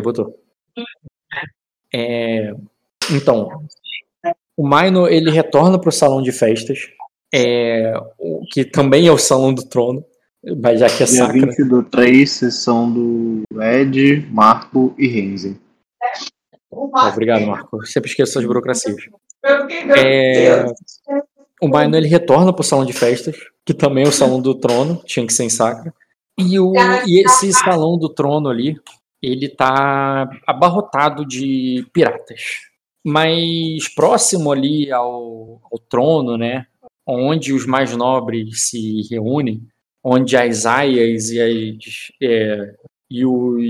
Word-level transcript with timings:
Botou. 0.00 0.38
É, 1.92 2.52
então, 3.10 3.48
o 4.56 4.66
Maino 4.66 5.08
ele 5.08 5.30
retorna 5.30 5.78
para 5.78 5.88
o 5.88 5.92
salão 5.92 6.22
de 6.22 6.32
festas, 6.32 6.88
é, 7.32 7.92
o, 8.18 8.44
que 8.50 8.64
também 8.64 9.06
é 9.06 9.12
o 9.12 9.18
salão 9.18 9.52
do 9.52 9.64
trono, 9.64 10.04
mas 10.62 10.80
já 10.80 10.86
que 10.86 11.02
é 11.02 11.06
Dia 11.06 11.16
sacra. 11.16 11.46
20 11.46 11.64
do 11.64 11.82
3, 11.82 12.30
sessão 12.30 12.90
do 12.90 13.42
Ed, 13.60 14.26
Marco 14.30 14.94
e 14.98 15.06
Renzi. 15.06 15.60
Obrigado, 16.70 17.46
Marco. 17.46 17.84
Sempre 17.86 18.10
esqueço 18.10 18.32
essas 18.32 18.46
burocracias. 18.46 19.02
É, 19.96 20.64
o 21.60 21.68
Maino 21.68 21.96
ele 21.96 22.08
retorna 22.08 22.52
para 22.52 22.60
o 22.60 22.64
salão 22.64 22.84
de 22.84 22.92
festas, 22.92 23.36
que 23.64 23.74
também 23.74 24.04
é 24.04 24.08
o 24.08 24.12
salão 24.12 24.40
do 24.40 24.54
trono, 24.54 25.02
tinha 25.04 25.26
que 25.26 25.32
ser 25.32 25.44
em 25.44 25.50
sacra. 25.50 25.92
E, 26.38 26.58
o, 26.58 26.72
e 27.06 27.22
esse 27.22 27.52
salão 27.52 27.98
do 27.98 28.08
trono 28.08 28.48
ali, 28.48 28.76
ele 29.22 29.48
tá 29.48 30.28
abarrotado 30.46 31.24
de 31.24 31.86
piratas. 31.92 32.40
Mas 33.04 33.88
próximo 33.94 34.52
ali 34.52 34.90
ao, 34.90 35.60
ao 35.70 35.78
trono, 35.88 36.36
né, 36.36 36.66
onde 37.06 37.52
os 37.52 37.66
mais 37.66 37.96
nobres 37.96 38.68
se 38.68 39.02
reúnem, 39.10 39.66
onde 40.04 40.36
as 40.36 40.66
aias 40.66 41.30
e, 41.30 41.40
as, 41.40 42.12
é, 42.22 42.74
e, 43.10 43.24
os, 43.24 43.62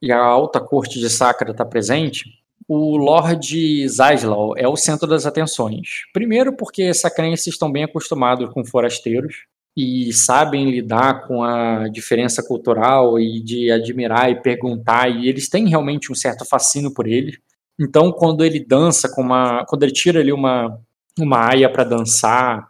e 0.00 0.12
a 0.12 0.18
alta 0.18 0.60
corte 0.60 0.98
de 0.98 1.10
Sacra 1.10 1.50
está 1.50 1.64
presente, 1.64 2.24
o 2.66 2.96
Lord 2.96 3.88
Zaslau 3.88 4.54
é 4.56 4.68
o 4.68 4.76
centro 4.76 5.06
das 5.06 5.24
atenções. 5.24 6.02
Primeiro 6.12 6.54
porque 6.54 6.92
sacrenses 6.92 7.46
estão 7.48 7.70
bem 7.70 7.84
acostumados 7.84 8.52
com 8.52 8.64
forasteiros 8.64 9.46
e 9.78 10.12
sabem 10.12 10.70
lidar 10.70 11.26
com 11.26 11.42
a 11.42 11.88
diferença 11.88 12.42
cultural 12.42 13.18
e 13.18 13.40
de 13.40 13.70
admirar 13.70 14.30
e 14.30 14.42
perguntar, 14.42 15.08
e 15.08 15.28
eles 15.28 15.48
têm 15.48 15.68
realmente 15.68 16.10
um 16.10 16.16
certo 16.16 16.44
fascínio 16.44 16.92
por 16.92 17.06
ele. 17.06 17.38
Então, 17.80 18.10
quando 18.10 18.44
ele 18.44 18.58
dança 18.58 19.08
com 19.08 19.22
uma, 19.22 19.64
quando 19.66 19.84
ele 19.84 19.92
tira 19.92 20.20
ali 20.20 20.32
uma 20.32 20.80
uma 21.20 21.48
aia 21.48 21.68
para 21.68 21.84
dançar, 21.84 22.66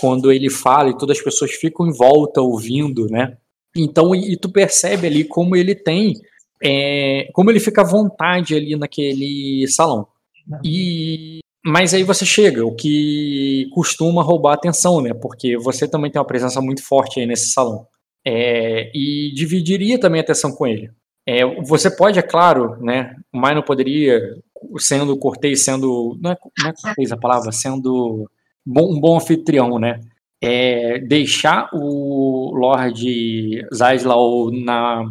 quando 0.00 0.32
ele 0.32 0.48
fala 0.48 0.90
e 0.90 0.96
todas 0.96 1.18
as 1.18 1.22
pessoas 1.22 1.52
ficam 1.52 1.86
em 1.86 1.92
volta 1.92 2.40
ouvindo, 2.40 3.06
né? 3.08 3.36
Então, 3.76 4.14
e, 4.14 4.32
e 4.32 4.36
tu 4.36 4.50
percebe 4.50 5.06
ali 5.06 5.24
como 5.24 5.54
ele 5.54 5.74
tem, 5.74 6.14
é, 6.62 7.28
como 7.32 7.50
ele 7.50 7.60
fica 7.60 7.82
à 7.82 7.84
vontade 7.84 8.54
ali 8.54 8.76
naquele 8.76 9.66
salão. 9.68 10.06
E 10.64 11.40
mas 11.64 11.92
aí 11.92 12.02
você 12.02 12.24
chega, 12.24 12.64
o 12.64 12.74
que 12.74 13.68
costuma 13.74 14.22
roubar 14.22 14.54
atenção, 14.54 15.00
né? 15.00 15.12
Porque 15.12 15.56
você 15.58 15.86
também 15.86 16.10
tem 16.10 16.18
uma 16.18 16.26
presença 16.26 16.60
muito 16.60 16.82
forte 16.82 17.20
aí 17.20 17.26
nesse 17.26 17.52
salão. 17.52 17.86
É, 18.26 18.90
e 18.94 19.32
dividiria 19.34 19.98
também 19.98 20.20
a 20.20 20.24
atenção 20.24 20.52
com 20.52 20.66
ele. 20.66 20.90
É, 21.26 21.44
você 21.62 21.94
pode, 21.94 22.18
é 22.18 22.22
claro, 22.22 22.76
né? 22.82 23.14
O 23.32 23.38
Mai 23.38 23.62
poderia, 23.62 24.20
sendo 24.78 25.16
cortês, 25.18 25.64
sendo. 25.64 26.18
Não 26.20 26.32
é, 26.32 26.36
não 26.58 26.70
é 26.70 26.72
cortês 26.72 27.12
a 27.12 27.16
palavra, 27.16 27.52
sendo 27.52 28.28
bom, 28.64 28.94
um 28.94 29.00
bom 29.00 29.16
anfitrião, 29.16 29.78
né? 29.78 30.00
É, 30.42 30.98
deixar 30.98 31.68
o 31.74 32.54
Lord 32.54 33.66
Zaslau 33.72 34.50
na 34.50 35.04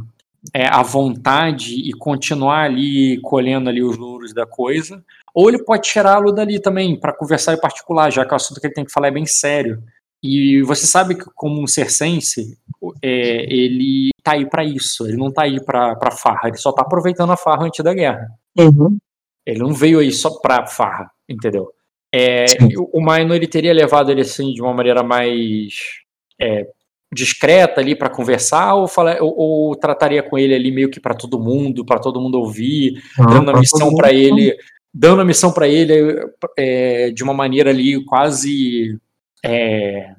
é, 0.53 0.67
à 0.67 0.81
vontade 0.81 1.75
e 1.75 1.91
continuar 1.93 2.63
ali 2.63 3.19
colhendo 3.21 3.69
ali 3.69 3.83
os 3.83 3.97
louros 3.97 4.33
da 4.33 4.45
coisa, 4.45 5.03
ou 5.33 5.49
ele 5.49 5.63
pode 5.63 5.83
tirá-lo 5.83 6.31
dali 6.31 6.59
também 6.59 6.99
para 6.99 7.13
conversar 7.13 7.53
em 7.53 7.59
particular, 7.59 8.11
já 8.11 8.25
que 8.25 8.33
o 8.33 8.35
assunto 8.35 8.59
que 8.59 8.67
ele 8.67 8.73
tem 8.73 8.85
que 8.85 8.91
falar 8.91 9.07
é 9.07 9.11
bem 9.11 9.25
sério. 9.25 9.81
E 10.21 10.61
você 10.63 10.85
sabe 10.85 11.15
que 11.15 11.25
como 11.33 11.61
um 11.61 11.67
circense, 11.67 12.57
é, 13.01 13.53
ele 13.53 14.09
tá 14.21 14.33
aí 14.33 14.45
para 14.45 14.65
isso, 14.65 15.07
ele 15.07 15.15
não 15.15 15.31
tá 15.31 15.43
aí 15.43 15.63
para 15.63 16.11
farra, 16.11 16.49
ele 16.49 16.57
só 16.57 16.71
tá 16.71 16.81
aproveitando 16.81 17.31
a 17.31 17.37
farra 17.37 17.65
antes 17.65 17.83
da 17.83 17.93
guerra. 17.93 18.27
Uhum. 18.57 18.97
Ele 19.45 19.59
não 19.59 19.73
veio 19.73 19.99
aí 19.99 20.11
só 20.11 20.29
pra 20.41 20.67
farra, 20.67 21.09
entendeu? 21.27 21.71
É, 22.13 22.45
o 22.91 22.99
Maino 22.99 23.33
ele 23.33 23.47
teria 23.47 23.73
levado 23.73 24.11
ele 24.11 24.21
assim 24.21 24.51
de 24.51 24.61
uma 24.61 24.73
maneira 24.73 25.03
mais 25.03 25.73
é, 26.41 26.67
discreta 27.13 27.79
ali 27.79 27.95
para 27.95 28.09
conversar 28.09 28.75
ou, 28.75 28.87
fala, 28.87 29.17
ou, 29.21 29.33
ou, 29.37 29.75
trataria 29.75 30.21
com 30.21 30.37
ele 30.37 30.53
ali 30.53 30.71
meio 30.71 30.89
que 30.89 30.99
para 30.99 31.13
todo 31.13 31.39
mundo, 31.39 31.85
para 31.85 31.99
todo 31.99 32.19
mundo 32.19 32.39
ouvir, 32.39 33.01
Não, 33.17 33.25
dando 33.25 33.49
a 33.49 33.53
pra 33.53 33.61
missão 33.61 33.93
para 33.95 34.11
ele, 34.11 34.55
dando 34.93 35.21
a 35.21 35.25
missão 35.25 35.51
para 35.51 35.67
ele 35.67 35.93
é, 36.57 37.11
de 37.11 37.23
uma 37.23 37.33
maneira 37.33 37.69
ali 37.69 38.03
quase 38.05 38.99
é, 39.43 40.15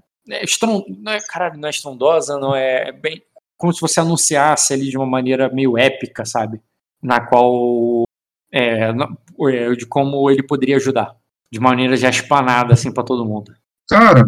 não 1.02 1.12
é, 1.12 1.20
caralho, 1.20 1.58
não 1.58 1.66
é 1.66 1.70
estrondosa, 1.70 2.38
não 2.38 2.54
é, 2.54 2.88
é 2.88 2.92
bem 2.92 3.22
como 3.56 3.74
se 3.74 3.80
você 3.80 4.00
anunciasse 4.00 4.72
ali 4.72 4.88
de 4.88 4.96
uma 4.96 5.06
maneira 5.06 5.50
meio 5.50 5.76
épica, 5.76 6.24
sabe? 6.24 6.60
Na 7.02 7.20
qual 7.20 8.04
é, 8.52 8.90
é, 8.90 9.74
de 9.74 9.86
como 9.86 10.30
ele 10.30 10.42
poderia 10.42 10.76
ajudar, 10.76 11.14
de 11.52 11.60
maneira 11.60 11.96
já 11.96 12.08
espanada 12.08 12.72
assim 12.72 12.92
para 12.92 13.04
todo 13.04 13.26
mundo. 13.26 13.52
Cara, 13.88 14.26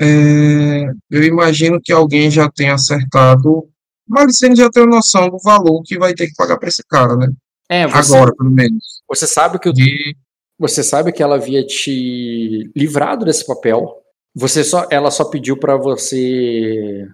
eu 0.00 1.22
imagino 1.22 1.80
que 1.80 1.92
alguém 1.92 2.30
já 2.30 2.50
tenha 2.50 2.74
acertado. 2.74 3.68
Maricene 4.08 4.56
já 4.56 4.68
tem 4.68 4.86
noção 4.86 5.28
do 5.28 5.38
valor 5.38 5.82
que 5.84 5.98
vai 5.98 6.12
ter 6.12 6.26
que 6.26 6.34
pagar 6.34 6.58
para 6.58 6.68
esse 6.68 6.82
cara, 6.84 7.16
né? 7.16 7.28
É, 7.72 7.86
você, 7.86 8.14
Agora, 8.14 8.34
pelo 8.36 8.50
menos. 8.50 9.02
você 9.08 9.26
sabe 9.26 9.58
que 9.58 9.68
o 9.68 9.72
E 9.76 10.14
Você 10.58 10.82
sabe 10.82 11.10
que 11.12 11.22
ela 11.22 11.36
havia 11.36 11.64
te 11.66 12.70
livrado 12.76 13.24
desse 13.24 13.46
papel. 13.46 13.98
Você 14.34 14.62
só, 14.62 14.86
ela 14.90 15.10
só 15.10 15.24
pediu 15.24 15.56
para 15.56 15.76
você 15.76 17.06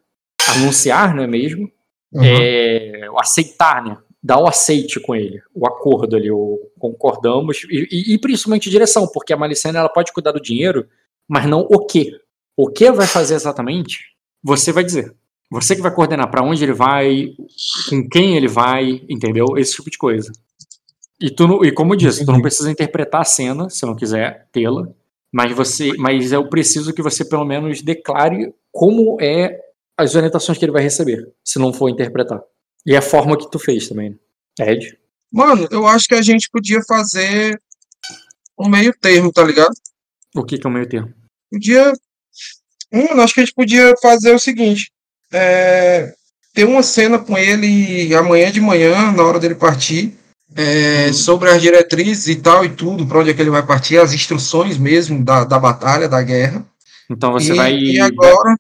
anunciar, 0.49 1.15
não 1.15 1.23
é 1.23 1.27
mesmo? 1.27 1.71
uhum, 2.13 2.25
É, 2.25 3.09
o 3.11 3.19
aceitar, 3.19 3.85
né? 3.85 3.97
Dar 4.23 4.39
o 4.41 4.49
aceite 4.49 4.99
com 4.99 5.15
ele, 5.15 5.41
o 5.55 5.67
acordo 5.67 6.17
ali, 6.17 6.31
o 6.31 6.59
concordamos 6.79 7.59
e, 7.71 7.87
e- 7.91 8.15
e 8.15 8.19
principalmente 8.19 8.69
direção, 8.69 9.07
porque 9.07 9.33
a 9.33 9.37
Malicena 9.37 9.79
ela 9.79 9.89
pode 9.89 10.13
cuidar 10.13 10.33
do 10.33 10.41
dinheiro, 10.41 10.87
mas 11.29 11.47
não 11.47 11.61
o 11.71 11.87
que. 11.87 12.13
O 12.57 12.69
que 12.69 12.91
vai 12.91 13.07
fazer 13.07 13.35
exatamente? 13.37 14.01
Você 14.43 14.73
vai 14.73 14.83
dizer. 14.83 15.15
Você 15.51 15.77
que 15.77 15.83
vai 15.83 15.95
coordenar 15.95 16.29
para 16.31 16.43
onde 16.43 16.63
ele 16.65 16.73
vai, 16.75 17.29
com 17.89 18.09
quem 18.09 18.37
ele 18.37 18.49
vai, 18.49 19.03
entendeu? 19.09 19.57
Esse 19.57 19.75
tipo 19.75 19.89
de 19.91 19.97
coisa. 19.97 20.31
E, 21.21 21.31
tu 21.31 21.47
não- 21.49 21.65
e 21.65 21.73
como 21.73 21.97
disse, 21.97 22.25
tu 22.25 22.33
não 22.33 22.41
precisa 22.41 22.71
interpretar 22.71 23.23
a 23.23 23.25
cena, 23.25 23.69
se 23.69 23.85
não 23.85 23.97
quiser 23.97 24.47
tê-la, 24.53 24.89
mas 25.33 25.53
você, 25.53 25.93
mas 25.99 26.33
eu 26.33 26.49
preciso 26.49 26.93
que 26.93 27.03
você 27.03 27.25
pelo 27.25 27.45
menos 27.45 27.83
declare 27.83 28.55
como 28.73 29.21
é 29.21 29.59
as 29.97 30.15
orientações 30.15 30.57
que 30.57 30.65
ele 30.65 30.73
vai 30.73 30.83
receber, 30.83 31.29
se 31.45 31.59
não 31.59 31.73
for 31.73 31.89
interpretar. 31.89 32.41
E 32.87 32.97
a 32.97 33.03
forma 33.03 33.37
que 33.37 33.51
tu 33.51 33.59
fez 33.59 33.89
também, 33.89 34.11
né? 34.11 34.17
Ed? 34.73 34.97
Mano, 35.31 35.69
eu 35.71 35.87
acho 35.87 36.07
que 36.07 36.15
a 36.15 36.23
gente 36.23 36.49
podia 36.51 36.81
fazer 36.87 37.61
um 38.59 38.69
meio 38.69 38.95
termo, 38.99 39.33
tá 39.33 39.43
ligado? 39.45 39.75
O 40.35 40.45
que, 40.45 40.57
que 40.57 40.67
é 40.67 40.71
o 40.71 40.73
meio 40.73 40.89
termo? 40.89 41.13
Podia. 41.51 41.93
Mano, 42.93 43.21
acho 43.23 43.35
que 43.35 43.41
a 43.41 43.45
gente 43.45 43.55
podia 43.55 43.95
fazer 44.01 44.33
o 44.33 44.39
seguinte: 44.39 44.91
é, 45.33 46.15
ter 46.55 46.65
uma 46.65 46.83
cena 46.83 47.19
com 47.19 47.37
ele 47.37 48.15
amanhã 48.15 48.51
de 48.51 48.61
manhã, 48.61 49.13
na 49.13 49.23
hora 49.25 49.39
dele 49.39 49.55
partir, 49.55 50.17
é, 50.59 51.13
sobre 51.13 51.49
as 51.51 51.63
diretrizes 51.63 52.27
e 52.27 52.35
tal 52.35 52.65
e 52.65 52.69
tudo, 52.69 53.07
pra 53.07 53.21
onde 53.21 53.31
é 53.31 53.35
que 53.35 53.41
ele 53.41 53.49
vai 53.49 53.65
partir, 53.65 53.97
as 53.97 54.13
instruções 54.13 54.77
mesmo 54.77 55.25
da, 55.25 55.45
da 55.45 55.57
batalha, 55.57 56.09
da 56.09 56.21
guerra. 56.21 56.67
Então 57.09 57.31
você 57.31 57.53
e, 57.53 57.57
vai. 57.57 57.75
e 57.79 58.01
agora. 58.01 58.57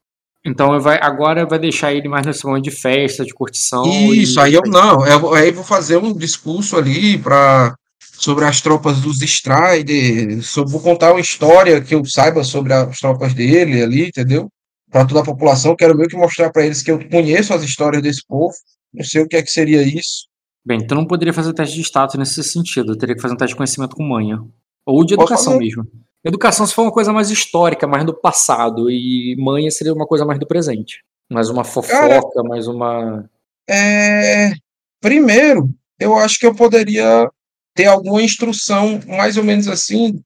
Então 0.46 0.78
vai, 0.78 1.00
agora 1.02 1.44
vai 1.44 1.58
deixar 1.58 1.92
ele 1.92 2.08
mais 2.08 2.24
nesse 2.24 2.46
momento 2.46 2.62
de 2.62 2.70
festa, 2.70 3.24
de 3.24 3.34
curtição. 3.34 3.84
Isso, 4.12 4.38
e- 4.38 4.42
aí 4.42 4.54
eu 4.54 4.62
não, 4.64 5.04
eu, 5.04 5.34
aí 5.34 5.50
vou 5.50 5.64
fazer 5.64 5.96
um 5.96 6.16
discurso 6.16 6.76
ali 6.76 7.18
para 7.18 7.74
sobre 8.00 8.44
as 8.44 8.60
tropas 8.60 9.00
dos 9.00 9.20
Strider, 9.20 10.40
sobre, 10.42 10.72
vou 10.72 10.80
contar 10.80 11.10
uma 11.10 11.20
história 11.20 11.80
que 11.80 11.96
eu 11.96 12.04
saiba 12.04 12.44
sobre 12.44 12.72
as 12.72 12.98
tropas 12.98 13.34
dele 13.34 13.82
ali, 13.82 14.06
entendeu? 14.06 14.48
Para 14.90 15.04
toda 15.04 15.20
a 15.20 15.24
população, 15.24 15.76
quero 15.76 15.96
meio 15.96 16.08
que 16.08 16.16
mostrar 16.16 16.50
para 16.50 16.64
eles 16.64 16.80
que 16.80 16.92
eu 16.92 17.08
conheço 17.08 17.52
as 17.52 17.62
histórias 17.62 18.02
desse 18.02 18.24
povo, 18.26 18.54
não 18.94 19.04
sei 19.04 19.22
o 19.22 19.28
que 19.28 19.36
é 19.36 19.42
que 19.42 19.50
seria 19.50 19.82
isso. 19.82 20.27
Bem, 20.68 20.86
tu 20.86 20.94
não 20.94 21.06
poderia 21.06 21.32
fazer 21.32 21.54
teste 21.54 21.76
de 21.76 21.80
status 21.80 22.16
nesse 22.16 22.44
sentido. 22.44 22.92
Eu 22.92 22.98
teria 22.98 23.14
que 23.16 23.22
fazer 23.22 23.32
um 23.32 23.38
teste 23.38 23.54
de 23.54 23.56
conhecimento 23.56 23.96
com 23.96 24.02
manha. 24.02 24.38
Ou 24.84 25.02
de 25.02 25.14
educação 25.14 25.56
mesmo. 25.58 25.86
Educação 26.22 26.66
se 26.66 26.74
for 26.74 26.82
uma 26.82 26.92
coisa 26.92 27.10
mais 27.10 27.30
histórica, 27.30 27.86
mais 27.86 28.04
do 28.04 28.12
passado. 28.12 28.90
E 28.90 29.34
manha 29.38 29.70
seria 29.70 29.94
uma 29.94 30.06
coisa 30.06 30.26
mais 30.26 30.38
do 30.38 30.46
presente. 30.46 31.02
Mais 31.32 31.48
uma 31.48 31.64
fofoca, 31.64 32.42
mais 32.44 32.66
uma. 32.68 33.24
É, 33.66 34.52
primeiro, 35.00 35.70
eu 35.98 36.14
acho 36.18 36.38
que 36.38 36.44
eu 36.46 36.54
poderia 36.54 37.30
ter 37.74 37.86
alguma 37.86 38.20
instrução, 38.20 39.00
mais 39.06 39.38
ou 39.38 39.44
menos 39.44 39.68
assim, 39.68 40.20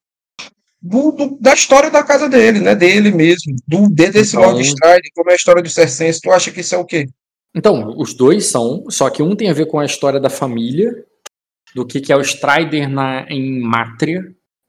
do, 0.81 1.12
do- 1.12 1.38
da 1.40 1.55
história 1.55 1.88
da 1.88 2.02
casa 2.02 2.28
dele, 2.28 2.58
né? 2.58 2.75
Dele 2.75 3.12
mesmo, 3.12 3.55
do, 3.69 3.88
de- 3.88 4.11
desse 4.11 4.34
Então- 4.37 4.50
Lord 4.50 4.61
Strider, 4.66 5.11
como 5.14 5.31
é 5.31 5.34
a 5.34 5.37
história 5.37 5.62
do 5.62 5.69
Cercense. 5.69 6.20
Tu 6.20 6.32
acha 6.32 6.50
que 6.50 6.61
isso 6.62 6.75
é 6.75 6.78
o 6.78 6.84
quê? 6.84 7.06
Então, 7.54 7.94
os 7.99 8.14
dois 8.14 8.46
são, 8.46 8.84
só 8.88 9.10
que 9.10 9.22
um 9.22 9.37
tem 9.37 9.50
a 9.50 9.54
ver 9.54 9.66
com 9.66 9.78
a 9.78 9.84
história 9.84 10.19
da 10.19 10.31
família, 10.31 11.04
do 11.75 11.87
que, 11.87 12.00
que 12.00 12.12
é 12.12 12.16
o 12.16 12.20
Strider 12.20 12.88
na, 12.88 13.26
em 13.31 13.60
Mátria. 13.60 14.22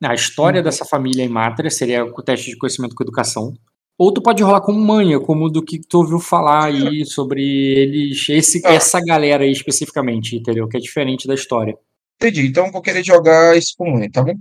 A 0.03 0.13
história 0.13 0.59
Uhum. 0.59 0.63
dessa 0.63 0.83
família 0.85 1.23
em 1.23 1.29
Mátria 1.29 1.69
seria 1.69 2.03
o 2.03 2.21
teste 2.21 2.49
de 2.51 2.57
conhecimento 2.57 2.93
com 2.95 3.03
educação. 3.03 3.53
Ou 3.97 4.11
tu 4.13 4.21
pode 4.21 4.41
rolar 4.43 4.61
com 4.61 4.73
manha, 4.73 5.19
como 5.19 5.49
do 5.49 5.63
que 5.63 5.79
tu 5.79 5.99
ouviu 5.99 6.19
falar 6.19 6.65
aí 6.65 7.05
sobre 7.05 7.41
eles, 7.43 8.27
esse, 8.27 8.61
Ah. 8.65 8.73
essa 8.73 8.99
galera 8.99 9.43
aí 9.43 9.51
especificamente, 9.51 10.35
entendeu? 10.35 10.67
Que 10.67 10.77
é 10.77 10.79
diferente 10.79 11.27
da 11.27 11.33
história. 11.35 11.77
Entendi. 12.21 12.47
Então 12.47 12.65
eu 12.65 12.71
vou 12.71 12.81
querer 12.81 13.03
jogar 13.03 13.55
isso 13.57 13.73
com 13.77 13.91
manha, 13.91 14.09
tá 14.11 14.21
bom? 14.23 14.33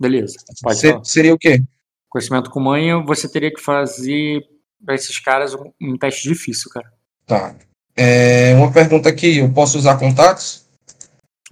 Beleza, 0.00 0.36
pode 0.62 0.78
Se- 0.78 0.90
falar. 0.92 1.04
seria 1.04 1.34
o 1.34 1.38
quê? 1.38 1.62
Conhecimento 2.08 2.50
com 2.50 2.60
manha, 2.60 2.98
você 3.04 3.28
teria 3.30 3.52
que 3.52 3.60
fazer 3.60 4.40
pra 4.84 4.94
esses 4.94 5.18
caras 5.18 5.54
um, 5.54 5.70
um 5.82 5.98
teste 5.98 6.28
difícil, 6.28 6.70
cara. 6.70 6.90
Tá. 7.26 7.56
É, 7.96 8.54
uma 8.54 8.72
pergunta 8.72 9.08
aqui, 9.08 9.38
eu 9.38 9.52
posso 9.52 9.78
usar 9.78 9.98
contatos? 9.98 10.66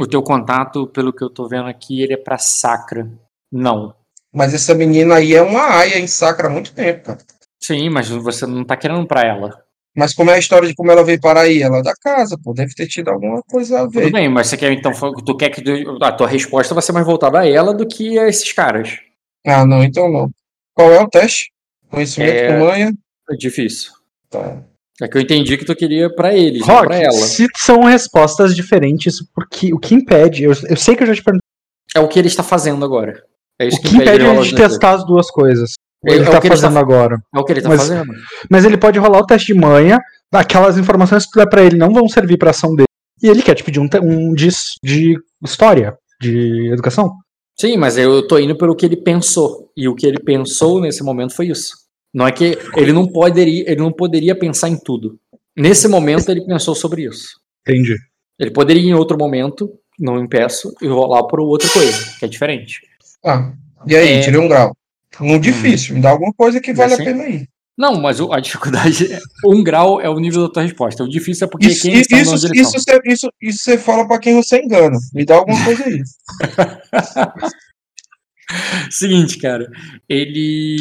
O 0.01 0.07
teu 0.07 0.23
contato, 0.23 0.87
pelo 0.87 1.13
que 1.13 1.23
eu 1.23 1.31
tô 1.31 1.49
vendo 1.49 1.67
aqui, 1.69 2.03
ele 2.03 2.15
é 2.15 2.17
pra 2.17 2.39
sacra. 2.39 3.11
Não. 3.53 3.95
Mas 4.33 4.55
essa 4.55 4.75
menina 4.75 5.17
aí 5.17 5.35
é 5.35 5.43
uma 5.43 5.77
aia 5.79 5.99
em 5.99 6.07
sacra 6.07 6.47
há 6.49 6.51
muito 6.51 6.73
tempo, 6.73 7.05
cara. 7.07 7.19
Sim, 7.61 7.91
mas 7.91 8.09
você 8.09 8.47
não 8.47 8.65
tá 8.65 8.77
querendo 8.77 9.07
pra 9.07 9.23
ela. 9.27 9.63
Mas 9.97 10.15
como 10.15 10.31
é 10.31 10.35
a 10.35 10.39
história 10.39 10.69
de 10.69 10.75
como 10.77 10.93
ela 10.93 11.03
veio 11.03 11.21
para 11.21 11.41
aí? 11.41 11.61
Ela 11.61 11.79
é 11.79 11.83
da 11.83 11.93
casa, 12.01 12.39
pô, 12.41 12.53
deve 12.55 12.73
ter 12.73 12.87
tido 12.87 13.09
alguma 13.09 13.43
coisa 13.43 13.81
a 13.81 13.85
Tudo 13.87 13.93
ver. 14.01 14.13
bem, 14.13 14.29
mas 14.29 14.47
você 14.47 14.57
quer 14.57 14.71
então 14.71 14.93
tu 15.25 15.37
quer 15.37 15.51
que 15.51 15.63
a 16.03 16.13
tua 16.13 16.29
resposta 16.29 16.73
vai 16.73 16.83
ser 16.83 16.93
mais 16.93 17.05
voltada 17.05 17.41
a 17.41 17.49
ela 17.49 17.75
do 17.75 17.85
que 17.87 18.17
a 18.19 18.29
esses 18.29 18.53
caras. 18.53 19.01
Ah, 19.45 19.67
não, 19.67 19.83
então 19.83 20.09
não. 20.11 20.31
Qual 20.75 20.93
é 20.93 21.03
o 21.03 21.09
teste? 21.09 21.51
Conhecimento 21.91 22.31
É- 22.37 22.47
com 22.53 22.65
manha? 22.65 22.93
É 23.31 23.35
difícil. 23.37 23.91
Tá. 24.31 24.63
É 25.01 25.07
que 25.09 25.17
eu 25.17 25.21
entendi 25.23 25.57
que 25.57 25.65
tu 25.65 25.77
queria 25.77 26.13
pra 26.13 26.35
eles, 26.35 26.67
Rock, 26.67 26.87
pra 26.89 26.97
ela. 26.97 27.13
se 27.13 27.47
são 27.57 27.83
respostas 27.85 28.55
diferentes, 28.55 29.17
porque 29.35 29.73
o 29.73 29.79
que 29.79 29.95
impede, 29.95 30.43
eu, 30.45 30.53
eu 30.69 30.77
sei 30.77 30.97
que 30.97 31.03
eu 31.05 31.07
já 31.07 31.15
te 31.15 31.23
perguntei, 31.23 31.47
É 31.95 32.01
o 32.01 32.09
que 32.09 32.19
ele 32.19 32.27
está 32.29 32.43
fazendo 32.43 32.85
agora. 32.85 33.23
É 33.61 33.67
isso 33.69 33.79
o 33.79 33.81
que 33.83 33.89
impede 33.95 34.11
ele 34.11 34.17
ele 34.17 34.25
rolar 34.29 34.43
de 34.43 34.47
os 34.49 34.53
dois. 34.53 34.69
testar 34.71 34.91
as 34.95 35.07
duas 35.07 35.31
coisas. 35.31 35.73
É- 36.07 36.13
Ele 36.15 36.25
é 36.25 36.29
o 36.29 36.31
tá 36.31 36.41
que 36.41 36.47
ele 36.47 36.55
fazendo 36.57 36.75
tá- 36.75 36.81
agora. 36.81 37.19
É 37.35 37.39
o 37.39 37.45
que 37.45 37.53
ele 37.53 37.61
tá 37.63 37.69
Mas- 37.69 37.81
fazendo. 37.81 38.13
Mas 38.51 38.65
ele 38.65 38.77
pode 38.77 38.99
rolar 38.99 39.19
o 39.19 39.27
teste 39.27 39.53
de 39.53 39.59
manha, 39.59 39.99
aquelas 40.33 40.79
informações 40.79 41.25
que 41.25 41.31
tu 41.33 41.39
der 41.41 41.49
pra 41.49 41.63
ele 41.63 41.77
não 41.77 41.93
vão 41.93 42.09
servir 42.09 42.37
pra 42.39 42.51
ação 42.51 42.71
dele. 42.75 42.87
E 43.23 43.27
ele 43.29 43.43
quer 43.43 43.55
te 43.57 43.65
pedir 43.65 43.81
um, 43.81 43.89
um 44.03 44.33
de, 44.33 44.49
de 44.85 45.17
história, 45.45 45.97
de 46.21 46.71
educação. 46.73 47.13
Sim, 47.61 47.77
mas 47.77 47.99
eu 47.99 48.25
tô 48.29 48.39
indo 48.39 48.57
pelo 48.57 48.77
que 48.77 48.87
ele 48.87 48.97
pensou. 48.97 49.71
E 49.77 49.89
o 49.89 49.95
que 49.97 50.07
ele 50.07 50.21
pensou 50.21 50.81
nesse 50.81 51.03
momento 51.03 51.35
foi 51.35 51.47
isso. 51.49 51.73
Não 52.13 52.27
é 52.27 52.33
que 52.33 52.59
ele 52.77 52.93
não 52.93 53.07
poderia, 53.07 53.65
ele 53.71 53.81
não 53.81 53.93
poderia 53.93 54.35
pensar 54.39 54.69
em 54.69 54.79
tudo. 54.79 55.19
Nesse 55.57 55.89
momento 55.89 56.31
ele 56.31 56.45
pensou 56.47 56.75
sobre 56.75 57.05
isso. 57.07 57.41
Entendi. 57.67 57.97
Ele 58.39 58.51
poderia 58.51 58.83
em 58.83 58.95
outro 58.95 59.19
momento, 59.19 59.71
não 59.99 60.23
impeço, 60.23 60.73
e 60.81 60.87
rolar 60.87 61.25
por 61.25 61.41
outra 61.41 61.69
coisa, 61.71 61.93
que 62.19 62.25
é 62.25 62.29
diferente. 62.29 62.81
Ah, 63.25 63.53
e 63.87 63.97
aí, 63.97 64.09
É. 64.15 64.21
tirei 64.21 64.41
um 64.41 64.49
grau. 64.49 64.75
Um 65.21 65.39
difícil, 65.41 65.97
me 65.97 66.01
dá 66.01 66.11
alguma 66.11 66.33
coisa 66.33 66.61
que 66.61 66.73
vale 66.73 66.95
Assim? 66.95 67.03
a 67.03 67.07
pena 67.07 67.25
aí. 67.25 67.47
Não, 67.77 68.01
mas 68.01 68.21
a 68.21 68.41
dificuldade, 68.41 69.13
é- 69.13 69.19
um 69.47 69.63
grau 69.63 70.01
é 70.01 70.09
o 70.09 70.19
nível 70.19 70.47
da 70.47 70.53
tua 70.53 70.63
resposta. 70.63 71.05
O 71.05 71.09
difícil 71.09 71.47
é 71.47 71.51
porque 71.51 71.69
Isso, 71.69 71.83
quem 71.83 72.01
está 72.01 72.19
isso, 72.19 72.31
na 72.31 72.37
isso, 72.55 72.73
você, 72.73 73.01
isso, 73.05 73.29
isso 73.41 73.59
você 73.63 73.79
fala 73.79 74.07
pra 74.07 74.19
quem 74.19 74.35
você 74.35 74.61
engana. 74.63 74.97
Me 75.13 75.25
dá 75.25 75.37
alguma 75.37 75.63
coisa 75.65 75.85
aí. 75.85 76.03
Seguinte, 78.91 79.39
cara, 79.39 79.69
ele. 80.09 80.79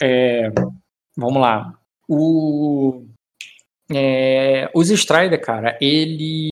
É, 0.00 0.50
vamos 1.16 1.40
lá. 1.40 1.78
O, 2.08 3.04
é, 3.92 4.70
os 4.74 4.90
Strider, 4.90 5.40
cara, 5.40 5.76
eles. 5.80 6.50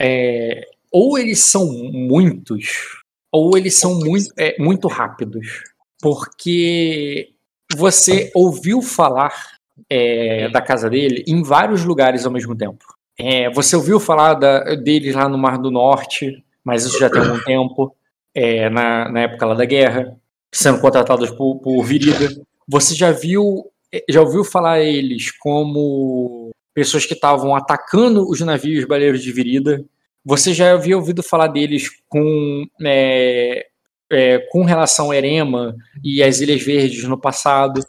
é, 0.00 0.66
ou 0.90 1.18
eles 1.18 1.44
são 1.44 1.66
muitos, 1.66 3.00
ou 3.32 3.56
eles 3.56 3.78
são 3.78 3.98
muito, 3.98 4.32
é, 4.36 4.60
muito 4.60 4.88
rápidos. 4.88 5.64
Porque 6.00 7.32
você 7.74 8.30
ouviu 8.34 8.80
falar 8.80 9.58
é, 9.90 10.48
da 10.48 10.60
casa 10.60 10.88
dele 10.88 11.24
em 11.26 11.42
vários 11.42 11.84
lugares 11.84 12.24
ao 12.24 12.32
mesmo 12.32 12.56
tempo. 12.56 12.84
É, 13.18 13.50
você 13.50 13.74
ouviu 13.74 13.98
falar 13.98 14.34
da, 14.34 14.76
deles 14.76 15.14
lá 15.14 15.28
no 15.28 15.36
Mar 15.36 15.58
do 15.58 15.70
Norte, 15.70 16.44
mas 16.62 16.84
isso 16.84 16.98
já 16.98 17.10
tem 17.10 17.20
algum 17.20 17.42
tempo 17.42 17.96
é, 18.34 18.70
na, 18.70 19.10
na 19.10 19.20
época 19.22 19.46
lá 19.46 19.54
da 19.54 19.64
guerra, 19.64 20.16
sendo 20.52 20.80
contratados 20.80 21.30
por, 21.30 21.60
por 21.60 21.82
Virida. 21.84 22.28
Você 22.66 22.94
já 22.94 23.10
viu, 23.10 23.70
já 24.08 24.20
ouviu 24.20 24.44
falar 24.44 24.80
eles 24.80 25.30
como 25.30 26.50
pessoas 26.74 27.06
que 27.06 27.14
estavam 27.14 27.54
atacando 27.54 28.28
os 28.28 28.40
navios 28.40 28.84
baleiros 28.84 29.22
de 29.22 29.32
Virida? 29.32 29.84
Você 30.24 30.52
já 30.52 30.72
havia 30.72 30.96
ouvido 30.96 31.22
falar 31.22 31.48
deles 31.48 31.88
com, 32.08 32.66
é, 32.84 33.66
é, 34.10 34.38
com 34.50 34.64
relação 34.64 35.10
a 35.10 35.16
Erema 35.16 35.74
e 36.04 36.22
as 36.22 36.40
Ilhas 36.40 36.62
Verdes 36.62 37.04
no 37.04 37.18
passado? 37.18 37.80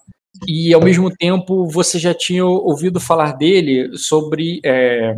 E 0.48 0.74
ao 0.74 0.82
mesmo 0.82 1.10
tempo 1.16 1.68
você 1.68 2.00
já 2.00 2.14
tinha 2.14 2.46
ouvido 2.46 3.00
falar 3.00 3.34
dele 3.34 3.98
sobre 3.98 4.62
é, 4.64 5.18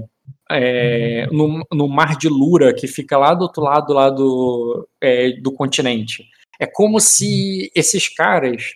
é, 0.50 1.28
no, 1.32 1.66
no 1.72 1.88
Mar 1.88 2.18
de 2.18 2.28
Lura, 2.28 2.74
que 2.74 2.88
fica 2.88 3.18
lá 3.18 3.34
do 3.34 3.44
outro 3.44 3.62
lado 3.62 3.94
lá 3.94 4.10
do, 4.10 4.88
é, 5.00 5.32
do 5.34 5.52
continente. 5.52 6.26
É 6.62 6.68
como 6.68 7.00
se 7.00 7.72
esses 7.76 8.08
caras 8.08 8.74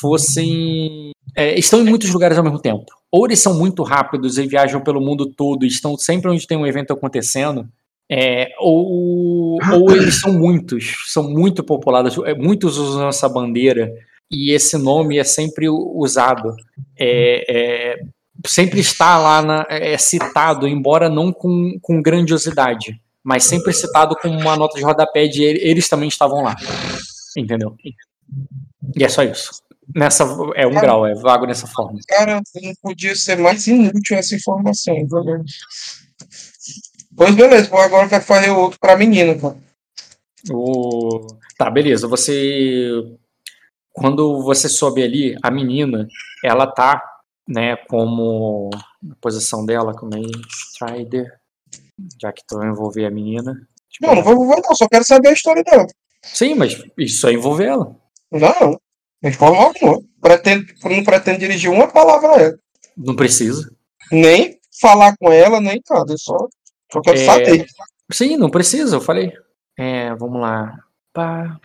fossem. 0.00 1.10
é, 1.36 1.58
estão 1.58 1.80
em 1.80 1.84
muitos 1.84 2.10
lugares 2.10 2.36
ao 2.38 2.44
mesmo 2.44 2.58
tempo. 2.60 2.84
Ou 3.10 3.26
eles 3.26 3.38
são 3.40 3.54
muito 3.58 3.82
rápidos 3.82 4.38
e 4.38 4.46
viajam 4.46 4.80
pelo 4.80 5.00
mundo 5.00 5.26
todo 5.26 5.64
e 5.64 5.68
estão 5.68 5.96
sempre 5.96 6.30
onde 6.30 6.46
tem 6.46 6.56
um 6.58 6.66
evento 6.66 6.92
acontecendo. 6.92 7.66
é, 8.10 8.50
ou, 8.58 9.58
ou 9.72 9.90
eles 9.96 10.20
são 10.20 10.32
muitos, 10.32 11.04
são 11.06 11.22
muito 11.30 11.64
populados, 11.64 12.16
é, 12.26 12.34
muitos 12.34 12.76
usam 12.76 13.08
essa 13.08 13.26
bandeira 13.28 13.90
e 14.30 14.52
esse 14.52 14.76
nome 14.76 15.16
é 15.18 15.24
sempre 15.24 15.68
usado. 15.70 16.54
É, 16.98 17.44
é, 17.48 17.98
sempre 18.46 18.80
está 18.80 19.16
lá 19.18 19.40
na, 19.40 19.66
é 19.70 19.96
citado, 19.96 20.68
embora 20.68 21.08
não 21.08 21.32
com, 21.32 21.78
com 21.80 22.02
grandiosidade, 22.02 23.00
mas 23.22 23.44
sempre 23.44 23.72
citado 23.72 24.14
como 24.20 24.38
uma 24.38 24.56
nota 24.56 24.76
de 24.76 24.84
rodapé 24.84 25.26
de 25.26 25.42
ele- 25.42 25.60
eles 25.62 25.88
também 25.88 26.08
estavam 26.08 26.42
lá. 26.42 26.54
Entendeu? 27.36 27.76
E 28.96 29.04
é 29.04 29.08
só 29.08 29.22
isso. 29.22 29.62
Nessa, 29.94 30.24
é 30.54 30.66
um 30.66 30.70
grau, 30.70 31.06
é 31.06 31.14
vago 31.14 31.46
nessa 31.46 31.66
forma. 31.66 31.98
Cara, 32.08 32.40
não 32.62 32.74
podia 32.82 33.14
ser 33.14 33.36
mais 33.36 33.66
inútil 33.66 34.16
essa 34.16 34.34
informação. 34.34 34.96
entendeu? 34.96 35.42
Pois 37.16 37.34
beleza, 37.34 37.68
vou 37.68 37.78
agora 37.78 38.08
vai 38.08 38.20
fazer 38.20 38.50
outro 38.50 38.78
pra 38.80 38.96
menina, 38.96 39.38
cara. 39.38 39.56
O... 40.50 41.26
Tá, 41.56 41.70
beleza. 41.70 42.08
Você. 42.08 42.90
Quando 43.92 44.42
você 44.42 44.68
sobe 44.68 45.02
ali, 45.02 45.36
a 45.42 45.50
menina, 45.50 46.08
ela 46.42 46.66
tá, 46.66 47.02
né, 47.48 47.76
como. 47.88 48.70
A 49.10 49.14
posição 49.20 49.64
dela, 49.64 49.94
como 49.94 50.14
é? 50.16 50.20
Strider. 50.72 51.32
Já 52.20 52.32
que 52.32 52.42
tu 52.46 52.58
vai 52.58 52.68
envolver 52.68 53.06
a 53.06 53.10
menina. 53.10 53.54
Tipo, 53.90 54.06
Não, 54.06 54.14
não 54.16 54.22
vou, 54.22 54.36
vou 54.46 54.60
não, 54.60 54.74
só 54.74 54.88
quero 54.88 55.04
saber 55.04 55.28
a 55.28 55.32
história 55.32 55.62
dela. 55.62 55.86
Sim, 56.32 56.54
mas 56.54 56.82
isso 56.98 57.26
é 57.28 57.32
envolver 57.32 57.66
ela. 57.66 57.96
Não, 58.30 58.80
de 59.22 59.32
forma 59.32 59.62
alguma. 59.64 60.02
Pretendo, 60.20 60.64
não 60.84 61.04
pretendo 61.04 61.38
dirigir 61.38 61.70
uma 61.70 61.86
palavra 61.88 62.30
a 62.30 62.40
ela. 62.40 62.58
Não 62.96 63.14
precisa. 63.14 63.70
Nem 64.10 64.58
falar 64.80 65.16
com 65.16 65.30
ela, 65.30 65.60
nem 65.60 65.80
nada. 65.88 66.12
Eu 66.12 66.18
só, 66.18 66.36
só 66.92 67.00
quero 67.00 67.18
É, 67.18 67.24
saber. 67.24 67.66
Sim, 68.12 68.36
não 68.36 68.50
precisa, 68.50 68.96
eu 68.96 69.00
falei. 69.00 69.32
É, 69.78 70.14
vamos 70.14 70.40
lá. 70.40 70.78
Pá. 71.12 71.58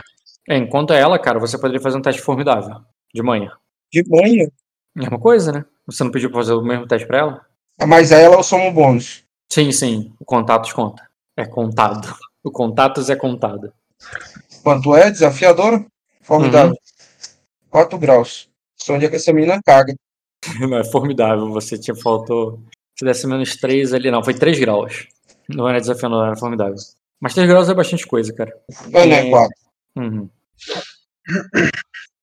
É, 0.48 0.58
enquanto 0.58 0.94
ela, 0.94 1.20
cara, 1.20 1.40
você 1.40 1.58
poderia 1.58 1.82
fazer 1.82 1.98
um 1.98 2.02
teste 2.02 2.22
formidável. 2.22 2.82
De 3.14 3.22
manhã. 3.22 3.52
De 3.92 4.04
manhã. 4.08 4.48
Mesma 4.96 5.20
coisa, 5.20 5.52
né? 5.52 5.66
Você 5.86 6.04
não 6.04 6.12
pediu 6.12 6.30
pra 6.30 6.40
fazer 6.40 6.54
o 6.54 6.62
mesmo 6.62 6.88
teste 6.88 7.08
pra 7.08 7.20
ela? 7.20 7.46
Mas 7.88 8.12
ela 8.12 8.36
eu 8.36 8.58
um 8.58 8.74
bônus. 8.74 9.24
Sim, 9.52 9.72
sim. 9.72 10.14
O 10.20 10.26
contatos 10.26 10.74
conta. 10.74 11.08
É 11.38 11.46
contado. 11.46 12.16
O 12.44 12.52
contatos 12.52 13.10
é 13.10 13.16
contado. 13.16 13.72
Quanto 14.70 14.96
é? 14.96 15.10
Desafiadora? 15.10 15.84
Formidável. 16.22 16.76
4 17.72 17.98
graus. 17.98 18.48
Só 18.76 18.94
onde 18.94 19.06
é 19.06 19.10
que 19.10 19.16
essa 19.16 19.34
menina 19.34 19.60
caga. 19.66 19.96
Não 20.62 20.78
é 20.78 20.84
formidável. 20.84 21.50
Você 21.54 21.76
tinha 21.76 21.96
faltou. 21.96 22.62
Se 22.96 23.04
desse 23.04 23.26
menos 23.26 23.56
3 23.56 23.96
ali. 23.96 24.12
Não, 24.12 24.24
foi 24.24 24.36
3 24.36 24.60
graus. 24.60 25.08
Não 25.48 25.68
era 25.68 25.80
desafiador, 25.82 26.28
era 26.28 26.36
formidável. 26.36 26.76
Mas 27.20 27.34
3 27.34 27.50
graus 27.50 27.68
é 27.68 27.74
bastante 27.74 28.06
coisa, 28.06 28.32
cara. 28.32 28.56
Não 28.92 29.00
É. 29.00 29.10
é 29.28 29.30
4. 29.32 29.50
Uhum. 29.96 30.30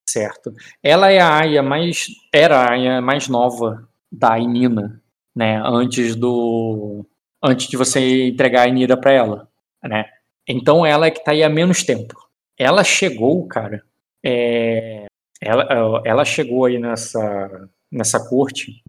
Certo. 0.08 0.54
Ela 0.80 1.10
é 1.10 1.18
a 1.18 1.38
aia 1.40 1.62
mais. 1.64 2.06
Era 2.32 2.58
a 2.60 2.70
aia 2.70 3.00
mais 3.00 3.26
nova 3.26 3.88
da 4.10 4.38
Inina, 4.38 5.02
né? 5.34 5.60
Antes 5.64 6.14
do. 6.14 7.04
Antes 7.42 7.66
de 7.66 7.76
você 7.76 8.28
entregar 8.28 8.62
a 8.62 8.68
Inira 8.68 8.96
pra 8.96 9.10
ela, 9.10 9.48
né? 9.82 10.04
Então 10.46 10.86
ela 10.86 11.06
é 11.06 11.10
que 11.10 11.24
tá 11.24 11.32
aí 11.32 11.42
há 11.42 11.48
menos 11.48 11.82
tempo. 11.82 12.25
Ela 12.58 12.82
chegou, 12.84 13.46
cara. 13.46 13.82
É, 14.25 15.06
ela, 15.40 16.02
ela 16.04 16.25
chegou 16.25 16.64
aí 16.64 16.78
nessa, 16.78 17.68
nessa 17.90 18.28
corte 18.28 18.82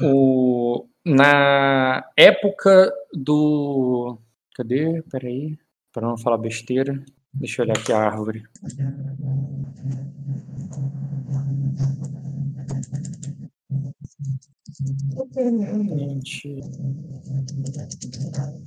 o, 0.00 0.86
na 1.04 2.04
época 2.16 2.92
do. 3.12 4.18
Cadê? 4.54 5.02
Peraí. 5.10 5.58
Para 5.92 6.08
não 6.08 6.18
falar 6.18 6.38
besteira. 6.38 7.02
Deixa 7.32 7.60
eu 7.62 7.64
olhar 7.64 7.78
aqui 7.78 7.92
a 7.92 7.98
árvore. 7.98 8.42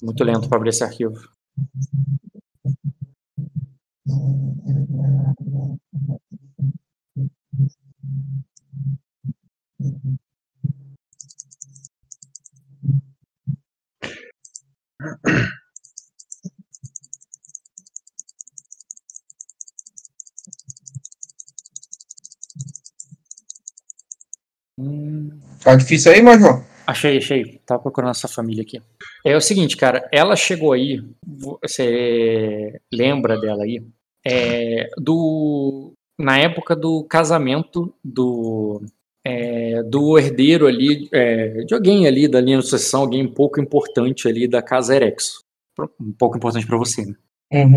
Muito 0.01 0.23
lento 0.23 0.47
para 0.49 0.57
abrir 0.57 0.69
esse 0.69 0.83
arquivo. 0.83 1.19
Tá 25.63 25.75
difícil 25.75 26.11
aí, 26.11 26.21
Major? 26.21 26.63
achei, 26.87 27.17
achei. 27.17 27.61
Tava 27.65 27.81
procurando 27.81 28.11
essa 28.11 28.27
família 28.27 28.63
aqui. 28.63 28.81
É 29.25 29.35
o 29.35 29.41
seguinte, 29.41 29.77
cara. 29.77 30.07
Ela 30.11 30.35
chegou 30.35 30.73
aí. 30.73 31.01
Você 31.61 32.79
lembra 32.91 33.39
dela 33.39 33.63
aí? 33.63 33.83
É, 34.25 34.89
do 34.97 35.93
na 36.17 36.37
época 36.37 36.75
do 36.75 37.03
casamento 37.05 37.93
do 38.03 38.81
é, 39.25 39.81
do 39.83 40.17
herdeiro 40.19 40.67
ali 40.67 41.07
é, 41.13 41.63
de 41.63 41.73
alguém 41.73 42.05
ali 42.05 42.27
da 42.27 42.41
linha 42.41 42.57
de 42.57 42.63
sucessão, 42.63 43.01
alguém 43.01 43.25
um 43.25 43.33
pouco 43.33 43.61
importante 43.61 44.27
ali 44.27 44.47
da 44.47 44.61
casa 44.61 44.95
Erexo. 44.95 45.43
Um 45.99 46.11
pouco 46.11 46.35
importante 46.35 46.67
para 46.67 46.77
você, 46.77 47.05
né? 47.05 47.15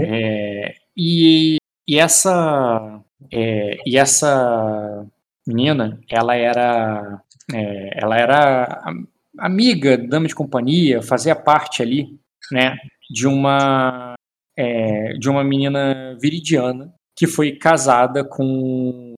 É, 0.05 0.75
e, 0.97 1.57
e 1.89 1.99
essa 1.99 3.01
é, 3.33 3.79
e 3.87 3.97
essa 3.97 5.07
menina, 5.47 6.01
ela 6.11 6.35
era 6.35 7.23
é, 7.55 8.03
ela 8.03 8.19
era 8.19 8.83
am- 8.85 9.07
amiga, 9.39 9.97
dama 9.97 10.27
de 10.27 10.35
companhia, 10.35 11.01
fazia 11.03 11.35
parte 11.35 11.83
ali, 11.83 12.19
né, 12.51 12.77
de 13.11 13.27
uma 13.27 14.12
é, 14.57 15.13
de 15.15 15.29
uma 15.29 15.43
menina 15.45 16.17
viridiana 16.21 16.93
que 17.17 17.27
foi 17.27 17.53
casada 17.53 18.25
com 18.25 19.15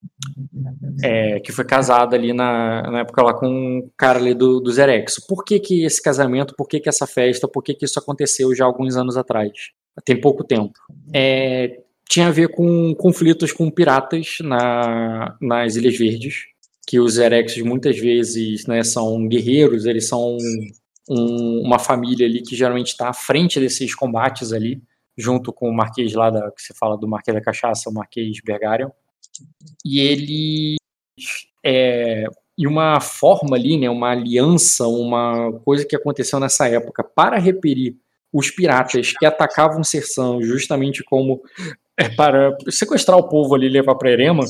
é, 1.03 1.41
que 1.41 1.53
foi 1.53 1.64
casada 1.64 2.17
ali 2.17 2.33
na, 2.33 2.83
na 2.91 3.00
época 3.00 3.23
lá 3.23 3.35
com 3.35 3.47
um 3.47 3.91
cara 3.97 4.19
ali 4.19 4.35
do, 4.35 4.61
do 4.61 4.73
Zerexo. 4.73 5.25
Por 5.29 5.45
que, 5.45 5.59
que 5.61 5.85
esse 5.85 6.03
casamento, 6.03 6.55
por 6.57 6.69
que, 6.69 6.81
que 6.81 6.88
essa 6.88 7.07
festa, 7.07 7.49
por 7.49 7.62
que, 7.62 7.75
que 7.75 7.85
isso 7.85 7.99
aconteceu 7.99 8.55
já 8.55 8.64
alguns 8.64 8.97
anos 8.97 9.17
atrás? 9.17 9.50
Tem 10.05 10.21
pouco 10.21 10.43
tempo. 10.45 10.73
É, 11.14 11.79
tinha 12.09 12.29
a 12.29 12.33
ver 12.33 12.49
com 12.49 12.95
conflitos 12.97 13.53
com 13.53 13.71
piratas 13.71 14.37
na, 14.43 15.37
nas 15.41 15.76
Ilhas 15.76 15.97
Verdes, 15.97 16.35
que 16.87 16.99
os 17.00 17.17
Erexos 17.17 17.62
muitas 17.62 17.99
vezes 17.99 18.67
né, 18.67 18.83
são 18.83 19.26
guerreiros, 19.29 19.87
eles 19.87 20.09
são 20.09 20.37
um- 21.09 21.62
uma 21.64 21.79
família 21.79 22.26
ali 22.26 22.43
que 22.43 22.57
geralmente 22.57 22.88
está 22.88 23.09
à 23.09 23.14
frente 23.14 23.61
desses 23.61 23.95
combates 23.95 24.53
ali, 24.53 24.83
junto 25.16 25.52
com 25.52 25.68
o 25.68 25.75
Marquês 25.75 26.12
lá 26.14 26.30
da, 26.30 26.50
que 26.50 26.62
você 26.62 26.75
fala 26.75 26.97
do 26.97 27.09
Marquês 27.09 27.35
da 27.35 27.42
Cachaça, 27.42 27.90
o 27.90 27.94
Marquês 27.94 28.38
Bergarion. 28.44 28.90
E 29.85 30.00
ele 30.00 30.76
é, 31.64 32.25
e 32.56 32.66
uma 32.66 33.00
forma 33.00 33.56
ali, 33.56 33.76
né, 33.76 33.90
uma 33.90 34.11
aliança, 34.11 34.87
uma 34.87 35.52
coisa 35.64 35.85
que 35.85 35.97
aconteceu 35.97 36.38
nessa 36.38 36.68
época 36.68 37.02
para 37.02 37.38
repelir 37.38 37.97
os 38.33 38.50
piratas 38.50 39.12
que 39.12 39.26
atacavam 39.26 39.83
Serção 39.83 40.42
justamente 40.42 41.02
como 41.04 41.40
é, 41.97 42.09
para 42.09 42.56
sequestrar 42.68 43.18
o 43.18 43.28
povo 43.28 43.54
ali 43.54 43.66
e 43.66 43.71
levar 43.71 43.94
para 43.94 44.11
Erema, 44.11 44.44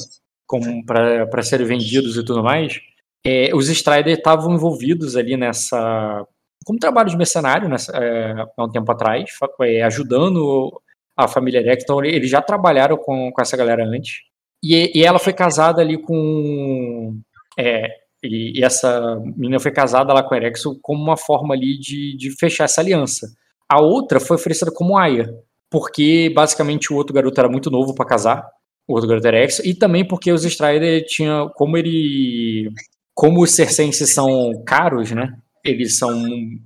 como 0.46 0.84
para 0.84 1.42
serem 1.42 1.66
vendidos 1.66 2.16
e 2.16 2.24
tudo 2.24 2.42
mais. 2.42 2.80
É, 3.26 3.54
os 3.54 3.68
Strider 3.68 4.18
estavam 4.18 4.54
envolvidos 4.54 5.16
ali 5.16 5.36
nessa 5.36 6.26
como 6.64 6.78
trabalho 6.78 7.10
de 7.10 7.16
mercenário 7.16 7.68
nessa, 7.68 7.92
é, 7.96 8.32
há 8.56 8.64
um 8.64 8.70
tempo 8.70 8.90
atrás, 8.90 9.30
é, 9.62 9.82
ajudando 9.82 10.80
a 11.16 11.28
família 11.28 11.62
Rex. 11.62 11.84
Então 11.84 12.04
eles 12.04 12.30
já 12.30 12.42
trabalharam 12.42 12.96
com, 12.96 13.30
com 13.30 13.42
essa 13.42 13.56
galera 13.56 13.84
antes. 13.84 14.22
E, 14.62 14.98
e 14.98 15.04
ela 15.04 15.18
foi 15.18 15.32
casada 15.32 15.80
ali 15.82 16.00
com. 16.00 17.18
É, 17.58 17.88
e, 18.22 18.58
e 18.58 18.64
essa 18.64 19.20
menina 19.36 19.60
foi 19.60 19.70
casada 19.70 20.12
lá 20.12 20.22
com 20.22 20.34
o 20.34 20.36
Erexo 20.36 20.78
como 20.82 21.02
uma 21.02 21.16
forma 21.16 21.54
ali 21.54 21.78
de, 21.78 22.16
de 22.16 22.30
fechar 22.38 22.64
essa 22.64 22.80
aliança. 22.80 23.28
A 23.68 23.80
outra 23.80 24.18
foi 24.18 24.36
oferecida 24.36 24.72
como 24.72 24.96
Aya, 24.96 25.28
porque 25.70 26.32
basicamente 26.34 26.92
o 26.92 26.96
outro 26.96 27.14
garoto 27.14 27.38
era 27.38 27.48
muito 27.48 27.70
novo 27.70 27.94
para 27.94 28.06
casar, 28.06 28.46
o 28.88 28.94
outro 28.94 29.08
garoto 29.08 29.26
Erexo, 29.26 29.62
e 29.66 29.74
também 29.74 30.06
porque 30.06 30.32
os 30.32 30.44
Strider 30.44 31.04
tinham. 31.06 31.50
Como 31.54 31.76
ele. 31.76 32.70
Como 33.14 33.42
os 33.42 33.52
Cercenses 33.52 34.12
são 34.12 34.62
caros, 34.66 35.12
né? 35.12 35.36
Eles 35.64 35.98
são 35.98 36.12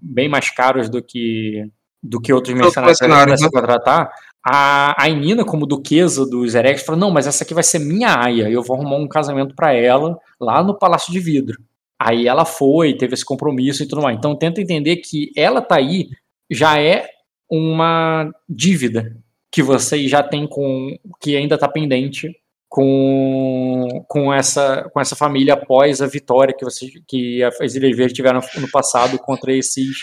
bem 0.03 0.29
mais 0.29 0.51
caros 0.51 0.89
do 0.89 1.03
que 1.03 1.65
do 2.03 2.21
que 2.21 2.33
outros 2.33 2.55
mercenários 2.55 3.01
mercenários, 3.01 3.41
se 3.41 3.45
né? 3.47 3.51
contratar. 3.53 4.11
A, 4.45 5.03
a 5.03 5.09
Inina, 5.09 5.45
como 5.45 5.67
duquesa 5.67 6.25
dos 6.25 6.55
Erex, 6.55 6.83
falou: 6.83 7.01
não, 7.01 7.11
mas 7.11 7.27
essa 7.27 7.45
aqui 7.45 7.55
vai 7.55 7.63
ser 7.63 7.81
minha 7.81 8.15
aia. 8.19 8.49
Eu 8.49 8.63
vou 8.63 8.77
arrumar 8.77 8.97
um 8.97 9.09
casamento 9.09 9.55
para 9.55 9.73
ela 9.73 10.19
lá 10.41 10.63
no 10.63 10.79
Palácio 10.79 11.13
de 11.13 11.21
Vidro. 11.21 11.61
Aí 12.01 12.29
ela 12.29 12.45
foi, 12.45 12.97
teve 12.97 13.15
esse 13.15 13.25
compromisso 13.25 13.83
e 13.83 13.89
tudo 13.89 14.03
mais. 14.03 14.17
Então 14.17 14.37
tenta 14.37 14.61
entender 14.61 14.97
que 14.97 15.33
ela 15.37 15.61
tá 15.61 15.77
aí 15.77 16.09
já 16.51 16.81
é 16.81 17.09
uma 17.51 18.31
dívida 18.49 19.17
que 19.51 19.63
você 19.63 20.07
já 20.07 20.23
tem 20.23 20.47
com 20.47 20.97
que 21.21 21.37
ainda 21.37 21.57
está 21.57 21.69
pendente 21.69 22.31
com, 22.69 24.05
com 24.07 24.33
essa 24.33 24.89
com 24.93 25.01
essa 25.01 25.17
família 25.17 25.55
após 25.55 26.03
a 26.03 26.07
vitória 26.07 26.55
que 26.55 26.65
você 26.65 26.87
que 27.07 27.43
as 27.43 27.75
Ilhas 27.75 27.97
Verdes 27.97 28.13
tiveram 28.13 28.41
no 28.57 28.71
passado 28.71 29.19
contra 29.19 29.53
esses 29.53 29.97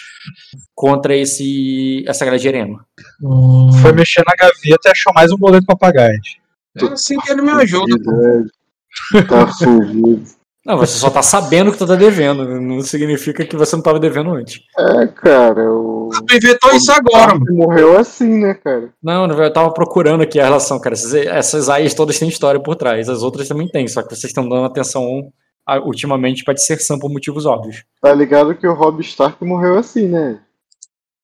contra 0.74 1.15
esse 1.15 2.03
essa 2.07 2.25
galera 2.25 2.41
de 2.41 2.48
Erema. 2.48 2.86
Foi 3.81 3.93
mexer 3.93 4.24
na 4.27 4.36
gaveta 4.36 4.89
e 4.89 4.91
achou 4.91 5.13
mais 5.13 5.31
um 5.31 5.38
boleto 5.38 5.65
pra 5.65 5.75
pagar. 5.75 6.12
gente. 6.13 6.41
Assim 6.91 7.19
que 7.19 7.31
ele 7.31 7.41
me 7.43 7.51
ajuda. 7.51 7.95
Tá 9.27 9.48
fugido. 9.48 10.24
Não, 10.65 10.77
você 10.77 10.98
só 10.98 11.12
tá 11.12 11.22
sabendo 11.22 11.72
que 11.72 11.77
tu 11.77 11.86
tá 11.86 11.95
devendo, 11.95 12.60
não 12.60 12.81
significa 12.81 13.45
que 13.45 13.55
você 13.55 13.75
não 13.75 13.84
tava 13.84 14.00
devendo 14.00 14.34
antes. 14.34 14.62
É, 14.75 15.05
cara, 15.07 15.72
o. 15.72 16.10
Tu 16.27 16.38
inventou 16.38 16.72
isso 16.72 16.91
agora, 16.91 17.38
mano. 17.38 17.53
Morreu 17.53 17.98
assim, 18.00 18.39
né, 18.39 18.55
cara? 18.55 18.91
Não, 19.01 19.27
eu 19.27 19.53
tava 19.53 19.72
procurando 19.72 20.24
aqui 20.24 20.39
a 20.39 20.43
relação, 20.45 20.79
cara. 20.79 20.95
Essas, 20.95 21.13
essas 21.13 21.69
AIs 21.69 21.93
todas 21.93 22.17
têm 22.17 22.27
história 22.27 22.60
por 22.60 22.75
trás, 22.75 23.07
as 23.07 23.22
outras 23.22 23.48
também 23.48 23.67
têm, 23.67 23.88
só 23.88 24.01
que 24.01 24.10
vocês 24.10 24.31
estão 24.31 24.50
dando 24.50 24.65
atenção 24.65 25.31
ultimamente 25.84 26.43
pra 26.43 26.53
disserção 26.53 26.98
por 26.98 27.12
motivos 27.12 27.45
óbvios. 27.45 27.84
Tá 28.01 28.12
ligado 28.13 28.55
que 28.55 28.67
o 28.67 28.74
Rob 28.74 29.01
Stark 29.01 29.43
morreu 29.45 29.77
assim, 29.77 30.07
né? 30.07 30.41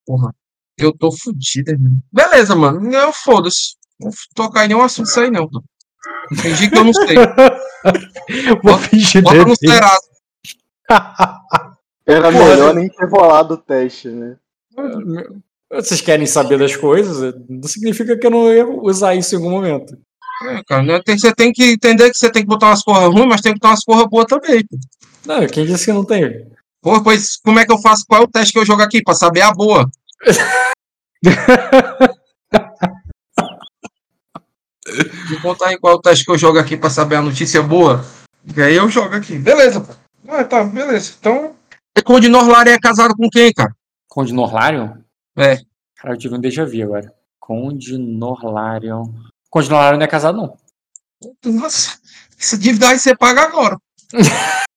Porra. 0.05 0.33
Eu 0.77 0.95
tô 0.95 1.11
fudido, 1.11 1.71
mano. 1.79 2.03
Beleza, 2.11 2.55
mano. 2.55 2.93
Eu 2.93 3.11
foda-se. 3.11 3.75
Não 3.99 4.09
vou 4.09 4.17
tocar 4.35 4.65
em 4.65 4.69
nenhum 4.69 4.81
assunto 4.81 5.07
isso 5.07 5.19
aí, 5.19 5.29
não. 5.29 5.47
Fingi 6.35 6.69
que 6.69 6.77
eu 6.77 6.83
não 6.83 6.93
sei. 6.93 7.15
Vou 8.63 8.77
fingir 8.77 9.21
Bota 9.21 9.45
no. 9.45 9.55
Serasa. 9.55 9.99
Era 12.05 12.31
Porra, 12.31 12.45
melhor 12.49 12.73
nem 12.75 12.89
ter 12.89 13.05
rolado 13.07 13.53
o 13.53 13.57
teste, 13.57 14.09
né? 14.09 14.35
Vocês 15.71 16.01
querem 16.01 16.25
saber 16.25 16.57
das 16.59 16.75
coisas, 16.75 17.33
não 17.47 17.67
significa 17.67 18.17
que 18.17 18.25
eu 18.27 18.31
não 18.31 18.51
ia 18.51 18.67
usar 18.67 19.15
isso 19.15 19.33
em 19.33 19.37
algum 19.37 19.49
momento. 19.51 19.97
É, 20.43 20.61
cara, 20.67 20.83
né? 20.83 21.01
Tem- 21.05 21.17
você 21.17 21.33
tem 21.33 21.51
que 21.53 21.63
entender 21.73 22.09
que 22.09 22.17
você 22.17 22.31
tem 22.31 22.41
que 22.41 22.47
botar 22.47 22.67
umas 22.67 22.83
porras 22.83 23.13
ruins, 23.13 23.27
mas 23.27 23.41
tem 23.41 23.53
que 23.53 23.59
botar 23.59 23.69
umas 23.69 23.85
porras 23.85 24.07
boas 24.09 24.25
também. 24.25 24.65
Não, 25.25 25.45
quem 25.47 25.65
disse 25.65 25.85
que 25.85 25.93
não 25.93 26.03
tem? 26.03 26.47
Pô, 26.81 27.01
pois 27.03 27.37
como 27.37 27.59
é 27.59 27.65
que 27.65 27.71
eu 27.71 27.77
faço? 27.77 28.03
Qual 28.07 28.21
é 28.21 28.23
o 28.25 28.27
teste 28.27 28.51
que 28.53 28.59
eu 28.59 28.65
jogo 28.65 28.81
aqui? 28.81 29.03
Pra 29.03 29.13
saber 29.13 29.41
a 29.41 29.53
boa. 29.53 29.89
Me 35.31 35.39
contar 35.41 35.69
aí 35.69 35.79
qual 35.79 35.95
o 35.95 36.01
teste 36.01 36.25
que 36.25 36.31
eu 36.31 36.37
jogo 36.37 36.59
aqui 36.59 36.75
pra 36.75 36.89
saber 36.89 37.15
a 37.15 37.21
notícia 37.21 37.61
boa. 37.63 38.03
E 38.55 38.61
aí 38.61 38.75
eu 38.75 38.89
jogo 38.89 39.15
aqui. 39.15 39.37
Beleza, 39.37 39.79
pô. 39.81 39.93
Ah, 40.27 40.43
tá, 40.43 40.63
beleza. 40.63 41.13
Então. 41.19 41.55
E 41.97 42.01
Conde 42.01 42.27
Norlari 42.27 42.71
é 42.71 42.79
casado 42.79 43.15
com 43.15 43.29
quem, 43.29 43.51
cara? 43.53 43.73
Conde 44.09 44.33
Norlarion? 44.33 44.95
É. 45.37 45.57
Cara, 45.97 46.13
eu 46.13 46.17
tive 46.17 46.35
um 46.35 46.39
déjà 46.39 46.65
vu 46.65 46.83
agora. 46.83 47.13
Conde 47.39 47.97
Norlarion. 47.97 49.05
Conde 49.49 49.69
Norlarion 49.69 49.97
não 49.99 50.05
é 50.05 50.07
casado, 50.07 50.37
não. 50.37 50.57
Nossa, 51.45 51.97
essa 52.37 52.57
dívida 52.57 52.89
aí 52.89 52.99
você 52.99 53.15
paga 53.15 53.41
agora. 53.43 53.77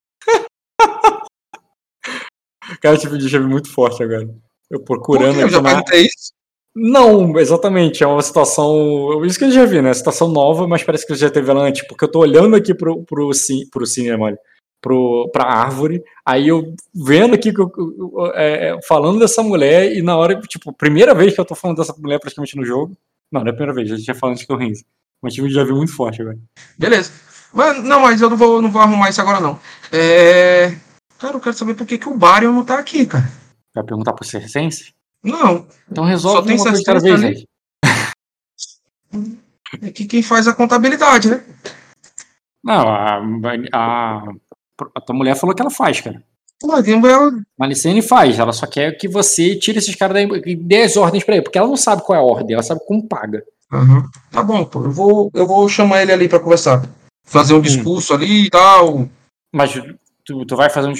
Cara, 2.81 2.95
eu 2.95 2.99
tive 2.99 3.15
um 3.15 3.19
déjà 3.19 3.39
vu 3.39 3.47
muito 3.47 3.71
forte 3.71 4.01
agora. 4.03 4.27
Eu 4.69 4.79
Por 4.79 4.97
procurando 5.01 5.35
quê? 5.35 5.41
Eu 5.41 5.45
aqui 5.45 5.53
já 5.53 5.61
na- 5.61 5.69
perguntei 5.69 6.01
isso. 6.05 6.33
Não, 6.75 7.37
exatamente. 7.39 8.03
É 8.03 8.07
uma 8.07 8.21
situação. 8.21 9.23
Isso 9.25 9.39
que 9.39 9.45
eu 9.45 9.51
já 9.51 9.65
vi, 9.65 9.81
né? 9.81 9.93
Situação 9.93 10.27
nova, 10.27 10.67
mas 10.67 10.83
parece 10.83 11.05
que 11.05 11.13
eu 11.13 11.15
já 11.15 11.29
teve 11.29 11.49
ela 11.49 11.61
antes. 11.63 11.87
Porque 11.87 12.03
eu 12.03 12.11
tô 12.11 12.19
olhando 12.19 12.55
aqui 12.55 12.73
pro, 12.73 13.03
pro, 13.03 13.29
pro 13.71 13.85
cinema, 13.85 14.25
olha, 14.25 14.37
pro, 14.81 15.29
pra 15.31 15.45
árvore. 15.45 16.03
Aí 16.25 16.49
eu 16.49 16.73
vendo 16.93 17.33
aqui, 17.33 17.53
que 17.53 17.61
eu- 17.61 17.71
eu- 17.77 18.31
é, 18.33 18.69
é, 18.69 18.81
falando 18.87 19.19
dessa 19.19 19.41
mulher, 19.41 19.95
e 19.95 20.01
na 20.01 20.17
hora, 20.17 20.39
tipo, 20.41 20.73
primeira 20.73 21.15
vez 21.15 21.33
que 21.33 21.39
eu 21.39 21.45
tô 21.45 21.55
falando 21.55 21.77
dessa 21.77 21.95
mulher 21.97 22.19
praticamente 22.19 22.57
no 22.57 22.65
jogo. 22.65 22.95
Não, 23.31 23.41
não 23.41 23.47
é 23.47 23.51
a 23.51 23.53
primeira 23.53 23.73
vez, 23.73 23.91
a 23.91 23.95
gente 23.95 24.05
já 24.05 24.13
falando 24.13 24.37
de 24.37 24.45
Renzo. 24.45 24.83
Mas 25.21 25.33
tive 25.33 25.47
um 25.47 25.49
já 25.49 25.63
vi 25.63 25.71
muito 25.71 25.95
forte 25.95 26.21
agora. 26.21 26.37
Beleza. 26.77 27.11
Mas, 27.53 27.81
não, 27.83 28.01
mas 28.01 28.19
eu 28.21 28.29
não 28.29 28.35
vou, 28.35 28.61
não 28.61 28.69
vou 28.69 28.81
arrumar 28.81 29.09
isso 29.09 29.21
agora, 29.21 29.39
não. 29.39 29.57
É... 29.93 30.75
Cara, 31.17 31.37
eu 31.37 31.39
quero 31.39 31.55
saber 31.55 31.73
por 31.73 31.87
que, 31.87 31.97
que 31.97 32.09
o 32.09 32.17
Baryon 32.17 32.51
não 32.51 32.65
tá 32.65 32.77
aqui, 32.77 33.05
cara. 33.05 33.31
Vai 33.73 33.83
perguntar 33.85 34.11
pro 34.11 34.25
Circense? 34.25 34.93
Não, 35.25 35.67
Então 35.91 36.03
resolve 36.03 36.37
Só 36.37 36.43
tem 36.45 36.55
uma 36.55 36.63
coisa 36.63 36.77
de 36.77 36.83
cada 36.83 36.99
60 36.99 37.17
vez 37.21 37.23
ali. 37.35 37.47
aí. 39.13 39.37
é 39.81 39.91
que 39.91 40.05
quem 40.05 40.21
faz 40.23 40.47
a 40.47 40.53
contabilidade, 40.53 41.29
né? 41.29 41.43
Não, 42.63 42.87
a, 42.89 43.21
a, 43.73 44.23
a 44.95 45.01
tua 45.01 45.15
mulher 45.15 45.35
falou 45.35 45.55
que 45.55 45.61
ela 45.61 45.71
faz, 45.71 46.01
cara. 46.01 46.21
Ela. 46.63 47.31
Malicene 47.59 48.01
faz, 48.01 48.39
ela 48.39 48.53
só 48.53 48.65
quer 48.65 48.93
que 48.97 49.07
você 49.07 49.55
tire 49.55 49.77
esses 49.77 49.93
caras 49.95 50.13
daí 50.15 50.41
e 50.45 50.55
dê 50.55 50.83
as 50.83 50.95
ordens 50.97 51.23
pra 51.23 51.35
ele, 51.35 51.43
porque 51.43 51.57
ela 51.57 51.67
não 51.67 51.77
sabe 51.77 52.01
qual 52.03 52.17
é 52.17 52.19
a 52.21 52.23
ordem, 52.25 52.53
ela 52.53 52.63
sabe 52.63 52.81
como 52.87 53.07
paga. 53.07 53.43
Aham. 53.71 54.07
Tá 54.31 54.41
bom, 54.41 54.63
pô. 54.65 54.83
Eu 54.83 54.91
vou, 54.91 55.31
eu 55.33 55.45
vou 55.45 55.67
chamar 55.67 56.01
ele 56.01 56.11
ali 56.13 56.29
pra 56.29 56.39
conversar. 56.39 56.87
Fazer 57.25 57.53
um 57.53 57.61
discurso 57.61 58.13
ali 58.13 58.45
e 58.45 58.49
tal. 58.49 59.07
Mas 59.53 59.73
tu, 60.25 60.45
tu 60.45 60.55
vai 60.55 60.69
fazer 60.69 60.87
um 60.87 60.93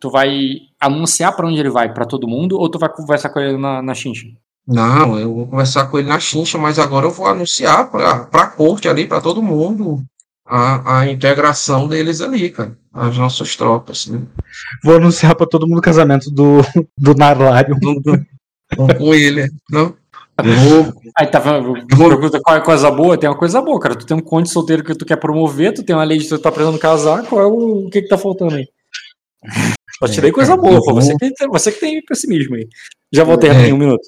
tu 0.00 0.10
vai 0.10 0.58
anunciar 0.80 1.34
pra 1.36 1.46
onde 1.46 1.60
ele 1.60 1.70
vai, 1.70 1.92
pra 1.92 2.06
todo 2.06 2.28
mundo, 2.28 2.58
ou 2.58 2.68
tu 2.70 2.78
vai 2.78 2.88
conversar 2.88 3.28
com 3.30 3.40
ele 3.40 3.56
na, 3.56 3.82
na 3.82 3.94
Xincha? 3.94 4.26
Não, 4.66 5.18
eu 5.18 5.34
vou 5.34 5.46
conversar 5.46 5.86
com 5.86 5.98
ele 5.98 6.08
na 6.08 6.20
chincha, 6.20 6.56
mas 6.56 6.78
agora 6.78 7.06
eu 7.06 7.10
vou 7.10 7.26
anunciar 7.26 7.90
pra, 7.90 8.20
pra 8.26 8.46
corte 8.46 8.88
ali, 8.88 9.06
pra 9.06 9.20
todo 9.20 9.42
mundo, 9.42 10.04
a, 10.46 11.00
a 11.00 11.10
integração 11.10 11.88
deles 11.88 12.20
ali, 12.20 12.48
cara. 12.50 12.76
As 12.92 13.16
nossas 13.16 13.56
tropas, 13.56 14.06
né? 14.06 14.22
Vou 14.84 14.96
anunciar 14.96 15.34
pra 15.34 15.46
todo 15.46 15.66
mundo 15.66 15.78
o 15.78 15.82
casamento 15.82 16.30
do, 16.30 16.58
do 16.96 17.14
Narlário. 17.14 17.76
Com 18.98 19.14
ele, 19.14 19.50
não? 19.70 19.94
Aí 21.18 21.26
tá 21.26 21.38
vou- 21.38 21.74
Pergunta 22.08 22.40
qual 22.40 22.56
é 22.56 22.58
a 22.58 22.62
coisa 22.62 22.90
boa? 22.90 23.18
Tem 23.18 23.28
uma 23.28 23.36
coisa 23.38 23.60
boa, 23.60 23.78
cara. 23.78 23.94
Tu 23.94 24.06
tem 24.06 24.16
um 24.16 24.20
conde 24.20 24.50
solteiro 24.50 24.82
que 24.82 24.94
tu 24.94 25.04
quer 25.04 25.16
promover, 25.16 25.72
tu 25.74 25.82
tem 25.82 25.94
uma 25.94 26.04
lei 26.04 26.18
de 26.18 26.28
tu 26.28 26.38
tá 26.38 26.50
precisando 26.50 26.78
casar, 26.78 27.24
qual 27.26 27.40
é 27.42 27.46
o, 27.46 27.86
o 27.86 27.90
que 27.90 28.02
que 28.02 28.08
tá 28.08 28.16
faltando 28.18 28.54
aí? 28.56 28.66
Só 29.98 30.08
te 30.08 30.20
dei 30.20 30.32
coisa 30.32 30.56
boa, 30.56 30.80
pô. 30.82 30.94
Você 30.94 31.12
que, 31.16 31.30
tem- 31.34 31.48
você 31.48 31.70
que 31.72 31.80
tem 31.80 32.02
pessimismo 32.04 32.54
aí. 32.56 32.66
Já 33.12 33.24
voltei 33.24 33.50
É. 33.50 33.52
rapidinho, 33.52 33.76
um 33.76 33.78
minuto. 33.78 34.02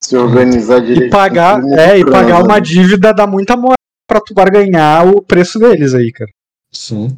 Se 0.00 0.16
organizar 0.16 0.80
direito. 0.80 1.06
E 1.06 1.10
pagar, 1.10 1.60
é, 1.78 1.98
e 1.98 2.04
pagar 2.04 2.42
uma 2.42 2.58
dívida 2.60 3.12
dá 3.12 3.26
muita 3.26 3.56
moral 3.56 3.74
pra 4.06 4.20
tu 4.20 4.32
barganhar 4.32 5.06
o 5.08 5.20
preço 5.20 5.58
deles 5.58 5.92
aí, 5.94 6.10
cara. 6.12 6.30
sim. 6.72 7.16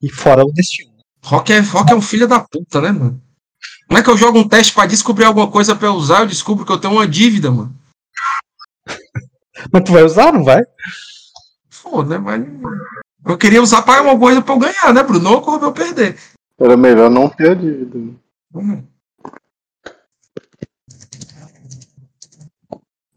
E 0.00 0.08
fora 0.08 0.44
o 0.44 0.52
destino. 0.52 0.90
Rock 1.24 1.52
é, 1.52 1.58
Rock 1.58 1.92
é 1.92 1.94
um 1.96 2.00
filho 2.00 2.28
da 2.28 2.38
puta, 2.38 2.80
né, 2.80 2.92
mano? 2.92 3.20
Como 3.88 3.98
é 3.98 4.02
que 4.02 4.08
eu 4.08 4.16
jogo 4.16 4.38
um 4.38 4.46
teste 4.48 4.72
pra 4.72 4.86
descobrir 4.86 5.24
alguma 5.24 5.48
coisa 5.50 5.74
pra 5.74 5.88
eu 5.88 5.94
usar? 5.94 6.20
Eu 6.20 6.26
descubro 6.26 6.64
que 6.64 6.70
eu 6.70 6.78
tenho 6.78 6.92
uma 6.94 7.06
dívida, 7.08 7.50
mano. 7.50 7.74
Mas 9.72 9.82
tu 9.84 9.92
vai 9.92 10.02
usar, 10.02 10.32
não 10.32 10.44
vai? 10.44 10.62
Foda, 11.70 12.18
né? 12.18 12.18
Mas. 12.18 12.44
Eu 13.26 13.36
queria 13.36 13.62
usar 13.62 13.82
pra 13.82 14.00
uma 14.02 14.18
coisa 14.18 14.40
pra 14.40 14.54
eu 14.54 14.58
ganhar, 14.58 14.94
né, 14.94 15.02
Bruno? 15.02 15.20
Não 15.20 15.42
pra 15.42 15.66
eu 15.66 15.72
perder. 15.72 16.18
Era 16.58 16.76
melhor 16.76 17.10
não 17.10 17.28
ter 17.28 17.50
a 17.50 17.54
dívida. 17.54 17.98
Hum. 18.54 18.84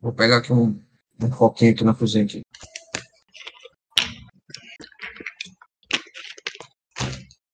Vou 0.02 0.12
pegar 0.12 0.38
aqui 0.38 0.52
um, 0.52 0.80
um 1.22 1.32
foquinho 1.32 1.72
aqui 1.72 1.84
na 1.84 1.94
cozinha 1.94 2.24
aqui. 2.26 2.42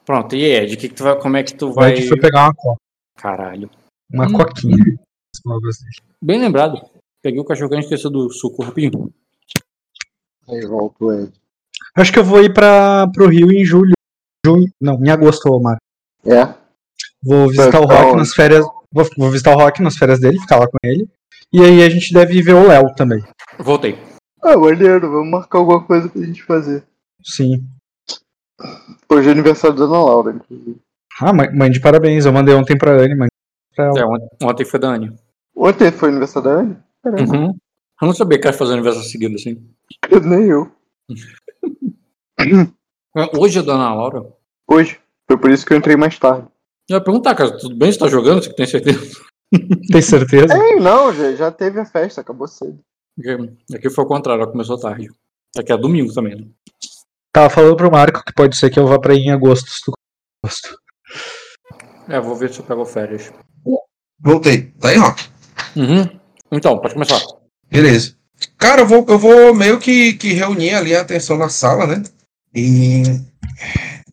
Pronto, 0.06 0.36
e 0.36 0.44
Ed, 0.44 0.78
que 0.78 0.88
que 0.88 0.96
tu 0.96 1.04
vai, 1.04 1.20
como 1.20 1.36
é 1.38 1.44
que 1.44 1.54
tu 1.54 1.74
Vai 1.74 1.92
vai. 1.92 2.02
que 2.02 2.08
foi 2.08 2.18
pegar 2.20 2.46
uma 2.46 2.54
coca. 2.54 2.80
Caralho. 3.18 3.70
Uma 4.14 4.28
Hum. 4.28 4.34
coquinha. 4.34 4.78
Bem 6.22 6.40
lembrado. 6.40 6.82
Peguei 7.22 7.40
o 7.40 7.46
cachorro 7.46 7.70
quente 7.70 7.84
esqueceu 7.84 8.10
do 8.10 8.30
suco 8.32 8.64
rapidinho. 8.64 9.12
Aí 10.48 10.66
volta 10.66 11.04
o 11.04 11.14
Ed. 11.14 11.34
Acho 11.96 12.14
que 12.14 12.20
eu 12.20 12.24
vou 12.24 12.42
ir 12.42 12.54
pra, 12.54 13.08
pro 13.08 13.28
Rio 13.28 13.52
em 13.52 13.66
julho. 13.66 13.94
Junho, 14.46 14.72
não, 14.80 15.04
em 15.04 15.10
agosto, 15.10 15.52
Omar. 15.52 15.78
É? 16.26 16.54
Vou 17.24 17.48
visitar 17.50 17.82
o 17.82 17.88
pra 17.88 18.02
Rock 18.02 18.18
nas 18.18 18.34
férias. 18.34 18.66
Vou, 18.92 19.06
vou 19.18 19.32
visitar 19.32 19.56
o 19.56 19.60
Rock 19.60 19.82
nas 19.82 19.98
férias 19.98 20.20
dele, 20.20 20.40
ficar 20.40 20.58
lá 20.58 20.68
com 20.68 20.78
ele. 20.84 21.10
E 21.52 21.62
aí 21.62 21.84
a 21.84 21.90
gente 21.90 22.14
deve 22.14 22.42
ver 22.42 22.54
o 22.54 22.68
Léo 22.68 22.94
também. 22.96 23.24
Voltei. 23.60 23.98
Ah, 24.42 24.56
maneiro, 24.56 25.12
vamos 25.12 25.30
marcar 25.30 25.58
alguma 25.58 25.84
coisa 25.84 26.08
pra 26.08 26.22
gente 26.22 26.44
fazer. 26.44 26.84
Sim. 27.24 27.66
Hoje 29.10 29.30
é 29.30 29.32
aniversário 29.32 29.76
da 29.76 29.86
Ana 29.86 30.04
Laura, 30.04 30.32
inclusive. 30.34 30.80
Ah, 31.20 31.34
mãe, 31.34 31.52
mãe 31.54 31.72
de 31.72 31.80
parabéns. 31.80 32.26
Eu 32.26 32.34
mandei 32.34 32.54
ontem 32.54 32.78
pra 32.78 32.92
Anne, 32.92 33.16
mãe. 33.16 33.28
Pra 33.76 33.86
ela. 33.86 34.00
É, 34.00 34.06
ontem, 34.06 34.28
ontem 34.44 34.66
foi 34.66 34.80
da 34.80 34.90
Anne. 34.90 35.16
Ontem 35.56 35.92
foi 35.92 36.10
aniversário 36.10 36.50
da 36.50 36.56
Anne? 36.56 36.78
Caramba, 37.12 37.38
Uhum. 37.38 37.58
Eu 38.02 38.08
não 38.08 38.14
sabia 38.14 38.40
que 38.40 38.48
ela 38.48 38.56
fazia 38.56 38.76
aniversário 38.76 39.10
seguido 39.10 39.36
assim. 39.36 39.66
nem 40.24 40.44
eu. 40.50 40.72
Hoje 43.40 43.60
é 43.60 43.64
da 43.64 43.74
Ana 43.74 43.94
Laura. 43.96 44.24
Hoje. 44.68 45.00
Foi 45.28 45.38
por 45.38 45.50
isso 45.52 45.66
que 45.66 45.74
eu 45.74 45.78
entrei 45.78 45.96
mais 45.98 46.18
tarde. 46.20 46.48
Eu 46.90 46.98
ia 46.98 47.04
perguntar, 47.04 47.36
cara, 47.36 47.58
tudo 47.58 47.76
bem? 47.76 47.92
Você 47.92 48.00
tá 48.00 48.08
jogando? 48.08 48.44
Você 48.44 48.54
tem 48.54 48.66
certeza? 48.66 49.00
Tem 49.92 50.02
certeza? 50.02 50.54
Ei, 50.58 50.76
não, 50.76 51.14
já, 51.14 51.34
já 51.34 51.50
teve 51.50 51.80
a 51.80 51.86
festa, 51.86 52.20
acabou 52.20 52.50
cedo. 52.50 52.80
Aqui 53.74 53.90
foi 53.90 54.04
o 54.04 54.08
contrário, 54.08 54.42
ela 54.44 54.52
começou 54.52 54.78
tarde. 54.78 55.10
Aqui 55.58 55.72
é 55.72 55.78
domingo 55.78 56.14
também, 56.14 56.36
né? 56.36 56.48
Tava 57.32 57.50
falando 57.50 57.78
pro 57.78 57.90
Marco 57.90 58.26
que 58.26 58.34
pode 58.34 58.58
ser 58.58 58.70
que 58.70 58.78
eu 58.78 58.86
vá 58.86 59.00
pra 59.00 59.14
ir 59.14 59.20
em 59.20 59.32
agosto. 59.32 59.70
se 59.70 59.86
tu 59.86 59.94
gosta. 60.44 60.76
É, 62.10 62.20
vou 62.20 62.36
ver 62.36 62.54
se 62.54 62.60
eu 62.60 62.66
pego 62.66 62.86
férias. 62.86 63.32
Voltei. 64.20 64.72
Tá 64.82 64.90
aí, 64.90 64.98
Rock? 64.98 65.24
Uhum. 65.78 66.20
Então, 66.52 66.78
pode 66.80 66.94
começar. 66.94 67.22
Beleza. 67.70 68.16
Cara, 68.58 68.82
eu 68.82 68.88
vou, 68.88 69.06
eu 69.08 69.18
vou 69.18 69.56
meio 69.56 69.80
que, 69.80 70.14
que 70.14 70.34
reunir 70.34 70.74
ali 70.74 70.96
a 70.96 71.02
atenção 71.02 71.38
na 71.38 71.50
sala, 71.50 71.88
né? 71.88 72.04
E 72.54 73.04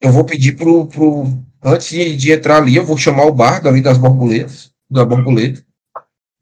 eu 0.01 0.13
vou 0.13 0.25
pedir 0.25 0.53
pro. 0.53 0.87
pro 0.87 1.27
antes 1.63 1.89
de, 1.89 2.17
de 2.17 2.33
entrar 2.33 2.59
ali, 2.59 2.77
eu 2.77 2.85
vou 2.85 2.97
chamar 2.97 3.25
o 3.27 3.33
bardo 3.33 3.69
ali 3.69 3.81
das 3.81 3.99
borboletas, 3.99 4.71
da 4.91 5.05
borboleta. 5.05 5.65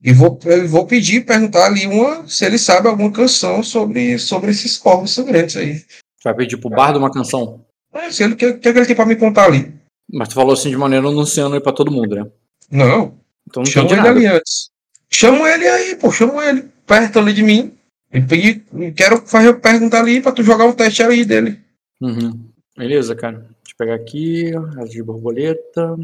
E 0.04 0.12
vou, 0.12 0.36
eu 0.44 0.68
vou 0.68 0.84
pedir, 0.84 1.24
perguntar 1.24 1.66
ali 1.66 1.86
uma, 1.86 2.26
se 2.26 2.44
ele 2.44 2.58
sabe 2.58 2.88
alguma 2.88 3.12
canção 3.12 3.62
sobre, 3.62 4.18
sobre 4.18 4.50
esses 4.50 4.76
povos 4.76 5.12
sangrentos 5.12 5.56
aí. 5.56 5.78
Tu 5.78 6.24
vai 6.24 6.34
pedir 6.34 6.56
pro 6.56 6.70
bardo 6.70 6.98
uma 6.98 7.12
canção. 7.12 7.64
É, 7.94 8.10
se 8.10 8.24
ele, 8.24 8.34
o 8.34 8.36
que, 8.36 8.46
o 8.46 8.58
que 8.58 8.68
ele 8.68 8.86
tem 8.86 8.96
pra 8.96 9.06
me 9.06 9.14
contar 9.14 9.44
ali? 9.44 9.72
Mas 10.12 10.28
tu 10.28 10.34
falou 10.34 10.54
assim 10.54 10.70
de 10.70 10.76
maneira 10.76 11.06
anunciando 11.06 11.54
aí 11.54 11.60
pra 11.60 11.72
todo 11.72 11.92
mundo, 11.92 12.16
né? 12.16 12.26
Não, 12.68 13.16
Então 13.48 13.62
não 13.62 13.70
chama 13.70 13.92
ele 13.92 14.08
ali 14.08 14.26
antes. 14.26 14.71
Chama 15.14 15.50
ele 15.50 15.68
aí, 15.68 15.96
pô, 15.96 16.10
chama 16.10 16.44
ele 16.46 16.68
perto 16.86 17.18
ali 17.18 17.32
de 17.32 17.42
mim. 17.42 17.76
E 18.12 18.20
pedir, 18.20 18.64
quero 18.94 19.26
fazer 19.26 19.54
perguntar 19.54 20.00
ali 20.00 20.20
pra 20.20 20.32
tu 20.32 20.42
jogar 20.42 20.66
um 20.66 20.72
teste 20.72 21.02
aí 21.02 21.24
dele. 21.24 21.58
Uhum. 22.00 22.48
Beleza, 22.76 23.14
cara. 23.14 23.38
Deixa 23.38 23.72
eu 23.72 23.76
pegar 23.78 23.94
aqui. 23.94 24.52
Asa 24.76 24.88
de 24.88 25.02
borboleta. 25.02 25.96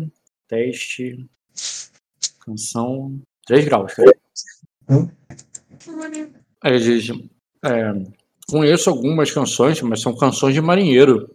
Teste. 0.47 1.29
Canção. 2.41 3.21
3 3.47 3.65
graus, 3.65 3.93
cara. 3.95 4.15
Hum. 4.89 5.09
Aí 6.63 6.75
ele 6.75 6.79
diz. 6.79 7.11
É, 7.65 7.93
conheço 8.49 8.89
algumas 8.89 9.31
canções, 9.31 9.83
mas 9.83 10.01
são 10.01 10.17
canções 10.17 10.55
de 10.55 10.61
marinheiro. 10.61 11.35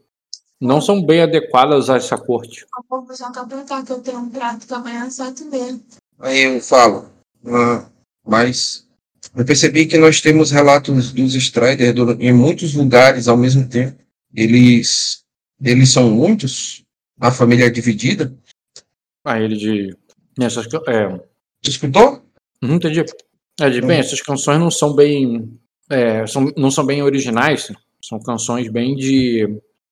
Não 0.59 0.79
são 0.79 1.03
bem 1.03 1.21
adequadas 1.21 1.89
a 1.89 1.97
essa 1.97 2.17
corte. 2.17 2.65
Pouco 2.87 3.15
já 3.15 3.29
tá 3.31 3.45
perguntar 3.45 3.83
que 3.83 3.91
eu 3.91 3.99
tenho 3.99 4.19
um 4.19 4.29
prato 4.29 4.65
que 4.65 4.73
amanhã 4.73 5.05
é 5.05 5.09
só 5.09 5.31
tu 5.31 5.49
ver. 5.49 5.79
Aí 6.19 6.43
eu 6.43 6.61
falo, 6.61 7.09
ah, 7.45 7.89
mas 8.25 8.87
eu 9.35 9.45
percebi 9.45 9.85
que 9.85 9.97
nós 9.97 10.21
temos 10.21 10.51
relatos 10.51 11.11
dos 11.11 11.35
Strider 11.35 11.93
do- 11.93 12.21
em 12.21 12.33
muitos 12.33 12.73
lugares 12.73 13.27
ao 13.27 13.37
mesmo 13.37 13.67
tempo. 13.67 13.97
Eles, 14.33 15.23
eles 15.61 15.89
são 15.89 16.09
muitos, 16.09 16.83
a 17.19 17.31
família 17.31 17.65
é 17.65 17.69
dividida. 17.69 18.33
Aí 19.25 19.43
ele 19.43 19.55
diz. 19.57 19.95
Essas, 20.39 20.65
é, 20.87 21.21
escutou? 21.63 22.21
Uhum, 22.63 22.75
entendi. 22.75 23.03
É, 23.61 23.69
de, 23.69 23.81
bem, 23.81 23.99
essas 23.99 24.21
canções 24.21 24.59
não 24.59 24.71
são 24.71 24.93
bem. 24.95 25.57
é, 25.89 26.25
são, 26.25 26.51
não 26.57 26.71
são 26.71 26.85
bem 26.85 27.01
originais. 27.03 27.71
São 28.01 28.19
canções 28.19 28.67
bem 28.69 28.95
de. 28.95 29.47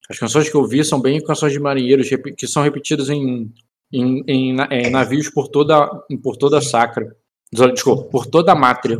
As 0.09 0.19
canções 0.19 0.49
que 0.49 0.55
eu 0.55 0.67
vi 0.67 0.83
são 0.83 0.99
bem 0.99 1.23
canções 1.23 1.53
de 1.53 1.59
marinheiros 1.59 2.09
que 2.35 2.47
são 2.47 2.63
repetidas 2.63 3.07
em, 3.09 3.53
em, 3.93 4.23
em 4.27 4.57
é, 4.69 4.89
navios 4.89 5.29
por 5.29 5.47
toda, 5.47 5.87
por 6.21 6.35
toda 6.35 6.57
a 6.57 6.61
sacra. 6.61 7.15
Desculpa, 7.53 8.03
por 8.03 8.25
toda 8.25 8.51
a 8.51 8.55
mátria. 8.55 8.99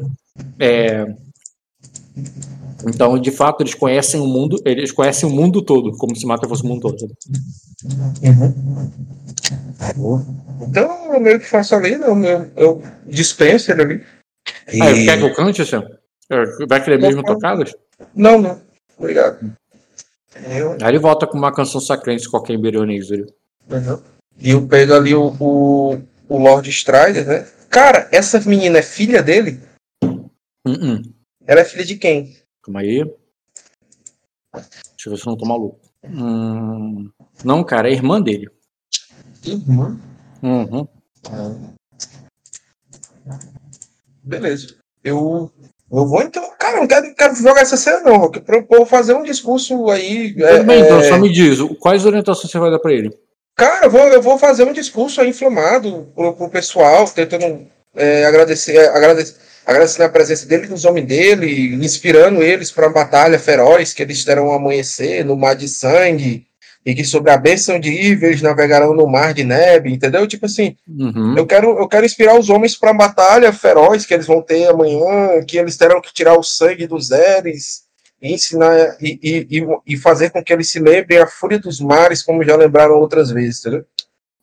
É, 0.59 1.05
então, 2.85 3.17
de 3.19 3.31
fato, 3.31 3.61
eles 3.61 3.73
conhecem 3.73 4.19
o 4.19 4.25
mundo, 4.27 4.61
eles 4.65 4.91
conhecem 4.91 5.27
o 5.29 5.31
mundo 5.31 5.61
todo, 5.61 5.91
como 5.97 6.15
se 6.15 6.25
mátria 6.25 6.49
fosse 6.49 6.63
o 6.63 6.67
mundo 6.67 6.91
todo. 6.91 7.15
Então 10.67 11.13
eu 11.13 11.19
meio 11.19 11.39
que 11.39 11.45
faço 11.45 11.75
ali, 11.75 11.97
né, 11.97 12.07
eu, 12.07 12.23
eu, 12.23 12.51
eu 12.55 12.83
dispenso 13.05 13.71
ele 13.71 13.81
ali. 13.81 14.03
Ah, 14.81 14.91
E- 14.91 15.05
quer 15.05 15.17
que 15.17 15.23
eu 15.25 15.33
cante, 15.33 15.61
assim? 15.61 15.81
Vai 16.67 16.83
querer 16.83 16.99
mesmo 16.99 17.23
tocadas? 17.23 17.73
Não, 18.15 18.39
não. 18.39 18.59
Obrigado. 18.97 19.51
Eu, 20.49 20.71
Aí 20.81 20.89
ele 20.89 20.99
volta 20.99 21.27
com 21.27 21.37
uma 21.37 21.51
canção 21.53 21.81
sacrense 21.81 22.29
qualquer 22.29 22.53
em. 22.53 23.25
Uhum. 23.69 23.99
E 24.39 24.51
eu 24.51 24.65
pego 24.67 24.93
ali 24.93 25.13
o, 25.13 25.35
o, 25.39 25.99
o 26.29 26.37
Lord 26.37 26.69
Strider, 26.69 27.27
né? 27.27 27.45
Cara, 27.71 28.09
essa 28.11 28.37
menina 28.41 28.79
é 28.79 28.81
filha 28.81 29.23
dele? 29.23 29.61
Uh 30.67 31.01
Ela 31.47 31.61
é 31.61 31.65
filha 31.65 31.85
de 31.85 31.95
quem? 31.95 32.35
Calma 32.61 32.81
aí. 32.81 33.05
Deixa 34.53 35.07
eu 35.07 35.11
ver 35.11 35.17
se 35.17 35.25
eu 35.25 35.31
não 35.31 35.37
tô 35.37 35.45
maluco. 35.45 35.79
Hum, 36.03 37.09
não, 37.45 37.63
cara, 37.63 37.89
é 37.89 37.93
irmã 37.93 38.21
dele. 38.21 38.49
Uhum. 39.47 39.97
Uhum. 40.43 40.87
Beleza. 44.21 44.75
Eu, 45.01 45.49
eu 45.89 46.05
vou 46.05 46.21
então. 46.21 46.43
Cara, 46.59 46.75
eu 46.77 46.81
não 46.81 46.87
quero, 46.87 47.15
quero 47.15 47.35
jogar 47.35 47.61
essa 47.61 47.77
cena, 47.77 48.01
não. 48.01 48.25
Eu 48.25 48.31
quero 48.31 48.67
vou 48.69 48.85
fazer 48.85 49.13
um 49.13 49.23
discurso 49.23 49.89
aí. 49.89 50.35
é, 50.37 50.57
Tudo 50.57 50.67
bem, 50.67 50.81
então, 50.81 50.99
é, 50.99 51.07
só 51.07 51.17
me 51.17 51.31
diz, 51.31 51.59
quais 51.79 52.05
orientações 52.05 52.51
você 52.51 52.59
vai 52.59 52.69
dar 52.69 52.79
pra 52.79 52.91
ele? 52.93 53.17
Cara, 53.55 53.85
eu 53.85 53.91
vou, 53.91 54.07
eu 54.07 54.21
vou 54.21 54.37
fazer 54.39 54.63
um 54.63 54.73
discurso 54.73 55.21
aí 55.21 55.29
inflamado 55.29 56.11
pro, 56.15 56.33
pro 56.33 56.49
pessoal, 56.49 57.07
tentando 57.09 57.67
é, 57.95 58.25
agradecer, 58.25 58.75
é, 58.75 58.87
agradecer, 58.87 59.35
agradecendo 59.65 60.05
a 60.05 60.09
presença 60.09 60.45
dele, 60.47 60.67
dos 60.67 60.85
homens 60.85 61.05
dele, 61.07 61.75
inspirando 61.75 62.41
eles 62.41 62.71
para 62.71 62.87
a 62.87 62.91
batalha 62.91 63.37
feroz 63.37 63.93
que 63.93 64.01
eles 64.01 64.23
terão 64.25 64.51
amanhecer 64.51 65.23
no 65.23 65.35
mar 65.35 65.55
de 65.55 65.67
sangue, 65.67 66.47
e 66.83 66.95
que 66.95 67.03
sob 67.03 67.29
a 67.29 67.37
bênção 67.37 67.79
de 67.79 67.91
Ive 67.91 68.25
eles 68.25 68.41
navegarão 68.41 68.95
no 68.95 69.05
mar 69.05 69.35
de 69.35 69.43
neve, 69.43 69.91
entendeu? 69.91 70.25
Tipo 70.25 70.47
assim, 70.47 70.75
Uhum. 70.87 71.37
eu 71.37 71.45
quero, 71.45 71.77
eu 71.77 71.87
quero 71.87 72.05
inspirar 72.05 72.39
os 72.39 72.49
homens 72.49 72.75
para 72.75 72.89
a 72.89 72.95
batalha 72.95 73.53
feroz 73.53 74.03
que 74.05 74.13
eles 74.15 74.25
vão 74.25 74.41
ter 74.41 74.67
amanhã, 74.67 75.43
que 75.47 75.57
eles 75.57 75.77
terão 75.77 76.01
que 76.01 76.11
tirar 76.11 76.35
o 76.37 76.43
sangue 76.43 76.87
dos 76.87 77.11
Eres 77.11 77.83
ensinar 78.21 78.97
e, 79.01 79.19
e, 79.23 79.93
e- 79.93 79.97
fazer 79.97 80.29
com 80.29 80.43
que 80.43 80.53
eles 80.53 80.69
se 80.69 80.79
lembrem 80.79 81.17
a 81.17 81.27
fúria 81.27 81.57
dos 81.59 81.79
mares, 81.79 82.21
como 82.21 82.43
já 82.43 82.55
lembraram 82.55 82.95
outras 82.95 83.31
vezes, 83.31 83.59
entendeu? 83.61 83.85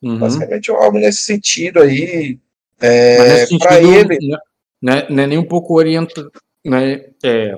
Uhum. 0.02 0.18
Basicamente 0.18 0.70
algo 0.70 0.98
nesse 0.98 1.22
sentido 1.22 1.80
aí. 1.80 2.38
É, 2.80 3.16
para 3.16 3.46
sentido, 3.46 4.12
ele, 4.12 4.28
né, 4.28 4.38
não 4.80 4.92
é, 4.92 5.06
não 5.10 5.22
é 5.22 5.26
nem 5.26 5.38
um 5.38 5.44
pouco 5.44 5.74
orienta, 5.74 6.30
né, 6.64 7.04
é, 7.22 7.52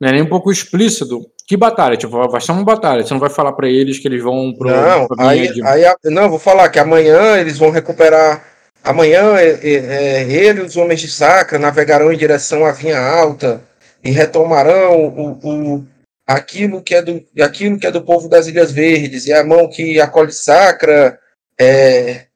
não 0.00 0.08
é 0.08 0.12
nem 0.12 0.22
um 0.22 0.28
pouco 0.28 0.50
explícito. 0.50 1.24
Que 1.46 1.56
batalha? 1.56 1.96
Tipo, 1.96 2.26
vai 2.28 2.40
ser 2.40 2.52
uma 2.52 2.64
batalha. 2.64 3.04
Você 3.04 3.12
não 3.12 3.20
vai 3.20 3.28
falar 3.30 3.52
pra 3.52 3.68
eles 3.68 3.98
que 3.98 4.08
eles 4.08 4.22
vão 4.22 4.54
pro. 4.54 4.68
não, 4.70 5.06
linha 5.18 5.28
aí, 5.30 5.52
de- 5.52 5.62
aí 5.62 5.84
não, 6.04 6.30
vou 6.30 6.38
falar 6.38 6.68
que 6.70 6.78
amanhã 6.78 7.36
eles 7.38 7.58
vão 7.58 7.70
recuperar. 7.70 8.44
Amanhã 8.82 9.36
é, 9.38 9.48
é, 9.62 9.74
é, 9.74 10.22
ele 10.30 10.60
e 10.60 10.62
os 10.64 10.76
homens 10.76 11.00
de 11.00 11.08
Sacra 11.08 11.58
navegarão 11.58 12.12
em 12.12 12.16
direção 12.16 12.64
à 12.64 12.72
Vinha 12.72 12.98
Alta 12.98 13.62
e 14.04 14.10
retomarão 14.10 15.06
o, 15.08 15.30
o- 15.76 15.86
aquilo, 16.26 16.82
que 16.82 16.94
é 16.94 17.02
do, 17.02 17.22
aquilo 17.40 17.78
que 17.78 17.86
é 17.86 17.90
do 17.90 18.02
povo 18.02 18.28
das 18.28 18.46
Ilhas 18.46 18.70
Verdes, 18.72 19.26
e 19.26 19.32
a 19.32 19.42
mão 19.44 19.68
que 19.68 20.00
acolhe 20.00 20.32
Sacra 20.32 21.18
é, 21.60 22.26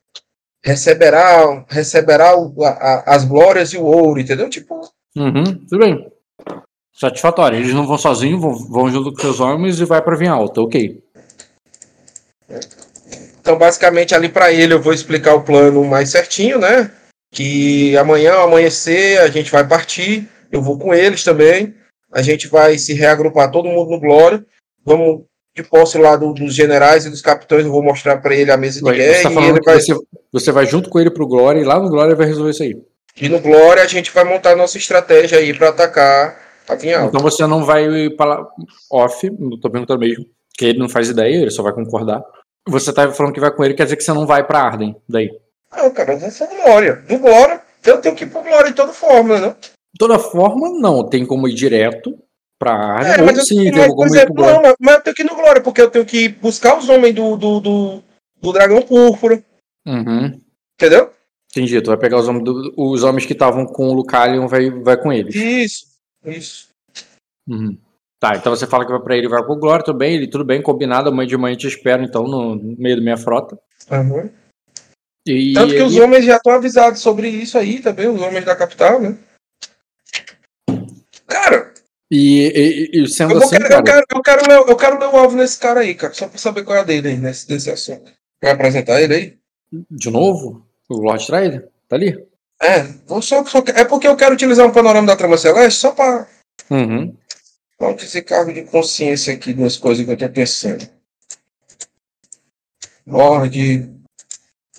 receberá, 0.64 1.64
receberá 1.68 2.36
o- 2.38 2.54
a- 2.64 3.04
as 3.06 3.24
glórias 3.24 3.72
e 3.72 3.78
o 3.78 3.84
ouro, 3.84 4.20
entendeu? 4.20 4.48
Tipo, 4.48 4.80
Uhum, 5.16 5.42
tudo 5.68 5.78
bem. 5.80 6.06
Satisfatório. 6.94 7.58
Eles 7.58 7.74
não 7.74 7.86
vão 7.86 7.98
sozinhos, 7.98 8.40
vão, 8.40 8.54
vão 8.54 8.90
junto 8.90 9.12
com 9.12 9.20
seus 9.20 9.40
homens 9.40 9.80
e 9.80 9.84
vai 9.84 10.00
pra 10.02 10.16
Vinha 10.16 10.32
Alta. 10.32 10.60
Ok. 10.60 11.02
Então, 13.40 13.56
basicamente, 13.58 14.14
ali 14.14 14.28
para 14.28 14.52
ele 14.52 14.74
eu 14.74 14.80
vou 14.82 14.92
explicar 14.92 15.34
o 15.34 15.42
plano 15.42 15.84
mais 15.84 16.10
certinho, 16.10 16.58
né? 16.58 16.90
Que 17.32 17.96
amanhã, 17.96 18.34
ao 18.34 18.48
amanhecer, 18.48 19.18
a 19.20 19.28
gente 19.28 19.50
vai 19.50 19.66
partir. 19.66 20.28
Eu 20.50 20.62
vou 20.62 20.78
com 20.78 20.92
eles 20.94 21.22
também. 21.24 21.74
A 22.12 22.22
gente 22.22 22.48
vai 22.48 22.78
se 22.78 22.94
reagrupar 22.94 23.50
todo 23.50 23.68
mundo 23.68 23.90
no 23.90 24.00
Glória. 24.00 24.44
Vamos 24.84 25.22
de 25.54 25.62
posse 25.62 25.98
lá 25.98 26.16
do- 26.16 26.32
dos 26.32 26.54
generais 26.54 27.04
e 27.04 27.10
dos 27.10 27.20
capitães. 27.20 27.64
Eu 27.66 27.72
vou 27.72 27.82
mostrar 27.82 28.16
para 28.18 28.34
ele 28.34 28.50
a 28.50 28.56
mesa 28.56 28.78
de 28.78 28.84
Ué, 28.86 28.94
Você 28.94 28.98
guerra. 29.22 29.34
tá 29.34 29.40
e, 29.42 29.48
ele 29.48 29.60
vai, 29.64 29.80
você, 29.80 29.94
você 30.32 30.52
vai 30.52 30.66
junto 30.66 30.88
com 30.88 31.00
ele 31.00 31.10
pro 31.10 31.26
Glória 31.26 31.60
e 31.60 31.64
lá 31.64 31.78
no 31.80 31.90
Glória 31.90 32.14
vai 32.14 32.26
resolver 32.26 32.50
isso 32.52 32.62
aí. 32.62 32.76
e 33.20 33.28
no 33.28 33.40
Glória 33.40 33.82
a 33.82 33.86
gente 33.86 34.10
vai 34.12 34.24
montar 34.24 34.54
nossa 34.56 34.78
estratégia 34.78 35.38
aí 35.38 35.52
para 35.52 35.70
atacar 35.70 36.40
a 36.68 36.74
Vinha 36.76 36.98
Alta. 37.00 37.08
Então 37.08 37.20
você 37.20 37.46
não 37.46 37.64
vai 37.64 38.08
para 38.10 38.46
off, 38.90 39.28
não 39.38 39.58
tô 39.58 39.68
perguntando 39.68 40.00
mesmo, 40.00 40.24
que 40.56 40.64
ele 40.66 40.78
não 40.78 40.88
faz 40.88 41.08
ideia, 41.10 41.36
ele 41.42 41.50
só 41.50 41.62
vai 41.62 41.72
concordar. 41.72 42.22
Você 42.68 42.92
tá 42.92 43.10
falando 43.12 43.32
que 43.34 43.40
vai 43.40 43.50
com 43.50 43.64
ele, 43.64 43.74
quer 43.74 43.84
dizer 43.84 43.96
que 43.96 44.04
você 44.04 44.12
não 44.12 44.26
vai 44.26 44.46
pra 44.46 44.60
Arden, 44.60 44.94
daí. 45.08 45.30
Não, 45.76 45.90
cara, 45.90 46.12
eu 46.12 46.18
vou 46.18 46.30
pro 46.30 46.62
Glória. 46.62 46.94
Do 47.08 47.18
Glória, 47.18 47.60
eu 47.84 47.98
tenho 48.00 48.14
que 48.14 48.24
ir 48.24 48.28
pro 48.28 48.42
Glória 48.42 48.70
de 48.70 48.76
toda 48.76 48.92
forma, 48.92 49.38
né? 49.40 49.56
De 49.94 49.98
toda 49.98 50.18
forma, 50.18 50.68
não, 50.78 51.08
tem 51.08 51.24
como 51.26 51.48
ir 51.48 51.54
direto 51.54 52.16
pra 52.58 52.72
Arden, 52.72 53.12
É, 53.12 53.22
mas 53.22 53.38
eu, 53.38 53.44
sim, 53.44 53.70
mas, 53.70 53.86
como 53.88 54.14
ir 54.14 54.26
Glória. 54.28 54.54
não, 54.54 54.62
mas- 54.62 54.76
mas 54.80 54.94
eu 54.96 55.02
tenho 55.02 55.16
que 55.16 55.22
ir 55.22 55.26
no 55.26 55.34
Glória, 55.36 55.62
porque 55.62 55.80
eu 55.80 55.90
tenho 55.90 56.04
que 56.04 56.28
buscar 56.28 56.76
os 56.78 56.88
homens 56.88 57.14
do, 57.14 57.36
do, 57.36 57.60
do, 57.60 58.02
do 58.40 58.52
Dragão 58.52 58.82
Púrpura, 58.82 59.42
Uhum. 59.86 60.38
entendeu? 60.78 61.10
Entendi, 61.50 61.80
tu 61.80 61.86
vai 61.88 61.96
pegar 61.96 62.18
os 62.18 62.28
homens, 62.28 62.44
do- 62.44 62.74
os 62.76 63.02
homens 63.02 63.24
que 63.24 63.32
estavam 63.32 63.64
com 63.64 63.88
o 63.88 63.94
Lucalion, 63.94 64.46
vai, 64.46 64.70
vai 64.70 64.96
com 65.00 65.12
eles. 65.12 65.34
Isso, 65.34 65.86
isso. 66.26 66.68
Uhum. 67.48 67.76
Tá, 68.20 68.36
então 68.36 68.54
você 68.54 68.66
fala 68.66 68.84
que 68.84 68.90
vai 68.90 69.00
pra 69.00 69.16
ele, 69.16 69.28
vai 69.28 69.42
pro 69.42 69.56
Glória, 69.56 69.84
tudo 69.84 69.96
bem, 69.98 70.16
ele, 70.16 70.26
tudo 70.26 70.44
bem, 70.44 70.60
combinado, 70.60 71.08
amanhã 71.08 71.26
de 71.28 71.36
manhã 71.36 71.54
eu 71.54 71.58
te 71.58 71.68
espero, 71.68 72.02
então, 72.02 72.24
no 72.24 72.56
meio 72.76 72.96
da 72.96 73.02
minha 73.02 73.16
frota. 73.16 73.56
Uhum. 73.90 74.28
E, 75.26 75.52
Tanto 75.54 75.74
que 75.74 75.82
os 75.82 75.94
e- 75.94 76.00
homens 76.00 76.24
já 76.24 76.36
estão 76.36 76.52
avisados 76.52 77.00
sobre 77.00 77.28
isso 77.28 77.56
aí 77.56 77.80
também, 77.80 78.08
os 78.08 78.20
homens 78.20 78.44
da 78.44 78.56
capital, 78.56 79.00
né? 79.00 79.16
Cara, 81.28 81.72
e- 82.10 82.90
e- 82.94 83.02
e 83.04 83.08
sendo 83.08 83.34
eu, 83.34 83.38
assim, 83.38 83.56
querer- 83.56 83.68
cara, 83.68 83.80
eu, 83.80 83.84
quero, 83.84 84.06
eu, 84.10 84.22
quero 84.22 84.52
eu 84.70 84.76
quero 84.76 85.04
alvo 85.16 85.36
nesse 85.36 85.58
cara 85.58 85.80
aí, 85.80 85.94
cara, 85.94 86.14
só 86.14 86.26
pra 86.26 86.38
saber 86.38 86.64
qual 86.64 86.76
é 86.78 86.80
a 86.80 86.84
dele 86.84 87.08
aí, 87.08 87.16
nesse, 87.18 87.48
nesse 87.50 87.70
assunto. 87.70 88.10
Vai 88.42 88.52
apresentar 88.52 89.00
ele 89.02 89.14
aí? 89.14 89.38
de 89.90 90.10
novo, 90.10 90.66
o 90.88 90.96
Lord 90.96 91.26
Trader, 91.26 91.68
tá 91.88 91.96
ali. 91.96 92.26
É, 92.62 92.82
vou 93.06 93.20
só, 93.20 93.44
só- 93.44 93.62
é 93.74 93.84
porque 93.84 94.08
eu 94.08 94.16
quero 94.16 94.34
utilizar 94.34 94.66
um 94.66 94.72
panorama 94.72 95.06
da 95.06 95.14
trama 95.16 95.36
celeste 95.36 95.78
só 95.78 95.92
pra 95.92 96.26
Uhum. 96.70 97.14
Vamos 97.78 98.02
dizer 98.02 98.22
cargo 98.22 98.52
de 98.52 98.62
consciência 98.62 99.32
aqui 99.32 99.52
das 99.54 99.76
coisas 99.76 100.04
que 100.04 100.10
eu 100.10 100.16
tô 100.16 100.28
pensando. 100.30 100.88
Lorde 103.06 103.88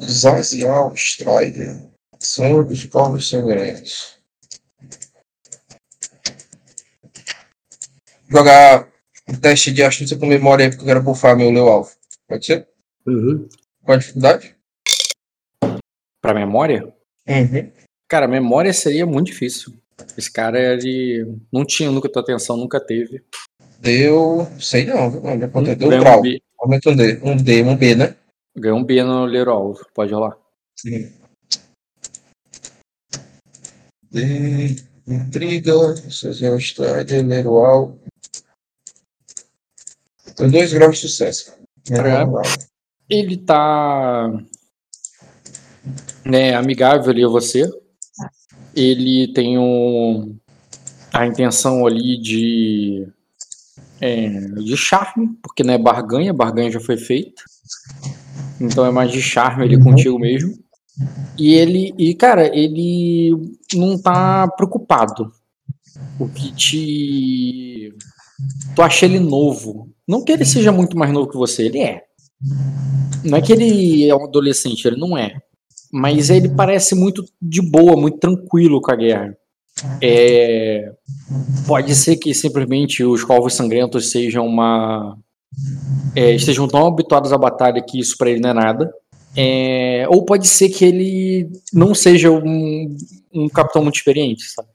Zazial 0.01 0.93
Strider. 0.95 1.77
Senhor 2.19 2.65
dos 2.65 2.83
Corvos 2.85 3.29
Sangrentos. 3.29 4.18
Jogar 8.29 8.87
um 9.27 9.33
teste 9.33 9.71
de 9.71 9.83
astúcia 9.83 10.17
com 10.17 10.27
memória 10.27 10.65
aí, 10.65 10.69
porque 10.69 10.83
eu 10.83 10.87
quero 10.87 11.01
bufar 11.01 11.35
meu 11.35 11.49
Leo 11.49 11.67
Alvo. 11.67 11.91
Pode 12.27 12.45
ser? 12.45 12.67
Qual 13.03 13.95
a 13.95 13.97
dificuldade? 13.97 14.55
Pra 16.21 16.33
memória? 16.33 16.93
Uhum. 17.27 17.71
Cara, 18.07 18.27
memória 18.27 18.71
seria 18.71 19.05
muito 19.05 19.27
difícil. 19.27 19.73
Esse 20.17 20.31
cara, 20.31 20.73
ele 20.73 21.39
não 21.51 21.65
tinha 21.65 21.89
nunca 21.89 22.07
tua 22.07 22.21
atenção, 22.21 22.55
nunca 22.55 22.79
teve. 22.79 23.23
Deu. 23.79 24.47
Sei 24.59 24.85
não, 24.85 25.09
viu? 25.09 25.27
É? 25.27 25.37
Deu 25.75 25.89
Ganhou 25.89 26.19
um. 26.19 26.21
B, 26.21 26.41
Aumenta 26.59 26.89
um 26.89 26.95
D. 26.95 27.19
Um 27.23 27.35
D, 27.35 27.63
um 27.63 27.75
B, 27.75 27.95
né? 27.95 28.15
ganhou 28.55 28.77
um 28.77 28.83
B 28.83 29.01
no 29.03 29.25
Leiro 29.25 29.51
Alvo, 29.51 29.85
pode 29.93 30.13
rolar. 30.13 30.37
Sim. 30.77 31.11
De 34.11 34.75
intriga, 35.07 35.95
Social 36.09 36.57
Strider, 36.57 37.25
Leroal. 37.25 37.97
Tem 40.39 40.49
dois 40.49 40.73
graus 40.73 40.95
de 40.95 41.02
sucesso. 41.08 41.54
Caramba. 41.88 42.41
Ele 43.10 43.38
tá 43.38 44.32
né, 46.25 46.56
amigável 46.56 47.10
ali 47.12 47.23
a 47.23 47.28
você. 47.28 47.69
Ele 48.75 49.32
tem 49.34 49.58
um, 49.58 50.38
a 51.12 51.25
intenção 51.25 51.86
ali 51.86 52.17
de 52.21 53.08
é, 53.99 54.30
de 54.30 54.78
charme, 54.78 55.38
porque 55.41 55.63
não 55.63 55.73
é 55.73 55.78
barganha, 55.78 56.34
barganha 56.34 56.71
já 56.71 56.80
foi 56.80 56.95
feita. 56.95 57.43
Então 58.62 58.86
é 58.86 58.91
mais 58.91 59.12
de 59.12 59.21
charme 59.21 59.63
ali 59.63 59.82
contigo 59.82 60.17
mesmo. 60.17 60.58
E 61.38 61.54
ele, 61.54 61.93
e 61.97 62.13
cara, 62.13 62.47
ele 62.56 63.32
não 63.73 63.97
tá 64.02 64.47
preocupado. 64.47 65.32
O 66.19 66.28
que 66.28 66.54
te. 66.54 67.93
Tu 68.75 68.82
acha 68.82 69.06
ele 69.06 69.19
novo. 69.19 69.88
Não 70.09 70.23
que 70.23 70.31
ele 70.31 70.43
seja 70.43 70.71
muito 70.71 70.97
mais 70.97 71.11
novo 71.13 71.29
que 71.29 71.37
você, 71.37 71.67
ele 71.67 71.79
é. 71.79 72.01
Não 73.23 73.37
é 73.37 73.41
que 73.41 73.53
ele 73.53 74.09
é 74.09 74.15
um 74.15 74.23
adolescente, 74.25 74.85
ele 74.87 74.97
não 74.99 75.15
é. 75.15 75.35
Mas 75.91 76.29
ele 76.31 76.49
parece 76.49 76.95
muito 76.95 77.23
de 77.41 77.61
boa, 77.61 77.95
muito 77.95 78.17
tranquilo 78.17 78.81
com 78.81 78.91
a 78.91 78.95
guerra. 78.95 79.37
É, 80.01 80.91
pode 81.67 81.93
ser 81.95 82.17
que 82.17 82.33
simplesmente 82.33 83.03
os 83.03 83.23
Corvos 83.23 83.53
Sangrentos 83.53 84.11
sejam 84.11 84.45
uma. 84.47 85.15
é, 86.15 86.33
estejam 86.33 86.67
tão 86.67 86.87
habituados 86.87 87.31
à 87.31 87.37
batalha 87.37 87.81
que 87.81 87.99
isso 87.99 88.17
pra 88.17 88.29
ele 88.31 88.39
não 88.41 88.49
é 88.49 88.53
nada. 88.53 88.91
É, 89.37 90.05
ou 90.09 90.25
pode 90.25 90.47
ser 90.47 90.69
que 90.69 90.83
ele 90.83 91.49
não 91.71 91.93
seja 91.93 92.31
um, 92.31 92.95
um 93.33 93.47
capitão 93.47 93.83
muito 93.83 93.95
experiente, 93.97 94.43
sabe? 94.49 94.67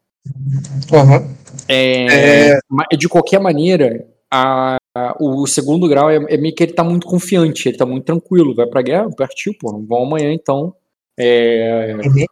Uhum. 0.92 1.34
É, 1.68 2.58
ma- 2.70 2.86
De 2.96 3.08
qualquer 3.08 3.40
maneira, 3.40 4.06
a- 4.34 4.76
a- 4.96 5.16
o 5.20 5.46
segundo 5.46 5.88
grau 5.88 6.10
é, 6.10 6.16
é 6.16 6.36
meio 6.36 6.54
que 6.54 6.62
ele 6.62 6.72
tá 6.72 6.82
muito 6.84 7.06
confiante, 7.06 7.68
ele 7.68 7.76
tá 7.78 7.86
muito 7.86 8.04
tranquilo. 8.04 8.54
Vai 8.54 8.66
pra 8.66 8.82
guerra, 8.82 9.08
partiu, 9.16 9.52
pô. 9.60 9.78
Vão 9.86 10.02
amanhã 10.04 10.32
então. 10.32 10.74
É, 11.18 11.94
Uhum. 12.04 12.24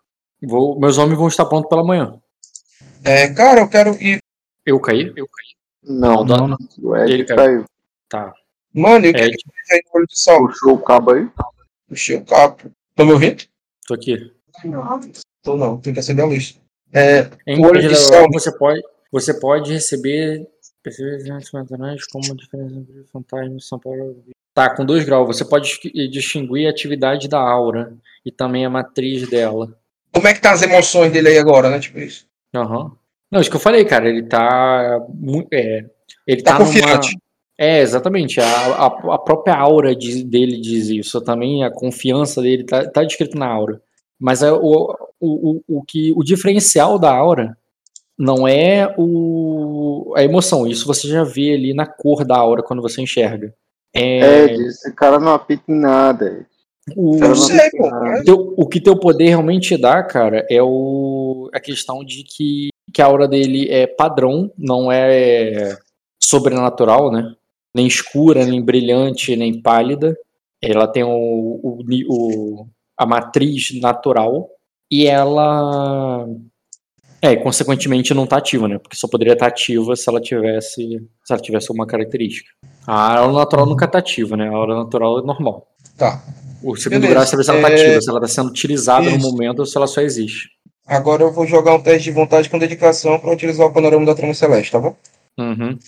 vou- 0.42 0.80
meus 0.80 0.98
homens 0.98 1.18
vão 1.18 1.28
estar 1.28 1.44
prontos 1.46 1.68
pela 1.68 1.84
manhã. 1.84 2.18
É, 3.04 3.28
cara, 3.32 3.60
eu 3.60 3.68
quero 3.68 3.90
ir. 4.02 4.18
Eu 4.64 4.78
caí? 4.80 5.12
Eu 5.16 5.26
caí. 5.26 5.52
Não, 5.84 6.24
Não, 6.24 6.46
não. 6.48 6.56
O 6.80 6.96
Ed 6.96 7.12
Ele 7.12 7.24
caiu. 7.24 7.64
Tá. 8.08 8.32
Mano, 8.72 9.04
eu 9.06 9.10
É, 9.10 9.12
quero 9.12 9.30
ir 9.30 9.36
aí 9.72 9.80
no 9.84 9.98
olho 9.98 10.06
do 10.06 10.18
sol. 10.18 10.46
Puxou 10.48 10.74
o 10.74 10.78
cabo 10.82 11.10
aí. 11.12 11.28
Puxei 11.88 12.16
o 12.16 12.24
cabo. 12.24 12.56
Tô 12.94 13.04
me 13.04 13.12
ouvindo? 13.12 13.42
Tô 13.86 13.94
aqui. 13.94 14.30
Tô 15.42 15.56
não, 15.56 15.78
tem 15.78 15.92
que 15.92 15.98
acender 16.00 16.24
a 16.24 16.28
luz. 16.28 16.58
É, 16.94 17.28
Em 17.46 17.58
O 17.60 17.66
olho 17.68 17.80
de 17.88 17.96
céu. 17.96 18.26
você 18.32 18.56
pode, 18.56 18.80
você 19.10 19.34
pode 19.34 19.72
receber 19.72 20.46
perceber 20.83 21.23
naturais 21.53 22.07
como 22.07 22.35
diferença 22.37 22.75
entre 22.77 23.05
fantasma 23.12 23.57
e 23.57 23.61
São 23.62 23.79
Paulo. 23.79 24.16
Tá, 24.55 24.68
com 24.75 24.85
2 24.85 25.05
graus. 25.05 25.27
Você 25.37 25.45
pode 25.45 25.79
dis- 25.83 26.11
distinguir 26.11 26.66
a 26.66 26.71
atividade 26.71 27.29
da 27.29 27.38
aura 27.40 27.95
e 28.25 28.31
também 28.31 28.64
a 28.66 28.71
matriz 28.71 29.29
dela. 29.29 29.75
como 30.12 30.29
é 30.29 30.35
que 30.35 30.40
tá 30.40 30.53
as 30.53 30.62
emoções 30.62 31.11
dele 31.12 31.29
aí 31.29 31.38
agora, 31.38 31.71
né? 31.71 31.79
Tipo 31.81 31.99
isso. 32.01 32.27
Aham. 32.55 32.92
Não, 33.31 33.40
isso 33.40 33.49
que 33.49 33.57
eu 33.57 33.61
falei, 33.61 33.85
cara. 33.85 34.09
Ele 34.11 34.23
tá. 34.25 35.01
É, 35.51 35.87
ele 36.27 36.42
Tá 36.42 36.53
tá, 36.53 36.59
numa- 36.59 36.66
confiante. 36.71 37.16
É, 37.59 37.81
exatamente. 37.81 38.40
A, 38.40 38.45
a, 38.45 38.87
a 39.14 39.18
própria 39.18 39.55
aura 39.55 39.97
de- 39.97 40.23
dele 40.25 40.61
diz 40.61 40.88
isso. 40.88 41.18
Também 41.23 41.64
a 41.64 41.71
confiança 41.71 42.42
dele 42.42 42.64
tá, 42.64 42.87
tá 42.90 43.03
descrito 43.05 43.38
na 43.38 43.47
aura. 43.47 43.81
Mas 44.21 44.42
é 44.42 44.53
o, 44.53 44.59
o, 44.61 44.95
o, 45.21 45.62
o, 45.79 45.83
que, 45.83 46.12
o 46.14 46.23
diferencial 46.23 46.99
da 46.99 47.11
aura 47.11 47.57
não 48.18 48.46
é 48.46 48.94
o, 48.98 50.12
a 50.16 50.22
emoção. 50.22 50.66
Isso 50.66 50.87
você 50.87 51.09
já 51.09 51.25
vê 51.25 51.55
ali 51.55 51.75
na 51.75 51.87
cor 51.87 52.25
da 52.25 52.37
aura 52.37 52.62
quando 52.62 52.83
você 52.83 53.01
enxerga. 53.01 53.53
É, 53.94 54.44
Ed, 54.44 54.62
esse 54.66 54.92
cara 54.94 55.18
não 55.18 55.33
apita 55.35 55.64
em 55.68 55.79
nada. 55.79 56.46
O, 56.96 57.14
Eu 57.16 57.29
não 57.29 57.35
sei, 57.37 57.70
pô. 57.70 57.88
Teu- 58.25 58.55
o 58.57 58.66
que 58.66 58.81
teu 58.81 58.96
poder 58.98 59.29
realmente 59.29 59.77
dá, 59.77 60.03
cara, 60.03 60.44
é 60.51 60.61
o, 60.62 61.48
a 61.55 61.61
questão 61.61 62.03
de 62.05 62.25
que, 62.25 62.68
que 62.92 63.01
a 63.01 63.07
aura 63.07 63.29
dele 63.29 63.68
é 63.70 63.87
padrão, 63.87 64.51
não 64.59 64.90
é 64.90 65.77
sobrenatural, 66.22 67.12
né? 67.12 67.35
Nem 67.75 67.87
escura, 67.87 68.44
nem 68.44 68.61
brilhante, 68.62 69.37
nem 69.37 69.61
pálida. 69.61 70.16
Ela 70.61 70.87
tem 70.88 71.03
o, 71.05 71.09
o, 71.62 71.79
o- 72.09 72.66
a 72.96 73.07
matriz 73.07 73.79
natural 73.81 74.48
e 74.90 75.07
ela. 75.07 76.27
É, 77.24 77.37
consequentemente 77.37 78.12
não 78.12 78.26
tá 78.26 78.38
ativa, 78.38 78.66
né? 78.66 78.78
Porque 78.78 78.96
só 78.96 79.06
poderia 79.06 79.35
estar 79.35 79.46
ativa 79.46 79.94
se 79.94 80.08
ela 80.08 80.20
tivesse. 80.20 81.08
Se 81.24 81.32
ela 81.32 81.40
tivesse 81.40 81.68
alguma 81.68 81.87
característica. 81.87 82.50
A 82.85 83.20
aura 83.20 83.32
natural 83.32 83.64
nunca 83.64 83.87
tá 83.87 83.98
ativa, 83.98 84.37
né? 84.37 84.48
A 84.48 84.52
aura 84.52 84.74
natural 84.74 85.20
é 85.20 85.22
normal. 85.22 85.68
Tá. 85.96 86.20
O 86.64 86.74
segundo 86.76 87.02
Beleza, 87.02 87.12
grau 87.12 87.22
é 87.22 87.26
saber 87.26 87.44
se 87.44 87.50
ela 87.50 87.61
tá 87.61 87.70
é, 87.70 87.74
ativa, 87.74 88.00
se 88.00 88.11
ela 88.11 88.20
tá 88.20 88.28
sendo 88.28 88.48
utilizada 88.48 89.08
no 89.08 89.16
isso. 89.16 89.30
momento 89.30 89.61
ou 89.61 89.66
se 89.66 89.76
ela 89.76 89.87
só 89.87 90.00
existe. 90.00 90.50
Agora 90.85 91.22
eu 91.22 91.32
vou 91.32 91.46
jogar 91.46 91.74
um 91.74 91.82
teste 91.82 92.04
de 92.04 92.11
vontade 92.11 92.50
com 92.50 92.58
dedicação 92.58 93.18
para 93.20 93.32
utilizar 93.32 93.68
o 93.68 93.72
panorama 93.72 94.04
da 94.04 94.16
trama 94.16 94.35
celeste, 94.35 94.72
tá 94.72 94.80
bom? 94.80 94.96
Uhum. 95.38 95.78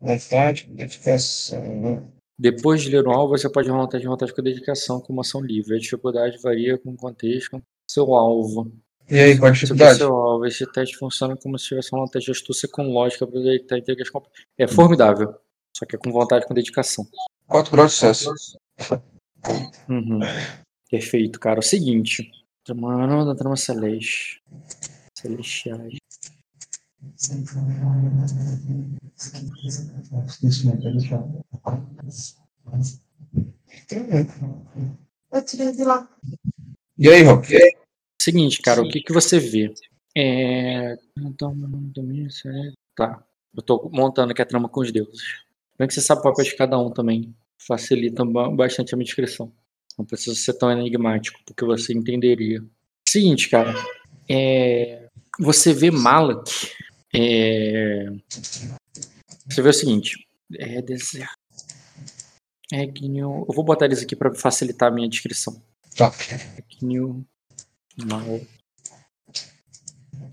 Vontade 0.00 0.64
com 0.64 0.74
dedicação. 0.74 2.08
Depois 2.36 2.82
de 2.82 2.90
ler 2.90 3.06
o 3.06 3.10
alvo, 3.10 3.36
você 3.36 3.48
pode 3.48 3.68
rolar 3.68 3.84
um 3.84 3.88
teste 3.88 4.02
de 4.02 4.08
vontade 4.08 4.34
com 4.34 4.42
dedicação 4.42 5.00
como 5.00 5.20
ação 5.20 5.40
livre. 5.40 5.76
A 5.76 5.78
dificuldade 5.78 6.38
varia 6.42 6.76
com 6.78 6.90
o 6.90 6.96
contexto 6.96 7.50
com 7.50 7.62
seu 7.88 8.14
alvo. 8.14 8.72
E 9.10 9.18
aí, 9.18 9.38
qual 9.38 9.50
a 9.50 9.52
dificuldade? 9.52 9.98
seu 9.98 10.14
alvo, 10.14 10.46
esse 10.46 10.64
teste 10.72 10.96
funciona 10.96 11.36
como 11.36 11.58
se 11.58 11.66
tivesse 11.66 11.94
um 11.94 12.04
teste 12.06 12.26
de 12.32 12.38
astúcia 12.38 12.68
com 12.68 12.84
lógica 12.92 13.26
para 13.26 13.40
detectar 13.40 13.78
intrigas 13.78 14.08
com- 14.10 14.22
É 14.56 14.66
formidável. 14.68 15.34
Só 15.76 15.84
que 15.86 15.96
é 15.96 15.98
com 15.98 16.12
vontade 16.12 16.46
com 16.46 16.54
dedicação. 16.54 17.06
4 17.46 17.72
graus 17.72 17.92
de 17.92 17.98
sucesso. 17.98 18.58
Uhum. 19.88 20.20
Perfeito, 20.90 21.40
cara. 21.40 21.56
É 21.58 21.60
o 21.60 21.62
seguinte. 21.62 22.30
Trama 22.64 23.24
da 23.24 23.34
trama 23.34 23.56
celeste. 23.56 24.40
Celestiais. 25.16 25.94
Eu 35.32 35.44
tirei 35.44 35.72
de 35.72 35.84
lá. 35.84 36.08
E 36.98 37.08
aí, 37.08 37.22
Rock? 37.22 37.54
Seguinte, 38.20 38.60
cara, 38.60 38.82
o 38.82 38.88
que, 38.88 39.00
que 39.00 39.12
você 39.12 39.38
vê? 39.38 39.72
É. 40.16 40.96
Tá. 42.94 43.24
Eu 43.56 43.62
tô 43.62 43.88
montando 43.92 44.32
aqui 44.32 44.42
a 44.42 44.46
trama 44.46 44.68
com 44.68 44.80
os 44.80 44.92
deuses. 44.92 45.22
Bem 45.78 45.88
que 45.88 45.94
você 45.94 46.00
sabe 46.00 46.20
o 46.20 46.24
papel 46.24 46.44
de 46.44 46.54
cada 46.54 46.78
um 46.78 46.90
também. 46.90 47.34
Facilita 47.66 48.24
ba- 48.24 48.50
bastante 48.50 48.92
a 48.92 48.96
minha 48.96 49.06
descrição. 49.06 49.52
Não 49.98 50.04
precisa 50.04 50.36
ser 50.36 50.54
tão 50.54 50.70
enigmático, 50.70 51.40
porque 51.46 51.64
você 51.64 51.92
entenderia. 51.94 52.62
Seguinte, 53.08 53.48
cara. 53.48 53.74
É... 54.28 55.06
Você 55.38 55.72
vê 55.72 55.90
Malak. 55.90 56.50
É... 57.14 58.06
Você 59.48 59.62
vê 59.62 59.68
o 59.70 59.72
seguinte. 59.72 60.26
É 60.58 60.82
deserto. 60.82 61.34
É 62.72 62.86
Gnil- 62.86 63.46
Eu 63.48 63.54
vou 63.54 63.64
botar 63.64 63.86
eles 63.86 64.02
aqui 64.02 64.14
para 64.14 64.34
facilitar 64.34 64.90
a 64.90 64.94
minha 64.94 65.08
descrição. 65.08 65.60
Tá. 65.96 66.12
New 66.82 67.24
Mal. 68.06 68.40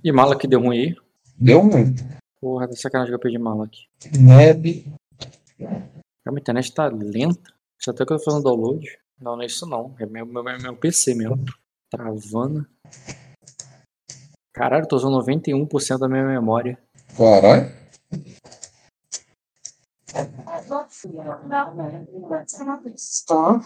E 0.03 0.11
Malak 0.11 0.47
deu 0.47 0.61
ruim 0.61 0.77
aí? 0.77 0.95
Deu 1.37 1.61
um. 1.61 1.95
Porra, 2.39 2.67
da 2.67 2.75
sacanagem 2.75 3.11
que 3.11 3.15
eu 3.15 3.19
perdi 3.19 3.37
Malak. 3.37 3.77
Neb. 4.19 4.85
Cara, 5.57 5.91
minha 6.27 6.39
internet 6.39 6.73
tá 6.73 6.87
lenta. 6.87 7.53
Isso 7.79 7.91
até 7.91 8.05
que 8.05 8.13
eu 8.13 8.17
tô 8.17 8.23
fazendo 8.23 8.43
download. 8.43 8.85
Não, 9.19 9.35
não 9.35 9.43
é 9.43 9.45
isso 9.45 9.65
não. 9.65 9.95
É 9.99 10.05
meu, 10.05 10.25
meu, 10.25 10.43
meu 10.43 10.75
PC 10.75 11.15
mesmo. 11.15 11.43
Travando. 11.89 12.67
Caralho, 14.53 14.87
tô 14.87 14.95
usando 14.95 15.17
91% 15.19 15.97
da 15.99 16.07
minha 16.07 16.25
memória. 16.25 16.77
Caralho. 17.15 17.71
Não. 20.67 20.87
Tá. 23.27 23.61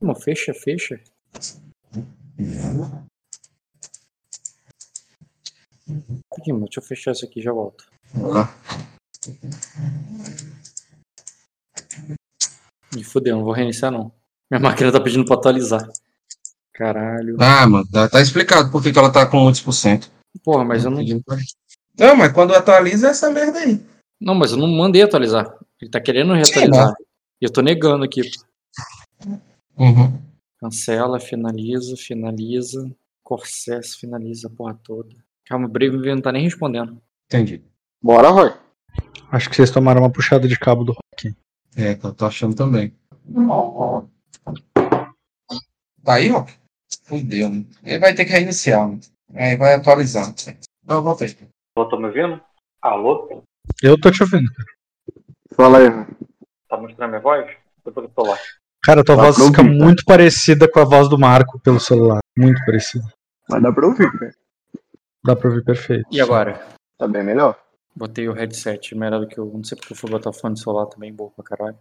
Não, 0.00 0.14
fecha, 0.14 0.52
deixa 6.72 6.80
eu 6.80 6.82
fechar 6.82 7.12
isso 7.12 7.24
aqui 7.24 7.40
e 7.40 7.42
já 7.42 7.52
volto. 7.52 7.84
Me 12.94 13.04
fudeu, 13.04 13.36
não 13.36 13.44
vou 13.44 13.52
reiniciar 13.52 13.90
não. 13.92 14.12
Minha 14.50 14.60
máquina 14.60 14.92
tá 14.92 15.00
pedindo 15.00 15.24
pra 15.24 15.36
atualizar. 15.36 15.86
Caralho. 16.74 17.36
Ah, 17.40 17.66
mano, 17.66 17.86
tá, 17.90 18.08
tá 18.08 18.20
explicado 18.20 18.70
por 18.70 18.82
que, 18.82 18.92
que 18.92 18.98
ela 18.98 19.12
tá 19.12 19.26
com 19.26 19.38
muitos 19.38 19.60
por 19.60 19.72
cento. 19.72 20.10
Porra, 20.42 20.64
mas 20.64 20.84
eu 20.84 20.90
não. 20.90 21.02
Não, 21.98 22.16
mas 22.16 22.32
quando 22.32 22.54
atualiza 22.54 23.08
é 23.08 23.10
essa 23.10 23.30
merda 23.30 23.58
aí. 23.58 23.80
Não, 24.20 24.34
mas 24.34 24.52
eu 24.52 24.58
não 24.58 24.68
mandei 24.68 25.02
atualizar. 25.02 25.54
Ele 25.80 25.90
tá 25.90 26.00
querendo 26.00 26.32
reatualizar. 26.32 26.94
E 27.40 27.44
eu 27.44 27.52
tô 27.52 27.60
negando 27.60 28.04
aqui. 28.04 28.22
Uhum. 29.76 30.31
Cancela, 30.62 31.18
finaliza, 31.18 31.96
finaliza. 31.96 32.88
Corsair, 33.24 33.82
finaliza 33.82 34.46
a 34.46 34.50
porra 34.50 34.78
toda. 34.84 35.12
Calma, 35.44 35.66
o 35.66 35.68
Brave 35.68 35.96
não 35.96 36.22
tá 36.22 36.30
nem 36.30 36.44
respondendo. 36.44 37.02
Entendi. 37.26 37.64
Bora, 38.00 38.28
Roy. 38.28 38.54
Acho 39.32 39.50
que 39.50 39.56
vocês 39.56 39.72
tomaram 39.72 40.02
uma 40.02 40.12
puxada 40.12 40.46
de 40.46 40.56
cabo 40.56 40.84
do 40.84 40.92
Rock. 40.92 41.34
É, 41.76 41.96
que 41.96 42.04
eu 42.04 42.14
tô 42.14 42.26
achando 42.26 42.54
também. 42.54 42.94
Tá 46.04 46.14
aí, 46.14 46.30
ó. 46.30 46.46
Fudeu, 47.06 47.48
né? 47.48 47.64
Ele 47.82 47.98
vai 47.98 48.14
ter 48.14 48.24
que 48.24 48.30
reiniciar, 48.30 48.88
né? 48.88 49.00
Aí 49.34 49.56
vai 49.56 49.74
atualizar. 49.74 50.32
Eu 50.88 51.02
voltei. 51.02 51.36
Tô 51.74 51.96
me 51.96 52.06
ouvindo? 52.06 52.40
Alô? 52.80 53.42
Eu 53.82 54.00
tô 54.00 54.12
te 54.12 54.22
ouvindo. 54.22 54.48
Fala 55.56 55.78
aí, 55.78 55.88
Roy. 55.88 56.06
Tá 56.68 56.76
mostrando 56.76 57.10
minha 57.10 57.20
voz? 57.20 57.50
Depois 57.84 58.06
do 58.06 58.14
celular. 58.14 58.38
Cara, 58.84 59.04
tua 59.04 59.16
Dá 59.16 59.22
voz 59.24 59.36
fica 59.36 59.62
ouvir, 59.62 59.78
tá? 59.78 59.84
muito 59.84 60.04
parecida 60.04 60.68
com 60.68 60.80
a 60.80 60.84
voz 60.84 61.08
do 61.08 61.18
Marco 61.18 61.58
pelo 61.60 61.78
celular. 61.78 62.18
Muito 62.36 62.64
parecida. 62.64 63.04
Mas 63.48 63.62
dá 63.62 63.72
pra 63.72 63.86
ouvir, 63.86 64.10
cara. 64.18 64.32
Dá 65.24 65.36
pra 65.36 65.48
ouvir 65.48 65.64
perfeito. 65.64 66.04
E 66.10 66.20
agora? 66.20 66.60
Tá 66.98 67.06
bem 67.06 67.22
melhor. 67.22 67.56
Botei 67.94 68.28
o 68.28 68.32
headset, 68.32 68.94
melhor 68.96 69.20
do 69.20 69.28
que 69.28 69.38
eu. 69.38 69.46
Não 69.54 69.62
sei 69.62 69.76
porque 69.78 69.92
eu 69.92 69.96
fui 69.96 70.10
botar 70.10 70.30
o 70.30 70.32
fone 70.32 70.54
de 70.54 70.62
celular 70.62 70.86
também, 70.86 71.12
boa 71.12 71.30
pra 71.30 71.44
caralho. 71.44 71.76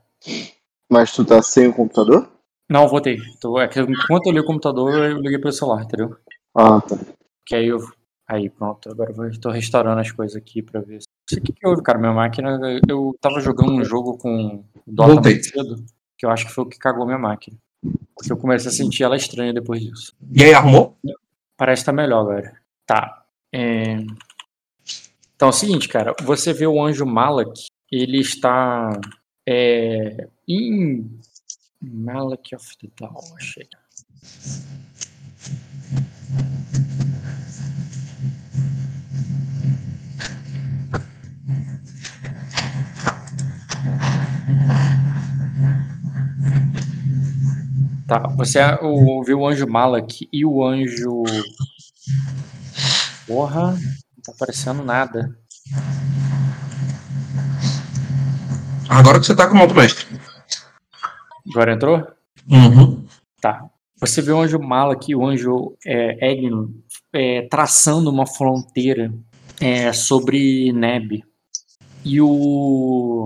Mas 0.89 1.11
tu 1.13 1.23
tá 1.25 1.41
sem 1.41 1.67
o 1.67 1.73
computador? 1.73 2.29
Não, 2.69 2.87
voltei. 2.87 3.17
Tô, 3.39 3.59
é 3.59 3.67
que 3.67 3.79
enquanto 3.79 4.27
eu 4.27 4.33
li 4.33 4.39
o 4.39 4.45
computador, 4.45 4.93
eu 4.93 5.17
liguei 5.17 5.39
pelo 5.39 5.51
celular, 5.53 5.83
entendeu? 5.83 6.15
Ah, 6.55 6.81
tá. 6.81 6.97
Que 7.45 7.55
aí 7.55 7.67
eu. 7.67 7.79
Aí, 8.27 8.49
pronto. 8.49 8.89
Agora 8.91 9.11
eu 9.11 9.15
vou- 9.15 9.31
tô 9.39 9.49
restaurando 9.49 9.99
as 10.01 10.11
coisas 10.11 10.35
aqui 10.35 10.61
pra 10.61 10.81
ver. 10.81 11.01
se- 11.01 11.07
Não 11.07 11.27
sei 11.29 11.39
o 11.39 11.41
que, 11.43 11.53
que 11.53 11.67
houve, 11.67 11.81
cara. 11.81 11.97
Minha 11.97 12.13
máquina. 12.13 12.59
Eu 12.87 13.15
tava 13.21 13.39
jogando 13.39 13.71
um 13.73 13.83
jogo 13.83 14.17
com 14.17 14.63
Dota 14.85 15.13
Voltei. 15.13 15.33
muito 15.33 15.45
cedo, 15.47 15.75
que 16.21 16.25
eu 16.27 16.29
acho 16.29 16.45
que 16.45 16.53
foi 16.53 16.65
o 16.65 16.67
que 16.67 16.77
cagou 16.77 17.03
minha 17.03 17.17
máquina. 17.17 17.57
Porque 18.15 18.31
eu 18.31 18.37
comecei 18.37 18.69
a 18.69 18.71
sentir 18.71 19.01
ela 19.01 19.17
estranha 19.17 19.51
depois 19.51 19.81
disso. 19.81 20.15
E 20.31 20.43
aí, 20.43 20.53
arrumou? 20.53 20.95
Parece 21.57 21.81
que 21.81 21.87
tá 21.87 21.91
melhor 21.91 22.21
agora. 22.21 22.61
Tá. 22.85 23.25
É... 23.51 23.95
Então 25.35 25.47
é 25.47 25.49
o 25.49 25.51
seguinte, 25.51 25.89
cara. 25.89 26.13
Você 26.21 26.53
vê 26.53 26.67
o 26.67 26.79
anjo 26.79 27.07
Malak, 27.07 27.65
ele 27.91 28.19
está 28.19 29.01
é, 29.49 30.27
em 30.47 31.09
Malak 31.81 32.53
of 32.53 32.77
the 32.77 32.87
Dawn, 32.99 33.35
achei. 33.35 33.67
Tá, 48.11 48.27
você 48.35 48.59
ouviu 48.81 49.39
o 49.39 49.47
anjo 49.47 49.65
Malak 49.65 50.27
e 50.33 50.45
o 50.45 50.61
anjo. 50.61 51.23
Porra, 53.25 53.71
não 53.71 54.21
tá 54.21 54.33
aparecendo 54.35 54.83
nada. 54.83 55.33
Agora 58.89 59.17
que 59.17 59.25
você 59.25 59.33
tá 59.33 59.47
com 59.47 59.53
o 59.53 59.59
moto 59.59 59.73
mestre. 59.73 60.05
Agora 61.51 61.71
entrou? 61.71 62.05
Uhum. 62.49 63.05
Tá. 63.39 63.63
Você 64.01 64.21
vê 64.21 64.33
o 64.33 64.41
anjo 64.41 64.59
Malak 64.59 65.09
e 65.09 65.15
o 65.15 65.25
anjo 65.25 65.77
é, 65.85 66.33
Egno 66.33 66.69
é, 67.13 67.43
traçando 67.43 68.09
uma 68.09 68.27
fronteira 68.27 69.09
é, 69.61 69.93
sobre 69.93 70.73
Neb. 70.73 71.23
E 72.03 72.19
o. 72.19 73.25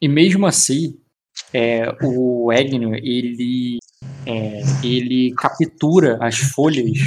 E 0.00 0.08
mesmo 0.08 0.46
assim, 0.46 0.98
é, 1.52 1.94
o 2.02 2.50
Egno 2.50 2.94
ele, 2.94 3.78
é, 4.26 4.62
ele 4.82 5.32
captura 5.34 6.18
as 6.20 6.38
folhas 6.38 6.98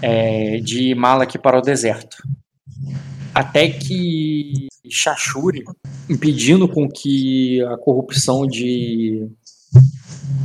é, 0.00 0.58
de 0.58 0.94
Malak 0.94 1.38
para 1.38 1.58
o 1.58 1.62
deserto. 1.62 2.16
Até 3.34 3.68
que 3.68 4.68
Shashuri, 4.88 5.64
impedindo 6.08 6.68
com 6.68 6.88
que 6.88 7.60
a 7.62 7.76
corrupção 7.76 8.46
de, 8.46 9.26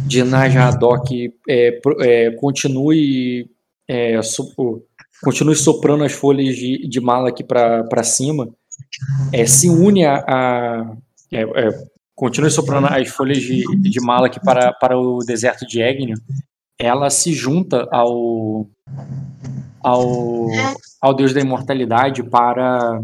de 0.07 0.23
Najadok 0.23 1.31
é, 1.47 1.79
é, 1.99 2.31
continue, 2.31 3.47
é, 3.87 4.21
so- 4.21 4.83
continue 5.21 5.55
soprando 5.55 6.03
as 6.03 6.13
folhas 6.13 6.55
de, 6.55 6.87
de 6.87 6.99
Malak 6.99 7.43
para 7.43 8.03
cima, 8.03 8.49
é, 9.31 9.45
se 9.45 9.69
une 9.69 10.05
a. 10.05 10.23
a 10.27 10.97
é, 11.31 11.41
é, 11.41 11.89
continue 12.19 12.51
soprando 12.51 12.87
as 12.87 13.07
folhas 13.07 13.37
de, 13.37 13.63
de 13.77 14.01
Malak 14.01 14.41
para, 14.43 14.73
para 14.73 14.97
o 14.99 15.19
deserto 15.19 15.65
de 15.65 15.81
Egno, 15.81 16.15
ela 16.77 17.09
se 17.09 17.31
junta 17.31 17.87
ao, 17.89 18.67
ao, 19.81 20.47
ao 21.01 21.13
deus 21.13 21.33
da 21.33 21.39
imortalidade 21.39 22.21
para 22.23 23.01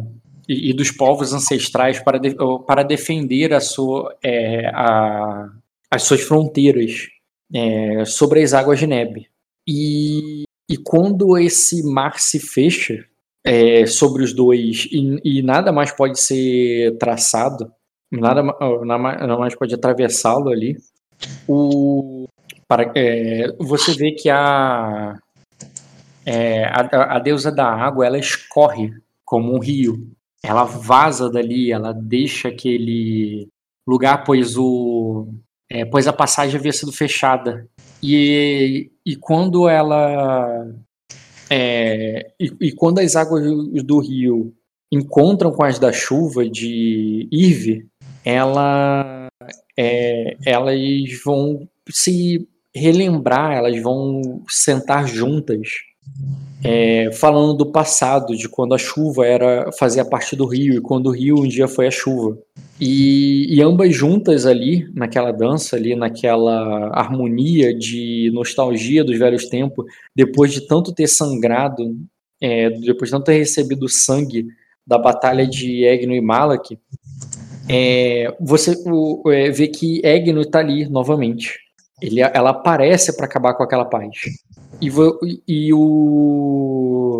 e, 0.50 0.70
e 0.70 0.74
dos 0.74 0.92
povos 0.92 1.32
ancestrais 1.34 1.98
para, 2.00 2.20
de- 2.20 2.36
para 2.68 2.84
defender 2.84 3.54
a 3.54 3.62
sua, 3.62 4.14
é, 4.22 4.68
a- 4.68 5.50
as 5.90 6.04
suas 6.04 6.20
fronteiras 6.22 7.08
é, 7.54 8.04
sobre 8.04 8.44
as 8.44 8.54
águas 8.54 8.80
de 8.80 8.86
Neb. 8.88 9.26
E, 9.66 10.44
e 10.70 10.76
quando 10.78 11.38
esse 11.38 11.82
mar 11.84 12.20
se 12.20 12.38
fecha 12.38 13.06
é, 13.46 13.86
sobre 13.86 14.24
os 14.24 14.34
dois 14.34 14.90
e, 14.92 15.20
e 15.24 15.42
nada 15.42 15.72
mais 15.72 15.92
pode 15.92 16.20
ser 16.20 16.98
traçado, 16.98 17.72
nada, 18.20 18.44
nada 18.84 19.38
mais 19.38 19.56
pode 19.56 19.74
atravessá-lo 19.74 20.50
ali, 20.50 20.78
o, 21.48 22.28
para, 22.68 22.92
é, 22.96 23.48
você 23.60 23.94
vê 23.94 24.12
que 24.12 24.30
a, 24.30 25.18
é, 26.26 26.66
a, 26.66 27.16
a 27.16 27.20
deusa 27.20 27.52
da 27.52 27.68
água 27.68 28.06
ela 28.06 28.18
escorre 28.18 28.92
como 29.24 29.54
um 29.56 29.60
rio. 29.60 30.12
Ela 30.44 30.64
vaza 30.64 31.30
dali, 31.30 31.72
ela 31.72 31.92
deixa 31.92 32.50
aquele 32.50 33.48
lugar, 33.88 34.24
pois 34.24 34.58
o 34.58 35.28
é, 35.70 35.84
pois 35.84 36.08
a 36.08 36.14
passagem 36.14 36.60
havia 36.60 36.72
sido 36.72 36.92
fechada. 36.92 37.68
E, 38.02 38.92
e 39.06 39.16
quando 39.16 39.68
ela 39.68 40.68
é, 41.50 42.32
e, 42.40 42.54
e 42.62 42.72
quando 42.72 43.00
as 43.00 43.16
águas 43.16 43.44
do 43.84 44.00
rio 44.00 44.54
encontram 44.92 45.52
com 45.52 45.64
as 45.64 45.80
da 45.80 45.92
chuva 45.92 46.48
de 46.48 47.28
Irve, 47.32 47.88
ela, 48.26 49.28
é, 49.78 50.36
elas 50.46 50.80
vão 51.24 51.68
se 51.90 52.48
relembrar, 52.74 53.54
elas 53.54 53.82
vão 53.82 54.44
sentar 54.50 55.08
juntas 55.08 55.70
é, 56.64 57.12
falando 57.12 57.54
do 57.54 57.72
passado, 57.72 58.36
de 58.36 58.50
quando 58.50 58.74
a 58.74 58.78
chuva 58.78 59.26
era 59.26 59.72
fazia 59.78 60.04
parte 60.04 60.36
do 60.36 60.46
rio 60.46 60.74
e 60.74 60.82
quando 60.82 61.08
o 61.08 61.12
rio 61.12 61.40
um 61.40 61.48
dia 61.48 61.68
foi 61.68 61.88
a 61.88 61.92
chuva. 61.92 62.38
E, 62.82 63.56
e 63.56 63.62
ambas 63.62 63.96
juntas 63.96 64.46
ali, 64.46 64.90
naquela 64.94 65.32
dança, 65.32 65.76
ali, 65.76 65.96
naquela 65.96 66.90
harmonia 66.90 67.74
de 67.74 68.32
nostalgia 68.34 69.04
dos 69.04 69.18
velhos 69.18 69.46
tempos, 69.46 69.86
depois 70.16 70.52
de 70.52 70.62
tanto 70.62 70.92
ter 70.92 71.08
sangrado, 71.08 71.96
é, 72.42 72.72
depois 72.72 73.10
de 73.10 73.16
tanto 73.16 73.26
ter 73.26 73.38
recebido 73.38 73.88
sangue 73.88 74.48
da 74.86 74.98
batalha 74.98 75.46
de 75.48 75.84
Egno 75.86 76.14
e 76.14 76.22
Malak, 76.22 76.78
é, 77.70 78.36
você 78.40 78.76
o, 78.86 79.30
é, 79.32 79.50
vê 79.52 79.68
que 79.68 80.02
Egno 80.06 80.42
está 80.42 80.60
ali 80.60 80.88
novamente. 80.90 81.54
Ele, 82.02 82.22
ela 82.22 82.50
aparece 82.52 83.16
para 83.16 83.26
acabar 83.26 83.54
com 83.54 83.64
aquela 83.64 83.86
paz. 83.86 84.10
E, 84.82 84.90
vo- 84.90 85.20
e 85.48 85.74
o. 85.74 87.20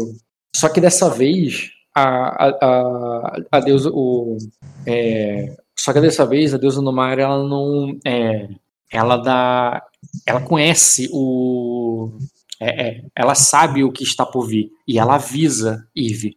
Só 0.56 0.68
que 0.70 0.82
dessa 0.82 1.10
vez, 1.10 1.70
a, 1.96 2.04
a, 2.04 2.58
a, 2.62 3.38
a 3.54 3.60
deusa. 3.62 3.90
O, 3.94 4.38
é, 4.86 5.56
só 5.78 5.94
que 5.94 6.02
dessa 6.02 6.26
vez, 6.26 6.54
a 6.54 6.58
deusa 6.58 6.82
do 6.82 6.92
mar, 6.92 7.18
ela 7.18 7.48
não. 7.48 7.98
É, 8.06 8.50
ela 8.92 9.18
dá. 9.18 9.82
Ela 10.26 10.42
conhece 10.42 11.10
o. 11.12 12.18
é, 12.60 12.88
é, 12.88 13.02
ela 13.16 13.34
sabe 13.34 13.84
o 13.84 13.92
que 13.92 14.04
está 14.04 14.26
por 14.26 14.46
vir. 14.48 14.70
E 14.88 15.00
ela 15.00 15.16
avisa 15.16 15.88
Eve. 15.96 16.36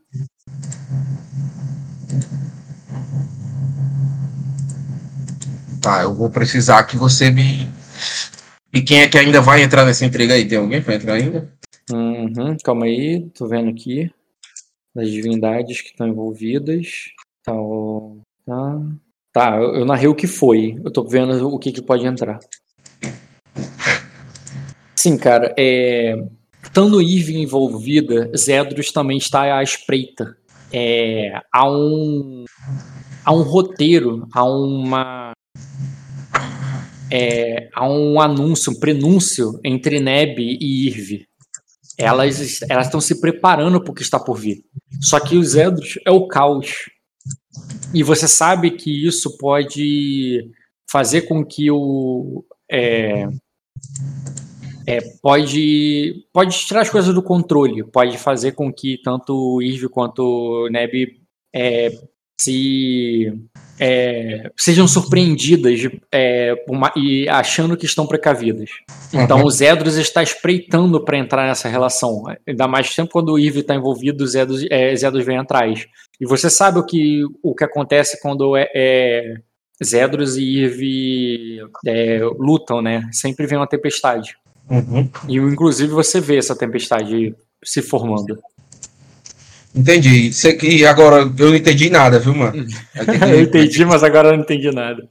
Tá, 5.80 6.02
eu 6.02 6.14
vou 6.14 6.30
precisar 6.30 6.84
que 6.84 6.96
você 6.96 7.30
me. 7.30 7.68
E 8.72 8.82
quem 8.82 9.00
é 9.00 9.08
que 9.08 9.18
ainda 9.18 9.40
vai 9.40 9.62
entrar 9.62 9.84
nessa 9.84 10.04
intriga 10.04 10.34
aí? 10.34 10.46
Tem 10.46 10.58
alguém 10.58 10.82
pra 10.82 10.94
entrar 10.94 11.14
ainda? 11.14 11.52
Uhum, 11.90 12.56
calma 12.62 12.86
aí, 12.86 13.28
tô 13.30 13.46
vendo 13.46 13.70
aqui. 13.70 14.10
Das 14.94 15.10
divindades 15.10 15.80
que 15.80 15.88
estão 15.88 16.08
envolvidas. 16.08 17.06
Tá, 17.44 17.52
tá. 18.44 18.80
Tá, 19.32 19.56
eu, 19.56 19.84
narrei 19.84 20.08
o 20.08 20.14
que 20.14 20.26
foi. 20.26 20.80
Eu 20.84 20.90
tô 20.90 21.04
vendo 21.04 21.48
o 21.48 21.58
que, 21.58 21.70
que 21.70 21.82
pode 21.82 22.04
entrar. 22.04 22.40
Sim, 24.96 25.16
cara, 25.16 25.54
é. 25.56 26.16
Estando 26.62 27.00
Eve 27.00 27.38
envolvida, 27.38 28.30
Zedros 28.36 28.90
também 28.90 29.16
está 29.16 29.56
à 29.56 29.62
espreita. 29.62 30.36
É, 30.72 31.40
há 31.52 31.70
um. 31.70 32.44
Há 33.24 33.32
um 33.32 33.42
roteiro, 33.42 34.26
há 34.32 34.44
uma. 34.44 35.32
É, 37.10 37.68
há 37.74 37.88
um 37.88 38.20
anúncio, 38.20 38.72
um 38.72 38.78
prenúncio 38.78 39.58
entre 39.64 40.00
Neb 40.00 40.38
e 40.38 40.86
Irve. 40.88 41.26
Elas 41.96 42.60
elas 42.68 42.86
estão 42.86 43.00
se 43.00 43.20
preparando 43.20 43.80
para 43.80 43.90
o 43.90 43.94
que 43.94 44.02
está 44.02 44.20
por 44.20 44.36
vir. 44.36 44.62
Só 45.00 45.18
que 45.18 45.36
os 45.36 45.48
Zedros 45.48 45.98
é 46.06 46.10
o 46.10 46.28
caos. 46.28 46.88
E 47.92 48.02
você 48.02 48.28
sabe 48.28 48.70
que 48.72 49.06
isso 49.06 49.36
pode 49.38 50.48
fazer 50.90 51.22
com 51.22 51.44
que 51.44 51.70
o. 51.70 52.44
É, 52.70 53.26
é, 54.86 55.00
pode, 55.20 56.24
pode 56.32 56.58
tirar 56.58 56.80
as 56.80 56.90
coisas 56.90 57.14
do 57.14 57.22
controle, 57.22 57.84
pode 57.84 58.16
fazer 58.16 58.52
com 58.52 58.72
que 58.72 58.98
tanto 59.02 59.34
o 59.34 59.62
Irve 59.62 59.88
quanto 59.88 60.66
Neb 60.70 61.20
é, 61.54 61.90
se 62.40 63.32
é, 63.80 64.50
sejam 64.56 64.88
surpreendidas 64.88 65.80
é, 66.12 66.54
uma- 66.68 66.92
e 66.96 67.28
achando 67.28 67.76
que 67.76 67.86
estão 67.86 68.06
precavidas. 68.06 68.70
Então 69.12 69.44
o 69.44 69.50
Zedros 69.50 69.96
está 69.96 70.22
espreitando 70.22 71.02
para 71.04 71.18
entrar 71.18 71.46
nessa 71.46 71.68
relação. 71.68 72.24
Ainda 72.46 72.66
mais 72.66 72.92
sempre 72.92 73.12
quando 73.12 73.32
o 73.32 73.38
Irve 73.38 73.60
está 73.60 73.74
envolvido, 73.74 74.24
o 74.24 74.26
Zedros, 74.26 74.64
é, 74.70 74.94
Zedros 74.94 75.24
vem 75.24 75.38
atrás. 75.38 75.86
E 76.20 76.26
você 76.26 76.50
sabe 76.50 76.78
o 76.78 76.84
que, 76.84 77.22
o 77.42 77.54
que 77.54 77.64
acontece 77.64 78.20
quando 78.20 78.56
é, 78.56 78.68
é, 78.74 79.34
Zedros 79.82 80.36
e 80.36 80.42
Irve 80.42 81.60
é, 81.86 82.20
lutam, 82.38 82.82
né? 82.82 83.08
Sempre 83.12 83.46
vem 83.46 83.58
uma 83.58 83.66
tempestade. 83.66 84.36
Uhum. 84.68 85.08
E 85.28 85.36
inclusive 85.36 85.92
você 85.92 86.20
vê 86.20 86.36
essa 86.36 86.56
tempestade 86.56 87.34
se 87.64 87.80
formando. 87.80 88.38
Entendi. 89.78 90.28
Isso 90.28 90.48
aqui 90.48 90.84
agora 90.84 91.22
eu 91.22 91.26
não 91.50 91.54
entendi 91.54 91.88
nada, 91.90 92.18
viu, 92.18 92.34
mano? 92.34 92.66
Vai 92.94 93.04
ter 93.06 93.18
que- 93.18 93.24
eu 93.24 93.40
entendi, 93.42 93.84
mas 93.84 94.02
agora 94.02 94.28
eu 94.28 94.36
não 94.36 94.42
entendi 94.42 94.70
nada. 94.70 95.08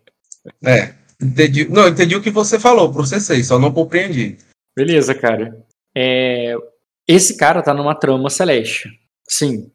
É. 0.65 0.93
Entendi. 1.21 1.67
Não, 1.69 1.87
entendi 1.87 2.15
o 2.15 2.21
que 2.21 2.29
você 2.29 2.59
falou, 2.59 2.91
processei, 2.91 3.43
só 3.43 3.57
não 3.57 3.71
compreendi. 3.71 4.37
Beleza, 4.75 5.15
cara. 5.15 5.57
É, 5.95 6.53
Esse 7.07 7.37
cara 7.37 7.63
tá 7.63 7.73
numa 7.73 7.95
trama 7.95 8.29
celeste. 8.29 8.89
Sim. 9.27 9.71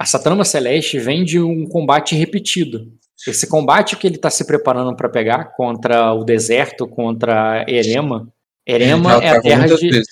Essa 0.00 0.18
trama 0.18 0.44
celeste 0.44 0.98
vem 0.98 1.24
de 1.24 1.38
um 1.38 1.66
combate 1.68 2.14
repetido. 2.16 2.90
Esse 3.28 3.46
combate 3.46 3.96
que 3.96 4.06
ele 4.08 4.18
tá 4.18 4.28
se 4.30 4.44
preparando 4.44 4.96
para 4.96 5.08
pegar 5.08 5.52
contra 5.56 6.12
o 6.12 6.24
deserto, 6.24 6.88
contra 6.88 7.64
Erema. 7.68 8.26
Erema 8.66 9.22
é 9.22 9.28
a 9.28 9.40
terra 9.40 9.66
de. 9.68 10.02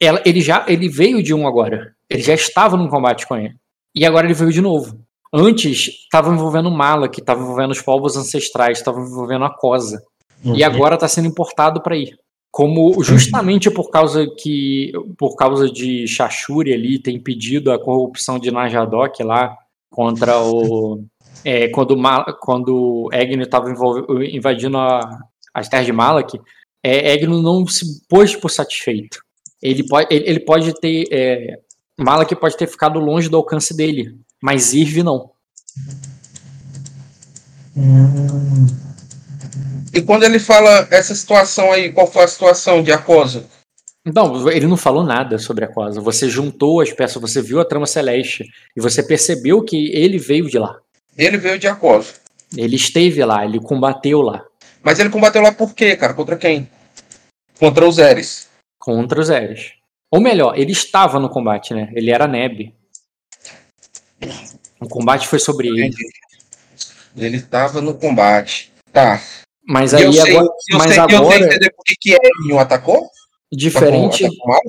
Ela, 0.00 0.20
ele 0.26 0.40
já 0.42 0.66
ele 0.68 0.88
veio 0.88 1.22
de 1.22 1.32
um 1.32 1.46
agora. 1.48 1.94
Ele 2.10 2.22
já 2.22 2.34
estava 2.34 2.76
num 2.76 2.88
combate 2.88 3.26
com 3.26 3.36
ele. 3.36 3.54
E 3.98 4.04
agora 4.06 4.26
ele 4.26 4.34
veio 4.34 4.52
de 4.52 4.60
novo. 4.60 4.98
Antes 5.32 5.88
estava 6.04 6.32
envolvendo 6.32 6.70
Mala, 6.70 7.08
que 7.08 7.20
estava 7.20 7.42
envolvendo 7.42 7.72
os 7.72 7.82
povos 7.82 8.16
ancestrais, 8.16 8.78
estava 8.78 9.00
envolvendo 9.00 9.44
a 9.44 9.50
Cosa. 9.54 10.00
E 10.44 10.48
Uhum. 10.50 10.64
agora 10.64 10.94
está 10.94 11.08
sendo 11.08 11.28
importado 11.28 11.82
para 11.82 11.96
ir. 11.96 12.16
como 12.50 13.02
justamente 13.02 13.70
por 13.70 13.90
causa 13.90 14.26
que 14.38 14.90
por 15.18 15.36
causa 15.36 15.70
de 15.70 16.06
Shashuri 16.06 16.72
ali 16.72 16.98
ter 16.98 17.10
impedido 17.12 17.70
a 17.70 17.78
corrupção 17.78 18.38
de 18.38 18.50
Najadok 18.50 19.22
lá 19.22 19.54
contra 19.90 20.40
o 20.40 21.04
é, 21.44 21.68
quando 21.68 21.94
quando 22.40 23.08
Egno 23.12 23.42
estava 23.42 23.68
invadindo 24.32 24.78
a, 24.78 25.00
as 25.52 25.68
terras 25.68 25.86
de 25.86 25.92
Malak, 25.92 26.40
é, 26.82 27.12
Egno 27.12 27.42
não 27.42 27.66
se 27.66 27.84
pôs 28.08 28.34
por 28.34 28.50
satisfeito. 28.50 29.18
Ele 29.62 29.86
pode 29.86 30.06
ele, 30.14 30.28
ele 30.30 30.40
pode 30.40 30.72
ter 30.80 31.04
é, 31.12 31.58
Malak 31.98 32.34
pode 32.36 32.56
ter 32.56 32.66
ficado 32.66 33.00
longe 33.00 33.28
do 33.28 33.36
alcance 33.36 33.76
dele, 33.76 34.16
mas 34.40 34.72
Irv 34.72 35.02
não. 35.02 35.30
E 39.92 40.00
quando 40.02 40.22
ele 40.22 40.38
fala 40.38 40.86
essa 40.90 41.14
situação 41.14 41.72
aí, 41.72 41.92
qual 41.92 42.06
foi 42.06 42.24
a 42.24 42.28
situação 42.28 42.82
de 42.82 42.92
Acosa? 42.92 43.46
Não, 44.14 44.50
ele 44.50 44.66
não 44.66 44.76
falou 44.76 45.04
nada 45.04 45.38
sobre 45.38 45.64
a 45.64 45.68
Aquosa. 45.68 46.00
Você 46.00 46.28
juntou 46.28 46.80
as 46.80 46.92
peças, 46.92 47.20
você 47.20 47.42
viu 47.42 47.60
a 47.60 47.64
trama 47.64 47.86
celeste 47.86 48.44
e 48.76 48.80
você 48.80 49.02
percebeu 49.02 49.62
que 49.62 49.90
ele 49.92 50.18
veio 50.18 50.48
de 50.48 50.58
lá. 50.58 50.78
Ele 51.16 51.36
veio 51.36 51.58
de 51.58 51.66
Aquosa. 51.66 52.14
Ele 52.56 52.76
esteve 52.76 53.22
lá, 53.24 53.44
ele 53.44 53.60
combateu 53.60 54.22
lá. 54.22 54.44
Mas 54.82 54.98
ele 54.98 55.10
combateu 55.10 55.42
lá 55.42 55.52
por 55.52 55.74
quê, 55.74 55.96
cara? 55.96 56.14
Contra 56.14 56.36
quem? 56.36 56.70
Contra 57.58 57.86
os 57.86 57.98
Eres. 57.98 58.48
Contra 58.78 59.20
os 59.20 59.28
Eres. 59.28 59.72
Ou 60.10 60.20
melhor, 60.20 60.58
ele 60.58 60.72
estava 60.72 61.18
no 61.18 61.28
combate, 61.28 61.74
né? 61.74 61.90
Ele 61.94 62.10
era 62.10 62.26
Neb. 62.26 62.74
O 64.80 64.88
combate 64.88 65.26
foi 65.26 65.38
sobre 65.38 65.68
ele. 65.68 65.94
Ele 67.16 67.36
estava 67.36 67.80
no 67.80 67.94
combate. 67.94 68.72
Tá. 68.92 69.20
Mas 69.66 69.92
aí 69.92 70.10
sei, 70.12 70.30
agora. 70.32 70.46
eu 70.46 70.78
mas 70.78 70.90
sei, 70.90 70.98
agora. 70.98 71.14
eu 71.24 71.30
sei 71.32 71.42
entender 71.46 71.70
por 71.70 71.84
que, 71.84 72.12
Eren 72.14 72.58
atacou? 72.58 73.10
Diferente. 73.52 74.24
Atacou? 74.24 74.60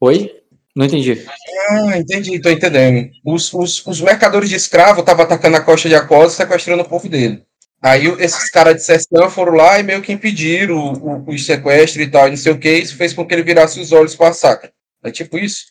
Oi? 0.00 0.30
Não 0.74 0.86
entendi. 0.86 1.24
Ah, 1.70 1.98
entendi, 1.98 2.40
tô 2.40 2.50
entendendo. 2.50 3.10
Os, 3.24 3.52
os, 3.52 3.86
os 3.86 4.00
mercadores 4.00 4.48
de 4.48 4.56
escravo 4.56 5.00
estavam 5.00 5.24
atacando 5.24 5.56
a 5.56 5.60
costa 5.60 5.88
de 5.88 5.94
Acosa, 5.94 6.34
sequestrando 6.36 6.82
o 6.82 6.88
povo 6.88 7.08
dele. 7.08 7.42
Aí 7.80 8.08
o- 8.08 8.20
esses 8.20 8.50
caras 8.50 8.76
de 8.76 8.82
Sessão 8.84 9.28
foram 9.30 9.54
lá 9.54 9.78
e 9.78 9.82
meio 9.82 10.00
que 10.02 10.12
impediram 10.12 10.76
o, 10.76 10.92
o, 11.28 11.30
os 11.30 11.44
sequestros 11.44 12.06
e 12.06 12.10
tal, 12.10 12.26
e 12.26 12.30
não 12.30 12.36
sei 12.36 12.52
o 12.52 12.58
que, 12.58 12.70
isso 12.72 12.96
fez 12.96 13.12
com 13.12 13.26
que 13.26 13.34
ele 13.34 13.42
virasse 13.42 13.80
os 13.80 13.92
olhos 13.92 14.14
para 14.14 14.28
a 14.28 14.32
saca. 14.32 14.72
É 15.02 15.10
tipo 15.10 15.38
isso? 15.38 15.66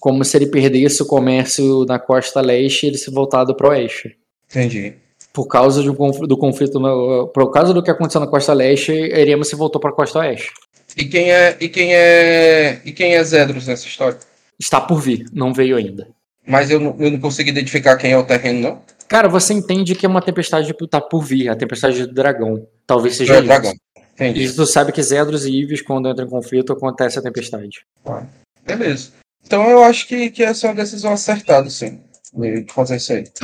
Como 0.00 0.24
se 0.24 0.36
ele 0.36 0.46
perdesse 0.48 1.02
o 1.02 1.06
comércio 1.06 1.84
na 1.86 1.98
costa 1.98 2.40
leste 2.40 2.84
e 2.84 2.88
ele 2.88 2.98
se 2.98 3.10
voltado 3.10 3.54
para 3.54 3.68
o 3.68 3.70
oeste. 3.70 4.16
Entendi. 4.50 4.94
Por 5.32 5.46
causa 5.46 5.82
conf- 5.94 6.20
do 6.26 6.36
conflito, 6.36 6.78
no- 6.80 7.28
por 7.28 7.50
causa 7.50 7.72
do 7.72 7.82
que 7.82 7.90
aconteceu 7.90 8.20
na 8.20 8.26
costa 8.26 8.52
leste, 8.52 8.90
Erema 8.92 9.44
se 9.44 9.54
voltou 9.56 9.80
para 9.80 9.90
a 9.90 9.94
costa 9.94 10.18
oeste. 10.20 10.50
E 10.96 11.04
quem 11.04 11.30
é 11.30 11.56
e 11.60 11.68
quem 11.68 11.94
é 11.94 12.80
e 12.84 12.92
quem 12.92 13.14
é 13.14 13.22
Zedros 13.22 13.66
nessa 13.66 13.86
história? 13.86 14.18
Está 14.58 14.80
por 14.80 15.00
vir, 15.00 15.26
não 15.32 15.52
veio 15.52 15.76
ainda. 15.76 16.08
Mas 16.46 16.70
eu 16.70 16.78
não, 16.80 16.96
eu 16.98 17.10
não 17.10 17.18
consigo 17.20 17.48
identificar 17.48 17.96
quem 17.96 18.12
é 18.12 18.18
o 18.18 18.24
terreno, 18.24 18.60
não. 18.60 18.82
Cara, 19.08 19.28
você 19.28 19.52
entende 19.52 19.94
que 19.94 20.06
é 20.06 20.08
uma 20.08 20.22
tempestade 20.22 20.72
que 20.72 20.86
tá 20.88 21.00
por 21.00 21.22
vir, 21.22 21.48
a 21.48 21.56
tempestade 21.56 22.06
do 22.06 22.12
dragão. 22.14 22.66
Talvez 22.86 23.16
seja 23.16 23.36
É 23.36 23.40
o 23.40 23.44
dragão. 23.44 23.72
Entendi. 24.16 24.44
E 24.44 24.52
tu 24.52 24.64
sabe 24.64 24.92
que 24.92 25.02
Zedros 25.02 25.44
e 25.44 25.52
Ives, 25.52 25.82
quando 25.82 26.08
entram 26.08 26.26
em 26.26 26.30
conflito, 26.30 26.72
acontece 26.72 27.18
a 27.18 27.22
tempestade. 27.22 27.84
Beleza. 28.64 29.12
Então 29.44 29.68
eu 29.68 29.84
acho 29.84 30.08
que, 30.08 30.30
que 30.30 30.42
essa 30.42 30.66
é 30.66 30.70
uma 30.70 30.76
decisão 30.76 31.12
acertada, 31.12 31.68
sim. 31.68 32.00
De 32.34 32.66
fazer 32.72 32.96
isso 32.96 33.12
aí. 33.12 33.24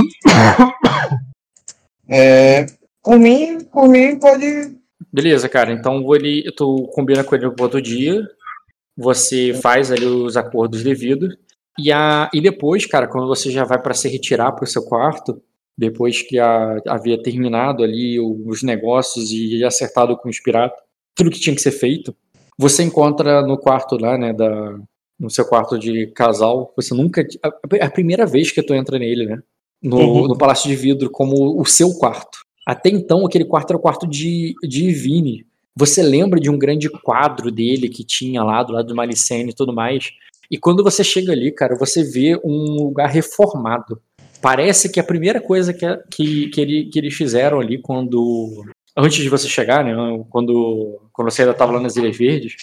É, 2.15 2.67
por 3.03 3.19
mim, 3.19 3.65
por 3.73 3.89
mim, 3.89 4.19
pode. 4.19 4.77
Beleza, 5.11 5.49
cara. 5.49 5.73
Então 5.73 6.15
ele, 6.15 6.53
tu 6.55 6.91
combina 6.93 7.25
com 7.25 7.35
ele 7.35 7.47
no 7.47 7.55
outro 7.59 7.81
dia, 7.81 8.21
você 8.95 9.55
faz 9.55 9.91
ali 9.91 10.05
os 10.05 10.37
acordos 10.37 10.83
devidos. 10.83 11.35
E, 11.79 11.91
a, 11.91 12.29
e 12.35 12.41
depois, 12.41 12.85
cara, 12.85 13.07
quando 13.07 13.29
você 13.29 13.51
já 13.51 13.65
vai 13.65 13.81
para 13.81 13.95
se 13.95 14.09
retirar 14.09 14.53
para 14.53 14.65
o 14.65 14.67
seu 14.67 14.83
quarto, 14.83 15.41
depois 15.77 16.23
que 16.23 16.39
a- 16.39 16.81
havia 16.89 17.21
terminado 17.23 17.83
ali 17.83 18.19
os 18.21 18.63
negócios 18.63 19.31
e 19.33 19.65
acertado 19.65 20.17
com 20.17 20.29
os 20.29 20.41
piratas, 20.41 20.79
tudo 21.15 21.31
que 21.31 21.41
tinha 21.41 21.55
que 21.55 21.63
ser 21.63 21.73
feito, 21.73 22.15
você 22.59 22.83
encontra 22.83 23.43
no 23.43 23.59
quarto 23.59 23.97
lá, 23.97 24.17
né, 24.19 24.33
da, 24.33 24.79
no 25.19 25.31
seu 25.31 25.45
quarto 25.45 25.79
de 25.79 26.07
casal, 26.09 26.73
você 26.77 26.95
nunca. 26.95 27.27
A, 27.43 27.87
a 27.87 27.91
primeira 27.91 28.27
vez 28.27 28.51
que 28.51 28.63
tu 28.63 28.75
entra 28.75 28.99
nele, 28.99 29.27
né? 29.27 29.39
No, 29.83 29.99
Uhum. 29.99 30.29
no 30.29 30.39
Palácio 30.39 30.69
de 30.69 30.77
Vidro, 30.77 31.11
como 31.11 31.61
o 31.61 31.65
seu 31.65 31.93
quarto. 31.95 32.39
Até 32.67 32.89
então, 32.91 33.27
aquele 33.27 33.45
quarto 33.45 33.71
era 33.71 33.77
o 33.79 33.83
quarto 33.83 34.07
de, 34.07 34.55
de 34.63 34.93
Vini. 34.93 35.45
Você 35.75 36.03
lembra 36.03 36.39
de 36.39 36.49
um 36.51 36.59
grande 36.59 36.89
quadro 36.89 37.51
dele 37.51 37.89
que 37.89 38.05
tinha 38.05 38.45
lá 38.45 38.63
do 38.63 38.73
lado 38.73 38.87
do 38.89 38.95
Malicene 38.95 39.51
e 39.51 39.55
tudo 39.55 39.73
mais. 39.73 40.11
E 40.51 40.57
quando 40.59 40.85
você 40.85 41.03
chega 41.03 41.33
ali, 41.33 41.51
cara, 41.51 41.77
você 41.77 42.05
vê 42.05 42.39
um 42.45 42.85
lugar 42.85 43.09
reformado. 43.09 44.01
Parece 44.43 44.91
que 44.91 44.99
a 44.99 45.05
primeira 45.05 45.41
coisa 45.41 45.73
que, 45.73 45.87
que, 46.11 46.49
que, 46.49 46.61
ele, 46.61 46.85
que 46.87 46.99
eles 46.99 47.15
fizeram 47.15 47.61
ali 47.61 47.79
quando. 47.79 48.65
Antes 48.97 49.23
de 49.23 49.29
você 49.29 49.49
chegar, 49.49 49.85
né? 49.85 49.95
Quando, 50.29 51.01
quando 51.13 51.31
você 51.31 51.43
ainda 51.43 51.53
estava 51.53 51.73
lá 51.73 51.81
nas 51.81 51.97
Ilhas 51.97 52.17
Verdes, 52.17 52.57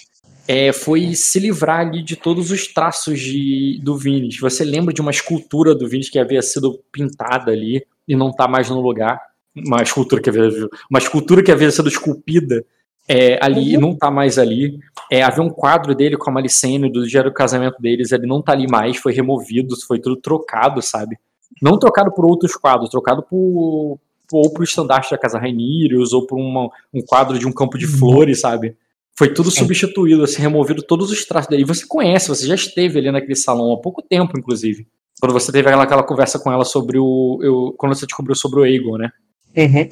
é, 0.46 0.72
foi 0.72 1.14
se 1.14 1.40
livrar 1.40 1.80
ali 1.80 2.02
de 2.02 2.16
todos 2.16 2.50
os 2.50 2.68
traços 2.68 3.18
de, 3.18 3.80
do 3.82 3.96
Vinis. 3.96 4.38
Você 4.38 4.62
lembra 4.62 4.92
de 4.92 5.00
uma 5.00 5.10
escultura 5.10 5.74
do 5.74 5.88
Vinis 5.88 6.10
que 6.10 6.18
havia 6.18 6.42
sido 6.42 6.82
pintada 6.92 7.50
ali 7.50 7.82
e 8.06 8.14
não 8.14 8.28
está 8.28 8.46
mais 8.46 8.68
no 8.68 8.80
lugar. 8.80 9.18
Uma 9.56 9.82
escultura 9.82 10.20
que 10.20 10.28
havia, 10.28 10.50
uma 10.90 10.98
escultura 10.98 11.42
que 11.42 11.50
havia 11.50 11.70
sido 11.70 11.88
esculpida 11.88 12.64
é, 13.08 13.38
ali 13.42 13.72
e 13.72 13.78
não 13.78 13.92
está 13.92 14.10
mais 14.10 14.38
ali. 14.38 14.78
É, 15.10 15.22
havia 15.22 15.42
um 15.42 15.50
quadro 15.50 15.94
dele 15.94 16.16
com 16.16 16.30
a 16.30 16.32
Malicene 16.34 16.92
do 16.92 17.06
dia 17.06 17.22
do 17.22 17.32
casamento 17.32 17.80
deles, 17.80 18.12
ele 18.12 18.26
não 18.26 18.42
tá 18.42 18.52
ali 18.52 18.68
mais, 18.68 18.98
foi 18.98 19.12
removido, 19.14 19.74
foi 19.86 19.98
tudo 19.98 20.16
trocado, 20.16 20.82
sabe? 20.82 21.16
Não 21.60 21.78
trocado 21.78 22.12
por 22.12 22.24
outros 22.24 22.54
quadros, 22.54 22.90
trocado 22.90 23.22
por 23.22 23.98
ou 24.32 24.52
pro 24.52 24.62
estandarte 24.62 25.10
da 25.10 25.18
Casa 25.18 25.38
Rainirius, 25.40 26.12
ou 26.12 26.24
por 26.24 26.38
uma- 26.38 26.70
um 26.94 27.02
quadro 27.02 27.36
de 27.36 27.48
um 27.48 27.52
campo 27.52 27.76
de 27.76 27.86
flores, 27.88 28.40
sabe? 28.40 28.76
Foi 29.18 29.34
tudo 29.34 29.50
substituído, 29.50 30.22
assim, 30.22 30.40
removido 30.40 30.82
todos 30.82 31.10
os 31.10 31.24
traços 31.24 31.50
dele. 31.50 31.62
E 31.62 31.66
você 31.66 31.84
conhece, 31.84 32.28
você 32.28 32.46
já 32.46 32.54
esteve 32.54 33.00
ali 33.00 33.10
naquele 33.10 33.34
salão 33.34 33.72
há 33.72 33.76
pouco 33.80 34.00
tempo, 34.00 34.38
inclusive. 34.38 34.86
Quando 35.20 35.32
você 35.32 35.50
teve 35.50 35.66
aquela, 35.68 35.82
aquela 35.82 36.02
conversa 36.04 36.38
com 36.38 36.50
ela 36.52 36.64
sobre 36.64 36.96
o. 36.98 37.40
eu- 37.42 37.74
quando 37.76 37.94
você 37.94 38.06
descobriu 38.06 38.34
sobre 38.36 38.60
o 38.60 38.62
Aegon, 38.62 38.96
né? 38.98 39.10
Uhum. 39.56 39.88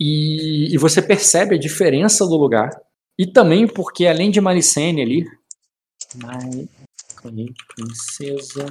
E, 0.00 0.74
e 0.74 0.78
você 0.78 1.02
percebe 1.02 1.54
a 1.54 1.58
diferença 1.58 2.26
do 2.26 2.36
lugar. 2.36 2.70
E 3.18 3.26
também 3.26 3.66
porque, 3.68 4.06
além 4.06 4.30
de 4.30 4.40
Malicene 4.40 5.02
ali. 5.02 5.24
Cadê? 7.22 7.52
Princesa. 7.74 8.66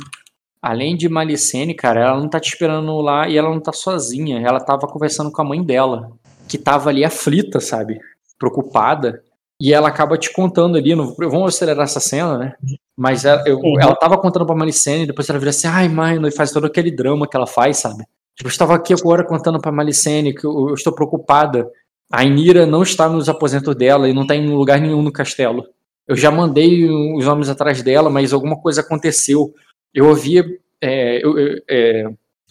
Além 0.68 0.98
de 0.98 1.08
Malicene, 1.08 1.76
cara, 1.76 2.00
ela 2.02 2.20
não 2.20 2.28
tá 2.28 2.40
te 2.40 2.50
esperando 2.50 3.00
lá 3.00 3.30
e 3.30 3.38
ela 3.38 3.50
não 3.50 3.60
tá 3.60 3.72
sozinha. 3.72 4.40
Ela 4.40 4.60
tava 4.60 4.88
conversando 4.88 5.32
com 5.32 5.42
a 5.42 5.46
mãe 5.46 5.62
dela, 5.64 6.10
que 6.48 6.58
tava 6.58 6.90
ali 6.90 7.06
aflita, 7.06 7.60
sabe? 7.60 8.00
Preocupada. 8.40 9.22
E 9.62 9.72
ela 9.74 9.88
acaba 9.88 10.18
te 10.18 10.34
contando 10.34 10.76
ali. 10.78 10.96
No, 10.96 11.14
vamos 11.16 11.56
acelerar 11.56 11.84
essa 11.86 12.00
cena, 12.00 12.38
né? 12.38 12.54
Mas 12.98 13.26
ela, 13.26 13.44
eu- 13.48 13.60
Uhum. 13.60 13.80
ela 13.80 13.96
tava 13.96 14.18
contando 14.18 14.46
pra 14.46 14.56
Malicene, 14.56 15.04
e 15.04 15.08
depois 15.08 15.30
ela 15.30 15.40
vira 15.40 15.52
assim: 15.52 15.68
ai, 15.68 15.88
mãe, 15.88 16.20
e 16.26 16.32
faz 16.32 16.52
todo 16.52 16.66
aquele 16.66 16.92
drama 16.92 17.28
que 17.28 17.38
ela 17.38 17.48
faz, 17.48 17.78
sabe? 17.78 18.04
Tipo, 18.36 18.48
eu 18.48 18.52
estava 18.52 18.76
aqui 18.76 18.94
agora 18.94 19.24
contando 19.24 19.62
pra 19.62 19.72
Malicene 19.72 20.34
que 20.34 20.46
eu, 20.46 20.70
eu 20.70 20.74
estou 20.74 20.94
preocupada. 20.94 21.70
A 22.12 22.24
Inira 22.24 22.66
não 22.66 22.84
está 22.84 23.08
nos 23.08 23.30
aposentos 23.30 23.76
dela 23.76 24.10
e 24.10 24.14
não 24.14 24.24
está 24.24 24.36
em 24.36 24.48
lugar 24.50 24.80
nenhum 24.80 25.02
no 25.02 25.12
castelo. 25.12 25.64
Eu 26.08 26.16
já 26.16 26.30
mandei 26.32 26.86
os 27.16 27.26
homens 27.28 27.50
atrás 27.50 27.82
dela, 27.82 28.10
mas 28.10 28.34
alguma 28.34 28.60
coisa 28.60 28.82
aconteceu. 28.82 29.54
Eu 29.96 30.08
ouvia. 30.10 30.46
é, 30.82 31.26
eu, 31.26 31.40
eu, 31.40 31.58
é, 31.70 32.06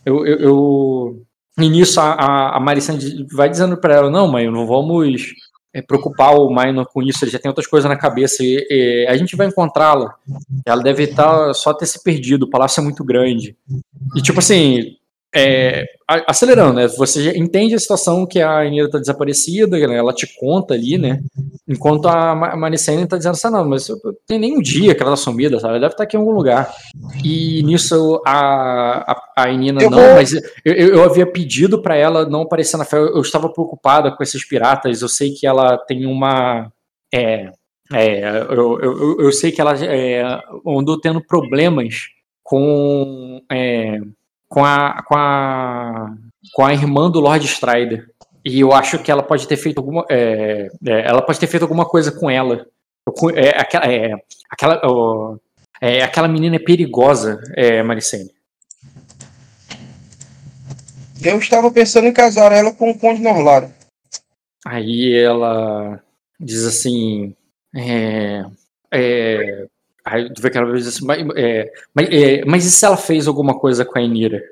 eu, 0.06 0.26
eu- 0.26 1.22
e 1.58 1.68
nisso 1.68 2.00
a, 2.00 2.14
a, 2.14 2.56
a 2.56 2.60
Malicene 2.60 3.26
vai 3.32 3.48
dizendo 3.48 3.76
para 3.76 3.94
ela: 3.94 4.10
Não, 4.10 4.26
mãe, 4.26 4.50
não 4.50 4.66
vamos 4.66 5.32
é, 5.72 5.80
preocupar 5.82 6.34
o 6.34 6.48
Minor 6.48 6.86
com 6.86 7.02
isso, 7.02 7.24
ele 7.24 7.30
já 7.30 7.38
tem 7.38 7.48
outras 7.48 7.66
coisas 7.66 7.88
na 7.88 7.96
cabeça. 7.96 8.42
E, 8.42 8.66
e 8.70 9.06
a 9.08 9.16
gente 9.16 9.36
vai 9.36 9.46
encontrá-la. 9.46 10.14
Ela 10.66 10.82
deve 10.82 11.04
estar 11.04 11.52
só 11.54 11.72
ter 11.74 11.86
se 11.86 12.02
perdido, 12.02 12.44
o 12.44 12.50
palácio 12.50 12.80
é 12.80 12.84
muito 12.84 13.04
grande. 13.04 13.56
E 14.16 14.22
tipo 14.22 14.38
assim, 14.40 14.96
é, 15.34 15.84
acelerando, 16.28 16.74
né? 16.74 16.86
Você 16.88 17.36
entende 17.36 17.74
a 17.74 17.78
situação 17.78 18.24
que 18.26 18.40
a 18.40 18.60
Anira 18.60 18.88
tá 18.88 18.98
desaparecida, 18.98 19.76
né? 19.76 19.96
ela 19.96 20.12
te 20.12 20.26
conta 20.38 20.74
ali, 20.74 20.96
né? 20.96 21.20
Enquanto 21.66 22.06
a 22.08 22.34
Ma- 22.34 22.54
Manicene 22.56 23.06
tá 23.06 23.16
dizendo 23.16 23.32
assim, 23.32 23.50
não, 23.50 23.68
mas 23.68 23.88
tem 24.26 24.38
nem 24.38 24.56
um 24.56 24.60
dia 24.60 24.94
que 24.94 25.02
ela 25.02 25.12
tá 25.12 25.16
sumida, 25.16 25.58
sabe? 25.58 25.72
Ela 25.72 25.80
deve 25.80 25.94
estar 25.94 26.04
aqui 26.04 26.16
em 26.16 26.20
algum 26.20 26.32
lugar. 26.32 26.72
E 27.24 27.62
nisso 27.64 28.20
a, 28.26 29.12
a, 29.12 29.32
a 29.44 29.50
Inina, 29.50 29.82
Eu 29.82 29.90
não, 29.90 29.98
vou- 29.98 30.14
mas 30.14 30.32
eu, 30.64 30.72
eu, 30.74 31.02
havia 31.04 31.26
pedido 31.26 31.80
pra 31.82 31.96
ela 31.96 32.28
não 32.28 32.42
aparecer 32.42 32.76
na 32.76 32.84
fé, 32.84 32.96
eu, 32.98 33.16
eu 33.16 33.20
estava 33.22 33.48
preocupada 33.48 34.10
com 34.12 34.22
esses 34.22 34.46
piratas, 34.46 35.02
eu 35.02 35.08
sei 35.08 35.30
que 35.32 35.46
ela 35.46 35.76
tem 35.78 36.06
uma. 36.06 36.70
É, 37.12 37.50
é, 37.92 38.28
eu, 38.50 38.78
eu, 38.80 38.98
eu- 38.98 39.20
eu 39.20 39.32
sei 39.32 39.50
que 39.50 39.60
ela 39.60 39.74
é, 39.84 40.22
andou 40.66 41.00
tendo 41.00 41.20
problemas 41.24 41.94
com. 42.42 43.40
é, 43.50 43.98
com 44.54 44.64
a, 44.64 45.02
com 45.02 45.16
a 45.16 46.14
com 46.52 46.64
a 46.64 46.72
irmã 46.72 47.10
do 47.10 47.18
Lord 47.18 47.44
Strider. 47.44 48.08
E 48.44 48.60
eu 48.60 48.72
acho 48.72 49.00
que 49.00 49.10
ela 49.10 49.22
pode 49.22 49.48
ter 49.48 49.56
feito 49.56 49.78
alguma 49.78 50.06
é, 50.08 50.68
é, 50.86 51.08
ela 51.08 51.20
pode 51.20 51.40
ter 51.40 51.48
feito 51.48 51.64
alguma 51.64 51.84
coisa 51.84 52.12
com 52.12 52.30
ela. 52.30 52.64
É, 53.34 53.60
aquela, 53.60 53.92
é, 53.92 54.14
aquela, 54.48 54.80
ó, 54.84 55.36
é, 55.80 56.02
aquela 56.02 56.28
menina 56.28 56.56
é 56.56 56.60
perigosa, 56.60 57.42
é, 57.56 57.82
Maricene. 57.82 58.30
Eu 61.22 61.38
estava 61.38 61.70
pensando 61.70 62.06
em 62.06 62.12
casar 62.12 62.52
ela 62.52 62.72
com 62.72 62.90
o 62.90 62.98
Conde 62.98 63.20
Norlaro. 63.20 63.72
Aí 64.64 65.12
ela 65.14 66.00
diz 66.38 66.64
assim. 66.64 67.34
É, 67.74 68.44
é, 68.92 69.66
aí 70.04 70.32
tu 70.32 70.42
vê 70.42 70.50
que 70.50 70.58
ela 70.58 70.72
diz 70.72 70.86
assim, 70.86 71.04
mas, 71.04 71.26
é, 71.36 71.72
mas, 71.94 72.08
é, 72.10 72.44
mas 72.44 72.64
e 72.64 72.70
se 72.70 72.84
ela 72.84 72.96
fez 72.96 73.26
alguma 73.26 73.58
coisa 73.58 73.84
com 73.84 73.98
a 73.98 74.02
Enira? 74.02 74.42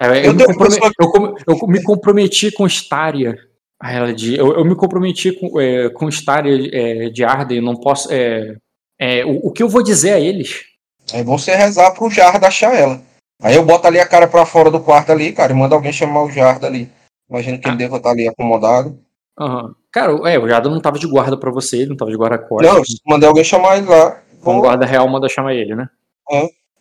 É, 0.00 0.26
Eu, 0.26 0.32
Eu 0.32 0.34
me, 0.34 0.44
eu 0.44 1.58
eu 1.60 1.66
me 1.66 1.82
comprometi 1.82 2.52
com 2.52 2.66
Staria. 2.66 3.36
Aí 3.80 3.96
ela 3.96 4.12
diz, 4.12 4.38
eu, 4.38 4.64
me 4.64 4.74
comprometi 4.74 5.32
com, 5.32 5.60
é, 5.60 5.88
com 5.88 6.08
Staria 6.08 6.70
é, 6.72 7.10
de 7.10 7.24
Arden, 7.24 7.60
não 7.60 7.76
posso. 7.76 8.08
É, 8.12 9.24
o, 9.24 9.48
o 9.48 9.52
que 9.52 9.62
eu 9.62 9.68
vou 9.68 9.82
dizer 9.82 10.12
a 10.12 10.20
eles? 10.20 10.64
Aí 11.12 11.22
você 11.22 11.54
rezar 11.54 11.92
pro 11.92 12.10
Jarda 12.10 12.48
achar 12.48 12.74
ela. 12.74 13.00
Aí 13.40 13.54
eu 13.54 13.64
boto 13.64 13.86
ali 13.86 14.00
a 14.00 14.06
cara 14.06 14.26
pra 14.26 14.44
fora 14.44 14.70
do 14.70 14.80
quarto 14.80 15.12
ali, 15.12 15.32
cara, 15.32 15.52
e 15.52 15.56
mando 15.56 15.74
alguém 15.74 15.92
chamar 15.92 16.24
o 16.24 16.30
Jarda 16.30 16.66
ali. 16.66 16.90
Imagino 17.30 17.58
que 17.60 17.68
ele 17.68 17.76
deva 17.76 17.98
estar 17.98 18.10
ali 18.10 18.26
acomodado. 18.26 18.98
Aham. 19.38 19.74
Cara, 19.92 20.12
é, 20.30 20.38
o 20.38 20.48
Jada 20.48 20.68
não 20.68 20.80
tava 20.80 20.98
de 20.98 21.06
guarda 21.06 21.36
pra 21.36 21.50
você, 21.50 21.78
ele 21.78 21.90
não 21.90 21.96
tava 21.96 22.10
de 22.10 22.16
guarda-costas. 22.16 22.70
Não, 22.72 22.82
mandei 23.06 23.28
alguém 23.28 23.44
chamar 23.44 23.78
ele 23.78 23.86
lá. 23.88 24.22
Como 24.42 24.58
Vou- 24.60 24.62
guarda 24.68 24.84
real 24.86 25.08
manda 25.08 25.28
chamar 25.28 25.54
ele, 25.54 25.74
né? 25.74 25.88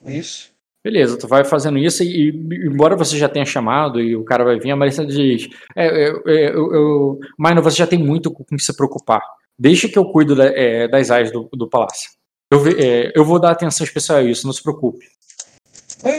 Isso. 0.06 0.52
Beleza, 0.84 1.18
tu 1.18 1.28
vai 1.28 1.44
fazendo 1.44 1.78
isso 1.78 2.02
e, 2.04 2.30
e, 2.30 2.68
embora 2.68 2.96
você 2.96 3.18
já 3.18 3.28
tenha 3.28 3.46
chamado 3.46 4.00
e 4.00 4.16
o 4.16 4.24
cara 4.24 4.44
vai 4.46 4.58
vir, 4.60 4.72
a 4.72 4.76
Marissa 4.76 5.06
diz: 5.06 5.50
é, 5.76 5.86
é, 5.86 6.08
é, 6.10 6.50
eu, 6.50 6.74
eu, 6.74 7.20
Maino, 7.38 7.62
você 7.62 7.78
já 7.78 7.88
tem 7.88 8.00
muito 8.00 8.32
com 8.32 8.44
que 8.44 8.58
se 8.60 8.76
preocupar. 8.76 9.22
Deixa 9.60 9.90
que 9.90 9.98
eu 9.98 10.06
cuido 10.06 10.36
da- 10.36 10.46
é, 10.46 10.88
das 10.88 11.10
áreas 11.12 11.32
do, 11.32 11.50
do 11.52 11.68
palácio. 11.68 12.12
Eu, 12.52 12.66
é, 12.68 13.12
eu 13.16 13.26
vou 13.26 13.40
dar 13.40 13.52
atenção 13.52 13.84
especial 13.86 14.20
a 14.20 14.24
isso, 14.24 14.46
não 14.46 14.54
se 14.54 14.62
preocupe. 14.64 15.06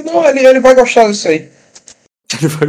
Não, 0.04 0.26
ele, 0.28 0.44
ele 0.44 0.60
vai 0.60 0.74
gostar 0.74 1.06
disso 1.08 1.28
aí. 1.28 1.48
Ele 2.40 2.48
vai- 2.48 2.68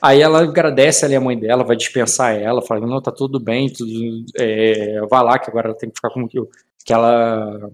Aí 0.00 0.20
ela 0.20 0.42
agradece 0.42 1.04
ali 1.04 1.14
a 1.14 1.20
mãe 1.20 1.38
dela, 1.38 1.64
vai 1.64 1.76
dispensar 1.76 2.34
ela, 2.34 2.62
fala, 2.62 2.86
não, 2.86 3.00
tá 3.00 3.12
tudo 3.12 3.38
bem, 3.38 3.70
tudo, 3.70 3.90
é, 4.38 5.00
vai 5.10 5.22
lá 5.22 5.38
que 5.38 5.50
agora 5.50 5.68
ela 5.68 5.78
tem 5.78 5.90
que 5.90 5.96
ficar 5.96 6.10
com 6.10 6.26
que, 6.26 6.38
que 6.84 6.92
ela 6.92 7.70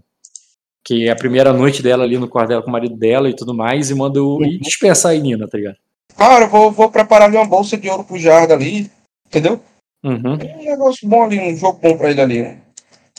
que 0.85 1.07
é 1.07 1.11
a 1.11 1.17
primeira 1.17 1.53
noite 1.53 1.83
dela 1.83 2.05
ali 2.05 2.17
no 2.17 2.29
quarto 2.29 2.49
dela 2.49 2.63
com 2.63 2.71
o 2.71 2.73
marido 2.73 2.97
dela 2.97 3.29
e 3.29 3.37
tudo 3.37 3.55
mais, 3.55 3.91
e 3.91 3.95
manda 3.95 4.23
o, 4.23 4.43
e 4.43 4.59
dispensar 4.59 5.13
a 5.13 5.19
Nina, 5.19 5.47
tá 5.47 5.59
ligado? 5.59 5.77
Cara, 6.17 6.47
eu 6.47 6.49
vou, 6.49 6.73
vou 6.73 6.91
preparar 6.91 7.29
ali 7.29 7.37
uma 7.37 7.47
bolsa 7.47 7.77
de 7.77 7.89
ouro 7.89 8.03
pro 8.05 8.19
Jarda 8.19 8.55
ali. 8.55 8.91
Entendeu? 9.29 9.61
Uhum. 10.03 10.35
Um 10.35 10.65
negócio 10.65 11.07
bom 11.07 11.25
ali, 11.25 11.39
um 11.39 11.57
jogo 11.57 11.79
bom 11.81 11.97
pra 11.97 12.11
ele 12.11 12.21
ali. 12.21 12.43
né? 12.43 12.59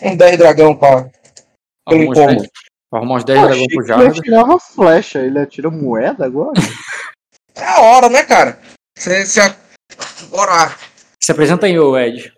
Um 0.01 0.15
10 0.15 0.37
dragão 0.37 0.75
pra. 0.75 1.09
Pelo 1.87 2.01
Arrumar 2.01 2.11
uns 2.11 2.17
incômodo. 2.17 2.39
10 2.39 2.49
arrumar 2.91 3.15
uns 3.15 3.23
10 3.23 3.39
Pô, 3.39 3.47
dragões 3.47 3.67
pro 3.67 3.69
que 3.69 3.77
ele 3.77 3.87
Jarda. 3.87 4.19
atirava 4.19 4.59
flecha, 4.59 5.19
ele 5.19 5.39
atira 5.39 5.69
moeda 5.69 6.25
agora? 6.25 6.53
É 7.55 7.65
a 7.65 7.81
hora, 7.81 8.07
né, 8.07 8.23
cara? 8.23 8.57
Você 8.99 9.25
se. 9.25 9.39
a- 9.39 9.55
Bora 10.29 10.75
Se 11.19 11.31
apresenta 11.31 11.65
aí, 11.65 11.79
ô 11.79 11.97
Ed. 11.97 12.31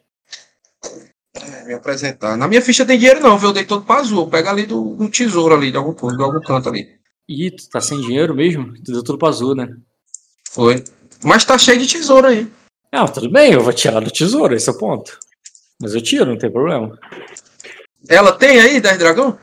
me 1.65 1.73
apresentar. 1.73 2.37
Na 2.37 2.47
minha 2.47 2.61
ficha 2.61 2.85
tem 2.85 2.97
dinheiro 2.97 3.19
não, 3.19 3.37
viu? 3.37 3.49
Eu 3.49 3.53
dei 3.53 3.65
todo 3.65 3.85
pra 3.85 3.97
azul. 3.97 4.29
Pega 4.29 4.49
ali 4.51 4.65
do, 4.65 4.95
do 4.95 5.09
tesouro 5.09 5.55
ali, 5.55 5.71
de 5.71 5.77
algum, 5.77 5.93
canto, 5.93 6.17
de 6.17 6.23
algum 6.23 6.41
canto 6.41 6.69
ali. 6.69 6.87
Ih, 7.27 7.51
tu 7.51 7.69
tá 7.69 7.81
sem 7.81 7.99
dinheiro 8.01 8.33
mesmo? 8.35 8.73
Tu 8.83 8.91
deu 8.91 9.03
tudo 9.03 9.17
pro 9.17 9.27
azul, 9.27 9.55
né? 9.55 9.67
Foi. 10.51 10.83
Mas 11.23 11.45
tá 11.45 11.57
cheio 11.57 11.79
de 11.79 11.87
tesouro 11.87 12.27
aí. 12.27 12.47
Não, 12.93 13.07
tudo 13.07 13.29
bem, 13.31 13.53
eu 13.53 13.61
vou 13.63 13.71
tirar 13.73 14.01
do 14.01 14.11
tesouro, 14.11 14.53
esse 14.55 14.67
é 14.69 14.71
o 14.73 14.77
ponto. 14.77 15.17
Mas 15.81 15.93
eu 15.95 16.01
tiro, 16.01 16.25
não 16.25 16.37
tem 16.37 16.51
problema. 16.51 16.97
Ela 18.09 18.33
tem 18.33 18.59
aí 18.59 18.79
10 18.81 18.97
dragão? 18.97 19.37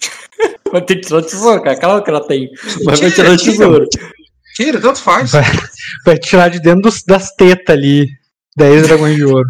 Vai 0.70 0.82
ter 0.82 0.96
que 0.96 1.02
tirar 1.06 1.20
do 1.20 1.26
tesouro, 1.26 1.62
cara. 1.62 1.78
Claro 1.78 2.02
que 2.04 2.10
ela 2.10 2.26
tem. 2.26 2.50
Mas 2.84 3.00
vai 3.00 3.10
Tira, 3.10 3.14
tirar 3.14 3.30
do 3.30 3.36
tira. 3.38 3.52
tesouro. 3.52 3.88
Tira, 4.54 4.80
tanto 4.80 5.00
faz. 5.00 5.32
Vai. 6.04 6.18
Tirar 6.18 6.48
de 6.48 6.60
dentro 6.60 6.82
dos- 6.82 7.02
das 7.04 7.30
tetas 7.34 7.76
ali 7.76 8.08
10 8.56 8.86
dragões 8.86 9.16
de 9.16 9.24
ouro. 9.24 9.48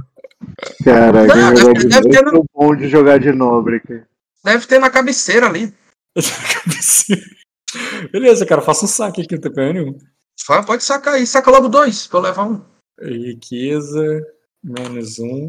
Caraca, 0.85 1.35
Não, 1.35 1.55
deve- 1.55 1.73
de 1.75 1.87
deve 1.89 2.09
ter 2.11 2.27
é 2.27 2.31
bom 2.55 2.75
de 2.77 2.89
jogar 2.89 3.19
de 3.19 3.33
nobre, 3.33 3.81
cara. 3.81 4.07
Deve 4.45 4.67
ter 4.67 4.79
na 4.79 4.91
cabeceira 4.91 5.47
ali. 5.47 5.73
Beleza, 8.13 8.47
cara, 8.47 8.63
faça 8.63 8.85
um 8.85 8.89
saque 8.89 9.23
aqui, 9.23 9.35
não 9.35 9.41
tem 9.41 9.53
problema 9.53 9.81
nenhum. 9.81 9.99
Fala, 10.47 10.65
Pode 10.65 10.85
sacar 10.85 11.15
aí. 11.15 11.27
Saca 11.27 11.51
logo 11.51 11.69
dois 11.69 12.07
pra 12.07 12.19
eu 12.19 12.23
levar 12.23 12.45
um. 12.45 12.63
Riqueza, 13.01 14.23
menos 14.63 15.19
um, 15.19 15.47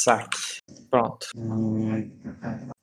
saque. 0.00 0.38
Pronto. 0.90 1.26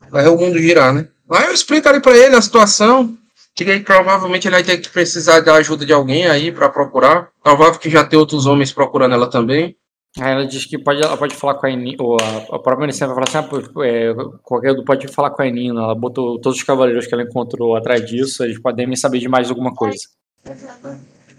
Vai 0.10 0.28
o 0.28 0.38
mundo 0.38 0.60
girar, 0.60 0.94
né? 0.94 1.08
Aí 1.32 1.46
eu 1.46 1.54
explico 1.54 1.88
ali 1.88 2.02
pra 2.02 2.16
ele 2.18 2.36
a 2.36 2.42
situação. 2.42 3.18
Que 3.56 3.70
aí 3.70 3.84
provavelmente 3.84 4.48
ele 4.48 4.56
vai 4.56 4.64
ter 4.64 4.78
que 4.80 4.90
precisar 4.90 5.42
da 5.42 5.56
ajuda 5.56 5.86
de 5.86 5.94
alguém 5.94 6.28
aí 6.28 6.52
pra 6.52 6.70
procurar. 6.70 7.30
Provável 7.44 7.80
que 7.80 7.90
já 7.90 8.04
tem 8.04 8.18
outros 8.18 8.46
homens 8.46 8.72
procurando 8.72 9.14
ela 9.14 9.30
também. 9.30 9.78
Aí 10.20 10.32
ela 10.32 10.46
diz 10.46 10.66
que 10.66 10.78
pode, 10.78 11.02
ela 11.02 11.18
pode 11.18 11.36
falar 11.36 11.56
com 11.56 11.66
a 11.66 11.72
Enina, 11.72 11.98
ou 12.04 12.18
a, 12.22 12.56
a 12.56 12.60
própria 12.60 12.84
Anicena 12.84 13.14
vai 13.14 13.26
falar 13.26 13.42
assim, 13.42 13.50
ah, 13.50 13.86
é, 13.86 14.14
qualquer 14.44 14.72
um 14.74 14.84
pode 14.84 15.08
falar 15.08 15.32
com 15.32 15.42
a 15.42 15.48
Enina, 15.48 15.82
ela 15.82 15.96
botou 15.96 16.40
todos 16.40 16.60
os 16.60 16.64
cavaleiros 16.64 17.08
que 17.08 17.14
ela 17.16 17.24
encontrou 17.24 17.76
atrás 17.76 18.06
disso, 18.06 18.44
eles 18.44 18.60
podem 18.60 18.86
me 18.86 18.96
saber 18.96 19.18
de 19.20 19.28
mais 19.28 19.50
alguma 19.50 19.74
coisa. 19.74 20.08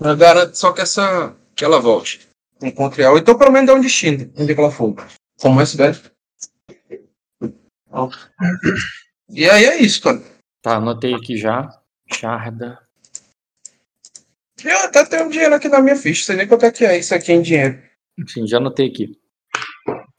Eu 0.00 0.16
garanto 0.16 0.56
só 0.56 0.72
que 0.72 0.80
essa. 0.80 1.34
que 1.54 1.64
ela 1.64 1.80
volte. 1.80 2.26
Encontre 2.60 3.02
ela. 3.02 3.18
Então 3.18 3.38
pelo 3.38 3.52
menos 3.52 3.70
dê 3.70 3.78
um 3.78 3.80
destino. 3.80 4.28
Onde 4.36 4.54
que 4.54 4.60
ela 4.60 4.70
for. 4.70 4.94
Como 5.40 5.60
é 5.60 5.64
velho. 5.64 6.00
E 9.30 9.48
aí 9.48 9.64
é 9.66 9.76
isso, 9.80 10.02
cara. 10.02 10.20
Tá, 10.62 10.76
anotei 10.76 11.14
aqui 11.14 11.36
já. 11.36 11.68
Charda. 12.12 12.78
Eu 14.64 14.78
até 14.78 15.04
tenho 15.04 15.24
um 15.26 15.28
dinheiro 15.28 15.54
aqui 15.54 15.68
na 15.68 15.80
minha 15.80 15.96
ficha. 15.96 16.24
Sei 16.24 16.36
nem 16.36 16.46
quanto 16.46 16.64
é 16.66 16.70
que 16.70 16.84
é 16.84 16.98
isso 16.98 17.14
aqui 17.14 17.32
em 17.32 17.42
dinheiro. 17.42 17.78
Enfim, 18.18 18.46
já 18.46 18.56
anotei 18.58 18.88
aqui. 18.88 19.18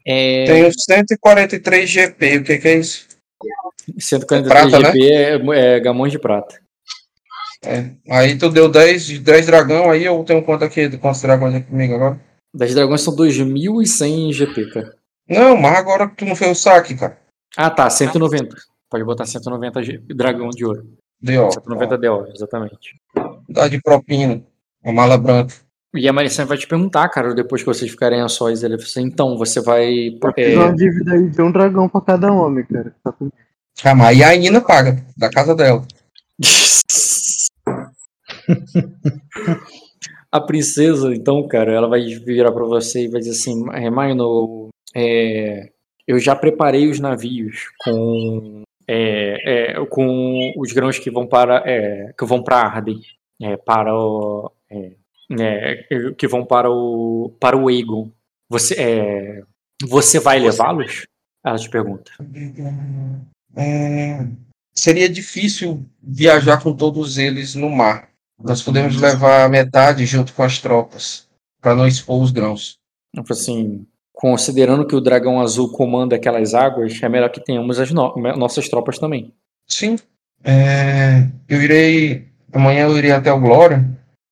É, 0.06 0.46
Tenho 0.46 0.72
143 0.72 1.90
GP. 1.90 2.38
O 2.38 2.44
que, 2.44 2.58
que 2.60 2.68
é 2.68 2.76
isso? 2.80 3.08
143 3.98 4.70
prata, 4.70 4.80
né? 4.80 4.92
GP 4.92 5.12
é, 5.12 5.76
é 5.76 5.80
gamões 5.80 6.12
de 6.12 6.20
prata. 6.20 6.60
É. 7.64 7.90
Aí 8.12 8.38
tu 8.38 8.50
deu 8.50 8.70
10, 8.70 9.20
10 9.20 9.46
dragão, 9.48 9.90
aí 9.90 10.04
eu 10.06 10.24
tenho 10.24 10.44
quanto 10.44 10.64
aqui? 10.64 10.96
Quantos 11.00 11.22
dragões 11.22 11.56
aqui 11.56 11.68
comigo 11.68 11.96
agora? 11.96 12.20
10 12.54 12.76
dragões 12.76 13.02
são 13.02 13.16
2.100 13.16 14.32
GP, 14.32 14.70
cara. 14.72 14.96
Não, 15.28 15.58
mas 15.58 15.76
agora 15.76 16.08
que 16.08 16.18
tu 16.18 16.26
não 16.26 16.36
fez 16.36 16.52
o 16.52 16.62
saque, 16.62 16.94
cara. 16.96 17.20
Ah, 17.58 17.72
tá, 17.72 17.90
190. 17.90 18.56
Pode 18.90 19.04
botar 19.04 19.26
190 19.26 19.82
G- 19.82 19.98
dragão 20.10 20.50
de 20.50 20.64
ouro. 20.64 20.88
Ó. 21.24 21.52
190 21.52 21.98
DO, 21.98 22.28
exatamente. 22.34 23.00
Dá 23.50 23.68
de 23.68 23.82
propina. 23.82 24.42
Uma 24.84 24.94
mala 24.94 25.18
branca. 25.18 25.54
E 25.96 26.08
a 26.10 26.14
Maricena 26.14 26.48
vai 26.48 26.58
te 26.58 26.68
perguntar, 26.68 27.08
cara, 27.10 27.34
depois 27.34 27.62
que 27.62 27.68
vocês 27.68 27.90
ficarem 27.90 28.22
a 28.22 28.28
sós, 28.28 28.64
ele 28.64 28.76
vai 28.76 28.86
assim, 28.86 29.04
então, 29.04 29.38
você 29.38 29.62
vai. 29.62 30.10
É, 30.36 30.58
uma 30.58 30.76
dívida 30.76 31.14
aí 31.14 31.30
de 31.30 31.42
um 31.42 31.52
dragão 31.52 31.88
pra 31.88 32.02
cada 32.02 32.34
homem, 32.34 32.66
cara. 32.66 32.94
Tá 33.04 33.14
Calma, 33.82 34.08
aí 34.08 34.24
a 34.24 34.36
Nina 34.36 34.62
paga, 34.62 35.04
da 35.18 35.30
casa 35.30 35.56
dela. 35.56 35.86
a 40.32 40.42
princesa, 40.42 41.14
então, 41.14 41.48
cara, 41.48 41.72
ela 41.72 41.88
vai 41.88 42.02
virar 42.02 42.52
pra 42.52 42.66
você 42.66 43.06
e 43.06 43.10
vai 43.10 43.20
dizer 43.20 43.32
assim, 43.32 43.64
Hermione, 43.74 44.70
é, 44.94 45.70
eu 46.08 46.20
já 46.20 46.36
preparei 46.36 46.90
os 46.90 47.00
navios 47.00 47.70
com 47.84 48.64
é, 48.88 49.74
é, 49.74 49.86
com 49.86 50.54
os 50.58 50.72
grãos 50.72 51.00
que 51.00 51.10
vão 51.10 51.28
para 51.28 51.64
é, 51.66 52.14
que 52.18 52.26
vão 52.26 52.44
para 52.44 52.62
Arden, 52.62 53.02
é, 53.42 53.58
para 53.58 53.94
o 53.94 54.52
é, 54.70 54.92
é, 55.40 56.12
que 56.18 56.28
vão 56.28 56.46
para 56.46 56.70
o 56.70 57.36
para 57.40 57.58
o 57.58 57.68
Aegon. 57.68 58.12
Você 58.50 58.76
é, 58.76 59.44
você 59.84 60.20
vai 60.20 60.40
levá-los? 60.40 61.06
Ela 61.44 61.58
te 61.58 61.70
pergunta. 61.70 62.12
É, 63.56 64.26
seria 64.74 65.10
difícil 65.10 65.86
viajar 66.02 66.62
com 66.62 66.76
todos 66.76 67.18
eles 67.18 67.56
no 67.56 67.70
mar. 67.70 68.10
Nós 68.42 68.62
podemos 68.62 69.00
levar 69.00 69.46
a 69.46 69.50
metade 69.50 70.06
junto 70.06 70.34
com 70.34 70.44
as 70.44 70.60
tropas, 70.60 71.28
para 71.62 71.76
não 71.76 71.88
expor 71.88 72.22
os 72.22 72.32
grãos. 72.32 72.78
Falou 73.16 73.26
assim, 73.32 73.88
considerando 74.16 74.88
que 74.88 74.96
o 74.96 75.02
dragão 75.02 75.42
azul 75.42 75.72
comanda 75.72 76.16
aquelas 76.16 76.54
águas, 76.54 76.98
é 77.04 77.10
melhor 77.10 77.30
que 77.30 77.44
tenhamos 77.44 77.80
as 77.80 77.92
no- 77.92 78.16
nossas 78.38 78.68
tropas 78.70 78.98
também. 78.98 79.34
Sim. 79.68 79.98
É, 80.44 81.28
eu 81.48 81.62
irei. 81.62 82.28
Amanhã 82.54 82.86
eu 82.86 82.98
irei 82.98 83.12
até 83.12 83.32
o 83.32 83.40
Glória, 83.40 83.86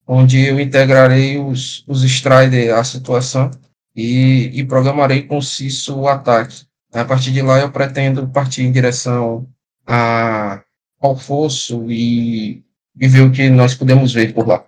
onde 0.07 0.45
eu 0.45 0.59
integrarei 0.59 1.37
os, 1.37 1.83
os 1.87 2.03
Strider 2.03 2.73
à 2.75 2.83
situação 2.83 3.51
e, 3.95 4.49
e 4.53 4.63
programarei 4.63 5.23
com 5.23 5.41
Cisso 5.41 5.99
o 5.99 6.07
ataque. 6.07 6.65
A 6.93 7.03
partir 7.03 7.31
de 7.31 7.41
lá 7.41 7.59
eu 7.59 7.71
pretendo 7.71 8.27
partir 8.29 8.61
em 8.61 8.71
direção 8.71 9.45
a, 9.85 10.63
ao 11.01 11.17
fosso 11.17 11.91
e, 11.91 12.63
e 12.99 13.07
ver 13.07 13.21
o 13.21 13.31
que 13.31 13.49
nós 13.49 13.75
podemos 13.75 14.13
ver 14.13 14.33
por 14.33 14.47
lá. 14.47 14.65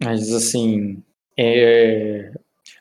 Mas 0.00 0.32
assim, 0.32 1.02
é, 1.36 2.30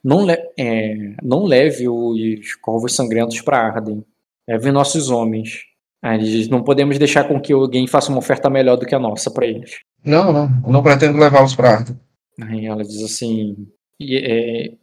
não, 0.04 0.26
le 0.26 0.38
é, 0.58 1.16
não 1.22 1.44
leve 1.46 1.88
os 1.88 2.56
corvos 2.56 2.96
sangrentos 2.96 3.42
para 3.42 3.60
Arden. 3.60 4.04
Leve 4.48 4.72
nossos 4.72 5.10
homens. 5.10 5.64
Aí 6.04 6.18
ele 6.18 6.26
diz, 6.26 6.48
não 6.48 6.64
podemos 6.64 6.98
deixar 6.98 7.26
com 7.26 7.40
que 7.40 7.54
alguém 7.54 7.86
faça 7.86 8.10
uma 8.10 8.18
oferta 8.18 8.50
melhor 8.50 8.76
do 8.76 8.86
que 8.86 8.96
a 8.96 9.00
nossa 9.00 9.30
para 9.30 9.46
eles. 9.46 9.80
Não, 10.04 10.34
não. 10.34 10.50
Não 10.68 10.82
pretendo 10.82 11.20
levá-los 11.20 11.56
para 11.56 11.78
Arden. 11.78 12.00
Aí 12.42 12.66
ela 12.66 12.84
diz 12.84 13.04
assim, 13.04 13.68
e, 14.00 14.18
é, 14.18 14.74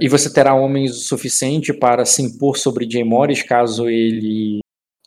e 0.00 0.08
você 0.08 0.32
terá 0.32 0.54
homens 0.54 0.90
o 0.92 1.00
suficiente 1.00 1.72
para 1.72 2.04
se 2.04 2.22
impor 2.22 2.58
sobre 2.58 2.90
Jay 2.90 3.04
Morris 3.04 3.42
caso 3.42 3.88
ele 3.88 4.58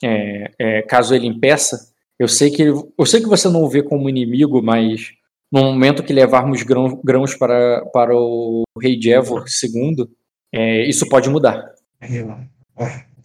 é, 0.03 0.51
é, 0.57 0.81
caso 0.81 1.13
ele 1.13 1.27
impeça? 1.27 1.91
Eu 2.17 2.27
sei 2.27 2.49
que 2.49 2.63
ele, 2.63 2.73
eu 2.97 3.05
sei 3.05 3.21
que 3.21 3.27
você 3.27 3.47
não 3.49 3.63
o 3.63 3.69
vê 3.69 3.83
como 3.83 4.09
inimigo, 4.09 4.61
mas 4.61 5.11
no 5.51 5.63
momento 5.63 6.03
que 6.03 6.13
levarmos 6.13 6.63
grãos, 6.63 6.93
grãos 7.03 7.35
para, 7.35 7.85
para 7.93 8.15
o 8.15 8.63
rei 8.81 8.99
Jevor 9.01 9.43
II, 9.45 10.07
é, 10.53 10.87
isso 10.87 11.07
pode 11.09 11.29
mudar. 11.29 11.73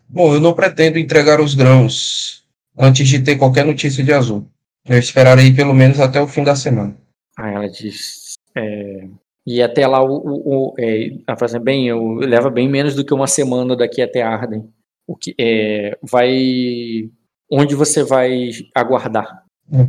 Bom, 0.09 0.35
eu 0.35 0.41
não 0.41 0.55
pretendo 0.55 0.99
entregar 0.99 1.41
os 1.41 1.55
grãos 1.55 2.45
antes 2.77 3.07
de 3.09 3.22
ter 3.22 3.37
qualquer 3.37 3.64
notícia 3.64 4.03
de 4.03 4.12
Azul. 4.12 4.47
Eu 4.89 4.99
esperarei 4.99 5.53
pelo 5.53 5.74
menos 5.74 6.01
até 6.01 6.20
o 6.20 6.29
fim 6.29 6.45
da 6.45 6.55
semana. 6.55 6.97
Aí 7.39 7.55
ela 7.55 7.68
diz. 7.68 8.35
É, 8.57 9.09
e 9.47 9.62
até 9.62 9.87
lá 9.87 10.03
o, 10.03 10.16
o, 10.16 10.70
o 10.70 10.74
é, 10.79 11.09
ela 11.27 11.37
fala 11.37 11.45
assim, 11.45 11.61
bem, 11.61 11.89
eu, 11.89 12.14
leva 12.14 12.51
bem 12.51 12.68
menos 12.68 12.95
do 12.95 13.05
que 13.05 13.14
uma 13.14 13.27
semana 13.27 13.77
daqui 13.77 14.03
até 14.03 14.22
Arden. 14.22 14.68
O 15.07 15.16
que 15.16 15.35
é, 15.39 15.97
vai 16.03 17.09
onde 17.51 17.74
você 17.74 18.03
vai 18.03 18.51
aguardar? 18.74 19.45
Hum. 19.70 19.89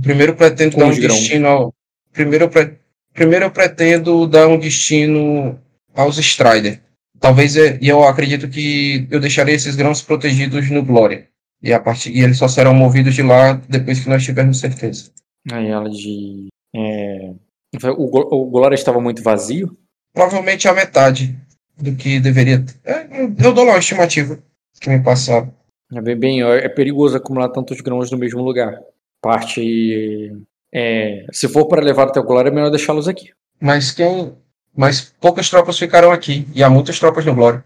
Primeiro 0.00 0.34
pretendo 0.34 0.76
dar 0.76 0.86
um 0.86 0.90
destino 0.90 1.46
ao, 1.48 1.74
primeiro, 2.12 2.44
eu 2.46 2.48
pre, 2.48 2.78
primeiro 3.12 3.46
eu 3.46 3.50
pretendo 3.50 4.26
dar 4.26 4.48
um 4.48 4.58
destino 4.58 5.58
aos 5.94 6.18
Strider. 6.18 6.80
Talvez 7.20 7.56
é, 7.56 7.78
e 7.80 7.88
eu 7.88 8.02
acredito 8.02 8.48
que 8.48 9.06
eu 9.10 9.20
deixarei 9.20 9.54
esses 9.54 9.76
grãos 9.76 10.02
protegidos 10.02 10.70
no 10.70 10.84
Glória. 10.84 11.28
E 11.62 11.72
a 11.72 11.78
partir 11.78 12.10
e 12.10 12.20
eles 12.20 12.38
só 12.38 12.48
serão 12.48 12.74
movidos 12.74 13.14
de 13.14 13.22
lá 13.22 13.52
depois 13.68 14.00
que 14.00 14.08
nós 14.08 14.24
tivermos 14.24 14.58
certeza. 14.58 15.10
Aí 15.52 15.68
ela 15.68 15.88
de 15.88 16.48
é, 16.74 17.32
o, 17.96 18.36
o 18.36 18.50
Glória 18.50 18.74
estava 18.74 19.00
muito 19.00 19.22
vazio? 19.22 19.76
Provavelmente 20.12 20.68
a 20.68 20.74
metade 20.74 21.38
do 21.80 21.94
que 21.94 22.20
deveria. 22.20 22.64
É, 22.84 23.06
eu 23.44 23.52
dou 23.52 23.64
lá 23.64 23.72
uma 23.72 23.78
estimativa 23.78 24.38
que 24.80 24.90
me 24.90 25.02
passaram. 25.02 25.52
É 25.94 26.00
bem, 26.00 26.16
bem, 26.16 26.42
é 26.42 26.68
perigoso 26.68 27.16
acumular 27.16 27.48
tantos 27.50 27.80
grãos 27.80 28.10
no 28.10 28.18
mesmo 28.18 28.42
lugar. 28.42 28.80
Parte. 29.22 30.32
É, 30.74 31.24
se 31.32 31.48
for 31.48 31.66
para 31.66 31.82
levar 31.82 32.08
até 32.08 32.20
o 32.20 32.24
Glória, 32.24 32.50
é 32.50 32.52
melhor 32.52 32.70
deixá-los 32.70 33.08
aqui. 33.08 33.30
Mas 33.60 33.92
quem. 33.92 34.34
Mas 34.76 35.14
poucas 35.20 35.48
tropas 35.48 35.78
ficaram 35.78 36.10
aqui. 36.10 36.46
E 36.54 36.62
há 36.62 36.68
muitas 36.68 36.98
tropas 36.98 37.24
no 37.24 37.34
Glória. 37.34 37.64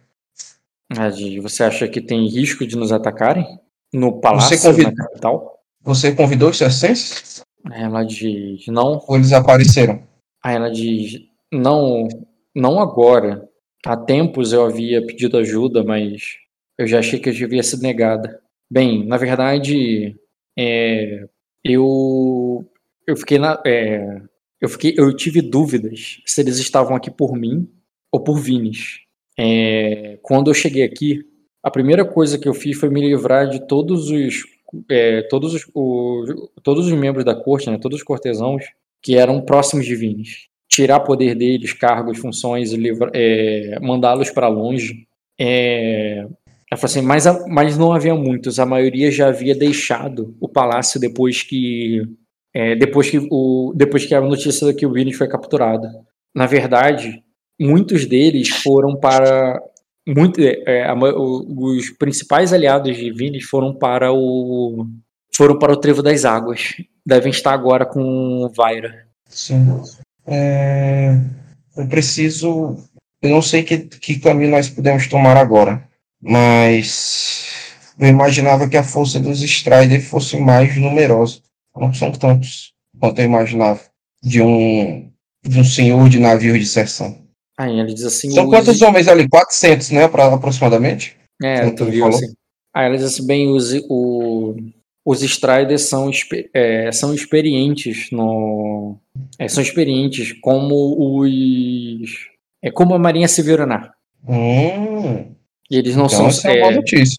Você 1.43 1.65
acha 1.65 1.89
que 1.89 2.01
tem 2.01 2.29
risco 2.29 2.67
de 2.67 2.77
nos 2.77 2.93
atacarem? 2.93 3.59
No 3.93 4.21
palácio, 4.21 4.57
Você 4.57 4.69
convid... 4.69 4.85
na 4.87 4.95
capital? 4.95 5.59
Você 5.83 6.13
convidou 6.13 6.51
os 6.51 6.59
circenses? 6.59 7.43
Ela 7.73 8.05
diz, 8.05 8.67
não. 8.67 9.03
Ou 9.09 9.17
eles 9.17 9.33
apareceram? 9.33 10.03
Aí 10.45 10.55
ela 10.55 10.71
diz, 10.71 11.21
não, 11.53 12.07
não 12.55 12.79
agora. 12.79 13.49
Há 13.85 13.97
tempos 13.97 14.53
eu 14.53 14.65
havia 14.65 15.05
pedido 15.05 15.39
ajuda, 15.39 15.83
mas 15.83 16.23
eu 16.79 16.87
já 16.87 16.99
achei 16.99 17.19
que 17.19 17.29
eu 17.29 17.33
devia 17.33 17.63
ser 17.63 17.79
negada. 17.79 18.41
Bem, 18.71 19.07
na 19.07 19.17
verdade, 19.17 20.17
é, 20.59 21.25
eu 21.73 22.65
eu 23.07 23.17
fiquei 23.17 23.39
na, 23.39 23.63
é, 23.65 24.21
eu 24.61 24.69
fiquei, 24.69 24.95
eu 24.97 25.15
tive 25.15 25.41
dúvidas 25.41 26.21
se 26.27 26.41
eles 26.41 26.59
estavam 26.59 26.97
aqui 26.97 27.11
por 27.11 27.37
mim 27.37 27.69
ou 28.11 28.21
por 28.21 28.39
Vines. 28.39 29.01
É, 29.39 30.19
quando 30.23 30.51
eu 30.51 30.55
cheguei 30.55 30.83
aqui, 30.83 31.25
a 31.63 31.71
primeira 31.71 32.05
coisa 32.05 32.39
que 32.39 32.49
eu 32.49 32.55
fiz 32.55 32.79
foi 32.79 32.89
me 32.89 33.01
livrar 33.01 33.49
de 33.49 33.67
todos 33.67 34.11
os 34.11 34.45
é, 34.91 35.23
todos, 35.23 35.55
os, 35.55 35.65
todos 36.63 36.87
os 36.87 36.93
membros 36.93 37.25
da 37.25 37.35
corte, 37.35 37.71
né, 37.71 37.79
todos 37.79 37.99
os 37.99 38.05
cortesãos 38.05 38.65
que 39.01 39.17
eram 39.17 39.41
próximos 39.41 39.87
de 39.87 39.95
Vines. 39.95 40.49
Tirar 40.69 41.01
poder 41.01 41.37
deles, 41.37 41.73
cargos, 41.73 42.19
funções, 42.19 42.73
é, 43.15 43.79
mandá-los 43.81 44.31
para 44.31 44.49
longe. 44.49 45.07
É, 45.39 46.27
ela 46.71 46.81
falou 46.81 46.91
assim, 46.91 47.03
mas, 47.03 47.25
mas 47.49 47.79
não 47.79 47.93
havia 47.93 48.15
muitos, 48.15 48.59
a 48.59 48.67
maioria 48.67 49.11
já 49.11 49.29
havia 49.29 49.55
deixado 49.55 50.37
o 50.41 50.49
palácio 50.49 51.01
depois 51.01 51.43
que 51.43 52.03
é, 52.55 52.75
depois 52.75 53.11
que 53.11 53.19
o 53.31 53.73
depois 53.77 54.05
que 54.05 54.15
a 54.15 54.21
notícia 54.21 54.73
que 54.75 54.87
o 54.87 54.93
foi 55.13 55.29
capturado. 55.29 55.87
Na 56.35 56.47
verdade, 56.47 57.23
muitos 57.61 58.07
deles 58.07 58.49
foram 58.49 58.97
para 58.97 59.61
muito, 60.07 60.41
é, 60.41 60.63
é 60.67 60.87
a, 60.87 60.95
os 60.95 61.91
principais 61.91 62.53
aliados 62.53 62.97
de 62.97 63.11
Vines 63.13 63.45
foram 63.45 63.75
para 63.75 64.13
o 64.13 64.87
foram 65.35 65.59
para 65.59 65.73
o 65.73 65.77
Trevo 65.77 66.03
das 66.03 66.25
Águas. 66.25 66.75
Devem 67.05 67.31
estar 67.31 67.53
agora 67.53 67.85
com 67.85 68.51
Vaira. 68.57 69.07
Sim. 69.29 69.83
É, 70.27 71.15
eu 71.77 71.87
preciso. 71.89 72.77
Eu 73.21 73.31
não 73.31 73.43
sei 73.43 73.63
que, 73.63 73.79
que 73.79 74.19
caminho 74.19 74.51
nós 74.51 74.69
podemos 74.69 75.07
tomar 75.09 75.37
agora, 75.37 75.87
mas 76.21 77.47
eu 77.99 78.09
imaginava 78.09 78.69
que 78.69 78.77
a 78.77 78.83
força 78.83 79.19
dos 79.19 79.43
Strider 79.43 80.03
fosse 80.03 80.37
mais 80.37 80.77
numerosa. 80.77 81.41
Não 81.77 81.93
são 81.93 82.11
tantos 82.13 82.73
quanto 82.99 83.19
eu 83.21 83.25
imaginava 83.27 83.81
de 84.23 84.41
um 84.43 85.11
de 85.45 85.61
um 85.61 85.65
senhor 85.65 86.09
de 86.09 86.19
navio 86.19 86.59
de 86.59 86.67
serção. 86.67 87.25
Aí 87.59 87.79
ele 87.79 87.95
diz 87.95 88.05
assim. 88.05 88.31
São 88.31 88.49
quantos 88.49 88.83
homens 88.83 89.09
ali? 89.09 89.29
400, 89.29 89.91
né? 89.91 90.09
Pra, 90.09 90.33
aproximadamente? 90.33 91.17
É, 91.43 91.71
tu 91.71 91.85
viu 91.87 92.05
falou. 92.05 92.17
assim. 92.17 92.35
Aí 92.75 92.87
ele 92.87 92.99
diz 92.99 93.07
assim: 93.07 93.27
bem, 93.27 93.49
os, 93.49 93.73
o, 93.89 94.55
os 95.05 95.23
Striders 95.23 95.83
são, 95.83 96.11
é, 96.53 96.93
são 96.93 97.15
experientes 97.15 98.11
no. 98.11 98.99
É, 99.39 99.49
são 99.49 99.63
experientes 99.63 100.33
como 100.41 101.21
os. 101.21 102.11
É 102.63 102.71
como 102.71 102.95
a 102.95 102.99
Marinha 102.99 103.29
Severanar. 103.29 103.95
Hum, 104.29 105.36
e 105.71 105.77
eles 105.77 105.97
não 105.97 106.07
então 106.07 106.31
são. 106.31 106.51
É 106.51 106.63
uma 106.63 106.73
notícia. 106.73 107.17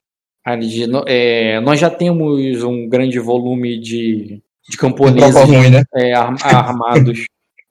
Diz, 0.60 0.88
é, 1.08 1.60
nós 1.60 1.78
já 1.78 1.90
temos 1.90 2.64
um 2.64 2.88
grande 2.88 3.20
volume 3.20 3.78
de, 3.78 4.42
de 4.70 4.78
camponeses 4.78 5.36
ruim, 5.36 5.70
né? 5.70 5.84
é, 5.94 6.14
armados 6.16 7.26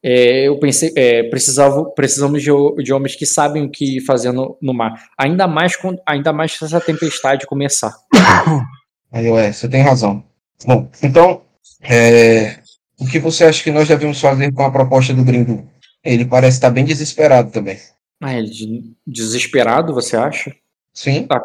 é, 0.08 0.46
eu 0.46 0.56
pensei, 0.58 0.92
é, 0.94 1.24
precisava, 1.24 1.84
precisamos 1.86 2.40
de, 2.40 2.50
de, 2.80 2.92
homens 2.92 3.16
que 3.16 3.26
sabem 3.26 3.64
o 3.64 3.68
que 3.68 4.00
fazer 4.02 4.30
no, 4.30 4.56
no 4.62 4.72
mar. 4.72 4.92
Ainda 5.18 5.48
mais, 5.48 5.74
com, 5.74 5.96
ainda 6.06 6.32
mais 6.32 6.52
se 6.52 6.64
essa 6.64 6.80
tempestade 6.80 7.44
começar. 7.44 7.92
Aí, 9.10 9.28
ué, 9.28 9.50
você 9.50 9.68
tem 9.68 9.82
razão. 9.82 10.22
Bom, 10.64 10.88
então, 11.02 11.42
é, 11.82 12.58
o 13.00 13.04
que 13.04 13.18
você 13.18 13.44
acha 13.44 13.64
que 13.64 13.72
nós 13.72 13.88
devemos 13.88 14.20
fazer 14.20 14.52
com 14.52 14.62
a 14.62 14.70
proposta 14.70 15.12
do 15.12 15.24
Grindu? 15.24 15.68
Ele 16.04 16.24
parece 16.24 16.58
estar 16.58 16.70
bem 16.70 16.84
desesperado 16.84 17.50
também. 17.50 17.76
Ah, 18.22 18.32
ele 18.32 18.94
desesperado, 19.04 19.92
você 19.92 20.16
acha? 20.16 20.54
Sim. 20.96 21.26
A, 21.30 21.44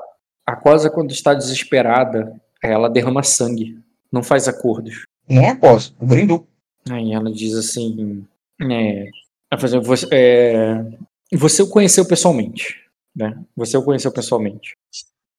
a 0.54 0.56
Cosa, 0.56 0.90
quando 0.90 1.12
está 1.12 1.34
desesperada, 1.34 2.34
ela 2.64 2.90
derrama 2.90 3.22
sangue. 3.22 3.78
Não 4.12 4.24
faz 4.24 4.48
acordos. 4.48 5.06
Não 5.30 5.48
a 5.50 5.56
Cosa, 5.56 5.92
o 6.00 6.06
Grindu. 6.06 6.48
Aí 6.90 7.14
ela 7.14 7.32
diz 7.32 7.54
assim: 7.54 8.26
é, 8.60 9.06
você, 9.84 10.08
é, 10.12 10.84
você 11.34 11.62
o 11.62 11.70
conheceu 11.70 12.06
pessoalmente, 12.06 12.78
né? 13.16 13.38
Você 13.56 13.78
o 13.78 13.84
conheceu 13.84 14.12
pessoalmente. 14.12 14.76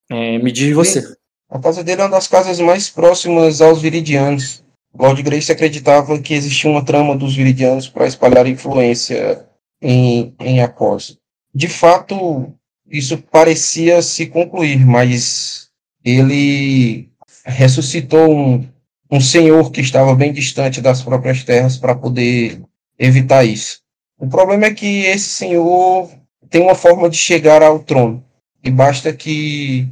É, 0.09 0.37
me 0.37 0.51
diz 0.51 0.73
você. 0.73 1.03
A 1.49 1.59
casa 1.59 1.83
dele 1.83 2.01
é 2.01 2.05
uma 2.05 2.11
das 2.11 2.27
casas 2.27 2.59
mais 2.59 2.89
próximas 2.89 3.61
aos 3.61 3.81
viridianos. 3.81 4.63
Lord 4.97 5.21
Grace 5.23 5.51
acreditava 5.51 6.19
que 6.19 6.33
existia 6.33 6.69
uma 6.69 6.85
trama 6.85 7.15
dos 7.15 7.35
viridianos 7.35 7.89
para 7.89 8.05
espalhar 8.05 8.45
influência 8.45 9.45
em, 9.81 10.35
em 10.39 10.61
Acosa. 10.61 11.17
De 11.53 11.67
fato, 11.67 12.53
isso 12.93 13.17
parecia 13.17 14.03
se 14.03 14.27
concluir, 14.27 14.85
mas 14.85 15.67
ele 16.05 17.09
ressuscitou 17.43 18.31
um, 18.31 18.67
um 19.09 19.19
senhor 19.19 19.71
que 19.71 19.81
estava 19.81 20.13
bem 20.13 20.31
distante 20.31 20.79
das 20.79 21.01
próprias 21.01 21.43
terras 21.43 21.75
para 21.75 21.95
poder 21.95 22.61
evitar 22.99 23.43
isso. 23.43 23.79
O 24.19 24.27
problema 24.27 24.65
é 24.65 24.73
que 24.73 25.05
esse 25.05 25.27
senhor 25.27 26.11
tem 26.51 26.61
uma 26.61 26.75
forma 26.75 27.09
de 27.09 27.17
chegar 27.17 27.63
ao 27.63 27.79
trono. 27.79 28.23
E 28.63 28.69
basta 28.69 29.11
que 29.11 29.89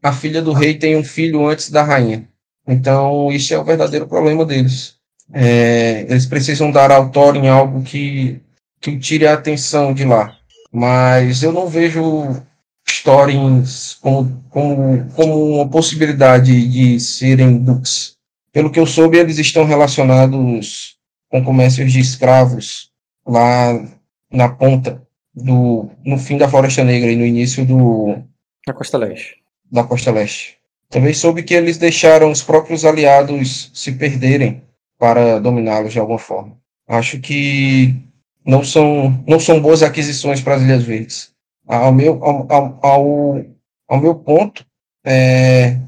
a 0.00 0.12
filha 0.12 0.40
do 0.40 0.52
rei 0.52 0.78
tenha 0.78 0.96
um 0.96 1.04
filho 1.04 1.44
antes 1.46 1.70
da 1.70 1.82
rainha. 1.82 2.28
Então, 2.66 3.32
isso 3.32 3.52
é 3.52 3.58
o 3.58 3.64
verdadeiro 3.64 4.06
problema 4.06 4.46
deles. 4.46 4.94
É, 5.32 6.06
eles 6.08 6.24
precisam 6.24 6.70
dar 6.70 6.92
autor 6.92 7.34
em 7.34 7.48
algo 7.48 7.82
que, 7.82 8.40
que 8.80 8.96
tire 8.96 9.26
a 9.26 9.34
atenção 9.34 9.92
de 9.92 10.04
lá. 10.04 10.36
Mas 10.72 11.42
eu 11.42 11.52
não 11.52 11.66
vejo 11.68 12.42
Storins 12.88 13.94
como, 14.00 14.42
como, 14.48 15.06
como 15.14 15.54
uma 15.56 15.68
possibilidade 15.68 16.68
de 16.68 16.98
serem 16.98 17.58
duques. 17.58 18.16
Pelo 18.52 18.70
que 18.70 18.80
eu 18.80 18.86
soube, 18.86 19.18
eles 19.18 19.38
estão 19.38 19.64
relacionados 19.64 20.96
com 21.28 21.44
comércios 21.44 21.92
de 21.92 22.00
escravos 22.00 22.90
lá 23.26 23.86
na 24.30 24.48
ponta 24.48 25.02
do, 25.34 25.90
no 26.04 26.18
fim 26.18 26.36
da 26.36 26.48
Floresta 26.48 26.84
Negra 26.84 27.10
e 27.10 27.16
no 27.16 27.24
início 27.24 27.64
do, 27.64 28.18
Na 28.66 28.74
Costa 28.74 28.98
Leste. 28.98 29.36
da 29.70 29.84
Costa 29.84 30.10
Leste. 30.10 30.58
Também 30.90 31.14
soube 31.14 31.42
que 31.42 31.54
eles 31.54 31.78
deixaram 31.78 32.30
os 32.30 32.42
próprios 32.42 32.84
aliados 32.84 33.70
se 33.72 33.92
perderem 33.92 34.62
para 34.98 35.38
dominá-los 35.38 35.92
de 35.92 35.98
alguma 35.98 36.18
forma. 36.18 36.56
Acho 36.86 37.18
que 37.18 37.96
não 38.44 38.64
são, 38.64 39.22
não 39.26 39.38
são 39.38 39.60
boas 39.60 39.82
aquisições 39.82 40.40
para 40.40 40.56
as 40.56 40.62
Ilhas 40.62 40.82
Verdes. 40.82 41.32
Ao 41.66 41.92
meu, 41.92 42.22
ao, 42.24 42.46
ao, 42.50 43.44
ao, 43.88 44.00
meu 44.00 44.14
ponto, 44.14 44.66
é, 45.04 45.78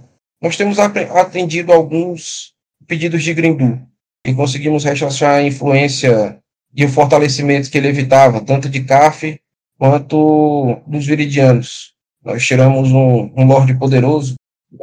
nós 0.41 0.57
temos 0.57 0.79
atendido 0.79 1.73
alguns 1.73 2.53
pedidos 2.87 3.23
de 3.23 3.35
Grindu 3.35 3.81
e 4.27 4.33
conseguimos 4.33 4.85
rechaçar 4.85 5.37
a 5.37 5.43
influência 5.43 6.39
e 6.75 6.85
o 6.85 6.89
fortalecimento 6.89 7.71
que 7.71 7.79
ele 7.79 7.89
evitava, 7.89 8.41
tanto 8.41 8.69
de 8.69 8.83
CAF 8.83 9.39
quanto 9.79 10.81
dos 10.87 11.07
viridianos. 11.07 11.93
Nós 12.25 12.45
tiramos 12.47 12.91
um, 12.91 13.31
um 13.37 13.47
Lorde 13.47 13.75
poderoso, 13.75 14.35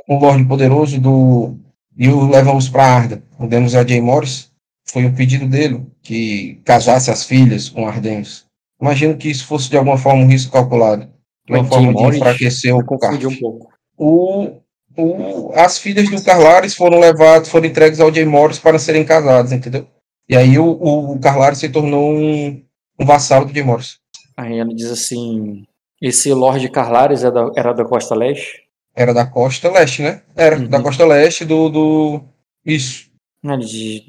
um 0.07 0.17
Lorde 0.17 0.45
poderoso 0.45 0.99
do 0.99 1.57
e 1.97 2.07
o 2.07 2.29
levamos 2.29 2.69
para 2.69 2.85
Arda. 2.85 3.23
Demos 3.49 3.75
a 3.75 3.85
Jay 3.85 4.01
Morris, 4.01 4.50
foi 4.91 5.05
um 5.05 5.13
pedido 5.15 5.47
dele 5.47 5.85
que 6.01 6.61
casasse 6.65 7.09
as 7.11 7.23
filhas 7.23 7.69
com 7.69 7.87
Ardenhos. 7.87 8.45
Imagino 8.81 9.15
que 9.17 9.29
isso 9.29 9.45
fosse 9.45 9.69
de 9.69 9.77
alguma 9.77 9.97
forma 9.97 10.23
um 10.23 10.27
risco 10.27 10.51
calculado, 10.51 11.07
de 11.45 11.53
uma 11.53 11.63
Mas 11.63 11.69
forma 11.69 11.93
de 11.93 12.17
enfraquecer 12.17 12.75
o 12.75 12.83
CAF 12.99 13.25
um 13.27 13.35
pouco. 13.39 13.69
o, 13.97 14.57
o, 14.97 15.51
as 15.55 15.77
filhas 15.77 16.09
do 16.09 16.21
Carlares 16.23 16.75
foram 16.75 16.99
levadas, 16.99 17.49
foram 17.49 17.67
entregues 17.67 17.99
ao 17.99 18.13
Jay 18.13 18.25
Morris 18.25 18.59
para 18.59 18.79
serem 18.79 19.05
casadas, 19.05 19.51
entendeu? 19.51 19.87
E 20.27 20.35
aí 20.35 20.57
o, 20.57 20.65
o, 20.65 21.11
o 21.13 21.19
Carlares 21.19 21.59
se 21.59 21.69
tornou 21.69 22.11
um, 22.11 22.63
um 22.99 23.05
vassalo 23.05 23.45
do 23.45 23.53
Jay 23.53 23.63
Morris. 23.63 23.97
Aí 24.37 24.57
ela 24.59 24.73
diz 24.73 24.89
assim: 24.89 25.63
esse 26.01 26.33
Lorde 26.33 26.69
Carlares 26.69 27.23
é 27.23 27.29
da- 27.31 27.51
era 27.55 27.73
da 27.73 27.85
Costa 27.85 28.15
Leste? 28.15 28.63
Era 28.95 29.13
da 29.13 29.25
costa 29.25 29.71
leste, 29.71 30.01
né? 30.01 30.21
Era, 30.35 30.57
Uhum. 30.57 30.67
da 30.67 30.81
costa 30.81 31.05
leste 31.05 31.45
do, 31.45 31.69
do... 31.69 32.21
Isso. 32.65 33.09
Ele 33.41 33.57
diz, 33.65 34.03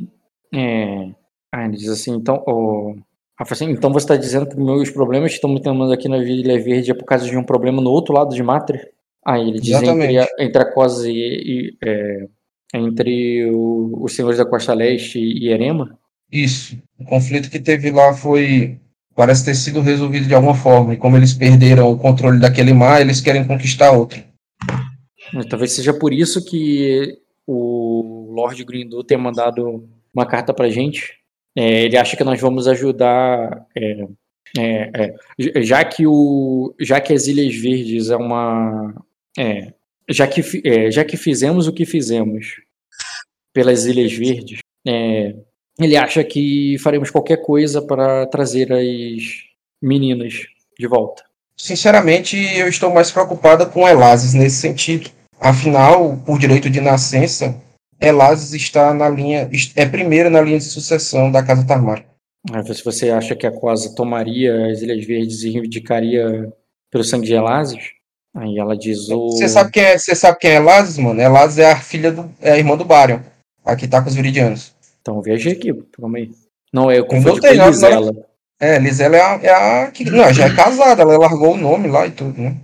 é, 0.53 1.11
aí 1.53 1.65
ele 1.67 1.77
diz 1.77 1.89
assim: 1.89 2.15
então, 2.15 2.43
fala 2.45 3.51
assim, 3.51 3.71
então 3.71 3.93
você 3.93 4.05
está 4.05 4.17
dizendo 4.17 4.47
que 4.49 4.57
meus 4.57 4.91
problemas 4.91 5.31
que 5.31 5.37
estamos 5.37 5.61
tendo 5.61 5.91
aqui 5.93 6.09
na 6.09 6.19
Ilha 6.19 6.63
Verde 6.63 6.91
é 6.91 6.95
por 6.95 7.05
causa 7.05 7.29
de 7.29 7.37
um 7.37 7.45
problema 7.45 7.81
no 7.81 7.91
outro 7.91 8.15
lado 8.15 8.35
de 8.35 8.43
Matre? 8.43 8.81
Aí 9.25 9.49
ele 9.49 9.61
diz 9.61 9.81
entre 9.81 10.19
a, 10.19 10.27
entre 10.39 10.63
a 10.63 10.73
Cosa 10.73 11.09
e, 11.09 11.15
e, 11.15 11.77
é, 11.85 12.27
entre 12.75 13.45
o- 13.51 14.03
os 14.03 14.15
senhores 14.15 14.39
da 14.39 14.45
Costa 14.45 14.75
Leste 14.75 15.19
e 15.19 15.49
Erema? 15.49 15.97
Isso. 16.31 16.77
O 16.99 17.05
conflito 17.05 17.51
que 17.51 17.61
teve 17.61 17.91
lá 17.91 18.13
foi... 18.15 18.79
Parece 19.15 19.45
ter 19.45 19.55
sido 19.55 19.83
resolvido 19.83 20.27
de 20.27 20.35
alguma 20.35 20.55
forma. 20.55 20.95
E 20.95 20.97
como 20.97 21.19
eles 21.19 21.35
perderam 21.35 21.93
o 21.93 21.99
controle 21.99 22.41
daquele 22.41 22.73
mar, 22.73 23.01
eles 23.01 23.21
querem 23.21 23.47
conquistar 23.47 23.91
outro. 23.93 24.23
Talvez 25.51 25.73
seja 25.73 25.93
por 25.93 26.13
isso 26.15 26.43
que 26.45 27.19
o 27.47 28.33
Lord 28.35 28.65
Grindu 28.65 29.05
tenha 29.05 29.21
mandado 29.21 29.87
uma 30.15 30.27
carta 30.27 30.53
pra 30.53 30.71
gente. 30.71 31.15
É, 31.57 31.85
ele 31.85 31.97
acha 31.97 32.17
que 32.17 32.25
nós 32.25 32.41
vamos 32.41 32.67
ajudar. 32.69 33.67
é, 33.77 34.07
é, 34.59 35.15
é, 35.55 35.63
já 35.63 35.83
que 35.85 36.07
o 36.07 36.75
já 36.79 37.01
que 37.01 37.13
as 37.13 37.27
Ilhas 37.27 37.55
Verdes 37.57 38.11
é 38.11 38.17
uma 38.17 38.95
é, 39.39 39.73
já 40.09 40.27
que 40.27 40.43
é, 40.65 40.91
já 40.91 41.05
que 41.05 41.17
fizemos 41.17 41.67
o 41.67 41.73
que 41.73 41.87
fizemos 41.87 42.61
pelas 43.53 43.87
Ilhas 43.87 44.13
Verdes 44.13 44.59
ele 45.79 45.97
acha 45.97 46.23
que 46.23 46.77
faremos 46.81 47.11
qualquer 47.11 47.39
coisa 47.39 47.81
para 47.81 48.27
trazer 48.27 48.71
as 48.73 49.23
meninas 49.81 50.35
de 50.79 50.87
volta 50.87 51.25
Sinceramente, 51.63 52.37
eu 52.57 52.67
estou 52.67 52.93
mais 52.93 53.13
preocupada 53.13 53.65
com 53.65 53.89
Elazes 53.89 54.35
nesse 54.35 54.57
sentido. 54.57 55.09
Afinal, 55.41 56.17
por 56.27 56.37
direito 56.37 56.69
de 56.69 56.81
nascença, 56.81 57.55
Elazes 58.03 58.53
está 58.53 58.93
na 58.93 59.09
linha, 59.09 59.49
é 59.77 59.87
primeira 59.87 60.29
na 60.29 60.41
linha 60.41 60.59
de 60.59 60.65
sucessão 60.65 61.31
da 61.31 61.43
Casa 61.43 61.67
Tarmar. 61.67 62.05
Aí, 62.53 62.75
Se 62.75 62.85
você 62.85 63.11
acha 63.11 63.37
que 63.37 63.47
a 63.47 63.53
Cosa 63.53 63.95
tomaria 63.95 64.67
as 64.67 64.83
Ilhas 64.83 65.07
Verdes 65.07 65.43
e 65.45 65.51
reivindicaria 65.51 66.53
pelo 66.91 67.05
sangue 67.05 67.27
de 67.27 67.35
Elazes, 67.35 67.91
aí 68.35 68.59
ela 68.59 68.77
diz 68.77 69.09
o. 69.09 69.29
Você 69.31 69.49
sabe 69.49 69.71
quem 69.71 69.85
é, 69.85 69.97
você 69.97 70.15
sabe 70.15 70.39
quem 70.39 70.51
é 70.51 70.57
Elazes, 70.57 70.99
mano? 70.99 71.21
Elazes 71.21 71.59
é 71.59 71.71
a 71.71 71.77
filha 71.77 72.11
do, 72.11 72.29
é 72.41 72.53
a 72.53 72.59
irmã 72.59 72.77
do 72.77 72.85
Barion. 72.85 73.21
Aqui 73.65 73.87
tá 73.87 74.03
com 74.03 74.09
os 74.09 74.17
Viridianos. 74.17 74.75
Então 75.01 75.17
eu 75.17 75.23
viajei 75.23 75.53
aqui, 75.53 75.73
calma 75.93 76.19
aí. 76.19 76.31
Não, 76.73 76.91
é, 76.91 76.99
eu 76.99 77.07
confundi 77.07 77.41
com 77.41 77.55
não, 77.55 77.67
Elisela. 77.67 78.13
É, 78.61 78.79
Lisela 78.79 79.17
é 79.17 79.21
a, 79.21 79.41
é 79.43 79.51
a 79.85 79.91
que 79.91 80.05
não, 80.05 80.33
já 80.33 80.47
é 80.47 80.55
casada, 80.55 81.03
ela 81.03 81.19
largou 81.19 81.55
o 81.55 81.57
nome 81.57 81.89
lá 81.89 82.07
e 82.07 82.11
tudo, 82.11 82.41
né? 82.41 82.57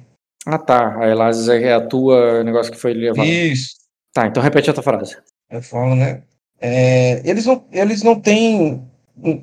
Ah 0.46 0.58
tá, 0.58 0.98
a 0.98 1.08
Elazes 1.08 1.48
é 1.48 1.72
a 1.72 1.80
tua 1.80 2.42
negócio 2.42 2.72
que 2.72 2.78
foi 2.78 2.94
levado. 2.94 3.26
Isso. 3.26 3.78
Tá, 4.18 4.26
então 4.26 4.42
repete 4.42 4.68
a 4.68 4.74
tua 4.74 4.82
frase. 4.82 5.16
Eu 5.48 5.62
falo, 5.62 5.94
né? 5.94 6.24
É, 6.60 7.22
eles, 7.24 7.46
não, 7.46 7.64
eles 7.70 8.02
não 8.02 8.18
têm 8.18 8.82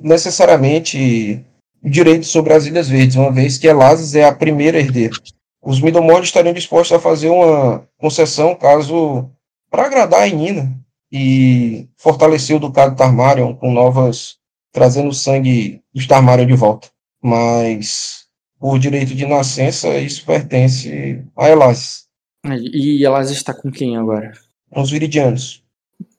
necessariamente 0.02 1.42
direito 1.82 2.26
sobre 2.26 2.52
as 2.52 2.66
Ilhas 2.66 2.86
Verdes, 2.86 3.16
uma 3.16 3.32
vez 3.32 3.56
que 3.56 3.66
Elazes 3.66 4.14
é 4.14 4.26
a 4.26 4.34
primeira 4.34 4.78
herdeira. 4.78 5.14
Os 5.62 5.80
Midomores 5.80 6.28
estariam 6.28 6.52
dispostos 6.52 6.94
a 6.94 7.00
fazer 7.00 7.30
uma 7.30 7.88
concessão 7.96 8.54
caso 8.54 9.30
para 9.70 9.86
agradar 9.86 10.24
a 10.24 10.28
Nina 10.28 10.70
e 11.10 11.88
fortalecer 11.96 12.54
o 12.54 12.60
Ducado 12.60 12.94
Tarmarion 12.96 13.54
com 13.54 13.72
novas 13.72 14.36
trazendo 14.72 15.08
o 15.08 15.14
sangue 15.14 15.80
dos 15.94 16.06
Tarmarion 16.06 16.46
de 16.46 16.54
volta. 16.54 16.88
Mas 17.22 18.26
por 18.60 18.78
direito 18.78 19.14
de 19.14 19.24
nascença 19.24 19.96
isso 19.96 20.22
pertence 20.26 21.24
a 21.34 21.48
Elazes, 21.48 22.04
E 22.44 23.02
Elazes 23.02 23.38
está 23.38 23.54
com 23.54 23.70
quem 23.70 23.96
agora? 23.96 24.32
Os 24.74 24.90
Viridianos. 24.90 25.62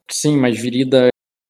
Sim, 0.09 0.37
mas 0.37 0.59
Virida 0.59 1.09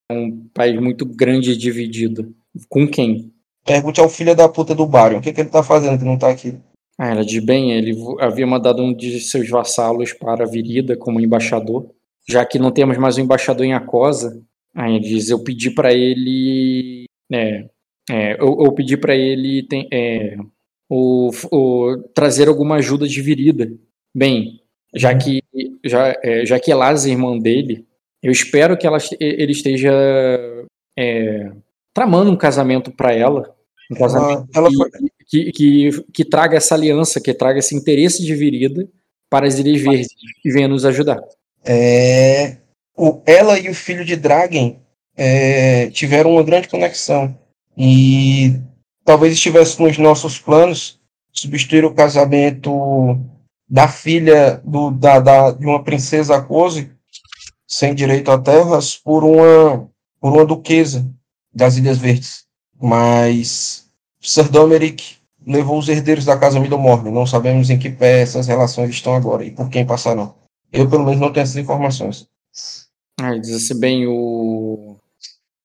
é 0.10 0.14
um 0.14 0.48
país 0.54 0.80
muito 0.80 1.06
grande 1.06 1.52
e 1.52 1.58
dividido. 1.58 2.34
Com 2.70 2.88
quem? 2.88 3.32
Pergunte 3.66 4.00
ao 4.00 4.10
filho 4.10 4.36
da 4.36 4.48
puta 4.50 4.74
do 4.74 4.86
Barion, 4.88 5.20
o 5.20 5.22
que, 5.22 5.34
que 5.34 5.42
ele 5.42 5.50
tá 5.50 5.62
fazendo 5.62 6.00
que 6.00 6.06
não 6.06 6.18
tá 6.18 6.30
aqui? 6.30 6.58
Ah, 6.98 7.10
ela 7.10 7.26
diz 7.26 7.44
bem, 7.44 7.74
ele 7.74 7.96
havia 8.20 8.48
mandado 8.48 8.82
um 8.82 8.94
de 8.94 9.20
seus 9.20 9.48
vassalos 9.50 10.14
para 10.14 10.46
Virida 10.48 10.98
como 10.98 11.20
embaixador, 11.20 11.92
já 12.28 12.44
que 12.46 12.58
não 12.58 12.72
temos 12.72 12.98
mais 12.98 13.18
um 13.18 13.22
embaixador 13.22 13.66
em 13.66 13.74
Acosa. 13.74 14.42
Aí 14.74 14.96
ele 14.96 15.08
diz, 15.08 15.30
eu 15.30 15.44
pedi 15.44 15.70
para 15.70 15.94
ele, 15.94 17.06
é, 17.32 17.70
é, 18.10 18.34
eu, 18.42 18.58
eu 18.64 18.72
pedi 18.74 18.98
para 18.98 19.16
ele 19.16 19.64
tem, 19.64 19.88
é, 19.92 20.38
o, 20.90 21.30
o- 21.52 21.98
trazer 22.16 22.48
alguma 22.48 22.76
ajuda 22.78 23.08
de 23.08 23.22
Virida. 23.22 23.72
Bem, 24.16 24.62
já 24.94 25.16
que 25.16 25.44
já, 25.84 26.16
é, 26.24 26.46
já 26.46 26.60
que 26.60 26.72
Elasa 26.72 27.10
é 27.10 27.12
irmã 27.12 27.38
dele, 27.38 27.86
eu 28.22 28.32
espero 28.32 28.78
que 28.78 28.88
ela, 28.88 28.98
ele 29.20 29.52
esteja 29.52 29.92
é, 30.98 31.52
tramando 31.94 32.32
um 32.32 32.36
casamento 32.38 32.92
para 32.92 33.14
ela, 33.14 33.56
um 33.92 33.96
casamento 33.96 34.50
Ela, 34.54 34.68
ela 34.68 34.72
foi, 34.72 34.90
que, 35.28 35.52
que, 35.52 36.04
que 36.14 36.26
traga 36.26 36.58
essa 36.58 36.76
aliança, 36.76 37.22
que 37.22 37.34
traga 37.34 37.60
esse 37.60 37.76
interesse 37.76 38.26
de 38.26 38.36
virida 38.36 38.88
para 39.30 39.46
as 39.46 39.60
Ilhas 39.60 39.82
Verdes 39.82 40.08
e 40.44 40.52
venha 40.52 40.68
nos 40.68 40.86
ajudar. 40.86 41.20
é, 41.66 42.58
o, 42.96 43.22
ela 43.26 43.60
e 43.60 43.70
o 43.70 43.76
filho 43.76 44.04
de 44.04 44.16
Dragon 44.16 44.80
é, 45.16 45.90
tiveram 45.92 46.32
uma 46.32 46.44
grande 46.44 46.68
conexão. 46.68 47.38
E 47.78 48.60
talvez 49.06 49.34
estivesse 49.34 49.82
nos 49.82 49.98
nossos 49.98 50.40
planos 50.40 51.00
substituir 51.32 51.86
o 51.86 51.94
casamento 51.94 53.20
da 53.68 53.88
filha 53.88 54.62
do, 54.64 54.92
da, 54.92 55.20
da, 55.20 55.52
de 55.52 55.66
uma 55.66 55.84
princesa 55.84 56.38
Akose, 56.38 56.92
sem 57.68 57.94
direito 57.94 58.32
a 58.32 58.40
terras, 58.40 58.96
por 58.96 59.24
uma, 59.24 59.90
por 60.20 60.32
uma 60.32 60.46
duquesa 60.46 61.06
das 61.54 61.78
Ilhas 61.78 61.98
Verdes. 61.98 62.46
Mas 62.80 63.90
Sir 64.22 64.50
Domeric 64.50 65.18
levou 65.46 65.78
os 65.78 65.90
herdeiros 65.90 66.26
da 66.26 66.38
casa 66.38 66.60
Midomorne. 66.60 67.12
Não 67.12 67.26
sabemos 67.26 67.70
em 67.70 67.80
que 67.80 67.90
pé 67.90 68.22
essas 68.22 68.48
relações 68.48 68.90
estão 68.92 69.16
agora 69.16 69.44
e 69.44 69.52
por 69.52 69.70
quem 69.70 69.86
passarão. 69.86 70.36
Eu, 70.72 70.90
pelo 70.90 71.06
menos, 71.06 71.20
não 71.20 71.32
tenho 71.32 71.44
essas 71.44 71.56
informações. 71.56 72.28
Ah, 73.20 73.38
diz 73.38 73.52
assim 73.52 73.80
bem, 73.80 74.06
o, 74.06 74.98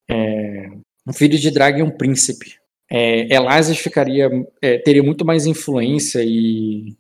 é, 0.09 0.71
o 1.07 1.13
filho 1.13 1.39
de 1.39 1.51
Drag 1.51 1.81
é 1.81 1.85
um 1.85 1.91
príncipe. 1.91 2.55
É, 2.91 3.35
Elazes 3.35 3.79
ficaria, 3.79 4.31
é, 4.61 4.79
teria 4.79 5.03
muito 5.03 5.25
mais 5.25 5.47
influência 5.47 6.21
e, 6.23 6.97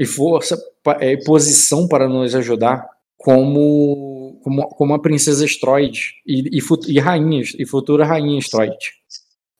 e 0.00 0.06
força 0.06 0.58
é, 0.98 1.14
posição 1.18 1.86
para 1.86 2.08
nos 2.08 2.34
ajudar 2.34 2.88
como, 3.18 4.40
como, 4.42 4.66
como 4.68 4.94
a 4.94 4.98
princesa 4.98 5.44
Stroid 5.44 6.14
e, 6.26 6.58
e, 6.58 6.60
e 6.88 6.98
rainha, 6.98 7.42
e 7.58 7.66
futura 7.66 8.06
rainha 8.06 8.38
Stroid. 8.40 8.78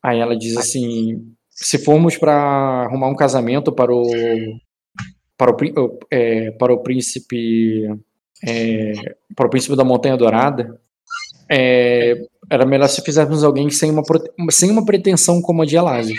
Aí 0.02 0.18
ela 0.18 0.34
diz 0.34 0.56
assim, 0.56 1.30
se 1.50 1.76
formos 1.76 2.16
para 2.16 2.32
arrumar 2.86 3.08
um 3.08 3.14
casamento 3.14 3.70
para 3.70 3.92
o 3.92 4.02
para 5.36 5.52
o, 5.52 5.98
é, 6.10 6.50
para 6.52 6.72
o 6.72 6.82
príncipe 6.82 7.86
é, 8.46 8.92
para 9.36 9.46
o 9.46 9.50
príncipe 9.50 9.76
da 9.76 9.84
Montanha 9.84 10.16
Dourada, 10.16 10.80
é, 11.50 12.26
era 12.50 12.64
melhor 12.64 12.88
se 12.88 13.02
fizéssemos 13.02 13.44
alguém 13.44 13.68
sem 13.68 13.90
uma, 13.90 14.02
sem 14.50 14.70
uma 14.70 14.86
pretensão 14.86 15.42
como 15.42 15.62
a 15.62 15.66
de 15.66 15.76
Elazes. 15.76 16.18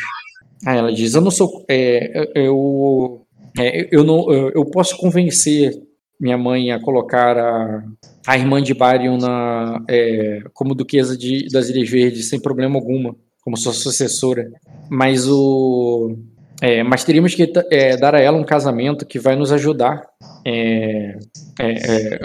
Aí 0.66 0.78
ela 0.78 0.94
diz: 0.94 1.16
Eu 1.16 1.22
não 1.22 1.32
sou. 1.32 1.66
é, 1.68 2.32
eu, 2.36 3.21
é, 3.58 3.88
eu, 3.92 4.04
não, 4.04 4.32
eu 4.32 4.66
posso 4.66 4.98
convencer 4.98 5.74
minha 6.22 6.38
mãe 6.38 6.72
a 6.72 6.80
colocar 6.80 7.36
a, 7.36 7.84
a 8.28 8.38
irmã 8.38 8.62
de 8.62 8.76
Barion 8.76 9.18
na, 9.18 9.84
é, 9.90 10.44
como 10.54 10.76
duquesa 10.76 11.18
de, 11.18 11.48
das 11.52 11.68
Ilhas 11.70 11.90
Verdes 11.90 12.30
sem 12.30 12.40
problema 12.40 12.76
alguma, 12.76 13.16
como 13.44 13.58
sua 13.58 13.74
sucessora. 13.74 14.52
Mas 14.88 15.28
o. 15.28 16.16
é, 16.62 16.84
mas 16.84 17.04
teríamos 17.04 17.34
que 17.34 17.52
é, 17.72 17.98
dar 17.98 18.14
a 18.14 18.22
ela 18.22 18.38
um 18.38 18.44
casamento 18.44 19.06
que 19.06 19.18
vai 19.18 19.36
nos 19.36 19.52
ajudar. 19.52 20.04
é, 20.46 21.18
é, 21.60 22.20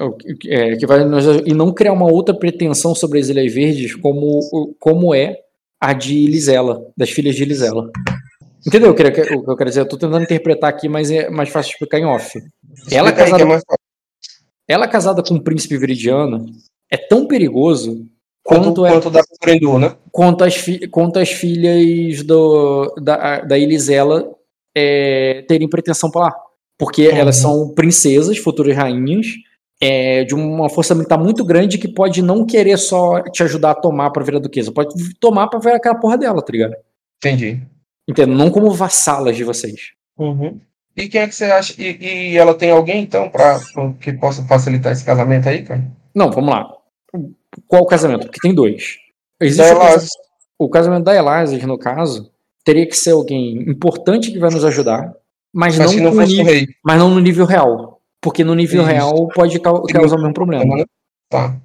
é, 0.47 0.77
que 0.77 0.87
vai 0.87 1.05
nos, 1.07 1.25
e 1.47 1.55
não 1.55 1.73
criar 1.73 1.95
uma 1.95 2.11
outra 2.11 2.35
pretensão 2.35 2.95
sobre 2.95 3.19
as 3.19 3.31
Ilhas 3.31 3.53
Verdes 3.53 3.95
como, 3.95 4.41
como 4.79 5.15
é 5.15 5.37
a 5.81 5.95
de 5.95 6.27
Lisela, 6.27 6.83
das 6.97 7.11
filhas 7.11 7.35
de 7.35 7.47
Lisela. 7.47 7.91
Entendeu 8.67 8.91
o 8.91 8.95
que 8.95 9.03
eu 9.03 9.13
quero- 9.13 9.65
dizer? 9.71 9.81
Eu 9.81 9.89
tô 9.89 9.97
tentando 9.97 10.23
interpretar 10.23 10.71
aqui, 10.71 10.89
mas 10.89 11.11
é 11.11 11.31
mais 11.31 11.49
fácil 11.49 11.71
explicar 11.73 11.99
em 11.99 12.05
off. 12.05 12.39
Ela 12.91 13.11
é 13.11 13.13
casada, 13.13 13.47
fácil. 13.47 13.67
ela 14.69 14.89
casada 14.89 15.23
com 15.23 15.35
um 15.35 15.41
príncipe 15.41 15.77
viridiano 15.79 16.47
é 16.91 16.97
tão 16.97 17.27
perigoso 17.27 18.07
quanto, 18.43 18.65
quanto, 18.65 18.87
é, 18.87 18.91
quanto 18.93 19.11
da 19.11 19.23
Grendor, 19.43 19.79
né? 19.79 19.97
quanto, 20.11 20.45
as, 20.45 20.57
fi- 20.57 20.87
quanto 20.89 21.19
as 21.19 21.31
filhas 21.31 22.23
do, 22.25 22.93
da, 23.01 23.41
da 23.41 23.59
Elisela 23.59 24.33
é, 24.77 25.45
terem 25.49 25.69
pretensão 25.69 26.11
para 26.11 26.23
lá. 26.27 26.35
Porque 26.79 27.09
Uhum. 27.09 27.17
elas 27.17 27.37
são 27.37 27.69
princesas, 27.75 28.37
futuras 28.39 28.77
rainhas, 28.77 29.27
é, 29.81 30.25
de 30.25 30.35
uma 30.35 30.69
força 30.69 30.95
militar 30.95 31.19
muito 31.19 31.45
grande 31.45 31.79
que 31.79 31.89
pode 31.89 32.21
não 32.23 32.45
querer 32.45 32.77
só 32.79 33.21
te 33.23 33.43
ajudar 33.43 33.71
a 33.73 33.75
tomar 33.75 34.11
pra 34.11 34.23
virar 34.25 34.39
duquesa, 34.41 34.73
pode 34.73 34.93
tomar 35.21 35.49
pra 35.49 35.59
virar 35.59 35.77
aquela 35.77 35.95
porra 35.95 36.19
dela, 36.19 36.43
tá 36.43 36.51
ligado? 36.53 36.75
Entendi. 37.19 37.63
Entendo? 38.09 38.35
Não 38.35 38.51
como 38.51 38.71
vassalas 38.71 39.37
de 39.37 39.45
vocês. 39.45 39.93
Uhum. 40.19 40.61
E 40.97 41.09
quem 41.09 41.21
é 41.23 41.27
que 41.29 41.35
você 41.35 41.45
acha? 41.45 41.75
E, 41.81 42.33
e 42.33 42.37
ela 42.39 42.55
tem 42.55 42.71
alguém, 42.71 43.03
então, 43.03 43.29
pra, 43.29 43.59
pra- 43.75 43.93
que 44.01 44.13
possa 44.15 44.43
facilitar 44.45 44.93
esse 44.93 45.05
casamento 45.05 45.49
aí, 45.49 45.63
cara? 45.63 45.85
Não, 46.15 46.31
vamos 46.31 46.51
lá. 46.51 46.71
Qual 47.67 47.83
o 47.83 47.87
casamento? 47.87 48.27
Porque 48.27 48.41
tem 48.41 48.55
dois. 48.55 48.97
Existe 49.41 49.59
Da 49.69 49.75
o, 49.75 49.79
casa- 49.79 49.91
Elazes. 49.93 50.11
o 50.59 50.69
casamento 50.69 51.05
da 51.05 51.15
Elazes, 51.15 51.63
no 51.65 51.77
caso, 51.79 52.31
teria 52.65 52.87
que 52.87 52.97
ser 52.97 53.11
alguém 53.11 53.69
importante 53.69 54.31
que 54.33 54.39
vai 54.39 54.51
nos 54.51 54.65
ajudar, 54.65 55.13
mas, 55.53 55.77
Mas 55.79 55.95
não, 55.97 56.13
não 56.15 56.25
nível- 56.27 56.45
rei. 56.45 56.67
mas 56.85 56.99
não 56.99 57.11
no 57.11 57.21
nível 57.21 57.45
real. 57.45 58.01
Porque 58.21 58.43
no 58.43 58.55
nível 58.55 58.83
Isso. 58.83 58.91
real 58.91 59.29
pode 59.29 59.61
cau- 59.61 59.83
causar 59.85 60.17
o 60.17 60.21
mesmo 60.21 60.35
problema. 60.35 60.85
Tá. 61.29 61.57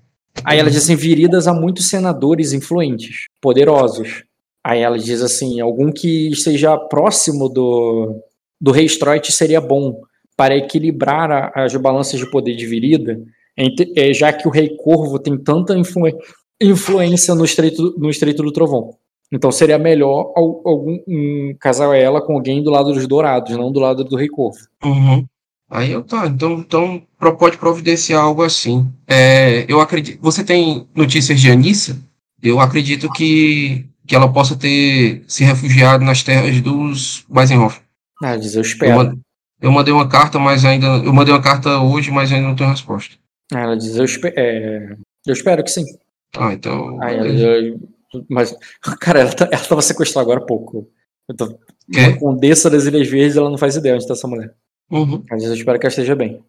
Aí 0.43 0.59
ela 0.59 0.69
diz 0.69 0.83
assim: 0.83 0.95
viridas 0.95 1.47
a 1.47 1.53
muitos 1.53 1.87
senadores 1.89 2.51
influentes, 2.53 3.25
poderosos. 3.41 4.23
Aí 4.63 4.81
ela 4.81 4.97
diz 4.97 5.21
assim: 5.21 5.59
algum 5.59 5.91
que 5.91 6.29
esteja 6.29 6.77
próximo 6.77 7.49
do, 7.49 8.15
do 8.59 8.71
rei 8.71 8.85
Stroit 8.85 9.31
seria 9.31 9.59
bom 9.61 10.01
para 10.37 10.55
equilibrar 10.55 11.31
a- 11.31 11.51
as 11.55 11.75
balanças 11.75 12.19
de 12.19 12.29
poder 12.29 12.55
de 12.55 12.65
virida, 12.65 13.19
entre- 13.57 13.91
eh, 13.95 14.13
já 14.13 14.31
que 14.31 14.47
o 14.47 14.51
rei 14.51 14.75
Corvo 14.77 15.19
tem 15.19 15.37
tanta 15.37 15.77
influ- 15.77 16.17
influência 16.61 17.33
no 17.35 17.43
estreito, 17.45 17.95
no 17.97 18.09
estreito 18.09 18.43
do 18.43 18.51
Trovão. 18.51 18.95
Então 19.31 19.51
seria 19.51 19.77
melhor 19.77 20.31
al- 20.35 20.61
algum 20.65 20.99
um, 21.07 21.55
casar 21.59 21.95
ela 21.95 22.21
com 22.21 22.33
alguém 22.33 22.61
do 22.61 22.69
lado 22.69 22.91
dos 22.93 23.07
dourados, 23.07 23.55
não 23.57 23.71
do 23.71 23.79
lado 23.79 24.03
do 24.03 24.15
rei 24.15 24.27
Corvo. 24.27 24.59
Uhum. 24.83 25.25
Aí 25.69 25.91
eu 25.91 26.03
tá, 26.03 26.27
então, 26.27 26.53
então 26.59 27.01
pode 27.39 27.57
providenciar 27.57 28.21
algo 28.21 28.43
assim. 28.43 28.85
É, 29.07 29.65
eu 29.69 29.79
acredito. 29.79 30.19
Você 30.21 30.43
tem 30.43 30.85
notícias 30.93 31.39
de 31.39 31.49
Anissa? 31.49 31.97
Eu 32.43 32.59
acredito 32.59 33.09
que, 33.13 33.85
que 34.11 34.15
ela 34.15 34.29
possa 34.29 34.57
ter 34.57 35.23
se 35.25 35.41
refugiado 35.45 36.03
nas 36.03 36.21
terras 36.21 36.59
dos 36.59 37.25
Weisenhoff. 37.29 37.79
Ah, 38.21 38.31
ela 38.31 38.37
diz: 38.39 38.53
eu 38.55 38.61
Eu, 38.81 39.17
eu 39.61 39.71
mandei 39.71 39.93
uma 39.93 40.05
carta, 40.09 40.37
mas 40.37 40.65
ainda. 40.65 40.85
Eu 40.87 41.13
mandei 41.13 41.33
uma 41.33 41.41
carta 41.41 41.79
hoje, 41.79 42.11
mas 42.11 42.29
ainda 42.29 42.45
não 42.45 42.55
tenho 42.57 42.69
resposta. 42.69 43.15
Ah, 43.53 43.61
Ela 43.61 43.77
diz: 43.77 43.95
eu, 43.95 44.03
espe- 44.03 44.33
é, 44.35 44.97
eu 45.25 45.31
espero 45.33 45.63
que 45.63 45.71
sim. 45.71 45.85
Ah, 46.37 46.51
então. 46.51 47.01
Aí 47.01 47.21
beleza. 47.21 47.45
ela, 47.47 47.79
mas, 48.29 48.53
cara, 48.99 49.21
ela, 49.21 49.31
tá, 49.33 49.47
ela 49.49 49.63
tava 49.63 49.81
sequestrada 49.81 50.25
agora 50.25 50.41
há 50.43 50.45
pouco. 50.45 50.89
Eu 51.29 51.35
tô, 51.37 51.47
Quê? 51.89 52.07
uma 52.09 52.17
condessa 52.19 52.69
das 52.69 52.83
Ilhas 52.85 53.07
Verdes, 53.07 53.37
ela 53.37 53.49
não 53.49 53.57
faz 53.57 53.77
ideia 53.77 53.95
onde 53.95 54.05
tá 54.05 54.11
essa 54.13 54.27
mulher. 54.27 54.53
Uhum. 54.91 55.23
Mas 55.29 55.41
eu 55.45 55.53
espero 55.53 55.79
que 55.79 55.85
ela 55.85 55.89
esteja 55.91 56.17
bem. 56.17 56.43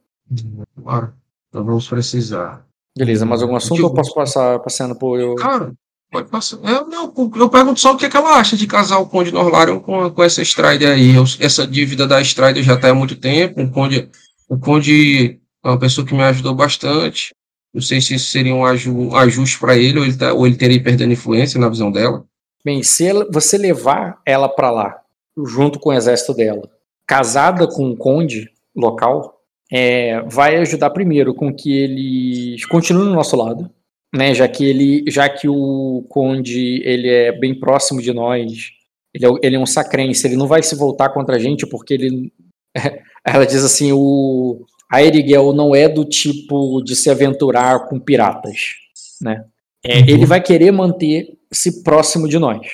Claro. 0.82 1.12
Então 1.48 1.64
vamos 1.64 1.86
precisar. 1.88 2.66
Beleza, 2.98 3.24
mais 3.24 3.40
algum 3.40 3.54
assunto 3.54 3.76
Que 3.76 3.82
ou 3.84 3.90
eu 3.90 3.94
posso 3.94 4.12
passar 4.12 4.58
passando 4.58 4.96
por 4.96 5.20
eu. 5.20 5.36
Cara, 5.36 5.72
pode 6.12 6.28
passar. 6.28 6.58
Eu, 6.62 6.86
não, 6.86 7.12
eu 7.36 7.48
pergunto 7.48 7.80
só 7.80 7.92
o 7.92 7.96
que, 7.96 8.04
é 8.06 8.10
que 8.10 8.16
ela 8.16 8.36
acha 8.36 8.56
de 8.56 8.66
casar 8.66 8.98
o 8.98 9.06
Conde 9.06 9.32
Norlarion 9.32 9.80
com, 9.80 10.10
com 10.10 10.22
essa 10.22 10.42
Strider 10.42 10.90
aí. 10.90 11.14
Eu- 11.16 11.24
essa 11.40 11.66
dívida 11.66 12.06
da 12.06 12.20
Strider 12.20 12.62
já 12.62 12.74
está 12.74 12.90
há 12.90 12.94
muito 12.94 13.16
tempo. 13.16 13.62
O 13.62 13.70
Conde, 13.70 14.08
o 14.48 14.58
Conde 14.58 15.40
é 15.64 15.68
uma 15.68 15.78
pessoa 15.78 16.06
que 16.06 16.14
me 16.14 16.22
ajudou 16.22 16.54
bastante. 16.54 17.34
Não 17.74 17.80
sei 17.80 18.00
se 18.02 18.14
isso 18.14 18.30
seria 18.30 18.54
um 18.54 18.64
aju- 18.66 19.16
ajuste 19.16 19.58
para 19.58 19.76
ele 19.76 19.98
ou 19.98 20.04
ele, 20.04 20.16
tá, 20.16 20.32
ou 20.34 20.46
ele 20.46 20.56
teria 20.56 20.82
perdendo 20.82 21.12
influência 21.14 21.58
na 21.58 21.68
visão 21.70 21.90
dela. 21.90 22.24
Bem, 22.64 22.82
se 22.82 23.06
ela- 23.06 23.26
você 23.32 23.56
levar 23.56 24.20
ela 24.26 24.48
pra 24.48 24.70
lá, 24.70 24.98
junto 25.46 25.80
com 25.80 25.88
o 25.88 25.92
exército 25.94 26.34
dela, 26.34 26.68
casada 27.06 27.66
com 27.66 27.86
um 27.86 27.96
conde 27.96 28.50
local, 28.76 29.40
é, 29.72 30.20
vai 30.28 30.56
ajudar 30.56 30.90
primeiro 30.90 31.34
com 31.34 31.52
que 31.52 31.72
eles 31.74 32.66
continuem 32.66 33.06
no 33.08 33.14
nosso 33.14 33.34
lado, 33.36 33.70
né? 34.14 34.34
Já 34.34 34.46
que 34.48 34.64
ele, 34.64 35.04
já 35.08 35.28
que 35.28 35.48
o 35.48 36.04
conde 36.08 36.82
ele 36.84 37.08
é 37.08 37.32
bem 37.32 37.58
próximo 37.58 38.00
de 38.00 38.12
nós, 38.12 38.70
ele 39.14 39.26
é, 39.26 39.30
ele 39.42 39.56
é 39.56 39.58
um 39.58 39.66
sacrense, 39.66 40.26
ele 40.26 40.36
não 40.36 40.46
vai 40.46 40.62
se 40.62 40.74
voltar 40.74 41.10
contra 41.10 41.36
a 41.36 41.38
gente 41.38 41.66
porque 41.66 41.94
ele, 41.94 42.32
ela 43.26 43.46
diz 43.46 43.64
assim, 43.64 43.92
o 43.92 44.64
a 44.90 45.02
Erigel 45.02 45.54
não 45.54 45.74
é 45.74 45.88
do 45.88 46.04
tipo 46.04 46.82
de 46.82 46.94
se 46.94 47.08
aventurar 47.08 47.88
com 47.88 47.98
piratas, 47.98 48.74
né? 49.22 49.42
É. 49.82 50.00
Ele 50.00 50.26
vai 50.26 50.40
querer 50.40 50.70
manter-se 50.70 51.82
próximo 51.82 52.28
de 52.28 52.38
nós, 52.38 52.66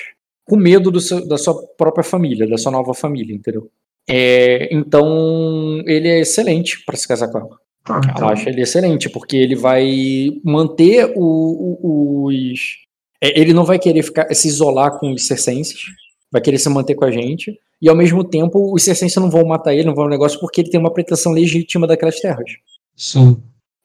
com 0.45 0.57
medo 0.57 0.91
do 0.91 0.99
seu- 0.99 1.25
da 1.25 1.37
sua 1.37 1.55
própria 1.77 2.03
família, 2.03 2.45
da 2.45 2.57
sua 2.57 2.73
nova 2.73 2.93
família, 2.93 3.33
entendeu? 3.33 3.71
É, 4.07 4.67
então, 4.69 5.81
ele 5.85 6.09
é 6.09 6.19
excelente 6.19 6.83
para 6.85 6.97
se 6.97 7.07
casar 7.07 7.29
com 7.29 7.37
ela. 7.37 7.57
Tá, 7.89 8.15
Eu 8.19 8.27
acho 8.29 8.47
ele 8.47 8.61
excelente, 8.61 9.09
porque 9.09 9.35
ele 9.35 9.55
vai 9.55 10.29
manter 10.43 11.11
o- 11.15 11.79
o- 11.81 12.25
os. 12.27 12.59
é, 13.21 13.39
Ele 13.39 13.51
não 13.53 13.65
vai 13.65 13.79
querer 13.79 14.03
ficar, 14.03 14.31
se 14.33 14.47
isolar 14.47 14.99
com 14.99 15.11
os 15.11 15.25
circenses, 15.25 15.79
vai 16.31 16.39
querer 16.41 16.59
se 16.59 16.69
manter 16.69 16.93
com 16.95 17.05
a 17.05 17.09
gente, 17.11 17.57
e 17.81 17.89
ao 17.89 17.95
mesmo 17.95 18.23
tempo 18.23 18.71
os 18.73 18.83
circenses 18.83 19.15
não 19.17 19.29
vão 19.31 19.43
matar 19.45 19.73
ele, 19.73 19.85
não 19.87 19.95
vão 19.95 20.05
um 20.05 20.09
negócio, 20.09 20.39
porque 20.39 20.61
ele 20.61 20.69
tem 20.69 20.79
uma 20.79 20.93
pretensão 20.93 21.31
legítima 21.31 21.87
daquelas 21.87 22.19
terras. 22.19 22.51
Sim. 22.95 23.37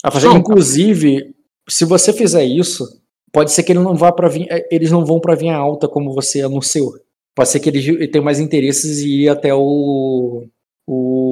A 0.02 0.10
fazer, 0.10 0.28
Não. 0.28 0.36
inclusive, 0.36 1.34
se 1.68 1.84
você 1.86 2.12
fizer 2.12 2.44
isso, 2.44 2.84
pode 3.32 3.52
ser 3.52 3.62
que 3.62 3.72
ele 3.72 3.78
não 3.80 3.94
vá 3.94 4.12
para 4.12 4.28
eles 4.70 4.90
não 4.90 5.04
vão 5.06 5.18
para 5.18 5.34
vinha 5.34 5.56
alta 5.56 5.88
como 5.88 6.12
você 6.12 6.42
anunciou. 6.42 6.92
Pode 7.34 7.48
ser 7.48 7.58
que 7.58 7.70
eles 7.70 8.10
tenham 8.10 8.24
mais 8.24 8.38
interesses 8.38 8.98
e 9.00 9.22
ir 9.22 9.28
até 9.30 9.54
o 9.54 10.44
o, 10.86 11.23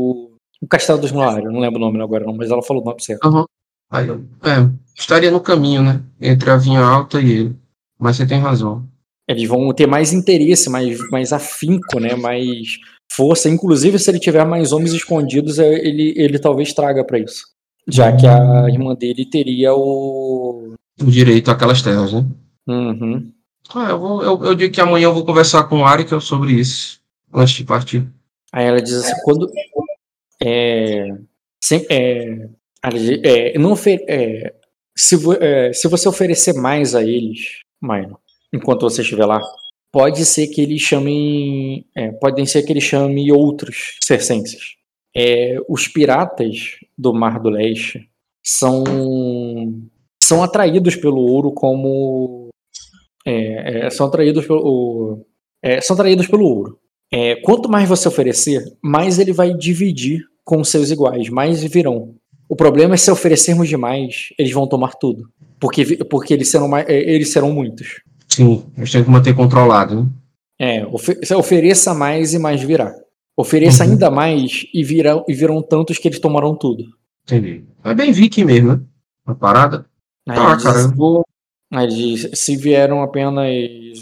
o 0.62 0.66
Castelo 0.68 1.00
dos 1.00 1.10
Mulários, 1.10 1.52
não 1.52 1.60
lembro 1.60 1.78
o 1.78 1.84
nome 1.84 2.00
agora 2.00 2.24
não, 2.24 2.34
mas 2.34 2.50
ela 2.50 2.62
falou 2.62 2.82
o 2.82 2.86
nome 2.86 3.02
certo. 3.02 3.26
Aham. 3.26 3.44
Aí, 3.90 4.08
é, 4.08 4.70
estaria 4.96 5.30
no 5.30 5.40
caminho, 5.40 5.82
né? 5.82 6.00
Entre 6.20 6.48
a 6.48 6.56
vinha 6.56 6.80
alta 6.80 7.20
e 7.20 7.30
ele. 7.30 7.56
Mas 7.98 8.16
você 8.16 8.26
tem 8.26 8.38
razão. 8.38 8.86
Eles 9.28 9.48
vão 9.48 9.72
ter 9.72 9.86
mais 9.86 10.12
interesse, 10.12 10.70
mais, 10.70 10.98
mais 11.10 11.32
afinco, 11.32 11.98
né? 12.00 12.14
Mais 12.14 12.78
força. 13.10 13.50
Inclusive, 13.50 13.98
se 13.98 14.10
ele 14.10 14.18
tiver 14.18 14.44
mais 14.46 14.72
homens 14.72 14.92
escondidos, 14.92 15.58
é, 15.58 15.74
ele, 15.74 16.14
ele 16.16 16.38
talvez 16.38 16.72
traga 16.72 17.04
para 17.04 17.18
isso. 17.18 17.44
Já 17.86 18.12
que 18.16 18.26
a 18.26 18.68
irmã 18.68 18.94
dele 18.94 19.26
teria 19.26 19.74
o. 19.74 20.74
O 21.00 21.10
direito 21.10 21.50
àquelas 21.50 21.82
terras, 21.82 22.12
né? 22.12 22.24
Uhum. 22.68 23.32
Ah, 23.74 23.90
eu, 23.90 23.98
vou, 23.98 24.22
eu, 24.22 24.44
eu 24.44 24.54
digo 24.54 24.72
que 24.72 24.80
amanhã 24.80 25.06
eu 25.06 25.14
vou 25.14 25.24
conversar 25.24 25.64
com 25.64 25.80
o 25.80 25.84
Arika 25.84 26.20
sobre 26.20 26.52
isso. 26.52 27.00
Antes 27.34 27.54
de 27.54 27.64
partir. 27.64 28.06
Aí 28.52 28.66
ela 28.66 28.80
diz 28.80 28.94
assim, 28.94 29.14
quando. 29.24 29.50
É, 30.44 31.08
sem- 31.62 31.86
é, 31.90 32.48
é, 33.24 33.58
não 33.58 33.74
é, 34.08 34.54
se, 34.96 35.16
é, 35.40 35.72
se 35.72 35.88
você 35.88 36.08
oferecer 36.08 36.54
mais 36.54 36.94
a 36.94 37.02
eles, 37.02 37.60
Maino, 37.80 38.18
enquanto 38.52 38.82
você 38.82 39.02
estiver 39.02 39.24
lá, 39.26 39.40
pode 39.92 40.24
ser 40.24 40.48
que 40.48 40.60
eles 40.60 40.80
chamem. 40.80 41.86
é, 41.96 42.10
podem 42.12 42.44
ser 42.46 42.62
que 42.64 42.72
eles 42.72 42.82
chamem 42.84 43.30
outros 43.30 43.98
circenses. 44.02 44.76
É, 45.14 45.56
os 45.68 45.86
piratas 45.88 46.78
do 46.96 47.12
Mar 47.12 47.38
do 47.38 47.50
Leste 47.50 48.08
são, 48.42 48.82
são 50.22 50.42
atraídos 50.42 50.96
pelo 50.96 51.18
ouro 51.20 51.52
como. 51.52 52.48
é, 53.26 53.86
é, 53.86 53.90
são 53.90 54.06
atraídos 54.06 54.46
pelo. 54.46 55.24
é, 55.62 55.80
são 55.80 55.94
atraídos 55.94 56.26
pelo 56.26 56.46
ouro. 56.46 56.78
É, 57.14 57.36
quanto 57.36 57.68
mais 57.70 57.86
você 57.88 58.08
oferecer, 58.08 58.64
mais 58.82 59.18
ele 59.18 59.32
vai 59.34 59.52
dividir 59.54 60.24
com 60.44 60.62
seus 60.64 60.90
iguais, 60.90 61.28
mais 61.28 61.62
virão. 61.62 62.14
O 62.48 62.56
problema 62.56 62.94
é 62.94 62.96
se 62.98 63.10
oferecermos 63.10 63.68
demais, 63.68 64.28
eles 64.38 64.52
vão 64.52 64.66
tomar 64.66 64.94
tudo. 64.94 65.28
Porque, 65.58 65.96
porque 66.04 66.34
eles, 66.34 66.48
serão 66.50 66.68
mais, 66.68 66.88
é, 66.88 66.94
eles 66.98 67.30
serão 67.32 67.52
muitos. 67.52 68.00
Sim, 68.28 68.64
a 68.76 68.80
gente 68.80 68.92
tem 68.92 69.04
que 69.04 69.10
manter 69.10 69.34
controlado, 69.34 70.02
né? 70.04 70.10
É, 70.58 70.86
ofe- 70.86 71.18
ofereça 71.36 71.94
mais 71.94 72.34
e 72.34 72.38
mais 72.38 72.62
virá. 72.62 72.94
Ofereça 73.36 73.84
Uhum. 73.84 73.92
ainda 73.92 74.10
mais 74.10 74.66
e, 74.72 74.84
virão, 74.84 75.24
e 75.28 75.32
virão 75.34 75.62
tantos 75.62 75.98
que 75.98 76.06
eles 76.08 76.18
tomarão 76.20 76.54
tudo. 76.54 76.84
Entendi. 77.24 77.64
É 77.84 77.94
bem 77.94 78.12
viking 78.12 78.44
mesmo, 78.44 78.72
né? 78.72 78.80
A 79.26 79.34
parada. 79.34 79.86
Aí 80.28 80.36
Tá, 80.36 80.46
ele 80.46 80.54
diz- 80.56 80.64
cara, 80.64 80.78
eu 80.80 80.94
vou. 80.94 81.24
Aí 81.72 81.86
diz, 81.88 82.28
se 82.34 82.56
vieram 82.56 83.02
apenas 83.02 83.48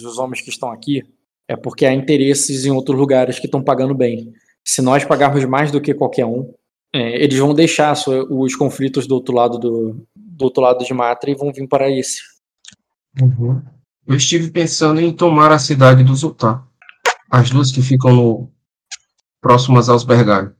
os 0.05 0.19
homens 0.19 0.41
que 0.41 0.51
estão 0.51 0.71
aqui, 0.73 1.03
é 1.49 1.57
porque 1.57 1.87
há 1.87 1.95
interesses 1.95 2.65
em 2.67 2.71
outros 2.71 2.99
lugares 2.99 3.39
que 3.39 3.47
estão 3.47 3.63
pagando 3.63 3.95
bem. 3.95 4.33
Se 4.65 4.83
nós 4.83 5.05
pagarmos 5.05 5.45
mais 5.45 5.71
do 5.71 5.81
que 5.81 5.95
qualquer 5.95 6.27
um, 6.27 6.53
é, 6.93 7.23
eles 7.23 7.39
vão 7.39 7.55
deixar 7.55 7.95
sua- 7.95 8.27
os 8.31 8.55
conflitos 8.55 9.07
do 9.07 9.15
outro 9.15 9.35
lado 9.35 9.59
do, 9.59 10.07
do 10.15 10.45
outro 10.45 10.63
lado 10.63 10.85
de 10.85 10.93
Matra 10.93 11.31
e 11.31 11.35
vão 11.35 11.53
vir 11.53 11.67
para 11.69 11.91
esse. 11.91 12.21
Uhum. 13.21 13.63
Eu 14.07 14.17
estive 14.17 14.51
pensando 14.51 15.01
em 15.01 15.13
tomar 15.13 15.53
a 15.53 15.59
cidade 15.59 16.03
do 16.03 16.15
Zultar. 16.15 16.67
As 17.31 17.51
duas 17.51 17.71
que 17.71 17.81
ficam 17.81 18.13
no, 18.13 18.53
próximas 19.41 19.89
aos 19.89 20.05
Bergai. 20.05 20.51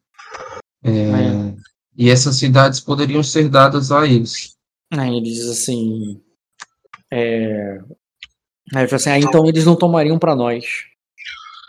É, 0.85 0.91
É. 0.91 1.55
E 1.97 2.09
essas 2.09 2.37
cidades 2.37 2.81
poderiam 2.81 3.23
ser 3.23 3.49
dadas 3.49 3.93
a 3.93 4.07
eles. 4.07 4.57
Aí 4.93 5.17
ele 5.17 5.23
diz 5.23 5.47
assim. 5.49 6.21
É... 7.13 7.79
Aí 8.75 8.85
ele 8.85 8.95
assim, 8.95 9.11
ah, 9.11 9.19
então 9.19 9.47
eles 9.47 9.67
não 9.67 9.77
tomariam 9.77 10.19
para 10.19 10.35
nós. 10.35 10.85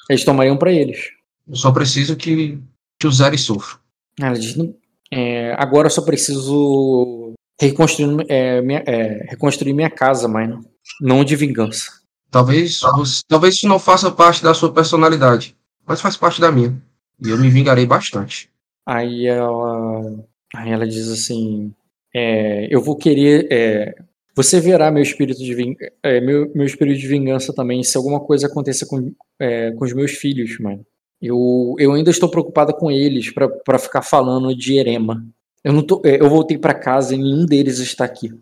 Eles 0.09 0.23
tomariam 0.23 0.57
para 0.57 0.71
eles. 0.71 1.09
Eu 1.51 1.57
só 1.57 1.69
preciso 1.71 2.15
que, 2.15 2.57
que 2.97 3.05
o 3.07 3.11
Zeri 3.11 3.37
sofra. 3.37 3.77
Ela 4.17 4.39
diz, 4.39 4.55
"Não, 4.55 4.73
é, 5.11 5.53
agora 5.57 5.87
eu 5.87 5.91
só 5.91 6.01
preciso 6.01 7.33
reconstruir, 7.59 8.25
é, 8.29 8.61
minha, 8.61 8.81
é, 8.87 9.25
reconstruir 9.29 9.73
minha 9.73 9.89
casa, 9.89 10.29
mas 10.29 10.49
não, 10.49 10.65
não 11.01 11.23
de 11.25 11.35
vingança. 11.35 11.91
Talvez, 12.29 12.79
talvez 13.27 13.55
isso 13.55 13.67
não 13.67 13.77
faça 13.77 14.09
parte 14.09 14.41
da 14.41 14.53
sua 14.53 14.73
personalidade, 14.73 15.57
mas 15.85 15.99
faz 15.99 16.15
parte 16.15 16.39
da 16.39 16.49
minha. 16.49 16.81
E 17.23 17.29
eu 17.29 17.37
me 17.37 17.49
vingarei 17.49 17.85
bastante. 17.85 18.49
Aí 18.87 19.27
ela, 19.27 20.25
aí 20.55 20.71
ela 20.71 20.87
diz 20.87 21.09
assim: 21.09 21.73
é, 22.15 22.73
Eu 22.73 22.81
vou 22.81 22.95
querer. 22.95 23.47
é, 23.51 23.95
você 24.33 24.61
verá 24.61 24.89
meu 24.89 25.03
espírito 25.03 25.43
de 25.43 25.53
ving, 25.53 25.75
é, 26.01 26.21
meu, 26.21 26.49
meu 26.55 26.65
espírito 26.65 26.99
de 27.01 27.07
vingança 27.07 27.53
também 27.53 27.83
se 27.83 27.97
alguma 27.97 28.21
coisa 28.21 28.47
acontecer 28.47 28.85
com, 28.85 29.13
é, 29.37 29.71
com 29.71 29.83
os 29.83 29.91
meus 29.93 30.11
filhos, 30.11 30.57
mano. 30.57 30.85
Eu, 31.21 31.75
eu 31.77 31.93
ainda 31.93 32.09
estou 32.09 32.29
preocupada 32.29 32.73
com 32.73 32.89
eles 32.89 33.31
pra 33.31 33.77
ficar 33.77 34.01
falando 34.01 34.55
de 34.55 34.77
Erema. 34.77 35.23
Eu 35.63 35.73
não 35.73 35.83
tô, 35.83 36.01
é, 36.03 36.19
eu 36.19 36.29
voltei 36.29 36.57
pra 36.57 36.73
casa 36.73 37.13
e 37.13 37.17
nenhum 37.17 37.45
deles 37.45 37.79
está 37.79 38.05
aqui. 38.05 38.33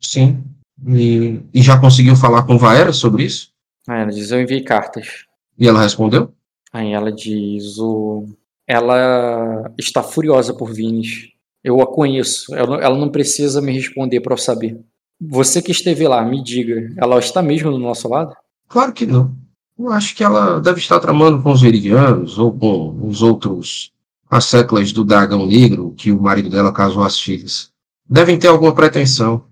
Sim. 0.00 0.42
E, 0.88 1.40
e 1.54 1.62
já 1.62 1.78
conseguiu 1.78 2.16
falar 2.16 2.42
com 2.42 2.58
Vaera 2.58 2.92
sobre 2.92 3.24
isso? 3.24 3.52
Aí 3.86 4.02
ela 4.02 4.10
diz: 4.10 4.30
Eu 4.32 4.40
enviei 4.40 4.62
cartas. 4.62 5.26
E 5.56 5.68
ela 5.68 5.80
respondeu? 5.80 6.32
Aí 6.72 6.92
ela 6.92 7.12
diz: 7.12 7.78
o... 7.78 8.26
Ela 8.66 9.70
está 9.78 10.02
furiosa 10.02 10.54
por 10.54 10.72
Vines. 10.72 11.28
Eu 11.62 11.80
a 11.80 11.86
conheço. 11.86 12.52
Ela, 12.54 12.82
ela 12.82 12.98
não 12.98 13.10
precisa 13.10 13.60
me 13.60 13.72
responder 13.72 14.20
para 14.20 14.32
eu 14.32 14.38
saber. 14.38 14.80
Você 15.20 15.62
que 15.62 15.70
esteve 15.70 16.08
lá, 16.08 16.24
me 16.24 16.42
diga. 16.42 16.92
Ela 16.96 17.18
está 17.18 17.40
mesmo 17.42 17.70
do 17.70 17.78
nosso 17.78 18.08
lado? 18.08 18.34
Claro 18.68 18.92
que 18.92 19.06
não. 19.06 19.36
Eu 19.82 19.92
acho 19.92 20.14
que 20.14 20.22
ela 20.22 20.60
deve 20.60 20.78
estar 20.78 21.00
tramando 21.00 21.42
com 21.42 21.50
os 21.50 21.60
Veridianos 21.60 22.38
ou 22.38 22.52
com 22.56 23.04
os 23.04 23.20
outros 23.20 23.90
asseclas 24.30 24.92
do 24.92 25.04
Dragão 25.04 25.44
Negro 25.44 25.92
que 25.96 26.12
o 26.12 26.22
marido 26.22 26.48
dela 26.48 26.72
casou 26.72 27.02
as 27.02 27.18
filhas. 27.18 27.70
Devem 28.08 28.38
ter 28.38 28.46
alguma 28.46 28.72
pretensão. 28.72 29.44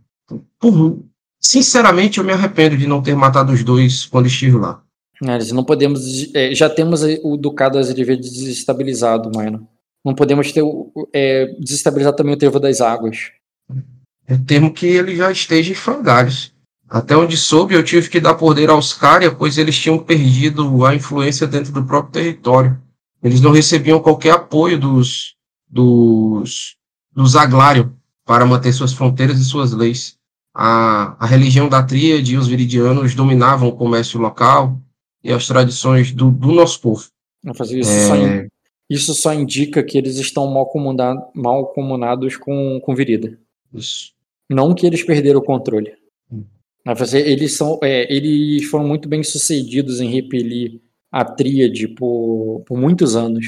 Por, 0.56 1.02
sinceramente, 1.40 2.18
eu 2.18 2.24
me 2.24 2.32
arrependo 2.32 2.76
de 2.76 2.86
não 2.86 3.02
ter 3.02 3.16
matado 3.16 3.52
os 3.52 3.64
dois 3.64 4.06
quando 4.06 4.26
estive 4.26 4.56
lá. 4.56 4.80
Diz: 5.36 5.50
Não 5.50 5.64
podemos. 5.64 6.32
é, 6.32 6.54
já 6.54 6.70
temos 6.70 7.02
o 7.24 7.36
Ducado 7.36 7.76
Azrivel 7.76 8.16
desestabilizado, 8.16 9.30
mano. 9.34 9.66
Não 10.04 10.14
podemos 10.14 10.52
ter 10.52 10.62
é, 11.12 11.46
desestabilizar 11.58 12.14
também 12.14 12.34
o 12.34 12.38
Trevo 12.38 12.60
das 12.60 12.80
Águas. 12.80 13.32
Eu 14.28 14.38
temo 14.46 14.72
que 14.72 14.86
ele 14.86 15.16
já 15.16 15.32
esteja 15.32 15.72
em 15.72 15.74
frangalhos. 15.74 16.54
Até 16.90 17.16
onde 17.16 17.36
soube, 17.36 17.74
eu 17.74 17.84
tive 17.84 18.08
que 18.08 18.18
dar 18.18 18.34
poder 18.34 18.68
aos 18.68 18.92
Caria, 18.92 19.30
pois 19.32 19.56
eles 19.56 19.78
tinham 19.78 19.96
perdido 19.98 20.84
a 20.84 20.92
influência 20.94 21.46
dentro 21.46 21.72
do 21.72 21.84
próprio 21.84 22.12
território. 22.12 22.76
Eles 23.22 23.40
não 23.40 23.52
recebiam 23.52 24.00
qualquer 24.00 24.32
apoio 24.32 24.76
dos, 24.78 25.36
dos, 25.68 26.76
dos 27.14 27.36
Aglarion 27.36 27.88
para 28.24 28.44
manter 28.46 28.72
suas 28.72 28.92
fronteiras 28.92 29.38
e 29.38 29.44
suas 29.44 29.72
leis. 29.72 30.16
A, 30.54 31.16
a 31.24 31.26
religião 31.26 31.68
da 31.68 31.82
Tríade 31.82 32.34
e 32.34 32.36
os 32.36 32.48
Viridianos 32.48 33.14
dominavam 33.14 33.68
o 33.68 33.76
comércio 33.76 34.18
local 34.20 34.76
e 35.22 35.32
as 35.32 35.46
tradições 35.46 36.12
do, 36.12 36.30
do 36.30 36.50
nosso 36.52 36.80
povo. 36.80 37.04
Isso, 37.80 38.06
só, 38.08 38.16
É, 38.16 38.18
in- 38.44 38.48
isso 38.88 39.14
só 39.14 39.32
indica 39.32 39.82
que 39.82 39.96
eles 39.96 40.16
estão 40.16 40.50
mal, 40.50 40.66
comuna- 40.66 41.14
mal 41.34 41.66
comunados 41.72 42.36
com, 42.36 42.80
com 42.84 42.94
Virida. 42.96 43.38
isso. 43.72 44.10
Não 44.50 44.74
que 44.74 44.84
eles 44.86 45.04
perderam 45.04 45.38
o 45.38 45.44
controle. 45.44 45.92
Eles, 47.12 47.56
são, 47.56 47.78
é, 47.82 48.12
eles 48.14 48.64
foram 48.64 48.86
muito 48.86 49.08
bem 49.08 49.22
sucedidos 49.22 50.00
em 50.00 50.08
repelir 50.10 50.80
a 51.12 51.24
tríade 51.24 51.88
por, 51.88 52.62
por 52.66 52.78
muitos 52.78 53.14
anos. 53.16 53.44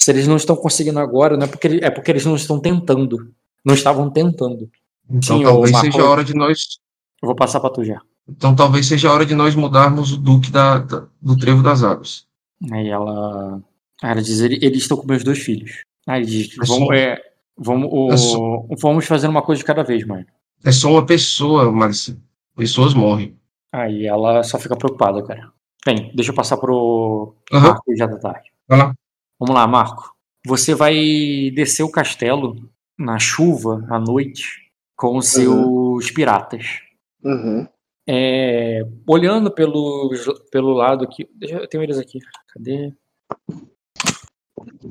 Se 0.00 0.10
eles 0.10 0.26
não 0.26 0.36
estão 0.36 0.56
conseguindo 0.56 0.98
agora, 0.98 1.36
não 1.36 1.44
é 1.44 1.46
porque, 1.46 1.68
é 1.82 1.90
porque 1.90 2.10
eles 2.10 2.24
não 2.24 2.34
estão 2.36 2.58
tentando. 2.58 3.30
Não 3.64 3.74
estavam 3.74 4.08
tentando. 4.10 4.70
Então 5.10 5.38
Sim, 5.38 5.42
talvez 5.44 5.72
Marco- 5.72 5.92
seja 5.92 6.02
a 6.02 6.08
hora 6.10 6.24
de 6.24 6.34
nós 6.34 6.78
Eu 7.22 7.26
vou 7.26 7.36
passar 7.36 7.60
pra 7.60 7.68
tu 7.70 7.84
já. 7.84 8.00
Então 8.28 8.54
talvez 8.56 8.86
seja 8.86 9.08
a 9.10 9.12
hora 9.12 9.26
de 9.26 9.34
nós 9.34 9.54
mudarmos 9.54 10.12
o 10.12 10.16
Duque 10.16 10.50
da, 10.50 10.78
da- 10.78 11.06
do 11.20 11.36
Trevo 11.36 11.62
das 11.62 11.82
Águas. 11.82 12.24
Aí 12.72 12.88
ela, 12.88 13.60
ela 14.02 14.22
diz: 14.22 14.40
"Ele- 14.40 14.58
eles 14.62 14.82
estão 14.82 14.96
com 14.96 15.06
meus 15.06 15.22
dois 15.24 15.38
filhos. 15.40 15.82
Aí 16.06 16.24
diz: 16.24 16.52
É 16.52 16.66
vamos, 16.66 16.86
só- 16.86 16.94
é, 16.94 17.20
vamos, 17.58 17.88
o- 17.92 18.12
é 18.12 18.16
só- 18.16 18.66
vamos 18.80 19.04
fazer 19.04 19.26
uma 19.28 19.42
coisa 19.42 19.58
de 19.60 19.66
cada 19.66 19.82
vez, 19.82 20.06
mãe. 20.06 20.24
É 20.64 20.72
só 20.72 20.90
uma 20.90 21.04
pessoa, 21.04 21.70
Marcia. 21.70 22.16
Pessoas 22.60 22.94
morrem. 22.94 23.36
Aí 23.72 24.06
ela 24.06 24.42
só 24.42 24.58
fica 24.58 24.76
preocupada, 24.76 25.22
cara. 25.24 25.52
Bem, 25.84 26.12
deixa 26.14 26.30
eu 26.30 26.34
passar 26.34 26.56
pro 26.58 27.34
Marco 27.50 27.96
já 27.96 28.06
da 28.06 28.18
tarde. 28.18 28.50
vai 28.68 28.78
lá. 28.78 28.94
Vamos 29.38 29.54
lá, 29.54 29.66
Marco. 29.66 30.14
Você 30.46 30.74
vai 30.74 31.50
descer 31.54 31.82
o 31.82 31.90
castelo 31.90 32.70
na 32.98 33.18
chuva 33.18 33.86
à 33.90 33.98
noite 33.98 34.70
com 34.96 35.16
os 35.16 35.28
seus 35.28 36.10
piratas. 36.10 36.80
Uhum. 37.24 37.66
É, 38.06 38.82
olhando 39.06 39.50
pelo, 39.50 40.10
pelo 40.50 40.72
lado 40.72 41.04
aqui. 41.04 41.28
Deixa 41.34 41.56
eu 41.56 41.68
tenho 41.68 41.82
eles 41.82 41.98
aqui. 41.98 42.18
Cadê? 42.52 42.92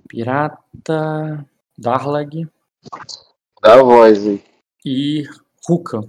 Pirata, 0.07 1.45
Darlag 1.77 2.47
Dá 3.61 3.73
a 3.79 3.83
voz 3.83 4.25
aí. 4.25 4.43
e 4.85 5.23
Ruka. 5.67 6.01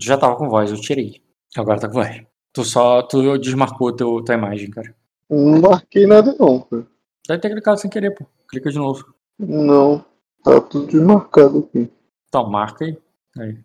Já 0.00 0.16
tava 0.16 0.36
com 0.36 0.48
voz, 0.48 0.70
eu 0.70 0.80
tirei. 0.80 1.22
Agora 1.56 1.80
tá 1.80 1.88
com 1.88 1.94
voz. 1.94 2.22
Tu 2.52 2.64
só 2.64 3.02
tu 3.02 3.38
desmarcou 3.38 3.92
teu, 3.92 4.22
tua 4.22 4.34
imagem, 4.34 4.70
cara. 4.70 4.94
Não 5.28 5.60
marquei 5.60 6.06
nada 6.06 6.34
não, 6.38 6.60
cara. 6.60 6.86
Deve 7.26 7.40
ter 7.40 7.50
clicado 7.50 7.80
sem 7.80 7.90
querer, 7.90 8.10
pô. 8.14 8.26
Clica 8.48 8.70
de 8.70 8.78
novo. 8.78 9.14
Não. 9.38 10.04
Tá 10.44 10.60
tudo 10.60 10.86
desmarcado 10.86 11.60
aqui. 11.60 11.90
Então, 12.28 12.50
marca 12.50 12.84
aí. 12.84 12.98
aí. 13.38 13.58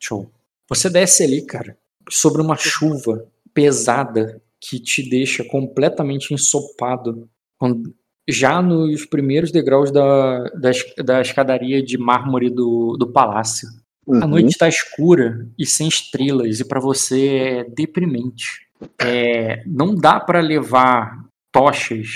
Show. 0.00 0.30
Você 0.68 0.90
desce 0.90 1.24
ali, 1.24 1.42
cara, 1.42 1.76
sobre 2.08 2.42
uma 2.42 2.56
chuva 2.56 3.26
pesada 3.54 4.42
que 4.60 4.78
te 4.78 5.08
deixa 5.08 5.44
completamente 5.44 6.34
ensopado. 6.34 7.28
Já 8.28 8.60
nos 8.60 9.06
primeiros 9.06 9.50
degraus 9.50 9.90
da, 9.90 10.44
da, 10.50 10.70
da 11.04 11.20
escadaria 11.20 11.82
de 11.82 11.96
mármore 11.96 12.50
do, 12.50 12.96
do 12.98 13.10
palácio. 13.12 13.68
Uhum. 14.06 14.22
A 14.22 14.26
noite 14.26 14.48
está 14.50 14.68
escura 14.68 15.48
e 15.58 15.66
sem 15.66 15.88
estrelas, 15.88 16.60
e 16.60 16.64
para 16.64 16.80
você 16.80 17.28
é 17.28 17.64
deprimente. 17.64 18.66
É, 19.02 19.62
não 19.66 19.94
dá 19.94 20.20
para 20.20 20.40
levar 20.40 21.24
tochas, 21.52 22.08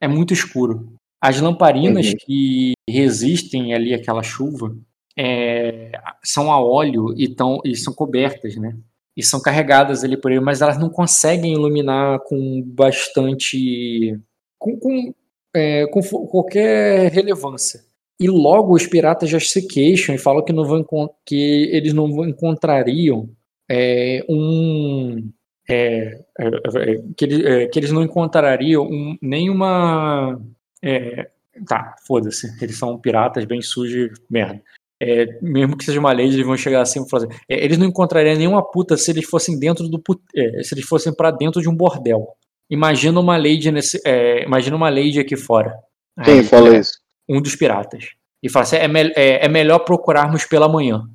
é 0.00 0.06
muito 0.06 0.32
escuro. 0.32 0.92
As 1.20 1.40
lamparinas 1.40 2.08
Uhum. 2.08 2.14
que 2.26 2.72
resistem 2.88 3.74
ali 3.74 3.94
àquela 3.94 4.22
chuva 4.22 4.76
é, 5.16 5.92
são 6.24 6.50
a 6.52 6.60
óleo 6.60 7.14
e, 7.16 7.28
tão, 7.28 7.60
e 7.64 7.74
são 7.76 7.92
cobertas, 7.92 8.56
né? 8.56 8.76
E 9.16 9.22
são 9.22 9.40
carregadas 9.40 10.02
ali 10.04 10.16
por 10.16 10.30
ele, 10.32 10.40
mas 10.40 10.62
elas 10.62 10.78
não 10.78 10.88
conseguem 10.88 11.52
iluminar 11.52 12.18
com 12.20 12.62
bastante. 12.64 14.18
com, 14.58 14.78
com, 14.78 15.14
é, 15.54 15.86
com 15.88 16.00
qualquer 16.28 17.10
relevância. 17.12 17.84
E 18.22 18.28
logo 18.28 18.74
os 18.74 18.86
piratas 18.86 19.28
já 19.28 19.40
se 19.40 19.66
queixam 19.66 20.14
e 20.14 20.18
falam 20.18 20.44
que, 20.44 20.52
não 20.52 20.64
vão, 20.64 20.84
que 21.26 21.68
eles 21.72 21.92
não 21.92 22.06
encontrariam 22.24 23.28
é, 23.68 24.24
um. 24.28 25.28
é, 25.68 26.20
é, 26.38 26.46
é, 26.46 27.02
que, 27.16 27.24
ele- 27.24 27.46
é, 27.46 27.66
que 27.66 27.78
eles 27.78 27.90
não 27.90 28.02
encontrariam 28.02 28.84
um, 28.84 29.16
nenhuma. 29.20 30.40
é, 30.82 31.28
tá, 31.66 31.96
foda-se. 32.06 32.46
Eles 32.62 32.78
são 32.78 32.98
piratas 32.98 33.44
bem 33.44 33.60
sujos, 33.60 34.10
merda. 34.30 34.62
é, 35.00 35.26
mesmo 35.42 35.76
que 35.76 35.84
seja 35.84 35.98
uma 35.98 36.12
lei, 36.12 36.26
eles 36.26 36.46
vão 36.46 36.56
chegar 36.56 36.80
assim 36.82 37.02
e 37.04 37.08
falar 37.10 37.24
assim, 37.24 37.34
é, 37.48 37.64
eles 37.64 37.76
não 37.76 37.86
encontrariam 37.86 38.36
nenhuma 38.36 38.62
puta 38.62 38.96
se 38.96 39.10
eles 39.10 39.24
fossem 39.28 39.58
dentro 39.58 39.88
do 39.88 39.98
put- 39.98 40.22
é, 40.36 40.62
se 40.62 40.74
eles 40.74 40.84
fossem 40.86 41.12
para 41.12 41.32
dentro 41.32 41.60
de 41.60 41.68
um 41.68 41.74
bordel. 41.74 42.28
Imagina 42.70 43.18
uma 43.18 43.36
lady 43.36 43.70
nesse, 43.72 44.00
imagina 44.46 44.76
uma 44.76 44.88
lady 44.88 45.18
aqui 45.18 45.36
fora. 45.36 45.76
Quem 46.24 46.38
Aí, 46.38 46.44
fala 46.44 46.74
é, 46.76 46.78
isso? 46.78 46.92
Um 47.28 47.40
dos 47.40 47.54
piratas. 47.56 48.10
E 48.42 48.48
fala 48.50 48.64
assim, 48.64 48.76
é, 48.76 48.88
mel- 48.88 49.12
é- 49.16 49.44
é 49.44 49.48
melhor 49.48 49.80
procurarmos 49.80 50.44
pela 50.44 50.68
manhã. 50.68 51.08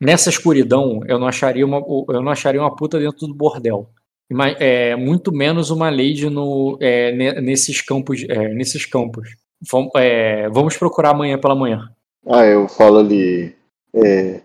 Nessa 0.00 0.28
escuridão, 0.28 1.00
eu 1.06 1.18
não 1.18 1.26
acharia 1.26 1.64
uma, 1.64 1.78
eu 2.08 2.20
não 2.22 2.30
acharia 2.32 2.60
uma 2.60 2.74
puta 2.74 2.98
dentro 2.98 3.26
do 3.26 3.34
bordel. 3.34 3.88
Ima- 4.30 4.50
É, 4.58 4.96
muito 4.96 5.32
menos 5.32 5.70
uma 5.70 5.90
lady 5.90 6.28
no, 6.28 6.76
é, 6.80 7.12
ne- 7.12 7.40
nesses 7.40 7.80
campos. 7.80 8.24
é, 8.28 8.48
nesses 8.54 8.84
campos. 8.86 9.36
Vam- 9.70 9.88
é, 9.96 10.48
vamos 10.50 10.76
procurar 10.76 11.10
amanhã 11.10 11.38
pela 11.38 11.54
manhã. 11.54 11.90
Ah, 12.26 12.44
eu 12.44 12.68
falo 12.68 12.98
ali. 12.98 13.54
É, 13.94 14.40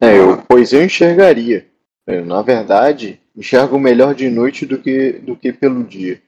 é, 0.00 0.18
eu, 0.18 0.42
pois 0.48 0.72
eu 0.72 0.82
enxergaria. 0.84 1.66
É, 2.06 2.20
na 2.20 2.42
verdade, 2.42 3.20
enxergo 3.36 3.78
melhor 3.78 4.14
de 4.14 4.28
noite 4.28 4.66
do 4.66 4.78
que, 4.78 5.12
do 5.12 5.36
que 5.36 5.52
pelo 5.52 5.84
dia. 5.84 6.20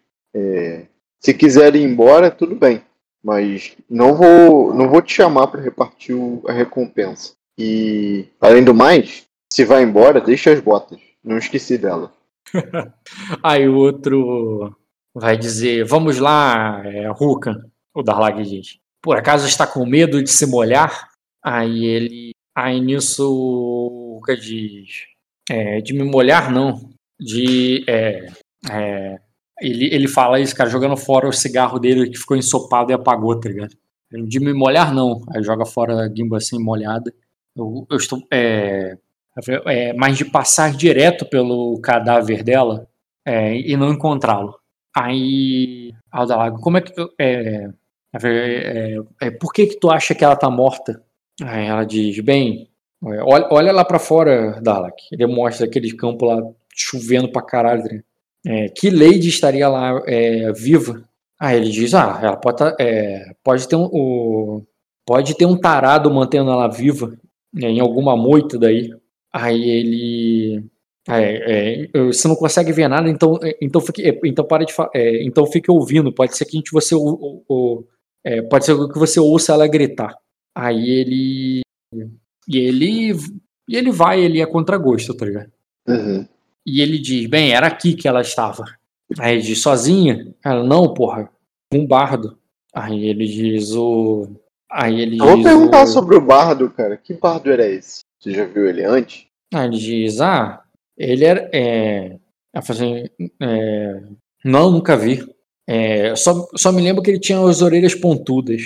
Se 1.20 1.34
quiser 1.34 1.74
ir 1.76 1.82
embora, 1.82 2.30
tudo 2.30 2.54
bem. 2.54 2.82
Mas 3.22 3.76
não 3.88 4.14
vou, 4.14 4.74
não 4.74 4.88
vou 4.88 5.00
te 5.00 5.14
chamar 5.14 5.46
para 5.46 5.60
repartir 5.62 6.14
o- 6.14 6.42
a 6.48 6.52
recompensa. 6.52 7.34
E, 7.58 8.26
além 8.40 8.64
do 8.64 8.74
mais, 8.74 9.24
se 9.52 9.64
vai 9.64 9.82
embora, 9.82 10.20
deixa 10.20 10.50
as 10.52 10.60
botas. 10.60 10.98
Não 11.22 11.38
esqueci 11.38 11.78
dela. 11.78 12.12
Aí 13.42 13.68
o 13.68 13.76
outro 13.76 14.74
vai 15.14 15.36
dizer: 15.36 15.84
Vamos 15.84 16.18
lá, 16.18 16.82
é, 16.84 17.06
Rukan. 17.08 17.64
O 17.94 18.02
Darlag 18.02 18.42
diz: 18.42 18.78
Por 19.02 19.16
acaso 19.16 19.46
está 19.46 19.66
com 19.66 19.86
medo 19.86 20.22
de 20.22 20.30
se 20.30 20.46
molhar? 20.46 21.10
Aí 21.44 21.84
ele. 21.84 22.30
Aí 22.56 22.80
nisso 22.80 23.30
o 23.32 24.14
Ruka 24.16 24.36
diz: 24.36 25.04
é, 25.48 25.80
De 25.80 25.92
me 25.92 26.02
molhar, 26.04 26.50
não. 26.50 26.90
De. 27.20 27.84
é, 27.88 28.26
é, 28.70 29.20
ele, 29.62 29.94
ele 29.94 30.08
fala 30.08 30.40
isso, 30.40 30.54
cara, 30.54 30.68
jogando 30.68 30.96
fora 30.96 31.28
o 31.28 31.32
cigarro 31.32 31.78
dele 31.78 32.10
que 32.10 32.18
ficou 32.18 32.36
ensopado 32.36 32.90
e 32.90 32.94
apagou, 32.94 33.38
tá 33.38 33.48
ligado? 33.48 33.74
De 34.10 34.40
me 34.40 34.52
molhar, 34.52 34.94
não. 34.94 35.22
Aí 35.34 35.42
joga 35.42 35.64
fora 35.64 36.04
a 36.04 36.08
guimba 36.08 36.36
assim, 36.36 36.62
molhada. 36.62 37.12
Eu, 37.56 37.86
eu 37.90 37.96
estou. 37.96 38.20
É, 38.32 38.96
é, 39.66 39.92
mas 39.94 40.18
de 40.18 40.24
passar 40.24 40.72
direto 40.72 41.24
pelo 41.24 41.80
cadáver 41.80 42.42
dela 42.42 42.86
é, 43.24 43.56
e 43.56 43.76
não 43.76 43.92
encontrá-lo. 43.92 44.54
Aí, 44.94 45.94
Aldalago, 46.10 46.60
como 46.60 46.78
é 46.78 46.80
que. 46.82 46.92
É, 47.18 47.68
é, 48.14 48.96
é, 49.22 49.30
por 49.30 49.52
que 49.52 49.66
que 49.66 49.80
tu 49.80 49.90
acha 49.90 50.14
que 50.14 50.24
ela 50.24 50.36
tá 50.36 50.50
morta? 50.50 51.02
Aí 51.42 51.66
ela 51.66 51.84
diz, 51.84 52.18
bem, 52.20 52.68
é, 53.04 53.22
olha, 53.22 53.48
olha 53.50 53.72
lá 53.72 53.84
pra 53.84 53.98
fora, 53.98 54.60
Dalak. 54.60 55.02
Ele 55.10 55.26
mostra 55.26 55.66
aquele 55.66 55.94
campo 55.96 56.26
lá 56.26 56.42
chovendo 56.74 57.30
pra 57.30 57.42
caralho. 57.42 58.04
É, 58.46 58.68
que 58.68 58.90
Lady 58.90 59.28
estaria 59.28 59.68
lá 59.68 60.02
é, 60.06 60.52
viva? 60.52 61.04
Aí 61.38 61.56
ele 61.58 61.70
diz, 61.70 61.94
ah, 61.94 62.18
ela 62.22 62.36
pode, 62.36 62.56
tá- 62.58 62.76
é, 62.78 63.34
pode 63.42 63.66
ter 63.68 63.76
um. 63.76 63.88
o- 63.92 64.62
pode 65.06 65.34
ter 65.36 65.46
um 65.46 65.56
tarado 65.56 66.10
mantendo 66.10 66.50
ela 66.50 66.68
viva 66.68 67.16
né, 67.52 67.68
em 67.68 67.80
alguma 67.80 68.16
moita 68.16 68.58
daí. 68.58 68.92
Aí 69.32 69.68
ele. 69.70 70.64
É, 71.08 71.88
é, 71.94 72.02
você 72.04 72.28
não 72.28 72.36
consegue 72.36 72.72
ver 72.72 72.86
nada, 72.86 73.08
então, 73.10 73.36
é, 73.42 73.56
então, 73.60 73.80
fique, 73.80 74.02
é, 74.08 74.16
então 74.24 74.44
para 74.44 74.64
de 74.64 74.72
é, 74.94 75.24
então 75.24 75.44
fique 75.46 75.68
ouvindo. 75.70 76.12
Pode 76.12 76.36
ser 76.36 76.44
que 76.44 76.52
gente, 76.56 76.70
você 76.70 76.94
ou- 76.94 77.44
ou- 77.48 77.88
é, 78.24 78.40
pode 78.42 78.64
ser 78.64 78.76
que 78.88 78.98
você 78.98 79.18
ouça 79.18 79.52
ela 79.52 79.66
gritar. 79.66 80.14
Aí 80.54 80.88
ele 80.90 81.60
e 82.48 82.58
ele 82.58 83.12
e 83.68 83.76
ele 83.76 83.90
vai, 83.90 84.20
ele 84.20 84.40
é 84.40 84.46
contra 84.46 84.76
gosto, 84.78 85.12
tá 85.14 85.24
ligado? 85.26 85.50
Uhum. 85.88 86.24
E 86.66 86.80
ele 86.80 86.98
diz, 86.98 87.26
bem, 87.26 87.52
era 87.52 87.66
aqui 87.66 87.94
que 87.94 88.06
ela 88.06 88.20
estava. 88.20 88.64
Aí 89.18 89.34
ele 89.34 89.42
diz, 89.42 89.60
sozinha? 89.60 90.34
Ela, 90.44 90.62
não, 90.62 90.94
porra, 90.94 91.28
com 91.70 91.78
um 91.78 91.86
bardo. 91.86 92.38
Aí 92.74 93.06
ele 93.06 93.26
diz 93.26 93.72
o. 93.72 94.28
Aí 94.70 95.00
ele 95.00 95.20
Eu 95.20 95.26
vou 95.26 95.42
perguntar 95.42 95.82
o... 95.82 95.86
sobre 95.86 96.16
o 96.16 96.20
bardo, 96.20 96.70
cara. 96.70 96.96
Que 96.96 97.12
bardo 97.12 97.50
era 97.50 97.66
esse? 97.66 98.00
Você 98.18 98.32
já 98.32 98.46
viu 98.46 98.68
ele 98.68 98.84
antes? 98.84 99.26
Aí 99.52 99.66
ele 99.66 99.78
diz, 99.78 100.20
ah, 100.20 100.62
ele 100.96 101.24
era. 101.24 101.50
É... 101.52 102.18
Ela 102.54 102.64
assim, 102.68 103.04
é, 103.40 104.02
não, 104.44 104.70
nunca 104.70 104.96
vi. 104.96 105.26
É, 105.66 106.14
só, 106.16 106.48
só 106.54 106.70
me 106.70 106.82
lembro 106.82 107.02
que 107.02 107.10
ele 107.10 107.20
tinha 107.20 107.38
as 107.48 107.62
orelhas 107.62 107.94
pontudas. 107.94 108.62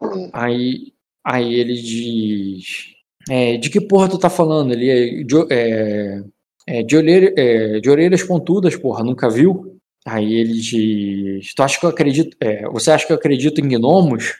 Hum. 0.00 0.30
Aí, 0.32 0.92
aí 1.24 1.54
ele 1.54 1.74
diz. 1.74 2.94
é, 3.28 3.56
de 3.56 3.70
que 3.70 3.80
porra 3.80 4.08
tu 4.08 4.18
tá 4.18 4.30
falando? 4.30 4.72
Ele 4.72 4.88
é 4.88 5.24
de, 5.24 5.34
é, 5.50 6.22
é, 6.66 6.82
de, 6.82 6.96
orelha- 6.96 7.34
é, 7.36 7.80
de 7.80 7.90
orelhas 7.90 8.22
pontudas, 8.22 8.76
porra, 8.76 9.04
nunca 9.04 9.28
viu? 9.28 9.78
Aí 10.06 10.34
ele 10.34 10.54
diz. 10.54 11.54
Tu 11.54 11.62
acha 11.62 11.80
que 11.80 11.86
eu 11.86 11.90
acredito. 11.90 12.36
é, 12.40 12.68
você 12.68 12.90
acha 12.90 13.06
que 13.06 13.12
eu 13.12 13.16
acredito 13.16 13.60
em 13.60 13.68
gnomos? 13.68 14.34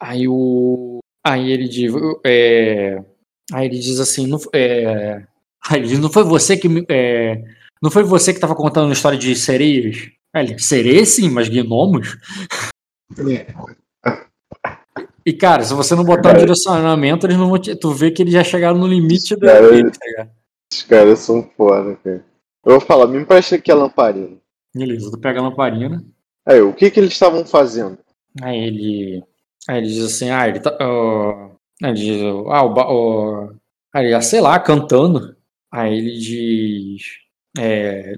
Aí 0.00 0.28
o. 0.28 0.98
Aí 1.24 1.50
ele 1.50 1.68
diz. 1.68 1.92
é, 2.24 3.02
aí 3.52 3.66
ele 3.66 3.78
diz 3.78 4.00
assim. 4.00 4.26
Não, 4.26 4.38
é, 4.52 5.22
aí 5.68 5.78
ele 5.78 5.88
diz, 5.88 5.98
não 5.98 6.10
foi 6.10 6.24
você 6.24 6.56
que 6.56 6.68
é, 6.90 7.42
não 7.82 7.90
foi 7.90 8.02
você 8.02 8.34
que 8.34 8.40
tava 8.40 8.54
contando 8.54 8.90
a 8.90 8.92
história 8.92 9.18
de 9.18 9.34
sereias? 9.34 10.10
Ele, 10.34 10.58
sereias 10.58 11.08
sim, 11.10 11.28
mas 11.28 11.48
gnomos? 11.48 12.16
E, 15.24 15.32
cara, 15.32 15.62
se 15.62 15.74
você 15.74 15.94
não 15.94 16.04
botar 16.04 16.30
um 16.30 16.32
Cara. 16.32 16.38
direcionamento, 16.40 17.26
eles 17.26 17.36
não 17.36 17.48
vão 17.48 17.58
te... 17.58 17.74
Tu 17.76 17.90
vê 17.92 18.10
que 18.10 18.22
eles 18.22 18.32
já 18.32 18.42
chegaram 18.42 18.78
no 18.78 18.86
limite 18.86 19.36
da 19.36 19.52
Cara. 19.52 19.70
deles, 19.70 19.98
tá? 19.98 20.28
Esses 20.70 20.84
caras 20.84 21.18
são 21.20 21.48
foda, 21.56 21.96
cara. 22.02 22.24
Eu 22.64 22.72
vou 22.72 22.80
falar, 22.80 23.06
me 23.06 23.18
empresta 23.18 23.56
aqui 23.56 23.70
a 23.70 23.74
lamparina. 23.74 24.36
Beleza, 24.74 25.10
tu 25.10 25.18
pega 25.18 25.40
a 25.40 25.42
lamparina. 25.42 26.02
Aí, 26.46 26.60
o 26.60 26.72
que 26.72 26.90
que 26.90 26.98
eles 26.98 27.12
estavam 27.12 27.44
fazendo? 27.44 27.98
Aí 28.40 28.58
ele. 28.58 29.24
Aí 29.68 29.78
ele 29.78 29.88
diz 29.88 30.04
assim, 30.04 30.30
ah, 30.30 30.48
ele 30.48 30.60
tá. 30.60 30.76
aí 31.82 31.90
ele 31.90 31.94
diz, 31.94 32.22
ah, 32.48 32.62
o. 32.62 32.72
ba- 32.72 32.86
ó, 32.88 33.50
aí 33.94 34.06
ele, 34.06 34.14
ah, 34.14 34.20
sei 34.22 34.40
lá, 34.40 34.58
cantando. 34.58 35.36
Aí 35.70 35.96
ele 35.96 36.18
diz. 36.18 37.02
É, 37.58 38.14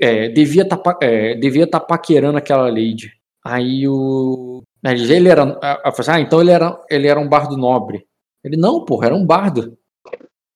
é, 0.00 0.28
devia 0.30 0.62
estar 0.62 0.78
tá, 0.78 0.98
é, 1.02 1.34
devia 1.34 1.66
tá 1.66 1.78
paquerando 1.78 2.38
aquela 2.38 2.68
lady. 2.70 3.12
Aí 3.44 3.86
o. 3.86 4.62
Aí 4.84 5.12
ele 5.12 5.28
era. 5.28 5.42
ah, 5.62 5.80
ah, 5.84 5.92
ah, 6.08 6.20
então 6.20 6.40
ele 6.40 6.50
era, 6.50 6.80
ele 6.88 7.08
era 7.08 7.18
um 7.18 7.28
bardo 7.28 7.56
nobre. 7.56 8.06
Ele, 8.44 8.56
não, 8.56 8.84
porra, 8.84 9.06
era 9.06 9.14
um 9.14 9.26
bardo. 9.26 9.76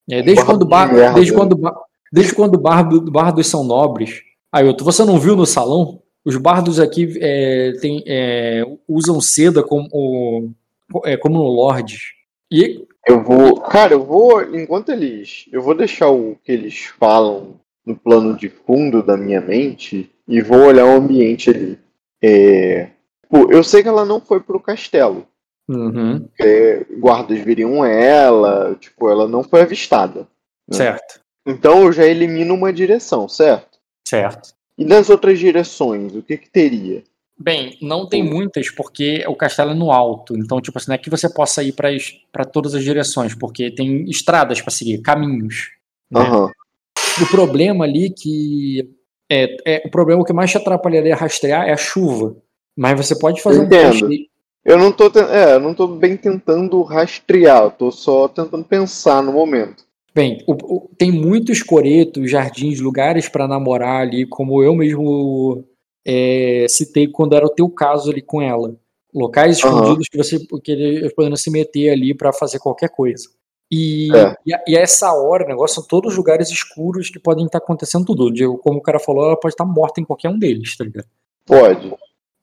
É, 0.09 0.21
desde, 0.21 0.35
bardo 0.35 0.45
quando, 0.45 0.63
de 0.63 0.69
bar, 0.69 0.93
merda. 0.93 1.13
desde 1.15 1.33
quando 1.33 1.73
desde 2.11 2.35
quando 2.35 2.59
bardo, 2.59 3.11
bardos 3.11 3.47
são 3.47 3.63
nobres. 3.63 4.21
Aí 4.51 4.65
outro, 4.65 4.85
você 4.85 5.03
não 5.03 5.19
viu 5.19 5.35
no 5.35 5.45
salão? 5.45 6.01
Os 6.23 6.37
bardos 6.37 6.79
aqui 6.79 7.17
é, 7.19 7.73
tem, 7.81 8.03
é, 8.05 8.63
usam 8.87 9.19
seda 9.19 9.61
como, 9.63 10.53
é, 11.03 11.17
como 11.17 11.37
no 11.37 11.43
Lords. 11.43 12.13
E 12.51 12.85
Eu 13.07 13.23
vou. 13.23 13.59
Cara, 13.61 13.93
eu 13.93 14.05
vou. 14.05 14.41
Enquanto 14.55 14.89
eles. 14.89 15.45
Eu 15.51 15.61
vou 15.61 15.75
deixar 15.75 16.09
o 16.09 16.37
que 16.43 16.51
eles 16.51 16.85
falam 16.99 17.59
no 17.85 17.95
plano 17.95 18.37
de 18.37 18.47
fundo 18.47 19.03
da 19.03 19.17
minha 19.17 19.41
mente 19.41 20.09
e 20.27 20.41
vou 20.41 20.59
olhar 20.59 20.85
o 20.85 20.97
ambiente 20.97 21.49
ali. 21.49 21.79
É. 22.21 22.89
Pô, 23.33 23.51
eu 23.51 23.63
sei 23.63 23.81
que 23.81 23.89
ela 23.89 24.05
não 24.05 24.21
foi 24.21 24.39
pro 24.39 24.59
castelo. 24.59 25.25
Uhum, 25.67 26.29
guardas 26.99 27.39
viriam 27.39 27.83
ela. 27.83 28.75
Tipo, 28.79 29.09
ela 29.09 29.27
não 29.27 29.43
foi 29.43 29.61
avistada. 29.61 30.27
certo, 30.71 31.19
Então 31.43 31.85
eu 31.85 31.91
já 31.91 32.05
elimino 32.05 32.53
uma 32.53 32.71
direção, 32.71 33.27
certo? 33.27 33.79
certo. 34.07 34.53
E 34.77 34.85
das 34.85 35.09
outras 35.09 35.39
direções, 35.39 36.15
o 36.15 36.21
que 36.21 36.37
que 36.37 36.47
teria? 36.47 37.03
Bem, 37.39 37.75
não 37.81 38.07
tem 38.07 38.23
muitas 38.23 38.69
porque 38.69 39.23
o 39.27 39.35
castelo 39.35 39.71
é 39.71 39.73
no 39.73 39.91
alto. 39.91 40.37
Então, 40.37 40.61
tipo 40.61 40.77
assim, 40.77 40.89
não 40.89 40.95
é 40.95 40.99
que 40.99 41.09
você 41.09 41.27
possa 41.27 41.63
ir 41.63 41.73
para 41.73 42.45
todas 42.45 42.75
as 42.75 42.83
direções, 42.83 43.33
porque 43.33 43.71
tem 43.71 44.07
estradas 44.11 44.61
para 44.61 44.71
seguir, 44.71 45.01
caminhos. 45.01 45.71
né? 46.11 46.21
Aham. 46.21 46.51
O 47.19 47.27
problema 47.31 47.83
ali 47.83 48.11
que. 48.11 48.87
É, 49.31 49.57
é, 49.65 49.83
o 49.87 49.89
problema 49.89 50.23
que 50.23 50.33
mais 50.33 50.51
te 50.51 50.57
atrapalharia 50.57 51.15
a 51.15 51.17
rastrear 51.17 51.67
é 51.67 51.73
a 51.73 51.77
chuva. 51.77 52.35
Mas 52.75 52.97
você 53.05 53.17
pode 53.17 53.41
fazer 53.41 53.59
um 53.61 53.63
Entendo. 53.65 54.07
teste. 54.07 54.29
Eu 54.65 54.77
não 54.77 54.91
tô, 54.91 55.07
é, 55.19 55.55
eu 55.55 55.59
não 55.59 55.73
tô 55.73 55.87
bem 55.87 56.15
tentando 56.15 56.81
rastrear, 56.83 57.63
eu 57.63 57.71
tô 57.71 57.91
só 57.91 58.27
tentando 58.29 58.63
pensar 58.63 59.21
no 59.21 59.33
momento. 59.33 59.83
Bem, 60.15 60.41
o- 60.47 60.53
o- 60.53 60.89
tem 60.97 61.11
muitos 61.11 61.61
coretos, 61.61 62.31
jardins, 62.31 62.79
lugares 62.79 63.27
para 63.27 63.47
namorar 63.47 64.01
ali, 64.01 64.25
como 64.25 64.63
eu 64.63 64.73
mesmo 64.75 65.63
é, 66.05 66.65
citei 66.69 67.07
quando 67.07 67.35
era 67.35 67.45
o 67.45 67.49
teu 67.49 67.69
caso 67.69 68.11
ali 68.11 68.21
com 68.21 68.41
ela. 68.41 68.75
Locais 69.13 69.63
Aham. 69.63 69.75
escondidos 69.75 70.07
que 70.09 70.17
você 70.17 70.37
que 70.63 70.71
eles 70.71 71.13
podendo 71.13 71.37
se 71.37 71.49
meter 71.51 71.89
ali 71.91 72.13
para 72.13 72.33
fazer 72.33 72.59
qualquer 72.59 72.89
coisa. 72.89 73.27
E, 73.71 74.09
É. 74.15 74.35
e, 74.45 74.53
a, 74.53 74.63
e 74.67 74.77
a 74.77 74.81
essa 74.81 75.13
hora, 75.13 75.45
o 75.45 75.47
negócio 75.47 75.75
são 75.75 75.83
todos 75.87 76.15
lugares 76.15 76.49
escuros 76.49 77.09
que 77.09 77.19
podem 77.19 77.45
estar 77.45 77.57
acontecendo 77.59 78.05
tudo. 78.05 78.57
Como 78.59 78.79
o 78.79 78.81
cara 78.81 78.99
falou, 78.99 79.25
ela 79.25 79.39
pode 79.39 79.53
estar 79.53 79.65
morta 79.65 79.99
em 80.01 80.05
qualquer 80.05 80.29
um 80.29 80.37
deles, 80.37 80.75
tá 80.77 80.83
ligado? 80.83 81.07
Pode. 81.45 81.91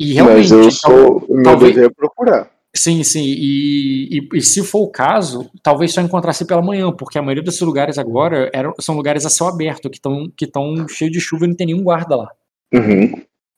E 0.00 0.14
realmente, 0.14 0.50
mas 0.50 0.50
eu 0.50 0.62
tal- 0.62 0.70
sou. 0.70 1.24
O 1.28 1.34
meu 1.34 1.42
talvez- 1.42 1.74
desejo 1.74 1.90
é 1.90 1.94
procurar. 1.94 2.50
Sim, 2.74 3.02
sim. 3.02 3.22
E, 3.22 4.18
e, 4.18 4.28
e, 4.34 4.40
se 4.40 4.62
for 4.62 4.80
o 4.82 4.88
caso, 4.88 5.50
talvez 5.62 5.92
só 5.92 6.00
encontrasse 6.00 6.46
pela 6.46 6.62
manhã, 6.62 6.90
porque 6.90 7.18
a 7.18 7.22
maioria 7.22 7.42
desses 7.42 7.60
lugares 7.60 7.98
agora 7.98 8.48
eram, 8.54 8.72
são 8.78 8.94
lugares 8.94 9.26
a 9.26 9.28
céu 9.28 9.48
aberto, 9.48 9.90
que 9.90 9.98
estão 9.98 10.86
que 10.86 10.94
cheios 10.94 11.12
de 11.12 11.20
chuva 11.20 11.44
e 11.44 11.48
não 11.48 11.54
tem 11.56 11.66
nenhum 11.66 11.82
guarda 11.82 12.16
lá. 12.16 12.30
Uhum. 12.72 13.12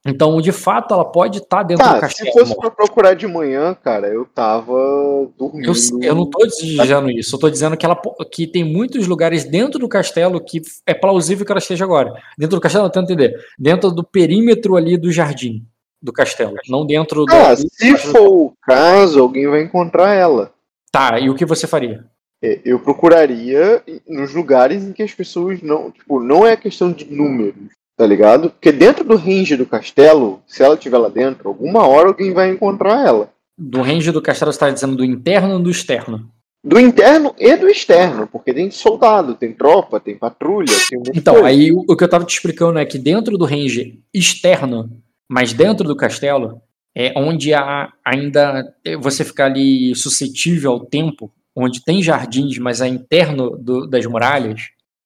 Então, 0.04 0.40
de 0.40 0.50
fato, 0.50 0.94
ela 0.94 1.04
pode 1.04 1.38
estar 1.38 1.58
tá 1.58 1.62
dentro 1.62 1.84
tá, 1.84 1.94
do 1.94 2.00
castelo. 2.00 2.32
Se 2.32 2.38
fosse 2.38 2.56
pra 2.56 2.70
procurar 2.70 3.14
de 3.14 3.26
manhã, 3.26 3.72
cara, 3.74 4.08
eu 4.08 4.24
tava 4.24 4.74
dormindo. 5.38 5.68
Eu, 5.68 5.74
eu 6.02 6.14
não 6.16 6.28
tô 6.28 6.44
dizendo 6.44 7.10
isso, 7.10 7.36
eu 7.36 7.38
tô 7.38 7.48
dizendo 7.48 7.76
que 7.76 7.86
ela 7.86 7.96
que 8.32 8.48
tem 8.48 8.64
muitos 8.64 9.06
lugares 9.06 9.44
dentro 9.44 9.78
do 9.78 9.88
castelo 9.88 10.40
que 10.40 10.60
é 10.86 10.94
plausível 10.94 11.46
que 11.46 11.52
ela 11.52 11.60
esteja 11.60 11.84
agora. 11.84 12.14
Dentro 12.36 12.56
do 12.56 12.60
castelo, 12.60 12.86
eu 12.86 12.90
tento 12.90 13.12
entender. 13.12 13.38
Dentro 13.56 13.92
do 13.92 14.02
perímetro 14.02 14.74
ali 14.74 14.96
do 14.96 15.12
jardim 15.12 15.64
do 16.02 16.12
castelo, 16.12 16.54
não 16.68 16.84
dentro 16.84 17.24
do. 17.24 17.32
Ah, 17.32 17.54
se 17.56 17.96
for 17.98 18.28
o 18.28 18.52
caso, 18.62 19.20
alguém 19.20 19.46
vai 19.48 19.62
encontrar 19.62 20.14
ela. 20.14 20.52
Tá, 20.90 21.18
e 21.18 21.30
o 21.30 21.34
que 21.34 21.44
você 21.44 21.66
faria? 21.66 22.04
É, 22.42 22.60
eu 22.64 22.80
procuraria 22.80 23.82
nos 24.08 24.34
lugares 24.34 24.82
em 24.82 24.92
que 24.92 25.02
as 25.02 25.14
pessoas 25.14 25.62
não. 25.62 25.90
Tipo, 25.90 26.20
não 26.20 26.46
é 26.46 26.56
questão 26.56 26.90
de 26.92 27.04
números 27.04 27.70
tá 27.96 28.06
ligado? 28.06 28.50
Porque 28.50 28.72
dentro 28.72 29.04
do 29.04 29.16
range 29.16 29.56
do 29.56 29.64
castelo, 29.64 30.42
se 30.46 30.62
ela 30.62 30.74
estiver 30.74 30.98
lá 30.98 31.08
dentro, 31.08 31.48
alguma 31.48 31.86
hora 31.86 32.08
alguém 32.08 32.32
vai 32.32 32.50
encontrar 32.50 33.06
ela. 33.06 33.30
Do 33.56 33.80
range 33.80 34.10
do 34.10 34.20
castelo, 34.20 34.52
você 34.52 34.58
tá 34.58 34.70
dizendo 34.70 34.96
do 34.96 35.04
interno 35.04 35.54
ou 35.54 35.60
do 35.60 35.70
externo? 35.70 36.28
Do 36.64 36.80
interno 36.80 37.34
e 37.38 37.56
do 37.56 37.68
externo, 37.68 38.26
porque 38.26 38.54
tem 38.54 38.70
soldado, 38.70 39.34
tem 39.34 39.52
tropa, 39.52 40.00
tem 40.00 40.16
patrulha, 40.16 40.72
tem 40.88 41.00
Então, 41.14 41.34
coisa. 41.34 41.48
aí 41.48 41.72
o, 41.72 41.84
o 41.88 41.96
que 41.96 42.04
eu 42.04 42.08
tava 42.08 42.24
te 42.24 42.34
explicando 42.34 42.78
é 42.78 42.84
que 42.84 42.98
dentro 42.98 43.36
do 43.36 43.44
range 43.44 44.00
externo, 44.14 44.90
mas 45.32 45.54
dentro 45.54 45.88
do 45.88 45.96
castelo, 45.96 46.60
é 46.94 47.14
onde 47.16 47.54
há 47.54 47.90
ainda 48.04 48.70
você 49.00 49.24
ficar 49.24 49.46
ali 49.46 49.94
suscetível 49.94 50.72
ao 50.72 50.80
tempo, 50.84 51.32
onde 51.56 51.82
tem 51.82 52.02
jardins, 52.02 52.58
mas 52.58 52.82
é 52.82 52.86
interno 52.86 53.56
do, 53.56 53.86
das 53.86 54.04
muralhas, 54.04 54.60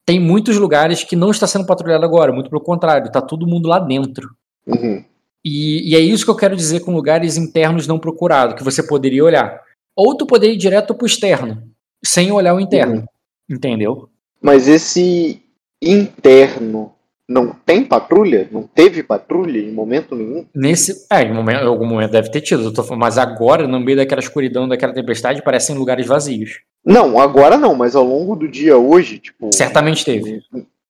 tem 0.04 0.18
muitos 0.18 0.56
lugares 0.56 1.04
que 1.04 1.14
não 1.14 1.30
está 1.30 1.46
sendo 1.46 1.64
patrulhado 1.64 2.04
agora, 2.04 2.32
muito 2.32 2.50
pelo 2.50 2.60
contrário, 2.60 3.06
está 3.06 3.22
todo 3.22 3.46
mundo 3.46 3.68
lá 3.68 3.78
dentro. 3.78 4.28
Uhum. 4.66 5.04
E, 5.44 5.92
e, 5.92 5.94
é 5.94 6.00
isso 6.00 6.24
que 6.24 6.30
eu 6.32 6.36
quero 6.36 6.56
dizer 6.56 6.80
com 6.80 6.92
lugares 6.92 7.36
internos 7.36 7.86
não 7.86 7.96
procurados, 7.96 8.56
que 8.56 8.64
você 8.64 8.82
poderia 8.82 9.24
olhar. 9.24 9.62
Ou 9.94 10.16
tu 10.16 10.26
poderia 10.26 10.56
ir 10.56 10.58
direto 10.58 10.92
para 10.92 11.04
o 11.04 11.06
externo, 11.06 11.62
sem 12.04 12.32
olhar 12.32 12.52
o 12.52 12.60
interno. 12.60 12.96
Uhum. 12.96 13.56
Entendeu? 13.56 14.08
Mas 14.42 14.66
esse 14.66 15.40
interno 15.80 16.95
não 17.28 17.52
tem 17.52 17.84
patrulha? 17.84 18.48
Não 18.52 18.62
teve 18.62 19.02
patrulha 19.02 19.58
em 19.58 19.72
momento 19.72 20.14
nenhum? 20.14 20.46
Nesse. 20.54 21.06
É, 21.10 21.22
em, 21.22 21.34
momento, 21.34 21.62
em 21.62 21.66
algum 21.66 21.86
momento 21.86 22.12
deve 22.12 22.30
ter 22.30 22.40
tido. 22.40 22.72
mas 22.96 23.18
agora, 23.18 23.66
no 23.66 23.80
meio 23.80 23.96
daquela 23.96 24.20
escuridão, 24.20 24.68
daquela 24.68 24.92
tempestade, 24.92 25.42
parecem 25.42 25.76
lugares 25.76 26.06
vazios. 26.06 26.60
Não, 26.84 27.18
agora 27.18 27.56
não, 27.56 27.74
mas 27.74 27.96
ao 27.96 28.04
longo 28.04 28.36
do 28.36 28.46
dia 28.48 28.76
hoje, 28.76 29.18
tipo. 29.18 29.50
Certamente 29.52 30.04
teve. 30.04 30.42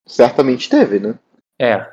Certamente 0.04 0.68
teve, 0.68 0.98
né? 0.98 1.14
É. 1.58 1.86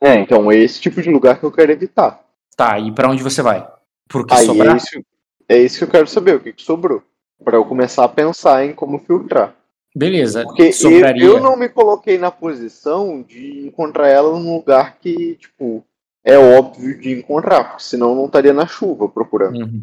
É, 0.00 0.14
então 0.14 0.50
é 0.50 0.56
esse 0.56 0.80
tipo 0.80 1.02
de 1.02 1.10
lugar 1.10 1.38
que 1.38 1.44
eu 1.44 1.52
quero 1.52 1.72
evitar. 1.72 2.20
Tá, 2.56 2.78
e 2.78 2.90
para 2.92 3.10
onde 3.10 3.22
você 3.22 3.42
vai? 3.42 3.66
Por 4.08 4.26
que 4.26 4.34
Aí 4.34 4.46
sobrar? 4.46 4.74
É 4.74 4.76
isso, 4.76 5.04
é 5.48 5.58
isso 5.58 5.78
que 5.78 5.84
eu 5.84 5.88
quero 5.88 6.06
saber, 6.06 6.36
o 6.36 6.40
que, 6.40 6.52
que 6.52 6.62
sobrou. 6.62 7.02
para 7.44 7.56
eu 7.56 7.64
começar 7.64 8.04
a 8.04 8.08
pensar 8.08 8.64
em 8.64 8.72
como 8.72 8.98
filtrar. 8.98 9.54
Beleza. 9.98 10.44
Porque 10.44 10.72
sobraria... 10.72 11.24
eu 11.24 11.40
não 11.40 11.56
me 11.56 11.68
coloquei 11.68 12.18
na 12.18 12.30
posição 12.30 13.20
de 13.20 13.66
encontrar 13.66 14.08
ela 14.08 14.38
num 14.38 14.54
lugar 14.54 14.96
que, 15.00 15.34
tipo, 15.34 15.84
é 16.24 16.38
óbvio 16.38 16.98
de 17.00 17.12
encontrar, 17.18 17.64
porque 17.64 17.82
senão 17.82 18.10
eu 18.10 18.14
não 18.14 18.26
estaria 18.26 18.52
na 18.52 18.66
chuva 18.66 19.08
procurando. 19.08 19.58
Uhum. 19.58 19.82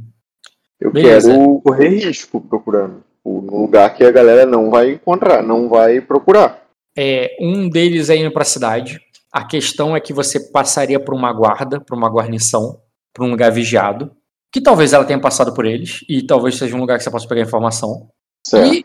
Eu 0.79 0.91
Beleza. 0.91 1.31
quero 1.31 1.61
correr 1.61 1.89
risco 1.89 2.39
procurando. 2.39 3.03
Num 3.25 3.61
lugar 3.61 3.93
que 3.93 4.03
a 4.03 4.11
galera 4.11 4.45
não 4.45 4.69
vai 4.69 4.91
encontrar, 4.91 5.43
não 5.43 5.67
vai 5.67 5.99
procurar. 5.99 6.63
É, 6.97 7.35
um 7.41 7.67
deles 7.67 8.09
é 8.09 8.15
indo 8.15 8.31
para 8.31 8.43
a 8.43 8.45
cidade. 8.45 9.01
A 9.33 9.43
questão 9.43 9.95
é 9.95 9.99
que 9.99 10.13
você 10.13 10.39
passaria 10.39 10.99
por 10.99 11.13
uma 11.13 11.33
guarda, 11.33 11.81
por 11.81 11.97
uma 11.97 12.07
guarnição, 12.07 12.79
por 13.13 13.25
um 13.25 13.31
lugar 13.31 13.51
vigiado, 13.51 14.11
que 14.49 14.61
talvez 14.61 14.93
ela 14.93 15.03
tenha 15.03 15.19
passado 15.19 15.53
por 15.53 15.65
eles, 15.65 16.05
e 16.07 16.21
talvez 16.21 16.55
seja 16.55 16.73
um 16.73 16.79
lugar 16.79 16.97
que 16.97 17.03
você 17.03 17.11
possa 17.11 17.27
pegar 17.27 17.41
informação. 17.41 18.09
Certo. 18.45 18.73
E, 18.73 18.85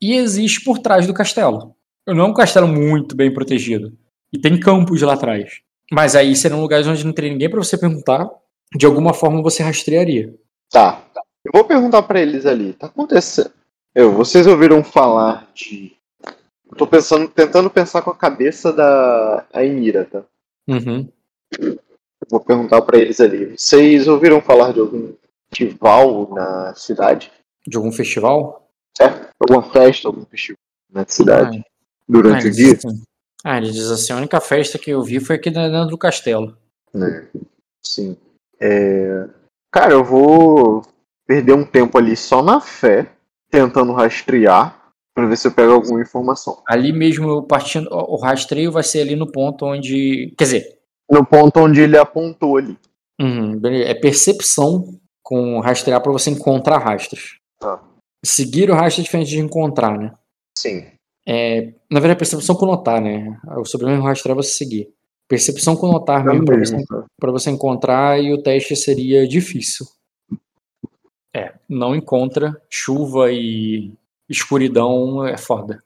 e 0.00 0.14
existe 0.14 0.64
por 0.64 0.78
trás 0.78 1.06
do 1.06 1.14
castelo. 1.14 1.74
Não 2.06 2.24
é 2.24 2.28
um 2.28 2.34
castelo 2.34 2.66
muito 2.66 3.14
bem 3.14 3.32
protegido. 3.32 3.96
E 4.32 4.38
tem 4.38 4.58
campos 4.58 5.02
lá 5.02 5.14
atrás. 5.14 5.60
Mas 5.90 6.14
aí 6.14 6.34
seriam 6.34 6.60
lugares 6.60 6.86
onde 6.86 7.04
não 7.04 7.12
teria 7.12 7.30
ninguém 7.30 7.50
para 7.50 7.62
você 7.62 7.76
perguntar. 7.76 8.28
De 8.74 8.86
alguma 8.86 9.12
forma 9.12 9.42
você 9.42 9.62
rastrearia. 9.62 10.34
Tá. 10.70 11.04
Eu 11.44 11.52
vou 11.52 11.64
perguntar 11.64 12.02
para 12.02 12.20
eles 12.20 12.46
ali. 12.46 12.72
Tá 12.72 12.86
acontecendo. 12.86 13.50
Eu, 13.94 14.12
vocês 14.12 14.46
ouviram 14.46 14.84
falar 14.84 15.48
de. 15.52 15.92
Eu 16.70 16.76
tô 16.76 16.86
pensando, 16.86 17.28
tentando 17.28 17.68
pensar 17.68 18.02
com 18.02 18.10
a 18.10 18.16
cabeça 18.16 18.72
da 18.72 19.44
Ainira, 19.52 20.04
tá? 20.04 20.22
Uhum. 20.68 21.08
Eu 21.58 21.78
vou 22.30 22.38
perguntar 22.38 22.80
para 22.82 22.98
eles 22.98 23.20
ali. 23.20 23.58
Vocês 23.58 24.06
ouviram 24.06 24.40
falar 24.40 24.72
de 24.72 24.78
algum 24.78 25.12
festival 25.48 26.32
na 26.32 26.72
cidade? 26.76 27.32
De 27.66 27.76
algum 27.76 27.90
festival? 27.90 28.59
Alguma 29.40 29.62
festa, 29.72 30.08
algum 30.08 30.24
festival 30.26 30.58
na 30.92 31.04
cidade. 31.06 31.58
Ah, 31.58 31.70
durante 32.08 32.46
ah, 32.46 32.50
o 32.50 32.52
dia? 32.52 32.72
Assim, 32.74 33.02
ah, 33.44 33.56
ele 33.58 33.70
diz 33.70 33.90
assim: 33.90 34.12
a 34.12 34.16
única 34.16 34.40
festa 34.40 34.78
que 34.78 34.90
eu 34.90 35.02
vi 35.02 35.20
foi 35.20 35.36
aqui 35.36 35.50
dentro 35.50 35.86
do 35.86 35.98
castelo. 35.98 36.56
É, 36.94 37.26
sim. 37.82 38.16
É... 38.60 39.28
Cara, 39.72 39.92
eu 39.92 40.04
vou 40.04 40.82
perder 41.26 41.54
um 41.54 41.64
tempo 41.64 41.96
ali 41.96 42.16
só 42.16 42.42
na 42.42 42.60
fé, 42.60 43.12
tentando 43.50 43.92
rastrear, 43.92 44.92
para 45.14 45.26
ver 45.26 45.36
se 45.36 45.46
eu 45.46 45.52
pego 45.52 45.72
alguma 45.72 46.02
informação. 46.02 46.62
Ali 46.66 46.92
mesmo, 46.92 47.42
partindo, 47.44 47.88
o 47.90 48.16
rastreio 48.16 48.72
vai 48.72 48.82
ser 48.82 49.00
ali 49.02 49.16
no 49.16 49.30
ponto 49.30 49.64
onde. 49.64 50.34
Quer 50.36 50.44
dizer. 50.44 50.78
No 51.10 51.24
ponto 51.24 51.60
onde 51.60 51.80
ele 51.80 51.96
apontou 51.96 52.56
ali. 52.56 52.76
Uhum, 53.20 53.60
é 53.64 53.94
percepção 53.94 54.98
com 55.22 55.60
rastrear 55.60 56.00
para 56.00 56.12
você 56.12 56.30
encontrar 56.30 56.78
rastros. 56.78 57.38
Tá. 57.58 57.80
Seguir 58.24 58.70
o 58.70 58.74
rastro 58.74 59.02
é 59.02 59.04
diferente 59.04 59.30
de 59.30 59.38
encontrar, 59.38 59.98
né? 59.98 60.12
Sim. 60.56 60.84
É, 61.26 61.72
na 61.90 62.00
verdade, 62.00 62.18
percepção 62.18 62.54
com 62.54 62.66
notar, 62.66 63.00
né? 63.00 63.38
O 63.56 63.64
sobrenome 63.64 64.02
rastrear 64.02 64.36
é 64.36 64.42
você 64.42 64.52
seguir. 64.52 64.92
Percepção 65.28 65.76
com 65.76 65.86
notar 65.86 66.24
mesmo, 66.24 66.44
para 66.44 66.58
você, 66.58 66.76
pra 67.20 67.30
você 67.30 67.50
encontrar 67.50 68.20
e 68.20 68.32
o 68.32 68.42
teste 68.42 68.74
seria 68.74 69.28
difícil. 69.28 69.86
É, 71.34 71.54
não 71.68 71.94
encontra. 71.94 72.60
Chuva 72.68 73.30
e 73.30 73.92
escuridão 74.28 75.24
é 75.24 75.36
foda. 75.36 75.82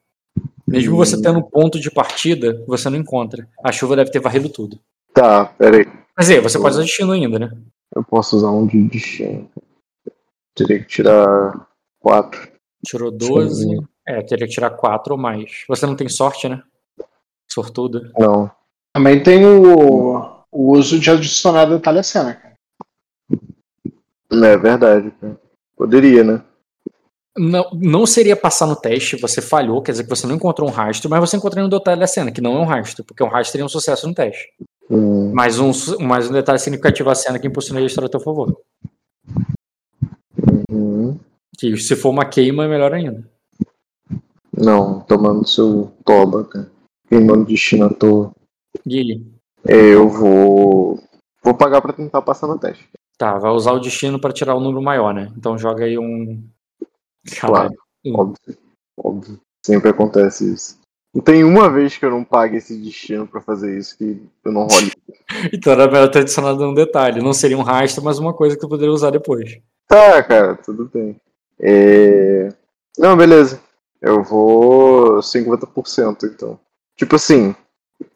Mesmo 0.67 0.97
você 0.97 1.21
tendo 1.21 1.39
um 1.39 1.43
ponto 1.43 1.79
de 1.79 1.91
partida, 1.91 2.63
você 2.67 2.89
não 2.89 2.97
encontra. 2.97 3.47
A 3.63 3.71
chuva 3.71 3.95
deve 3.95 4.09
ter 4.09 4.19
varrido 4.19 4.49
tudo. 4.49 4.79
Tá, 5.13 5.45
peraí. 5.45 5.85
Mas 6.17 6.29
é, 6.29 6.41
você 6.41 6.57
pode 6.57 6.73
usar 6.73 6.83
destino 6.83 7.11
ainda, 7.11 7.37
né? 7.37 7.51
Eu 7.95 8.03
posso 8.03 8.35
usar 8.35 8.49
um 8.49 8.65
de 8.65 8.81
destino. 8.87 9.47
Teria 10.55 10.79
que 10.79 10.87
tirar 10.87 11.67
4. 12.05 12.51
Tirou 12.85 13.09
12. 13.09 13.79
É, 14.07 14.21
teria 14.21 14.45
que 14.45 14.53
tirar 14.53 14.69
4 14.69 15.15
ou 15.15 15.19
mais. 15.19 15.63
Você 15.67 15.87
não 15.87 15.95
tem 15.95 16.07
sorte, 16.07 16.47
né? 16.47 16.61
Sortuda. 17.49 18.11
Não. 18.15 18.51
Também 18.93 19.23
tem 19.23 19.43
o, 19.43 20.43
o 20.51 20.71
uso 20.77 20.99
de 20.99 21.09
adicionar 21.09 21.65
detalhe 21.65 21.97
à 21.97 22.03
cena, 22.03 22.35
cara. 22.35 22.53
É 24.31 24.57
verdade, 24.57 25.11
Poderia, 25.75 26.23
né? 26.23 26.43
Não, 27.35 27.69
não 27.73 28.05
seria 28.05 28.35
passar 28.35 28.67
no 28.67 28.75
teste, 28.75 29.17
você 29.17 29.41
falhou, 29.41 29.81
quer 29.81 29.91
dizer 29.91 30.03
que 30.03 30.09
você 30.09 30.27
não 30.27 30.35
encontrou 30.35 30.69
um 30.69 30.71
rastro, 30.71 31.09
mas 31.09 31.19
você 31.19 31.35
encontrou 31.35 31.65
um 31.65 31.69
detalhe 31.69 31.99
da 31.99 32.07
cena, 32.07 32.31
que 32.31 32.39
não 32.39 32.55
é 32.55 32.59
um 32.59 32.65
rastro, 32.65 33.03
porque 33.03 33.23
um 33.23 33.27
rastro 33.27 33.51
seria 33.51 33.65
um 33.65 33.69
sucesso 33.69 34.07
no 34.07 34.13
teste. 34.13 34.47
Hum. 34.89 35.31
Mas, 35.33 35.59
um, 35.59 35.71
mais 35.99 36.29
um 36.29 36.33
detalhe 36.33 36.59
significativo 36.59 37.09
da 37.09 37.15
cena 37.15 37.39
que 37.39 37.47
impulsionaria 37.47 37.87
a 37.87 37.89
história 37.89 38.07
a 38.07 38.11
teu 38.11 38.19
favor. 38.19 38.55
Uhum. 40.69 41.19
Que 41.57 41.77
se 41.77 41.95
for 41.95 42.09
uma 42.09 42.25
queima, 42.25 42.65
é 42.65 42.67
melhor 42.67 42.93
ainda. 42.93 43.29
Não, 44.55 45.01
tomando 45.01 45.47
seu 45.47 45.91
toba, 46.03 46.43
cara. 46.45 46.71
Queimando 47.07 47.45
destino 47.45 47.85
à 47.85 47.89
toa. 47.89 48.31
Guilherme. 48.85 49.33
Eu 49.63 50.09
vou. 50.09 50.99
Vou 51.43 51.53
pagar 51.53 51.81
pra 51.81 51.93
tentar 51.93 52.21
passar 52.21 52.47
no 52.47 52.57
teste. 52.57 52.87
Tá, 53.17 53.37
vai 53.37 53.51
usar 53.51 53.71
o 53.71 53.79
destino 53.79 54.19
para 54.19 54.33
tirar 54.33 54.55
o 54.55 54.57
um 54.57 54.61
número 54.61 54.81
maior, 54.81 55.13
né? 55.13 55.31
Então 55.37 55.57
joga 55.57 55.85
aí 55.85 55.97
um. 55.97 56.43
Claro, 57.39 57.73
um. 58.05 58.15
óbvio. 58.15 58.57
Óbvio. 58.97 59.39
Sempre 59.65 59.89
acontece 59.89 60.53
isso. 60.53 60.79
Não 61.13 61.21
tem 61.21 61.43
uma 61.43 61.69
vez 61.69 61.97
que 61.97 62.05
eu 62.05 62.11
não 62.11 62.23
pague 62.23 62.57
esse 62.57 62.77
destino 62.77 63.25
para 63.25 63.39
fazer 63.39 63.77
isso 63.77 63.97
que 63.97 64.21
eu 64.43 64.51
não 64.51 64.67
role. 64.67 64.91
então 65.53 65.71
era 65.73 65.87
melhor 65.87 66.09
ter 66.09 66.19
adicionado 66.19 66.63
um 66.63 66.73
detalhe. 66.73 67.21
Não 67.21 67.33
seria 67.33 67.57
um 67.57 67.61
rastro, 67.61 68.03
mas 68.03 68.19
uma 68.19 68.33
coisa 68.33 68.55
que 68.55 68.61
tu 68.61 68.67
poderia 68.67 68.93
usar 68.93 69.11
depois. 69.11 69.57
Tá, 69.87 70.21
cara, 70.23 70.55
tudo 70.57 70.89
bem. 70.93 71.15
É... 71.59 72.49
Não, 72.97 73.15
beleza. 73.15 73.61
Eu 74.01 74.23
vou 74.23 75.19
50% 75.19 76.23
então. 76.23 76.59
Tipo 76.95 77.15
assim. 77.15 77.55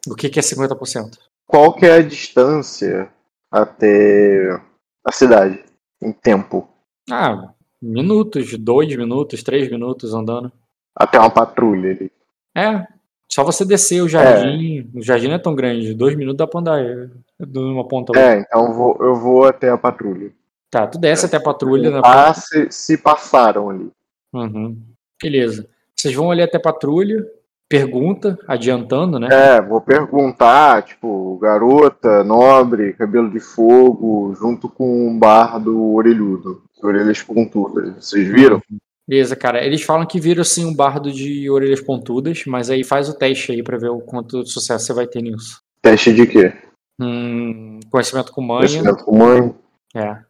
O 0.06 0.14
que, 0.14 0.28
que 0.28 0.38
é 0.38 0.42
50%? 0.42 1.18
Qual 1.46 1.74
que 1.74 1.86
é 1.86 1.94
a 1.94 2.02
distância 2.02 3.10
até 3.50 4.60
a 5.04 5.12
cidade 5.12 5.62
em 6.00 6.12
tempo. 6.12 6.68
Ah, 7.10 7.52
minutos, 7.82 8.56
dois 8.56 8.94
minutos, 8.96 9.42
três 9.42 9.70
minutos 9.70 10.14
andando. 10.14 10.52
Até 10.94 11.18
uma 11.18 11.30
patrulha 11.30 11.90
ali. 11.90 12.12
É, 12.56 12.86
só 13.28 13.42
você 13.42 13.64
descer 13.64 14.02
o 14.02 14.08
jardim. 14.08 14.90
O 14.94 15.02
jardim 15.02 15.28
não 15.28 15.34
é 15.34 15.38
tão 15.38 15.54
grande, 15.54 15.94
dois 15.94 16.16
minutos 16.16 16.38
dá 16.38 16.46
pra 16.46 16.60
andar 16.60 16.80
é, 16.80 17.08
de 17.38 17.58
uma 17.58 17.86
ponta 17.86 18.12
outra. 18.12 18.34
É, 18.34 18.40
então 18.40 18.66
eu 18.66 18.72
vou, 18.72 18.96
eu 19.00 19.14
vou 19.14 19.44
até 19.44 19.70
a 19.70 19.78
patrulha. 19.78 20.32
Tá, 20.70 20.86
tu 20.86 20.98
desce 20.98 21.26
até 21.26 21.36
a 21.36 21.42
patrulha. 21.42 21.90
Na... 21.90 22.00
Ah, 22.04 22.32
se, 22.32 22.68
se 22.70 22.96
passaram 22.96 23.70
ali. 23.70 23.90
Uhum. 24.32 24.80
Beleza. 25.20 25.68
Vocês 25.96 26.14
vão 26.14 26.30
ali 26.30 26.42
até 26.42 26.56
a 26.56 26.60
patrulha, 26.60 27.26
pergunta, 27.68 28.38
adiantando, 28.46 29.18
né? 29.18 29.28
É, 29.30 29.60
vou 29.60 29.80
perguntar, 29.80 30.82
tipo, 30.82 31.36
garota, 31.38 32.22
nobre, 32.22 32.92
cabelo 32.92 33.28
de 33.30 33.40
fogo, 33.40 34.34
junto 34.34 34.68
com 34.68 35.08
um 35.08 35.18
bardo 35.18 35.92
orelhudo, 35.92 36.62
orelhas 36.82 37.22
pontudas. 37.22 37.92
Vocês 37.96 38.26
viram? 38.28 38.62
Beleza, 39.06 39.34
cara. 39.34 39.64
Eles 39.64 39.82
falam 39.82 40.06
que 40.06 40.20
viram 40.20 40.44
sim 40.44 40.64
um 40.64 40.74
bardo 40.74 41.10
de 41.10 41.50
orelhas 41.50 41.80
pontudas, 41.80 42.44
mas 42.46 42.70
aí 42.70 42.84
faz 42.84 43.08
o 43.08 43.18
teste 43.18 43.50
aí 43.50 43.62
pra 43.62 43.76
ver 43.76 43.90
o 43.90 44.00
quanto 44.00 44.44
de 44.44 44.50
sucesso 44.52 44.86
você 44.86 44.92
vai 44.92 45.06
ter 45.06 45.20
nisso. 45.20 45.60
Teste 45.82 46.14
de 46.14 46.26
quê? 46.28 46.52
Hum, 47.00 47.80
conhecimento 47.90 48.32
com 48.32 48.40
manha. 48.40 48.60
Conhecimento 48.60 49.04
com 49.04 49.16
mãe, 49.16 49.54
É. 49.96 50.29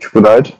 dificuldade. 0.00 0.58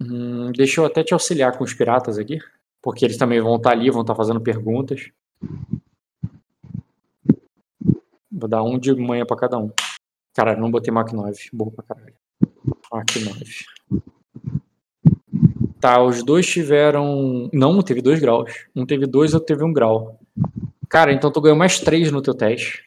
Hum, 0.00 0.52
deixa 0.52 0.80
eu 0.80 0.86
até 0.86 1.02
te 1.02 1.12
auxiliar 1.12 1.56
com 1.56 1.64
os 1.64 1.74
piratas 1.74 2.18
aqui, 2.18 2.38
porque 2.82 3.04
eles 3.04 3.16
também 3.16 3.40
vão 3.40 3.56
estar 3.56 3.70
ali, 3.70 3.90
vão 3.90 4.02
estar 4.02 4.14
fazendo 4.14 4.40
perguntas. 4.40 5.10
Vou 8.30 8.48
dar 8.48 8.62
um 8.62 8.78
de 8.78 8.94
manha 8.94 9.26
pra 9.26 9.36
cada 9.36 9.58
um. 9.58 9.72
Cara, 10.34 10.56
não 10.56 10.70
botei 10.70 10.92
Mach 10.92 11.12
9. 11.12 11.50
Boa 11.52 11.72
pra 11.72 11.84
caralho. 11.84 12.14
Mach 12.92 13.16
9. 13.16 13.44
Tá, 15.80 16.02
os 16.02 16.24
dois 16.24 16.46
tiveram. 16.46 17.48
Não, 17.52 17.80
teve 17.82 18.02
dois 18.02 18.20
graus. 18.20 18.66
Um 18.74 18.84
teve 18.84 19.06
dois, 19.06 19.34
outro 19.34 19.46
teve 19.46 19.64
um 19.64 19.72
grau. 19.72 20.18
Cara, 20.88 21.12
então 21.12 21.30
tu 21.30 21.40
ganhou 21.40 21.56
mais 21.56 21.80
três 21.80 22.10
no 22.10 22.22
teu 22.22 22.34
teste. 22.34 22.84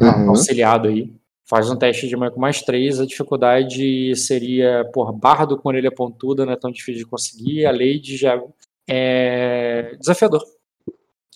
Uhum. 0.00 0.30
Auxiliado 0.30 0.88
aí. 0.88 1.12
Faz 1.44 1.68
um 1.68 1.76
teste 1.76 2.08
de 2.08 2.16
com 2.16 2.40
mais 2.40 2.62
três. 2.62 3.00
A 3.00 3.06
dificuldade 3.06 4.14
seria, 4.16 4.88
por 4.92 5.12
bardo 5.12 5.58
com 5.58 5.68
orelha 5.68 5.90
pontuda, 5.90 6.46
não 6.46 6.52
é 6.52 6.56
tão 6.56 6.70
difícil 6.70 7.04
de 7.04 7.10
conseguir. 7.10 7.66
A 7.66 7.72
Lady 7.72 8.16
já 8.16 8.40
é 8.88 9.94
desafiador. 9.98 10.42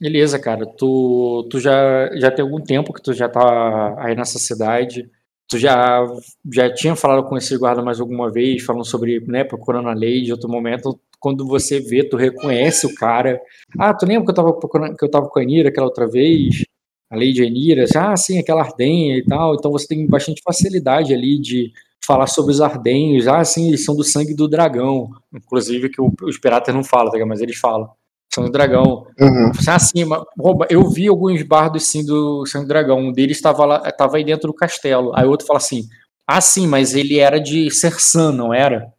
Beleza, 0.00 0.38
cara. 0.38 0.66
Tu, 0.66 1.48
tu 1.50 1.58
já, 1.58 2.10
já 2.16 2.30
tem 2.30 2.42
algum 2.42 2.60
tempo 2.60 2.92
que 2.92 3.02
tu 3.02 3.12
já 3.12 3.28
tá 3.28 3.94
aí 3.98 4.14
nessa 4.14 4.38
cidade. 4.38 5.10
Tu 5.48 5.58
já, 5.58 6.04
já 6.52 6.72
tinha 6.72 6.96
falado 6.96 7.28
com 7.28 7.36
esse 7.36 7.56
guarda 7.56 7.82
mais 7.82 8.00
alguma 8.00 8.30
vez, 8.30 8.62
falando 8.64 8.84
sobre, 8.84 9.20
né, 9.26 9.44
procurando 9.44 9.88
a 9.88 9.94
de 9.94 10.32
outro 10.32 10.48
momento. 10.50 10.98
Quando 11.20 11.46
você 11.46 11.80
vê, 11.80 12.04
tu 12.04 12.16
reconhece 12.16 12.86
o 12.86 12.94
cara. 12.94 13.40
Ah, 13.78 13.94
tu 13.94 14.06
lembra 14.06 14.24
que 14.24 14.30
eu 14.30 14.34
tava 14.34 14.52
procurando, 14.52 14.96
que 14.96 15.04
eu 15.04 15.10
tava 15.10 15.28
com 15.28 15.38
a 15.38 15.42
Enira 15.42 15.68
aquela 15.68 15.86
outra 15.86 16.06
vez? 16.06 16.64
A 17.10 17.16
lei 17.16 17.32
de 17.32 17.42
Enira? 17.44 17.84
Ah, 17.96 18.16
sim, 18.16 18.38
aquela 18.38 18.62
ardenha 18.62 19.16
e 19.16 19.24
tal. 19.24 19.54
Então 19.54 19.70
você 19.70 19.86
tem 19.86 20.06
bastante 20.06 20.42
facilidade 20.42 21.14
ali 21.14 21.40
de 21.40 21.70
falar 22.04 22.26
sobre 22.26 22.52
os 22.52 22.60
ardenhos. 22.60 23.26
Ah, 23.28 23.44
sim, 23.44 23.68
eles 23.68 23.84
são 23.84 23.94
do 23.96 24.04
sangue 24.04 24.34
do 24.34 24.48
dragão. 24.48 25.10
Inclusive 25.34 25.88
que 25.88 26.00
os 26.00 26.38
piratas 26.38 26.74
não 26.74 26.84
falam, 26.84 27.10
tá 27.12 27.26
mas 27.26 27.40
eles 27.40 27.58
falam. 27.58 27.88
São 28.32 28.44
do 28.44 28.50
dragão. 28.50 29.06
Uhum. 29.18 29.52
Ah, 29.68 29.78
sim, 29.78 30.04
mas, 30.04 30.22
rouba, 30.38 30.66
eu 30.68 30.88
vi 30.90 31.06
alguns 31.08 31.42
bardos 31.42 31.84
sim 31.86 32.04
do 32.04 32.44
Sangue 32.46 32.66
do 32.66 32.68
Dragão. 32.68 32.98
Um 32.98 33.12
deles 33.12 33.36
estava 33.36 33.64
lá, 33.64 33.82
estava 33.88 34.16
aí 34.16 34.24
dentro 34.24 34.48
do 34.48 34.54
castelo. 34.54 35.12
Aí 35.14 35.24
o 35.24 35.30
outro 35.30 35.46
fala 35.46 35.58
assim: 35.58 35.84
Ah, 36.26 36.40
sim, 36.40 36.66
mas 36.66 36.94
ele 36.94 37.18
era 37.18 37.40
de 37.40 37.70
Sersan, 37.70 38.32
não 38.32 38.52
era? 38.52 38.92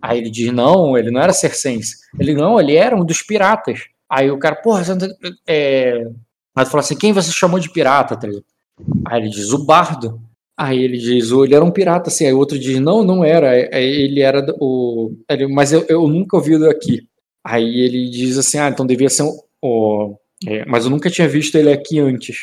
Aí 0.00 0.18
ele 0.18 0.30
diz: 0.30 0.52
Não, 0.52 0.96
ele 0.96 1.10
não 1.10 1.20
era 1.20 1.32
Sersense. 1.32 1.96
Ele 2.18 2.34
não, 2.34 2.60
ele 2.60 2.76
era 2.76 2.94
um 2.96 3.04
dos 3.04 3.22
piratas. 3.22 3.80
Aí 4.08 4.30
o 4.30 4.38
cara, 4.38 4.56
porra, 4.56 4.84
tá- 4.84 5.08
é... 5.46 6.04
Aí 6.56 6.64
tu 6.64 6.70
fala 6.70 6.80
assim: 6.82 6.96
Quem 6.96 7.12
você 7.12 7.30
chamou 7.32 7.58
de 7.60 7.70
pirata? 7.70 8.18
Aí 9.06 9.20
ele 9.20 9.30
diz: 9.30 9.52
O 9.52 9.64
bardo. 9.64 10.20
Aí 10.58 10.78
ele 10.82 10.98
diz: 10.98 11.32
"Oh, 11.32 11.44
Ele 11.44 11.54
era 11.54 11.64
um 11.64 11.70
pirata, 11.70 12.10
assim. 12.10 12.26
Aí 12.26 12.32
o 12.32 12.38
outro 12.38 12.58
diz: 12.58 12.78
Não, 12.80 13.02
não 13.02 13.24
era. 13.24 13.56
Ele 13.78 14.20
era 14.20 14.44
o. 14.60 15.12
ele- 15.28 15.46
Mas 15.48 15.72
eu, 15.72 15.84
eu 15.88 16.06
nunca 16.06 16.36
ouvi 16.36 16.58
daqui. 16.58 17.02
Aí 17.44 17.80
ele 17.80 18.10
diz 18.10 18.36
assim: 18.36 18.58
Ah, 18.58 18.68
então 18.68 18.86
devia 18.86 19.08
ser 19.08 19.24
o- 19.62 20.16
é, 20.46 20.64
mas 20.66 20.84
eu 20.84 20.90
nunca 20.90 21.08
tinha 21.10 21.28
visto 21.28 21.54
ele 21.56 21.72
aqui 21.72 21.98
antes. 21.98 22.36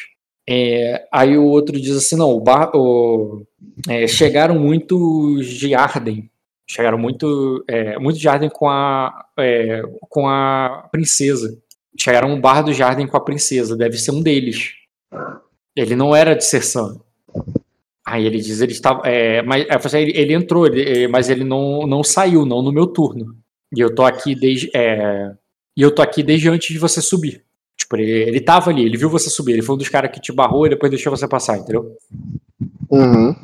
É, 0.49 1.05
aí 1.11 1.38
o 1.38 1.43
outro 1.45 1.79
diz 1.79 1.95
assim: 1.95 2.15
Não, 2.15 2.31
o 2.31 2.39
bar, 2.41 2.71
o- 2.75 3.45
é, 3.88 4.07
chegaram 4.07 4.57
muitos 4.57 5.45
de 5.47 5.75
Arden. 5.75 6.29
Chegaram 6.69 6.97
muito, 6.97 7.63
é, 7.69 7.97
muito 7.99 8.17
de 8.19 8.27
Arden 8.27 8.49
com 8.49 8.67
a, 8.67 9.25
é, 9.39 9.81
com 10.09 10.27
a 10.27 10.88
princesa. 10.91 11.57
Chegaram 11.98 12.30
um 12.30 12.40
bardo 12.40 12.74
de 12.74 12.84
Arden 12.84 13.07
com 13.07 13.18
a 13.18 13.22
princesa. 13.24 13.76
Deve 13.76 13.98
ser 13.98 14.11
um 14.11 14.22
deles. 14.22 14.74
Ele 15.76 15.95
não 15.95 16.15
era 16.15 16.36
de 16.36 16.45
Sersan. 16.45 16.99
Aí 18.06 18.26
ele 18.26 18.40
diz: 18.40 18.61
ele 18.61 18.72
estava. 18.72 19.02
É, 19.06 19.41
mas, 19.41 19.65
assim, 19.69 19.98
ele, 19.99 20.14
ele 20.18 20.34
entrou, 20.34 20.65
ele- 20.68 21.07
mas 21.07 21.30
ele 21.30 21.44
não, 21.44 21.86
não 21.88 22.03
saiu, 22.03 22.45
não 22.45 22.61
no 22.61 22.72
meu 22.72 22.88
turno. 22.88 23.36
E 23.76 23.80
eu 23.80 23.94
tô 23.94 24.03
aqui 24.03 24.34
desde. 24.36 24.69
é, 24.76 25.32
e 25.76 25.82
eu 25.82 25.91
tô 25.94 26.02
aqui 26.02 26.24
desde 26.24 26.49
antes 26.49 26.69
de 26.74 26.80
você 26.80 27.02
subir. 27.02 27.44
Tipo, 27.78 27.98
ele, 27.98 28.11
ele 28.11 28.41
tava 28.41 28.69
ali, 28.72 28.84
ele 28.86 28.98
viu 28.98 29.10
você 29.10 29.30
subir, 29.30 29.53
ele 29.53 29.61
foi 29.61 29.76
um 29.76 29.78
dos 29.78 29.90
caras 29.90 30.11
que 30.11 30.19
te 30.19 30.32
barrou 30.32 30.65
e 30.65 30.69
depois 30.69 30.90
deixou 30.90 31.15
você 31.15 31.28
passar, 31.28 31.57
entendeu? 31.57 31.95
Uhum. 32.90 33.36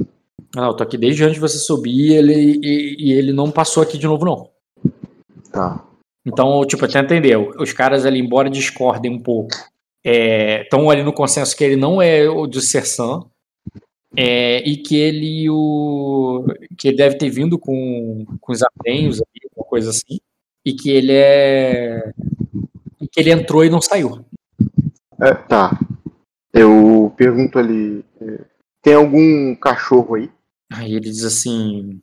Não, 0.56 0.68
eu 0.68 0.74
tô 0.74 0.84
aqui 0.84 0.98
desde 0.98 1.24
antes 1.24 1.36
de 1.36 1.40
você 1.40 1.58
subir 1.58 1.92
e 1.92 2.14
ele, 2.14 2.60
e, 2.64 2.96
e 3.00 3.14
ele 3.14 3.32
não 3.32 3.52
passou 3.52 3.84
aqui 3.84 3.98
de 3.98 4.08
novo, 4.08 4.26
não. 4.26 4.50
Tá. 5.52 5.84
Então, 6.26 6.66
tipo, 6.66 6.86
até 6.86 7.00
entender, 7.00 7.38
os 7.38 7.74
caras 7.74 8.06
ali, 8.06 8.20
embora 8.20 8.50
discordem 8.50 9.12
um 9.12 9.20
pouco, 9.20 9.54
estão 10.04 10.90
ali 10.90 11.04
no 11.04 11.14
consenso 11.14 11.56
que 11.56 11.64
ele 11.64 11.76
não 11.76 12.02
é 12.02 12.30
o 12.30 12.48
de 12.48 12.62
Sersan, 12.62 13.26
é, 14.16 14.60
e 14.60 14.78
que 14.78 14.96
ele 14.96 15.50
o 15.50 16.46
que 16.78 16.90
ele 16.90 16.98
deve 16.98 17.18
ter 17.18 17.30
vindo 17.30 17.58
com, 17.58 18.26
com 18.40 18.52
os 18.52 18.62
ardenhos, 18.62 19.22
ali, 19.22 19.50
uma 19.56 19.66
coisa 19.66 19.90
assim, 19.90 20.20
e 20.66 20.74
que 20.74 20.90
ele 20.92 21.14
é 21.14 22.14
e 23.02 23.08
que 23.08 23.20
ele 23.20 23.32
entrou 23.32 23.66
e 23.66 23.70
não 23.70 23.82
saiu. 23.82 24.24
É, 25.20 25.34
tá. 25.34 25.78
Eu 26.54 27.14
pergunto 27.18 27.58
ali. 27.60 28.06
é, 28.22 28.46
Tem 28.82 28.94
algum 28.94 29.56
cachorro 29.56 30.16
aí? 30.16 30.32
Aí 30.72 30.94
ele 30.94 31.10
diz 31.10 31.24
assim, 31.24 32.02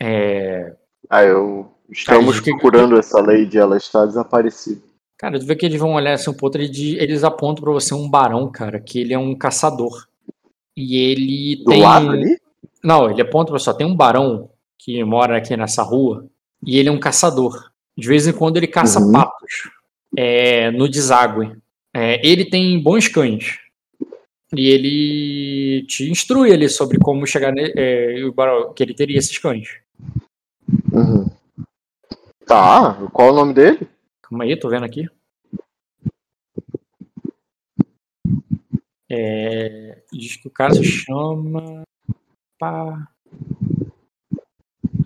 é, 0.00 0.74
Ah, 1.08 1.24
eu. 1.24 1.73
Estamos 1.90 2.40
Cara, 2.40 2.44
procurando 2.56 2.98
essa 2.98 3.20
lady, 3.20 3.58
ela 3.58 3.76
está 3.76 4.04
desaparecida. 4.06 4.80
cara, 5.18 5.38
tu 5.38 5.46
vê 5.46 5.54
que 5.54 5.66
eles 5.66 5.78
vão 5.78 5.94
olhar 5.94 6.14
assim 6.14 6.30
um 6.30 6.34
pouco, 6.34 6.56
eles 6.58 7.24
apontam 7.24 7.62
pra 7.64 7.72
você 7.72 7.94
um 7.94 8.08
barão, 8.08 8.50
cara, 8.50 8.80
que 8.80 8.98
ele 9.00 9.12
é 9.14 9.18
um 9.18 9.34
caçador. 9.34 10.06
E 10.76 10.96
ele 10.96 11.56
Do 11.64 11.70
tem 11.70 11.82
lado 11.82 12.10
ali? 12.10 12.38
Não, 12.82 13.10
ele 13.10 13.22
aponta 13.22 13.50
pra 13.50 13.58
só, 13.58 13.72
tem 13.72 13.86
um 13.86 13.94
barão 13.94 14.50
que 14.78 15.02
mora 15.04 15.36
aqui 15.36 15.56
nessa 15.56 15.82
rua 15.82 16.26
e 16.66 16.78
ele 16.78 16.88
é 16.88 16.92
um 16.92 16.98
caçador. 16.98 17.70
De 17.96 18.08
vez 18.08 18.26
em 18.26 18.32
quando 18.32 18.56
ele 18.56 18.66
caça 18.66 18.98
Uhum. 19.00 19.12
patos 19.12 19.70
é, 20.16 20.70
no 20.72 20.88
deságue. 20.88 21.52
É, 21.94 22.26
ele 22.26 22.44
tem 22.44 22.82
bons 22.82 23.06
cães. 23.08 23.58
E 24.56 24.68
ele 24.68 25.86
te 25.86 26.10
instrui 26.10 26.52
ali 26.52 26.68
sobre 26.68 26.98
como 26.98 27.26
chegar 27.26 27.52
ne, 27.52 27.72
é, 27.76 28.24
o 28.24 28.32
barão, 28.32 28.72
que 28.72 28.82
ele 28.82 28.94
teria 28.94 29.18
esses 29.18 29.38
cães. 29.38 29.68
Uhum. 30.92 31.26
Tá, 32.46 32.94
qual 33.12 33.28
é 33.28 33.32
o 33.32 33.34
nome 33.34 33.54
dele? 33.54 33.88
Calma 34.22 34.44
aí, 34.44 34.58
tô 34.58 34.68
vendo 34.68 34.84
aqui. 34.84 35.08
É, 39.10 40.02
diz 40.12 40.36
que 40.36 40.48
o 40.48 40.50
cara 40.50 40.74
se 40.74 40.84
chama. 40.84 41.82
Pá. 42.58 43.08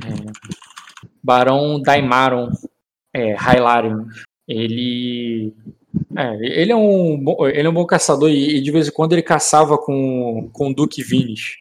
É, 0.04 0.32
Barão 1.22 1.80
Daimaron 1.80 2.50
é, 3.14 3.34
Hylarion. 3.34 4.06
Ele. 4.46 5.54
É, 6.16 6.34
ele 6.40 6.72
é 6.72 6.76
um 6.76 7.22
bom, 7.22 7.46
ele 7.46 7.66
é 7.66 7.70
um 7.70 7.74
bom 7.74 7.86
caçador 7.86 8.30
e, 8.30 8.56
e 8.56 8.60
de 8.60 8.70
vez 8.70 8.88
em 8.88 8.92
quando 8.92 9.12
ele 9.12 9.22
caçava 9.22 9.78
com, 9.78 10.50
com 10.52 10.70
o 10.70 10.74
Duque 10.74 11.02
Vinis. 11.02 11.58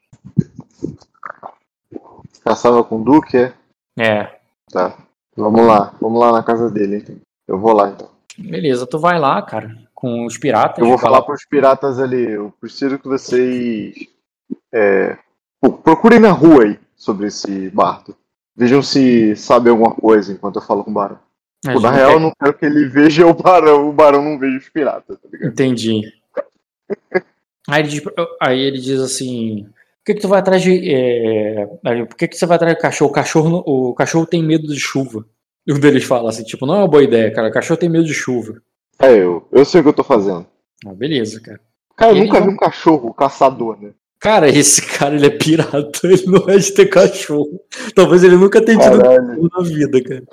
Caçava 2.43 2.83
com 2.83 3.01
o 3.01 3.03
Duque, 3.03 3.37
é? 3.37 3.53
É, 3.99 4.37
Tá. 4.71 4.97
Vamos 5.37 5.65
lá, 5.65 5.93
vamos 6.01 6.19
lá 6.19 6.31
na 6.31 6.43
casa 6.43 6.69
dele, 6.69 6.97
então. 6.97 7.15
Eu 7.47 7.59
vou 7.59 7.71
lá, 7.73 7.89
então. 7.89 8.09
beleza, 8.37 8.85
tu 8.87 8.99
vai 8.99 9.17
lá, 9.19 9.41
cara, 9.41 9.73
com 9.93 10.25
os 10.25 10.37
piratas. 10.37 10.79
Eu 10.79 10.87
vou 10.87 10.97
falar 10.97 11.19
lá- 11.19 11.23
pros 11.25 11.45
piratas 11.45 11.99
ali. 11.99 12.31
Eu 12.31 12.51
preciso 12.59 12.97
que 12.99 13.07
vocês. 13.07 13.93
É, 14.73 15.17
procurem 15.83 16.19
na 16.19 16.31
rua 16.31 16.63
aí 16.63 16.79
sobre 16.95 17.27
esse 17.27 17.69
bardo. 17.69 18.15
Vejam 18.55 18.81
se 18.81 19.35
sabe 19.35 19.69
alguma 19.69 19.93
coisa 19.93 20.33
enquanto 20.33 20.55
eu 20.57 20.61
falo 20.61 20.83
com 20.83 20.91
o 20.91 20.93
barão. 20.93 21.19
Pô, 21.63 21.79
na 21.79 21.91
real, 21.91 22.07
quer- 22.09 22.15
eu 22.15 22.19
não 22.19 22.31
quero 22.39 22.53
que 22.57 22.65
ele 22.65 22.85
veja 22.87 23.25
o 23.25 23.33
barão, 23.33 23.89
o 23.89 23.93
barão 23.93 24.23
não 24.23 24.37
veja 24.39 24.57
os 24.57 24.69
piratas, 24.69 25.17
tá 25.19 25.27
ligado? 25.31 25.51
Entendi. 25.51 26.01
Aí 27.69 27.81
ele, 27.81 27.89
diz, 27.89 28.03
aí 28.41 28.59
ele 28.59 28.79
diz 28.79 28.99
assim: 29.01 29.67
que, 30.07 30.13
que 30.15 30.21
tu 30.21 30.27
vai 30.27 30.39
atrás 30.39 30.61
de. 30.61 30.91
É... 30.93 31.65
Por 32.05 32.15
que, 32.17 32.27
que 32.27 32.37
você 32.37 32.45
vai 32.45 32.55
atrás 32.55 32.75
de 32.75 32.81
cachorro? 32.81 33.11
O 33.11 33.13
cachorro, 33.13 33.63
o 33.65 33.93
cachorro 33.93 34.25
tem 34.25 34.41
medo 34.43 34.67
de 34.67 34.79
chuva. 34.79 35.25
E 35.65 35.73
um 35.73 35.79
deles 35.79 36.03
fala 36.05 36.29
assim, 36.29 36.43
tipo, 36.43 36.65
não 36.65 36.75
é 36.75 36.77
uma 36.79 36.87
boa 36.87 37.03
ideia, 37.03 37.31
cara. 37.31 37.49
O 37.49 37.51
cachorro 37.51 37.79
tem 37.79 37.89
medo 37.89 38.05
de 38.05 38.13
chuva. 38.13 38.61
É 38.99 39.11
eu. 39.17 39.47
Eu 39.51 39.65
sei 39.65 39.81
o 39.81 39.83
que 39.83 39.89
eu 39.89 39.93
tô 39.93 40.03
fazendo. 40.03 40.45
Ah, 40.85 40.93
beleza, 40.93 41.39
cara. 41.41 41.59
Cara, 41.95 42.13
eu 42.13 42.23
nunca 42.23 42.39
vi 42.41 42.49
um 42.49 42.55
cachorro 42.57 43.13
caçador, 43.13 43.77
né? 43.81 43.91
Cara, 44.19 44.49
esse 44.49 44.81
cara, 44.97 45.15
ele 45.15 45.25
é 45.27 45.29
pirata, 45.29 45.99
ele 46.05 46.25
não 46.25 46.47
é 46.49 46.57
de 46.57 46.71
ter 46.71 46.85
cachorro. 46.87 47.59
Talvez 47.93 48.23
ele 48.23 48.37
nunca 48.37 48.63
tenha 48.63 48.79
tido 48.79 48.99
Caralho. 49.01 49.27
cachorro 49.27 49.49
na 49.57 49.63
vida, 49.63 50.03
cara. 50.03 50.23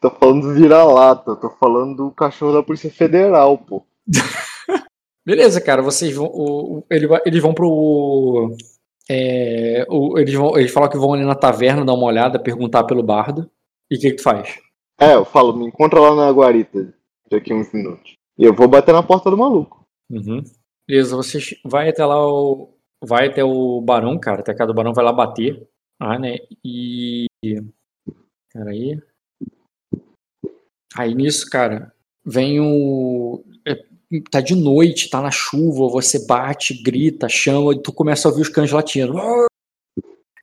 Tô 0.00 0.10
falando 0.10 0.42
do 0.42 0.54
vira-lata, 0.54 1.34
tô 1.36 1.48
falando 1.58 1.96
do 1.96 2.10
cachorro 2.10 2.52
da 2.52 2.62
Polícia 2.62 2.90
Federal, 2.90 3.56
pô. 3.58 3.82
Beleza, 5.26 5.60
cara, 5.60 5.80
vocês 5.80 6.14
vão. 6.14 6.26
o- 6.26 6.78
o- 6.78 6.84
ele 6.90 7.08
eles 7.24 7.40
vão 7.42 7.54
pro. 7.54 8.54
É, 9.08 9.86
eles, 10.16 10.34
vão, 10.34 10.58
eles 10.58 10.72
falam 10.72 10.88
que 10.88 10.98
vão 10.98 11.12
ali 11.12 11.24
na 11.24 11.34
taverna 11.34 11.84
dar 11.84 11.94
uma 11.94 12.06
olhada, 12.06 12.38
perguntar 12.38 12.84
pelo 12.84 13.02
bardo. 13.02 13.50
E 13.90 13.96
o 13.96 14.00
que, 14.00 14.10
que 14.10 14.16
tu 14.16 14.22
faz? 14.22 14.58
É, 15.00 15.14
eu 15.14 15.24
falo, 15.24 15.56
me 15.56 15.66
encontra 15.66 16.00
lá 16.00 16.14
na 16.14 16.30
guarita 16.30 16.94
daqui 17.30 17.52
a 17.52 17.56
uns 17.56 17.72
minutos. 17.72 18.14
E 18.38 18.44
eu 18.44 18.54
vou 18.54 18.68
bater 18.68 18.92
na 18.92 19.02
porta 19.02 19.30
do 19.30 19.36
maluco. 19.36 19.84
Uhum. 20.10 20.42
Beleza, 20.88 21.16
vocês 21.16 21.54
vai 21.64 21.88
até 21.88 22.04
lá 22.04 22.26
o. 22.26 22.74
Vai 23.02 23.28
até 23.28 23.44
o 23.44 23.80
barão, 23.80 24.18
cara. 24.18 24.40
Até 24.40 24.54
casa 24.54 24.68
do 24.68 24.74
barão 24.74 24.92
vai 24.92 25.04
lá 25.04 25.12
bater. 25.12 25.68
Ah, 26.00 26.18
né? 26.18 26.36
E. 26.64 27.26
Peraí. 28.52 29.00
Aí 30.96 31.14
nisso, 31.14 31.48
cara, 31.50 31.92
vem 32.24 32.60
o. 32.60 33.44
tá 34.30 34.40
de 34.40 34.54
noite, 34.54 35.10
tá 35.10 35.20
na 35.20 35.30
chuva, 35.30 35.88
você 35.88 36.26
bate, 36.26 36.82
grita, 36.82 37.28
chama, 37.28 37.72
e 37.74 37.82
tu 37.82 37.92
começa 37.92 38.26
a 38.26 38.30
ouvir 38.30 38.42
os 38.42 38.48
cães 38.48 38.70
latindo. 38.70 39.14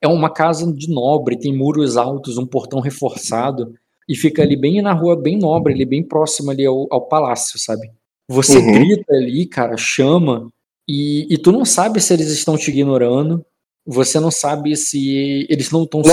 É 0.01 0.07
uma 0.07 0.29
casa 0.29 0.71
de 0.71 0.89
nobre, 0.89 1.37
tem 1.37 1.55
muros 1.55 1.97
altos, 1.97 2.37
um 2.37 2.45
portão 2.45 2.79
reforçado, 2.79 3.73
e 4.09 4.15
fica 4.15 4.41
ali 4.41 4.55
bem 4.55 4.81
na 4.81 4.93
rua, 4.93 5.15
bem 5.15 5.37
nobre, 5.37 5.73
ali, 5.73 5.85
bem 5.85 6.03
próximo 6.03 6.51
ali 6.51 6.65
ao, 6.65 6.87
ao 6.91 7.07
palácio, 7.07 7.59
sabe? 7.59 7.91
Você 8.27 8.57
Uhum. 8.57 8.71
grita 8.71 9.13
ali, 9.13 9.45
cara, 9.45 9.77
chama, 9.77 10.49
e, 10.87 11.27
e 11.33 11.37
tu 11.37 11.51
não 11.51 11.63
sabe 11.65 12.01
se 12.01 12.13
eles 12.13 12.29
estão 12.31 12.57
te 12.57 12.71
ignorando, 12.71 13.45
você 13.85 14.19
não 14.19 14.31
sabe 14.31 14.75
se 14.75 15.45
eles 15.49 15.71
não 15.71 15.83
estão 15.83 16.01
te 16.01 16.09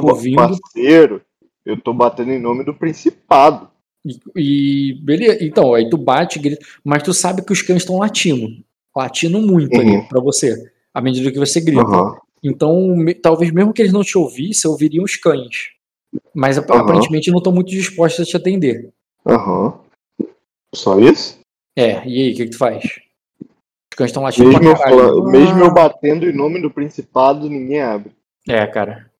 ouvindo. 0.00 0.36
parceiro. 0.36 1.22
Eu 1.64 1.80
tô 1.80 1.92
batendo 1.92 2.32
em 2.32 2.40
nome 2.40 2.64
do 2.64 2.74
Principado. 2.74 3.71
E, 4.04 4.18
e 4.36 4.94
beleza, 5.02 5.44
então, 5.44 5.74
aí 5.74 5.88
tu 5.88 5.96
bate, 5.96 6.38
grita, 6.38 6.64
mas 6.84 7.02
tu 7.02 7.12
sabe 7.14 7.42
que 7.44 7.52
os 7.52 7.62
cães 7.62 7.82
estão 7.82 7.98
latindo. 7.98 8.62
Latindo 8.94 9.40
muito 9.40 9.78
Uhum. 9.80 10.06
pra 10.08 10.20
você, 10.20 10.70
à 10.92 11.00
medida 11.00 11.30
que 11.30 11.38
você 11.38 11.60
grita. 11.60 11.82
Aham. 11.82 12.16
Então, 12.42 12.96
me- 12.96 13.14
talvez 13.14 13.52
mesmo 13.52 13.72
que 13.72 13.80
eles 13.80 13.92
não 13.92 14.02
te 14.02 14.18
ouvissem, 14.18 14.68
ouviriam 14.70 15.04
os 15.04 15.14
cães. 15.16 15.70
Mas 16.34 16.58
Aham. 16.58 16.66
aparentemente 16.80 17.30
não 17.30 17.38
estão 17.38 17.52
muito 17.52 17.70
dispostos 17.70 18.26
a 18.26 18.28
te 18.28 18.36
atender. 18.36 18.90
Aham. 19.24 19.78
Só 20.74 20.98
isso? 20.98 21.38
É, 21.76 22.06
e 22.06 22.22
aí, 22.22 22.32
o 22.32 22.36
que, 22.36 22.44
que 22.46 22.50
tu 22.50 22.58
faz? 22.58 22.84
Os 23.40 23.96
cães 23.96 24.10
estão 24.10 24.22
latindo 24.24 24.48
Mesmo 24.48 24.64
eu, 24.64 24.74
pra 24.74 24.84
caralho. 24.84 24.98
falando- 25.00 25.30
mesmo 25.30 25.58
eu 25.60 25.72
batendo 25.72 26.26
em 26.28 26.32
nome 26.34 26.60
do 26.60 26.70
Principado, 26.70 27.48
ninguém 27.48 27.80
abre. 27.80 28.10
É, 28.48 28.66
cara. 28.66 29.10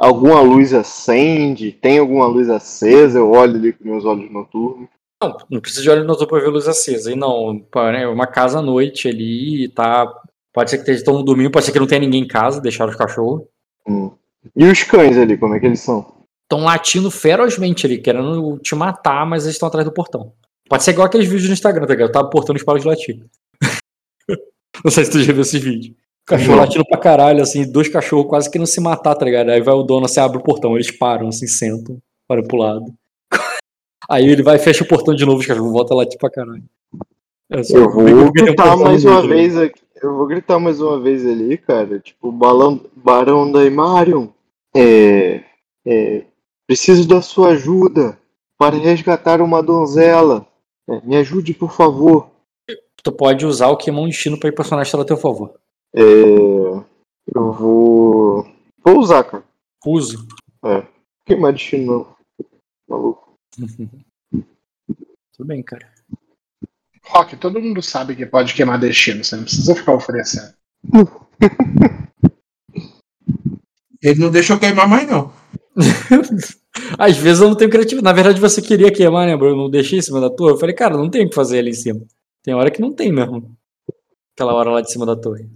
Alguma 0.00 0.40
luz 0.40 0.72
acende? 0.72 1.72
Tem 1.72 1.98
alguma 1.98 2.26
luz 2.26 2.48
acesa? 2.48 3.18
Eu 3.18 3.30
olho 3.30 3.56
ali 3.56 3.74
com 3.74 3.84
meus 3.84 4.06
olhos 4.06 4.32
noturnos. 4.32 4.88
Não, 5.22 5.36
não 5.50 5.60
precisa 5.60 5.82
de 5.82 5.90
olho 5.90 6.04
no 6.04 6.16
topo 6.16 6.30
pra 6.30 6.40
ver 6.40 6.48
luz 6.48 6.66
acesa. 6.66 7.12
E 7.12 7.14
não, 7.14 7.62
é 7.76 8.08
uma 8.08 8.26
casa 8.26 8.60
à 8.60 8.62
noite 8.62 9.08
ali, 9.08 9.68
tá. 9.68 10.10
Pode 10.54 10.70
ser 10.70 10.78
que 10.78 10.84
estejam 10.84 11.04
todo 11.04 11.22
dormindo, 11.22 11.50
pode 11.50 11.66
ser 11.66 11.72
que 11.72 11.78
não 11.78 11.86
tenha 11.86 12.00
ninguém 12.00 12.22
em 12.22 12.26
casa, 12.26 12.62
deixaram 12.62 12.90
os 12.90 12.96
cachorros. 12.96 13.42
Hum. 13.86 14.10
E 14.56 14.64
os 14.64 14.82
cães 14.84 15.18
ali, 15.18 15.36
como 15.36 15.54
é 15.54 15.60
que 15.60 15.66
eles 15.66 15.80
são? 15.80 16.24
Estão 16.44 16.64
latindo 16.64 17.10
ferozmente 17.10 17.84
ali, 17.84 17.98
querendo 17.98 18.58
te 18.58 18.74
matar, 18.74 19.26
mas 19.26 19.44
eles 19.44 19.56
estão 19.56 19.68
atrás 19.68 19.84
do 19.84 19.92
portão. 19.92 20.32
Pode 20.66 20.82
ser 20.82 20.92
igual 20.92 21.08
aqueles 21.08 21.28
vídeos 21.28 21.48
no 21.48 21.52
Instagram, 21.52 21.86
tá 21.86 21.92
ligado? 21.92 22.10
Tá 22.10 22.24
portando 22.24 22.56
os 22.56 22.64
paros 22.64 22.80
de 22.80 22.88
latir. 22.88 23.22
não 24.82 24.90
sei 24.90 25.04
se 25.04 25.10
tu 25.10 25.22
já 25.22 25.30
viu 25.30 25.42
esses 25.42 25.62
vídeos. 25.62 25.94
Cachorro 26.26 26.52
Não. 26.56 26.58
latindo 26.62 26.84
pra 26.86 26.98
caralho, 26.98 27.42
assim, 27.42 27.70
dois 27.70 27.88
cachorros 27.88 28.26
quase 28.28 28.50
querendo 28.50 28.66
se 28.66 28.80
matar, 28.80 29.14
tá 29.16 29.24
ligado? 29.24 29.50
Aí 29.50 29.60
vai 29.60 29.74
o 29.74 29.82
dono, 29.82 30.06
assim, 30.06 30.20
abre 30.20 30.38
o 30.38 30.42
portão, 30.42 30.74
eles 30.76 30.90
param, 30.90 31.28
assim, 31.28 31.46
sentam, 31.46 31.98
param 32.28 32.42
pro 32.44 32.56
lado. 32.58 32.94
Aí 34.08 34.28
ele 34.28 34.42
vai 34.42 34.58
fecha 34.58 34.84
o 34.84 34.88
portão 34.88 35.14
de 35.14 35.24
novo, 35.24 35.38
os 35.40 35.46
cachorros 35.46 35.72
voltam 35.72 35.96
a 35.96 36.02
latir 36.02 36.18
pra 36.18 36.30
caralho. 36.30 36.62
É 37.50 37.62
só- 37.64 37.76
Eu 37.78 37.90
vou 37.90 38.04
um 38.04 38.30
gritar 38.32 38.64
portão 38.64 38.84
mais 38.84 39.04
uma 39.04 39.26
vez 39.26 39.56
aqui. 39.58 39.80
Eu 40.02 40.16
vou 40.16 40.26
gritar 40.26 40.58
mais 40.58 40.80
uma 40.80 40.98
vez 41.00 41.26
ali, 41.26 41.58
cara. 41.58 41.98
Tipo, 41.98 42.30
balão, 42.32 42.80
Barão 42.94 43.50
da 43.50 43.64
Imarion. 43.64 44.28
É, 44.74 45.42
é, 45.84 46.22
preciso 46.66 47.06
da 47.06 47.20
sua 47.20 47.48
ajuda 47.50 48.16
para 48.56 48.76
resgatar 48.76 49.42
uma 49.42 49.62
donzela. 49.62 50.46
É, 50.88 51.00
me 51.04 51.16
ajude, 51.16 51.52
por 51.52 51.72
favor. 51.72 52.30
Tu 53.02 53.12
pode 53.12 53.44
usar 53.44 53.68
o 53.68 53.76
Kimon 53.76 54.06
Destino 54.06 54.38
pra 54.38 54.48
ir 54.48 54.52
personagem 54.54 54.98
a 54.98 55.04
teu 55.04 55.16
favor. 55.16 55.54
É, 55.94 56.02
eu 57.34 57.52
vou. 57.52 58.46
Vou 58.84 58.98
usar, 58.98 59.24
cara. 59.24 59.44
Uso. 59.84 60.26
Queimar 61.26 61.52
destino 61.52 61.92
não. 61.92 62.16
Maluco. 62.88 63.34
Tudo 65.32 65.46
bem, 65.46 65.62
cara. 65.62 65.88
Rock, 67.04 67.36
todo 67.36 67.60
mundo 67.60 67.82
sabe 67.82 68.14
que 68.14 68.26
pode 68.26 68.54
queimar 68.54 68.78
destino, 68.78 69.24
você 69.24 69.36
não 69.36 69.42
precisa 69.44 69.74
ficar 69.74 69.94
oferecendo. 69.94 70.54
Ele 74.02 74.20
não 74.20 74.30
deixou 74.30 74.58
queimar 74.58 74.88
mais, 74.88 75.08
não. 75.08 75.32
Às 76.98 77.16
vezes 77.16 77.42
eu 77.42 77.48
não 77.48 77.56
tenho 77.56 77.70
criatividade. 77.70 78.04
Na 78.04 78.12
verdade, 78.12 78.40
você 78.40 78.62
queria 78.62 78.92
queimar, 78.92 79.26
né, 79.26 79.36
Bruno? 79.36 79.52
Eu 79.52 79.56
não 79.64 79.70
deixei 79.70 79.98
em 79.98 80.02
cima 80.02 80.20
da 80.20 80.30
torre. 80.30 80.52
Eu 80.52 80.56
falei, 80.56 80.74
cara, 80.74 80.96
não 80.96 81.10
tem 81.10 81.26
o 81.26 81.28
que 81.28 81.34
fazer 81.34 81.58
ali 81.58 81.70
em 81.70 81.74
cima. 81.74 82.00
Tem 82.42 82.54
hora 82.54 82.70
que 82.70 82.80
não 82.80 82.92
tem 82.94 83.12
mesmo. 83.12 83.54
Aquela 84.34 84.54
hora 84.54 84.70
lá 84.70 84.80
de 84.80 84.90
cima 84.90 85.04
da 85.04 85.16
torre. 85.16 85.50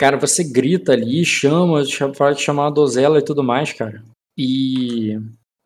Cara, 0.00 0.16
você 0.16 0.42
grita 0.42 0.92
ali, 0.92 1.22
chama, 1.26 1.84
cha- 1.84 2.14
fala 2.14 2.34
de 2.34 2.40
chamar 2.40 2.68
a 2.68 2.70
dozela 2.70 3.18
e 3.18 3.22
tudo 3.22 3.44
mais, 3.44 3.70
cara. 3.74 4.02
E, 4.36 5.12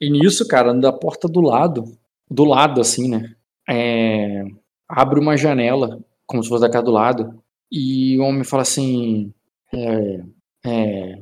e 0.01 0.11
nisso, 0.11 0.49
cara, 0.49 0.75
da 0.75 0.93
porta 0.93 1.29
do 1.29 1.41
lado, 1.41 1.85
do 2.29 2.45
lado, 2.45 2.81
assim, 2.81 3.09
né? 3.09 3.33
é, 3.69 4.45
abre 4.89 5.21
uma 5.21 5.37
janela, 5.37 6.01
como 6.27 6.43
se 6.43 6.49
fosse 6.49 6.63
da 6.63 6.69
casa 6.71 6.85
do 6.85 6.91
lado, 6.91 7.41
e 7.71 8.19
o 8.19 8.23
homem 8.25 8.43
fala 8.43 8.63
assim. 8.63 9.33
É, 9.73 10.21
é, 10.67 11.19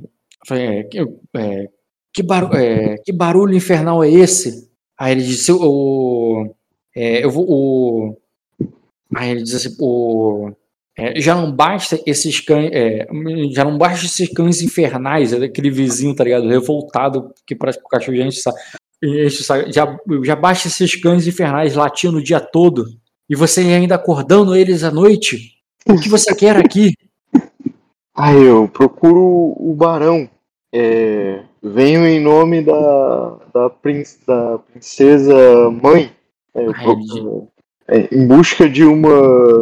é, 0.51 0.83
que, 0.85 0.99
é, 1.37 1.69
que, 2.15 2.23
bar- 2.23 2.51
é, 2.55 2.97
que 2.99 3.13
barulho 3.13 3.55
infernal 3.55 4.03
é 4.03 4.11
esse? 4.11 4.71
Aí 4.99 5.13
ele 5.13 5.23
disse, 5.23 5.53
o, 5.53 6.55
é, 6.97 7.25
eu 7.25 7.31
vou, 7.31 7.47
o, 7.49 8.17
aí 9.15 9.31
ele 9.31 9.43
diz 9.43 9.55
assim, 9.55 9.77
o, 9.81 10.51
é, 10.97 11.21
já 11.21 11.35
não 11.35 11.51
basta 11.51 12.01
esses 12.07 12.41
cães, 12.41 12.71
é, 12.73 13.07
já 13.53 13.65
não 13.65 13.79
basta 13.79 14.05
esses 14.05 14.29
cães 14.29 14.61
infernais, 14.63 15.33
é 15.33 15.39
daquele 15.41 15.71
vizinho, 15.71 16.15
tá 16.15 16.25
ligado, 16.25 16.49
revoltado, 16.49 17.33
que 17.47 17.55
parece 17.55 17.79
que 17.79 17.85
o 17.85 17.89
cachorro 17.89 18.17
já 18.17 18.25
enche 18.25 18.41
saco, 18.41 18.59
já, 19.73 19.99
já 20.23 20.37
basta 20.37 20.69
esses 20.69 20.95
cães 20.97 21.27
infernais 21.27 21.75
latindo 21.75 22.19
o 22.19 22.23
dia 22.23 22.41
todo, 22.41 22.85
e 23.29 23.35
você 23.35 23.61
ainda 23.61 23.95
acordando 23.95 24.55
eles 24.55 24.85
à 24.85 24.91
noite? 24.91 25.53
O 25.89 25.99
que 25.99 26.09
você 26.09 26.35
quer 26.35 26.57
aqui? 26.57 26.93
Ah, 28.15 28.35
eu 28.35 28.69
procuro 28.69 29.55
o 29.59 29.75
Barão. 29.75 30.29
É, 30.71 31.41
venho 31.63 32.07
em 32.07 32.21
nome 32.21 32.63
da, 32.63 33.39
da, 33.55 33.71
prin- 33.71 34.03
da 34.27 34.59
princesa 34.59 35.71
mãe. 35.71 36.13
É, 36.55 36.67
eu 36.67 36.75
procuro- 36.75 37.49
é, 37.93 38.09
em 38.15 38.27
busca 38.27 38.69
de 38.69 38.85
uma 38.85 39.11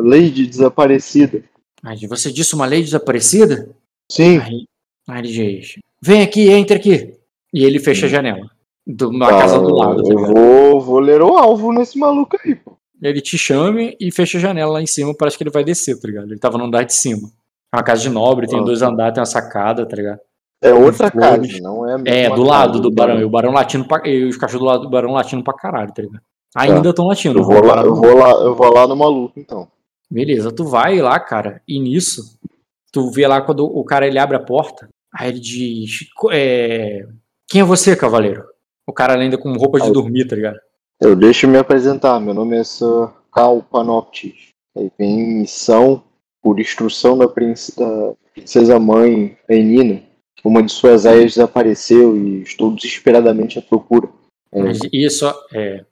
lady 0.04 0.46
desaparecida. 0.46 1.42
Aí 1.82 2.06
você 2.06 2.30
disse 2.32 2.54
uma 2.54 2.66
lei 2.66 2.82
desaparecida? 2.82 3.70
Sim, 4.10 4.38
Aí, 4.38 4.64
aí 5.08 5.18
ele 5.20 5.28
diz: 5.60 5.74
Vem 6.02 6.22
aqui, 6.22 6.48
entre 6.50 6.76
aqui. 6.76 7.14
E 7.52 7.64
ele 7.64 7.78
fecha 7.78 8.06
a 8.06 8.08
janela. 8.08 8.46
Do, 8.86 9.12
na 9.12 9.28
tá, 9.28 9.38
casa 9.38 9.58
do 9.58 9.74
lado. 9.74 10.02
tá 10.02 10.12
eu 10.12 10.26
vou, 10.26 10.80
vou 10.80 10.98
ler 11.00 11.20
o 11.22 11.36
alvo 11.36 11.72
nesse 11.72 11.98
maluco 11.98 12.36
aí, 12.44 12.54
pô. 12.54 12.76
Ele 13.02 13.20
te 13.20 13.38
chama 13.38 13.80
e 13.98 14.10
fecha 14.12 14.36
a 14.38 14.40
janela 14.40 14.72
lá 14.72 14.82
em 14.82 14.86
cima. 14.86 15.14
Parece 15.16 15.36
que 15.38 15.42
ele 15.42 15.50
vai 15.50 15.64
descer, 15.64 15.98
tá 15.98 16.06
ligado? 16.06 16.30
Ele 16.30 16.38
tava 16.38 16.58
no 16.58 16.64
andar 16.64 16.82
de 16.84 16.92
cima. 16.94 17.28
É 17.72 17.76
uma 17.76 17.82
casa 17.82 18.02
de 18.02 18.10
nobre, 18.10 18.46
tem 18.46 18.58
Ah. 18.58 18.62
dois 18.62 18.82
andares, 18.82 19.14
tem 19.14 19.20
uma 19.20 19.26
sacada, 19.26 19.86
tá 19.86 19.96
ligado? 19.96 20.18
É 20.62 20.74
outra 20.74 21.10
casa, 21.10 21.42
não 21.62 21.88
é 21.88 21.94
a 21.94 21.98
É, 21.98 21.98
mesma 21.98 22.36
do 22.36 22.42
casa 22.42 22.48
lado 22.50 22.80
do 22.80 22.90
barão. 22.90 23.18
E 23.20 23.24
o 23.24 23.30
barão 23.30 23.52
latindo 23.52 23.86
pra, 23.88 24.06
e 24.06 24.24
os 24.24 24.36
cachorros 24.36 24.60
do 24.60 24.66
lado 24.66 24.82
do 24.82 24.90
barão 24.90 25.12
latindo 25.12 25.42
pra 25.42 25.54
caralho, 25.54 25.92
tá 25.94 26.02
ligado? 26.02 26.20
Ainda 26.56 26.90
estão 26.90 27.06
latindo. 27.06 27.38
Eu 27.38 27.44
vou 27.44 27.64
lá, 27.64 27.82
eu 27.82 27.94
vou 27.94 28.16
lá, 28.16 28.30
eu 28.30 28.54
vou 28.54 28.72
lá 28.74 28.86
no 28.86 28.96
maluco, 28.96 29.38
então. 29.38 29.68
Beleza, 30.10 30.50
tu 30.50 30.64
vai 30.64 31.00
lá, 31.00 31.18
cara, 31.20 31.62
e 31.68 31.78
nisso, 31.78 32.36
tu 32.92 33.10
vê 33.10 33.26
lá 33.28 33.40
quando 33.40 33.64
o 33.64 33.84
cara 33.84 34.06
ele 34.06 34.18
abre 34.18 34.36
a 34.36 34.40
porta, 34.40 34.88
aí 35.14 35.28
ele 35.28 35.38
diz: 35.40 36.10
"Co- 36.16 36.30
é, 36.32 37.06
Quem 37.48 37.60
é 37.60 37.64
você, 37.64 37.94
cavaleiro? 37.96 38.44
O 38.86 38.92
cara 38.92 39.14
ainda 39.14 39.38
com 39.38 39.52
roupa 39.52 39.78
de 39.78 39.86
dormir, 39.92 40.26
tá 40.26 40.34
ligado? 40.36 40.58
Eu 41.00 41.14
deixo 41.16 41.46
me 41.48 41.56
apresentar, 41.58 42.18
meu 42.20 42.34
nome 42.34 42.56
é 42.56 42.64
Sir 42.64 43.08
Cal 43.32 43.62
Panoptis. 43.62 44.48
Aí 44.76 44.90
vem 44.98 45.20
em 45.20 45.38
missão 45.40 46.02
por 46.42 46.58
instrução 46.60 47.16
da, 47.16 47.28
princ- 47.28 47.74
da 47.76 48.12
princesa 48.34 48.78
mãe 48.80 49.36
Renina, 49.48 50.02
uma 50.44 50.62
de 50.62 50.72
suas 50.72 51.06
aias 51.06 51.34
desapareceu 51.34 52.16
e 52.16 52.42
estou 52.42 52.74
desesperadamente 52.74 53.58
à 53.58 53.62
procura. 53.62 54.08
É, 54.52 54.62
Mas 54.62 54.78
Isso 54.92 55.26
é, 55.52 55.84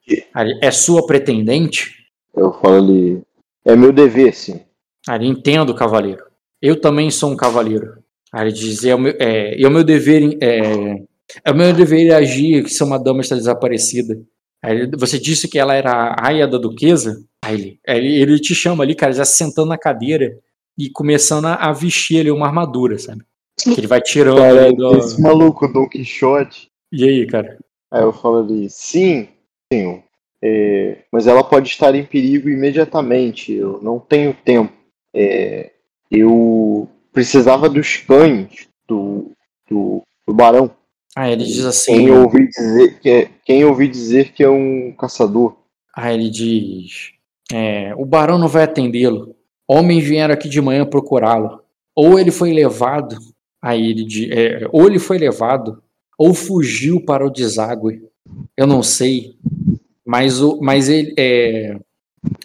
é 0.60 0.70
sua 0.70 1.06
pretendente? 1.06 1.96
eu 2.34 2.52
falo 2.52 2.76
ali, 2.76 3.22
é 3.64 3.74
meu 3.74 3.92
dever, 3.92 4.34
sim. 4.34 4.60
Ele 5.08 5.26
entendo, 5.26 5.74
cavaleiro. 5.74 6.24
Eu 6.60 6.80
também 6.80 7.10
sou 7.10 7.30
um 7.30 7.36
cavaleiro. 7.36 7.98
Ele 8.34 8.52
diz, 8.52 8.84
é 8.84 8.94
o 8.94 8.98
meu, 8.98 9.14
é, 9.18 9.60
é 9.60 9.66
o 9.66 9.70
meu 9.70 9.82
dever, 9.82 10.36
é, 10.40 11.04
é 11.44 11.50
o 11.50 11.54
meu 11.54 11.72
dever 11.72 12.14
agir 12.14 12.64
que 12.64 12.70
se 12.70 12.82
uma 12.84 12.98
dama 12.98 13.20
está 13.20 13.34
desaparecida. 13.34 14.20
Aí 14.62 14.90
você 14.96 15.18
disse 15.18 15.48
que 15.48 15.58
ela 15.58 15.74
era 15.74 15.92
a 15.92 16.26
aia 16.26 16.46
da 16.46 16.58
duquesa? 16.58 17.24
Aí 17.44 17.54
ele, 17.54 17.80
ele, 17.86 18.22
ele 18.22 18.38
te 18.40 18.54
chama 18.54 18.84
ali, 18.84 18.94
cara, 18.94 19.12
já 19.12 19.24
sentando 19.24 19.68
na 19.68 19.78
cadeira 19.78 20.38
e 20.76 20.90
começando 20.90 21.46
a, 21.46 21.54
a 21.54 21.72
vestir 21.72 22.20
ali 22.20 22.30
uma 22.30 22.46
armadura, 22.46 22.98
sabe? 22.98 23.22
Que 23.58 23.80
ele 23.80 23.86
vai 23.86 24.00
tirando 24.00 24.38
Cara, 24.38 24.66
ali 24.66 24.76
do... 24.76 24.96
esse 24.98 25.20
maluco 25.20 25.66
Don 25.72 25.88
Quixote. 25.88 26.68
E 26.92 27.04
aí, 27.04 27.26
cara? 27.26 27.58
Aí 27.90 28.02
eu 28.02 28.12
falo 28.12 28.38
ali, 28.38 28.68
sim, 28.68 29.28
senhor. 29.72 30.02
É, 30.42 30.98
mas 31.10 31.26
ela 31.26 31.42
pode 31.42 31.68
estar 31.68 31.94
em 31.94 32.04
perigo 32.04 32.48
imediatamente. 32.48 33.52
Eu 33.52 33.80
não 33.82 33.98
tenho 33.98 34.34
tempo. 34.34 34.72
É, 35.14 35.72
eu 36.10 36.88
precisava 37.12 37.68
dos 37.68 37.96
cães 37.96 38.68
do, 38.86 39.32
do, 39.68 40.02
do 40.26 40.34
barão. 40.34 40.70
Aí 41.16 41.32
ele 41.32 41.44
diz 41.44 41.64
assim. 41.64 41.96
Quem 41.96 42.06
eu 42.08 42.22
ouvi 42.22 42.48
dizer 42.48 43.00
que 43.00 43.10
é, 43.10 43.30
quem 43.44 43.64
ouvi 43.64 43.88
dizer 43.88 44.32
que 44.32 44.42
é 44.42 44.48
um 44.48 44.92
caçador. 44.92 45.56
Aí 45.96 46.14
ele 46.14 46.30
diz: 46.30 47.12
é, 47.52 47.94
O 47.96 48.04
barão 48.04 48.38
não 48.38 48.48
vai 48.48 48.64
atendê-lo. 48.64 49.34
Homens 49.66 50.04
vieram 50.04 50.34
aqui 50.34 50.48
de 50.48 50.60
manhã 50.60 50.86
procurá-lo. 50.86 51.62
Ou 51.94 52.18
ele 52.18 52.30
foi 52.30 52.52
levado. 52.52 53.16
Aí 53.60 53.90
ele 53.90 54.04
diz: 54.04 54.30
é, 54.30 54.68
Ou 54.70 54.86
ele 54.86 54.98
foi 54.98 55.18
levado, 55.18 55.82
ou 56.18 56.34
fugiu 56.34 57.00
para 57.00 57.24
o 57.24 57.30
deságue. 57.30 58.02
Eu 58.56 58.66
não 58.66 58.82
sei. 58.82 59.36
Mas, 60.04 60.42
o, 60.42 60.58
mas 60.60 60.88
ele. 60.88 61.14
É, 61.16 61.78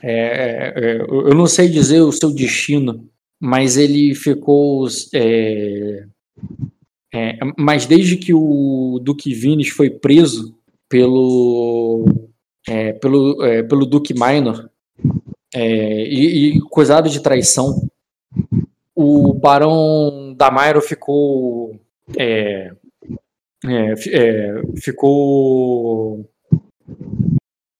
é, 0.04 0.74
é, 0.76 1.02
eu 1.02 1.34
não 1.34 1.48
sei 1.48 1.68
dizer 1.68 2.02
o 2.02 2.12
seu 2.12 2.32
destino, 2.32 3.10
mas 3.42 3.76
ele 3.76 4.14
ficou. 4.14 4.88
é, 5.14 6.06
é, 7.12 7.40
mas 7.58 7.88
desde 7.88 8.16
que 8.18 8.34
o 8.34 9.00
Duque 9.02 9.34
Vines 9.34 9.70
foi 9.70 9.90
preso 9.90 10.56
pelo 10.88 12.06
é, 12.68 12.94
pelo, 12.94 13.38
pelo 13.68 13.86
Duque 13.86 14.14
Minor 14.14 14.70
e, 15.56 16.58
e 16.58 16.62
coisado 16.62 17.10
de 17.10 17.22
traição, 17.22 17.88
o 18.96 19.34
Barão 19.34 20.34
Damairo 20.38 20.82
ficou 20.82 21.80
é, 22.18 22.72
é, 23.66 23.94
é, 24.10 24.62
ficou 24.82 26.26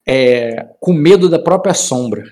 é, 0.08 0.68
com 0.80 0.94
medo 0.94 1.30
da 1.30 1.40
própria 1.40 1.74
sombra. 1.74 2.24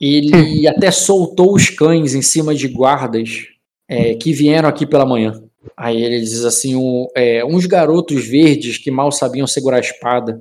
Ele 0.00 0.66
até 0.68 0.90
soltou 0.90 1.54
os 1.54 1.68
cães 1.70 2.14
em 2.14 2.22
cima 2.22 2.54
de 2.54 2.68
guardas 2.68 3.46
é, 3.88 4.14
que 4.14 4.32
vieram 4.32 4.68
aqui 4.68 4.86
pela 4.86 5.06
manhã. 5.06 5.42
Aí 5.76 6.02
ele 6.02 6.20
diz 6.20 6.44
assim: 6.44 6.76
um, 6.76 7.06
é, 7.16 7.44
uns 7.44 7.66
garotos 7.66 8.26
verdes 8.26 8.78
que 8.78 8.90
mal 8.90 9.10
sabiam 9.10 9.46
segurar 9.46 9.78
a 9.78 9.80
espada. 9.80 10.40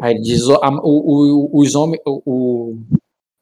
Aí 0.00 0.14
ele 0.14 0.22
diz: 0.22 0.42
o, 0.46 0.54
o- 0.54 1.48
o- 1.54 1.60
os 1.60 1.74
homens. 1.74 2.00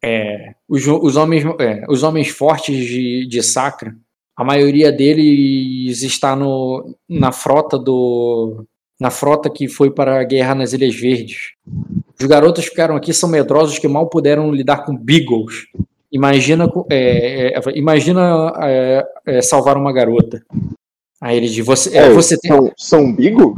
É, 0.05 0.55
os, 0.69 0.87
os 0.87 1.17
homens, 1.17 1.43
os 1.89 2.03
homens 2.03 2.29
fortes 2.29 2.77
de, 2.87 3.27
de 3.27 3.43
Sacra, 3.43 3.97
a 4.37 4.45
maioria 4.45 4.93
deles 4.93 6.03
está 6.03 6.37
no, 6.37 6.95
na 7.09 7.33
frota 7.33 7.79
do. 7.79 8.65
Na 8.99 9.11
frota 9.11 9.51
que 9.51 9.69
foi 9.69 9.91
para 9.91 10.21
a 10.21 10.25
guerra 10.25 10.55
nas 10.55 10.73
Ilhas 10.73 10.95
Verdes. 10.95 11.53
Os 12.19 12.27
garotos 12.27 12.65
que 12.65 12.71
ficaram 12.71 12.97
aqui 12.97 13.13
são 13.13 13.29
medrosos 13.29 13.79
que 13.79 13.87
mal 13.87 14.09
puderam 14.09 14.51
lidar 14.51 14.85
com 14.87 14.97
beagles. 14.97 15.67
Imagina, 16.11 16.67
co- 16.67 16.87
é, 16.91 17.49
é, 17.59 17.61
imagina 17.75 18.53
é, 18.63 19.07
é, 19.27 19.43
salvar 19.43 19.77
uma 19.77 19.93
garota. 19.93 20.43
Aí 21.21 21.37
ele 21.37 21.47
diz: 21.49 21.65
Você, 21.67 21.95
é, 21.97 22.07
É, 22.07 22.11
você 22.11 22.39
tem. 22.39 22.51
são, 22.51 22.73
são 22.79 23.15
Beagle? 23.15 23.57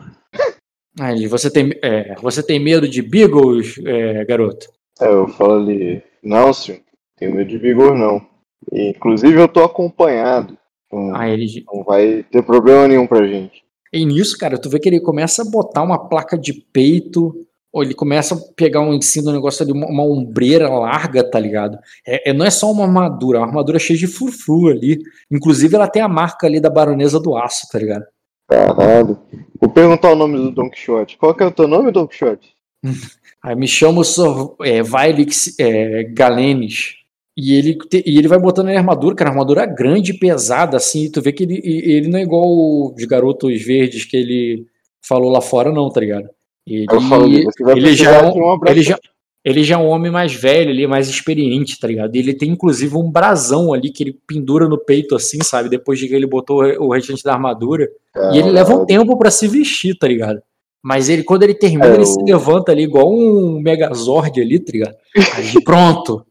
Aí 0.98 1.12
ele 1.12 1.20
diz, 1.20 1.30
você 1.30 1.48
tem, 1.48 1.70
é, 1.82 2.16
você 2.20 2.42
tem 2.42 2.58
medo 2.58 2.88
de 2.88 3.00
beagles, 3.00 3.76
é, 3.86 4.24
garoto? 4.24 4.66
É, 5.00 5.06
eu 5.06 5.28
falo 5.28 5.54
ali, 5.62 6.02
não, 6.20 6.52
senhor, 6.52 6.80
tenho 7.16 7.32
medo 7.36 7.48
de 7.48 7.56
Beagle 7.58 7.96
não. 7.96 8.26
E, 8.72 8.88
inclusive 8.88 9.40
eu 9.40 9.46
tô 9.46 9.62
acompanhado. 9.62 10.58
Não, 10.92 11.14
Aí 11.14 11.32
ele 11.32 11.64
não 11.72 11.82
vai 11.84 12.24
ter 12.30 12.42
problema 12.42 12.88
nenhum 12.88 13.06
pra 13.06 13.26
gente. 13.26 13.62
E 13.92 14.04
nisso, 14.04 14.36
cara, 14.38 14.58
tu 14.58 14.68
vê 14.68 14.78
que 14.78 14.88
ele 14.88 15.00
começa 15.00 15.42
a 15.42 15.50
botar 15.50 15.82
uma 15.82 16.08
placa 16.08 16.36
de 16.36 16.52
peito, 16.52 17.34
ou 17.72 17.82
ele 17.82 17.94
começa 17.94 18.34
a 18.34 18.38
pegar 18.54 18.80
um 18.80 18.94
ensino 18.94 19.26
do 19.26 19.32
negócio 19.32 19.62
ali, 19.62 19.72
uma, 19.72 19.86
uma 19.86 20.04
ombreira 20.04 20.68
larga, 20.68 21.22
tá 21.28 21.38
ligado? 21.38 21.78
É, 22.06 22.30
é- 22.30 22.32
não 22.32 22.44
é 22.44 22.50
só 22.50 22.70
uma 22.70 22.84
armadura, 22.84 23.38
é 23.38 23.40
uma 23.40 23.46
armadura 23.46 23.78
cheia 23.78 23.98
de 23.98 24.06
frufru 24.06 24.68
ali. 24.68 24.98
Inclusive, 25.30 25.74
ela 25.74 25.88
tem 25.88 26.02
a 26.02 26.08
marca 26.08 26.46
ali 26.46 26.60
da 26.60 26.70
baronesa 26.70 27.20
do 27.20 27.36
aço, 27.36 27.66
tá 27.70 27.78
ligado? 27.78 28.04
Caralho. 28.48 29.18
Vou 29.60 29.70
perguntar 29.70 30.12
o 30.12 30.16
nome 30.16 30.36
do 30.38 30.50
Don 30.50 30.70
Quixote. 30.70 31.18
Qual 31.18 31.34
que 31.34 31.42
é 31.42 31.46
o 31.46 31.50
teu 31.50 31.68
nome, 31.68 31.92
Don 31.92 32.06
Quixote? 32.06 32.54
Aí 33.42 33.54
me 33.54 33.68
chama 33.68 34.00
o 34.00 34.04
Sor 34.04 34.56
é, 34.62 34.82
Vailix 34.82 35.58
é, 35.58 36.04
Galenes. 36.04 36.94
E 37.40 37.54
ele, 37.54 37.74
te- 37.88 38.02
e 38.04 38.18
ele 38.18 38.26
vai 38.26 38.38
botando 38.38 38.66
na 38.66 38.76
armadura, 38.76 39.14
cara, 39.14 39.30
armadura 39.30 39.64
grande 39.64 40.10
e 40.10 40.18
pesada, 40.18 40.76
assim, 40.76 41.04
e 41.04 41.10
tu 41.10 41.22
vê 41.22 41.30
que 41.30 41.44
ele, 41.44 41.60
ele 41.62 42.08
não 42.08 42.18
é 42.18 42.22
igual 42.22 42.92
os 42.92 43.04
garotos 43.04 43.62
verdes 43.62 44.04
que 44.04 44.16
ele 44.16 44.66
falou 45.00 45.30
lá 45.30 45.40
fora, 45.40 45.70
não, 45.70 45.88
tá 45.88 46.00
ligado? 46.00 46.28
Ele, 46.66 46.84
ali, 47.22 47.44
vai 47.60 47.76
ele 47.76 47.86
já, 47.94 48.10
é 48.10 48.22
um- 48.26 48.32
ele, 48.72 48.82
já, 48.82 48.98
ele 49.44 49.62
já 49.62 49.74
é 49.76 49.78
um 49.78 49.86
homem 49.86 50.10
mais 50.10 50.34
velho, 50.34 50.70
ele 50.70 50.82
é 50.82 50.86
mais 50.88 51.08
experiente, 51.08 51.78
tá 51.78 51.86
ligado? 51.86 52.16
E 52.16 52.18
ele 52.18 52.34
tem 52.34 52.50
inclusive 52.50 52.96
um 52.96 53.08
brasão 53.08 53.72
ali 53.72 53.90
que 53.90 54.02
ele 54.02 54.18
pendura 54.26 54.68
no 54.68 54.76
peito, 54.76 55.14
assim, 55.14 55.38
sabe? 55.44 55.68
Depois 55.68 55.98
de 56.00 56.08
que 56.08 56.14
ele 56.14 56.26
botou 56.26 56.62
o 56.80 56.92
restante 56.92 57.22
da 57.22 57.32
armadura. 57.34 57.88
E 58.34 58.38
ele 58.38 58.50
leva 58.50 58.74
um 58.74 58.84
tempo 58.84 59.16
pra 59.16 59.30
se 59.30 59.46
vestir, 59.46 59.96
tá 59.96 60.08
ligado? 60.08 60.40
Mas 60.82 61.08
ele, 61.08 61.22
quando 61.22 61.44
ele 61.44 61.54
termina, 61.54 61.86
É, 61.86 61.94
ele 61.94 62.02
o- 62.02 62.06
se 62.06 62.22
levanta 62.24 62.72
ali 62.72 62.82
igual 62.82 63.12
um 63.12 63.60
Megazord 63.60 64.40
ali, 64.40 64.58
tá 64.58 64.72
ligado? 64.72 64.94
Aí, 65.34 65.52
pronto. 65.64 66.24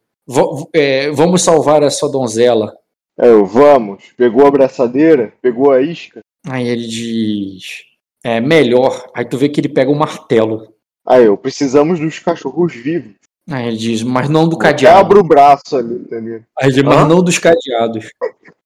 É, 0.73 1.09
vamos 1.11 1.41
salvar 1.41 1.83
essa 1.83 2.07
donzela. 2.09 2.75
É, 3.19 3.27
eu, 3.27 3.45
vamos. 3.45 4.03
Pegou 4.15 4.45
a 4.45 4.49
abraçadeira, 4.49 5.33
pegou 5.41 5.71
a 5.71 5.81
isca. 5.81 6.19
Aí 6.47 6.67
ele 6.67 6.87
diz. 6.87 7.83
É 8.23 8.39
melhor. 8.39 9.09
Aí 9.13 9.25
tu 9.25 9.37
vê 9.37 9.49
que 9.49 9.59
ele 9.59 9.69
pega 9.69 9.89
um 9.89 9.95
martelo. 9.95 10.73
Aí, 11.05 11.23
eu, 11.23 11.37
precisamos 11.37 11.99
dos 11.99 12.19
cachorros 12.19 12.75
vivos. 12.75 13.13
Aí 13.49 13.69
ele 13.69 13.77
diz, 13.77 14.03
mas 14.03 14.27
não 14.27 14.47
do 14.47 14.57
cadeado. 14.57 14.99
Abra 14.99 15.19
o 15.19 15.23
braço 15.23 15.77
ali, 15.77 15.95
entendeu? 15.95 16.43
Aí 16.59 16.67
ele 16.67 16.73
diz, 16.73 16.83
mas 16.83 17.07
não 17.07 17.23
dos 17.23 17.39
cadeados. 17.39 18.09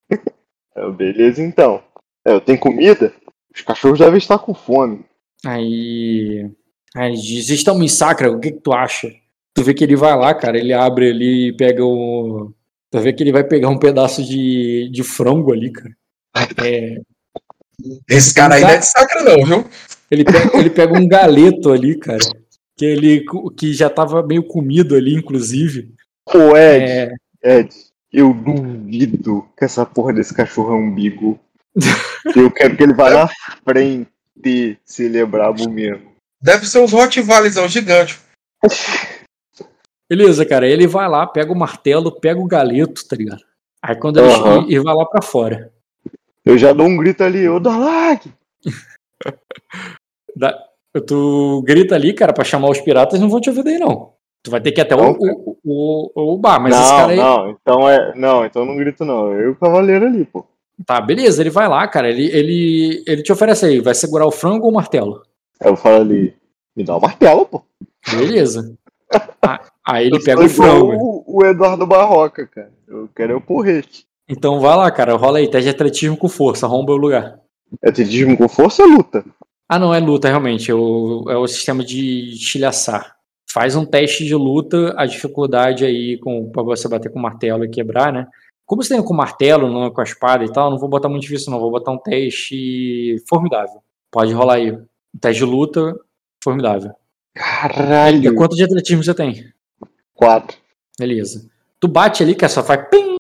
É, 0.73 0.89
beleza, 0.89 1.43
então. 1.43 1.83
É, 2.25 2.31
eu 2.31 2.39
tenho 2.39 2.57
comida? 2.57 3.13
Os 3.53 3.61
cachorros 3.61 3.99
devem 3.99 4.17
estar 4.17 4.39
com 4.39 4.53
fome. 4.53 5.03
Aí. 5.45 6.49
Aí 6.95 7.11
ele 7.11 7.21
diz, 7.21 7.49
estamos 7.49 7.83
em 7.83 7.89
sacra, 7.89 8.31
o 8.31 8.39
que, 8.39 8.53
que 8.53 8.61
tu 8.61 8.71
acha? 8.71 9.13
Tu 9.53 9.63
vê 9.63 9.73
que 9.73 9.83
ele 9.83 9.95
vai 9.95 10.15
lá, 10.17 10.33
cara, 10.33 10.57
ele 10.57 10.73
abre 10.73 11.09
ali 11.09 11.49
e 11.49 11.53
pega 11.53 11.83
um. 11.85 12.53
Tu 12.89 12.99
vê 12.99 13.13
que 13.13 13.23
ele 13.23 13.31
vai 13.31 13.43
pegar 13.43 13.69
um 13.69 13.77
pedaço 13.77 14.23
de, 14.23 14.89
de 14.91 15.03
frango 15.03 15.53
ali, 15.53 15.71
cara. 15.71 15.95
É, 17.83 18.15
Esse 18.15 18.33
cara 18.33 18.55
aí 18.55 18.61
não 18.61 18.69
é 18.69 18.77
de 18.77 18.85
sacra, 18.85 19.23
não, 19.23 19.43
viu? 19.43 19.65
ele, 20.11 20.23
pega, 20.23 20.57
ele 20.57 20.69
pega 20.69 20.93
um 20.99 21.07
galeto 21.07 21.71
ali, 21.71 21.97
cara. 21.97 22.19
Que 22.77 22.85
ele 22.85 23.25
que 23.57 23.73
já 23.73 23.89
tava 23.89 24.21
meio 24.21 24.43
comido 24.43 24.95
ali, 24.95 25.15
inclusive. 25.15 25.91
Ô, 26.27 26.55
Ed, 26.55 27.15
É, 27.43 27.59
Ed, 27.59 27.73
eu 28.11 28.33
duvido 28.33 29.47
que 29.57 29.65
essa 29.65 29.85
porra 29.85 30.13
desse 30.13 30.33
cachorro 30.33 30.73
é 30.73 30.75
um 30.75 30.93
bigo. 30.93 31.39
eu 32.35 32.51
quero 32.51 32.75
que 32.77 32.83
ele 32.83 32.93
vá 32.93 33.09
na 33.09 33.29
frente 33.63 34.77
se 34.85 35.05
ele 35.05 35.17
é 35.17 35.25
brabo 35.25 35.69
mesmo. 35.69 36.11
Deve 36.41 36.67
ser 36.67 36.79
uns 36.79 36.91
Rottweilers 36.91 37.55
gigante. 37.71 38.19
beleza, 40.11 40.45
cara. 40.45 40.67
Ele 40.67 40.85
vai 40.87 41.07
lá, 41.07 41.25
pega 41.25 41.51
o 41.53 41.55
martelo, 41.57 42.11
pega 42.11 42.39
o 42.39 42.45
galeto, 42.47 43.07
tá 43.07 43.15
ligado? 43.15 43.41
Aí 43.81 43.95
quando 43.95 44.19
ele 44.19 44.31
Aham. 44.31 44.65
e, 44.67 44.77
vai 44.79 44.93
lá 44.93 45.05
pra 45.05 45.21
fora. 45.21 45.71
Eu 46.43 46.57
já 46.57 46.73
dou 46.73 46.85
um 46.85 46.97
grito 46.97 47.23
ali, 47.23 47.47
ô 47.47 47.59
Dalag! 47.59 48.31
Da- 50.35 50.57
tu 51.05 51.61
grita 51.65 51.95
ali, 51.95 52.13
cara, 52.13 52.31
pra 52.33 52.43
chamar 52.43 52.69
os 52.69 52.79
piratas, 52.79 53.19
não 53.19 53.29
vão 53.29 53.39
te 53.41 53.49
ouvir 53.49 53.63
daí, 53.63 53.77
não. 53.77 54.13
Tu 54.43 54.49
vai 54.49 54.59
ter 54.61 54.71
que 54.71 54.79
ir 54.81 54.83
até 54.83 54.95
o, 54.95 54.97
Não, 54.97 55.11
o, 55.19 55.57
o, 55.63 56.33
o 56.33 56.37
bar, 56.37 56.59
mas 56.59 56.73
não, 56.73 56.81
esse 56.81 56.91
cara 56.95 57.11
aí. 57.11 57.17
não, 57.17 57.49
então 57.51 57.89
é. 57.89 58.15
Não, 58.15 58.45
então 58.45 58.61
eu 58.63 58.65
não 58.65 58.75
grito 58.77 59.05
não. 59.05 59.31
Eu 59.33 59.49
e 59.49 59.51
o 59.51 59.55
cavaleiro 59.55 60.05
ali, 60.05 60.25
pô. 60.25 60.45
Tá, 60.85 60.99
beleza, 61.01 61.41
ele 61.41 61.49
vai 61.49 61.67
lá, 61.67 61.87
cara. 61.87 62.09
Ele, 62.09 62.25
ele, 62.31 63.03
ele 63.05 63.21
te 63.23 63.31
oferece 63.31 63.65
aí, 63.65 63.79
vai 63.81 63.93
segurar 63.93 64.25
o 64.25 64.31
frango 64.31 64.65
ou 64.65 64.71
o 64.71 64.73
martelo? 64.73 65.21
Eu 65.63 65.75
falo 65.75 65.97
ali, 66.01 66.33
me 66.75 66.83
dá 66.83 66.95
o 66.97 67.01
martelo, 67.01 67.45
pô. 67.45 67.61
Beleza. 68.09 68.73
Ah, 69.41 69.59
Aí 69.85 70.07
ele 70.07 70.17
Eu 70.17 70.23
pega 70.23 70.43
o 70.43 70.49
frango. 70.49 70.93
O, 70.93 71.39
o 71.39 71.45
Eduardo 71.45 71.85
Barroca, 71.85 72.47
cara. 72.47 72.71
Eu 72.87 73.09
quero 73.15 73.33
é 73.33 73.35
o 73.35 73.41
porrete. 73.41 74.05
Então 74.29 74.59
vai 74.59 74.75
lá, 74.75 74.91
cara. 74.91 75.15
Rola 75.15 75.39
aí. 75.39 75.49
Teste 75.49 75.69
de 75.69 75.75
atletismo 75.75 76.17
com 76.17 76.29
força. 76.29 76.65
Arromba 76.65 76.93
o 76.93 76.97
lugar. 76.97 77.39
Atletismo 77.83 78.37
com 78.37 78.47
força 78.47 78.83
ou 78.83 78.89
luta? 78.89 79.25
Ah, 79.67 79.79
não, 79.79 79.93
é 79.93 79.99
luta, 79.99 80.27
realmente. 80.27 80.69
É 80.69 80.75
o, 80.75 81.25
é 81.29 81.37
o 81.37 81.47
sistema 81.47 81.83
de 81.83 82.33
estilhaçar. 82.33 83.15
Faz 83.51 83.75
um 83.75 83.85
teste 83.85 84.23
de 84.23 84.35
luta, 84.35 84.93
a 84.95 85.05
dificuldade 85.05 85.83
aí 85.83 86.17
com, 86.19 86.49
pra 86.51 86.63
você 86.63 86.87
bater 86.87 87.11
com 87.11 87.19
o 87.19 87.21
martelo 87.21 87.65
e 87.65 87.69
quebrar, 87.69 88.13
né? 88.13 88.27
Como 88.65 88.81
você 88.81 88.93
tem 88.93 89.03
com 89.03 89.13
o 89.13 89.17
martelo, 89.17 89.69
não 89.69 89.85
é 89.85 89.91
com 89.91 89.99
a 89.99 90.03
espada 90.05 90.45
e 90.45 90.51
tal, 90.51 90.71
não 90.71 90.77
vou 90.77 90.87
botar 90.87 91.09
muito 91.09 91.23
difícil, 91.23 91.51
não. 91.51 91.59
Vou 91.59 91.71
botar 91.71 91.91
um 91.91 91.97
teste 91.97 93.17
formidável. 93.27 93.81
Pode 94.09 94.31
rolar 94.33 94.55
aí. 94.55 94.71
Um 94.71 95.19
teste 95.19 95.43
de 95.43 95.51
luta, 95.51 95.93
formidável. 96.41 96.93
E 97.35 97.39
Caralho. 97.39 98.35
quanto 98.35 98.55
de 98.55 98.63
atletismo 98.63 99.03
você 99.03 99.13
tem? 99.13 99.45
Quatro. 100.13 100.57
Beleza. 100.99 101.49
Tu 101.79 101.87
bate 101.87 102.21
ali, 102.21 102.35
que 102.35 102.47
só 102.47 102.63
faz 102.63 102.87
pim. 102.89 103.15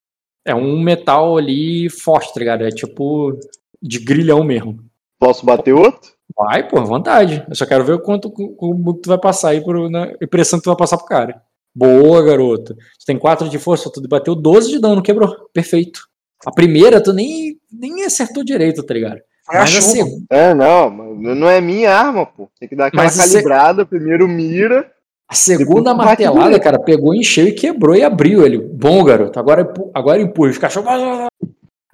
É 0.45 0.53
um 0.55 0.81
metal 0.81 1.37
ali 1.37 1.89
forte, 1.89 2.33
tá 2.33 2.39
ligado? 2.39 2.63
É 2.63 2.69
tipo 2.69 3.37
de 3.81 3.99
grilhão 3.99 4.43
mesmo. 4.43 4.83
Posso 5.19 5.45
bater 5.45 5.73
outro? 5.73 6.11
Vai, 6.35 6.67
pô, 6.67 6.83
vontade. 6.83 7.45
Eu 7.47 7.55
só 7.55 7.65
quero 7.65 7.83
ver 7.83 7.93
o 7.93 7.99
quanto 8.01 8.31
como 8.31 8.93
tu 8.93 9.07
vai 9.07 9.19
passar 9.19 9.49
aí 9.49 9.63
pro, 9.63 9.89
na 9.89 10.11
impressão 10.21 10.59
que 10.59 10.63
tu 10.63 10.69
vai 10.69 10.77
passar 10.77 10.97
pro 10.97 11.05
cara. 11.05 11.41
Boa, 11.73 12.23
garoto. 12.23 12.75
Tu 12.75 13.05
tem 13.05 13.17
4 13.17 13.49
de 13.49 13.57
força, 13.57 13.91
tu 13.91 14.01
bateu 14.07 14.35
12 14.35 14.71
de 14.71 14.79
dano, 14.79 15.01
quebrou. 15.01 15.49
Perfeito. 15.53 16.01
A 16.45 16.51
primeira 16.51 17.01
tu 17.01 17.13
nem, 17.13 17.57
nem 17.71 18.03
acertou 18.03 18.43
direito, 18.43 18.83
tá 18.83 18.93
ligado? 18.93 19.19
Mas 19.53 19.63
a 19.63 19.65
chuva. 19.81 19.81
segunda. 19.81 20.25
É, 20.29 20.53
não, 20.53 20.89
mas 20.89 21.37
não 21.37 21.49
é 21.49 21.59
minha 21.61 21.93
arma, 21.93 22.25
pô. 22.25 22.49
Tem 22.59 22.67
que 22.69 22.75
dar 22.75 22.87
aquela 22.87 23.03
Mas 23.03 23.17
calibrada, 23.17 23.85
primeiro 23.85 24.27
mira. 24.27 24.89
A 25.29 25.33
segunda 25.35 25.93
martelada, 25.93 26.59
cara, 26.59 26.77
pegou, 26.79 27.15
encheu 27.15 27.47
e 27.47 27.53
quebrou 27.53 27.95
e 27.95 28.03
abriu 28.03 28.45
ele. 28.45 28.57
Bom, 28.57 29.01
garoto. 29.03 29.39
Agora, 29.39 29.73
agora 29.93 30.21
empurra. 30.21 30.49
Os 30.49 30.57
cachorros. 30.57 30.89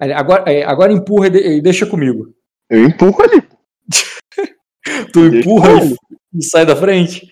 Agora, 0.00 0.44
é, 0.50 0.64
agora 0.64 0.92
empurra 0.92 1.28
e 1.28 1.30
de- 1.30 1.60
deixa 1.60 1.86
comigo. 1.86 2.32
Eu 2.68 2.84
empurro 2.84 3.22
ali, 3.22 3.40
pô. 3.40 3.56
Tu 5.12 5.20
empurra 5.26 5.70
ele. 5.82 5.96
e, 6.34 6.38
e 6.38 6.44
sai 6.44 6.64
da 6.66 6.74
frente. 6.74 7.28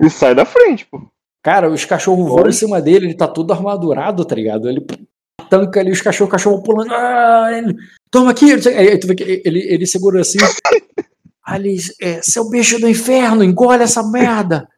E 0.00 0.10
sai 0.10 0.34
da 0.34 0.44
frente, 0.44 0.86
pô. 0.86 1.00
Cara, 1.42 1.70
os 1.70 1.84
cachorros 1.84 2.28
voam 2.28 2.48
em 2.48 2.52
cima 2.52 2.80
dele, 2.80 3.06
ele 3.06 3.14
tá 3.14 3.26
todo 3.26 3.52
armadurado, 3.52 4.24
tá 4.24 4.34
ligado? 4.34 4.68
Ele 4.68 4.84
tanca 5.48 5.80
ali 5.80 5.90
os 5.90 6.00
cachorros, 6.00 6.28
o 6.28 6.32
cachorro 6.32 6.62
pulando. 6.62 6.92
Ah, 6.92 7.50
ele, 7.52 7.74
Toma 8.10 8.30
aqui! 8.30 8.54
não 8.54 8.62
sei- 8.62 8.76
Aí 8.76 8.98
tu 8.98 9.06
vê 9.06 9.14
que 9.14 9.42
ele, 9.44 9.60
ele 9.60 9.86
segura 9.86 10.20
assim. 10.20 10.38
Alice, 11.44 11.94
é, 12.00 12.20
seu 12.22 12.48
bicho 12.50 12.78
do 12.78 12.88
inferno, 12.88 13.42
engole 13.42 13.82
essa 13.82 14.02
merda! 14.02 14.68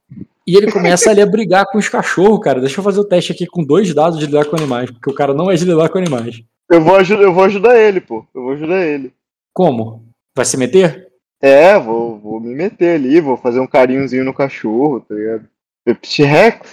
E 0.47 0.57
ele 0.57 0.71
começa 0.71 1.11
ali 1.11 1.21
a 1.21 1.27
brigar 1.27 1.67
com 1.67 1.79
os 1.79 1.89
cachorros, 1.89 2.41
cara. 2.41 2.61
Deixa 2.61 2.81
eu 2.81 2.85
fazer 2.85 3.01
o 3.01 3.05
teste 3.05 3.33
aqui 3.33 3.47
com 3.47 3.63
dois 3.65 3.93
dados 3.95 4.19
de 4.19 4.27
lidar 4.27 4.45
com 4.47 4.57
animais, 4.57 4.91
porque 4.91 5.11
o 5.11 5.15
cara 5.15 5.35
não 5.35 5.51
é 5.51 5.55
de 5.55 5.65
lidar 5.65 5.89
com 5.89 5.99
animais. 5.99 6.43
Eu 6.69 6.81
vou, 6.83 7.01
eu 7.01 7.33
vou 7.35 7.45
ajudar 7.45 7.79
ele, 7.79 8.01
pô. 8.01 8.25
Eu 8.35 8.43
vou 8.43 8.53
ajudar 8.53 8.85
ele. 8.87 9.13
Como? 9.53 10.05
Vai 10.35 10.45
se 10.45 10.57
meter? 10.57 11.09
É, 11.41 11.79
vou, 11.79 12.19
vou 12.19 12.41
me 12.41 12.55
meter 12.55 12.97
ali, 12.97 13.21
vou 13.21 13.37
fazer 13.37 13.61
um 13.61 13.67
carinhozinho 13.67 14.25
no 14.25 14.35
cachorro, 14.35 15.01
tá 15.01 15.15
ligado? 15.15 15.45
Pepsi 15.85 16.23
Rex. 16.23 16.69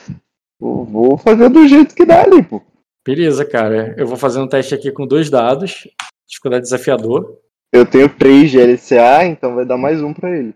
Vou, 0.59 0.85
vou 0.85 1.17
fazer 1.17 1.49
do 1.49 1.67
jeito 1.67 1.93
que 1.95 2.05
dá 2.05 2.23
ali, 2.23 2.41
pô. 2.43 2.61
Beleza, 3.07 3.45
cara. 3.45 3.95
Eu 3.97 4.05
vou 4.05 4.17
fazer 4.17 4.37
um 4.41 4.49
teste 4.49 4.75
aqui 4.75 4.91
com 4.91 5.07
dois 5.07 5.29
dados. 5.29 5.87
Dificuldade 6.27 6.63
desafiador. 6.63 7.37
Eu 7.71 7.85
tenho 7.85 8.09
3 8.09 8.51
de 8.51 8.59
LCA, 8.59 9.23
então 9.25 9.55
vai 9.55 9.63
dar 9.63 9.77
mais 9.77 10.01
um 10.01 10.13
pra 10.13 10.29
ele. 10.29 10.53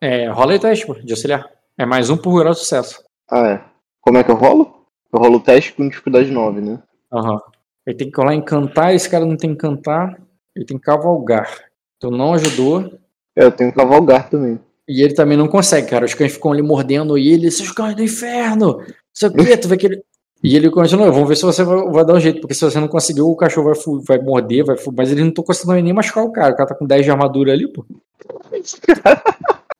É, 0.00 0.28
rola 0.28 0.52
aí 0.52 0.56
o 0.56 0.60
teste, 0.60 0.86
pô, 0.86 0.94
de 0.94 1.12
auxiliar. 1.12 1.46
É 1.76 1.84
mais 1.84 2.08
um 2.08 2.16
por 2.16 2.38
grau 2.38 2.54
de 2.54 2.58
sucesso. 2.58 3.04
Ah, 3.30 3.46
é. 3.46 3.64
Como 4.00 4.16
é 4.16 4.24
que 4.24 4.30
eu 4.30 4.34
rolo? 4.34 4.86
Eu 5.12 5.18
rolo 5.18 5.36
o 5.36 5.40
teste 5.40 5.74
com 5.74 5.86
dificuldade 5.86 6.30
9, 6.30 6.62
né? 6.62 6.82
Aham. 7.12 7.38
Ele 7.86 7.96
tem 7.98 8.06
que 8.06 8.14
colar 8.14 8.34
encantar, 8.34 8.94
esse 8.94 9.10
cara 9.10 9.26
não 9.26 9.36
tem 9.36 9.50
encantar, 9.50 10.18
ele 10.56 10.64
tem 10.64 10.78
que 10.78 10.84
cavalgar. 10.84 11.50
Então 11.98 12.10
não 12.10 12.32
ajudou. 12.32 12.98
É, 13.36 13.44
eu 13.44 13.52
tenho 13.52 13.74
cavalgar 13.74 14.30
também. 14.30 14.58
E 14.88 15.02
ele 15.02 15.12
também 15.12 15.36
não 15.36 15.48
consegue, 15.48 15.90
cara. 15.90 16.06
Os 16.06 16.14
cães 16.14 16.32
ficam 16.32 16.50
ali 16.50 16.62
mordendo 16.62 17.18
ele, 17.18 17.48
esses 17.48 17.70
cães 17.72 17.94
do 17.94 18.02
inferno! 18.02 18.78
O 19.22 19.44
quê, 19.44 19.54
tu 19.58 19.68
vê 19.68 19.76
que 19.76 19.86
ele. 19.86 20.02
E 20.42 20.56
ele 20.56 20.70
continua, 20.70 21.10
vamos 21.10 21.28
ver 21.28 21.36
se 21.36 21.42
você 21.42 21.62
vai, 21.62 21.84
vai 21.88 22.04
dar 22.04 22.14
um 22.14 22.20
jeito, 22.20 22.40
porque 22.40 22.54
se 22.54 22.64
você 22.64 22.80
não 22.80 22.88
conseguiu, 22.88 23.28
o 23.28 23.36
cachorro 23.36 23.72
vai, 23.72 24.18
vai 24.18 24.26
morder, 24.26 24.64
vai 24.64 24.76
mas 24.96 25.10
eles 25.10 25.22
não 25.22 25.28
estão 25.28 25.44
conseguindo 25.44 25.80
nem 25.80 25.92
machucar 25.92 26.24
o 26.24 26.32
cara. 26.32 26.52
O 26.52 26.56
cara 26.56 26.68
tá 26.68 26.74
com 26.74 26.86
10 26.86 27.04
de 27.04 27.10
armadura 27.10 27.52
ali, 27.52 27.68
pô. 27.68 27.84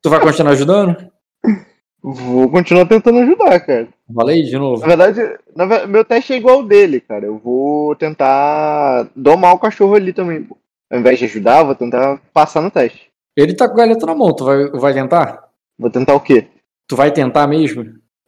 Tu 0.01 0.09
vai 0.09 0.19
continuar 0.19 0.51
ajudando? 0.51 0.97
Vou 2.01 2.49
continuar 2.49 2.85
tentando 2.85 3.19
ajudar, 3.19 3.57
cara. 3.61 3.87
Fala 4.13 4.31
aí 4.31 4.43
de 4.43 4.57
novo. 4.57 4.81
Na 4.81 4.87
verdade, 4.87 5.39
na 5.55 5.87
meu 5.87 6.03
teste 6.03 6.33
é 6.33 6.35
igual 6.35 6.57
ao 6.57 6.63
dele, 6.63 6.99
cara. 6.99 7.25
Eu 7.25 7.37
vou 7.37 7.95
tentar 7.95 9.09
domar 9.15 9.53
o 9.53 9.59
cachorro 9.59 9.95
ali 9.95 10.11
também, 10.11 10.43
pô. 10.43 10.57
Ao 10.91 10.99
invés 10.99 11.17
de 11.17 11.25
ajudar, 11.25 11.63
vou 11.63 11.73
tentar 11.73 12.21
passar 12.33 12.59
no 12.59 12.69
teste. 12.69 13.09
Ele 13.37 13.55
tá 13.55 13.69
com 13.69 13.75
o 13.75 13.77
galeto 13.77 14.05
na 14.05 14.13
mão, 14.13 14.35
tu 14.35 14.43
vai, 14.43 14.69
vai 14.71 14.93
tentar? 14.93 15.47
Vou 15.79 15.89
tentar 15.89 16.13
o 16.13 16.19
quê? 16.19 16.47
Tu 16.85 16.95
vai 16.97 17.09
tentar 17.09 17.47
mesmo? 17.47 17.85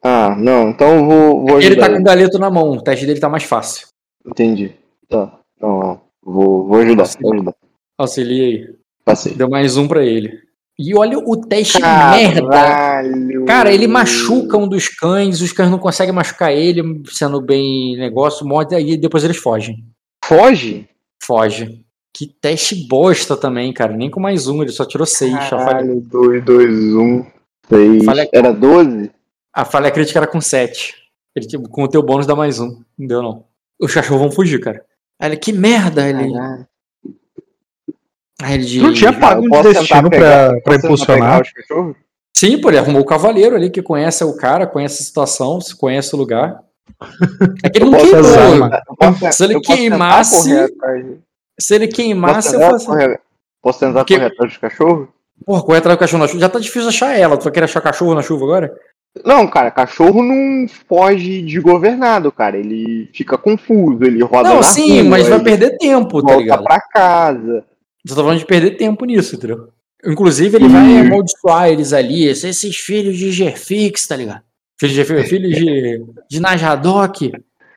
Ah, 0.07 0.36
não, 0.38 0.69
então 0.69 0.99
eu 0.99 1.06
vou, 1.06 1.45
vou 1.48 1.57
ajudar. 1.57 1.65
Ele 1.65 1.76
tá 1.82 1.90
com 1.90 1.99
o 1.99 2.03
galeto 2.03 2.38
na 2.38 2.52
mão, 2.52 2.69
o 2.73 2.82
teste 2.82 3.07
dele 3.07 3.19
tá 3.19 3.27
mais 3.27 3.44
fácil. 3.44 3.88
Entendi. 4.23 4.73
Tá. 5.10 5.40
Então, 5.57 5.99
vou, 6.23 6.68
vou 6.68 6.77
ajudar, 6.77 7.10
vou 7.19 7.34
ajudar. 7.34 7.56
Auxilia 7.98 8.44
aí. 8.45 8.76
Passei. 9.03 9.34
Deu 9.34 9.49
mais 9.49 9.77
um 9.77 9.88
pra 9.88 10.03
ele. 10.06 10.40
E 10.77 10.94
olha 10.95 11.18
o 11.18 11.38
teste 11.38 11.82
merda. 11.82 12.48
Caralho. 12.48 13.45
Cara, 13.45 13.72
ele 13.73 13.88
machuca 13.88 14.57
um 14.57 14.68
dos 14.68 14.90
cães, 14.90 15.41
os 15.41 15.52
cães 15.53 15.72
não 15.72 15.80
conseguem 15.80 16.14
machucar 16.14 16.52
ele, 16.52 16.84
sendo 17.07 17.41
bem 17.41 17.98
negócio, 17.98 18.45
morde, 18.45 18.76
aí 18.76 18.98
depois 18.98 19.23
eles 19.23 19.38
fogem. 19.38 19.84
Foge? 20.23 20.88
Foge. 21.23 21.82
Que 22.14 22.27
teste 22.27 22.76
bosta 22.88 23.36
também, 23.36 23.73
cara. 23.73 23.95
Nem 23.95 24.10
com 24.11 24.19
mais 24.19 24.48
um, 24.48 24.61
ele 24.61 24.72
só 24.72 24.86
tirou 24.86 25.06
seis. 25.07 25.34
Caralho, 25.49 25.99
2, 26.02 26.44
2, 26.45 26.69
1, 26.95 27.26
6. 27.69 28.06
Falha- 28.06 28.30
Era 28.34 28.52
12? 28.53 29.11
A 29.56 29.64
falha 29.65 29.90
crítica 29.91 30.19
era 30.19 30.27
com 30.27 30.41
sete. 30.41 30.94
Ele, 31.36 31.48
tipo, 31.48 31.68
com 31.69 31.84
o 31.84 31.88
teu 31.88 32.03
bônus 32.03 32.27
dá 32.27 32.36
mais 32.36 32.60
um. 32.60 32.82
Não 32.98 33.07
deu, 33.07 33.22
não. 33.22 33.45
Os 33.80 33.94
cachorros 33.94 34.22
vão 34.22 34.32
fugir, 34.32 34.60
cara. 34.60 34.84
Aí 35.19 35.30
ele, 35.30 35.38
que 35.38 35.52
merda! 35.53 36.07
Ele, 36.07 36.32
Caralho. 36.34 36.68
aí 38.41 38.53
ele 38.56 38.65
de... 38.65 38.82
Não 38.82 38.94
tinha 38.94 39.14
pago 39.14 39.41
Eu 39.41 39.45
um 39.45 39.49
posso 39.49 39.73
destino 39.73 40.10
pegar- 40.10 40.49
pra, 40.49 40.61
pra 40.61 40.73
Posso 40.76 40.86
impulsionar? 40.86 41.19
pegar 41.19 41.41
os 41.41 41.52
cachorros? 41.52 41.95
Sim, 42.38 42.60
pô, 42.60 42.69
ele 42.69 42.77
arrumou 42.77 43.02
o 43.02 43.06
cavaleiro 43.06 43.56
ali 43.56 43.69
que 43.69 43.82
conhece 43.82 44.23
o 44.23 44.36
cara, 44.36 44.68
conhece 44.68 45.02
a 45.02 45.06
situação, 45.06 45.60
conhece 45.80 46.14
o 46.14 46.18
lugar. 46.18 46.61
É 47.64 47.69
que 47.69 47.77
ele 47.80 47.86
Eu 47.86 47.91
não 47.91 47.99
posso 47.99 48.11
queimou. 48.11 48.69
Eu 48.69 48.95
posso- 49.14 49.32
Se 49.38 49.44
ele 49.45 49.56
eu 49.56 49.61
posso 49.61 49.77
queimasse- 49.77 50.44
correr 50.44 51.18
Se 51.60 51.76
ele 51.76 51.88
Posso 51.88 51.95
queimasse, 51.95 52.48
eu 52.53 52.60
tentar 52.60 52.72
faço. 52.72 52.86
correr- 52.88 53.19
Posso 53.61 53.80
tentar 53.80 53.99
Porque- 53.99 54.15
correr 54.15 54.27
atrás 54.27 54.52
dos 54.52 54.57
cachorros? 54.60 55.07
Porra, 55.45 55.64
correr 55.64 55.77
atrás 55.80 55.98
do 55.98 55.99
cachorro 55.99 56.22
na 56.22 56.27
chuva. 56.27 56.40
Já 56.40 56.49
tá 56.49 56.60
difícil 56.60 56.88
achar 56.90 57.18
ela. 57.18 57.38
Tu 57.38 57.44
vai 57.44 57.53
querer 57.53 57.65
achar 57.65 57.82
cachorro 57.82 58.14
na 58.15 58.22
chuva 58.22 58.44
agora? 58.45 58.77
Não, 59.24 59.48
cara, 59.48 59.72
cachorro 59.72 60.22
não 60.22 60.68
foge 60.68 61.42
de 61.42 61.60
governado, 61.60 62.32
cara. 62.32 62.58
Ele 62.58 63.10
fica 63.14 63.38
confuso, 63.38 64.04
ele 64.04 64.22
roda 64.24 64.50
Não, 64.50 64.56
na 64.58 64.64
sim, 64.64 65.02
rua, 65.02 65.10
mas 65.12 65.28
vai 65.28 65.42
perder 65.42 65.78
tempo, 65.78 66.22
tá 66.22 66.28
volta 66.28 66.42
ligado? 66.42 66.64
pra 66.64 66.82
casa. 66.82 67.66
Eu 68.08 68.16
tô 68.16 68.22
falando 68.24 68.40
de 68.40 68.46
perder 68.46 68.72
tempo 68.72 69.06
nisso, 69.06 69.36
entendeu? 69.36 69.70
Inclusive, 70.06 70.58
ele 70.58 70.68
vai 70.68 71.00
amaldiçoar 71.00 71.70
eles 71.70 71.94
ali, 71.94 72.28
esses, 72.28 72.44
esses 72.44 72.76
filhos 72.78 73.18
de 73.18 73.32
Gerfix, 73.32 74.06
tá 74.06 74.16
ligado? 74.16 74.42
Filhos 74.80 74.96
de 74.96 75.24
filhos 75.24 75.56
de, 75.56 76.04
de 76.30 76.40
Najadok. 76.40 77.32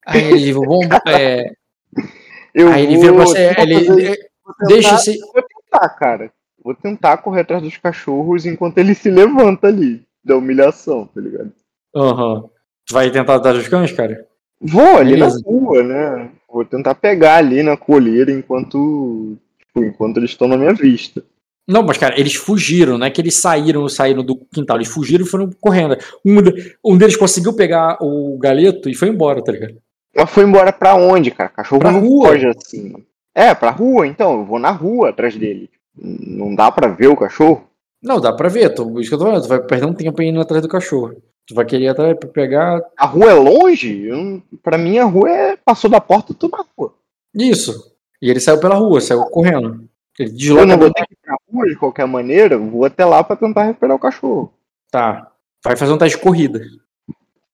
Aí 0.04 0.24
ele 0.32 0.52
vão. 0.52 0.80
É, 1.06 1.50
Eu 2.54 2.68
aí 2.72 2.82
ele 2.84 2.96
vira 2.98 3.12
pra 3.14 3.24
você. 3.24 3.54
Ele, 3.58 3.84
fazer- 3.84 4.16
tentar- 4.16 4.66
deixa 4.66 4.94
esse. 4.96 5.18
Vou 5.20 5.42
tentar, 5.42 5.88
cara. 5.90 6.30
Vou 6.62 6.74
tentar 6.74 7.16
correr 7.18 7.42
atrás 7.42 7.62
dos 7.62 7.76
cachorros 7.76 8.44
enquanto 8.44 8.78
ele 8.78 8.94
se 8.94 9.08
levanta 9.08 9.68
ali, 9.68 10.02
da 10.28 10.36
humilhação, 10.36 11.06
tá 11.06 11.20
ligado? 11.20 11.52
Aham. 11.96 12.44
Tu 12.86 12.94
vai 12.94 13.10
tentar 13.10 13.34
atrás 13.34 13.56
dos 13.58 13.68
cães, 13.68 13.92
cara? 13.92 14.26
Vou 14.60 14.96
ali 14.96 15.12
Beleza. 15.12 15.40
na 15.44 15.50
rua, 15.50 15.82
né? 15.82 16.30
Vou 16.50 16.64
tentar 16.64 16.94
pegar 16.94 17.36
ali 17.36 17.62
na 17.62 17.76
coleira 17.76 18.30
enquanto. 18.30 19.36
Tipo, 19.58 19.84
enquanto 19.84 20.16
eles 20.18 20.30
estão 20.30 20.48
na 20.48 20.56
minha 20.56 20.72
vista. 20.72 21.22
Não, 21.66 21.82
mas, 21.82 21.98
cara, 21.98 22.18
eles 22.18 22.34
fugiram, 22.34 22.96
não 22.96 23.06
é 23.06 23.10
que 23.10 23.20
eles 23.20 23.36
saíram, 23.36 23.86
saíram 23.90 24.24
do 24.24 24.36
quintal, 24.36 24.78
eles 24.78 24.88
fugiram 24.88 25.24
e 25.24 25.28
foram 25.28 25.50
correndo. 25.60 25.98
Um, 26.24 26.36
um 26.82 26.96
deles 26.96 27.14
conseguiu 27.16 27.52
pegar 27.54 27.98
o 28.00 28.38
galeto 28.38 28.88
e 28.88 28.94
foi 28.94 29.08
embora, 29.08 29.44
tá 29.44 29.52
ligado? 29.52 29.76
Mas 30.16 30.30
foi 30.30 30.44
embora 30.44 30.72
pra 30.72 30.94
onde, 30.94 31.30
cara? 31.30 31.50
Cachorro 31.50 31.80
Pra 31.80 31.92
não 31.92 32.00
rua. 32.00 32.28
foge 32.28 32.46
assim. 32.46 32.94
É, 33.34 33.54
pra 33.54 33.70
rua, 33.70 34.06
então. 34.06 34.32
Eu 34.40 34.44
vou 34.46 34.58
na 34.58 34.70
rua 34.70 35.10
atrás 35.10 35.36
dele. 35.36 35.68
Não 35.94 36.54
dá 36.54 36.72
pra 36.72 36.88
ver 36.88 37.08
o 37.08 37.16
cachorro? 37.16 37.68
Não, 38.02 38.20
dá 38.20 38.32
pra 38.32 38.48
ver, 38.48 38.70
tu, 38.74 39.00
isso 39.00 39.10
que 39.10 39.14
eu 39.14 39.18
tô 39.18 39.24
falando, 39.26 39.42
tu 39.42 39.48
vai 39.48 39.60
perder 39.60 39.86
um 39.86 39.94
tempo 39.94 40.22
indo 40.22 40.40
atrás 40.40 40.62
do 40.62 40.68
cachorro. 40.68 41.20
Tu 41.46 41.54
vai 41.54 41.64
querer 41.64 41.88
atrás 41.88 42.16
pra 42.18 42.28
pegar. 42.28 42.80
A 42.96 43.06
rua 43.06 43.30
é 43.30 43.34
longe? 43.34 44.06
Eu 44.06 44.42
Pra 44.62 44.76
mim, 44.78 44.98
a 44.98 45.04
rua 45.04 45.30
é. 45.30 45.56
Passou 45.56 45.90
da 45.90 46.00
porta, 46.00 46.32
eu 46.32 46.36
tô 46.36 46.48
na 46.48 46.64
rua. 46.76 46.94
Isso. 47.34 47.96
E 48.20 48.30
ele 48.30 48.38
saiu 48.40 48.60
pela 48.60 48.74
rua, 48.74 49.00
saiu 49.00 49.24
correndo. 49.24 49.88
Ele 50.18 50.30
Eu 50.30 50.34
desloca. 50.36 50.66
não 50.66 50.78
vou 50.78 50.92
ter 50.92 51.06
que 51.06 51.14
ir 51.14 51.18
pra 51.22 51.36
rua 51.50 51.66
de 51.66 51.76
qualquer 51.76 52.06
maneira, 52.06 52.54
eu 52.56 52.70
vou 52.70 52.84
até 52.84 53.04
lá 53.04 53.22
pra 53.24 53.36
tentar 53.36 53.64
recuperar 53.64 53.96
o 53.96 54.00
cachorro. 54.00 54.52
Tá. 54.90 55.32
Vai 55.64 55.76
fazer 55.76 55.92
um 55.92 55.98
teste 55.98 56.18
de 56.18 56.22
corrida. 56.22 56.60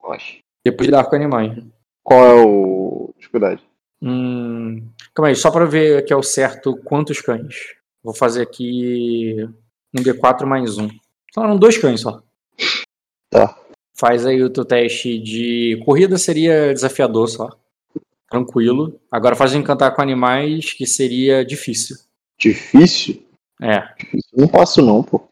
Oxe. 0.02 0.38
Depois 0.64 0.86
de 0.86 0.92
dar 0.92 1.04
com 1.04 1.16
animais. 1.16 1.56
Qual 2.02 2.24
é 2.24 2.44
o. 2.44 3.14
dificuldade. 3.18 3.62
Hum, 4.02 4.88
calma 5.14 5.28
aí, 5.28 5.36
só 5.36 5.50
pra 5.50 5.64
ver 5.64 5.98
aqui 5.98 6.12
ao 6.12 6.22
certo 6.22 6.76
quantos 6.84 7.20
cães. 7.20 7.74
Vou 8.02 8.14
fazer 8.14 8.42
aqui 8.42 9.48
um 9.94 10.02
D4 10.02 10.44
mais 10.44 10.76
um. 10.76 10.88
Só 11.32 11.44
eram 11.44 11.56
dois 11.56 11.78
cães 11.78 12.00
só. 12.00 12.22
Tá. 13.30 13.56
Faz 13.94 14.26
aí 14.26 14.42
o 14.42 14.50
teu 14.50 14.64
teste 14.64 15.18
de 15.18 15.80
corrida, 15.84 16.18
seria 16.18 16.74
desafiador 16.74 17.28
só. 17.28 17.48
Tranquilo. 18.28 19.00
Agora 19.10 19.36
faz 19.36 19.54
encantar 19.54 19.94
com 19.94 20.02
animais, 20.02 20.72
que 20.72 20.86
seria 20.86 21.44
difícil. 21.44 21.96
Difícil? 22.38 23.24
É. 23.62 23.82
Não 24.36 24.48
posso 24.48 24.82
não, 24.82 25.02
pô. 25.02 25.22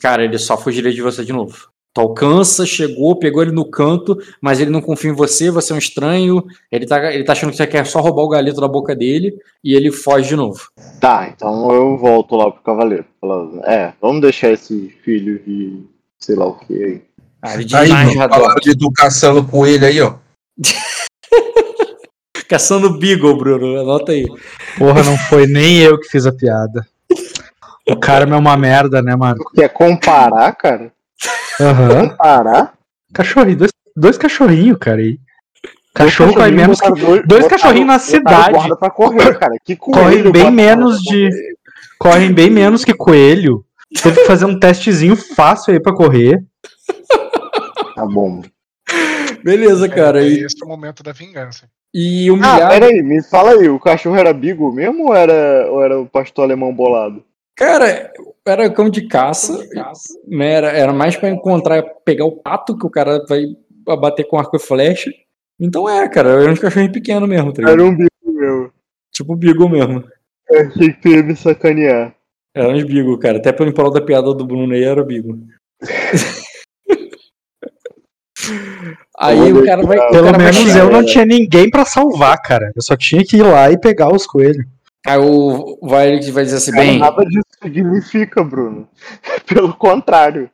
Cara, 0.00 0.24
ele 0.24 0.38
só 0.38 0.58
fugiria 0.58 0.92
de 0.92 1.00
você 1.00 1.24
de 1.24 1.32
novo. 1.32 1.70
Tu 1.96 2.00
alcança, 2.02 2.66
chegou, 2.66 3.16
pegou 3.16 3.40
ele 3.42 3.52
no 3.52 3.64
canto, 3.64 4.18
mas 4.38 4.60
ele 4.60 4.70
não 4.70 4.82
confia 4.82 5.10
em 5.10 5.14
você, 5.14 5.50
você 5.50 5.72
é 5.72 5.76
um 5.76 5.78
estranho, 5.78 6.44
ele 6.70 6.84
tá, 6.84 7.10
ele 7.10 7.24
tá 7.24 7.32
achando 7.32 7.52
que 7.52 7.56
você 7.56 7.66
quer 7.66 7.86
só 7.86 8.02
roubar 8.02 8.22
o 8.22 8.28
galeto 8.28 8.60
da 8.60 8.68
boca 8.68 8.94
dele, 8.94 9.34
e 9.64 9.74
ele 9.74 9.90
foge 9.90 10.28
de 10.28 10.36
novo. 10.36 10.68
Tá, 11.00 11.32
então 11.34 11.72
eu 11.72 11.96
volto 11.96 12.36
lá 12.36 12.50
pro 12.50 12.62
cavaleiro. 12.62 13.06
Falando, 13.18 13.64
é, 13.64 13.94
vamos 13.98 14.20
deixar 14.20 14.52
esse 14.52 14.94
filho 15.02 15.38
de 15.38 15.86
sei 16.18 16.36
lá 16.36 16.44
o 16.48 16.58
que 16.58 16.84
aí. 16.84 17.02
Ah, 17.40 17.54
ele 17.54 17.64
diz 17.64 17.74
Aí, 17.74 17.88
mais 17.88 18.14
mano, 18.14 18.54
de 18.60 18.72
educação 18.72 19.32
no 19.32 19.48
coelho 19.48 19.86
aí, 19.86 19.98
ó. 20.02 20.16
Caçando 22.46 22.98
Beagle, 22.98 23.38
Bruno, 23.38 23.80
anota 23.80 24.12
aí. 24.12 24.26
Porra, 24.76 25.02
não 25.02 25.16
foi 25.16 25.46
nem 25.46 25.78
eu 25.78 25.98
que 25.98 26.10
fiz 26.10 26.26
a 26.26 26.32
piada. 26.32 26.86
O 27.88 27.96
cara 27.96 28.28
é 28.28 28.36
uma 28.36 28.56
merda, 28.58 29.00
né, 29.00 29.16
Marco? 29.16 29.50
Quer 29.54 29.70
comparar, 29.70 30.52
cara? 30.52 30.94
Aham. 31.60 32.08
Comparar? 32.10 32.74
Cachorrinho, 33.12 33.56
dois, 33.58 33.70
dois 33.96 34.18
cachorrinhos, 34.18 34.78
cara. 34.78 35.00
aí. 35.00 35.18
Cachorro 35.94 36.34
corre 36.34 36.50
menos 36.50 36.80
que. 36.80 36.90
dois- 36.90 37.22
dois 37.26 37.46
cachorrinhos 37.46 37.86
na 37.86 37.98
cidade. 37.98 38.52
guarda 38.52 38.76
pra 38.76 38.90
correr, 38.90 39.38
cara. 39.38 39.54
Que 39.64 39.74
Correm 39.76 40.04
coelho, 40.04 40.32
bem 40.32 40.42
bota 40.42 40.54
menos 40.54 40.98
de-. 41.00 41.30
Correm 41.98 42.32
bem 42.32 42.50
menos 42.50 42.84
que 42.84 42.92
coelho. 42.92 43.64
Teve 44.02 44.20
que 44.20 44.26
fazer 44.26 44.44
um 44.44 44.58
testezinho 44.58 45.16
fácil 45.16 45.72
aí 45.72 45.80
pra 45.80 45.94
correr. 45.94 46.44
Tá 47.94 48.04
bom. 48.04 48.42
Beleza, 49.42 49.88
cara. 49.88 50.22
É, 50.22 50.28
E, 50.28 50.44
esse 50.44 50.56
é 50.62 50.66
o 50.66 50.68
momento 50.68 51.02
da 51.02 51.12
vingança. 51.12 51.66
e 51.94 52.28
Ah, 52.28 52.32
humilhar. 52.32 52.68
peraí, 52.68 53.02
me 53.02 53.22
fala 53.22 53.52
aí, 53.52 53.68
o 53.70 53.78
cachorro 53.80 54.16
era 54.16 54.34
Beagle 54.34 54.72
mesmo 54.72 55.06
ou 55.06 55.14
era, 55.14 55.70
ou 55.70 55.82
era 55.82 55.98
o 55.98 56.06
pastor 56.06 56.44
alemão 56.44 56.74
bolado? 56.74 57.24
Cara, 57.56 58.12
era 58.46 58.70
cão 58.70 58.88
de 58.90 59.08
caça. 59.08 59.66
né, 60.26 60.52
Era, 60.52 60.68
era 60.68 60.92
mais 60.92 61.16
pra 61.16 61.30
encontrar, 61.30 61.82
pegar 62.04 62.24
o 62.26 62.32
pato 62.36 62.76
que 62.76 62.86
o 62.86 62.90
cara 62.90 63.24
vai 63.28 63.44
bater 63.98 64.24
com 64.24 64.38
arco 64.38 64.56
e 64.56 64.60
flecha. 64.60 65.10
Então 65.58 65.88
é, 65.88 66.06
cara, 66.08 66.42
era 66.42 66.52
um 66.52 66.56
cachorrinho 66.56 66.92
pequeno 66.92 67.26
mesmo, 67.26 67.52
tá? 67.52 67.62
Era 67.62 67.82
um 67.82 67.96
Beagle 67.96 68.10
mesmo. 68.24 68.72
Tipo 69.10 69.34
Beagle 69.36 69.68
mesmo. 69.70 70.04
Eu 70.50 70.60
achei 70.68 70.92
que 70.92 71.00
tu 71.00 71.08
ia 71.08 71.22
me 71.22 71.34
sacanear. 71.34 72.14
Era 72.54 72.68
uns 72.68 72.84
Beagle, 72.84 73.18
cara. 73.18 73.38
Até 73.38 73.52
pelo 73.52 73.72
prol 73.72 73.90
da 73.90 74.00
piada 74.02 74.34
do 74.34 74.44
Bruno 74.46 74.74
aí 74.74 74.82
era 74.84 75.02
Beagle. 75.02 75.38
Aí 79.18 79.52
o 79.52 79.64
cara 79.64 79.82
vai. 79.82 79.96
Pelo 80.10 80.24
cara 80.26 80.38
vai 80.38 80.52
menos 80.52 80.56
chegar- 80.56 80.78
eu 80.84 80.90
não 80.90 81.04
tinha 81.04 81.24
ninguém 81.24 81.70
pra 81.70 81.84
salvar, 81.84 82.40
cara. 82.42 82.70
Eu 82.76 82.82
só 82.82 82.96
tinha 82.96 83.24
que 83.24 83.38
ir 83.38 83.42
lá 83.42 83.70
e 83.70 83.78
pegar 83.80 84.14
os 84.14 84.26
coelhos. 84.26 84.64
Aí 85.06 85.18
o 85.18 85.78
vai, 85.82 86.20
vai 86.32 86.44
dizer 86.44 86.56
assim, 86.56 86.72
Cara, 86.72 86.84
bem. 86.84 86.98
nada 86.98 87.24
disso 87.24 87.46
significa, 87.62 88.42
Bruno. 88.42 88.88
Pelo 89.46 89.74
contrário. 89.76 90.50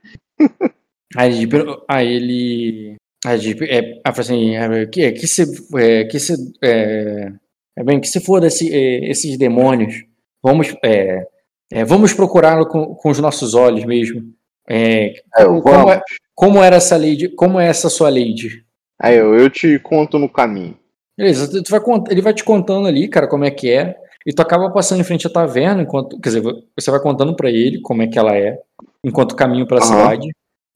Aí, 1.17 1.43
ele- 1.43 1.77
aí 1.89 2.09
ele. 2.13 2.97
Aí 3.25 3.39
ele 3.51 3.65
é, 3.71 3.79
aí 3.79 4.13
fala 4.15 4.21
assim, 4.21 4.57
é, 4.57 4.87
que, 4.87 5.13
que 5.13 5.27
se. 5.27 5.45
É, 5.77 6.05
que 6.05 6.19
se 6.19 6.35
é, 6.63 7.33
é 7.77 7.85
bem, 7.85 8.01
que 8.01 8.09
se 8.09 8.21
for 8.21 8.41
desse, 8.41 8.73
é, 8.75 9.11
esses 9.11 9.37
demônios, 9.39 10.05
vamos. 10.43 10.75
É, 10.85 11.27
é, 11.73 11.85
vamos 11.85 12.13
procurá-lo 12.13 12.67
com, 12.67 12.95
com 12.95 13.11
os 13.11 13.19
nossos 13.19 13.55
olhos 13.55 13.85
mesmo. 13.85 14.23
É, 14.69 15.15
É, 15.37 15.45
como, 15.45 15.91
é, 15.91 16.03
como 16.35 16.63
era 16.63 16.77
essa 16.77 16.97
lady? 16.97 17.29
Como 17.31 17.59
é 17.59 17.67
essa 17.69 17.89
sua 17.89 18.11
lady? 18.11 18.65
Aí 19.01 19.17
eu, 19.17 19.35
eu 19.35 19.49
te 19.51 19.79
conto 19.79 20.19
no 20.19 20.29
caminho. 20.29 20.77
Beleza, 21.17 21.63
vai, 21.69 21.81
ele 22.11 22.23
vai 22.23 22.33
te 22.35 22.43
contando 22.45 22.87
ali, 22.87 23.07
cara, 23.09 23.27
como 23.29 23.45
é 23.45 23.51
que 23.51 23.71
é. 23.71 23.97
E 24.27 24.33
tu 24.33 24.41
acaba 24.41 24.71
passando 24.71 25.01
em 25.01 25.05
frente 25.05 25.27
à 25.27 25.31
taverna, 25.31 25.83
enquanto. 25.83 26.19
Quer 26.21 26.29
dizer, 26.29 26.43
você 26.79 26.91
vai 26.91 27.01
contando 27.01 27.35
pra 27.35 27.51
ele 27.51 27.81
como 27.81 28.03
é 28.03 28.07
que 28.07 28.19
ela 28.19 28.37
é, 28.37 28.61
enquanto 29.05 29.37
caminho 29.37 29.67
pela 29.67 29.81
Aham. 29.81 29.89
cidade. 29.89 30.29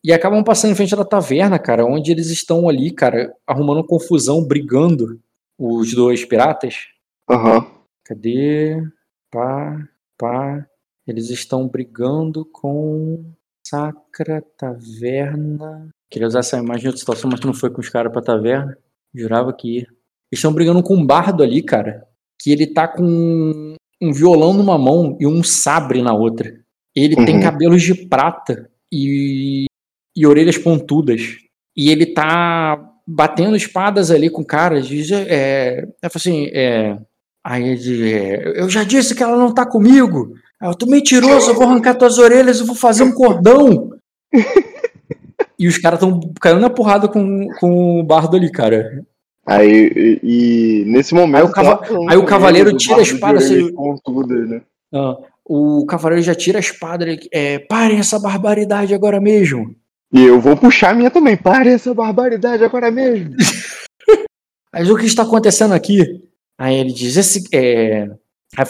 E 0.05 0.13
acabam 0.13 0.45
passando 0.45 0.73
em 0.73 0.77
frente 0.77 0.95
da 0.95 1.05
taverna, 1.05 1.59
cara, 1.59 1.85
onde 1.85 2.13
eles 2.13 2.31
estão 2.31 2.69
ali, 2.69 2.91
cara, 2.93 3.35
arrumando 3.47 3.85
confusão, 3.85 4.45
brigando, 4.45 5.21
os 5.59 5.93
dois 5.95 6.25
piratas. 6.25 6.89
Aham. 7.29 7.67
Cadê? 8.05 8.81
Pá, 9.31 9.89
pá. 10.17 10.67
Eles 11.07 11.31
estão 11.31 11.67
brigando 11.69 12.45
com 12.45 13.25
Sacra 13.67 14.45
Taverna. 14.57 15.89
Queria 16.09 16.29
usar 16.29 16.41
essa 16.41 16.59
imagem 16.59 16.83
de 16.83 16.87
outra 16.89 17.01
situação, 17.01 17.31
mas 17.31 17.41
não 17.41 17.53
foi 17.53 17.71
com 17.71 17.81
os 17.81 17.89
caras 17.89 18.13
pra 18.13 18.23
taverna. 18.23 18.79
Jurava 19.15 19.53
que 19.53 19.79
ia. 19.79 19.83
Eles 19.83 20.39
estão 20.39 20.53
brigando 20.53 20.83
com 20.83 20.95
um 20.95 21.07
bardo 21.07 21.43
ali, 21.43 21.63
cara. 21.63 22.07
Que 22.41 22.53
ele 22.53 22.67
tá 22.67 22.87
com 22.87 23.75
um 24.01 24.13
violão 24.13 24.53
numa 24.53 24.79
mão 24.79 25.17
e 25.21 25.27
um 25.27 25.43
sabre 25.43 26.03
na 26.03 26.15
outra. 26.15 26.55
Ele 26.95 27.17
tem 27.17 27.37
Uhum. 27.37 27.43
cabelos 27.43 27.83
de 27.83 27.95
prata 27.95 28.71
e, 28.93 29.67
e 30.17 30.27
orelhas 30.27 30.57
pontudas. 30.59 31.37
E 31.77 31.91
ele 31.91 32.07
tá 32.07 32.83
batendo 33.07 33.57
espadas 33.57 34.11
ali 34.11 34.31
com 34.31 34.45
caras. 34.45 34.87
Diz, 34.87 35.11
é, 35.11 35.87
é 36.03 36.07
assim, 36.07 36.49
é, 36.53 36.99
Aí 37.47 37.63
ele 37.63 37.77
diz, 37.77 38.01
é, 38.01 38.61
eu 38.61 38.69
já 38.69 38.83
disse 38.83 39.15
que 39.15 39.23
ela 39.23 39.37
não 39.37 39.55
tá 39.55 39.65
comigo. 39.65 40.35
Eu 40.61 40.75
tô 40.75 40.85
mentiroso, 40.85 41.53
eu 41.53 41.55
vou 41.55 41.63
arrancar 41.63 41.95
tuas 41.95 42.19
orelhas, 42.19 42.59
eu 42.59 42.67
vou 42.67 42.75
fazer 42.75 43.05
um 43.05 43.13
cordão. 43.13 43.91
e 45.57 45.69
os 45.69 45.79
caras 45.79 46.01
tão 46.01 46.19
caindo 46.41 46.61
na 46.61 46.69
porrada 46.69 47.07
com, 47.07 47.47
com 47.61 48.01
o 48.01 48.03
bardo 48.03 48.37
ali, 48.37 48.51
cara. 48.51 49.07
Aí, 49.47 49.93
e, 49.95 50.83
e 50.83 50.85
nesse 50.87 51.15
momento. 51.15 51.37
Aí 51.45 51.51
o 51.51 51.53
cava- 51.53 51.77
tá 51.77 51.95
aí 52.09 52.17
o 52.17 52.25
cavaleiro 52.25 52.77
tira 52.77 52.97
a 52.97 53.03
espada, 53.03 53.39
assim- 53.39 53.71
né? 54.49 54.63
Ah, 54.93 55.17
o 55.45 55.87
cavaleiro 55.87 56.23
já 56.25 56.35
tira 56.35 56.59
a 56.59 56.61
espada, 56.61 57.05
ele, 57.09 57.21
é, 57.33 57.59
parem 57.61 57.99
essa 57.99 58.19
barbaridade 58.19 58.93
agora 58.95 59.21
mesmo. 59.21 59.75
E 60.13 60.21
eu 60.23 60.41
vou 60.41 60.57
puxar 60.57 60.91
a 60.91 60.95
minha 60.95 61.11
também. 61.11 61.37
Pare 61.37 61.69
essa 61.71 61.93
barbaridade 61.95 62.65
agora 62.65 62.91
mesmo. 62.91 63.35
Mas 64.73 64.91
o 64.91 64.97
que 64.97 65.07
está 65.07 65.23
acontecendo 65.23 65.75
aqui? 65.75 66.23
Aí 66.59 66.77
ele 66.77 66.93
diz, 66.93 67.17
esse, 67.17 67.45
é, 67.53 68.09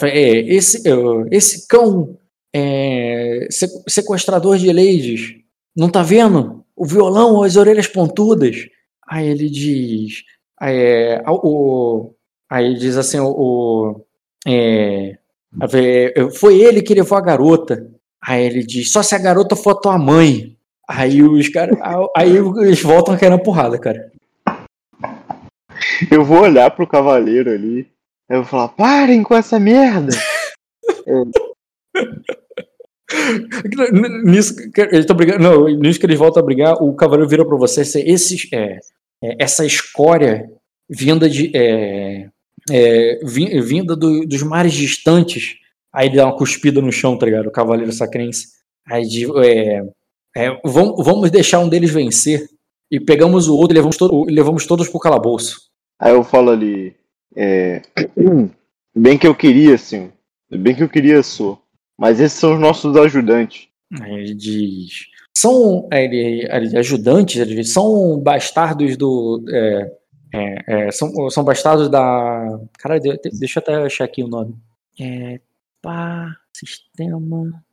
é, 0.03 0.39
esse, 0.53 0.87
é, 0.87 0.93
esse 1.31 1.67
cão 1.67 2.17
é, 2.55 3.47
se- 3.49 3.83
sequestrador 3.87 4.57
de 4.57 4.71
ladies, 4.71 5.35
não 5.75 5.89
tá 5.89 6.01
vendo? 6.03 6.63
O 6.75 6.85
violão, 6.85 7.43
as 7.43 7.55
orelhas 7.55 7.87
pontudas. 7.87 8.67
Aí 9.07 9.27
ele 9.27 9.49
diz, 9.49 10.23
é, 10.61 11.23
o, 11.27 12.11
aí 12.49 12.75
diz 12.75 12.97
assim, 12.97 13.19
o, 13.19 13.27
o- 13.29 14.05
é, 14.47 15.17
é, 16.15 16.29
foi 16.31 16.59
ele 16.61 16.81
que 16.81 16.93
levou 16.93 17.17
a 17.17 17.21
garota. 17.21 17.89
Aí 18.21 18.45
ele 18.45 18.63
diz, 18.65 18.91
só 18.91 19.01
se 19.03 19.15
a 19.15 19.19
garota 19.19 19.55
for 19.55 19.75
tua 19.75 19.97
mãe. 19.97 20.55
Aí 20.89 21.21
os 21.21 21.49
caras, 21.49 21.77
aí 22.15 22.35
eles 22.37 22.81
voltam 22.81 23.13
na 23.29 23.37
porrada, 23.37 23.77
cara. 23.77 24.09
Eu 26.09 26.23
vou 26.23 26.41
olhar 26.41 26.71
pro 26.71 26.87
cavaleiro 26.87 27.51
ali. 27.51 27.87
Eu 28.29 28.37
vou 28.37 28.45
falar: 28.45 28.69
parem 28.69 29.21
com 29.23 29.35
essa 29.35 29.59
merda. 29.59 30.13
Nisso 34.25 34.55
que 34.71 34.81
eles 34.81 35.05
brigando. 35.13 35.43
Não, 35.43 35.67
nisso 35.69 35.99
que 35.99 36.05
eles 36.05 36.19
voltam 36.19 36.41
a 36.41 36.45
brigar, 36.45 36.73
o 36.81 36.93
cavaleiro 36.93 37.29
vira 37.29 37.45
pra 37.45 37.57
você. 37.57 37.81
esse- 37.81 38.01
Esses, 38.01 38.47
é, 38.53 38.79
é, 39.23 39.35
essa 39.43 39.65
escória 39.65 40.49
vinda 40.89 41.29
de. 41.29 41.51
É, 41.55 42.29
é, 42.69 43.19
vi- 43.23 43.61
vinda 43.61 43.95
do- 43.95 44.25
dos 44.25 44.43
mares 44.43 44.73
distantes. 44.73 45.55
Aí 45.93 46.07
ele 46.07 46.17
dá 46.17 46.25
uma 46.25 46.35
cuspida 46.37 46.81
no 46.81 46.91
chão, 46.91 47.17
tá 47.17 47.25
ligado? 47.25 47.47
O 47.47 47.51
cavaleiro 47.51 47.91
sacrense. 47.91 48.47
Aí 48.85 49.03
diz, 49.07 49.29
é, 49.43 49.81
é, 50.35 50.61
vamos, 50.63 51.03
vamos 51.05 51.31
deixar 51.31 51.59
um 51.59 51.69
deles 51.69 51.91
vencer. 51.91 52.47
E 52.91 52.99
pegamos 52.99 53.47
o 53.47 53.55
outro 53.55 53.73
e 53.73 53.77
levamos, 53.79 53.97
e 54.29 54.31
levamos 54.31 54.65
todos 54.65 54.87
pro 54.87 54.99
calabouço. 54.99 55.59
Aí 55.99 56.13
eu 56.13 56.23
falo 56.23 56.51
ali. 56.51 56.95
É, 57.35 57.81
bem 58.95 59.17
que 59.17 59.27
eu 59.27 59.35
queria, 59.35 59.75
assim. 59.75 60.11
Bem 60.49 60.75
que 60.75 60.83
eu 60.83 60.89
queria, 60.89 61.21
sou. 61.23 61.61
Mas 61.97 62.19
esses 62.19 62.37
são 62.37 62.53
os 62.53 62.59
nossos 62.59 62.95
ajudantes. 62.95 63.67
Aí 64.01 64.13
ele 64.13 64.33
diz. 64.35 65.07
São 65.39 65.87
aí 65.91 66.05
ele, 66.05 66.47
aí 66.51 66.65
ele- 66.65 66.77
ajudantes, 66.79 67.39
ele 67.39 67.63
são 67.63 68.19
bastardos 68.19 68.97
do. 68.97 69.43
é, 69.49 69.91
é, 70.33 70.63
é, 70.87 70.91
são, 70.91 71.29
são 71.29 71.43
bastardos 71.43 71.89
da. 71.89 72.59
Cara, 72.79 72.99
de- 72.99 73.17
de- 73.17 73.39
deixa 73.39 73.59
eu 73.59 73.61
até 73.61 73.75
achar 73.85 74.05
aqui 74.05 74.23
o 74.23 74.27
nome. 74.27 74.55
É. 74.99 75.39
Pá, 75.79 76.35
sistema. 76.51 77.63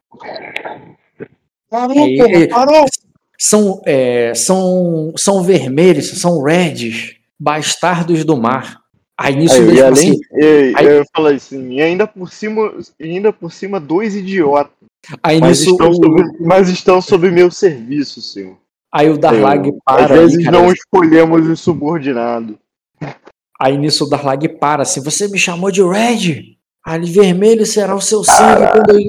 Aí, 2.02 2.18
ele- 2.20 2.52
são, 3.38 3.80
é, 3.86 4.34
são, 4.34 5.12
são 5.16 5.42
vermelhos, 5.42 6.10
são 6.20 6.42
reds, 6.42 7.16
bastardos 7.40 8.24
do 8.24 8.36
mar. 8.36 8.83
Aí 9.18 9.36
nisso 9.36 9.54
Aí, 9.54 9.60
ia 9.62 9.66
tipo 9.68 9.80
além, 9.86 9.92
assim, 9.92 10.20
eu, 10.32 10.76
aí- 10.76 10.86
eu 10.86 11.04
falar 11.14 11.30
assim, 11.30 11.72
e 11.72 11.80
ainda 11.82 12.06
por 12.06 12.32
cima, 12.32 12.74
ainda 13.00 13.32
por 13.32 13.52
cima, 13.52 13.78
dois 13.78 14.16
idiotas. 14.16 14.72
aí 15.22 15.38
Mas 15.40 15.60
nisso 15.60 15.70
estão, 15.70 15.90
o- 15.90 15.94
sob, 15.94 16.22
mas 16.40 16.68
estão 16.68 17.00
sob 17.00 17.30
meu 17.30 17.50
serviço, 17.50 18.20
senhor. 18.20 18.56
aí 18.92 19.08
o 19.10 19.16
Darlag 19.16 19.68
Eu- 19.68 19.78
para 19.84 20.04
Às 20.04 20.10
vezes 20.10 20.34
ali, 20.36 20.44
cara, 20.44 20.58
não 20.58 20.72
escolhemos 20.72 21.48
o 21.48 21.56
subordinado. 21.56 22.58
Aí 23.60 23.78
nisso 23.78 24.04
o 24.04 24.08
Darlag 24.08 24.48
para 24.58 24.82
assim, 24.82 25.00
você 25.00 25.28
me 25.28 25.38
chamou 25.38 25.70
de 25.70 25.80
Red? 25.82 26.53
Ali 26.84 27.10
vermelho 27.10 27.64
será 27.64 27.94
o 27.94 28.00
seu 28.00 28.22
sangue 28.22 28.66
quando, 28.72 29.00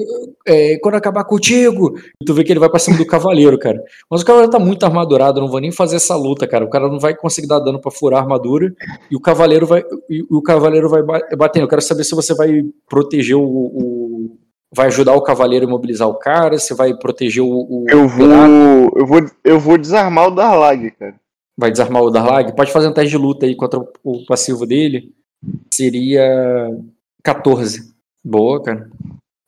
é, 0.46 0.78
quando 0.78 0.94
acabar 0.94 1.24
contigo. 1.24 1.94
E 2.22 2.24
tu 2.24 2.32
vê 2.32 2.42
que 2.42 2.50
ele 2.50 2.58
vai 2.60 2.70
pra 2.70 2.78
cima 2.78 2.96
do 2.96 3.04
cavaleiro, 3.06 3.58
cara. 3.58 3.82
Mas 4.10 4.22
o 4.22 4.24
cavaleiro 4.24 4.50
tá 4.50 4.58
muito 4.58 4.84
armadurado, 4.86 5.38
eu 5.38 5.42
não 5.42 5.50
vou 5.50 5.60
nem 5.60 5.70
fazer 5.70 5.96
essa 5.96 6.16
luta, 6.16 6.46
cara. 6.48 6.64
O 6.64 6.70
cara 6.70 6.88
não 6.88 6.98
vai 6.98 7.14
conseguir 7.14 7.46
dar 7.48 7.58
dano 7.58 7.78
pra 7.78 7.90
furar 7.90 8.20
a 8.20 8.22
armadura 8.22 8.74
e 9.10 9.14
o 9.16 9.20
cavaleiro 9.20 9.66
vai 9.66 9.84
e 10.08 10.24
o 10.30 10.40
cavaleiro 10.40 10.88
vai 10.88 11.02
ba- 11.02 11.20
bater. 11.36 11.62
Eu 11.62 11.68
quero 11.68 11.82
saber 11.82 12.04
se 12.04 12.14
você 12.14 12.34
vai 12.34 12.62
proteger 12.88 13.36
o, 13.36 13.42
o- 13.44 14.38
vai 14.74 14.86
ajudar 14.86 15.12
o 15.14 15.22
cavaleiro 15.22 15.66
a 15.66 15.68
imobilizar 15.68 16.08
o 16.08 16.14
cara, 16.18 16.58
se 16.58 16.72
vai 16.74 16.94
proteger 16.96 17.42
o, 17.42 17.48
o 17.48 17.84
Eu 17.90 18.08
pirata, 18.08 18.48
vou, 18.48 18.92
eu 18.96 19.06
vou, 19.06 19.20
eu 19.44 19.60
vou 19.60 19.76
desarmar 19.78 20.28
o 20.28 20.34
Darlag, 20.34 20.90
cara. 20.92 21.14
vai 21.58 21.70
desarmar 21.70 22.02
o 22.02 22.10
Darlag. 22.10 22.56
Pode 22.56 22.72
fazer 22.72 22.88
um 22.88 22.92
teste 22.94 23.10
de 23.10 23.18
luta 23.18 23.44
aí 23.44 23.54
contra 23.54 23.78
o 24.02 24.24
passivo 24.26 24.64
dele. 24.66 25.12
Seria 25.72 26.70
14. 27.26 27.92
Boa, 28.24 28.62
cara. 28.62 28.88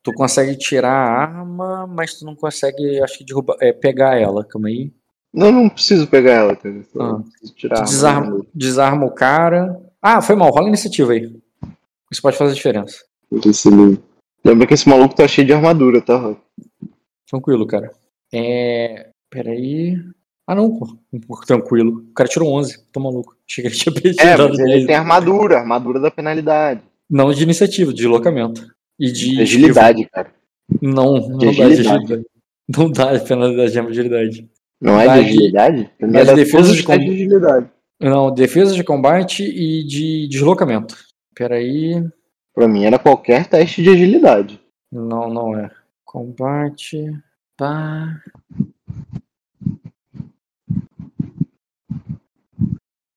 Tu 0.02 0.12
consegue 0.12 0.56
tirar 0.56 0.92
a 0.92 1.20
arma, 1.22 1.86
mas 1.86 2.14
tu 2.14 2.24
não 2.24 2.34
consegue, 2.34 3.00
acho 3.02 3.18
que, 3.18 3.24
derrubar, 3.24 3.56
é, 3.60 3.72
pegar 3.72 4.18
ela. 4.18 4.44
Calma 4.44 4.68
aí. 4.68 4.92
Não, 5.32 5.52
não 5.52 5.68
preciso 5.68 6.06
pegar 6.08 6.32
ela, 6.32 6.56
cara. 6.56 6.82
Ah. 6.98 7.20
tirar 7.54 7.76
Tu 7.76 7.78
a 7.78 7.82
arma 7.82 7.90
desarma, 7.90 8.46
desarma 8.54 9.06
o 9.06 9.14
cara. 9.14 9.80
Ah, 10.02 10.20
foi 10.20 10.34
mal. 10.34 10.50
Rola 10.50 10.66
a 10.66 10.68
iniciativa 10.68 11.12
aí. 11.12 11.32
Isso 12.10 12.22
pode 12.22 12.36
fazer 12.36 12.54
diferença. 12.54 13.04
Lembra 14.44 14.66
que 14.66 14.74
esse 14.74 14.88
maluco 14.88 15.14
tá 15.14 15.28
cheio 15.28 15.46
de 15.46 15.52
armadura, 15.52 16.00
tá? 16.00 16.34
Tranquilo, 17.28 17.66
cara. 17.66 17.92
É. 18.32 19.10
Peraí. 19.30 19.96
Ah, 20.46 20.54
não, 20.54 20.78
pô. 20.78 20.96
Tranquilo. 21.46 22.06
O 22.10 22.14
cara 22.14 22.28
tirou 22.28 22.52
11. 22.54 22.86
Tô 22.90 23.00
maluco. 23.00 23.36
Achei 23.46 23.62
que 23.62 23.68
ele 23.68 23.76
tinha 23.76 23.92
perdido. 23.94 24.20
É, 24.20 24.36
mas 24.36 24.58
ele 24.58 24.72
10. 24.72 24.86
tem 24.86 24.96
armadura, 24.96 25.58
armadura 25.58 26.00
da 26.00 26.10
penalidade. 26.10 26.80
Não 27.10 27.32
de 27.32 27.42
iniciativa, 27.42 27.90
de 27.92 27.98
deslocamento. 27.98 28.66
E 28.98 29.10
de. 29.10 29.40
Agilidade, 29.40 30.04
cara. 30.06 30.30
Não, 30.82 31.14
não 31.28 31.38
De 31.38 31.46
dá 31.46 31.52
de 31.52 31.62
agilidade. 31.62 31.96
agilidade. 32.04 32.26
Não 32.76 32.90
dá 32.90 33.18
penalidade 33.20 33.72
de 33.72 33.78
agilidade. 33.78 34.50
Não 34.80 35.00
é 35.00 35.08
de 35.08 35.14
de- 35.14 35.28
agilidade? 35.30 35.90
Dá 36.00 36.22
de 36.24 36.34
defesa 36.34 36.72
de 36.74 36.82
com- 36.82 36.98
de 36.98 37.04
agilidade. 37.10 37.70
Não, 38.00 38.32
defesa 38.32 38.74
de 38.74 38.84
combate 38.84 39.42
e 39.42 39.84
de 39.84 40.28
deslocamento. 40.28 40.96
Peraí. 41.34 42.04
Pra 42.54 42.68
mim 42.68 42.84
era 42.84 42.98
qualquer 42.98 43.46
teste 43.46 43.82
de 43.82 43.90
agilidade. 43.90 44.60
Não, 44.92 45.32
não 45.32 45.56
é. 45.58 45.70
Combate. 46.04 47.10
Pá. 47.56 48.14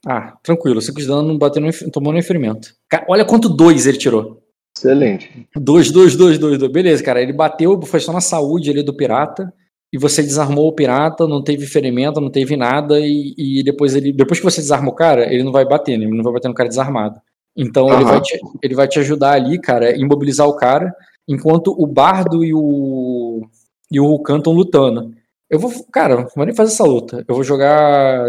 Ah, 0.05 0.33
tranquilo. 0.43 0.81
5 0.81 0.99
de 0.99 1.07
dano 1.07 1.23
não 1.23 1.37
bateu 1.37 1.61
tomou 1.91 2.11
no 2.11 2.23
ferimento. 2.23 2.73
Cara, 2.89 3.05
olha 3.07 3.25
quanto 3.25 3.49
dois 3.49 3.85
ele 3.85 3.97
tirou. 3.97 4.41
Excelente. 4.75 5.47
Dois, 5.55 5.91
dois, 5.91 6.15
dois, 6.15 6.39
dois, 6.39 6.57
dois. 6.57 6.71
Beleza, 6.71 7.03
cara. 7.03 7.21
Ele 7.21 7.33
bateu, 7.33 7.79
foi 7.83 7.99
só 7.99 8.11
na 8.11 8.21
saúde 8.21 8.69
ali 8.69 8.83
do 8.83 8.95
pirata. 8.95 9.53
E 9.93 9.97
você 9.97 10.23
desarmou 10.23 10.67
o 10.67 10.73
pirata, 10.73 11.27
não 11.27 11.43
teve 11.43 11.67
ferimento, 11.67 12.21
não 12.21 12.31
teve 12.31 12.55
nada. 12.55 12.99
E, 12.99 13.35
e 13.37 13.63
depois 13.63 13.93
ele. 13.95 14.13
Depois 14.13 14.39
que 14.39 14.45
você 14.45 14.61
desarma 14.61 14.89
o 14.89 14.95
cara, 14.95 15.31
ele 15.31 15.43
não 15.43 15.51
vai 15.51 15.65
bater, 15.65 15.97
né? 15.97 16.05
Ele 16.05 16.15
não 16.15 16.23
vai 16.23 16.33
bater 16.33 16.47
no 16.47 16.53
cara 16.53 16.69
desarmado. 16.69 17.19
Então 17.55 17.87
ele, 17.87 18.03
Aham. 18.03 18.05
vai 18.05 18.21
te, 18.21 18.39
ele 18.63 18.75
vai 18.75 18.87
te 18.87 18.99
ajudar 18.99 19.33
ali, 19.33 19.59
cara, 19.59 19.95
imobilizar 19.97 20.47
o 20.47 20.55
cara, 20.55 20.95
enquanto 21.27 21.75
o 21.77 21.85
Bardo 21.85 22.43
e 22.43 22.53
o. 22.53 23.45
E 23.91 23.99
o 23.99 24.07
Vulcan 24.07 24.37
estão 24.37 24.53
lutando. 24.53 25.11
Eu 25.49 25.59
vou. 25.59 25.69
Cara, 25.91 26.15
não 26.15 26.27
vou 26.33 26.45
nem 26.45 26.55
fazer 26.55 26.71
essa 26.71 26.85
luta. 26.85 27.25
Eu 27.27 27.35
vou 27.35 27.43
jogar. 27.43 28.25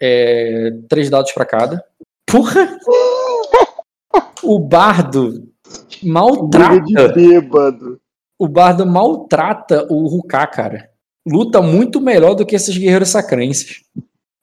É, 0.00 0.70
três 0.88 1.10
dados 1.10 1.32
pra 1.32 1.44
cada. 1.44 1.84
Porra! 2.26 2.78
O 4.42 4.58
Bardo 4.58 5.48
maltrata 6.02 6.80
de 6.80 7.12
bêbado. 7.14 8.00
o 8.38 8.48
Bardo 8.48 8.86
maltrata 8.86 9.86
o 9.90 10.06
Ruká, 10.06 10.46
cara. 10.46 10.90
Luta 11.26 11.60
muito 11.60 12.00
melhor 12.00 12.34
do 12.34 12.46
que 12.46 12.56
esses 12.56 12.76
guerreiros 12.76 13.10
sacrenses. 13.10 13.82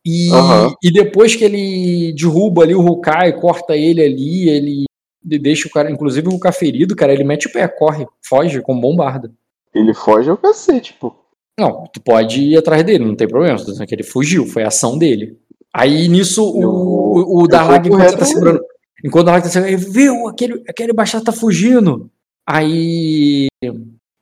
E, 0.06 0.32
Aham. 0.32 0.74
e 0.82 0.92
depois 0.92 1.36
que 1.36 1.44
ele 1.44 2.14
derruba 2.14 2.64
ali 2.64 2.76
o 2.76 2.82
Ruká 2.82 3.28
e 3.28 3.34
corta 3.34 3.76
ele 3.76 4.02
ali, 4.02 4.48
ele 4.50 4.86
deixa 5.24 5.68
o 5.68 5.72
cara, 5.72 5.92
inclusive 5.92 6.28
o 6.28 6.32
Ruká 6.32 6.52
ferido, 6.52 6.96
cara, 6.96 7.12
ele 7.12 7.24
mete 7.24 7.48
o 7.48 7.52
pé, 7.52 7.68
corre, 7.68 8.06
foge 8.24 8.62
com 8.62 8.80
bombarda. 8.80 9.34
Ele 9.74 9.94
foge 9.94 10.30
ao 10.30 10.38
cacete, 10.38 10.94
pô. 10.94 11.14
Não, 11.60 11.86
tu 11.92 12.00
pode 12.00 12.42
ir 12.42 12.58
atrás 12.58 12.84
dele, 12.84 13.04
não 13.04 13.16
tem 13.16 13.28
problema. 13.28 13.58
Que 13.86 13.96
ele 13.96 14.04
fugiu, 14.04 14.46
foi 14.46 14.64
a 14.64 14.68
ação 14.68 14.98
dele. 14.98 15.38
Aí 15.73 16.07
nisso 16.07 16.44
o, 16.44 17.39
o 17.39 17.44
eu 17.44 17.48
Darlag, 17.48 17.88
enquanto 17.88 18.18
tá 18.18 18.26
segurando. 18.26 18.61
Enquanto 19.03 19.23
o 19.23 19.26
Darlag 19.26 19.45
tá 19.45 19.49
segurando, 19.49 19.73
ele 19.73 19.91
viu, 19.91 20.27
aquele, 20.27 20.64
aquele 20.68 20.94
baixado 20.94 21.23
tá 21.23 21.31
fugindo. 21.31 22.10
Aí. 22.45 23.48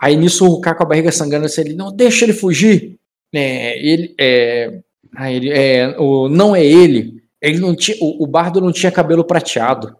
Aí 0.01 0.17
nisso 0.17 0.45
o 0.45 0.49
Ruká 0.49 0.75
com 0.75 0.83
a 0.83 0.85
barriga 0.85 1.11
sangrando, 1.11 1.45
assim, 1.45 1.61
ele, 1.61 1.73
não, 1.73 1.95
deixa 1.95 2.25
ele 2.25 2.33
fugir. 2.33 2.99
É, 3.33 3.79
ele, 3.79 4.13
é, 4.19 4.81
aí 5.15 5.35
ele, 5.35 5.49
é, 5.49 5.95
o, 5.99 6.27
não 6.27 6.55
é 6.55 6.63
ele. 6.63 7.23
Ele 7.41 7.59
não 7.59 7.75
tinha, 7.75 7.97
o, 8.01 8.23
o 8.23 8.27
bardo 8.27 8.59
não 8.59 8.71
tinha 8.71 8.91
cabelo 8.91 9.23
prateado. 9.23 9.95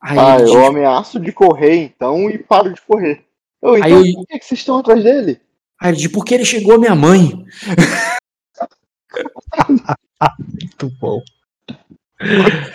Aí 0.00 0.18
Ah, 0.18 0.38
eu 0.38 0.66
ameaço 0.66 1.18
de 1.18 1.32
correr 1.32 1.76
então 1.76 2.30
e 2.30 2.38
paro 2.38 2.72
de 2.72 2.80
correr. 2.82 3.24
Eu, 3.62 3.78
então, 3.78 3.98
Aí 3.98 4.14
por 4.14 4.26
que, 4.26 4.38
que 4.38 4.44
vocês 4.44 4.60
estão 4.60 4.78
atrás 4.78 5.02
dele? 5.02 5.40
aí 5.80 5.90
ele 5.90 5.96
diz, 5.96 6.08
porque 6.08 6.34
ele 6.34 6.44
chegou 6.44 6.74
a 6.74 6.78
minha 6.78 6.94
mãe. 6.94 7.44
Muito 10.38 10.90
bom. 11.00 11.22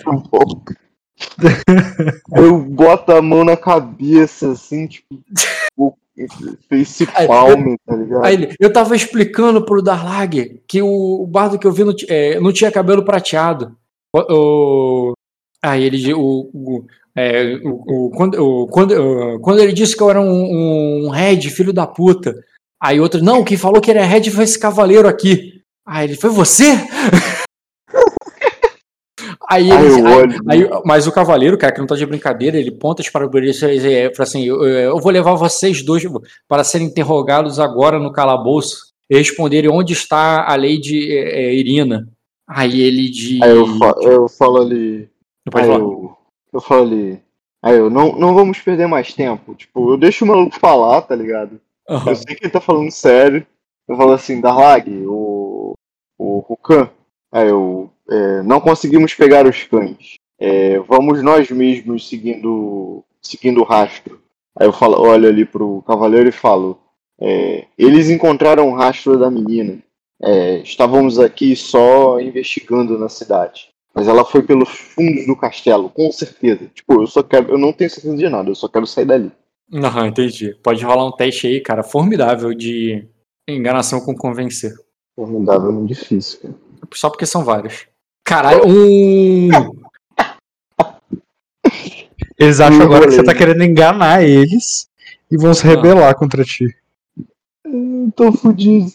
Um 0.07 0.19
pouco. 0.29 0.73
eu 2.35 2.59
boto 2.59 3.11
a 3.11 3.21
mão 3.21 3.43
na 3.43 3.57
cabeça, 3.57 4.51
assim, 4.51 4.87
tipo, 4.87 5.17
face 6.69 7.07
Aí- 7.13 7.27
palm, 7.27 7.75
tá 7.85 7.95
ligado? 7.95 8.25
Aí 8.25 8.33
ele, 8.33 8.55
eu 8.59 8.71
tava 8.71 8.95
explicando 8.95 9.63
pro 9.65 9.81
Darlag 9.81 10.61
que 10.67 10.81
o, 10.81 11.21
o 11.23 11.27
bardo 11.27 11.57
que 11.59 11.65
eu 11.67 11.71
vi 11.71 11.83
não, 11.83 11.93
é, 12.07 12.39
não 12.39 12.51
tinha 12.53 12.71
cabelo 12.71 13.03
prateado. 13.03 13.75
O, 14.15 14.19
o- 15.11 15.13
aí 15.63 15.83
ele 15.83 16.13
o, 16.13 16.49
o, 16.53 16.85
é, 17.15 17.55
o, 17.63 18.05
o- 18.07 18.09
quando, 18.11 18.35
o- 18.35 18.67
quando, 18.67 18.91
o- 18.91 19.39
quando 19.39 19.59
ele 19.59 19.73
disse 19.73 19.95
que 19.95 20.03
eu 20.03 20.09
era 20.09 20.21
um, 20.21 21.05
um 21.05 21.09
Red, 21.09 21.41
filho 21.49 21.73
da 21.73 21.87
puta. 21.87 22.35
Aí 22.81 22.99
outro, 22.99 23.21
não, 23.23 23.43
quem 23.43 23.57
falou 23.57 23.81
que 23.81 23.91
ele 23.91 23.99
é 23.99 24.05
Red 24.05 24.29
foi 24.31 24.43
esse 24.45 24.57
cavaleiro 24.57 25.07
aqui. 25.07 25.61
Aí 25.85 26.07
ele, 26.07 26.15
foi 26.15 26.29
você? 26.29 26.65
Aí 29.49 29.71
Aí 29.71 29.85
ele, 29.85 30.07
aí- 30.07 30.15
olho. 30.15 30.39
Aí, 30.47 30.69
mas 30.85 31.07
o 31.07 31.11
cavaleiro, 31.11 31.57
cara, 31.57 31.73
que 31.73 31.79
não 31.79 31.87
tá 31.87 31.95
de 31.95 32.05
brincadeira, 32.05 32.57
ele 32.57 32.69
ponta 32.71 33.01
para 33.11 33.25
o 33.25 33.39
e 33.39 33.53
fala 33.53 34.11
assim: 34.19 34.43
eu, 34.45 34.63
eu 34.63 34.99
vou 34.99 35.11
levar 35.11 35.33
vocês 35.33 35.81
dois 35.83 36.03
para 36.47 36.63
serem 36.63 36.85
interrogados 36.87 37.59
agora 37.59 37.97
no 37.97 38.11
calabouço 38.11 38.93
e 39.09 39.17
responderem 39.17 39.69
onde 39.71 39.93
está 39.93 40.45
a 40.47 40.55
lei 40.55 40.79
de 40.79 41.11
é, 41.11 41.45
é, 41.45 41.53
Irina. 41.55 42.07
Aí 42.47 42.79
ele 42.81 43.09
diz. 43.09 43.41
Aí 43.41 43.49
eu, 43.51 43.65
fa- 43.77 43.95
eu 44.01 44.29
falo 44.29 44.61
ali. 44.61 45.09
Aí 45.53 45.67
eu, 45.67 46.15
eu 46.53 46.61
falo 46.61 46.83
ali. 46.83 47.19
Aí 47.63 47.75
eu, 47.77 47.89
não, 47.89 48.15
não 48.15 48.33
vamos 48.35 48.59
perder 48.59 48.87
mais 48.87 49.13
tempo. 49.13 49.55
Tipo, 49.55 49.93
eu 49.93 49.97
deixo 49.97 50.23
o 50.25 50.27
maluco 50.27 50.59
falar, 50.59 51.01
tá 51.01 51.15
ligado? 51.15 51.59
Aham. 51.89 52.11
Eu 52.11 52.15
sei 52.15 52.35
que 52.35 52.45
ele 52.45 52.51
tá 52.53 52.61
falando 52.61 52.91
sério. 52.91 53.45
Eu 53.87 53.97
falo 53.97 54.11
assim, 54.11 54.39
Darlag, 54.39 54.89
o. 55.07 55.73
O 56.19 56.39
Rukan. 56.39 56.89
Aí 57.31 57.47
eu. 57.47 57.89
é, 58.09 58.41
não 58.43 58.59
conseguimos 58.59 59.13
pegar 59.13 59.45
os 59.45 59.63
cães. 59.63 60.15
É, 60.39 60.79
vamos 60.79 61.21
nós 61.21 61.49
mesmos 61.51 62.07
seguindo. 62.07 63.03
seguindo 63.21 63.61
o 63.61 63.65
rastro. 63.65 64.19
Aí 64.57 64.67
eu 64.67 64.73
falo, 64.73 64.99
olho 65.01 65.27
ali 65.27 65.45
pro 65.45 65.81
cavaleiro 65.83 66.29
e 66.29 66.31
falo. 66.31 66.79
é, 67.21 67.65
eles 67.77 68.09
encontraram 68.09 68.69
o 68.69 68.75
rastro 68.75 69.17
da 69.17 69.29
menina. 69.29 69.79
É, 70.21 70.57
estávamos 70.59 71.17
aqui 71.19 71.55
só 71.55 72.19
investigando 72.19 72.97
na 72.97 73.07
cidade. 73.09 73.69
Mas 73.93 74.07
ela 74.07 74.23
foi 74.23 74.43
pelos 74.43 74.69
fundos 74.69 75.25
do 75.25 75.35
castelo, 75.35 75.89
com 75.89 76.11
certeza. 76.11 76.69
Tipo, 76.73 77.01
eu 77.01 77.07
só 77.07 77.23
quero. 77.23 77.51
Eu 77.51 77.57
não 77.57 77.73
tenho 77.73 77.89
certeza 77.89 78.15
de 78.15 78.29
nada, 78.29 78.49
eu 78.49 78.55
só 78.55 78.67
quero 78.67 78.85
sair 78.85 79.05
dali. 79.05 79.31
Aham, 79.73 80.07
entendi. 80.07 80.55
Pode 80.63 80.83
rolar 80.83 81.05
um 81.05 81.11
teste 81.11 81.47
aí, 81.47 81.61
cara, 81.61 81.83
formidável 81.83 82.53
de 82.53 83.07
enganação 83.47 83.99
com 84.01 84.15
convencer. 84.15 84.73
Formidável, 85.15 85.71
muito 85.71 85.89
difícil, 85.89 86.39
cara. 86.41 86.55
Só 86.93 87.09
porque 87.09 87.25
são 87.25 87.43
vários. 87.43 87.85
Caralho, 88.23 88.63
um. 88.67 89.49
Eles 92.37 92.59
acham 92.59 92.81
agora 92.81 93.05
que 93.07 93.11
você 93.13 93.23
tá 93.23 93.33
querendo 93.35 93.63
enganar 93.63 94.23
eles 94.23 94.87
e 95.29 95.37
vão 95.37 95.53
se 95.53 95.65
Ah. 95.67 95.69
rebelar 95.71 96.15
contra 96.15 96.43
ti. 96.43 96.73
Eu 97.65 98.11
tô 98.15 98.31
fudido. 98.31 98.87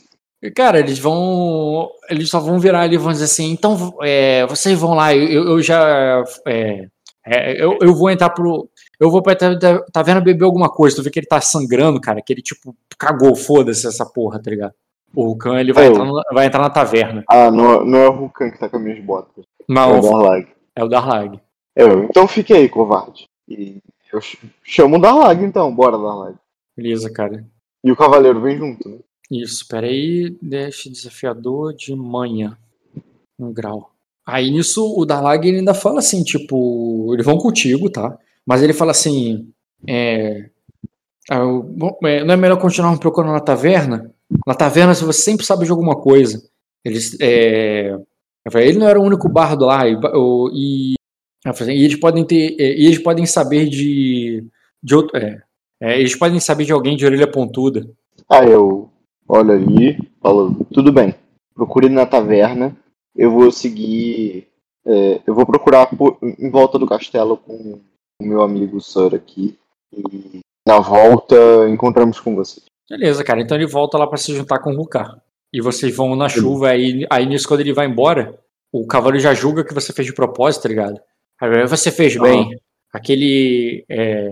Cara, 0.54 0.78
eles 0.78 0.98
vão. 0.98 1.90
Eles 2.10 2.28
só 2.28 2.40
vão 2.40 2.58
virar 2.58 2.80
ali 2.82 2.94
e 2.96 2.98
vão 2.98 3.12
dizer 3.12 3.24
assim, 3.24 3.50
então 3.50 3.94
é, 4.02 4.46
vocês 4.46 4.78
vão 4.78 4.94
lá, 4.94 5.14
eu, 5.14 5.44
eu 5.48 5.62
já. 5.62 6.22
é, 6.46 6.86
É, 7.26 7.62
eu, 7.62 7.78
eu 7.80 7.94
vou 7.94 8.10
entrar 8.10 8.30
pro. 8.30 8.68
Eu 9.00 9.10
vou 9.10 9.22
pra 9.22 9.34
ta- 9.34 9.82
taverna 9.92 10.20
beber 10.20 10.44
alguma 10.44 10.68
coisa. 10.70 10.96
Tu 10.96 11.02
vê 11.02 11.10
que 11.10 11.18
ele 11.18 11.26
tá 11.26 11.40
sangrando, 11.40 12.00
cara. 12.00 12.20
Que 12.22 12.32
ele, 12.32 12.42
tipo, 12.42 12.76
cagou, 12.98 13.34
foda-se 13.34 13.86
essa 13.86 14.04
porra, 14.06 14.40
tá 14.42 14.50
ligado? 14.50 14.72
O 15.14 15.24
Rukan, 15.28 15.60
ele 15.60 15.72
vai, 15.72 15.84
É, 15.86 15.88
entrar, 15.88 16.04
no- 16.04 16.22
vai 16.32 16.46
entrar 16.46 16.60
na 16.62 16.70
taverna. 16.70 17.24
Ah, 17.28 17.50
não, 17.50 17.84
não 17.84 17.98
é 17.98 18.08
o 18.08 18.12
Rukan 18.12 18.50
que 18.50 18.58
tá 18.58 18.68
com 18.68 18.76
as 18.78 18.82
minhas 18.82 19.04
botas. 19.04 19.44
É 19.60 19.72
o 19.72 19.74
Não, 19.74 20.00
Darlag. 20.00 20.48
é 20.76 20.84
o 20.84 20.88
Darlag. 20.88 21.40
É, 21.76 21.84
então 21.84 22.26
fique 22.28 22.52
aí, 22.52 22.68
covarde. 22.68 23.26
E 23.48 23.78
eu 24.12 24.20
ch- 24.20 24.38
chamo 24.64 24.96
o 24.96 25.00
Darlag 25.00 25.44
então, 25.44 25.74
bora 25.74 25.96
Darlag. 25.98 26.36
Beleza, 26.76 27.10
cara. 27.12 27.44
E 27.82 27.92
o 27.92 27.96
cavaleiro 27.96 28.40
vem 28.40 28.56
junto, 28.58 28.88
né? 28.88 28.98
Isso, 29.30 29.66
peraí. 29.68 30.36
Deixa 30.42 30.90
desafiador 30.90 31.72
de 31.74 31.94
manhã. 31.94 32.56
Um 33.38 33.52
grau. 33.52 33.90
Aí 34.26 34.50
nisso 34.50 34.94
o 34.96 35.04
Darlag 35.04 35.46
ele 35.46 35.58
ainda 35.58 35.74
fala 35.74 35.98
assim, 35.98 36.22
tipo, 36.22 37.10
eles 37.12 37.24
vão 37.26 37.36
contigo, 37.38 37.90
tá? 37.90 38.16
Mas 38.46 38.62
ele 38.62 38.72
fala 38.72 38.90
assim, 38.92 39.50
é, 39.86 40.48
eu- 41.30 41.62
bom, 41.62 41.98
é, 42.04 42.24
não 42.24 42.34
é 42.34 42.36
melhor 42.36 42.58
continuar 42.58 42.96
procurando 42.98 43.32
na 43.32 43.40
taverna? 43.40 44.13
Na 44.47 44.55
taverna 44.55 44.94
você 44.94 45.12
sempre 45.12 45.44
sabe 45.47 45.65
de 45.65 45.70
alguma 45.70 45.97
coisa. 45.97 46.43
Eles, 46.85 47.16
é, 47.20 47.97
ele 48.56 48.78
não 48.78 48.89
era 48.89 49.01
o 49.01 49.05
único 49.05 49.28
bardo 49.28 49.65
lá 49.66 49.89
e, 49.89 49.97
e, 50.52 50.94
falei, 51.55 51.78
e 51.78 51.85
eles 51.85 51.97
podem 51.98 52.24
ter, 52.27 52.56
é, 52.61 52.77
e 52.78 52.86
eles 52.86 52.98
podem 52.98 53.24
saber 53.27 53.69
de, 53.69 54.44
de 54.82 54.94
outro, 54.94 55.16
é, 55.16 55.43
é, 55.81 55.98
eles 55.98 56.15
podem 56.16 56.39
saber 56.40 56.65
de 56.65 56.73
alguém 56.73 56.97
de 56.97 57.06
orelha 57.06 57.31
pontuda. 57.31 57.89
Aí 58.28 58.51
eu 58.51 58.90
olho 59.27 59.52
ali, 59.52 59.98
falo, 60.20 60.65
tudo 60.73 60.93
bem, 60.93 61.15
procure 61.55 61.89
na 61.89 62.05
taverna, 62.05 62.77
eu 63.16 63.31
vou 63.31 63.51
seguir. 63.51 64.47
é, 64.86 65.20
eu 65.27 65.35
vou 65.35 65.47
procurar 65.47 65.86
por- 65.86 66.19
em 66.23 66.51
volta 66.51 66.78
do 66.78 66.86
castelo 66.86 67.39
com 67.39 67.81
o 68.20 68.27
meu 68.27 68.43
amigo 68.43 68.81
Sir 68.81 69.15
aqui. 69.15 69.56
E 69.97 70.40
na 70.66 70.81
volta 70.81 71.35
encontramos 71.70 72.20
com 72.20 72.35
você. 72.35 72.61
Beleza, 72.89 73.24
cara. 73.24 73.40
Então 73.40 73.56
ele 73.56 73.66
volta 73.66 73.98
lá 73.98 74.06
pra 74.06 74.19
se 74.19 74.35
juntar 74.35 74.59
com 74.59 74.73
o 74.73 74.77
Rukar. 74.77 75.20
E 75.52 75.61
vocês 75.61 75.94
vão 75.94 76.16
na 76.16 76.28
chuva, 76.28 76.70
aí, 76.70 77.06
aí 77.09 77.27
nisso, 77.27 77.47
quando 77.47 77.61
ele 77.61 77.73
vai 77.73 77.86
embora, 77.86 78.36
o 78.73 78.86
cavalo 78.86 79.19
já 79.20 79.32
julga 79.32 79.65
que 79.65 79.73
você 79.73 79.93
fez 79.93 80.06
de 80.06 80.12
propósito, 80.12 80.62
tá 80.62 80.69
ligado? 80.69 81.01
Aí 81.40 81.66
você 81.66 81.93
fez 81.93 82.16
bem. 82.16 82.59
Aquele 82.93 83.85
é, 83.89 84.31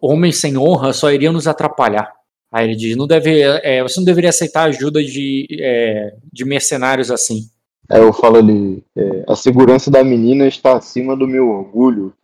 homem 0.00 0.30
sem 0.30 0.56
honra 0.56 0.92
só 0.92 1.10
iria 1.10 1.32
nos 1.32 1.48
atrapalhar. 1.48 2.12
Aí 2.52 2.66
ele 2.66 2.76
diz: 2.76 2.96
não 2.96 3.06
deve, 3.06 3.40
é, 3.40 3.82
você 3.82 3.98
não 3.98 4.04
deveria 4.04 4.30
aceitar 4.30 4.64
ajuda 4.64 5.02
de, 5.02 5.46
é, 5.60 6.14
de 6.32 6.44
mercenários 6.44 7.10
assim. 7.10 7.48
Aí 7.88 8.00
eu 8.00 8.12
falo 8.12 8.36
ali, 8.36 8.84
é, 8.96 9.24
a 9.28 9.34
segurança 9.34 9.90
da 9.90 10.04
menina 10.04 10.46
está 10.46 10.76
acima 10.76 11.16
do 11.16 11.26
meu 11.26 11.48
orgulho. 11.48 12.14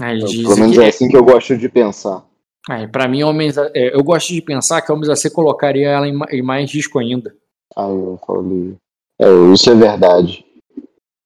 Aí 0.00 0.16
ele 0.16 0.26
diz 0.26 0.42
Pelo 0.42 0.56
menos 0.56 0.76
que, 0.76 0.82
é 0.82 0.88
assim 0.88 1.08
que 1.08 1.16
eu 1.16 1.24
gosto 1.24 1.56
de 1.56 1.68
pensar. 1.68 2.24
É, 2.68 2.86
pra 2.86 3.08
mim, 3.08 3.22
homens, 3.22 3.56
é, 3.58 3.94
eu 3.94 4.02
gosto 4.02 4.32
de 4.32 4.42
pensar 4.42 4.82
que 4.82 4.92
homens 4.92 5.08
assim 5.08 5.30
colocaria 5.30 5.88
ela 5.88 6.08
em, 6.08 6.18
em 6.30 6.42
mais 6.42 6.72
risco 6.72 6.98
ainda. 6.98 7.34
Aí 7.76 7.90
eu 7.90 8.18
falo 8.26 8.40
ali, 8.40 8.76
é, 9.20 9.52
isso 9.54 9.70
é 9.70 9.74
verdade. 9.74 10.44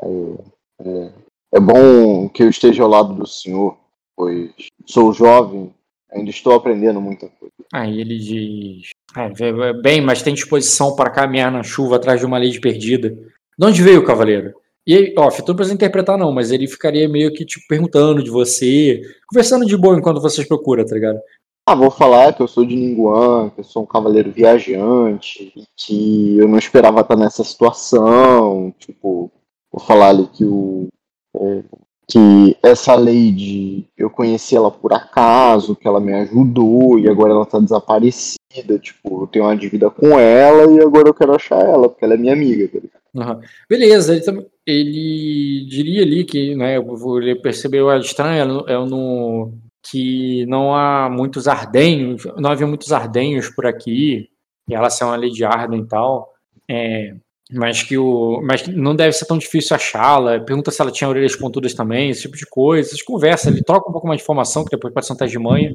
É, 0.02 1.10
é 1.55 1.60
bom 1.60 2.28
que 2.28 2.43
eu 2.43 2.48
esteja 2.48 2.82
ao 2.82 2.89
lado 2.89 3.14
do 3.14 3.27
senhor, 3.27 3.77
pois 4.16 4.51
sou 4.86 5.12
jovem, 5.12 5.73
ainda 6.10 6.31
estou 6.31 6.55
aprendendo 6.55 7.01
muita 7.01 7.28
coisa. 7.28 7.52
Aí 7.73 8.01
ele 8.01 8.19
diz: 8.19 8.90
"É, 9.16 9.28
vê- 9.28 9.52
vê- 9.52 9.73
Bem, 9.81 10.01
mas 10.01 10.23
tem 10.23 10.35
disposição 10.35 10.97
para 10.97 11.10
caminhar 11.10 11.51
na 11.52 11.62
chuva 11.62 11.97
atrás 11.97 12.20
de 12.20 12.27
uma 12.27 12.39
lei 12.39 12.59
perdida. 12.60 13.10
De 13.59 13.66
onde 13.66 13.82
veio 13.82 14.01
o 14.01 14.05
cavaleiro? 14.05 14.55
E 14.86 14.96
aí, 14.96 15.14
ó, 15.16 15.30
tu 15.30 15.48
não 15.48 15.54
precisa 15.54 15.74
interpretar, 15.74 16.18
não, 16.18 16.32
mas 16.32 16.50
ele 16.50 16.66
ficaria 16.66 17.09
meio 17.09 17.32
que 17.32 17.44
tipo, 17.44 17.64
perguntando 17.68 18.22
de 18.22 18.30
você, 18.30 19.00
conversando 19.28 19.64
de 19.64 19.76
boa 19.76 19.96
enquanto 19.96 20.20
vocês 20.20 20.46
procuram, 20.46 20.84
tá 20.84 20.94
ligado? 20.94 21.20
Ah, 21.64 21.76
vou 21.76 21.92
falar 21.92 22.34
que 22.34 22.42
eu 22.42 22.48
sou 22.48 22.66
de 22.66 22.74
Ninguan, 22.74 23.50
que 23.50 23.60
eu 23.60 23.64
sou 23.64 23.84
um 23.84 23.86
cavaleiro 23.86 24.32
viajante, 24.32 25.52
que 25.76 26.36
eu 26.36 26.48
não 26.48 26.59
esperava 26.59 27.02
estar 27.02 27.16
nessa 27.16 27.44
situação. 27.44 28.74
Tipo, 28.80 29.30
vou 29.70 29.80
falar 29.80 30.09
ali 30.09 30.26
que 30.26 30.44
o. 30.44 30.88
é, 31.36 31.62
que 32.09 32.57
essa 32.62 32.95
lady, 32.95 33.87
eu 33.97 34.11
conheci 34.11 34.57
ela 34.57 34.70
por 34.70 34.93
acaso, 34.93 35.77
que 35.77 35.87
ela 35.87 36.01
me 36.01 36.12
ajudou 36.15 36.99
e 36.99 37.09
agora 37.09 37.33
ela 37.33 37.47
tá 37.47 37.59
desaparecida. 37.59 38.79
Tipo, 38.81 39.23
eu 39.23 39.27
tenho 39.27 39.45
uma 39.47 39.57
dívida 39.57 39.91
com 39.91 40.19
ela 40.19 40.70
e 40.73 40.81
agora 40.81 41.09
eu 41.09 41.15
quero 41.15 41.35
achar 41.35 41.61
ela, 41.61 41.89
porque 41.89 42.05
ela 42.05 42.15
é 42.15 42.16
minha 42.19 42.33
amiga. 42.33 42.69
tá 42.69 42.79
ligado? 42.79 43.03
Aham. 43.16 43.41
Beleza, 43.69 44.15
ele, 44.15 44.47
ele 44.66 45.66
diria 45.69 46.03
ali 46.03 46.24
que, 46.24 46.55
né, 46.55 46.77
ele 46.77 47.35
percebeu 47.37 47.89
a 47.89 47.99
estranha 47.99 48.43
é 48.66 48.79
no, 48.79 49.53
que 49.83 50.47
não 50.47 50.74
há 50.74 51.09
muitos 51.11 51.49
ardenhos, 51.49 52.24
não 52.37 52.51
havia 52.51 52.66
muitos 52.66 52.93
ardenhos 52.93 53.51
por 53.51 53.66
aqui, 53.66 54.29
e 54.69 54.74
ela 54.74 54.91
ser 54.91 55.05
uma 55.05 55.16
Lady 55.16 55.45
Arden 55.45 55.81
e 55.81 55.87
tal, 55.87 56.33
é, 56.69 57.15
mas 57.53 57.83
que 57.83 57.97
o, 57.99 58.41
mas 58.43 58.62
que 58.62 58.73
não 58.73 58.95
deve 58.97 59.12
ser 59.12 59.27
tão 59.27 59.37
difícil 59.39 59.74
achá-la, 59.77 60.41
pergunta 60.41 60.70
se 60.70 60.81
ela 60.81 60.91
tinha 60.91 61.09
orelhas 61.09 61.37
pontudas 61.37 61.74
também, 61.74 62.11
esse 62.11 62.23
tipo 62.23 62.37
de 62.37 62.47
coisa, 62.47 62.89
essas 62.89 63.03
conversas, 63.03 63.47
ele 63.53 63.62
troca 63.62 63.89
um 63.89 63.93
pouco 63.93 64.07
mais 64.07 64.19
de 64.19 64.23
informação, 64.24 64.65
que 64.65 64.70
depois 64.70 64.93
pode 64.93 65.07
ser 65.07 65.12
um 65.12 65.16
teste 65.16 65.37
de 65.37 65.43
manhã, 65.43 65.74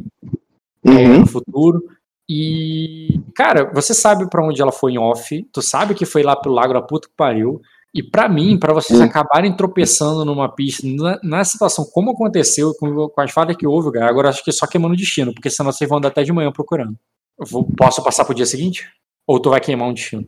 é, 0.85 0.89
Uhum. 0.89 1.19
no 1.19 1.25
futuro. 1.27 1.83
E, 2.29 3.19
cara, 3.35 3.71
você 3.73 3.93
sabe 3.93 4.29
pra 4.29 4.45
onde 4.45 4.61
ela 4.61 4.71
foi 4.71 4.93
em 4.93 4.97
off, 4.99 5.47
tu 5.53 5.61
sabe 5.61 5.93
que 5.93 6.05
foi 6.05 6.23
lá 6.23 6.35
pro 6.35 6.51
lago 6.51 6.73
da 6.73 6.81
puta 6.81 7.07
que 7.07 7.13
pariu. 7.15 7.61
E 7.93 8.03
pra 8.03 8.27
mim, 8.27 8.59
pra 8.59 8.73
vocês 8.73 8.99
Hum. 8.99 9.03
acabarem 9.03 9.55
tropeçando 9.55 10.25
numa 10.25 10.49
pista, 10.53 10.85
na, 10.85 11.19
na 11.23 11.43
situação 11.45 11.85
como 11.85 12.11
aconteceu, 12.11 12.73
com, 12.79 13.07
com 13.09 13.21
as 13.21 13.31
falhas 13.31 13.55
que 13.55 13.65
houve, 13.65 13.91
cara, 13.93 14.09
agora 14.09 14.29
acho 14.29 14.43
que 14.43 14.49
é 14.49 14.53
só 14.53 14.67
queimando 14.67 14.93
o 14.93 14.97
destino, 14.97 15.33
porque 15.33 15.49
senão 15.49 15.71
vocês 15.71 15.89
vão 15.89 15.97
andar 15.97 16.09
até 16.09 16.21
de 16.21 16.33
manhã 16.33 16.51
procurando. 16.51 16.95
Vou- 17.39 17.63
posso 17.77 18.03
passar 18.03 18.25
pro 18.25 18.35
dia 18.35 18.45
seguinte? 18.45 18.87
Ou 19.25 19.39
tu 19.39 19.49
vai 19.49 19.59
queimar 19.61 19.87
um 19.87 19.93
destino? 19.93 20.27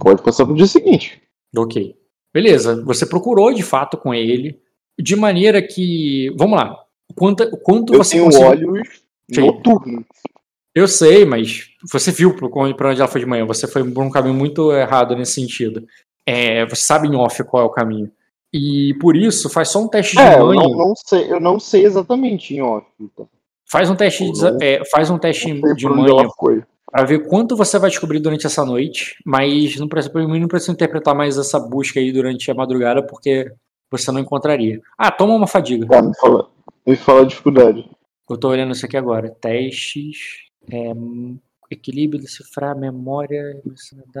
Pode 0.00 0.22
passar 0.22 0.44
pro 0.46 0.54
dia 0.54 0.66
seguinte. 0.66 1.20
Ok. 1.56 1.94
Beleza, 2.32 2.82
você 2.84 3.04
procurou 3.06 3.52
de 3.52 3.62
fato 3.62 3.96
com 3.96 4.14
ele, 4.14 4.58
de 4.98 5.14
maneira 5.16 5.60
que. 5.60 6.32
Vamos 6.36 6.58
lá. 6.58 6.76
Quanto, 7.14 7.50
quanto 7.58 7.92
Eu 7.94 7.98
você 8.04 8.12
tenho 8.12 8.24
conseguiu- 8.26 8.48
olhos 8.48 8.88
Sim. 9.32 9.40
noturnos. 9.42 10.04
Eu 10.74 10.86
sei, 10.86 11.24
mas 11.24 11.70
você 11.90 12.12
viu 12.12 12.34
pra 12.36 12.46
onde 12.46 13.00
ela 13.00 13.08
foi 13.08 13.20
de 13.20 13.26
manhã. 13.26 13.44
Você 13.46 13.66
foi 13.66 13.82
por 13.90 14.04
um 14.04 14.10
caminho 14.10 14.34
muito 14.34 14.72
errado 14.72 15.16
nesse 15.16 15.32
sentido. 15.32 15.84
É, 16.24 16.64
você 16.66 16.82
sabe 16.82 17.08
em 17.08 17.16
off 17.16 17.42
qual 17.44 17.64
é 17.64 17.66
o 17.66 17.70
caminho. 17.70 18.10
E 18.52 18.94
por 19.00 19.16
isso, 19.16 19.50
faz 19.50 19.68
só 19.68 19.80
um 19.82 19.88
teste 19.88 20.14
de 20.16 20.22
É, 20.22 20.38
eu 20.38 20.52
não, 20.54 20.70
não 20.70 20.94
sei, 20.94 21.32
eu 21.32 21.40
não 21.40 21.58
sei 21.58 21.84
exatamente 21.84 22.54
em 22.54 22.60
off. 22.62 22.86
Então. 23.00 23.28
Faz 23.68 23.90
um 23.90 23.96
teste 23.96 24.30
de, 24.30 24.64
é, 24.64 24.84
faz 24.90 25.10
um 25.10 25.18
teste 25.18 25.52
de 25.74 25.88
por 25.88 26.64
pra 26.90 27.04
ver 27.04 27.26
quanto 27.26 27.56
você 27.56 27.78
vai 27.78 27.90
descobrir 27.90 28.20
durante 28.20 28.46
essa 28.46 28.64
noite. 28.64 29.16
Mas 29.24 29.76
não 29.78 29.88
precisa, 29.88 30.12
não 30.14 30.48
precisa 30.48 30.72
interpretar 30.72 31.14
mais 31.14 31.38
essa 31.38 31.58
busca 31.58 32.00
aí 32.00 32.12
durante 32.12 32.50
a 32.50 32.54
madrugada, 32.54 33.02
porque 33.02 33.52
você 33.90 34.10
não 34.12 34.20
encontraria. 34.20 34.80
Ah, 34.98 35.10
toma 35.10 35.34
uma 35.34 35.46
fadiga. 35.46 35.86
Tá, 35.86 36.02
me 36.02 36.16
fala, 36.16 36.50
me 36.86 36.96
fala 36.96 37.22
a 37.22 37.26
dificuldade. 37.26 37.88
Eu 38.28 38.38
tô 38.38 38.48
olhando 38.48 38.72
isso 38.72 38.86
aqui 38.86 38.96
agora. 38.96 39.30
Testes. 39.30 40.48
é, 40.70 40.92
equilíbrio, 41.70 42.20
decifrar, 42.20 42.76
memória, 42.76 43.60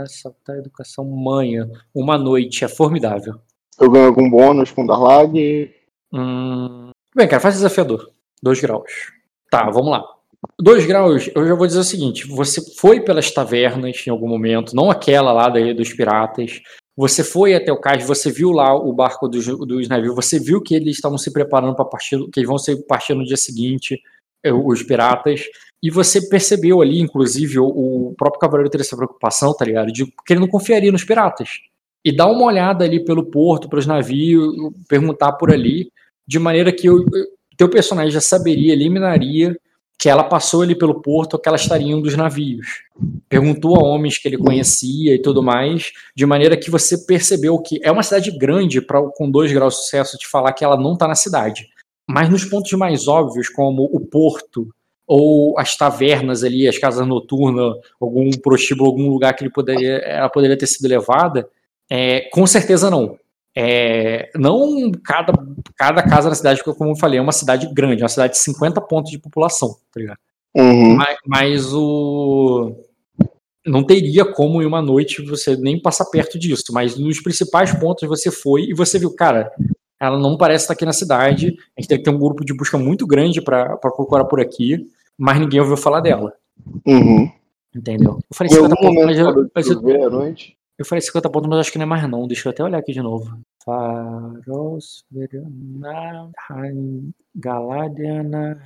saltar, 0.06 0.56
educação, 0.56 1.04
manha. 1.04 1.68
Uma 1.94 2.16
noite. 2.16 2.64
É 2.64 2.68
formidável. 2.68 3.40
Eu 3.78 3.90
ganho 3.90 4.06
algum 4.06 4.28
bônus 4.28 4.70
com 4.70 4.86
Darlag? 4.86 5.72
Hum... 6.12 6.90
Bem, 7.14 7.26
cara, 7.26 7.40
faz 7.40 7.54
desafiador. 7.54 8.10
Dois 8.42 8.60
graus. 8.60 9.12
Tá, 9.50 9.68
vamos 9.70 9.90
lá. 9.90 10.04
Dois 10.58 10.86
graus, 10.86 11.30
eu 11.34 11.46
já 11.46 11.54
vou 11.54 11.66
dizer 11.66 11.80
o 11.80 11.84
seguinte: 11.84 12.26
você 12.26 12.62
foi 12.76 13.00
pelas 13.00 13.30
tavernas 13.30 14.02
em 14.06 14.10
algum 14.10 14.28
momento, 14.28 14.74
não 14.74 14.90
aquela 14.90 15.32
lá 15.32 15.48
daí 15.48 15.74
dos 15.74 15.92
piratas. 15.92 16.62
Você 16.96 17.24
foi 17.24 17.54
até 17.54 17.72
o 17.72 17.80
cais, 17.80 18.04
você 18.04 18.30
viu 18.30 18.50
lá 18.50 18.74
o 18.74 18.92
barco 18.92 19.26
dos, 19.28 19.46
dos 19.46 19.88
navios, 19.88 20.14
você 20.14 20.38
viu 20.38 20.60
que 20.60 20.74
eles 20.74 20.96
estavam 20.96 21.16
se 21.16 21.32
preparando 21.32 21.74
para 21.74 21.84
partir, 21.84 22.18
que 22.30 22.40
eles 22.40 22.48
vão 22.48 22.58
ser 22.58 22.76
partir 22.86 23.14
no 23.14 23.24
dia 23.24 23.36
seguinte, 23.36 23.98
eh, 24.44 24.52
os 24.52 24.82
piratas. 24.82 25.42
E 25.82 25.90
você 25.90 26.28
percebeu 26.28 26.82
ali, 26.82 27.00
inclusive, 27.00 27.58
o, 27.58 27.66
o 27.66 28.14
próprio 28.18 28.40
cavaleiro 28.40 28.70
ter 28.70 28.80
essa 28.80 28.96
preocupação, 28.96 29.54
tá 29.54 29.64
ligado? 29.64 29.90
De 29.92 30.04
que 30.04 30.32
ele 30.32 30.40
não 30.40 30.48
confiaria 30.48 30.92
nos 30.92 31.04
piratas. 31.04 31.48
E 32.04 32.14
dá 32.14 32.26
uma 32.26 32.44
olhada 32.44 32.84
ali 32.84 33.02
pelo 33.02 33.24
porto, 33.24 33.68
pelos 33.68 33.86
navios, 33.86 34.54
perguntar 34.88 35.32
por 35.32 35.50
ali, 35.50 35.90
de 36.26 36.38
maneira 36.38 36.70
que 36.70 36.90
o 36.90 37.04
teu 37.56 37.68
personagem 37.68 38.10
já 38.10 38.20
saberia, 38.20 38.72
eliminaria 38.72 39.56
que 40.00 40.08
ela 40.08 40.24
passou 40.24 40.62
ali 40.62 40.74
pelo 40.74 41.02
porto, 41.02 41.38
que 41.38 41.46
ela 41.46 41.58
estaria 41.58 41.88
em 41.88 41.94
um 41.94 42.00
dos 42.00 42.16
navios. 42.16 42.84
Perguntou 43.28 43.76
a 43.76 43.84
homens 43.84 44.16
que 44.16 44.26
ele 44.26 44.38
conhecia 44.38 45.14
e 45.14 45.20
tudo 45.20 45.42
mais, 45.42 45.92
de 46.16 46.24
maneira 46.24 46.56
que 46.56 46.70
você 46.70 46.96
percebeu 46.96 47.58
que 47.58 47.78
é 47.82 47.92
uma 47.92 48.02
cidade 48.02 48.30
grande 48.30 48.80
para 48.80 49.02
com 49.10 49.30
dois 49.30 49.52
graus 49.52 49.74
de 49.74 49.82
sucesso 49.82 50.16
te 50.16 50.26
falar 50.26 50.54
que 50.54 50.64
ela 50.64 50.78
não 50.78 50.94
está 50.94 51.06
na 51.06 51.14
cidade. 51.14 51.68
Mas 52.08 52.30
nos 52.30 52.46
pontos 52.46 52.72
mais 52.72 53.08
óbvios, 53.08 53.50
como 53.50 53.84
o 53.92 54.00
porto 54.00 54.68
ou 55.06 55.58
as 55.58 55.76
tavernas 55.76 56.42
ali, 56.42 56.66
as 56.66 56.78
casas 56.78 57.06
noturnas, 57.06 57.74
algum 58.00 58.30
prostíbulo, 58.30 58.88
algum 58.88 59.10
lugar 59.10 59.34
que 59.34 59.44
ele 59.44 59.52
poderia, 59.52 59.98
ela 59.98 60.30
poderia 60.30 60.56
ter 60.56 60.66
sido 60.66 60.88
levada, 60.88 61.46
é, 61.90 62.22
com 62.32 62.46
certeza 62.46 62.90
não. 62.90 63.18
É, 63.62 64.30
não 64.36 64.90
cada, 65.04 65.34
cada 65.76 66.02
casa 66.02 66.30
na 66.30 66.34
cidade, 66.34 66.62
porque 66.64 66.78
como 66.78 66.92
eu 66.92 66.96
falei, 66.96 67.18
é 67.18 67.22
uma 67.22 67.30
cidade 67.30 67.68
grande, 67.74 68.00
é 68.00 68.04
uma 68.04 68.08
cidade 68.08 68.32
de 68.32 68.38
50 68.38 68.80
pontos 68.80 69.10
de 69.10 69.18
população, 69.18 69.76
tá 69.92 70.00
ligado? 70.00 70.16
Uhum. 70.56 70.96
Mas, 70.96 71.16
mas 71.26 71.74
o. 71.74 72.72
Não 73.66 73.84
teria 73.84 74.24
como 74.24 74.62
em 74.62 74.66
uma 74.66 74.80
noite 74.80 75.20
você 75.22 75.54
nem 75.56 75.78
passar 75.78 76.06
perto 76.06 76.38
disso, 76.38 76.64
mas 76.72 76.98
nos 76.98 77.20
principais 77.20 77.70
pontos 77.78 78.08
você 78.08 78.30
foi 78.30 78.62
e 78.70 78.74
você 78.74 78.98
viu, 78.98 79.14
cara, 79.14 79.52
ela 80.00 80.18
não 80.18 80.38
parece 80.38 80.64
estar 80.64 80.72
aqui 80.72 80.86
na 80.86 80.94
cidade, 80.94 81.54
a 81.76 81.80
gente 81.80 81.88
tem 81.88 81.98
que 81.98 82.04
ter 82.04 82.10
um 82.10 82.18
grupo 82.18 82.42
de 82.42 82.54
busca 82.54 82.78
muito 82.78 83.06
grande 83.06 83.42
para 83.42 83.76
procurar 83.76 84.24
por 84.24 84.40
aqui, 84.40 84.78
mas 85.18 85.38
ninguém 85.38 85.60
ouviu 85.60 85.76
falar 85.76 86.00
dela. 86.00 86.32
Uhum. 86.86 87.30
Entendeu? 87.76 88.12
Eu 88.30 88.34
falei 88.34 88.50
Em 88.50 88.54
50 88.56 88.74
algum 88.74 88.86
pontos, 88.88 89.04
mas 89.04 89.18
eu, 89.18 89.26
eu- 89.66 89.76
eu 90.78 90.84
falei 90.86 91.02
50 91.02 91.28
pontos, 91.28 91.50
mas 91.50 91.58
acho 91.60 91.70
que 91.72 91.76
não 91.76 91.82
é 91.82 91.86
mais 91.86 92.08
não. 92.08 92.26
Deixa 92.26 92.48
eu 92.48 92.52
até 92.52 92.64
olhar 92.64 92.78
aqui 92.78 92.92
de 92.94 93.02
novo. 93.02 93.38
Faros, 93.64 95.04
Verona, 95.10 96.30
Rain- 96.48 97.12
Galadiana. 97.34 98.60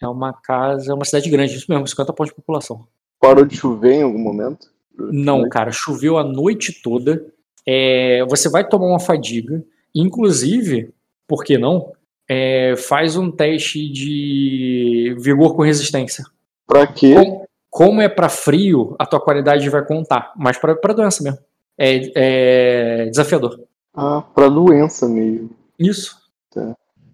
É 0.00 0.06
uma 0.08 0.32
casa, 0.32 0.94
uma 0.94 1.04
cidade 1.04 1.30
grande, 1.30 1.54
isso 1.56 1.66
mesmo, 1.70 1.86
50 1.86 2.12
pontos 2.12 2.30
de 2.30 2.36
população. 2.36 2.86
Parou 3.20 3.44
de 3.44 3.56
chover 3.56 3.94
em 3.94 4.02
algum 4.02 4.18
momento? 4.18 4.68
Não, 4.98 5.48
cara, 5.48 5.70
choveu 5.72 6.18
a 6.18 6.24
noite 6.24 6.80
toda. 6.82 7.24
É, 7.66 8.24
você 8.28 8.48
vai 8.48 8.66
tomar 8.68 8.86
uma 8.86 9.00
fadiga. 9.00 9.64
Inclusive, 9.94 10.90
por 11.26 11.42
que 11.42 11.58
não? 11.58 11.92
É, 12.28 12.74
faz 12.76 13.16
um 13.16 13.30
teste 13.30 13.88
de 13.90 15.16
vigor 15.18 15.54
com 15.56 15.62
resistência. 15.62 16.24
Pra 16.66 16.86
quê? 16.86 17.14
Como, 17.14 17.46
como 17.70 18.00
é 18.00 18.08
pra 18.08 18.28
frio, 18.28 18.94
a 18.98 19.06
tua 19.06 19.20
qualidade 19.20 19.68
vai 19.70 19.84
contar. 19.84 20.32
Mas 20.36 20.58
pra, 20.58 20.74
pra 20.76 20.92
doença 20.92 21.22
mesmo. 21.22 21.38
É, 21.78 22.10
é 22.14 23.06
desafiador. 23.06 23.58
Ah, 23.96 24.20
pra 24.22 24.48
doença 24.48 25.08
mesmo. 25.08 25.50
Isso. 25.78 26.16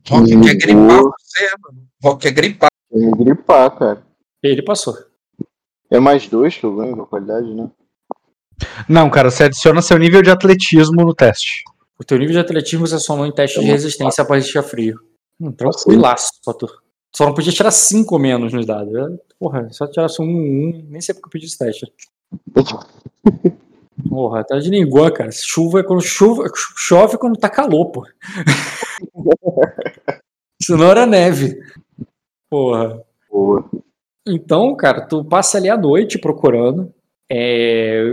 Rock 0.08 0.34
Uhum. 0.34 0.40
quer 0.42 0.54
gripar 0.56 1.00
você, 1.02 1.48
mano. 1.62 1.86
Rock 2.02 2.22
quer 2.22 2.32
gripar. 2.32 2.68
É 2.92 2.98
me 2.98 3.12
gripar, 3.12 3.70
cara. 3.78 4.02
Ele 4.42 4.62
passou. 4.62 4.96
É 5.90 6.00
mais 6.00 6.26
dois 6.26 6.56
que 6.56 6.64
eu 6.64 6.74
ganho 6.74 6.96
da 6.96 7.04
qualidade, 7.04 7.54
né? 7.54 7.70
Não, 8.88 9.08
cara, 9.10 9.30
você 9.30 9.44
adiciona 9.44 9.80
seu 9.80 9.96
nível 9.98 10.22
de 10.22 10.30
atletismo 10.30 11.02
no 11.04 11.14
teste. 11.14 11.62
O 11.98 12.04
teu 12.04 12.18
nível 12.18 12.32
de 12.32 12.40
atletismo 12.40 12.86
você 12.86 12.98
somou 12.98 13.26
em 13.26 13.32
teste 13.32 13.60
de 13.60 13.66
Tá 13.66 13.72
resistência 13.72 14.24
pra 14.24 14.36
resistir 14.36 14.58
a 14.58 14.62
frio. 14.62 14.98
Hum, 15.40 15.52
tranquilaço, 15.52 16.32
pra 16.44 16.54
tu. 16.54 16.68
Só 17.14 17.26
não 17.26 17.34
podia 17.34 17.52
tirar 17.52 17.70
5 17.70 18.14
ou 18.14 18.20
menos 18.20 18.52
nos 18.52 18.66
dados. 18.66 18.92
É, 18.94 19.18
Porra, 19.38 19.68
só 19.70 19.86
tirasse 19.86 20.20
um, 20.20 20.24
um, 20.24 20.86
nem 20.88 21.00
sei 21.00 21.14
porque 21.14 21.26
eu 21.26 21.30
pedi 21.30 21.46
esse 21.46 21.58
teste. 21.58 21.92
Porra, 24.08 24.44
tá 24.44 24.58
de 24.58 24.70
ninguém, 24.70 25.12
cara. 25.12 25.30
Chuva 25.32 25.80
é 25.80 25.82
quando 25.82 26.02
chuva, 26.02 26.44
chove 26.76 27.18
quando 27.18 27.38
tá 27.38 27.48
calor, 27.48 27.90
pô. 27.90 28.06
Senão 30.62 30.90
era 30.90 31.06
neve. 31.06 31.58
Porra. 32.48 33.02
Boa. 33.30 33.68
Então, 34.26 34.74
cara, 34.76 35.02
tu 35.02 35.24
passa 35.24 35.58
ali 35.58 35.68
à 35.68 35.76
noite 35.76 36.18
procurando. 36.18 36.92
É, 37.30 38.04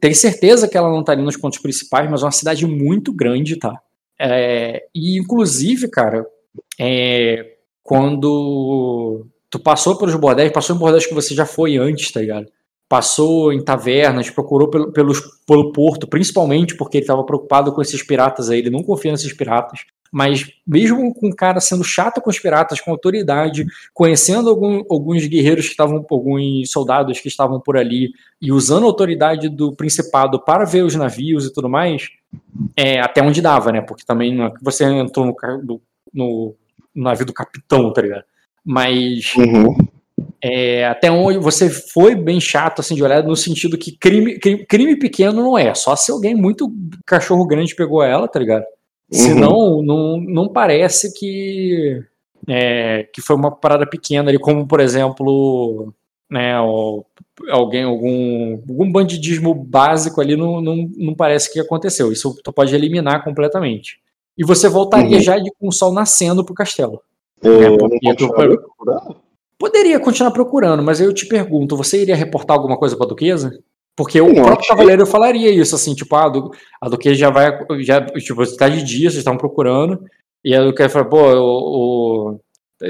tem 0.00 0.14
certeza 0.14 0.68
que 0.68 0.76
ela 0.76 0.90
não 0.90 1.02
tá 1.02 1.12
ali 1.12 1.22
nos 1.22 1.36
pontos 1.36 1.58
principais, 1.58 2.08
mas 2.10 2.22
é 2.22 2.26
uma 2.26 2.30
cidade 2.30 2.66
muito 2.66 3.12
grande, 3.12 3.58
tá? 3.58 3.80
É, 4.18 4.86
e 4.94 5.18
inclusive, 5.18 5.88
cara, 5.88 6.26
é, 6.78 7.56
quando 7.82 9.26
tu 9.50 9.58
passou 9.58 9.96
pelos 9.96 10.14
bordéis, 10.14 10.52
passou 10.52 10.76
em 10.76 10.78
bordéis 10.78 11.06
que 11.06 11.14
você 11.14 11.34
já 11.34 11.46
foi 11.46 11.76
antes, 11.76 12.12
tá 12.12 12.20
ligado? 12.20 12.46
Passou 12.88 13.52
em 13.52 13.62
tavernas, 13.64 14.30
procurou 14.30 14.68
pelo, 14.68 14.92
pelos, 14.92 15.20
pelo 15.46 15.72
porto, 15.72 16.06
principalmente 16.06 16.76
porque 16.76 16.98
ele 16.98 17.04
estava 17.04 17.24
preocupado 17.24 17.72
com 17.72 17.82
esses 17.82 18.02
piratas 18.02 18.48
aí, 18.48 18.58
ele 18.60 18.70
não 18.70 18.82
confia 18.82 19.10
nesses 19.10 19.32
piratas. 19.32 19.80
Mas 20.12 20.48
mesmo 20.64 21.12
com 21.12 21.28
o 21.28 21.34
cara 21.34 21.58
sendo 21.60 21.82
chato 21.82 22.20
com 22.20 22.30
os 22.30 22.38
piratas, 22.38 22.80
com 22.80 22.92
autoridade, 22.92 23.66
conhecendo 23.92 24.48
algum- 24.48 24.84
alguns 24.88 25.26
guerreiros 25.26 25.64
que 25.66 25.72
estavam, 25.72 26.06
alguns 26.08 26.70
soldados 26.70 27.18
que 27.20 27.26
estavam 27.26 27.60
por 27.60 27.76
ali 27.76 28.12
e 28.40 28.52
usando 28.52 28.84
a 28.84 28.86
autoridade 28.86 29.48
do 29.48 29.74
principado 29.74 30.40
para 30.40 30.64
ver 30.64 30.82
os 30.84 30.94
navios 30.94 31.44
e 31.44 31.52
tudo 31.52 31.68
mais, 31.68 32.08
é, 32.76 33.00
até 33.00 33.20
onde 33.20 33.42
dava, 33.42 33.72
né? 33.72 33.80
Porque 33.80 34.04
também 34.06 34.40
é 34.44 34.52
você 34.62 34.84
entrou 34.84 35.26
no, 35.26 35.34
no- 35.64 36.54
no 36.94 37.02
navio 37.02 37.26
do 37.26 37.32
capitão, 37.32 37.92
tá 37.92 38.00
ligado? 38.00 38.24
Mas 38.64 39.34
Uhum. 39.36 39.76
É, 40.52 40.86
até 40.86 41.10
onde 41.10 41.38
você 41.38 41.68
foi 41.70 42.14
bem 42.14 42.38
chato 42.40 42.80
assim 42.80 42.94
de 42.94 43.02
olhar 43.02 43.22
no 43.24 43.34
sentido 43.34 43.76
que 43.78 43.96
crime, 43.96 44.38
crime, 44.38 44.66
crime 44.66 44.96
pequeno 44.96 45.42
não 45.42 45.56
é, 45.58 45.74
só 45.74 45.96
se 45.96 46.10
alguém 46.12 46.34
muito 46.34 46.70
cachorro 47.04 47.46
grande 47.46 47.74
pegou 47.74 48.02
ela, 48.02 48.28
tá 48.28 48.38
ligado? 48.38 48.64
Senão, 49.10 49.82
não, 49.82 50.18
não 50.20 50.48
parece 50.48 51.12
que 51.18 52.02
é, 52.48 53.08
que 53.12 53.20
foi 53.20 53.34
uma 53.36 53.50
parada 53.50 53.86
pequena 53.86 54.28
ali, 54.30 54.38
como 54.38 54.66
por 54.66 54.80
exemplo, 54.80 55.92
né, 56.30 56.60
o- 56.60 57.04
alguém, 57.50 57.84
algum, 57.84 58.52
algum 58.68 58.90
bandidismo 58.90 59.54
básico 59.54 60.20
ali 60.20 60.36
não, 60.36 60.60
não, 60.60 60.88
não 60.96 61.14
parece 61.14 61.52
que 61.52 61.58
aconteceu. 61.60 62.10
Isso 62.12 62.36
tu 62.42 62.52
pode 62.52 62.74
eliminar 62.74 63.22
completamente. 63.24 63.98
E 64.38 64.44
você 64.44 64.68
voltaria 64.68 65.16
Uhum. 65.16 65.22
já 65.22 65.38
de, 65.38 65.50
com 65.58 65.68
o 65.68 65.72
sol 65.72 65.92
nascendo 65.92 66.44
pro 66.44 66.54
castelo. 66.54 67.00
É, 67.42 67.48
É, 67.48 67.50
eu 67.66 67.70
não 67.72 67.78
porque 67.78 68.14
tu- 68.14 68.26
continuaria 68.28 68.58
procurando? 68.58 69.16
Poderia 69.58 69.98
continuar 69.98 70.30
procurando, 70.32 70.82
mas 70.82 71.00
eu 71.00 71.12
te 71.12 71.26
pergunto, 71.26 71.76
você 71.76 72.02
iria 72.02 72.14
reportar 72.16 72.56
alguma 72.56 72.76
coisa 72.76 72.96
pra 72.96 73.06
Duquesa? 73.06 73.58
Porque 73.96 74.20
o 74.20 74.26
Não, 74.32 74.44
próprio 74.44 74.68
cavaleiro 74.68 75.06
falaria 75.06 75.50
isso, 75.50 75.74
assim, 75.74 75.94
tipo, 75.94 76.14
ah, 76.14 76.24
a 76.26 76.28
Du- 76.28 76.50
a 76.82 76.88
Duquesa 76.88 77.14
já 77.14 77.30
vai, 77.30 77.50
já, 77.80 78.04
tipo, 78.04 78.34
você 78.34 78.54
tá 78.56 78.68
de 78.68 78.82
dia, 78.82 79.08
vocês 79.08 79.18
estão 79.20 79.38
procurando, 79.38 80.04
e 80.44 80.54
a 80.54 80.62
Duquesa 80.62 80.90
fala, 80.90 81.04
pô, 81.08 81.16
o, 81.34 82.34
o- 82.34 82.40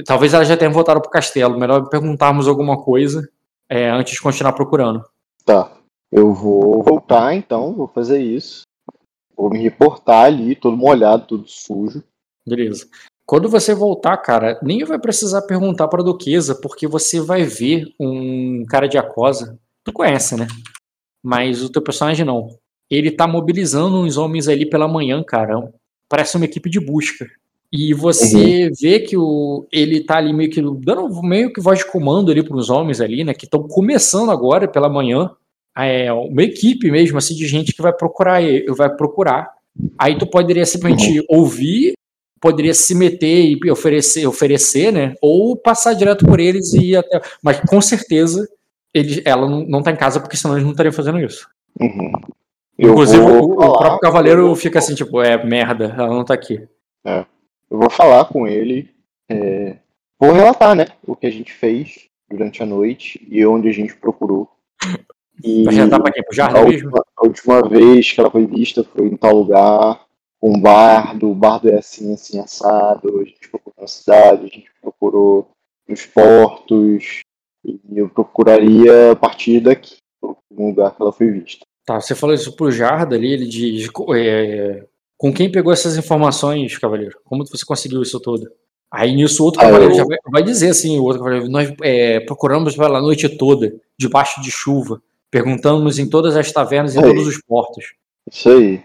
talvez 0.05 0.35
ela 0.35 0.45
já 0.45 0.57
tenha 0.57 0.71
voltado 0.71 1.01
pro 1.01 1.11
castelo, 1.11 1.59
melhor 1.59 1.89
perguntarmos 1.89 2.49
alguma 2.49 2.77
coisa 2.83 3.29
é, 3.69 3.89
antes 3.89 4.15
de 4.15 4.21
continuar 4.21 4.53
procurando. 4.53 5.05
Tá. 5.45 5.71
Eu 6.11 6.33
vou 6.33 6.83
voltar 6.83 7.35
então, 7.35 7.73
vou 7.75 7.87
fazer 7.87 8.21
isso. 8.21 8.63
Vou 9.37 9.51
me 9.51 9.61
reportar 9.63 10.25
ali, 10.25 10.57
todo 10.57 10.77
molhado, 10.77 11.27
tudo 11.27 11.45
sujo. 11.47 12.03
Beleza. 12.47 12.89
Quando 13.27 13.49
você 13.49 13.75
voltar, 13.75 14.17
cara, 14.19 14.57
nem 14.63 14.85
vai 14.85 15.01
precisar 15.01 15.43
perguntar 15.43 15.89
pra 15.89 16.03
Duquesa, 16.03 16.55
porque 16.55 16.87
você 16.87 17.21
vai 17.21 17.43
ver 17.43 17.89
um 17.99 18.65
cara 18.69 18.87
de 18.87 18.97
Acosa. 18.97 19.59
Tu 19.83 19.93
conhece, 19.93 20.37
né? 20.37 20.47
Mas 21.21 21.61
o 21.61 21.69
teu 21.69 21.83
personagem 21.83 22.25
não. 22.25 22.51
Ele 22.89 23.11
tá 23.11 23.27
mobilizando 23.27 23.97
uns 23.97 24.17
homens 24.17 24.47
ali 24.47 24.65
pela 24.65 24.87
manhã, 24.87 25.25
cara. 25.25 25.73
Parece 26.09 26.37
uma 26.37 26.45
equipe 26.45 26.71
de 26.71 26.79
busca. 26.79 27.27
E 27.73 27.93
você 27.93 28.71
vê 28.81 29.01
que 29.01 29.17
o, 29.17 29.67
ele 29.73 30.05
tá 30.05 30.19
ali 30.19 30.33
meio 30.33 30.49
que 30.49 30.63
dando 30.63 31.21
meio 31.21 31.53
que 31.53 31.61
voz 31.61 31.81
de 31.81 31.91
comando 31.91 32.31
ali 32.31 32.45
pros 32.45 32.71
homens 32.71 33.01
ali, 33.01 33.25
né? 33.25 33.35
Que 33.35 33.45
estão 33.45 33.67
começando 33.67 34.31
agora 34.31 34.69
pela 34.69 34.89
manhã. 34.89 35.33
É 35.77 36.13
uma 36.13 36.45
equipe 36.45 36.93
mesmo, 36.93 37.19
assim, 37.19 37.35
de 37.35 37.47
gente 37.49 37.73
que 37.73 37.83
vai 37.83 37.93
procurar 37.93 38.41
ele, 38.41 38.73
vai 38.73 38.89
procurar. 38.89 39.51
Aí 39.99 40.17
tu 40.17 40.29
poderia 40.29 40.65
simplesmente 40.65 41.25
ouvir 41.29 41.96
poderia 42.47 42.75
se 42.75 42.95
meter 42.95 43.45
e 43.45 43.71
oferecer, 43.71 44.27
oferecer, 44.27 44.93
né? 44.93 45.15
Ou 45.21 45.57
passar 45.57 45.95
direto 45.95 46.25
por 46.25 46.39
eles 46.39 46.73
e 46.75 46.91
ir 46.93 46.97
até. 46.97 47.21
Mas 47.43 47.59
com 47.61 47.81
certeza 47.81 48.49
ele, 48.95 49.21
ela 49.25 49.49
não, 49.49 49.83
tá 49.83 49.91
em 49.91 49.97
casa, 49.97 50.21
porque 50.21 50.37
senão 50.37 50.55
eles 50.55 50.65
não 50.65 50.71
estariam 50.71 50.93
fazendo 50.93 51.19
isso. 51.19 51.49
Uhum. 51.81 52.13
Inclusive, 52.79 53.23
vou 53.23 53.51
o, 53.51 53.53
o 53.55 53.79
próprio 53.79 53.99
cavaleiro 53.99 54.55
fica 54.55 54.79
assim, 54.79 54.95
tipo, 54.95 55.21
é 55.21 55.43
merda, 55.45 55.95
ela 55.97 56.09
não 56.09 56.25
tá 56.25 56.35
aqui. 56.35 56.63
Eu 57.05 57.79
vou 57.79 57.91
falar 57.91 58.27
com 58.27 58.47
ele. 58.47 58.91
é, 59.29 59.77
Vou 60.19 60.33
relatar, 60.33 60.75
né? 60.75 60.87
O 61.05 61.17
que 61.17 61.27
a 61.27 61.31
gente 61.31 61.53
fez 61.53 62.09
durante 62.31 62.63
a 62.63 62.67
noite 62.67 63.27
e 63.29 63.45
onde 63.45 63.69
a 63.69 63.73
gente 63.73 63.95
procurou. 63.97 64.49
E 65.43 65.65
Vai 65.65 65.75
relatar 65.75 66.01
pra 66.01 66.13
quem? 66.13 66.23
Pro 66.23 66.35
Jarda 66.35 66.61
a, 66.61 66.65
mesmo? 66.65 66.91
última, 66.91 67.05
a 67.17 67.27
última 67.27 67.69
vez 67.69 68.13
que 68.13 68.21
ela 68.21 68.31
foi 68.31 68.47
vista 68.47 68.85
foi 68.85 69.07
em 69.09 69.17
tal 69.17 69.35
lugar, 69.37 70.06
com 70.47 70.57
um 70.57 70.61
bardo, 70.61 71.29
o 71.29 71.35
bardo 71.35 71.69
é 71.69 71.75
assim, 71.79 72.15
assim, 72.15 72.39
assado. 72.39 73.19
A 73.21 73.25
gente 73.25 73.49
procurou 73.51 73.75
na 73.81 73.87
cidade, 73.89 74.43
a 74.45 74.49
gente 74.49 74.71
procurou 74.81 75.51
nos 75.89 76.07
portos. 76.07 77.23
E 77.65 77.81
eu 77.99 78.09
procuraria 78.09 79.11
a 79.11 79.17
partir 79.17 79.59
daqui, 79.59 79.97
no 80.23 80.69
lugar 80.69 80.95
que 80.95 81.03
ela 81.03 81.13
foi 81.13 81.33
vista. 81.33 81.67
Tá, 81.85 82.01
você 82.01 82.15
falou 82.15 82.33
isso 82.35 82.55
pro 82.55 82.71
Jarda 82.71 83.17
ali, 83.17 83.33
ele 83.33 83.47
diz. 83.47 83.89
é, 84.15 84.85
com 85.19 85.33
quem 85.33 85.51
pegou 85.51 85.73
essas 85.73 85.97
informações, 85.97 86.79
cavaleiro? 86.79 87.19
Como 87.25 87.45
você 87.45 87.67
conseguiu 87.67 88.03
isso 88.03 88.21
tudo? 88.21 88.49
Aí 88.89 89.17
nisso 89.17 89.43
o 89.43 89.47
outro 89.47 89.61
Ah, 89.61 89.65
cavaleiro 89.65 89.95
eu- 89.95 89.97
já 89.99 90.05
vai, 90.05 90.19
vai 90.31 90.43
dizer 90.45 90.69
assim, 90.71 90.97
o 91.01 91.03
outro 91.03 91.19
cavaleiro, 91.25 91.49
nós 91.49 91.75
é, 91.83 92.21
procuramos 92.21 92.77
pela 92.77 93.01
noite 93.01 93.29
toda, 93.37 93.75
debaixo 93.99 94.41
de 94.41 94.51
chuva, 94.53 95.03
perguntamos 95.29 95.99
em 95.99 96.09
todas 96.09 96.37
as 96.37 96.53
tavernas 96.53 96.95
e 96.95 97.03
todos 97.03 97.27
os 97.27 97.43
portos. 97.43 97.95
Isso 98.31 98.49
aí. 98.49 98.85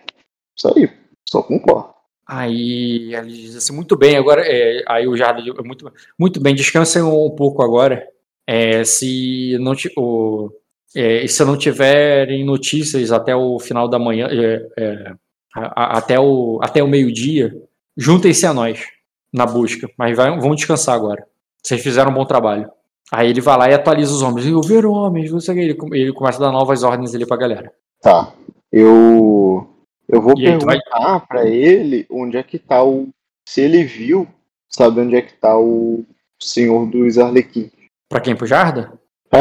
Isso 0.57 0.67
aí. 0.75 1.00
Só 1.31 1.41
concordo. 1.41 1.89
Aí 2.27 3.13
ele 3.15 3.31
diz 3.31 3.55
assim, 3.55 3.73
muito 3.73 3.95
bem, 3.97 4.17
agora. 4.17 4.41
é, 4.45 4.83
aí 4.87 5.07
o 5.07 5.15
Jardim 5.15 5.51
muito, 5.63 5.91
muito 6.19 6.39
bem, 6.41 6.53
descansem 6.53 7.01
um 7.01 7.29
pouco 7.29 7.61
agora. 7.63 8.05
É, 8.45 8.83
se 8.83 9.57
não 9.61 9.73
o, 9.97 10.49
é, 10.95 11.23
e 11.23 11.27
se 11.29 11.43
não 11.45 11.55
tiverem 11.57 12.43
notícias 12.43 13.11
até 13.13 13.33
o 13.35 13.59
final 13.59 13.87
da 13.87 13.97
manhã, 13.97 14.27
é, 14.29 14.67
é, 14.77 15.13
a- 15.55 15.83
a- 15.83 15.97
até 15.97 16.19
o, 16.19 16.59
até 16.61 16.83
o 16.83 16.87
meio-dia, 16.87 17.53
juntem-se 17.95 18.45
a 18.45 18.53
nós 18.53 18.85
na 19.31 19.45
busca, 19.45 19.89
mas 19.97 20.15
vai, 20.17 20.37
vão 20.37 20.53
descansar 20.53 20.95
agora. 20.95 21.25
Vocês 21.63 21.81
fizeram 21.81 22.11
um 22.11 22.15
bom 22.15 22.25
trabalho. 22.25 22.69
Aí 23.11 23.29
ele 23.29 23.39
vai 23.41 23.57
lá 23.57 23.69
e 23.69 23.73
atualiza 23.73 24.11
os 24.13 24.21
homens. 24.21 24.47
Eu 24.47 24.61
ver 24.61 24.85
homens, 24.85 25.31
não 25.31 25.39
sei 25.39 25.53
o 25.53 25.57
que. 25.57 25.63
Ele, 25.63 26.01
ele 26.01 26.13
começa 26.13 26.37
a 26.39 26.45
dar 26.47 26.51
novas 26.51 26.83
ordens 26.83 27.13
ali 27.15 27.25
pra 27.25 27.37
galera. 27.37 27.71
Tá. 28.01 28.33
Eu. 28.71 29.67
Eu 30.11 30.21
vou 30.21 30.33
E 30.37 30.57
tu 30.57 30.65
vai- 30.65 30.77
perguntar 30.77 31.19
pra 31.27 31.47
ele 31.47 32.05
onde 32.09 32.37
é 32.37 32.43
que 32.43 32.59
tá 32.59 32.83
o. 32.83 33.09
Se 33.47 33.61
ele 33.61 33.83
viu, 33.83 34.27
sabe 34.69 35.01
onde 35.01 35.15
é 35.15 35.21
que 35.21 35.33
tá 35.33 35.57
o 35.57 36.03
senhor 36.41 36.85
dos 36.89 37.17
Arlequins. 37.17 37.71
Pra 38.09 38.19
quem? 38.21 38.35
Pro 38.35 38.45
Jarda? 38.45 38.91
É? 39.33 39.39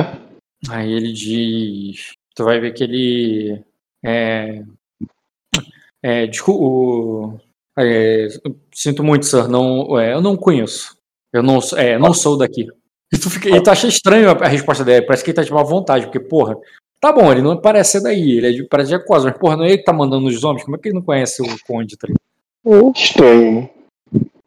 Aí 0.70 0.92
ele 0.92 1.12
diz. 1.12 2.12
Tu 2.34 2.44
vai 2.44 2.60
ver 2.60 2.72
que 2.72 2.84
ele. 2.84 3.64
É. 4.04 4.62
É, 6.02 6.26
desculpa. 6.26 7.40
É, 7.78 8.28
sinto 8.74 9.02
muito, 9.04 9.26
sir. 9.26 9.48
Não, 9.48 9.98
é, 9.98 10.14
eu 10.14 10.20
não 10.20 10.36
conheço. 10.36 10.96
Eu 11.32 11.42
não, 11.42 11.60
sou- 11.60 11.78
é, 11.78 11.98
não 11.98 12.12
sou 12.14 12.36
daqui. 12.36 12.66
E 13.12 13.18
tu, 13.18 13.28
fica, 13.28 13.48
e 13.48 13.62
tu 13.62 13.70
acha 13.70 13.88
estranho 13.88 14.30
a, 14.30 14.32
a 14.32 14.48
resposta 14.48 14.84
dele. 14.84 15.04
Parece 15.06 15.24
que 15.24 15.30
ele 15.30 15.36
tá 15.36 15.42
de 15.42 15.52
má 15.52 15.62
vontade, 15.62 16.06
porque, 16.06 16.20
porra. 16.20 16.56
Tá 17.00 17.12
bom, 17.12 17.30
ele 17.32 17.40
não 17.42 17.56
parece 17.60 17.92
ser 17.92 18.02
daí, 18.02 18.32
ele 18.38 18.46
é 18.48 18.52
de, 18.52 18.64
parece 18.64 18.90
de 18.90 18.94
Aquosa, 18.96 19.30
mas, 19.30 19.38
porra, 19.38 19.56
não 19.56 19.64
é 19.64 19.68
ele 19.68 19.78
que 19.78 19.84
tá 19.84 19.92
mandando 19.92 20.26
os 20.26 20.44
homens? 20.44 20.64
Como 20.64 20.76
é 20.76 20.78
que 20.78 20.88
ele 20.88 20.96
não 20.96 21.02
conhece 21.02 21.40
o 21.42 21.46
Conde? 21.66 21.96
Tá? 21.96 22.06
É 22.66 22.90
estranho? 22.94 23.68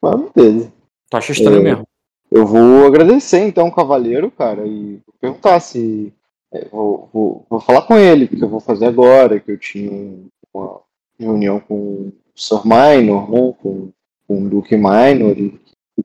Mas 0.02 0.22
beleza. 0.36 0.72
Tu 1.10 1.18
acha 1.18 1.32
estranho 1.32 1.58
É. 1.62 1.64
mesmo. 1.64 1.88
Eu 2.32 2.46
vou 2.46 2.86
agradecer 2.88 3.40
então 3.40 3.68
o 3.68 3.72
cavaleiro, 3.72 4.30
cara, 4.32 4.66
e 4.68 5.00
perguntar 5.20 5.60
se. 5.60 6.14
é, 6.54 6.68
vou, 6.72 7.10
vou, 7.12 7.46
vou 7.50 7.60
falar 7.60 7.84
com 7.84 7.98
ele, 7.98 8.28
porque 8.28 8.44
eu 8.44 8.50
vou 8.50 8.60
fazer 8.60 8.86
agora, 8.86 9.40
que 9.40 9.52
eu 9.52 9.58
tinha 9.58 9.92
um- 9.92 10.28
uma 10.54 10.80
reunião 11.20 11.60
com 11.60 11.76
o 11.76 12.14
Sir 12.36 12.62
Minor, 12.64 13.30
né? 13.32 13.54
Com, 13.62 13.90
com 14.28 14.44
o 14.46 14.50
Duque 14.50 14.76
Minor, 14.76 15.36
e 15.38 15.60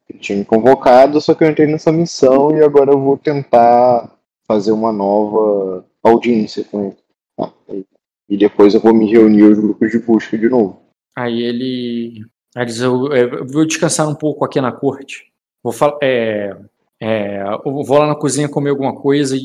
ele 0.08 0.18
tinha 0.18 0.38
me 0.38 0.44
convocado, 0.46 1.20
só 1.20 1.34
que 1.34 1.44
eu 1.44 1.50
entrei 1.50 1.66
nessa 1.66 1.92
missão 1.92 2.56
e 2.56 2.62
agora 2.62 2.90
eu 2.92 2.98
vou 3.00 3.18
tentar 3.18 4.10
fazer 4.46 4.72
uma 4.72 4.90
nova 4.92 5.84
audiência 6.08 6.64
com 6.64 6.86
ele. 6.86 6.96
Ah, 7.40 7.52
e, 8.28 8.36
depois 8.36 8.74
eu 8.74 8.80
vou 8.80 8.94
me 8.94 9.10
reunir 9.10 9.42
os 9.44 9.58
grupos 9.58 9.90
de 9.90 9.98
busca 10.00 10.36
de 10.36 10.48
novo. 10.48 10.80
Aí 11.16 11.42
ele. 11.42 12.24
Aí 12.56 12.66
diz, 12.66 12.80
eu, 12.80 13.06
eu 13.14 13.46
vou 13.46 13.66
descansar 13.66 14.08
um 14.08 14.14
pouco 14.14 14.44
aqui 14.44 14.60
na 14.60 14.72
corte. 14.72 15.32
Vou 15.62 15.72
falar. 15.72 15.98
É, 16.02 16.56
é, 17.00 17.44
vou 17.64 17.98
lá 17.98 18.06
na 18.06 18.14
cozinha 18.14 18.48
comer 18.48 18.70
alguma 18.70 18.94
coisa 18.94 19.36
e, 19.36 19.40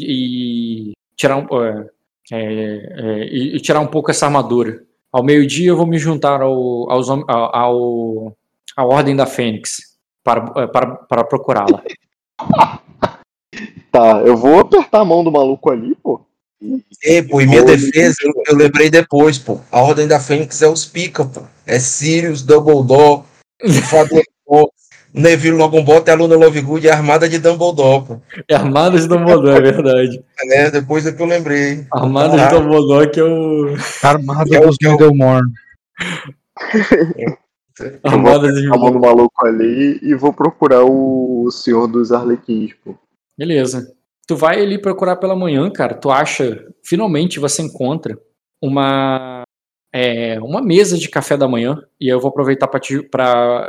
e 0.90 0.92
tirar 1.16 1.38
um. 1.38 1.48
é, 1.64 1.90
é, 2.32 2.38
é, 2.42 3.26
e, 3.26 3.56
e 3.56 3.60
tirar 3.60 3.80
um 3.80 3.88
pouco 3.88 4.10
essa 4.12 4.26
armadura. 4.26 4.84
Ao 5.12 5.24
meio-dia 5.24 5.70
eu 5.70 5.78
vou 5.78 5.86
me 5.86 5.98
juntar 6.00 6.42
ao, 6.42 6.90
aos, 6.90 7.10
ao, 7.10 7.24
ao- 7.30 8.38
à 8.76 8.84
Ordem 8.86 9.16
da 9.16 9.28
Fênix 9.28 9.98
para, 10.24 10.64
é, 10.64 10.68
para, 10.68 10.96
para 10.96 11.24
procurá-la. 11.24 11.84
Tá, 13.92 14.22
eu 14.22 14.36
vou 14.36 14.60
apertar 14.60 15.02
a 15.02 15.06
mão 15.06 15.24
do 15.24 15.32
maluco 15.32 15.70
ali, 15.70 15.94
pô. 15.94 16.22
E, 17.04 17.22
pô, 17.24 17.42
em 17.42 17.48
minha 17.48 17.64
defesa, 17.64 18.16
eu, 18.48 18.56
lembrei 18.56 18.90
depois, 18.90 19.38
pô. 19.38 19.60
A 19.72 19.82
Ordem 19.82 20.08
da 20.08 20.20
Fênix 20.20 20.62
é 20.62 20.68
os 20.68 20.86
pica, 20.86 21.26
pô. 21.26 21.42
É 21.66 21.80
Sirius, 21.80 22.42
Dumbledore, 22.42 23.24
Fador, 23.90 24.24
Neville 25.14 25.58
Longbottom, 25.58 26.12
é 26.12 26.16
Luna 26.16 26.36
Lovegood 26.36 26.86
e 26.86 26.90
a 26.90 26.96
Armada 26.96 27.28
de 27.30 27.38
Dumbledore, 27.38 28.06
pô. 28.06 28.22
É 28.48 28.56
Armadas 28.56 29.02
de 29.04 29.08
Dumbledore, 29.10 29.58
é 29.58 29.62
verdade. 29.72 30.24
É, 30.52 30.72
depois 30.72 31.06
é 31.06 31.12
que 31.12 31.22
eu 31.22 31.26
lembrei. 31.28 31.86
Armadas 31.92 32.42
de 32.42 32.50
Dumbledore 32.56 33.12
que 33.12 33.20
é 33.20 33.24
o. 33.24 33.76
Armada 34.02 34.56
É 34.56 34.60
o 34.60 34.68
dos 34.68 34.78
que 34.78 34.86
eu- 34.88 34.92
Middlemorn. 34.92 35.48
Armadas 38.04 38.54
de 38.56 38.68
a 38.68 38.72
do 38.72 39.00
maluco 39.00 39.46
ali 39.48 40.00
e 40.02 40.14
vou 40.14 40.32
procurar 40.32 40.84
o 40.84 41.50
senhor 41.52 41.88
dos 41.88 42.12
Arlequins, 42.12 42.72
pô. 42.84 42.96
Beleza. 43.38 43.92
Tu 44.28 44.36
vai 44.36 44.62
ali 44.62 44.78
procurar 44.78 45.18
pela 45.18 45.36
manhã, 45.36 45.70
cara. 45.70 45.94
Tu 45.94 46.10
acha, 46.10 46.68
finalmente 46.84 47.40
você 47.40 47.62
encontra 47.62 48.18
uma 48.62 49.44
é, 49.94 50.40
uma 50.42 50.62
mesa 50.62 50.98
de 50.98 51.08
café 51.08 51.38
da 51.38 51.48
manhã. 51.48 51.82
E 52.00 52.08
eu 52.08 52.20
vou 52.20 52.30
aproveitar 52.30 52.68
pra 52.68 52.80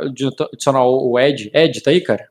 adicionar 0.01 0.85
o 0.85 1.19
Ed. 1.19 1.51
Ed, 1.53 1.81
tá 1.81 1.91
aí, 1.91 2.01
cara? 2.01 2.27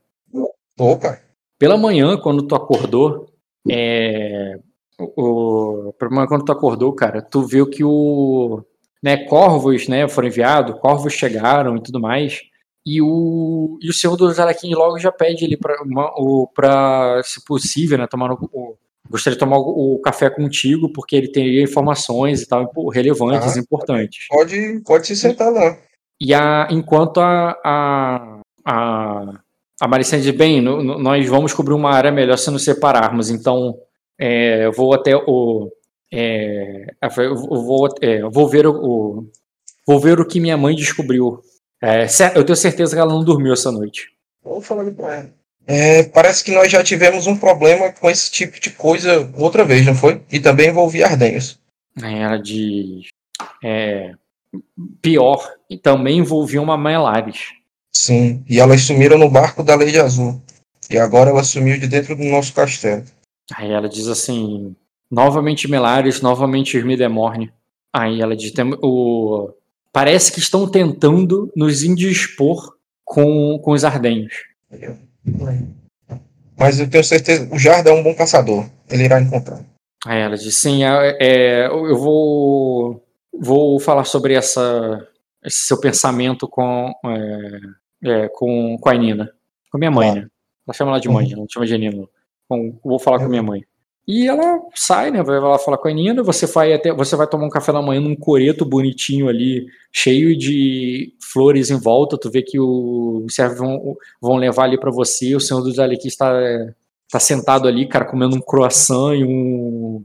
Cara. 1.09 1.21
Pela 1.57 1.77
manhã, 1.77 2.17
quando 2.17 2.43
tu 2.43 2.53
acordou, 2.53 3.29
é, 3.69 4.59
o, 4.99 5.93
quando 6.27 6.43
tu 6.43 6.51
acordou, 6.51 6.93
cara, 6.93 7.21
tu 7.21 7.43
viu 7.43 7.69
que 7.69 7.83
o 7.83 8.61
né, 9.01 9.17
corvos, 9.25 9.87
né, 9.87 10.07
foram 10.07 10.27
enviados, 10.27 10.79
corvos 10.79 11.13
chegaram 11.13 11.77
e 11.77 11.81
tudo 11.81 11.99
mais. 11.99 12.41
E 12.85 13.01
o, 13.01 13.79
e 13.81 13.89
o 13.89 13.93
senhor 13.93 14.15
dos 14.15 14.39
Araquim 14.39 14.73
logo 14.75 14.99
já 14.99 15.11
pede 15.11 15.43
o- 16.17 16.47
pra 16.53 17.21
se 17.23 17.43
possível, 17.43 17.97
né, 17.97 18.05
tomar 18.07 18.31
o, 18.31 18.77
gostaria 19.09 19.35
de 19.35 19.39
tomar 19.39 19.57
o, 19.57 19.95
o 19.95 19.99
café 20.01 20.29
contigo, 20.29 20.89
porque 20.93 21.15
ele 21.15 21.31
teria 21.31 21.63
informações 21.63 22.41
e 22.41 22.47
tal 22.47 22.71
relevantes, 22.93 23.57
Ah. 23.57 23.59
importantes. 23.59 24.27
Pode, 24.29 24.81
pode 24.85 25.07
se 25.07 25.15
sentar 25.15 25.51
lá. 25.51 25.77
E 26.21 26.33
a, 26.33 26.67
enquanto 26.69 27.19
a, 27.19 27.57
a, 27.63 28.39
a, 28.63 29.33
a 29.81 29.87
Maricene 29.87 30.21
diz, 30.21 30.35
bem, 30.35 30.61
no- 30.61 30.83
no- 30.83 30.99
nós 30.99 31.27
vamos 31.27 31.53
cobrir 31.53 31.73
uma 31.73 31.91
área 31.91 32.11
melhor 32.11 32.37
se 32.37 32.51
nos 32.51 32.63
separarmos, 32.63 33.29
então 33.31 33.77
é, 34.19 34.65
eu 34.67 34.71
vou 34.71 34.93
até 34.93 35.15
o. 35.15 35.71
é, 36.13 36.85
eu 37.17 37.35
vou, 37.35 37.87
é, 38.01 38.21
vou 38.29 38.47
ver 38.47 38.67
o, 38.67 38.71
o- 38.73 39.27
Vou 39.87 39.99
ver 39.99 40.19
o 40.19 40.25
que 40.25 40.39
minha 40.39 40.57
mãe 40.57 40.75
descobriu. 40.75 41.41
É, 41.85 42.07
eu 42.35 42.43
tenho 42.43 42.55
certeza 42.55 42.95
que 42.95 42.99
ela 42.99 43.13
não 43.13 43.23
dormiu 43.23 43.53
essa 43.53 43.71
noite. 43.71 44.07
Vou 44.43 44.59
falar 44.61 44.89
com 44.91 45.09
ela. 45.09 45.29
É, 45.67 46.03
parece 46.03 46.43
que 46.43 46.51
nós 46.51 46.71
já 46.71 46.83
tivemos 46.83 47.27
um 47.27 47.35
problema 47.37 47.91
com 47.91 48.09
esse 48.09 48.31
tipo 48.31 48.59
de 48.59 48.69
coisa 48.71 49.31
outra 49.35 49.63
vez, 49.63 49.85
não 49.85 49.95
foi? 49.95 50.21
E 50.31 50.39
também 50.39 50.69
envolvia 50.69 51.07
Ardenhos. 51.07 51.59
Aí 52.01 52.19
ela 52.19 52.37
diz. 52.37 53.07
é, 53.63 54.13
pior, 55.01 55.51
e 55.69 55.77
também 55.77 56.19
envolvia 56.19 56.61
uma 56.61 56.77
Melares. 56.77 57.53
Sim, 57.91 58.43
e 58.47 58.59
elas 58.59 58.81
sumiram 58.81 59.17
no 59.17 59.29
barco 59.29 59.63
da 59.63 59.75
Lei 59.75 59.91
de 59.91 59.99
Azul. 59.99 60.41
E 60.89 60.97
agora 60.97 61.29
ela 61.29 61.43
sumiu 61.43 61.79
de 61.79 61.87
dentro 61.87 62.15
do 62.15 62.23
nosso 62.25 62.53
castelo. 62.53 63.03
Aí 63.55 63.71
ela 63.71 63.89
diz 63.89 64.07
assim: 64.07 64.75
novamente 65.09 65.67
Melares, 65.67 66.21
novamente 66.21 66.77
Irmidemorne. 66.77 67.51
Aí 67.93 68.21
ela 68.21 68.35
diz: 68.35 68.51
"Tem- 68.51 68.77
o, 68.83 69.49
parece 69.95 70.29
que 70.29 70.39
estão 70.39 70.69
tentando 70.69 71.49
nos 71.55 71.81
indispor 71.81 72.75
com, 73.05 73.57
com 73.59 73.71
os 73.71 73.85
ardenhos. 73.85 74.33
Mas 76.57 76.81
eu 76.81 76.89
tenho 76.89 77.01
certeza, 77.01 77.47
o 77.49 77.57
Jarda 77.57 77.91
é 77.91 77.93
um 77.93 78.03
bom 78.03 78.13
caçador. 78.13 78.65
Ele 78.89 79.05
irá 79.05 79.21
encontrar. 79.21 79.63
Aí 80.05 80.19
ela 80.19 80.35
diz: 80.35 80.57
sim, 80.57 80.83
é, 80.83 81.17
é, 81.21 81.67
eu 81.67 81.97
vou, 81.97 83.01
vou 83.39 83.79
falar 83.79 84.03
sobre 84.03 84.33
essa, 84.33 85.07
esse 85.45 85.65
seu 85.65 85.79
pensamento 85.79 86.45
com, 86.45 86.93
é, 87.05 87.59
é, 88.03 88.29
com, 88.33 88.77
com 88.77 88.89
a 88.89 88.93
Nina. 88.93 89.31
Com 89.71 89.77
a 89.77 89.79
minha 89.79 89.91
mãe, 89.91 90.07
Claro. 90.09 90.21
né? 90.23 90.27
Ela 90.67 90.73
chama 90.73 90.91
ela 90.91 90.99
de 90.99 91.07
mãe, 91.07 91.29
não 91.29 91.45
chama 91.49 91.65
de 91.65 91.77
Nina. 91.77 92.05
Com, 92.49 92.77
vou 92.83 92.99
falar 92.99 93.19
com 93.19 93.25
a 93.25 93.29
minha 93.29 93.43
mãe. 93.43 93.63
E 94.07 94.27
ela 94.27 94.59
sai, 94.75 95.09
né? 95.09 95.23
Vai 95.23 95.39
lá 95.39 95.57
falar 95.57 95.77
com 95.79 95.87
a 95.87 95.91
Nina. 95.93 96.21
Você 96.23 96.45
vai 96.45 96.73
até, 96.73 96.93
você 96.93 97.15
vai 97.15 97.27
tomar 97.27 97.45
um 97.47 97.49
café 97.49 97.73
da 97.73 97.81
manhã 97.81 97.99
num 98.01 98.15
coreto 98.15 98.63
bonitinho 98.63 99.27
ali, 99.27 99.65
cheio 99.91 100.37
de 100.37 101.13
flores 101.19 101.71
em 101.71 101.79
volta. 101.79 102.17
Tu 102.17 102.29
vê 102.29 102.43
que 102.43 102.59
o- 102.59 103.23
os 103.25 103.33
servos 103.33 103.57
vão, 103.57 103.97
vão 104.21 104.35
levar 104.37 104.65
ali 104.65 104.79
pra 104.79 104.91
você. 104.91 105.35
O 105.35 105.39
senhor 105.39 105.61
dos 105.61 105.79
Alequis 105.79 106.13
está 106.13 106.31
tá 107.11 107.19
sentado 107.19 107.67
ali, 107.67 107.87
cara, 107.87 108.05
comendo 108.05 108.35
um 108.35 108.41
croissant 108.41 109.15
e 109.15 109.23
um 109.23 110.03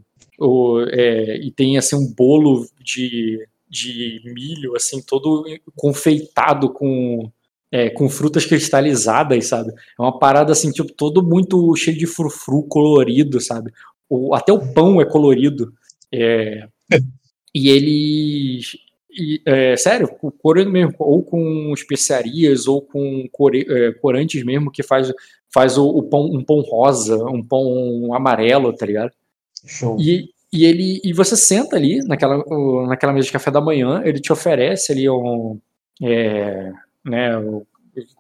é, 0.90 1.36
e 1.39 1.51
tem 1.51 1.77
assim 1.78 1.97
um 1.97 2.06
bolo 2.14 2.66
de, 2.82 3.47
de 3.68 4.20
milho 4.24 4.74
assim 4.77 5.02
todo 5.02 5.44
confeitado 5.77 6.72
com 6.72 7.31
é, 7.72 7.89
com 7.89 8.09
frutas 8.09 8.44
cristalizadas, 8.44 9.47
sabe? 9.47 9.70
É 9.72 10.02
uma 10.02 10.18
parada 10.18 10.51
assim, 10.51 10.72
tipo, 10.72 10.93
todo 10.93 11.22
muito 11.22 11.72
cheio 11.77 11.97
de 11.97 12.05
frufru 12.05 12.64
colorido, 12.64 13.40
sabe? 13.40 13.70
O, 14.11 14.35
até 14.35 14.53
o 14.53 14.74
pão 14.74 15.01
é 15.01 15.05
colorido. 15.07 15.73
É, 16.12 16.66
e 17.55 17.69
eles. 17.70 18.77
e, 19.11 19.41
é, 19.47 19.77
sério, 19.77 20.09
com 20.09 20.31
coreano 20.31 20.70
mesmo, 20.70 20.95
ou 20.99 21.23
com 21.23 21.73
especiarias, 21.73 22.66
ou 22.66 22.82
com 22.82 23.27
core, 23.32 23.65
é, 23.69 23.93
corantes 23.93 24.43
mesmo, 24.45 24.70
que 24.70 24.82
faz, 24.82 25.12
faz 25.53 25.78
o, 25.78 25.87
o 25.89 26.03
pão, 26.03 26.24
um 26.27 26.45
pão 26.45 26.61
rosa, 26.61 27.16
um 27.27 27.43
pão 27.43 28.12
amarelo, 28.15 28.73
tá 28.73 28.85
ligado? 28.87 29.12
Show. 29.66 29.97
E, 30.01 30.31
e 30.53 30.65
ele 30.65 31.01
e 31.05 31.12
você 31.12 31.37
senta 31.37 31.77
ali 31.77 31.99
naquela, 32.07 32.39
o- 32.47 32.87
naquela 32.87 33.12
mesa 33.12 33.27
de 33.27 33.32
café 33.32 33.51
da 33.53 33.61
manhã, 33.61 34.03
ele 34.05 34.19
te 34.20 34.32
oferece 34.32 34.91
ali 34.93 35.09
um, 35.09 35.59
é, 36.03 36.73
né, 37.05 37.37
o, 37.39 37.65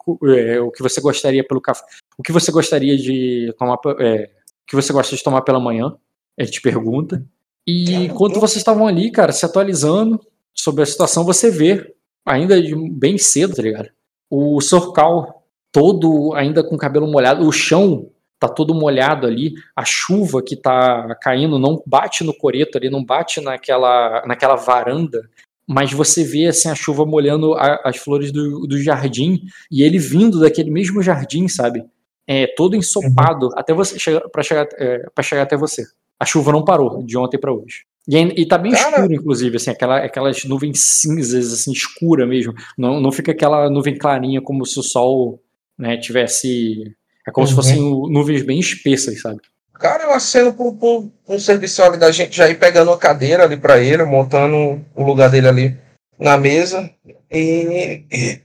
o- 0.06 0.28
é, 0.30 0.60
o 0.60 0.70
que 0.70 0.82
você 0.82 1.00
gostaria 1.00 1.42
pelo 1.42 1.60
café, 1.60 1.84
o 2.18 2.22
que 2.22 2.30
você 2.32 2.52
gostaria 2.52 2.96
de 2.96 3.52
tomar, 3.58 3.78
é, 4.00 4.24
o 4.24 4.39
que 4.70 4.76
você 4.76 4.92
gosta 4.92 5.16
de 5.16 5.22
tomar 5.22 5.42
pela 5.42 5.58
manhã, 5.58 5.92
ele 6.38 6.48
te 6.48 6.62
pergunta. 6.62 7.26
E 7.66 7.92
enquanto 8.04 8.38
vocês 8.38 8.58
estavam 8.58 8.86
ali, 8.86 9.10
cara, 9.10 9.32
se 9.32 9.44
atualizando, 9.44 10.20
sobre 10.54 10.82
a 10.82 10.86
situação, 10.86 11.24
você 11.24 11.50
vê, 11.50 11.92
ainda 12.24 12.54
bem 12.92 13.18
cedo, 13.18 13.54
tá 13.56 13.62
ligado? 13.62 13.88
O 14.30 14.60
Sorcal 14.60 15.42
todo 15.72 16.32
ainda 16.34 16.62
com 16.62 16.74
o 16.74 16.78
cabelo 16.78 17.06
molhado, 17.06 17.46
o 17.46 17.52
chão 17.52 18.10
tá 18.38 18.48
todo 18.48 18.74
molhado 18.74 19.26
ali, 19.26 19.54
a 19.76 19.84
chuva 19.84 20.42
que 20.42 20.56
tá 20.56 21.14
caindo 21.20 21.58
não 21.58 21.82
bate 21.86 22.24
no 22.24 22.32
coreto 22.32 22.78
ali, 22.78 22.88
não 22.88 23.04
bate 23.04 23.40
naquela, 23.40 24.24
naquela 24.26 24.56
varanda, 24.56 25.28
mas 25.66 25.92
você 25.92 26.24
vê 26.24 26.46
assim 26.46 26.68
a 26.68 26.74
chuva 26.74 27.04
molhando 27.04 27.54
a- 27.54 27.80
as 27.84 27.96
flores 27.98 28.32
do, 28.32 28.66
do 28.66 28.78
jardim 28.80 29.42
e 29.70 29.82
ele 29.82 29.98
vindo 29.98 30.40
daquele 30.40 30.70
mesmo 30.70 31.02
jardim, 31.02 31.46
sabe? 31.48 31.84
É 32.26 32.46
todo 32.56 32.76
ensopado 32.76 33.50
até 33.54 33.72
você 33.74 33.98
chegar 33.98 34.20
para 34.28 34.42
chegar 34.42 34.68
é, 34.78 35.06
para 35.14 35.24
chegar 35.24 35.42
até 35.42 35.56
você. 35.56 35.84
A 36.18 36.24
chuva 36.24 36.52
não 36.52 36.64
parou 36.64 37.02
de 37.02 37.16
ontem 37.16 37.38
para 37.38 37.52
hoje. 37.52 37.84
E, 38.08 38.16
e 38.42 38.46
tá 38.46 38.58
bem 38.58 38.72
Cara. 38.72 38.96
escuro, 38.96 39.14
inclusive, 39.14 39.56
assim, 39.56 39.70
aquela, 39.70 39.98
aquelas 39.98 40.44
nuvens 40.44 40.80
cinzas, 40.80 41.52
assim, 41.52 41.72
escura 41.72 42.26
mesmo. 42.26 42.54
Não, 42.76 43.00
não 43.00 43.10
fica 43.12 43.32
aquela 43.32 43.68
nuvem 43.70 43.96
clarinha 43.96 44.40
como 44.40 44.64
se 44.66 44.78
o 44.78 44.82
sol, 44.82 45.40
né, 45.78 45.96
tivesse. 45.96 46.94
É 47.26 47.30
como 47.30 47.46
se 47.46 47.52
Uhum. 47.52 47.56
fossem 47.56 47.80
nuvens 48.10 48.42
bem 48.42 48.58
espessas, 48.58 49.20
sabe? 49.20 49.40
Cara, 49.74 50.04
eu 50.04 50.12
aceno 50.12 50.52
pro, 50.52 50.74
pro, 50.74 51.10
pro 51.26 51.40
serviço 51.40 51.82
ali 51.82 51.96
da 51.96 52.10
gente 52.10 52.36
já 52.36 52.48
ir 52.48 52.58
pegando 52.58 52.90
uma 52.90 52.98
cadeira 52.98 53.44
ali 53.44 53.56
pra 53.56 53.78
ele, 53.78 54.04
montando 54.04 54.84
o 54.94 55.02
lugar 55.02 55.30
dele 55.30 55.48
ali 55.48 55.76
na 56.18 56.36
mesa. 56.36 56.90
E, 57.30 58.04
e, 58.12 58.40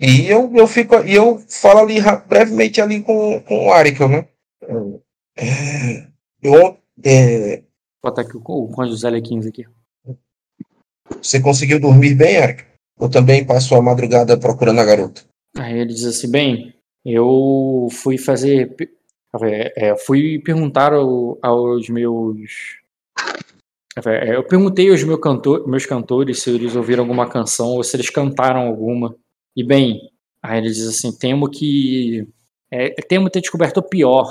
e 0.00 0.26
eu, 0.26 0.50
eu 0.54 0.66
fico 0.66 0.96
e 1.04 1.14
eu 1.14 1.38
falo 1.48 1.80
ali 1.80 1.96
brevemente 2.28 2.80
ali 2.80 3.00
com, 3.02 3.40
com 3.40 3.66
o 3.68 3.72
Arikel, 3.72 4.08
né? 4.08 4.28
É, 5.36 6.06
Eu, 6.42 6.76
é, 7.04 7.56
Vou 8.02 8.10
botar 8.10 8.22
aqui 8.22 8.36
o, 8.36 8.40
o 8.44 8.68
Conde 8.68 8.94
Zélia 8.96 9.20
15 9.22 9.48
aqui. 9.48 9.64
você 11.22 11.40
conseguiu 11.40 11.80
dormir 11.80 12.14
bem, 12.14 12.36
Arikel? 12.38 12.66
Eu 13.00 13.10
também 13.10 13.44
passo 13.44 13.74
a 13.74 13.82
madrugada 13.82 14.38
procurando 14.38 14.80
a 14.80 14.84
garota. 14.84 15.22
Aí 15.56 15.78
ele 15.78 15.92
diz 15.92 16.04
assim: 16.04 16.30
bem, 16.30 16.74
eu 17.04 17.88
fui 17.90 18.16
fazer. 18.18 18.74
é, 19.42 19.88
é, 19.88 19.96
fui 19.96 20.38
perguntar 20.40 20.92
ao- 20.92 21.38
aos 21.42 21.88
meus. 21.88 22.78
é, 24.06 24.36
eu 24.36 24.44
perguntei 24.44 24.90
aos 24.90 25.02
meu 25.02 25.18
cantor, 25.18 25.66
meus 25.68 25.86
cantores 25.86 26.42
se 26.42 26.50
eles 26.50 26.76
ouviram 26.76 27.02
alguma 27.02 27.28
canção 27.28 27.68
ou 27.70 27.82
se 27.82 27.96
eles 27.96 28.10
cantaram 28.10 28.60
alguma. 28.60 29.16
E 29.56 29.62
bem, 29.64 30.10
aí 30.42 30.58
ele 30.58 30.68
diz 30.70 30.86
assim: 30.88 31.12
temo 31.16 31.48
que. 31.48 32.26
É, 32.70 32.90
temo 33.02 33.30
ter 33.30 33.40
descoberto 33.40 33.78
o 33.78 33.82
pior. 33.82 34.26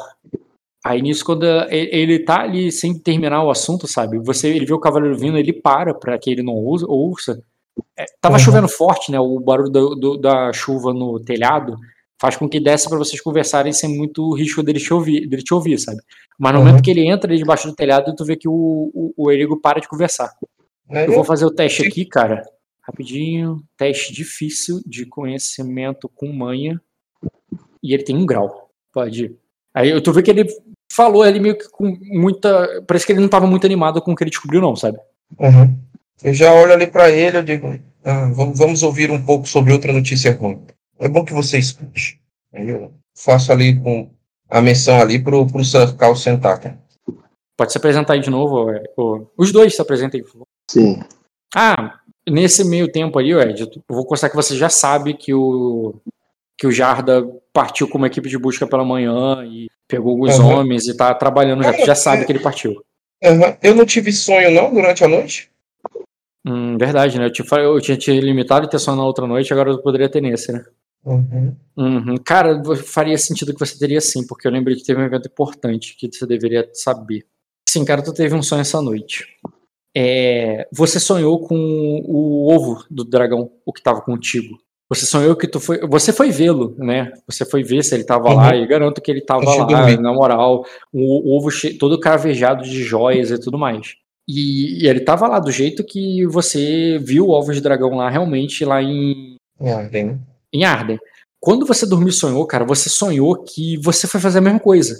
Aí 0.85 1.01
nisso, 1.01 1.23
quando 1.23 1.45
ele, 1.69 2.19
tá 2.19 2.41
ali 2.41 2.69
sem 2.69 2.93
terminar 2.97 3.41
o 3.43 3.49
assunto, 3.49 3.87
sabe? 3.87 4.19
Você, 4.19 4.49
ele 4.49 4.65
vê 4.65 4.73
o 4.73 4.79
cavaleiro 4.79 5.17
vindo, 5.17 5.37
ele 5.37 5.53
para 5.53 5.93
para 5.93 6.17
que 6.19 6.29
ele 6.29 6.43
não 6.43 6.53
ouça. 6.55 6.85
ouça. 6.87 7.43
É, 7.97 8.05
tava 8.19 8.35
Uhum. 8.35 8.39
chovendo 8.39 8.67
forte, 8.67 9.09
né? 9.11 9.17
O 9.19 9.39
barulho 9.39 9.69
do- 9.69 9.95
do- 9.95 10.17
da 10.17 10.51
chuva 10.51 10.93
no 10.93 11.19
telhado 11.21 11.77
faz 12.21 12.35
com 12.35 12.47
que 12.49 12.59
desse 12.59 12.87
para 12.89 12.97
vocês 12.97 13.21
conversarem 13.21 13.71
sem 13.73 13.97
muito 13.97 14.33
risco 14.35 14.61
dele 14.61 14.79
te 14.79 14.93
ouvir, 14.93 15.25
dele 15.27 15.41
te 15.41 15.53
ouvir 15.53 15.77
sabe? 15.79 15.99
Mas 16.37 16.51
no 16.53 16.59
Uhum. 16.59 16.65
momento 16.65 16.83
que 16.83 16.91
ele 16.91 17.07
entra 17.07 17.29
ali 17.31 17.37
debaixo 17.37 17.67
do 17.67 17.73
telhado, 17.75 18.13
tu 18.15 18.25
vê 18.25 18.35
que 18.35 18.47
o, 18.49 18.91
o, 18.93 19.13
o 19.17 19.31
Erigo 19.31 19.59
para 19.61 19.79
de 19.79 19.87
conversar. 19.87 20.31
Né? 20.89 21.07
Eu 21.07 21.13
vou 21.13 21.23
fazer 21.23 21.45
o 21.45 21.51
teste 21.51 21.81
Sim. 21.83 21.87
aqui, 21.87 22.05
cara. 22.05 22.43
Rapidinho. 22.83 23.63
Teste 23.77 24.13
difícil 24.13 24.81
de 24.85 25.05
conhecimento 25.05 26.09
com 26.09 26.31
manha. 26.31 26.81
E 27.81 27.93
ele 27.93 28.03
tem 28.03 28.15
um 28.15 28.25
grau. 28.25 28.69
Pode 28.93 29.25
ir. 29.25 29.37
Aí 29.73 29.89
eu 29.89 30.01
tô 30.01 30.11
vendo 30.11 30.23
que 30.23 30.31
ele 30.31 30.47
falou 30.91 31.23
ali 31.23 31.39
meio 31.39 31.57
que 31.57 31.69
com 31.69 31.97
muita. 32.01 32.83
Parece 32.87 33.05
que 33.05 33.11
ele 33.11 33.21
não 33.21 33.29
tava 33.29 33.47
muito 33.47 33.65
animado 33.65 34.01
com 34.01 34.11
o 34.11 34.15
que 34.15 34.23
ele 34.23 34.29
descobriu, 34.29 34.61
não, 34.61 34.75
sabe? 34.75 34.97
Uhum. 35.39 35.77
Eu 36.23 36.33
já 36.33 36.53
olho 36.53 36.73
ali 36.73 36.87
para 36.87 37.09
ele, 37.09 37.37
eu 37.37 37.43
digo, 37.43 37.79
ah, 38.03 38.29
vamos, 38.33 38.57
vamos 38.57 38.83
ouvir 38.83 39.09
um 39.09 39.25
pouco 39.25 39.47
sobre 39.47 39.73
outra 39.73 39.91
notícia 39.91 40.33
ruim. 40.35 40.61
É 40.99 41.07
bom 41.07 41.25
que 41.25 41.33
você 41.33 41.57
escute. 41.57 42.21
Aí 42.53 42.69
eu 42.69 42.93
faço 43.17 43.51
ali 43.51 43.79
com 43.79 44.09
a 44.49 44.61
menção 44.61 44.99
ali 44.99 45.21
pro, 45.21 45.47
pro 45.47 45.65
Sarcal 45.65 46.15
sentar, 46.15 46.59
cara. 46.59 46.79
Pode 47.57 47.71
se 47.71 47.77
apresentar 47.77 48.13
aí 48.13 48.19
de 48.19 48.29
novo. 48.29 48.71
é, 48.71 48.83
ô. 48.95 49.27
Os 49.37 49.51
dois 49.51 49.75
se 49.75 49.81
apresentem, 49.81 50.21
por 50.21 50.31
favor. 50.31 50.47
Sim. 50.69 51.01
Ah, 51.55 51.99
nesse 52.29 52.63
meio 52.63 52.91
tempo 52.91 53.19
aí, 53.19 53.31
Ed, 53.31 53.61
eu 53.61 53.69
vou 53.87 54.05
constar 54.05 54.29
que 54.29 54.35
você 54.35 54.55
já 54.55 54.69
sabe 54.69 55.13
que 55.13 55.33
o 55.33 55.95
que 56.57 56.67
o 56.67 56.71
Jarda 56.71 57.27
partiu 57.51 57.87
com 57.87 57.97
uma 57.97 58.07
equipe 58.07 58.29
de 58.29 58.37
busca 58.37 58.67
pela 58.67 58.85
manhã 58.85 59.43
e 59.45 59.67
pegou 59.87 60.11
alguns 60.11 60.37
Uhum. 60.37 60.47
homens 60.59 60.87
e 60.87 60.95
tá 60.95 61.13
trabalhando 61.13 61.63
já. 61.63 61.73
Tu 61.73 61.85
já 61.85 61.95
sabe 61.95 62.25
que 62.25 62.31
ele 62.31 62.39
partiu. 62.39 62.83
Uhum. 63.23 63.57
Eu 63.61 63.75
não 63.75 63.85
tive 63.85 64.11
sonho 64.13 64.51
não 64.51 64.73
durante 64.73 65.03
a 65.03 65.07
noite? 65.07 65.49
Hum, 66.45 66.77
verdade, 66.77 67.17
né? 67.17 67.25
Eu, 67.25 67.31
te, 67.31 67.43
eu 67.51 67.81
tinha 67.81 67.97
te 67.97 68.19
limitado 68.19 68.65
a 68.65 68.69
ter 68.69 68.79
só 68.79 68.95
na 68.95 69.03
outra 69.03 69.25
noite, 69.25 69.51
agora 69.51 69.71
eu 69.71 69.81
poderia 69.81 70.09
ter 70.09 70.21
nesse, 70.21 70.51
né? 70.51 70.63
Uhum. 71.05 71.55
Uhum. 71.75 72.15
Cara, 72.23 72.61
faria 72.85 73.17
sentido 73.17 73.53
que 73.53 73.59
você 73.59 73.77
teria 73.77 73.99
sim, 73.99 74.25
porque 74.25 74.47
eu 74.47 74.51
lembrei 74.51 74.75
que 74.75 74.83
teve 74.83 75.01
um 75.01 75.05
evento 75.05 75.27
importante 75.27 75.95
que 75.97 76.09
você 76.11 76.25
deveria 76.25 76.69
saber. 76.73 77.25
Sim, 77.67 77.83
cara, 77.83 78.01
tu 78.01 78.13
teve 78.13 78.35
um 78.35 78.43
sonho 78.43 78.61
essa 78.61 78.81
noite. 78.81 79.25
É, 79.95 80.67
você 80.71 80.99
sonhou 80.99 81.39
com 81.39 81.55
o 82.05 82.51
ovo 82.51 82.83
do 82.89 83.03
dragão, 83.03 83.51
o 83.65 83.71
que 83.71 83.81
tava 83.81 84.01
contigo. 84.01 84.57
Você 84.89 85.05
sonhou 85.05 85.35
que 85.35 85.47
tu 85.47 85.59
foi. 85.59 85.79
Você 85.87 86.11
foi 86.11 86.29
vê-lo, 86.29 86.75
né? 86.77 87.11
Você 87.27 87.45
foi 87.45 87.63
ver 87.63 87.83
se 87.83 87.95
ele 87.95 88.03
tava 88.03 88.29
Uhum. 88.29 88.35
lá, 88.35 88.55
e 88.55 88.67
garanto 88.67 89.01
que 89.01 89.09
ele 89.09 89.21
tava 89.21 89.41
Antes 89.41 89.67
de 89.67 89.73
lá, 89.73 89.97
na 89.97 90.13
moral. 90.13 90.65
O, 90.91 91.35
ovo 91.35 91.49
todo 91.79 91.99
cravejado 91.99 92.63
de 92.63 92.83
joias 92.83 93.31
e 93.31 93.39
tudo 93.39 93.57
mais. 93.57 93.95
E, 94.27 94.83
e 94.83 94.87
ele 94.87 94.99
tava 95.01 95.27
lá 95.27 95.39
do 95.39 95.51
jeito 95.51 95.83
que 95.83 96.25
você 96.27 96.99
viu 96.99 97.27
o 97.27 97.31
ovo 97.31 97.53
de 97.53 97.61
dragão 97.61 97.95
lá, 97.95 98.09
realmente, 98.09 98.63
lá 98.63 98.81
em, 98.81 99.35
tem, 99.91 100.05
né? 100.05 100.19
em 100.53 100.63
Arden. 100.63 100.99
Quando 101.39 101.65
você 101.65 101.85
dormiu 101.85 102.09
e 102.09 102.13
sonhou, 102.13 102.45
cara, 102.45 102.63
você 102.63 102.87
sonhou 102.87 103.35
que 103.43 103.77
você 103.77 104.07
foi 104.07 104.21
fazer 104.21 104.37
a 104.37 104.41
mesma 104.41 104.59
coisa. 104.59 104.95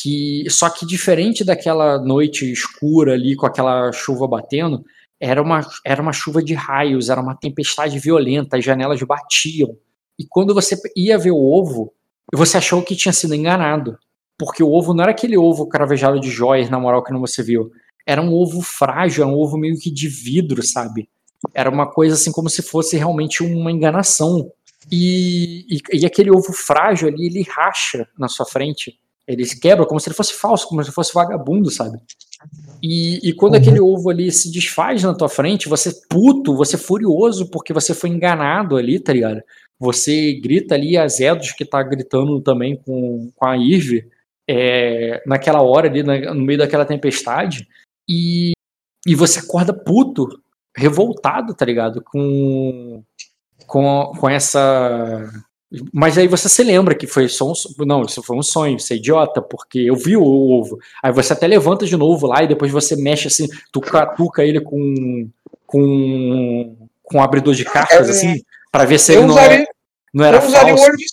Que 0.00 0.44
só 0.48 0.70
que 0.70 0.86
diferente 0.86 1.44
daquela 1.44 1.98
noite 1.98 2.50
escura 2.50 3.14
ali 3.14 3.34
com 3.34 3.46
aquela 3.46 3.90
chuva 3.92 4.28
batendo, 4.28 4.84
era 5.20 5.42
uma, 5.42 5.60
era 5.84 6.00
uma 6.00 6.12
chuva 6.12 6.42
de 6.42 6.54
raios, 6.54 7.08
era 7.08 7.20
uma 7.20 7.34
tempestade 7.34 7.98
violenta, 7.98 8.56
as 8.56 8.64
janelas 8.64 9.02
batiam. 9.02 9.76
E 10.18 10.24
quando 10.28 10.54
você 10.54 10.76
ia 10.96 11.18
ver 11.18 11.32
o 11.32 11.44
ovo, 11.44 11.92
você 12.32 12.58
achou 12.58 12.82
que 12.82 12.96
tinha 12.96 13.12
sido 13.12 13.34
enganado. 13.34 13.98
Porque 14.38 14.62
o 14.62 14.70
ovo 14.70 14.94
não 14.94 15.02
era 15.02 15.10
aquele 15.10 15.36
ovo 15.36 15.66
cravejado 15.66 16.20
de 16.20 16.30
joias, 16.30 16.70
na 16.70 16.78
moral, 16.78 17.02
que 17.02 17.12
não 17.12 17.20
você 17.20 17.42
viu. 17.42 17.72
Era 18.06 18.22
um 18.22 18.32
ovo 18.32 18.62
frágil, 18.62 19.24
era 19.24 19.32
um 19.32 19.36
ovo 19.36 19.58
meio 19.58 19.76
que 19.78 19.90
de 19.90 20.08
vidro, 20.08 20.62
sabe? 20.62 21.08
Era 21.52 21.68
uma 21.68 21.90
coisa 21.90 22.14
assim 22.14 22.30
como 22.30 22.48
se 22.48 22.62
fosse 22.62 22.96
realmente 22.96 23.42
uma 23.42 23.72
enganação. 23.72 24.50
E, 24.90 25.66
e, 25.68 25.80
e 26.00 26.06
aquele 26.06 26.30
ovo 26.30 26.52
frágil 26.52 27.08
ali, 27.08 27.26
ele 27.26 27.42
racha 27.42 28.08
na 28.16 28.28
sua 28.28 28.46
frente. 28.46 28.98
Ele 29.28 29.44
se 29.44 29.60
quebra 29.60 29.84
como 29.86 30.00
se 30.00 30.08
ele 30.08 30.16
fosse 30.16 30.32
falso, 30.32 30.66
como 30.66 30.82
se 30.82 30.90
fosse 30.90 31.12
vagabundo, 31.12 31.70
sabe? 31.70 31.98
E, 32.82 33.28
e 33.28 33.32
quando 33.34 33.54
Uhum. 33.54 33.60
aquele 33.60 33.80
ovo 33.80 34.08
ali 34.10 34.32
se 34.32 34.50
desfaz 34.50 35.02
na 35.02 35.14
tua 35.14 35.28
frente, 35.28 35.68
você 35.68 35.92
puto, 36.08 36.56
você 36.56 36.78
furioso 36.78 37.50
porque 37.50 37.72
você 37.72 37.92
foi 37.94 38.08
enganado 38.10 38.76
ali, 38.76 38.98
tá 38.98 39.12
ligado? 39.12 39.42
Você 39.78 40.32
grita 40.40 40.74
ali 40.74 40.96
a 40.96 41.06
Zedos, 41.06 41.52
que 41.52 41.64
tá 41.64 41.82
gritando 41.82 42.40
também 42.40 42.76
com, 42.76 43.30
com 43.36 43.46
a 43.46 43.56
Irve, 43.56 44.08
é, 44.48 45.22
naquela 45.26 45.60
hora 45.62 45.88
ali, 45.88 46.02
na- 46.02 46.32
no 46.32 46.42
meio 46.42 46.58
daquela 46.58 46.84
tempestade, 46.86 47.68
e, 48.08 48.52
e 49.06 49.14
você 49.14 49.40
acorda 49.40 49.74
puto, 49.74 50.26
revoltado, 50.76 51.54
tá 51.54 51.64
ligado? 51.64 52.00
Com, 52.02 53.02
com, 53.66 54.12
com 54.18 54.28
essa. 54.30 55.28
Mas 55.92 56.16
aí 56.16 56.26
você 56.26 56.48
se 56.48 56.62
lembra 56.62 56.94
que 56.94 57.06
foi 57.06 57.28
só 57.28 57.50
um. 57.50 57.52
Não, 57.84 58.02
isso 58.02 58.22
foi 58.22 58.36
um 58.36 58.42
sonho, 58.42 58.78
você 58.80 58.94
é 58.94 58.96
idiota, 58.96 59.42
porque 59.42 59.78
eu 59.80 59.94
vi 59.96 60.16
o 60.16 60.24
ovo. 60.24 60.78
Aí 61.02 61.12
você 61.12 61.34
até 61.34 61.46
levanta 61.46 61.84
de 61.84 61.96
novo 61.96 62.26
lá 62.26 62.42
e 62.42 62.48
depois 62.48 62.72
você 62.72 62.96
mexe 62.96 63.28
assim, 63.28 63.46
tu 63.70 63.80
catuca 63.80 64.42
ele 64.44 64.60
com. 64.60 65.28
com. 65.66 66.76
com 67.02 67.18
um 67.18 67.22
abridor 67.22 67.54
de 67.54 67.64
cartas, 67.64 68.08
É, 68.08 68.10
assim, 68.10 68.42
pra 68.72 68.84
ver 68.84 68.98
se 68.98 69.12
Eu 69.12 69.18
ele 69.20 69.26
não, 69.26 69.34
usaria, 69.34 69.62
é, 69.62 69.66
não 70.14 70.24
era 70.24 70.38
eu 70.38 70.46
usaria 70.46 70.74
o 70.74 70.78
falso. 70.78 70.90
olho 70.90 70.96
de 70.96 71.06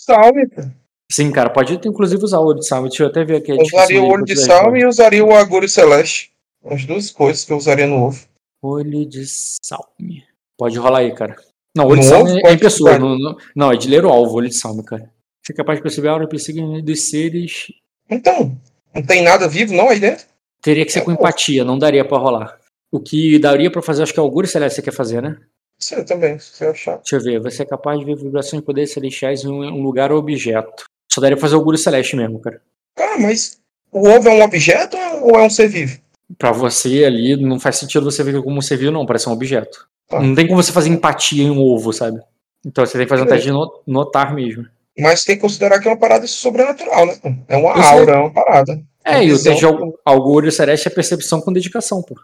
cara. 0.56 0.76
Sim, 1.12 1.32
cara, 1.32 1.50
pode 1.50 1.74
inclusive 1.88 2.24
usar 2.24 2.40
o 2.40 2.46
olho 2.46 2.60
de 2.60 2.68
salme. 2.68 2.88
Deixa 2.90 3.04
eu 3.04 3.08
até 3.08 3.24
ver 3.24 3.36
aqui. 3.38 3.52
a 3.52 3.56
Eu 3.56 3.62
usaria 3.62 4.02
o 4.02 4.08
olho 4.08 4.26
de 4.26 4.34
resposta. 4.34 4.78
e 4.78 4.86
usaria 4.86 5.26
o 5.26 5.36
agulho 5.36 5.68
celeste. 5.70 6.32
As 6.66 6.84
duas 6.86 7.12
coisas 7.12 7.44
que 7.44 7.52
eu 7.54 7.58
usaria 7.58 7.86
no 7.86 8.06
ovo. 8.06 8.26
Olho 8.64 9.06
de 9.06 9.24
salme. 9.28 10.24
Pode 10.58 10.78
rolar 10.80 11.00
aí, 11.00 11.14
cara. 11.14 11.36
Não, 11.76 11.88
olho 11.88 12.00
de 12.00 12.06
No 12.06 12.10
salme 12.12 12.30
ovo 12.30 12.38
é 12.38 12.40
em 12.40 12.42
pode 12.44 12.58
pessoa. 12.60 12.90
usar. 12.92 13.00
Não, 13.00 13.38
não, 13.56 13.72
é 13.72 13.76
de 13.78 13.88
ler 13.90 14.06
o 14.06 14.10
alvo, 14.10 14.36
olho 14.36 14.48
de 14.50 14.56
salme, 14.56 14.84
cara. 14.84 15.10
Você 15.44 15.54
é 15.54 15.56
capaz 15.56 15.78
de 15.78 15.84
perceber 15.84 16.08
a 16.08 16.12
aura 16.12 16.28
perseguindo 16.28 16.82
dos 16.82 17.10
seres. 17.10 17.68
Então, 18.10 18.58
não 18.94 19.04
tem 19.04 19.22
nada 19.22 19.48
vivo 19.48 19.74
não 19.74 19.90
aí 19.90 20.00
dentro? 20.00 20.26
Teria 20.62 20.86
que 20.86 20.92
ser 20.92 21.00
É, 21.00 21.02
com 21.04 21.12
empatia, 21.12 21.64
não 21.64 21.78
daria 21.78 22.04
pra 22.06 22.18
rolar. 22.18 22.58
O 22.92 23.00
que 23.00 23.38
daria 23.38 23.70
pra 23.70 23.82
fazer, 23.82 24.04
acho 24.04 24.14
que 24.14 24.20
é 24.20 24.24
o 24.24 24.26
augúrio 24.26 24.50
celeste 24.50 24.76
que 24.78 24.86
você 24.86 24.92
quer 24.92 24.96
fazer, 24.96 25.22
né? 25.22 25.38
Você 25.80 26.04
também, 26.06 26.40
se 26.40 26.52
você 26.56 26.66
achar. 26.66 26.98
Deixa 26.98 27.16
eu 27.18 27.22
ver. 27.22 27.40
Você 27.42 27.62
é 27.64 27.66
capaz 27.66 28.00
de 28.00 28.06
ver 28.06 28.16
vibrações 28.16 28.62
de 28.62 28.66
poderes 28.66 28.92
celestiais 28.94 29.44
em 29.44 29.50
um 29.50 29.82
lugar 29.84 30.12
ou 30.12 30.18
objeto. 30.20 30.86
Só 31.12 31.20
daria 31.20 31.36
pra 31.36 31.42
fazer 31.42 31.56
o 31.56 31.60
augúrio 31.60 31.78
celeste 31.78 32.16
mesmo, 32.16 32.40
cara. 32.40 32.62
Cara, 32.96 33.20
mas 33.20 33.60
o 33.92 34.08
ovo 34.08 34.30
é 34.30 34.32
um 34.34 34.42
objeto 34.42 34.96
ou 35.22 35.38
é 35.40 35.44
um 35.46 35.50
ser 35.50 35.68
vivo? 35.68 36.00
Pra 36.38 36.52
você 36.54 37.04
ali, 37.04 37.36
não 37.36 37.60
faz 37.60 37.76
sentido 37.76 38.10
você 38.10 38.24
ver 38.24 38.42
como 38.42 38.58
um 38.58 38.62
ser 38.62 38.78
vivo, 38.78 38.92
não. 38.92 39.06
Parece 39.06 39.28
um 39.30 39.34
objeto. 39.34 39.88
Tá. 40.08 40.20
Não 40.22 40.36
tem 40.36 40.48
como 40.48 40.62
você 40.62 40.72
fazer 40.72 40.90
empatia 40.90 41.44
em 41.44 41.50
um 41.52 41.60
ovo, 41.60 41.92
sabe? 41.92 42.20
Então 42.66 42.86
você 42.86 42.98
tem 42.98 43.06
que 43.06 43.10
fazer 43.10 43.24
um 43.24 43.28
teste 43.28 43.46
de 43.48 43.52
no- 43.52 43.82
notar 43.88 44.34
mesmo. 44.34 44.66
Mas 44.98 45.24
tem 45.24 45.36
que 45.36 45.42
considerar 45.42 45.80
que 45.80 45.88
é 45.88 45.92
uma 45.92 46.00
parada 46.00 46.26
sobrenatural, 46.28 47.06
né? 47.06 47.18
É 47.48 47.58
uma 47.58 47.74
sei. 47.76 47.84
aura, 47.84 48.12
é 48.14 48.18
uma 48.18 48.32
parada. 48.34 48.82
É, 49.04 49.24
e 49.24 49.32
o 49.34 49.42
teste 49.42 49.60
de 49.66 49.94
Augúrio 50.06 50.52
Celeste 50.52 50.88
é 50.88 50.92
percepção 50.92 51.42
com 51.42 51.52
dedicação, 51.54 52.02
pô. 52.02 52.16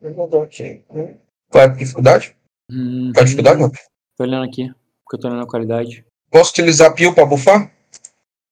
Eu 0.00 0.14
vou 0.14 0.28
dar 0.28 0.42
aqui. 0.42 0.82
Qual 1.50 1.62
é 1.64 1.66
a 1.66 1.68
dificuldade? 1.68 2.36
Hum, 2.70 3.10
Qual 3.12 3.22
a 3.22 3.24
dificuldade, 3.24 3.60
Rob? 3.62 3.72
Tô 4.16 4.24
olhando 4.24 4.44
aqui, 4.44 4.68
porque 5.04 5.16
eu 5.16 5.20
tô 5.20 5.28
olhando 5.28 5.42
a 5.42 5.48
qualidade. 5.48 6.04
Posso 6.30 6.50
utilizar 6.52 6.94
pio 6.94 7.12
pra 7.14 7.26
bufar? 7.26 7.70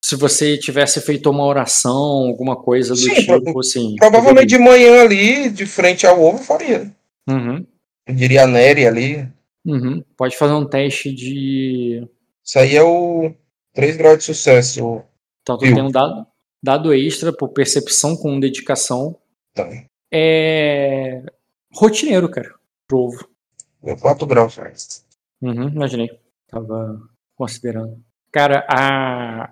Se 0.04 0.16
você 0.16 0.56
tivesse 0.58 1.00
feito 1.00 1.30
uma 1.30 1.44
oração, 1.44 2.26
alguma 2.28 2.56
coisa 2.56 2.90
do 2.94 2.96
Sim, 2.98 3.14
tipo, 3.14 3.60
assim. 3.60 3.94
Provavelmente 3.96 4.46
de 4.48 4.58
manhã 4.58 5.02
ali, 5.02 5.50
de 5.50 5.66
frente 5.66 6.06
ao 6.06 6.20
ovo, 6.20 6.38
faria. 6.38 6.90
Uhum, 7.28 7.64
Eu 8.08 8.14
diria 8.14 8.46
Nery 8.46 8.86
ali. 8.86 9.28
uhum. 9.64 10.02
Pode 10.16 10.36
fazer 10.36 10.54
um 10.54 10.66
teste 10.66 11.12
de. 11.12 12.08
Isso 12.42 12.58
aí 12.58 12.74
é 12.74 12.82
o 12.82 13.34
3 13.74 13.96
graus 13.98 14.18
de 14.18 14.24
sucesso. 14.24 15.02
Então, 15.42 15.58
tu 15.58 15.60
tem 15.60 15.82
um 15.82 15.90
dado, 15.90 16.26
dado 16.62 16.94
extra 16.94 17.32
por 17.32 17.50
percepção 17.50 18.16
com 18.16 18.40
dedicação. 18.40 19.16
Tá. 19.54 19.68
É. 20.12 21.22
Rotineiro, 21.74 22.30
cara, 22.30 22.54
pro 22.86 22.98
ovo. 22.98 23.28
Deu 23.82 23.96
4 23.96 24.26
graus. 24.26 24.58
Uhum, 25.42 25.68
imaginei. 25.68 26.10
Tava 26.48 27.00
considerando. 27.36 28.02
Cara, 28.32 28.66
a, 28.68 29.44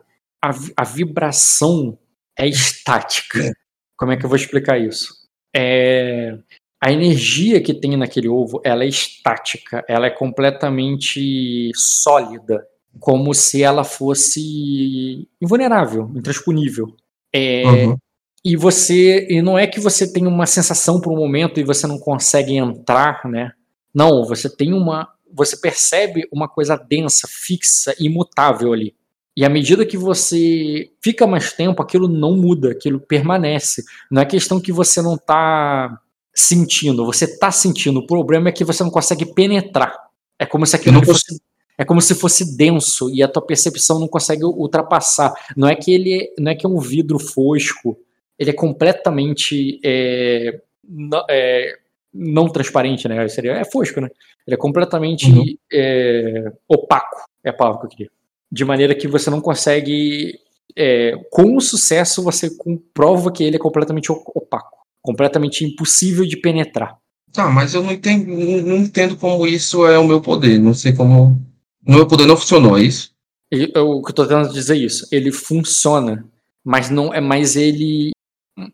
a, 0.42 0.50
a 0.76 0.84
vibração 0.84 1.98
é 2.38 2.48
estática. 2.48 3.52
Como 3.96 4.12
é 4.12 4.16
que 4.16 4.24
eu 4.24 4.28
vou 4.28 4.36
explicar 4.36 4.78
isso? 4.78 5.14
É, 5.54 6.38
a 6.80 6.92
energia 6.92 7.60
que 7.60 7.74
tem 7.74 7.96
naquele 7.96 8.28
ovo, 8.28 8.60
ela 8.64 8.84
é 8.84 8.88
estática. 8.88 9.84
Ela 9.88 10.06
é 10.06 10.10
completamente 10.10 11.70
sólida. 11.74 12.66
Como 12.98 13.34
se 13.34 13.62
ela 13.62 13.84
fosse 13.84 15.28
invulnerável, 15.40 16.10
intransponível. 16.14 16.94
É, 17.32 17.64
Uhum. 17.64 17.96
e 18.44 18.56
você 18.56 19.26
e 19.28 19.42
não 19.42 19.58
é 19.58 19.66
que 19.66 19.80
você 19.80 20.10
tem 20.10 20.26
uma 20.26 20.46
sensação 20.46 21.00
por 21.00 21.12
um 21.12 21.16
momento 21.16 21.60
e 21.60 21.64
você 21.64 21.86
não 21.86 21.98
consegue 21.98 22.54
entrar, 22.56 23.20
né? 23.26 23.52
Não, 23.94 24.24
você 24.24 24.48
tem 24.48 24.72
uma 24.72 25.08
você 25.32 25.56
percebe 25.56 26.26
uma 26.32 26.48
coisa 26.48 26.76
densa, 26.76 27.28
fixa, 27.28 27.94
imutável 27.98 28.72
ali. 28.72 28.94
E 29.36 29.44
à 29.44 29.50
medida 29.50 29.84
que 29.84 29.98
você 29.98 30.90
fica 31.02 31.26
mais 31.26 31.52
tempo, 31.52 31.82
aquilo 31.82 32.08
não 32.08 32.34
muda, 32.34 32.70
aquilo 32.70 32.98
permanece. 32.98 33.82
Não 34.10 34.22
é 34.22 34.24
questão 34.24 34.58
que 34.58 34.72
você 34.72 35.02
não 35.02 35.18
tá 35.18 36.00
sentindo, 36.36 37.06
você 37.06 37.38
tá 37.38 37.50
sentindo. 37.50 38.00
O 38.00 38.06
problema 38.06 38.50
é 38.50 38.52
que 38.52 38.64
você 38.64 38.82
não 38.84 38.90
consegue 38.90 39.24
penetrar. 39.26 39.96
É 40.38 40.44
como 40.44 40.66
se 40.66 40.76
aquilo 40.76 41.04
fosse 41.04 41.40
é 41.78 41.84
como 41.84 42.00
se 42.00 42.14
fosse 42.14 42.56
denso 42.56 43.10
e 43.10 43.22
a 43.22 43.28
tua 43.28 43.42
percepção 43.44 43.98
não 43.98 44.08
consegue 44.08 44.44
ultrapassar. 44.44 45.32
Não 45.56 45.68
é 45.68 45.74
que 45.74 45.92
ele 45.92 46.32
não 46.38 46.52
é 46.52 46.54
que 46.54 46.64
é 46.64 46.68
um 46.68 46.78
vidro 46.78 47.18
fosco, 47.18 47.98
ele 48.38 48.50
é 48.50 48.54
completamente 48.54 49.78
é, 49.84 50.60
não, 50.88 51.24
é, 51.28 51.76
não 52.12 52.48
transparente, 52.48 53.08
né? 53.08 53.26
Seria, 53.28 53.52
é 53.52 53.64
fosco, 53.64 54.00
né? 54.00 54.08
Ele 54.46 54.54
é 54.54 54.56
completamente 54.58 55.30
Uhum. 55.30 55.56
é, 55.72 56.52
opaco, 56.68 57.24
é 57.44 57.50
a 57.50 57.52
palavra 57.52 57.80
que 57.80 57.86
eu 57.86 57.90
queria. 57.90 58.10
De 58.50 58.64
maneira 58.64 58.94
que 58.94 59.08
você 59.08 59.28
não 59.30 59.40
consegue. 59.40 60.38
é, 60.76 61.12
com 61.30 61.56
o 61.56 61.60
sucesso, 61.60 62.22
você 62.22 62.50
comprova 62.56 63.32
que 63.32 63.42
ele 63.44 63.56
é 63.56 63.58
completamente 63.58 64.10
opaco, 64.12 64.85
completamente 65.06 65.64
impossível 65.64 66.26
de 66.26 66.36
penetrar. 66.36 66.96
Tá, 67.32 67.48
mas 67.48 67.72
eu 67.74 67.82
não 67.82 67.92
entendo, 67.92 68.26
não, 68.26 68.76
entendo 68.78 69.16
como 69.16 69.46
isso 69.46 69.86
é 69.86 69.98
o 69.98 70.06
meu 70.06 70.20
poder. 70.20 70.58
Não 70.58 70.74
sei 70.74 70.92
como. 70.92 71.40
O 71.86 71.92
meu 71.92 72.06
poder 72.06 72.26
não 72.26 72.36
funcionou, 72.36 72.76
é 72.78 72.82
isso? 72.82 73.12
Ele- 73.50 73.70
eu- 73.74 73.88
o 73.90 74.02
que 74.02 74.10
eu 74.10 74.14
tô 74.14 74.22
tentando 74.26 74.52
dizer 74.52 74.74
é 74.74 74.78
isso. 74.78 75.06
Ele 75.12 75.30
funciona, 75.32 76.26
mas 76.64 76.90
não 76.90 77.12
é 77.14 77.20
mais 77.20 77.54
ele. 77.56 78.10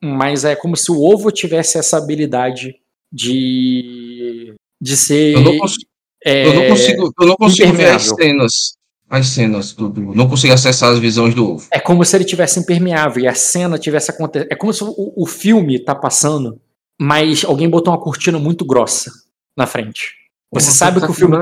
Mas 0.03 0.45
é 0.45 0.55
como 0.57 0.77
se 0.77 0.91
o 0.93 1.01
ovo 1.03 1.31
tivesse 1.31 1.77
essa 1.79 1.99
habilidade 1.99 2.75
de. 3.13 4.55
de 4.81 4.97
ser. 4.97 5.35
Eu 5.35 5.41
não, 5.43 5.59
cons- 5.59 5.77
é, 6.25 6.47
eu 6.47 6.55
não 6.55 6.69
consigo, 6.69 7.13
eu 7.21 7.27
não 7.27 7.37
consigo 7.37 7.73
ver 7.73 7.91
as 7.91 8.09
cenas. 8.09 8.75
As 9.15 9.27
cenas 9.29 9.73
do, 9.75 9.91
do- 9.91 10.15
Não 10.15 10.27
consigo 10.27 10.55
acessar 10.55 10.91
as 10.91 10.99
visões 10.99 11.35
do 11.35 11.53
ovo. 11.53 11.69
É 11.71 11.79
como 11.79 12.03
se 12.03 12.17
ele 12.17 12.25
tivesse 12.25 12.59
impermeável 12.59 13.23
e 13.23 13.29
a 13.29 13.35
cena 13.35 13.79
tivesse 13.79 14.11
acontecendo. 14.11 14.49
É 14.51 14.57
como 14.57 14.73
se 14.73 14.83
o, 14.83 14.95
o 15.15 15.27
filme 15.27 15.79
tá 15.79 15.95
passando, 15.95 16.59
mas 16.99 17.45
alguém 17.45 17.69
botou 17.69 17.93
uma 17.93 18.01
cortina 18.01 18.39
muito 18.39 18.65
grossa 18.65 19.13
na 19.55 19.67
frente. 19.67 20.15
Você 20.51 20.67
Porra, 20.69 20.77
sabe 20.79 21.01
tá 21.01 21.07
que 21.07 21.13
o 21.13 21.15
filme. 21.15 21.37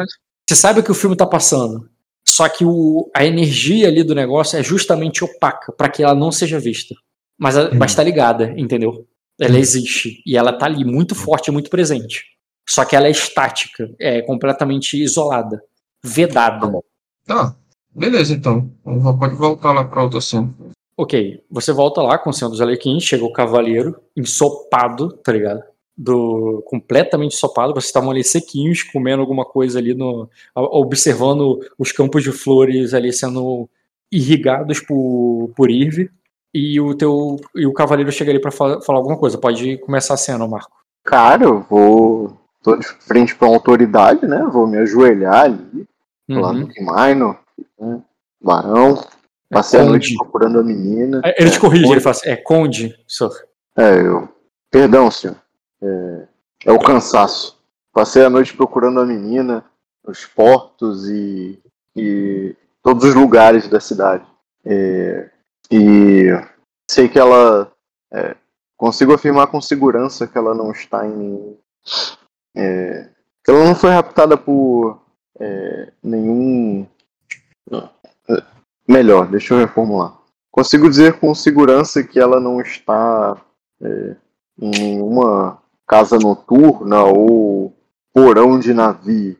Você 0.48 0.56
sabe 0.56 0.82
que 0.82 0.90
o 0.90 0.94
filme 0.94 1.14
tá 1.16 1.26
passando. 1.26 1.88
Só 2.28 2.48
que 2.48 2.64
o, 2.64 3.08
a 3.14 3.24
energia 3.24 3.86
ali 3.86 4.02
do 4.02 4.16
negócio 4.16 4.58
é 4.58 4.62
justamente 4.64 5.22
opaca 5.24 5.70
para 5.72 5.88
que 5.88 6.02
ela 6.02 6.14
não 6.14 6.32
seja 6.32 6.58
vista. 6.58 6.94
Mas, 7.38 7.56
a- 7.56 7.66
Hum. 7.68 7.78
mas 7.78 7.94
tá 7.94 8.02
ligada, 8.02 8.52
entendeu? 8.56 9.06
Ela 9.40 9.54
Hum. 9.54 9.58
existe. 9.58 10.20
E 10.26 10.36
ela 10.36 10.52
tá 10.52 10.66
ali, 10.66 10.84
muito 10.84 11.14
forte 11.14 11.48
e 11.48 11.52
muito 11.52 11.70
presente. 11.70 12.24
Só 12.68 12.84
que 12.84 12.96
ela 12.96 13.06
é 13.06 13.10
estática, 13.12 13.88
é 13.98 14.22
completamente 14.22 15.00
isolada, 15.00 15.62
vedada. 16.04 16.70
Tá, 17.26 17.54
beleza 17.94 18.32
então. 18.34 18.70
Pode 19.18 19.34
voltar 19.34 19.72
lá 19.72 19.84
pra 19.84 20.02
outra 20.02 20.20
cena. 20.20 20.52
Ok, 20.96 21.42
você 21.50 21.72
volta 21.72 22.02
lá 22.02 22.18
com 22.18 22.28
o 22.30 22.32
Senhor 22.32 22.50
dos 22.50 22.60
Alequins, 22.60 23.02
chega 23.02 23.24
o 23.24 23.32
cavaleiro, 23.32 23.96
ensopado, 24.16 25.12
tá 25.12 25.32
ligado? 25.32 25.62
Do, 25.96 26.62
completamente 26.66 27.34
ensopado, 27.34 27.72
vocês 27.72 27.86
estavam 27.86 28.10
ali 28.10 28.22
sequinhos, 28.24 28.82
comendo 28.82 29.20
alguma 29.20 29.44
coisa 29.44 29.78
ali, 29.78 29.94
no, 29.94 30.28
observando 30.54 31.58
os 31.78 31.92
campos 31.92 32.22
de 32.22 32.32
flores 32.32 32.94
ali 32.94 33.12
sendo 33.12 33.68
irrigados 34.12 34.80
por, 34.80 35.50
por 35.56 35.70
Irve, 35.70 36.10
e 36.54 36.80
o 36.80 36.94
teu 36.94 37.36
e 37.54 37.66
o 37.66 37.72
cavaleiro 37.72 38.10
chega 38.10 38.30
ali 38.32 38.40
pra 38.40 38.50
fa- 38.50 38.80
falar 38.80 38.98
alguma 38.98 39.16
coisa. 39.16 39.38
Pode 39.38 39.78
começar 39.78 40.14
a 40.14 40.18
cena, 40.18 40.46
Marco. 40.48 40.72
Cara, 41.04 41.44
eu 41.44 41.64
vou. 41.68 42.32
tô 42.62 42.76
de 42.76 42.86
frente 42.86 43.34
pra 43.36 43.48
uma 43.48 43.56
autoridade, 43.56 44.26
né? 44.26 44.42
Vou 44.52 44.66
me 44.66 44.78
ajoelhar 44.78 45.44
ali, 45.44 45.86
lá 46.28 46.48
Uhum. 46.50 46.60
no 46.60 46.68
Kimaino, 46.68 47.36
né? 47.80 48.02
Barão. 48.40 49.02
Passei 49.50 49.80
a 49.80 49.84
noite 49.84 50.14
procurando 50.16 50.60
a 50.60 50.62
menina. 50.62 51.20
É, 51.24 51.42
Ele 51.42 51.50
te 51.50 51.56
É, 51.56 51.60
corrige, 51.60 51.82
Conde. 51.82 51.94
ele 51.94 52.00
fala 52.00 52.16
assim, 52.16 52.28
é 52.28 52.36
Conde, 52.36 53.04
senhor. 53.08 53.32
É, 53.76 54.00
eu. 54.00 54.28
Perdão, 54.70 55.10
senhor. 55.10 55.36
É, 55.82 56.28
é 56.66 56.72
o 56.72 56.78
cansaço. 56.78 57.58
Passei 57.92 58.24
a 58.24 58.30
noite 58.30 58.56
procurando 58.56 59.00
a 59.00 59.06
menina 59.06 59.64
nos 60.06 60.24
portos 60.24 61.08
e, 61.08 61.58
e 61.96 62.54
todos 62.82 63.04
os 63.04 63.14
lugares 63.14 63.66
da 63.68 63.80
cidade. 63.80 64.24
É, 64.64 65.28
e 65.70 66.26
sei 66.88 67.08
que 67.08 67.18
ela. 67.18 67.72
é, 68.12 68.36
consigo 68.76 69.12
afirmar 69.12 69.48
com 69.48 69.60
segurança 69.60 70.26
que 70.28 70.38
ela 70.38 70.54
não 70.54 70.70
está 70.70 71.04
em. 71.06 71.58
é, 72.56 73.08
que 73.44 73.50
ela 73.50 73.64
não 73.64 73.74
foi 73.74 73.90
raptada 73.90 74.36
por 74.36 75.00
é, 75.40 75.92
nenhum. 76.02 76.86
Melhor, 78.88 79.28
deixa 79.28 79.54
eu 79.54 79.58
reformular. 79.58 80.18
Consigo 80.50 80.90
dizer 80.90 81.20
com 81.20 81.32
segurança 81.34 82.02
que 82.02 82.18
ela 82.18 82.40
não 82.40 82.60
está 82.60 83.36
é, 83.80 84.16
em 84.60 84.70
nenhuma 84.70 85.58
casa 85.86 86.18
noturna 86.18 87.04
ou 87.04 87.72
porão 88.12 88.58
de 88.58 88.74
navio, 88.74 89.36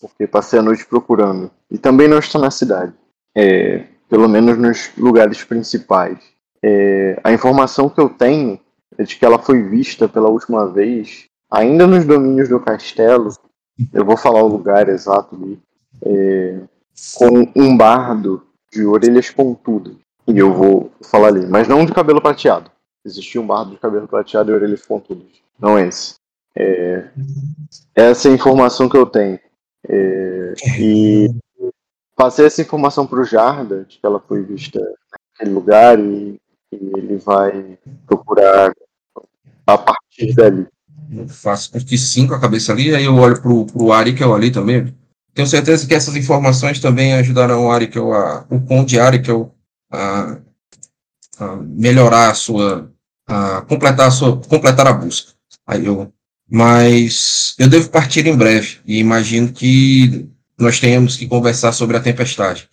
porque 0.00 0.26
passei 0.26 0.58
a 0.58 0.62
noite 0.62 0.86
procurando. 0.86 1.50
E 1.70 1.78
também 1.78 2.08
não 2.08 2.18
está 2.18 2.38
na 2.38 2.50
cidade, 2.50 2.92
é, 3.34 3.86
pelo 4.08 4.28
menos 4.28 4.58
nos 4.58 4.90
lugares 4.98 5.42
principais. 5.44 6.18
É, 6.62 7.18
a 7.24 7.32
informação 7.32 7.88
que 7.88 8.00
eu 8.00 8.10
tenho 8.10 8.60
é 8.98 9.04
de 9.04 9.16
que 9.16 9.24
ela 9.24 9.38
foi 9.38 9.62
vista 9.62 10.06
pela 10.06 10.28
última 10.28 10.66
vez, 10.66 11.26
ainda 11.50 11.86
nos 11.86 12.04
domínios 12.04 12.50
do 12.50 12.60
castelo. 12.60 13.32
Eu 13.94 14.04
vou 14.04 14.16
falar 14.16 14.42
o 14.42 14.48
lugar 14.48 14.90
exato 14.90 15.34
ali. 15.34 15.58
é, 16.04 16.60
com 17.14 17.50
um 17.56 17.76
bardo 17.76 18.42
de 18.72 18.84
orelhas 18.84 19.30
pontudas. 19.30 19.94
E 20.26 20.38
eu 20.38 20.52
vou 20.52 20.92
falar 21.02 21.28
ali, 21.28 21.46
mas 21.46 21.66
não 21.66 21.84
de 21.84 21.92
cabelo 21.92 22.20
prateado. 22.20 22.70
Existia 23.04 23.40
um 23.40 23.46
bardo 23.46 23.72
de 23.72 23.78
cabelo 23.78 24.06
prateado 24.06 24.50
e 24.50 24.54
orelhas 24.54 24.84
pontudas. 24.84 25.26
Não 25.58 25.76
é 25.76 25.88
esse. 25.88 26.14
É, 26.56 27.08
essa 27.94 28.28
é 28.28 28.30
a 28.30 28.34
informação 28.34 28.88
que 28.88 28.96
eu 28.96 29.06
tenho. 29.06 29.38
É, 29.88 30.54
e 30.78 31.30
passei 32.14 32.46
essa 32.46 32.60
informação 32.60 33.06
pro 33.06 33.24
Jarda, 33.24 33.84
de 33.84 33.98
que 33.98 34.06
ela 34.06 34.20
foi 34.20 34.42
vista 34.42 34.78
naquele 35.32 35.54
lugar 35.54 35.98
e, 35.98 36.38
e 36.72 36.90
ele 36.96 37.16
vai 37.16 37.78
procurar 38.06 38.72
a 39.66 39.78
partir 39.78 40.34
dali. 40.34 40.66
Eu 41.10 41.28
faço 41.28 41.72
que 41.84 41.98
cinco 41.98 42.34
a 42.34 42.40
cabeça 42.40 42.72
ali, 42.72 42.94
aí 42.94 43.04
eu 43.04 43.16
olho 43.16 43.40
pro, 43.40 43.66
pro 43.66 43.90
Arikel 43.90 44.34
ali 44.34 44.50
também. 44.50 44.94
Tenho 45.40 45.48
certeza 45.48 45.86
que 45.86 45.94
essas 45.94 46.16
informações 46.16 46.80
também 46.80 47.14
ajudarão 47.14 47.64
o 47.64 47.70
Arikel 47.70 48.12
a, 48.12 48.44
o 48.50 48.60
Conde 48.60 49.00
Arikel 49.00 49.54
a, 49.90 50.36
a 51.38 51.56
melhorar 51.56 52.28
a 52.28 52.34
sua, 52.34 52.92
a 53.26 53.62
completar 53.62 54.08
a 54.08 54.10
sua, 54.10 54.36
completar 54.36 54.86
a 54.86 54.92
busca. 54.92 55.32
Aí 55.66 55.86
eu 55.86 56.12
mas 56.46 57.54
eu 57.58 57.70
devo 57.70 57.88
partir 57.88 58.26
em 58.26 58.36
breve 58.36 58.80
e 58.84 58.98
imagino 58.98 59.50
que 59.50 60.28
nós 60.58 60.78
tenhamos 60.78 61.16
que 61.16 61.26
conversar 61.26 61.72
sobre 61.72 61.96
a 61.96 62.02
tempestade. 62.02 62.68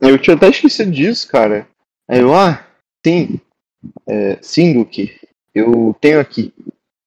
Eu 0.00 0.16
tinha 0.18 0.36
até 0.36 0.48
esquecido 0.48 0.90
disso, 0.90 1.28
cara. 1.28 1.68
Aí 2.08 2.20
eu, 2.20 2.34
ah, 2.34 2.66
sim, 3.04 3.38
é, 4.08 4.38
sim, 4.40 4.72
Duque, 4.72 5.20
eu 5.54 5.94
tenho 6.00 6.18
aqui. 6.18 6.54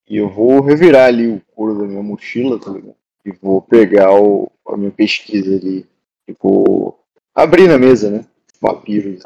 E 0.07 0.17
eu 0.17 0.29
vou 0.29 0.61
revirar 0.61 1.07
ali 1.07 1.27
o 1.27 1.41
couro 1.55 1.79
da 1.79 1.87
minha 1.87 2.03
mochila, 2.03 2.59
tá 2.59 2.69
ligado? 2.69 2.98
E 3.25 3.31
vou 3.31 3.61
pegar 3.61 4.13
o, 4.13 4.51
a 4.67 4.77
minha 4.77 4.91
pesquisa 4.91 5.55
ali. 5.55 5.85
E 6.27 6.35
vou 6.41 6.99
abrir 7.33 7.67
na 7.67 7.77
mesa, 7.77 8.09
né? 8.09 8.25
Papiros. 8.59 9.23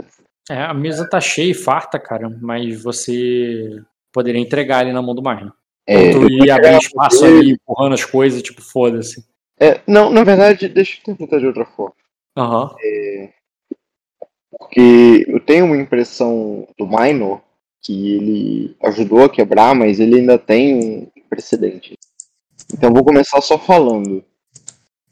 É, 0.49 0.63
a 0.63 0.73
mesa 0.73 1.09
tá 1.09 1.21
cheia 1.21 1.51
e 1.51 1.55
farta, 1.55 1.97
cara, 1.97 2.29
mas 2.41 2.81
você 2.81 3.81
poderia 4.11 4.41
entregar 4.41 4.79
ali 4.79 4.91
na 4.91 5.01
mão 5.01 5.15
do 5.15 5.23
Marlon. 5.23 5.51
É, 5.85 6.11
tu 6.11 6.29
ia 6.29 6.55
abrir 6.55 6.77
espaço 6.77 7.25
ali, 7.25 7.51
empurrando 7.51 7.93
as 7.93 8.05
coisas, 8.05 8.41
tipo, 8.41 8.61
foda-se. 8.61 9.25
É, 9.59 9.81
não, 9.87 10.09
na 10.09 10.23
verdade, 10.23 10.67
deixa 10.67 10.99
eu 11.07 11.15
tentar 11.15 11.39
de 11.39 11.47
outra 11.47 11.65
forma. 11.65 11.95
Aham. 12.37 12.73
Porque 14.51 15.25
eu 15.27 15.39
tenho 15.39 15.65
uma 15.65 15.77
impressão 15.77 16.67
do 16.77 16.87
Minor 16.87 17.41
que 17.81 18.15
ele 18.15 18.77
ajudou 18.83 19.23
a 19.23 19.29
quebrar, 19.29 19.75
mas 19.75 19.99
ele 19.99 20.19
ainda 20.19 20.37
tem 20.37 20.75
um 20.75 21.11
precedente. 21.29 21.97
Então 22.73 22.89
eu 22.89 22.93
vou 22.93 23.03
começar 23.03 23.39
só 23.41 23.57
falando. 23.57 24.23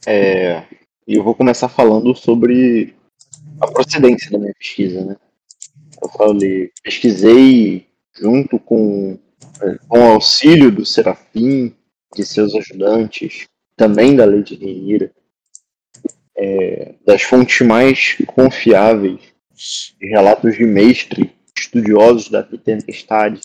É, 0.05 0.63
eu 1.07 1.23
vou 1.23 1.35
começar 1.35 1.69
falando 1.69 2.15
sobre 2.15 2.95
a 3.59 3.67
procedência 3.67 4.31
da 4.31 4.39
minha 4.39 4.53
pesquisa, 4.57 5.05
né? 5.05 5.15
Eu 6.01 6.09
falei, 6.09 6.71
pesquisei 6.83 7.87
junto 8.19 8.57
com, 8.57 9.19
com 9.87 9.99
o 9.99 10.11
auxílio 10.13 10.71
do 10.71 10.83
Serafim, 10.83 11.75
de 12.15 12.25
seus 12.25 12.55
ajudantes, 12.55 13.47
também 13.75 14.15
da 14.15 14.25
Lei 14.25 14.41
de 14.41 14.55
Reira, 14.55 15.11
é, 16.35 16.95
das 17.05 17.21
fontes 17.21 17.65
mais 17.65 18.17
confiáveis, 18.25 19.19
de 19.99 20.07
relatos 20.07 20.55
de 20.55 20.65
mestre, 20.65 21.31
estudiosos 21.55 22.29
da 22.29 22.41
tempestade 22.41 23.41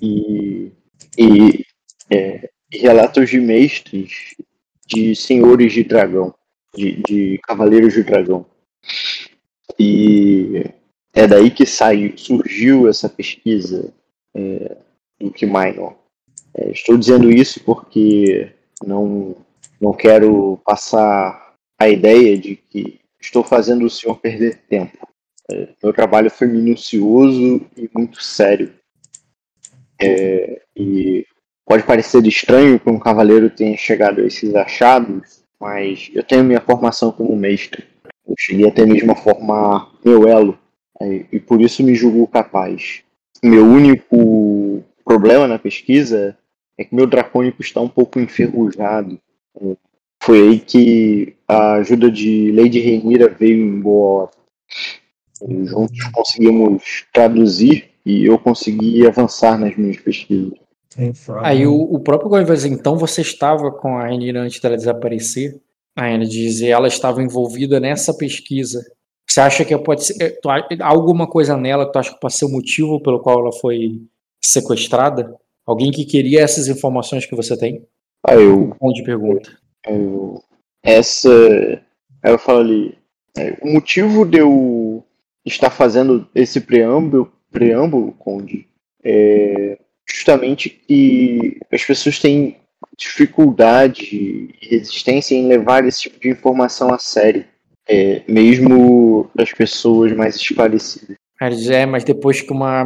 e, 0.00 0.72
e, 1.16 1.64
é, 2.10 2.50
relatos 2.78 3.30
de 3.30 3.40
mestres 3.40 4.34
de 4.86 5.14
senhores 5.16 5.72
de 5.72 5.84
dragão, 5.84 6.34
de, 6.74 7.02
de 7.02 7.38
cavaleiros 7.44 7.94
de 7.94 8.02
dragão. 8.02 8.46
E 9.78 10.64
é 11.14 11.26
daí 11.26 11.50
que 11.50 11.64
saiu, 11.66 12.16
surgiu 12.16 12.88
essa 12.88 13.08
pesquisa 13.08 13.92
é, 14.34 14.76
do 15.20 15.30
que 15.30 15.46
Minor. 15.46 15.96
É, 16.54 16.70
estou 16.70 16.96
dizendo 16.96 17.30
isso 17.30 17.62
porque 17.64 18.52
não, 18.84 19.36
não 19.80 19.92
quero 19.92 20.58
passar 20.64 21.54
a 21.78 21.88
ideia 21.88 22.36
de 22.36 22.56
que 22.56 23.00
estou 23.20 23.42
fazendo 23.42 23.86
o 23.86 23.90
senhor 23.90 24.18
perder 24.18 24.58
tempo. 24.68 25.08
É, 25.50 25.68
meu 25.82 25.92
trabalho 25.92 26.30
foi 26.30 26.46
minucioso 26.46 27.66
e 27.76 27.88
muito 27.94 28.22
sério. 28.22 28.72
É, 30.00 30.62
e 30.76 31.26
pode 31.64 31.82
parecer 31.84 32.26
estranho 32.26 32.78
que 32.78 32.90
um 32.90 32.98
cavaleiro 32.98 33.50
tenha 33.50 33.76
chegado 33.76 34.20
a 34.20 34.26
esses 34.26 34.54
achados, 34.54 35.42
mas 35.60 36.10
eu 36.14 36.22
tenho 36.22 36.44
minha 36.44 36.60
formação 36.60 37.12
como 37.12 37.36
mestre. 37.36 37.84
Eu 38.26 38.34
cheguei 38.38 38.68
até 38.68 38.84
mesmo 38.84 39.12
a 39.12 39.16
formar 39.16 39.90
meu 40.04 40.28
elo, 40.28 40.58
é, 41.00 41.26
e 41.32 41.40
por 41.40 41.60
isso 41.60 41.82
me 41.82 41.94
julgo 41.94 42.26
capaz. 42.26 43.02
Meu 43.42 43.64
único 43.64 44.82
problema 45.04 45.48
na 45.48 45.58
pesquisa 45.58 46.36
é 46.78 46.84
que 46.84 46.94
meu 46.94 47.06
dracônico 47.06 47.60
está 47.60 47.80
um 47.80 47.88
pouco 47.88 48.20
enferrujado. 48.20 49.18
É, 49.60 49.76
Foi 50.22 50.40
aí 50.40 50.60
que 50.60 51.34
a 51.48 51.74
ajuda 51.74 52.10
de 52.10 52.52
Lady 52.52 52.80
Renira 52.80 53.28
veio 53.28 53.56
em 53.56 53.80
boa 53.80 54.22
hora. 54.22 54.30
Juntos 55.64 56.04
conseguimos 56.12 57.04
traduzir 57.12 57.90
e 58.06 58.24
eu 58.24 58.38
consegui 58.38 59.04
avançar 59.06 59.58
nas 59.58 59.76
minhas 59.76 59.96
pesquisas. 59.96 60.61
Aí 61.42 61.66
o, 61.66 61.74
o 61.74 62.00
próprio 62.00 62.28
Goiás 62.28 62.46
vai 62.46 62.56
dizer, 62.56 62.68
então 62.68 62.96
você 62.96 63.20
estava 63.20 63.70
com 63.70 63.96
a 63.96 64.06
Renira 64.06 64.40
antes 64.40 64.60
dela 64.60 64.76
desaparecer? 64.76 65.60
A 65.96 66.06
Renira 66.06 66.26
diz, 66.26 66.60
e 66.60 66.68
ela 66.68 66.88
estava 66.88 67.22
envolvida 67.22 67.78
nessa 67.80 68.14
pesquisa. 68.14 68.84
Você 69.28 69.40
acha 69.40 69.64
que 69.64 69.76
pode 69.78 70.04
ser, 70.04 70.38
tu 70.40 70.48
alguma 70.80 71.26
coisa 71.26 71.56
nela 71.56 71.86
que 71.86 71.92
tu 71.92 71.98
acha 71.98 72.12
que 72.12 72.20
pode 72.20 72.34
ser 72.34 72.44
o 72.44 72.50
motivo 72.50 73.00
pelo 73.00 73.20
qual 73.20 73.40
ela 73.40 73.52
foi 73.52 74.02
sequestrada? 74.44 75.34
Alguém 75.66 75.90
que 75.90 76.04
queria 76.04 76.40
essas 76.42 76.68
informações 76.68 77.24
que 77.24 77.34
você 77.34 77.56
tem? 77.56 77.86
Aí 78.26 78.42
eu 78.42 78.76
Onde 78.80 79.02
pergunta. 79.02 79.50
Eu- 79.86 80.42
essa. 80.82 81.30
Aí 82.22 82.32
eu 82.32 82.38
falo 82.38 82.60
ali. 82.60 82.98
é, 83.36 83.56
o 83.62 83.72
motivo 83.72 84.26
de 84.26 84.38
eu 84.38 85.04
estar 85.44 85.70
fazendo 85.70 86.28
esse 86.34 86.60
preâmbulo, 86.60 87.32
preâmbulo 87.50 88.12
Conde, 88.12 88.68
é 89.02 89.78
justamente 90.08 90.68
que 90.68 91.58
as 91.72 91.84
pessoas 91.84 92.18
têm 92.18 92.56
dificuldade 92.96 94.02
e 94.02 94.54
resistência 94.60 95.34
em 95.34 95.46
levar 95.46 95.84
esse 95.86 96.02
tipo 96.02 96.20
de 96.20 96.28
informação 96.28 96.92
a 96.92 96.98
sério. 96.98 97.44
É, 97.88 98.22
mesmo 98.28 99.28
das 99.34 99.52
pessoas 99.52 100.12
mais 100.12 100.36
esclarecidas. 100.36 101.16
Diz, 101.50 101.68
é, 101.68 101.84
mas 101.84 102.04
depois 102.04 102.40
que 102.40 102.52
uma 102.52 102.84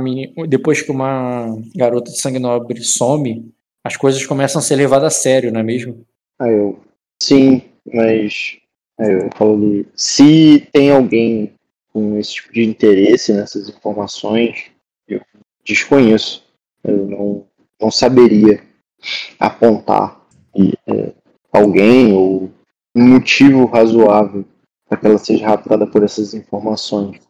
depois 0.48 0.80
que 0.80 0.90
uma 0.90 1.54
garota 1.76 2.10
de 2.10 2.18
sangue 2.18 2.38
nobre 2.38 2.82
some, 2.82 3.52
as 3.84 3.96
coisas 3.96 4.24
começam 4.24 4.58
a 4.58 4.62
ser 4.62 4.76
levadas 4.76 5.14
a 5.14 5.18
sério, 5.18 5.52
não 5.52 5.60
é 5.60 5.62
mesmo? 5.62 6.04
Aí 6.40 6.54
eu. 6.54 6.80
Sim, 7.22 7.62
mas. 7.92 8.58
Aí 8.98 9.12
eu 9.12 9.28
falo 9.36 9.54
ali. 9.54 9.86
Se 9.94 10.66
tem 10.72 10.90
alguém 10.90 11.52
com 11.92 12.18
esse 12.18 12.34
tipo 12.34 12.52
de 12.52 12.64
interesse 12.64 13.32
nessas 13.32 13.68
informações, 13.68 14.70
eu 15.06 15.20
desconheço. 15.64 16.45
Eu 16.86 17.06
não, 17.06 17.46
não 17.80 17.90
saberia 17.90 18.62
apontar 19.38 20.20
é, 20.86 21.12
alguém 21.52 22.12
ou 22.12 22.50
um 22.94 23.08
motivo 23.08 23.66
razoável 23.66 24.44
para 24.88 24.98
que 24.98 25.06
ela 25.06 25.18
seja 25.18 25.46
raptada 25.46 25.86
por 25.86 26.02
essas 26.02 26.32
informações. 26.32 27.20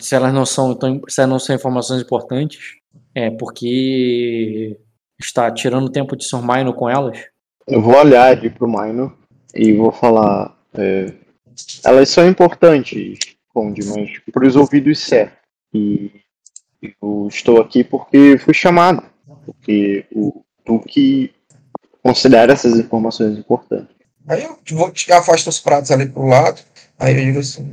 Se 0.00 0.14
elas 0.14 0.32
não 0.32 0.44
são 0.44 0.74
tão, 0.74 1.00
se 1.08 1.20
elas 1.20 1.30
não 1.30 1.38
são 1.38 1.56
informações 1.56 2.02
importantes, 2.02 2.76
é 3.14 3.30
porque 3.30 4.78
está 5.18 5.50
tirando 5.50 5.90
tempo 5.90 6.14
de 6.16 6.24
Sr. 6.24 6.42
Minor 6.42 6.74
com 6.74 6.88
elas. 6.88 7.18
Eu 7.66 7.80
vou 7.80 7.96
olhar 7.96 8.36
ali 8.36 8.50
pro 8.50 8.68
Minor 8.68 9.16
e 9.54 9.72
vou 9.72 9.90
falar. 9.90 10.56
é, 10.74 11.12
elas 11.84 12.08
são 12.08 12.26
importantes, 12.28 13.18
Conde, 13.48 13.84
mas 13.84 14.18
para 14.32 14.46
os 14.46 14.56
ouvidos 14.56 14.98
certos. 15.00 15.38
E 15.74 16.21
eu 16.82 17.28
estou 17.28 17.60
aqui 17.60 17.84
porque 17.84 18.38
fui 18.38 18.54
chamado. 18.54 19.02
Porque 19.44 20.04
o 20.12 20.42
Duque 20.64 21.32
considera 22.02 22.52
essas 22.52 22.78
informações 22.78 23.38
importantes. 23.38 23.94
Aí 24.26 24.42
eu 24.42 24.58
vou 24.72 24.90
te 24.90 25.10
afasto 25.12 25.48
os 25.48 25.58
pratos 25.58 25.90
ali 25.90 26.08
pro 26.08 26.26
lado. 26.26 26.60
Aí 26.98 27.16
eu 27.16 27.24
digo 27.24 27.38
assim. 27.40 27.72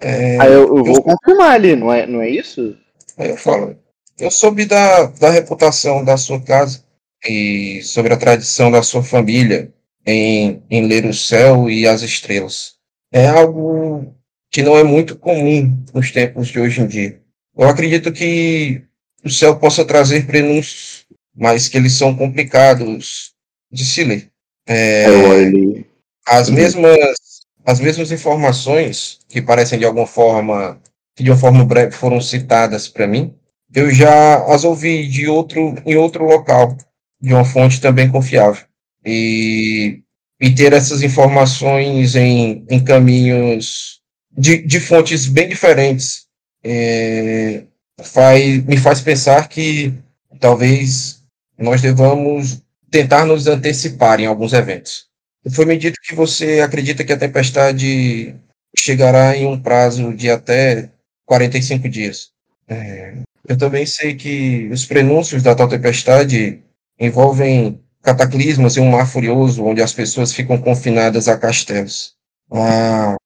é, 0.00 0.40
Aí 0.40 0.52
eu, 0.52 0.76
eu 0.76 0.84
vou 0.84 1.02
confirmar 1.02 1.52
ali, 1.52 1.74
não 1.74 1.92
é, 1.92 2.06
não 2.06 2.20
é 2.20 2.28
isso? 2.28 2.76
Aí 3.16 3.30
eu 3.30 3.36
falo, 3.36 3.76
eu 4.18 4.30
soube 4.30 4.64
da, 4.66 5.06
da 5.06 5.30
reputação 5.30 6.04
da 6.04 6.16
sua 6.16 6.40
casa 6.40 6.84
e 7.26 7.80
sobre 7.82 8.12
a 8.12 8.16
tradição 8.16 8.70
da 8.70 8.82
sua 8.82 9.02
família 9.02 9.72
em, 10.06 10.62
em 10.70 10.86
ler 10.86 11.04
o 11.06 11.14
céu 11.14 11.68
e 11.70 11.86
as 11.86 12.02
estrelas. 12.02 12.74
É 13.12 13.26
algo 13.26 14.14
que 14.50 14.62
não 14.62 14.76
é 14.76 14.84
muito 14.84 15.16
comum 15.16 15.76
nos 15.94 16.10
tempos 16.10 16.48
de 16.48 16.60
hoje 16.60 16.80
em 16.80 16.86
dia. 16.86 17.20
Eu 17.58 17.68
acredito 17.68 18.12
que 18.12 18.82
o 19.24 19.28
céu 19.28 19.56
possa 19.56 19.84
trazer 19.84 20.26
prenúncios, 20.26 21.06
mas 21.34 21.68
que 21.68 21.76
eles 21.76 21.92
são 21.92 22.14
complicados 22.14 23.32
de 23.70 23.84
se 23.84 24.04
ler. 24.04 24.30
É, 24.66 25.06
ali. 25.06 25.86
as 26.26 26.48
Uhum. 26.48 26.54
mesmas 26.54 27.18
as 27.64 27.80
mesmas 27.80 28.12
informações 28.12 29.18
que 29.28 29.40
parecem 29.42 29.78
de 29.78 29.84
alguma 29.86 30.06
forma 30.06 30.78
que 31.16 31.24
de 31.24 31.30
uma 31.30 31.38
forma 31.38 31.64
breve 31.64 31.92
foram 31.92 32.20
citadas 32.20 32.86
para 32.86 33.06
mim 33.06 33.34
eu 33.74 33.90
já 33.90 34.44
as 34.52 34.62
ouvi 34.64 35.06
de 35.08 35.26
outro 35.26 35.74
em 35.86 35.96
outro 35.96 36.24
local 36.24 36.76
de 37.20 37.32
uma 37.32 37.46
fonte 37.46 37.80
também 37.80 38.10
confiável 38.10 38.64
e, 39.04 40.02
e 40.38 40.54
ter 40.54 40.74
essas 40.74 41.02
informações 41.02 42.14
em, 42.14 42.64
em 42.68 42.84
caminhos 42.84 44.00
de, 44.36 44.58
de 44.58 44.80
fontes 44.80 45.26
bem 45.26 45.48
diferentes 45.48 46.27
é, 46.64 47.64
faz, 48.02 48.64
me 48.64 48.76
faz 48.76 49.00
pensar 49.00 49.48
que 49.48 49.94
talvez 50.40 51.22
nós 51.58 51.80
devamos 51.80 52.62
tentar 52.90 53.24
nos 53.26 53.46
antecipar 53.46 54.20
em 54.20 54.26
alguns 54.26 54.52
eventos 54.52 55.08
foi 55.50 55.64
me 55.64 55.76
dito 55.76 55.98
que 56.02 56.14
você 56.14 56.60
acredita 56.60 57.04
que 57.04 57.12
a 57.12 57.18
tempestade 57.18 58.34
chegará 58.76 59.36
em 59.36 59.46
um 59.46 59.60
prazo 59.60 60.12
de 60.14 60.30
até 60.30 60.90
45 61.26 61.88
dias. 61.88 62.30
É, 62.68 63.14
Eu 63.48 63.56
também 63.56 63.86
sei 63.86 64.14
que 64.14 64.68
os 64.70 64.84
prenúncios 64.84 65.42
da 65.42 65.54
tal 65.54 65.68
tempestade 65.68 66.60
envolvem 66.98 67.80
cataclismos 68.02 68.76
e 68.76 68.80
um 68.80 68.90
mar 68.90 69.06
furioso 69.06 69.64
onde 69.64 69.82
as 69.82 69.92
pessoas 69.92 70.32
ficam 70.32 70.58
confinadas 70.58 71.28
a 71.28 71.36
castelos. 71.36 72.14
A, 72.52 73.16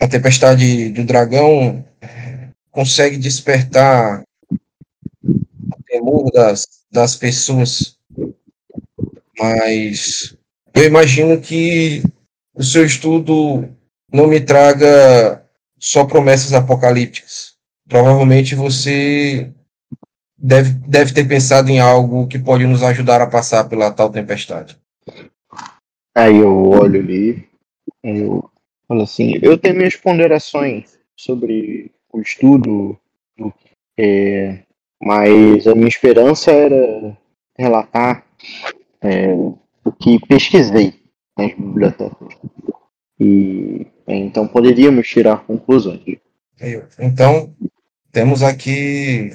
a 0.00 0.08
tempestade 0.08 0.90
do 0.90 1.04
dragão 1.04 1.84
consegue 2.72 3.18
despertar 3.18 4.24
o 5.22 5.82
temor 5.86 6.32
das, 6.32 6.66
das 6.90 7.14
pessoas, 7.14 7.96
mas 9.38 10.36
eu 10.74 10.84
imagino 10.84 11.40
que 11.40 12.02
o 12.54 12.62
seu 12.62 12.84
estudo 12.84 13.68
não 14.12 14.26
me 14.26 14.40
traga 14.40 15.44
só 15.78 16.04
promessas 16.04 16.52
apocalípticas. 16.54 17.54
Provavelmente 17.88 18.54
você 18.54 19.52
deve, 20.38 20.70
deve 20.88 21.12
ter 21.12 21.28
pensado 21.28 21.70
em 21.70 21.78
algo 21.78 22.26
que 22.26 22.38
pode 22.38 22.66
nos 22.66 22.82
ajudar 22.82 23.20
a 23.20 23.26
passar 23.26 23.68
pela 23.68 23.90
tal 23.90 24.10
tempestade. 24.10 24.78
Aí 26.14 26.38
eu 26.38 26.68
olho 26.68 27.00
ali, 27.00 27.48
eu 28.02 28.50
falo 28.86 29.02
assim, 29.02 29.38
eu 29.42 29.56
tenho 29.58 29.76
minhas 29.76 29.96
ponderações 29.96 30.98
sobre 31.16 31.90
o 32.12 32.20
estudo, 32.20 32.98
é, 33.98 34.60
mas 35.02 35.66
a 35.66 35.74
minha 35.74 35.88
esperança 35.88 36.50
era 36.50 37.16
relatar 37.56 38.24
é, 39.00 39.32
o 39.34 39.92
que 40.00 40.24
pesquisei 40.26 40.94
nas 41.36 41.54
bibliotecas. 41.54 42.34
E 43.18 43.86
é, 44.06 44.16
então 44.16 44.46
poderíamos 44.46 45.08
tirar 45.08 45.44
conclusões. 45.44 46.02
Então, 46.98 47.52
temos 48.12 48.42
aqui 48.42 49.32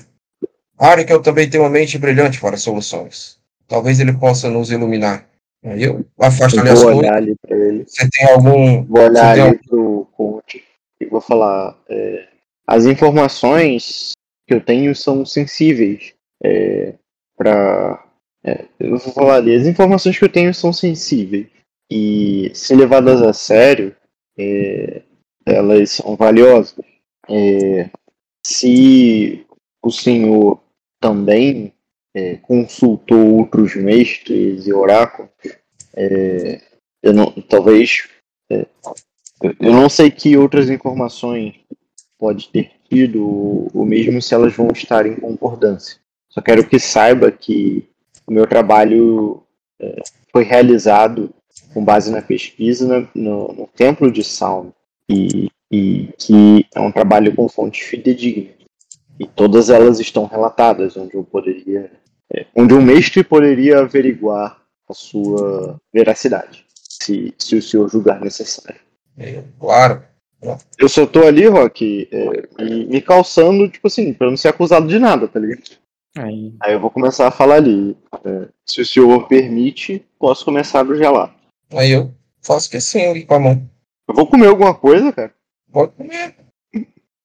eu 1.09 1.21
também 1.21 1.49
tem 1.49 1.59
uma 1.59 1.69
mente 1.69 1.97
brilhante 1.97 2.39
para 2.39 2.55
soluções. 2.55 3.39
Talvez 3.67 3.99
ele 3.99 4.13
possa 4.13 4.49
nos 4.49 4.71
iluminar. 4.71 5.27
Eu 5.63 6.05
afasto 6.19 6.59
ali 6.59 6.69
as 6.69 6.83
olhar 6.83 7.15
ali 7.15 7.35
para 7.41 7.57
ele. 7.57 7.83
Você 7.87 8.07
tem 8.09 8.31
algum. 8.31 8.85
Vou 8.85 9.01
olhar 9.01 9.31
ali 9.31 9.41
algum... 9.41 9.57
pro 9.57 10.07
coach 10.15 10.63
e 11.01 11.05
vou 11.05 11.19
falar. 11.19 11.75
É, 11.89 12.27
as 12.67 12.85
informações 12.85 14.11
que 14.45 14.53
eu 14.53 14.61
tenho 14.61 14.93
são 14.93 15.25
sensíveis 15.25 16.13
é, 16.43 16.95
para. 17.35 18.03
É, 18.43 18.65
eu 18.79 18.97
vou 18.97 19.13
falar 19.13 19.35
ali. 19.35 19.55
As 19.55 19.65
informações 19.65 20.17
que 20.19 20.25
eu 20.25 20.31
tenho 20.31 20.53
são 20.53 20.73
sensíveis 20.73 21.47
e, 21.89 22.51
se 22.53 22.75
levadas 22.75 23.21
a 23.21 23.31
sério, 23.33 23.95
é, 24.37 25.01
elas 25.45 25.91
são 25.91 26.15
valiosas. 26.15 26.77
É, 27.29 27.89
se 28.45 29.45
o 29.83 29.91
senhor 29.91 30.61
também 31.01 31.73
é, 32.15 32.35
consultou 32.37 33.37
outros 33.37 33.75
mestres 33.75 34.67
e 34.67 34.73
oráculos. 34.73 35.29
É, 35.95 36.61
eu 37.01 37.13
não, 37.13 37.31
talvez 37.31 38.07
eu 39.59 39.71
não 39.71 39.89
sei 39.89 40.09
que 40.09 40.37
outras 40.37 40.69
informações 40.69 41.55
pode 42.17 42.49
ter 42.49 42.71
tido, 42.89 43.69
ou 43.73 43.85
mesmo 43.85 44.21
se 44.21 44.33
elas 44.33 44.55
vão 44.55 44.69
estar 44.71 45.05
em 45.05 45.15
concordância. 45.15 45.97
Só 46.29 46.41
quero 46.41 46.67
que 46.67 46.79
saiba 46.79 47.31
que 47.31 47.87
o 48.25 48.31
meu 48.31 48.47
trabalho 48.47 49.43
é, 49.79 50.01
foi 50.31 50.43
realizado 50.43 51.33
com 51.73 51.83
base 51.83 52.11
na 52.11 52.21
pesquisa 52.21 53.07
no, 53.13 53.53
no 53.53 53.69
Templo 53.75 54.11
de 54.11 54.23
Salmo 54.23 54.73
e, 55.09 55.49
e 55.71 56.09
que 56.17 56.65
é 56.73 56.79
um 56.79 56.91
trabalho 56.91 57.33
com 57.35 57.47
fontes 57.47 57.87
fidedignas. 57.87 58.55
E 59.19 59.25
todas 59.25 59.69
elas 59.69 59.99
estão 59.99 60.25
relatadas, 60.25 60.95
onde 60.95 61.15
eu 61.15 61.23
poderia. 61.23 61.91
É, 62.31 62.45
onde 62.55 62.73
um 62.73 62.81
mestre 62.81 63.23
poderia 63.23 63.79
averiguar 63.79 64.61
a 64.87 64.93
sua 64.93 65.79
veracidade, 65.93 66.65
se, 66.73 67.33
se 67.37 67.55
o 67.55 67.61
senhor 67.61 67.89
julgar 67.89 68.21
necessário. 68.21 68.79
É, 69.17 69.43
claro. 69.59 70.03
Eu 70.77 70.87
só 70.87 71.05
tô 71.05 71.25
ali, 71.25 71.47
Rock, 71.47 72.07
é, 72.11 72.63
me, 72.63 72.85
me 72.85 73.01
calçando, 73.01 73.67
tipo 73.69 73.87
assim, 73.87 74.13
pra 74.13 74.29
não 74.29 74.37
ser 74.37 74.49
acusado 74.49 74.87
de 74.87 74.99
nada, 74.99 75.27
tá 75.27 75.39
ligado? 75.39 75.77
Aí, 76.17 76.53
Aí 76.59 76.73
eu 76.73 76.79
vou 76.79 76.89
começar 76.89 77.27
a 77.27 77.31
falar 77.31 77.55
ali. 77.55 77.95
É, 78.23 78.47
se 78.65 78.81
o 78.81 78.85
senhor 78.85 79.27
permite, 79.27 80.05
posso 80.19 80.45
começar 80.45 80.81
a 80.81 80.95
gelar. 80.95 81.35
Aí 81.73 81.91
eu 81.91 82.13
faço 82.41 82.69
que 82.69 82.79
sim, 82.79 83.01
ali 83.01 83.25
com 83.25 83.35
a 83.35 83.39
mão. 83.39 83.69
Eu 84.07 84.15
vou 84.15 84.27
comer 84.27 84.47
alguma 84.47 84.73
coisa, 84.73 85.11
cara? 85.11 85.33
Pode 85.71 85.91
comer. 85.93 86.35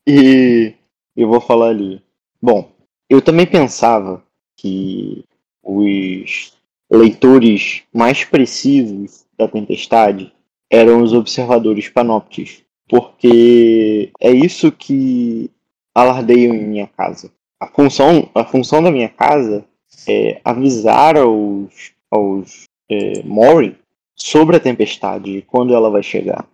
E 0.07 0.75
eu 1.17 1.29
vou 1.29 1.41
falar 1.41 1.69
ali. 1.69 2.03
Bom, 2.41 2.73
eu 3.09 3.23
também 3.23 3.47
pensava 3.47 4.23
que 4.57 5.25
os 5.63 6.53
leitores 6.91 7.83
mais 7.93 8.25
precisos 8.25 9.25
da 9.39 9.47
tempestade 9.47 10.33
eram 10.71 11.03
os 11.03 11.13
observadores 11.13 11.89
panópticos, 11.89 12.63
porque 12.89 14.11
é 14.21 14.31
isso 14.31 14.71
que 14.71 15.51
alardeiam 15.95 16.55
em 16.55 16.67
minha 16.67 16.87
casa. 16.87 17.31
A 17.61 17.67
função, 17.67 18.29
a 18.35 18.45
função 18.45 18.83
da 18.83 18.91
minha 18.91 19.09
casa 19.09 19.65
é 20.07 20.41
avisar 20.45 21.17
aos, 21.17 21.93
aos 22.11 22.65
é, 22.91 23.23
Mori 23.23 23.77
sobre 24.15 24.57
a 24.57 24.61
tempestade, 24.61 25.43
quando 25.47 25.75
ela 25.75 25.91
vai 25.91 26.03
chegar. 26.03 26.47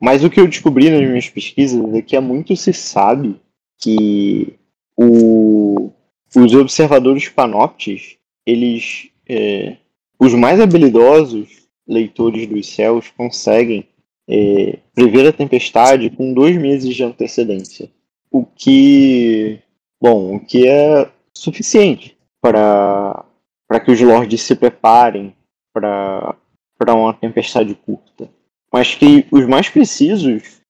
Mas 0.00 0.24
o 0.24 0.30
que 0.30 0.40
eu 0.40 0.48
descobri 0.48 0.90
nas 0.90 1.00
minhas 1.00 1.28
pesquisas 1.28 1.94
é 1.94 2.02
que 2.02 2.16
há 2.16 2.20
muito 2.20 2.56
se 2.56 2.72
sabe 2.72 3.40
que 3.78 4.54
o, 4.96 5.90
os 6.36 6.54
observadores 6.54 7.28
panoptes, 7.28 8.16
eles, 8.46 9.08
é, 9.28 9.76
os 10.18 10.34
mais 10.34 10.60
habilidosos 10.60 11.64
leitores 11.86 12.46
dos 12.46 12.66
céus 12.66 13.10
conseguem 13.16 13.86
é, 14.28 14.78
prever 14.94 15.28
a 15.28 15.32
tempestade 15.32 16.10
com 16.10 16.32
dois 16.32 16.56
meses 16.56 16.94
de 16.94 17.04
antecedência, 17.04 17.90
o 18.30 18.44
que, 18.44 19.60
bom, 20.00 20.36
o 20.36 20.40
que 20.40 20.66
é 20.68 21.08
suficiente 21.36 22.16
para 22.40 23.24
para 23.66 23.80
que 23.80 23.90
os 23.90 24.00
lords 24.00 24.42
se 24.42 24.54
preparem 24.54 25.34
para 25.72 26.36
para 26.78 26.94
uma 26.94 27.14
tempestade 27.14 27.74
curta, 27.74 28.28
mas 28.72 28.94
que 28.94 29.26
os 29.30 29.46
mais 29.46 29.68
precisos 29.68 30.60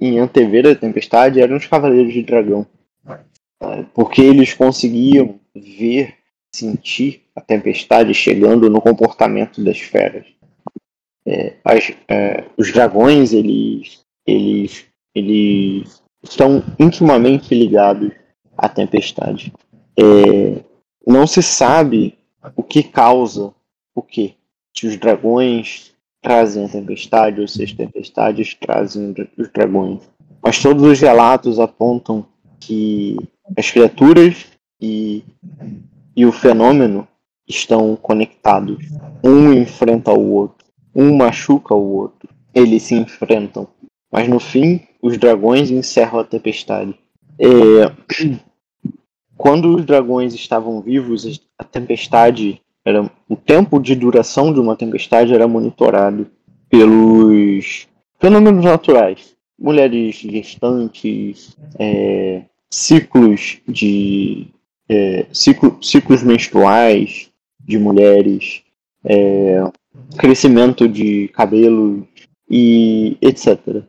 em 0.00 0.18
antever 0.18 0.66
a 0.66 0.74
tempestade 0.74 1.40
eram 1.40 1.56
os 1.56 1.66
Cavaleiros 1.66 2.12
de 2.12 2.22
Dragão. 2.22 2.66
Porque 3.94 4.20
eles 4.20 4.52
conseguiam 4.52 5.40
ver, 5.54 6.14
sentir 6.54 7.22
a 7.34 7.40
tempestade 7.40 8.12
chegando 8.12 8.68
no 8.68 8.80
comportamento 8.80 9.64
das 9.64 9.80
feras. 9.80 10.26
É, 11.26 11.54
as, 11.64 11.92
é, 12.08 12.44
os 12.56 12.72
dragões, 12.72 13.32
eles, 13.32 14.04
eles, 14.26 14.86
eles 15.14 16.02
estão 16.22 16.62
intimamente 16.78 17.54
ligados 17.54 18.12
à 18.56 18.68
tempestade. 18.68 19.52
É, 19.98 20.62
não 21.06 21.26
se 21.26 21.42
sabe 21.42 22.18
o 22.56 22.62
que 22.62 22.82
causa 22.82 23.54
o 23.94 24.02
que. 24.02 24.34
Se 24.76 24.86
os 24.86 24.96
dragões 24.96 25.94
trazem 26.20 26.64
a 26.64 26.68
tempestade, 26.68 27.40
ou 27.40 27.46
se 27.46 27.62
as 27.62 27.72
tempestades 27.72 28.54
trazem 28.54 29.14
os 29.38 29.48
dragões. 29.52 30.00
Mas 30.42 30.60
todos 30.60 30.82
os 30.82 30.98
relatos 30.98 31.60
apontam 31.60 32.26
que 32.58 33.16
as 33.56 33.70
criaturas 33.70 34.46
e, 34.80 35.22
e 36.16 36.24
o 36.24 36.32
fenômeno 36.32 37.06
estão 37.46 37.94
conectados. 37.94 38.86
Um 39.22 39.52
enfrenta 39.52 40.12
o 40.12 40.32
outro, 40.32 40.63
um 40.94 41.16
machuca 41.16 41.74
o 41.74 41.96
outro. 41.96 42.28
Eles 42.54 42.84
se 42.84 42.94
enfrentam. 42.94 43.66
Mas 44.12 44.28
no 44.28 44.38
fim, 44.38 44.80
os 45.02 45.18
dragões 45.18 45.70
encerram 45.70 46.20
a 46.20 46.24
tempestade. 46.24 46.94
É... 47.38 47.46
Quando 49.36 49.74
os 49.74 49.84
dragões 49.84 50.32
estavam 50.32 50.80
vivos, 50.80 51.40
a 51.58 51.64
tempestade 51.64 52.60
era 52.84 53.10
o 53.28 53.34
tempo 53.34 53.80
de 53.80 53.94
duração 53.94 54.52
de 54.52 54.60
uma 54.60 54.76
tempestade 54.76 55.34
era 55.34 55.48
monitorado 55.48 56.28
pelos 56.68 57.88
fenômenos 58.20 58.64
naturais, 58.64 59.34
mulheres 59.58 60.16
gestantes, 60.16 61.56
é, 61.78 62.42
ciclos 62.70 63.58
de 63.66 64.48
é, 64.88 65.26
ciclo, 65.32 65.78
ciclos 65.82 66.22
menstruais 66.22 67.30
de 67.60 67.78
mulheres, 67.78 68.62
é, 69.04 69.62
crescimento 70.16 70.88
de 70.88 71.28
cabelo 71.28 72.06
e 72.48 73.16
etc. 73.20 73.82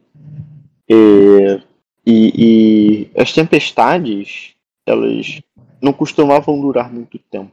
É, 0.90 1.62
e, 2.06 3.10
e 3.16 3.22
as 3.22 3.34
tempestades 3.34 4.54
elas 4.86 5.42
não 5.82 5.92
costumavam 5.92 6.60
durar 6.60 6.94
muito 6.94 7.18
tempo 7.18 7.52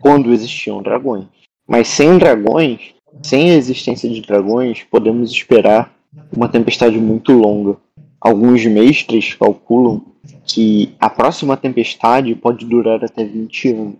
quando 0.00 0.32
existiam 0.32 0.82
dragões. 0.82 1.26
Mas 1.66 1.88
sem 1.88 2.16
dragões, 2.16 2.94
sem 3.22 3.50
a 3.50 3.54
existência 3.54 4.08
de 4.08 4.22
dragões, 4.22 4.82
podemos 4.84 5.30
esperar 5.30 5.94
uma 6.34 6.48
tempestade 6.48 6.98
muito 6.98 7.32
longa. 7.32 7.76
alguns 8.20 8.64
mestres 8.64 9.34
calculam 9.34 10.04
que 10.46 10.94
a 10.98 11.08
próxima 11.08 11.56
tempestade 11.56 12.34
pode 12.34 12.64
durar 12.64 13.04
até 13.04 13.24
20 13.24 13.68
anos. 13.72 13.96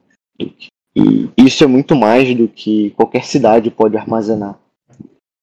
E 0.96 1.30
isso 1.36 1.62
é 1.62 1.66
muito 1.66 1.94
mais 1.94 2.34
do 2.34 2.48
que 2.48 2.90
qualquer 2.90 3.24
cidade 3.24 3.70
pode 3.70 3.96
armazenar. 3.96 4.58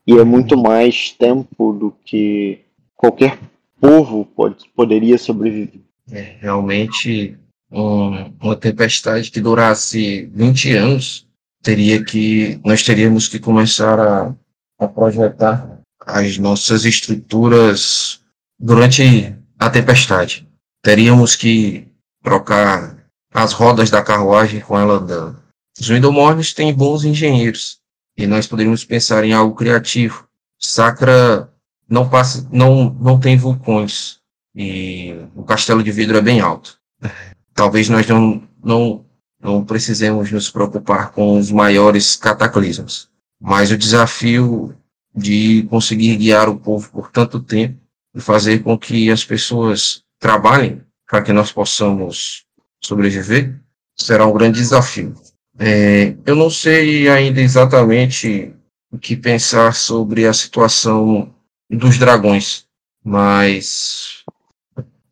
E 0.07 0.13
é 0.13 0.23
muito 0.23 0.57
mais 0.57 1.11
tempo 1.11 1.73
do 1.73 1.93
que 2.03 2.59
qualquer 2.95 3.39
povo 3.79 4.25
pode, 4.25 4.65
poderia 4.75 5.17
sobreviver. 5.17 5.81
É, 6.11 6.35
realmente, 6.39 7.37
um, 7.71 8.31
uma 8.41 8.55
tempestade 8.55 9.31
que 9.31 9.41
durasse 9.41 10.29
20 10.33 10.73
anos, 10.73 11.27
teria 11.63 12.03
que, 12.03 12.59
nós 12.63 12.83
teríamos 12.83 13.27
que 13.27 13.39
começar 13.39 13.99
a, 13.99 14.35
a 14.79 14.87
projetar 14.87 15.79
as 16.05 16.37
nossas 16.37 16.85
estruturas 16.85 18.21
durante 18.59 19.35
a 19.57 19.69
tempestade. 19.69 20.47
Teríamos 20.83 21.35
que 21.35 21.87
trocar 22.23 22.94
as 23.35 23.51
rodas 23.51 23.89
da 23.89 24.01
carruagem 24.01 24.61
com 24.61 24.79
ela 24.79 24.93
andando. 24.93 25.37
Os 25.77 25.89
Windomornes 25.89 26.53
têm 26.53 26.73
bons 26.73 27.03
engenheiros 27.03 27.79
e 28.17 28.25
nós 28.25 28.47
poderíamos 28.47 28.85
pensar 28.85 29.25
em 29.25 29.33
algo 29.33 29.53
criativo. 29.53 30.25
Sacra 30.57 31.51
não 31.87 32.07
passa, 32.07 32.47
não, 32.49 32.89
não 32.97 33.19
tem 33.19 33.35
vulcões 33.35 34.19
e 34.55 35.13
o 35.35 35.43
castelo 35.43 35.83
de 35.83 35.91
vidro 35.91 36.17
é 36.17 36.21
bem 36.21 36.39
alto. 36.39 36.79
Talvez 37.53 37.89
nós 37.89 38.07
não, 38.07 38.41
não, 38.63 39.05
não 39.41 39.65
precisemos 39.65 40.31
nos 40.31 40.49
preocupar 40.49 41.11
com 41.11 41.37
os 41.37 41.51
maiores 41.51 42.15
cataclismos, 42.15 43.09
mas 43.37 43.69
o 43.69 43.77
desafio 43.77 44.73
de 45.13 45.63
conseguir 45.69 46.15
guiar 46.15 46.47
o 46.47 46.57
povo 46.57 46.89
por 46.89 47.11
tanto 47.11 47.41
tempo 47.41 47.77
e 48.15 48.21
fazer 48.21 48.63
com 48.63 48.77
que 48.77 49.11
as 49.11 49.25
pessoas 49.25 50.03
trabalhem 50.19 50.81
para 51.05 51.21
que 51.21 51.33
nós 51.33 51.51
possamos 51.51 52.44
sobreviver 52.85 53.59
será 53.95 54.25
um 54.25 54.33
grande 54.33 54.59
desafio. 54.59 55.13
É, 55.57 56.15
eu 56.25 56.35
não 56.35 56.49
sei 56.49 57.07
ainda 57.07 57.41
exatamente 57.41 58.53
o 58.91 58.97
que 58.97 59.15
pensar 59.15 59.73
sobre 59.73 60.27
a 60.27 60.33
situação 60.33 61.33
dos 61.69 61.97
dragões, 61.97 62.67
mas 63.03 64.23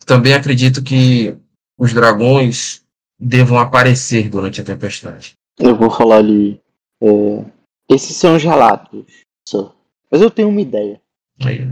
também 0.06 0.34
acredito 0.34 0.84
que 0.84 1.36
os 1.78 1.94
dragões 1.94 2.84
devam 3.20 3.58
aparecer 3.58 4.30
durante 4.30 4.62
a 4.62 4.64
tempestade. 4.64 5.34
Eu 5.58 5.76
vou 5.76 5.90
falar 5.90 6.18
ali. 6.18 6.60
É, 7.02 7.46
esses 7.90 8.16
são 8.16 8.36
os 8.36 8.44
relatos, 8.44 9.06
só. 9.48 9.76
Mas 10.12 10.22
eu 10.22 10.30
tenho 10.30 10.50
uma 10.50 10.62
ideia. 10.62 11.02
Aí, 11.44 11.68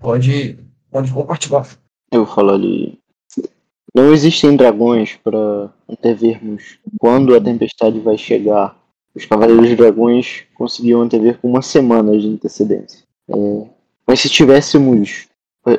pode, 0.00 0.58
pode 0.90 1.12
compartilhar. 1.12 1.66
Eu 2.10 2.24
vou 2.24 2.34
falar 2.34 2.54
ali. 2.54 2.98
Não 3.96 4.12
existem 4.12 4.54
dragões 4.54 5.16
para 5.16 5.72
antevermos 5.88 6.78
quando 7.00 7.34
a 7.34 7.40
tempestade 7.40 7.98
vai 7.98 8.18
chegar. 8.18 8.78
Os 9.14 9.24
Cavaleiros 9.24 9.74
Dragões 9.74 10.44
conseguiam 10.54 11.00
antever 11.00 11.38
com 11.38 11.48
uma 11.48 11.62
semana 11.62 12.18
de 12.18 12.28
antecedência. 12.28 13.02
É, 13.26 13.66
mas 14.06 14.20
se 14.20 14.28
tivéssemos. 14.28 15.28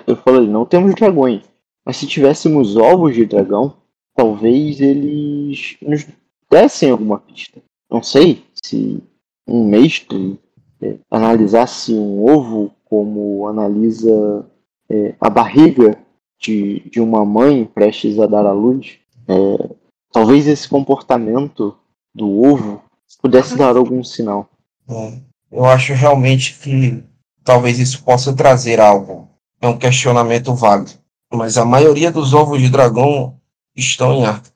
Eu 0.07 0.15
falei, 0.15 0.47
não 0.47 0.65
temos 0.65 0.95
dragões. 0.95 1.43
Mas 1.85 1.97
se 1.97 2.07
tivéssemos 2.07 2.75
ovos 2.75 3.13
de 3.13 3.23
dragão, 3.23 3.75
talvez 4.15 4.81
eles 4.81 5.77
nos 5.79 6.07
dessem 6.49 6.89
alguma 6.89 7.19
pista. 7.19 7.61
Não 7.87 8.01
sei 8.01 8.43
se 8.63 8.99
um 9.47 9.63
mestre 9.63 10.39
é, 10.81 10.95
analisasse 11.11 11.93
um 11.93 12.27
ovo 12.27 12.73
como 12.83 13.47
analisa 13.47 14.43
é, 14.89 15.13
a 15.21 15.29
barriga 15.29 15.95
de, 16.39 16.81
de 16.89 16.99
uma 16.99 17.25
mãe 17.25 17.65
prestes 17.65 18.19
a 18.19 18.27
dar 18.27 18.45
à 18.45 18.51
luz, 18.51 18.97
é, 19.27 19.69
talvez 20.11 20.47
esse 20.47 20.67
comportamento 20.67 21.75
do 22.13 22.43
ovo 22.43 22.81
pudesse 23.21 23.57
dar 23.57 23.75
algum 23.75 24.03
sinal. 24.03 24.49
É, 24.89 25.13
eu 25.51 25.65
acho 25.65 25.93
realmente 25.93 26.57
que 26.59 27.03
talvez 27.43 27.79
isso 27.79 28.03
possa 28.03 28.33
trazer 28.33 28.79
algo. 28.79 29.29
É 29.61 29.67
um 29.67 29.77
questionamento 29.77 30.53
válido. 30.53 30.91
Mas 31.33 31.57
a 31.57 31.65
maioria 31.65 32.11
dos 32.11 32.33
ovos 32.33 32.61
de 32.61 32.69
dragão 32.69 33.39
estão 33.75 34.13
em 34.13 34.25
Arden. 34.25 34.51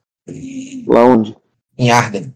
Lá 0.88 1.06
onde? 1.06 1.36
Em 1.78 1.92
Arden. 1.92 2.34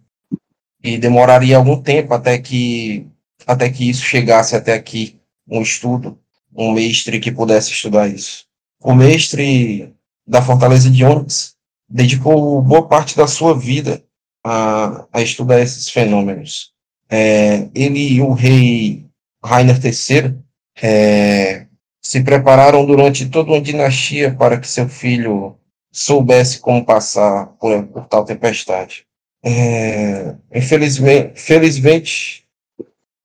E 0.84 0.98
demoraria 0.98 1.58
algum 1.58 1.82
tempo 1.82 2.14
até 2.14 2.38
que 2.38 3.08
até 3.46 3.70
que 3.70 3.90
isso 3.90 4.04
chegasse 4.04 4.56
até 4.56 4.74
aqui, 4.74 5.20
um 5.48 5.62
estudo, 5.62 6.18
um 6.56 6.72
mestre 6.72 7.20
que 7.20 7.32
pudesse 7.32 7.72
estudar 7.72 8.08
isso. 8.08 8.46
O 8.88 8.94
mestre 8.94 9.96
da 10.28 10.44
Fortaleza 10.44 10.92
de 10.92 11.04
Onyx 11.04 11.56
dedicou 11.90 12.62
boa 12.62 12.88
parte 12.88 13.18
da 13.18 13.26
sua 13.26 13.58
vida 13.58 14.04
a, 14.46 15.08
a 15.12 15.24
estudar 15.24 15.60
esses 15.60 15.90
fenômenos. 15.90 16.72
É, 17.10 17.68
ele 17.74 18.14
e 18.14 18.22
o 18.22 18.32
rei 18.32 19.04
Rainer 19.44 19.80
III 19.84 20.38
é, 20.84 21.66
se 22.00 22.22
prepararam 22.22 22.86
durante 22.86 23.28
toda 23.28 23.54
uma 23.54 23.60
dinastia 23.60 24.36
para 24.36 24.60
que 24.60 24.68
seu 24.68 24.88
filho 24.88 25.58
soubesse 25.92 26.60
como 26.60 26.86
passar 26.86 27.48
por, 27.60 27.88
por 27.88 28.06
tal 28.06 28.24
tempestade. 28.24 29.08
É, 29.44 30.36
infelizmente, 30.54 31.42
felizmente, 31.42 32.46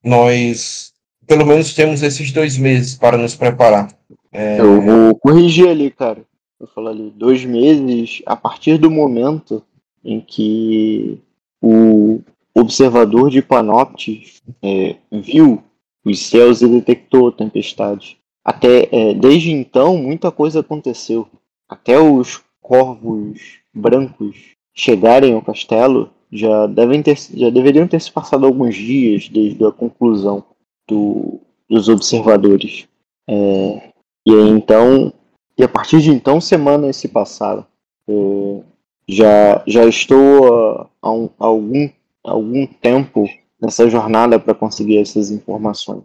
nós 0.02 0.94
pelo 1.26 1.44
menos 1.44 1.74
temos 1.74 2.02
esses 2.02 2.32
dois 2.32 2.56
meses 2.56 2.94
para 2.94 3.18
nos 3.18 3.34
preparar. 3.34 3.99
É... 4.32 4.60
Eu 4.60 4.80
vou 4.80 5.14
corrigir 5.16 5.68
ali, 5.68 5.90
cara. 5.90 6.24
Eu 6.58 6.66
falo 6.66 6.88
ali, 6.88 7.10
dois 7.16 7.44
meses 7.44 8.22
a 8.26 8.36
partir 8.36 8.78
do 8.78 8.90
momento 8.90 9.62
em 10.04 10.20
que 10.20 11.18
o 11.60 12.20
observador 12.54 13.30
de 13.30 13.42
Panoptes 13.42 14.42
é, 14.62 14.96
viu 15.10 15.62
os 16.04 16.20
céus 16.20 16.62
e 16.62 16.68
detectou 16.68 17.28
a 17.28 17.32
tempestade. 17.32 18.18
Até 18.44 18.88
é, 18.90 19.14
desde 19.14 19.50
então 19.50 19.96
muita 19.96 20.30
coisa 20.30 20.60
aconteceu. 20.60 21.28
Até 21.68 21.98
os 21.98 22.42
corvos 22.60 23.58
brancos 23.72 24.36
chegarem 24.74 25.34
ao 25.34 25.42
castelo, 25.42 26.10
já, 26.32 26.66
devem 26.66 27.02
ter, 27.02 27.18
já 27.34 27.50
deveriam 27.50 27.86
ter 27.86 28.00
se 28.00 28.10
passado 28.10 28.46
alguns 28.46 28.74
dias 28.74 29.28
desde 29.28 29.64
a 29.64 29.72
conclusão 29.72 30.44
do, 30.88 31.40
dos 31.68 31.88
observadores. 31.88 32.86
É, 33.28 33.89
e 34.26 34.32
aí, 34.32 34.48
então, 34.48 35.12
e 35.56 35.64
a 35.64 35.68
partir 35.68 36.00
de 36.00 36.10
então, 36.10 36.40
semanas 36.40 36.96
se 36.96 37.08
passaram. 37.08 37.66
É, 38.08 38.62
já, 39.08 39.62
já 39.66 39.84
estou 39.84 40.88
há, 41.02 41.12
um, 41.12 41.28
há 41.38 41.46
algum, 41.46 41.88
algum 42.24 42.66
tempo 42.66 43.26
nessa 43.60 43.88
jornada 43.88 44.38
para 44.38 44.54
conseguir 44.54 44.98
essas 44.98 45.30
informações. 45.30 46.04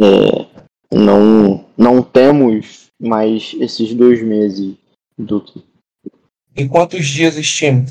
É, 0.00 0.46
não, 0.94 1.64
não 1.76 2.02
temos 2.02 2.90
mais 3.00 3.54
esses 3.58 3.94
dois 3.94 4.22
meses 4.22 4.74
do 5.16 5.40
que. 5.40 5.64
E 6.56 6.68
quantos 6.68 7.06
dias 7.06 7.36
estima? 7.36 7.84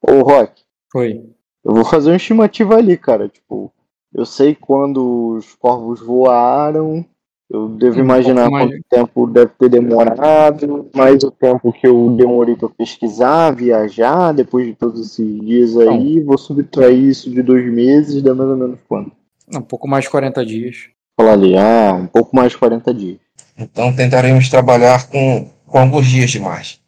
Ô, 0.00 0.22
Rock, 0.22 0.62
Foi. 0.90 1.22
eu 1.64 1.74
vou 1.74 1.84
fazer 1.84 2.10
uma 2.10 2.16
estimativa 2.16 2.76
ali, 2.76 2.96
cara. 2.96 3.28
Tipo, 3.28 3.72
eu 4.14 4.24
sei 4.24 4.54
quando 4.54 5.36
os 5.36 5.54
corvos 5.54 6.00
voaram, 6.00 7.04
eu 7.52 7.68
devo 7.68 7.98
Um 7.98 8.04
imaginar 8.04 8.48
pouco 8.48 8.52
mais. 8.52 8.70
quanto 8.70 8.84
tempo 8.88 9.26
deve 9.26 9.52
ter 9.58 9.68
demorado, 9.68 10.88
mais 10.94 11.22
o 11.22 11.30
tempo 11.30 11.70
que 11.70 11.86
eu 11.86 12.08
demorei 12.16 12.56
para 12.56 12.70
pesquisar, 12.70 13.50
viajar, 13.50 14.32
depois 14.32 14.66
de 14.66 14.74
todos 14.74 15.06
esses 15.06 15.40
dias 15.42 15.76
aí, 15.76 16.18
vou 16.20 16.38
subtrair 16.38 16.98
isso 16.98 17.30
de 17.30 17.42
dois 17.42 17.70
meses, 17.70 18.22
dá 18.22 18.34
mais 18.34 18.48
ou 18.48 18.56
menos 18.56 18.78
quanto? 18.88 19.12
Um 19.54 19.60
pouco 19.60 19.86
mais 19.86 20.04
de 20.04 20.10
40 20.10 20.46
dias. 20.46 20.88
Falar 21.14 21.34
ali, 21.34 21.54
ah, 21.54 21.92
um 22.00 22.06
pouco 22.06 22.34
mais 22.34 22.52
de 22.52 22.58
40 22.58 22.94
dias. 22.94 23.18
Então 23.58 23.94
tentaremos 23.94 24.48
trabalhar 24.48 25.08
com, 25.10 25.50
com 25.66 25.78
alguns 25.78 26.06
dias 26.06 26.30
de 26.30 26.40
margem. 26.40 26.78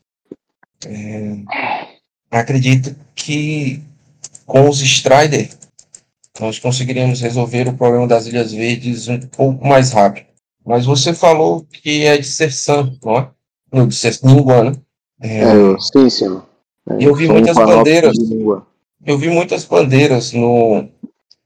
É, 0.86 1.36
acredito 2.30 2.96
que 3.14 3.82
com 4.46 4.66
os 4.66 4.80
Strider 4.80 5.50
nós 6.40 6.58
conseguiriremos 6.58 7.20
resolver 7.20 7.68
o 7.68 7.74
problema 7.74 8.06
das 8.06 8.26
Ilhas 8.26 8.50
Verdes 8.52 9.08
um 9.08 9.20
pouco 9.20 9.66
mais 9.66 9.92
rápido. 9.92 10.33
Mas 10.64 10.86
você 10.86 11.12
falou 11.12 11.64
que 11.70 12.04
é 12.04 12.16
de 12.16 12.26
Sersan, 12.26 12.92
não 13.04 13.18
é? 13.18 13.30
Não, 13.72 13.86
de 13.88 13.94
Sersan, 13.94 14.28
Ninguana. 14.34 14.72
É, 15.20 15.40
É, 15.42 15.78
sim, 15.78 16.08
sim. 16.08 16.42
É, 16.88 16.96
Eu 17.00 17.14
vi 17.14 17.28
muitas 17.28 17.56
bandeiras. 17.56 18.12
de 18.14 18.24
língua. 18.24 18.66
eu 19.04 19.18
vi 19.18 19.28
muitas 19.28 19.64
bandeiras 19.64 20.32
no, 20.32 20.88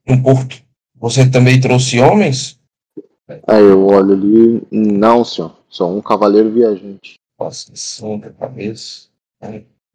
no 0.07 0.23
porto. 0.23 0.63
Você 1.01 1.29
também 1.29 1.61
trouxe 1.61 2.01
homens? 2.01 2.59
Aí 3.47 3.63
eu 3.63 3.87
olho 3.87 4.15
ali, 4.15 4.63
não, 4.71 5.25
senhor, 5.25 5.55
sou 5.69 5.97
um 5.97 6.01
cavaleiro 6.01 6.51
viajante. 6.51 7.19
Nossa, 7.39 7.71
som 7.75 8.19
da 8.19 8.31
cabeça. 8.31 9.09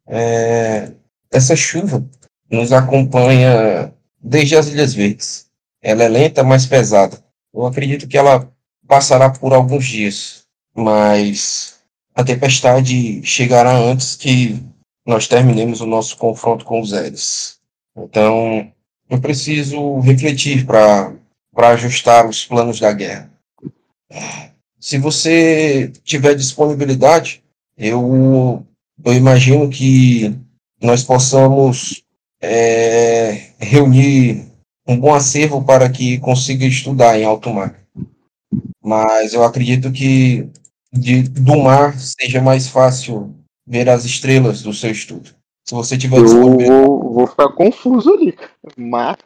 É, 0.06 0.92
essa 1.30 1.56
chuva 1.56 2.06
nos 2.50 2.72
acompanha 2.72 3.92
desde 4.22 4.56
as 4.56 4.68
Ilhas 4.68 4.94
Verdes. 4.94 5.50
Ela 5.82 6.04
é 6.04 6.08
lenta, 6.08 6.42
mas 6.42 6.64
pesada. 6.64 7.18
Eu 7.52 7.66
acredito 7.66 8.08
que 8.08 8.16
ela 8.16 8.48
passará 8.86 9.30
por 9.30 9.52
alguns 9.52 9.84
dias. 9.86 10.44
mas 10.76 11.74
a 12.14 12.24
tempestade 12.24 13.22
chegará 13.22 13.76
antes 13.76 14.16
que 14.16 14.60
nós 15.06 15.28
terminemos 15.28 15.80
o 15.80 15.86
nosso 15.86 16.16
confronto 16.16 16.64
com 16.64 16.80
os 16.80 16.92
Eres. 16.92 17.58
Então, 17.96 18.72
eu 19.08 19.20
preciso 19.20 20.00
refletir 20.00 20.64
para 20.66 21.12
ajustar 21.56 22.28
os 22.28 22.44
planos 22.44 22.80
da 22.80 22.92
guerra. 22.92 23.30
Se 24.80 24.98
você 24.98 25.92
tiver 26.04 26.34
disponibilidade, 26.34 27.42
eu, 27.76 28.64
eu 29.04 29.12
imagino 29.12 29.68
que 29.68 30.34
nós 30.80 31.02
possamos 31.02 32.02
é, 32.40 33.50
reunir 33.58 34.46
um 34.86 34.98
bom 34.98 35.14
acervo 35.14 35.64
para 35.64 35.88
que 35.88 36.18
consiga 36.18 36.66
estudar 36.66 37.18
em 37.18 37.24
alto 37.24 37.50
mar. 37.50 37.83
Mas 38.84 39.32
eu 39.32 39.42
acredito 39.42 39.90
que 39.90 40.46
de, 40.92 41.22
do 41.22 41.56
mar 41.56 41.98
seja 41.98 42.42
mais 42.42 42.68
fácil 42.68 43.34
ver 43.66 43.88
as 43.88 44.04
estrelas 44.04 44.62
do 44.62 44.74
seu 44.74 44.90
estudo. 44.90 45.30
Se 45.66 45.74
você 45.74 45.96
tiver 45.96 46.18
Eu 46.18 46.26
vou, 46.26 47.14
vou 47.14 47.26
ficar 47.26 47.48
confuso 47.52 48.12
ali. 48.12 48.36
Mar. 48.76 49.16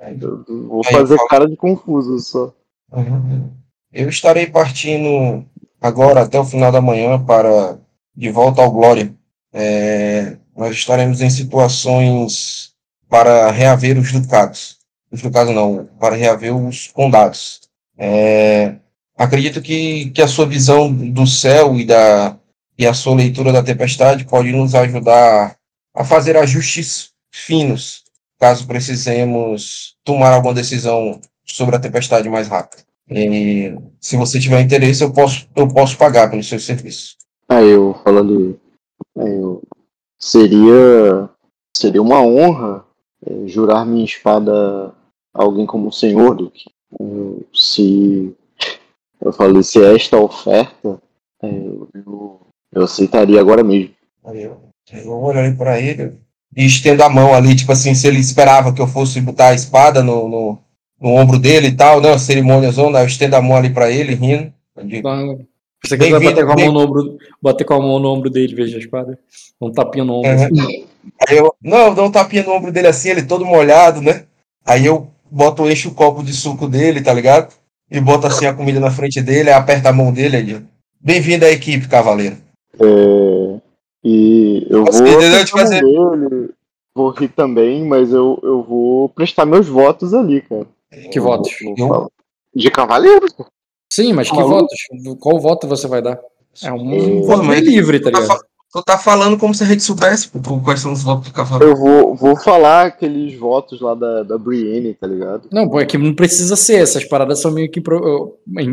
Eu 0.00 0.44
vou 0.66 0.82
Aí, 0.84 0.92
fazer 0.92 1.16
fala. 1.16 1.28
cara 1.28 1.48
de 1.48 1.56
confuso 1.56 2.18
só. 2.18 2.52
Uhum. 2.92 3.48
Eu 3.92 4.08
estarei 4.08 4.46
partindo 4.46 5.44
agora 5.80 6.22
até 6.22 6.38
o 6.40 6.44
final 6.44 6.72
da 6.72 6.80
manhã 6.80 7.24
para 7.24 7.78
de 8.16 8.30
volta 8.30 8.60
ao 8.60 8.72
Glória. 8.72 9.14
É, 9.52 10.36
nós 10.56 10.74
estaremos 10.74 11.20
em 11.20 11.30
situações 11.30 12.72
para 13.08 13.52
reaver 13.52 13.96
os 13.98 14.10
ducados. 14.10 14.78
Os 15.12 15.22
ducados 15.22 15.54
não, 15.54 15.88
para 15.98 16.16
reaver 16.16 16.56
os 16.56 16.88
condados. 16.88 17.69
É, 18.02 18.76
acredito 19.14 19.60
que, 19.60 20.08
que 20.10 20.22
a 20.22 20.26
sua 20.26 20.46
visão 20.46 20.90
do 20.90 21.26
céu 21.26 21.76
e, 21.76 21.84
da, 21.84 22.38
e 22.78 22.86
a 22.86 22.94
sua 22.94 23.14
leitura 23.14 23.52
da 23.52 23.62
tempestade 23.62 24.24
pode 24.24 24.50
nos 24.52 24.74
ajudar 24.74 25.54
a 25.94 26.02
fazer 26.02 26.34
ajustes 26.34 27.10
finos, 27.30 28.04
caso 28.38 28.66
precisemos 28.66 29.96
tomar 30.02 30.32
alguma 30.32 30.54
decisão 30.54 31.20
sobre 31.44 31.76
a 31.76 31.80
tempestade 31.80 32.26
mais 32.30 32.48
rápido. 32.48 32.82
E, 33.10 33.76
se 34.00 34.16
você 34.16 34.40
tiver 34.40 34.62
interesse, 34.62 35.04
eu 35.04 35.12
posso, 35.12 35.46
eu 35.54 35.68
posso 35.68 35.98
pagar 35.98 36.30
pelo 36.30 36.42
seu 36.42 36.58
serviço. 36.58 37.16
Aí 37.46 37.68
eu 37.68 37.94
ali. 38.06 38.58
Aí 39.18 39.34
eu, 39.34 39.62
seria. 40.18 41.28
Seria 41.76 42.02
uma 42.02 42.22
honra 42.22 42.84
é, 43.26 43.46
jurar 43.46 43.84
minha 43.84 44.04
espada 44.04 44.94
a 45.34 45.42
alguém 45.42 45.66
como 45.66 45.88
o 45.88 45.92
senhor, 45.92 46.34
Duque. 46.34 46.64
Eu, 46.98 47.44
se. 47.54 48.34
Eu 49.20 49.32
falei, 49.32 49.62
se 49.62 49.82
é 49.82 49.94
esta 49.94 50.16
oferta, 50.16 51.00
é, 51.42 51.48
eu, 51.48 52.40
eu 52.72 52.82
aceitaria 52.82 53.40
agora 53.40 53.62
mesmo. 53.62 53.94
Aí 54.24 54.42
eu, 54.42 54.56
eu 54.92 55.12
olhei 55.12 55.52
para 55.52 55.80
ele 55.80 56.14
e 56.56 56.66
estendo 56.66 57.02
a 57.02 57.08
mão 57.08 57.34
ali, 57.34 57.54
tipo 57.54 57.70
assim, 57.72 57.94
se 57.94 58.06
ele 58.06 58.18
esperava 58.18 58.72
que 58.72 58.80
eu 58.80 58.86
fosse 58.86 59.20
botar 59.20 59.48
a 59.48 59.54
espada 59.54 60.02
no, 60.02 60.28
no, 60.28 60.58
no 61.00 61.10
ombro 61.10 61.38
dele 61.38 61.68
e 61.68 61.76
tal, 61.76 62.00
né? 62.00 62.16
Cerimônia 62.18 62.70
zona, 62.70 63.00
eu 63.00 63.06
estendo 63.06 63.36
a 63.36 63.42
mão 63.42 63.56
ali 63.56 63.70
para 63.70 63.90
ele, 63.90 64.14
rindo. 64.14 64.52
Eu 64.76 64.84
digo, 64.84 65.08
Então, 65.08 65.46
Você 65.84 65.96
quer 65.96 66.10
bater 66.20 66.44
com, 66.44 66.52
a 66.52 66.56
mão 66.56 66.72
no 66.72 66.80
ombro, 66.80 67.18
bater 67.40 67.64
com 67.64 67.74
a 67.74 67.78
mão 67.78 67.98
no 67.98 68.08
ombro 68.08 68.30
dele, 68.30 68.54
veja 68.54 68.76
a 68.76 68.80
espada. 68.80 69.18
Um 69.60 69.70
tapinha 69.70 70.04
no 70.04 70.14
ombro. 70.14 70.30
Uhum. 70.30 70.44
assim. 70.44 70.86
Aí 71.28 71.36
eu, 71.36 71.54
não, 71.62 71.86
eu 71.88 71.94
dou 71.94 72.06
um 72.06 72.10
tapinha 72.10 72.42
no 72.42 72.52
ombro 72.52 72.72
dele 72.72 72.88
assim, 72.88 73.10
ele 73.10 73.22
todo 73.22 73.46
molhado, 73.46 74.02
né? 74.02 74.24
Aí 74.66 74.84
eu 74.84 75.08
boto, 75.30 75.68
encho 75.70 75.90
o 75.90 75.94
copo 75.94 76.22
de 76.22 76.32
suco 76.32 76.66
dele, 76.68 77.00
tá 77.02 77.12
ligado? 77.12 77.52
E 77.90 78.00
boto 78.00 78.26
assim 78.26 78.46
a 78.46 78.54
comida 78.54 78.78
na 78.80 78.90
frente 78.90 79.20
dele, 79.20 79.50
aí 79.50 79.56
aperta 79.56 79.88
a 79.88 79.92
mão 79.92 80.12
dele, 80.12 80.42
digo, 80.42 80.66
bem-vindo 81.00 81.44
à 81.44 81.50
equipe, 81.50 81.88
cavaleiro. 81.88 82.36
É, 82.80 83.60
e 84.04 84.66
eu 84.70 84.84
Assim, 84.88 85.02
vou 85.04 85.12
entendeu? 85.12 85.28
apertar 85.28 85.44
Tipo 85.46 85.58
assim- 85.58 85.80
dele, 85.80 86.50
vou 86.94 87.10
rir 87.10 87.28
também, 87.28 87.84
mas 87.84 88.12
eu, 88.12 88.38
eu 88.42 88.62
vou 88.62 89.08
prestar 89.08 89.44
meus 89.44 89.66
votos 89.68 90.14
ali, 90.14 90.40
cara. 90.42 90.66
Que 91.10 91.18
Eu 91.18 91.22
votos? 91.22 91.52
vou-. 91.76 92.10
De 92.54 92.70
cavaleiro, 92.70 93.26
pô. 93.36 93.46
Sim, 93.92 94.12
mas 94.12 94.28
que 94.30 94.36
Maluco. 94.36 94.54
votos? 94.54 94.78
Qual 95.20 95.40
voto 95.40 95.66
você 95.68 95.86
vai 95.88 96.00
dar? 96.02 96.18
É 96.62 96.72
um 96.72 96.92
É, 97.52 97.60
livre, 97.60 98.00
tá 98.00 98.10
Tá 98.10 98.20
ligado? 98.20 98.40
Tu 98.72 98.80
tá 98.84 98.96
falando 98.96 99.36
como 99.36 99.52
se 99.52 99.64
a 99.64 99.66
gente 99.66 99.82
soubesse 99.82 100.28
pô, 100.28 100.60
quais 100.60 100.78
são 100.78 100.92
os 100.92 101.02
votos 101.02 101.26
do 101.28 101.34
cavaleiro. 101.34 101.72
Eu 101.72 101.76
vou, 101.76 102.14
vou 102.14 102.36
falar 102.36 102.86
aqueles 102.86 103.36
votos 103.36 103.80
lá 103.80 103.96
da, 103.96 104.22
da 104.22 104.38
Brienne, 104.38 104.94
tá 104.94 105.08
ligado? 105.08 105.48
Não, 105.50 105.68
pô, 105.68 105.80
é 105.80 105.84
que 105.84 105.98
não 105.98 106.14
precisa 106.14 106.54
ser. 106.54 106.76
Essas 106.76 107.04
paradas 107.04 107.40
são 107.40 107.50
meio 107.50 107.68
que, 107.68 107.82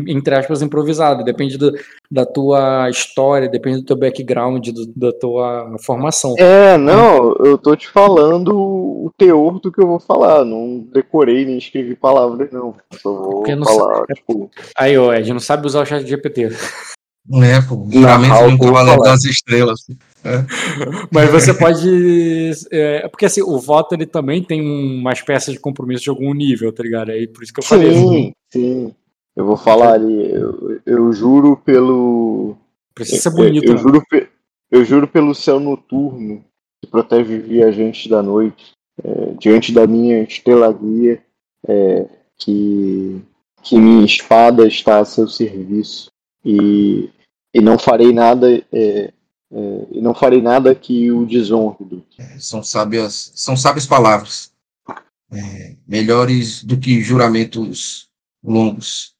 entre 0.07 0.35
aspas, 0.35 0.61
improvisadas. 0.61 1.25
Depende 1.25 1.57
do- 1.57 1.73
da 2.11 2.25
tua 2.27 2.87
história, 2.91 3.49
depende 3.49 3.77
do 3.79 3.85
teu 3.85 3.97
background, 3.97 4.67
do- 4.69 4.85
da 4.95 5.11
tua 5.11 5.75
formação. 5.83 6.35
É, 6.37 6.77
não, 6.77 7.33
eu 7.43 7.57
tô 7.57 7.75
te 7.75 7.87
falando 7.89 8.55
o 8.55 9.11
teor 9.17 9.59
do 9.59 9.71
que 9.71 9.81
eu 9.81 9.87
vou 9.87 9.99
falar. 9.99 10.45
Não 10.45 10.85
decorei 10.93 11.43
nem 11.43 11.57
escrevi 11.57 11.95
palavras, 11.95 12.51
não. 12.51 12.75
Só 13.01 13.11
vou 13.11 13.31
Porque 13.37 13.55
não 13.55 13.65
falar, 13.65 14.05
tipo. 14.13 14.51
Aí, 14.77 14.95
ó, 14.95 15.11
Ed, 15.11 15.33
não 15.33 15.39
sabe 15.39 15.65
usar 15.65 15.81
o 15.81 15.85
chat 15.85 16.05
GPT. 16.05 16.49
É, 17.43 17.61
pô, 17.61 17.87
juramento 17.91 18.29
Narrar 18.29 18.47
de 18.47 18.53
um 18.53 18.57
o 18.57 18.67
eu 18.67 18.73
falar. 18.73 18.97
das 18.97 19.23
estrelas. 19.25 19.81
Mas 21.11 21.29
você 21.29 21.53
pode. 21.53 22.51
É, 22.71 23.07
porque 23.07 23.25
assim, 23.25 23.41
o 23.41 23.59
voto 23.59 23.93
ele 23.95 24.05
também 24.05 24.43
tem 24.43 24.61
uma 24.61 25.11
espécie 25.11 25.51
de 25.51 25.59
compromisso 25.59 26.03
de 26.03 26.09
algum 26.09 26.33
nível, 26.33 26.71
tá 26.71 26.83
ligado? 26.83 27.11
Aí 27.11 27.27
por 27.27 27.43
isso 27.43 27.53
que 27.53 27.59
eu 27.59 27.63
falei. 27.63 27.93
Sim, 27.93 28.33
sim. 28.51 28.95
Eu 29.35 29.45
vou 29.45 29.57
falar 29.57 29.93
ali. 29.93 30.31
Eu, 30.31 30.81
eu 30.85 31.13
juro 31.13 31.57
pelo. 31.57 32.55
Precisa 32.95 33.21
ser 33.21 33.29
eu, 33.29 33.33
bonito, 33.33 33.65
eu 33.65 33.75
né? 33.75 33.81
juro, 33.81 34.03
pe- 34.09 34.27
eu 34.71 34.83
juro 34.85 35.07
pelo 35.07 35.35
céu 35.35 35.59
noturno 35.59 36.43
que 36.81 36.89
protege 36.89 37.37
viajantes 37.39 38.07
da 38.07 38.23
noite, 38.23 38.71
é, 39.03 39.33
diante 39.39 39.71
da 39.71 39.85
minha 39.85 40.23
estrela 40.23 40.71
guia, 40.71 41.21
é, 41.67 42.05
que, 42.37 43.21
que 43.63 43.77
minha 43.77 44.05
espada 44.05 44.67
está 44.67 44.99
a 44.99 45.05
seu 45.05 45.27
serviço 45.27 46.09
e, 46.45 47.09
e 47.57 47.61
não 47.61 47.79
farei 47.79 48.13
nada 48.13 48.47
é, 48.71 49.11
é, 49.51 49.87
e 49.91 49.99
não 49.99 50.13
farei 50.13 50.41
nada 50.41 50.75
que 50.75 51.11
o 51.11 51.25
desonre. 51.25 51.77
Duque. 51.81 52.21
São 52.39 52.61
sábias, 52.61 53.31
são 53.35 53.57
sábias 53.57 53.87
palavras. 53.87 54.51
É, 55.31 55.75
melhores 55.87 56.63
do 56.63 56.77
que 56.77 57.01
juramentos 57.01 58.09
longos. 58.43 59.15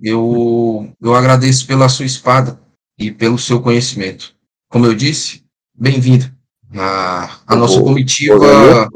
Eu, 0.00 0.90
eu 1.02 1.14
agradeço 1.14 1.66
pela 1.66 1.88
sua 1.88 2.06
espada 2.06 2.58
e 2.96 3.10
pelo 3.10 3.36
seu 3.36 3.60
conhecimento. 3.60 4.32
Como 4.68 4.86
eu 4.86 4.94
disse, 4.94 5.44
bem-vindo. 5.74 6.30
A, 6.72 7.40
a 7.48 7.56
nossa 7.56 7.80
comitiva 7.80 8.88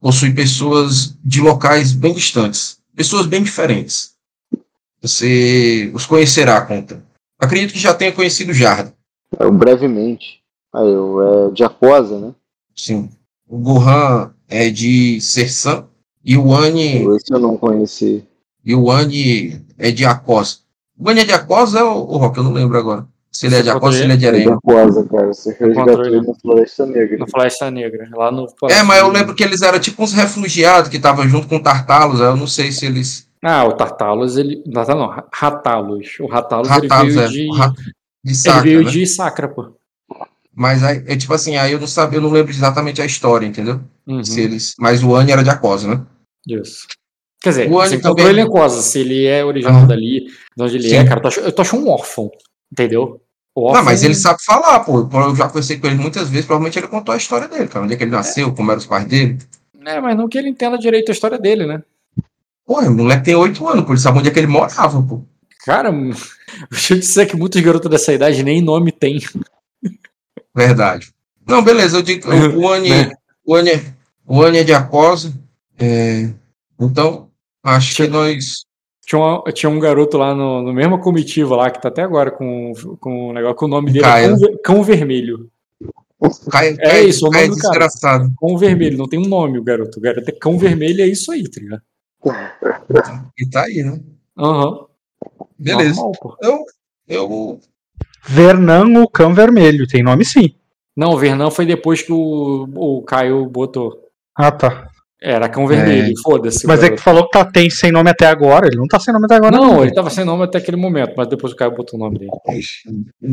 possui 0.00 0.32
pessoas 0.32 1.18
de 1.24 1.40
locais 1.40 1.92
bem 1.92 2.14
distantes, 2.14 2.78
pessoas 2.94 3.26
bem 3.26 3.42
diferentes. 3.42 4.12
Você 5.02 5.90
os 5.92 6.06
conhecerá, 6.06 6.60
conta. 6.60 7.04
Acredito 7.38 7.72
que 7.72 7.78
já 7.78 7.92
tenha 7.94 8.12
conhecido 8.12 8.52
Jardim. 8.52 8.92
Eu, 9.38 9.52
brevemente. 9.52 10.40
Aí 10.74 10.88
eu, 10.88 11.48
é 11.48 11.52
de 11.52 11.64
Aquosa, 11.64 12.18
né? 12.18 12.34
Sim. 12.74 13.08
O 13.48 13.58
Gohan 13.58 14.32
é 14.48 14.70
de 14.70 15.20
Sersan 15.20 15.86
e 16.24 16.36
o 16.36 16.52
Ani, 16.54 17.04
Esse 17.16 17.32
eu 17.32 17.38
não 17.38 17.56
conheci. 17.56 18.24
e 18.64 18.74
o 18.74 18.90
Ani 18.90 19.64
é 19.78 19.90
de 19.90 20.04
Acosa. 20.04 20.58
O 20.98 21.08
Ani 21.08 21.20
é 21.20 21.24
de 21.24 21.32
Acosa 21.32 21.84
ou 21.84 22.10
o 22.12 22.16
Rock? 22.16 22.38
Eu 22.38 22.44
não 22.44 22.52
lembro 22.52 22.78
agora. 22.78 23.06
Se 23.30 23.46
ele 23.46 23.56
é 23.56 23.62
de 23.62 23.68
Acosa 23.70 23.86
ou 23.86 23.92
se 23.92 24.02
ele 24.02 24.12
é 24.14 24.16
de 24.16 24.26
É 24.26 24.30
de 24.30 24.36
Areia. 24.38 24.54
Aquosa, 24.54 25.06
cara. 25.08 25.26
Você 25.28 25.56
resgatou 25.58 26.04
ele. 26.06 26.22
na 26.22 26.34
Floresta 26.34 26.86
Negra. 26.86 27.18
No 27.18 27.30
Floresta 27.30 27.70
Negra, 27.70 28.08
lá 28.14 28.32
no. 28.32 28.46
É, 28.70 28.82
mas 28.82 28.98
eu 29.00 29.08
lembro 29.08 29.34
que 29.34 29.44
eles 29.44 29.60
eram 29.62 29.78
tipo 29.78 30.02
uns 30.02 30.12
refugiados 30.12 30.88
que 30.90 30.96
estavam 30.96 31.28
junto 31.28 31.46
com 31.46 31.62
Tartalos. 31.62 32.20
Eu 32.20 32.34
não 32.36 32.46
sei 32.46 32.72
se 32.72 32.86
eles. 32.86 33.25
Ah, 33.42 33.64
o 33.64 33.72
Tartalos, 33.72 34.36
ele. 34.36 34.62
Tartalos 34.72 35.02
não, 35.02 35.24
Ratalos. 35.32 36.08
O 36.20 36.26
Ratalos, 36.26 36.68
Ratalos, 36.68 37.14
ele 37.16 37.24
é. 37.24 37.28
veio 37.28 37.50
de. 37.52 37.58
Ra- 37.58 37.68
De 38.24 38.30
ele 38.30 38.34
Sacra, 38.34 38.62
veio 38.62 38.82
né? 38.84 38.90
de 38.90 39.06
Sacra, 39.06 39.48
pô. 39.48 39.72
Mas 40.54 40.82
aí, 40.82 41.04
é 41.06 41.16
tipo 41.16 41.32
assim, 41.34 41.56
aí 41.56 41.72
eu 41.72 41.78
não 41.80 41.86
sabia, 41.86 42.18
eu 42.18 42.22
não 42.22 42.30
lembro 42.30 42.50
exatamente 42.50 43.00
a 43.02 43.04
história, 43.06 43.46
entendeu? 43.46 43.80
Uhum, 44.06 44.24
Se 44.24 44.40
eles, 44.40 44.74
mas 44.78 45.02
o 45.04 45.14
Ani 45.14 45.30
era 45.32 45.44
de 45.44 45.50
Acosa, 45.50 45.86
né? 45.86 46.02
Isso. 46.48 46.86
Quer 47.42 47.50
dizer, 47.50 47.70
O 47.70 47.84
encontrou 47.84 48.14
também- 48.16 48.26
ele 48.28 48.40
em 48.40 48.48
Cosa, 48.48 48.80
se 48.80 48.98
ele 49.00 49.26
é 49.26 49.44
original 49.44 49.82
Ah. 49.82 49.86
dali, 49.86 50.26
de 50.56 50.62
onde 50.62 50.76
ele 50.76 50.88
Sim. 50.88 50.96
é, 50.96 51.04
cara, 51.06 51.20
tu 51.20 51.28
achou, 51.28 51.44
eu 51.44 51.52
tô 51.52 51.60
achando 51.62 51.84
um 51.86 51.90
órfão, 51.90 52.30
entendeu? 52.72 53.20
Não, 53.54 53.82
mas 53.84 54.02
ele 54.02 54.14
sabe 54.14 54.38
falar, 54.44 54.80
pô. 54.80 55.08
Eu 55.12 55.36
já 55.36 55.46
conversei 55.46 55.78
com 55.78 55.86
ele 55.86 55.96
muitas 55.96 56.28
vezes, 56.28 56.46
provavelmente 56.46 56.78
ele 56.78 56.88
contou 56.88 57.14
a 57.14 57.18
história 57.18 57.46
dele, 57.48 57.68
cara. 57.68 57.84
Onde 57.84 57.94
é 57.94 57.96
que 57.96 58.04
ele 58.04 58.10
nasceu, 58.10 58.52
como 58.54 58.70
eram 58.70 58.78
os 58.80 58.86
pais 58.86 59.04
dele. 59.06 59.38
É, 59.84 60.00
mas 60.00 60.16
não 60.16 60.28
que 60.28 60.36
ele 60.36 60.48
entenda 60.48 60.76
direito 60.78 61.10
a 61.10 61.12
história 61.12 61.38
dele, 61.38 61.64
né? 61.66 61.82
Pô, 62.66 62.80
o 62.80 62.90
moleque 62.90 63.24
tem 63.24 63.34
oito 63.36 63.66
anos, 63.68 63.84
pô. 63.84 63.92
Ele 63.92 64.00
sabe 64.00 64.18
onde 64.18 64.28
é 64.28 64.30
que 64.32 64.38
ele 64.38 64.46
morava, 64.48 65.00
pô. 65.02 65.22
Cara, 65.64 65.90
deixa 66.70 66.94
eu 66.94 66.98
dizer 66.98 67.26
que 67.26 67.36
muitos 67.36 67.60
garotos 67.60 67.90
dessa 67.90 68.12
idade 68.12 68.42
nem 68.42 68.60
nome 68.60 68.90
tem. 68.92 69.20
Verdade. 70.54 71.12
Não, 71.46 71.62
beleza, 71.62 71.98
eu 71.98 72.02
digo, 72.02 72.28
o- 72.58 72.68
Ani, 72.72 72.88
Né? 72.90 73.12
o 73.44 73.54
Ani, 73.54 73.70
o 74.26 74.42
Ani 74.42 74.58
é 74.58 74.64
de 74.64 74.72
Acosa. 74.74 75.32
é, 75.78 76.30
então, 76.80 77.28
acho 77.62 77.94
que 77.96 78.08
nós. 78.08 78.64
Tinha, 79.06 79.20
uma- 79.20 79.52
tinha 79.52 79.70
um 79.70 79.78
garoto 79.78 80.18
lá 80.18 80.34
no, 80.34 80.62
no 80.62 80.72
mesma 80.72 80.98
comitiva 80.98 81.54
lá, 81.54 81.70
que 81.70 81.80
tá 81.80 81.86
até 81.88 82.02
agora 82.02 82.30
com, 82.32 82.72
com 82.98 83.28
o 83.28 83.32
negócio, 83.32 83.56
que 83.56 83.64
o 83.64 83.68
nome 83.68 83.92
dele 83.92 84.04
é 84.04 84.08
Caio. 84.08 84.40
Cão, 84.40 84.58
Cão 84.64 84.82
Vermelho. 84.82 85.48
Cai, 86.50 86.68
É 86.70 86.76
cai- 86.76 87.04
isso, 87.04 87.24
o 87.26 87.30
nome 87.30 87.48
do 87.48 87.56
cara. 87.56 87.70
desgraçado. 87.70 88.32
Cão 88.40 88.58
Vermelho, 88.58 88.98
não 88.98 89.06
tem 89.06 89.20
um 89.20 89.28
nome 89.28 89.58
o 89.58 89.62
garoto. 89.62 89.98
O 89.98 90.02
garoto 90.02 90.28
é 90.28 90.32
Cão 90.32 90.58
Vermelho, 90.58 91.02
é 91.02 91.06
isso 91.06 91.30
aí, 91.30 91.48
tá 91.48 91.60
ligado? 91.60 91.82
E 93.38 93.50
tá 93.50 93.64
aí, 93.64 93.82
né? 93.82 94.00
Aham. 94.38 94.86
Beleza. 95.58 96.00
Normal. 96.00 96.36
Eu, 96.42 96.64
eu 97.08 97.60
Vernan, 98.26 99.02
o 99.02 99.08
cão 99.08 99.34
vermelho. 99.34 99.86
Tem 99.86 100.02
nome 100.02 100.24
sim. 100.24 100.54
Não, 100.96 101.12
o 101.12 101.18
Vernan 101.18 101.50
foi 101.50 101.66
depois 101.66 102.02
que 102.02 102.12
o, 102.12 102.68
o 102.74 103.02
Caio 103.02 103.46
botou. 103.46 104.08
Ah, 104.34 104.50
tá. 104.50 104.88
Era 105.20 105.48
Cão 105.48 105.66
Vermelho, 105.66 106.12
foda-se. 106.22 106.66
o 106.66 106.68
Mas 106.68 106.82
é 106.82 106.90
que 106.90 106.96
tu 106.96 107.02
falou 107.02 107.24
que 107.24 107.30
tá, 107.30 107.44
tem 107.44 107.70
sem 107.70 107.90
nome 107.90 108.10
até 108.10 108.26
agora. 108.26 108.66
Ele 108.66 108.76
não 108.76 108.86
tá 108.86 109.00
sem 109.00 109.12
nome 109.12 109.24
até 109.24 109.36
agora. 109.36 109.56
Não, 109.56 109.82
ele 109.82 109.94
tava 109.94 110.10
sem 110.10 110.24
nome 110.24 110.44
até 110.44 110.58
aquele 110.58 110.76
momento, 110.76 111.14
mas 111.16 111.28
depois 111.28 111.52
o 111.52 111.56
Caio 111.56 111.74
botou 111.74 111.98
o 111.98 112.02
nome 112.02 112.18
dele. 112.18 112.30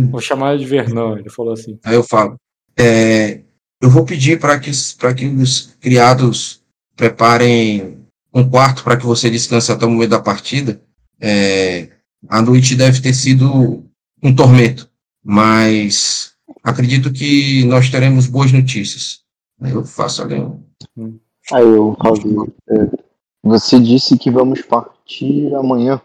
Vou 0.09 0.21
chamar 0.21 0.53
ele 0.53 0.63
de 0.63 0.69
Vernan, 0.69 1.19
ele 1.19 1.29
falou 1.29 1.53
assim. 1.53 1.77
Aí 1.83 1.93
eu 1.93 2.03
falo, 2.03 2.37
é, 2.77 3.41
eu 3.81 3.89
vou 3.89 4.05
pedir 4.05 4.39
para 4.39 4.57
que, 4.59 4.71
pra 4.97 5.13
que 5.13 5.25
os 5.25 5.75
criados 5.81 6.63
preparem 6.95 8.02
um 8.33 8.49
quarto 8.49 8.83
para 8.83 8.97
que 8.97 9.05
você 9.05 9.29
descanse 9.29 9.71
até 9.71 9.85
o 9.85 9.89
momento 9.89 10.09
da 10.09 10.21
partida. 10.21 10.81
É, 11.21 11.89
a 12.27 12.41
noite 12.41 12.75
deve 12.75 13.01
ter 13.01 13.13
sido 13.13 13.85
um 14.21 14.35
tormento, 14.35 14.89
mas 15.23 16.33
acredito 16.63 17.11
que 17.11 17.63
nós 17.65 17.89
teremos 17.89 18.27
boas 18.27 18.51
notícias. 18.51 19.21
Eu 19.61 19.85
faço 19.85 20.23
ali 20.23 20.41
um... 20.97 21.19
Aí 21.51 21.63
eu 21.63 21.95
é, 22.69 22.89
você 23.43 23.79
disse 23.79 24.17
que 24.17 24.31
vamos 24.31 24.61
partir 24.61 25.53
amanhã, 25.55 26.01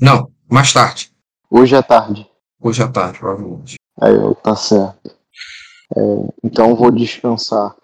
Não, 0.00 0.30
mais 0.50 0.72
tarde, 0.72 1.12
hoje 1.50 1.76
à 1.76 1.82
tarde. 1.82 2.26
hoje 2.58 2.82
à 2.82 2.88
tarde, 2.88 3.18
provavelmente. 3.18 3.76
Aí 4.00 4.14
eu, 4.14 4.34
tá 4.34 4.56
certo. 4.56 5.14
É, 5.94 6.00
então 6.42 6.74
vou 6.74 6.90
descansar. 6.90 7.76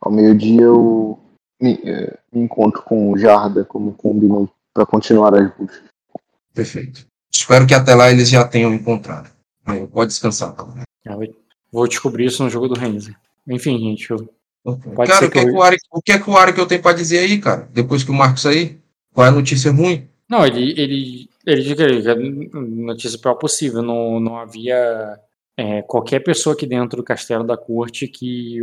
Ao 0.00 0.12
meio-dia 0.12 0.62
eu 0.62 1.18
me, 1.64 1.80
é, 1.84 2.18
me 2.32 2.42
encontro 2.42 2.82
com 2.82 3.10
o 3.12 3.18
Jarda, 3.18 3.64
como 3.64 3.92
combinei, 3.94 4.46
para 4.72 4.84
continuar 4.84 5.34
as 5.34 5.50
buscas. 5.56 5.82
Perfeito. 6.52 7.06
Espero 7.32 7.66
que 7.66 7.74
até 7.74 7.94
lá 7.94 8.10
eles 8.10 8.28
já 8.28 8.46
tenham 8.46 8.72
encontrado. 8.72 9.30
Aí, 9.66 9.86
pode 9.86 10.08
descansar. 10.10 10.54
tá? 10.54 10.66
Ah, 11.08 11.16
vou- 11.72 11.88
descobrir 11.88 12.26
isso 12.26 12.42
no 12.44 12.50
jogo 12.50 12.68
do 12.68 12.78
Renzi. 12.78 13.16
Enfim, 13.48 13.78
gente, 13.78 14.10
eu- 14.10 14.28
Pode 14.64 15.10
cara, 15.10 15.26
o 15.26 15.30
que, 15.30 15.38
é 15.38 15.42
que 15.42 15.46
que 15.50 15.54
eu- 15.54 15.58
o 15.58 15.62
Ari, 15.62 15.76
o 15.92 16.00
que 16.00 16.12
é 16.12 16.18
que 16.18 16.30
o 16.30 16.36
Ari 16.38 16.52
que 16.54 16.60
eu 16.60 16.66
tenho 16.66 16.80
pra 16.80 16.92
dizer 16.94 17.18
aí, 17.18 17.38
cara? 17.38 17.68
Depois 17.72 18.02
que 18.02 18.10
o 18.10 18.14
Marcos 18.14 18.42
sair? 18.42 18.80
Qual 19.12 19.26
é 19.26 19.28
a 19.28 19.32
notícia 19.32 19.70
ruim? 19.70 20.08
Não, 20.28 20.46
ele, 20.46 20.70
ele, 20.80 21.28
ele 21.46 21.62
disse 21.62 21.76
que 21.76 22.02
que 22.02 22.08
a 22.08 22.14
notícia 22.16 23.18
pior 23.18 23.34
possível. 23.34 23.82
Não, 23.82 24.18
não 24.18 24.38
havia 24.38 25.18
é, 25.56 25.82
qualquer 25.82 26.20
pessoa 26.20 26.54
aqui 26.54 26.66
dentro 26.66 26.96
do 26.96 27.04
castelo 27.04 27.44
da 27.44 27.56
corte 27.58 28.08
que, 28.08 28.58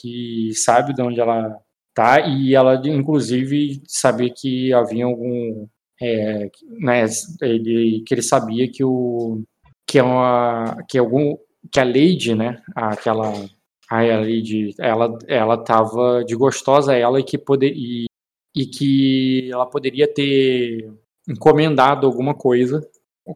que 0.00 0.52
sabe 0.54 0.94
de 0.94 1.02
onde 1.02 1.20
ela 1.20 1.58
tá 1.94 2.20
e 2.26 2.54
ela, 2.54 2.80
inclusive, 2.86 3.82
sabia 3.86 4.30
que 4.34 4.72
havia 4.72 5.04
algum. 5.04 5.66
é, 6.02 6.50
né, 6.80 7.04
ele, 7.42 8.02
que 8.06 8.14
ele 8.14 8.22
sabia 8.22 8.68
que 8.70 8.84
o. 8.84 9.42
que, 9.88 9.98
é 9.98 10.02
uma, 10.02 10.76
que 10.88 10.98
algum. 10.98 11.36
que 11.72 11.80
a 11.80 11.84
Lady, 11.84 12.34
né? 12.34 12.60
Aquela. 12.74 13.32
A 13.90 14.02
Lady, 14.02 14.74
ela, 14.78 15.16
ela 15.28 15.58
tava 15.58 16.24
de 16.24 16.34
gostosa 16.34 16.94
ela 16.94 17.20
e 17.20 17.24
que 17.24 17.38
poderia 17.38 18.06
e 18.54 18.66
que 18.66 19.50
ela 19.52 19.66
poderia 19.66 20.06
ter 20.12 20.90
encomendado 21.28 22.06
alguma 22.06 22.34
coisa 22.34 22.86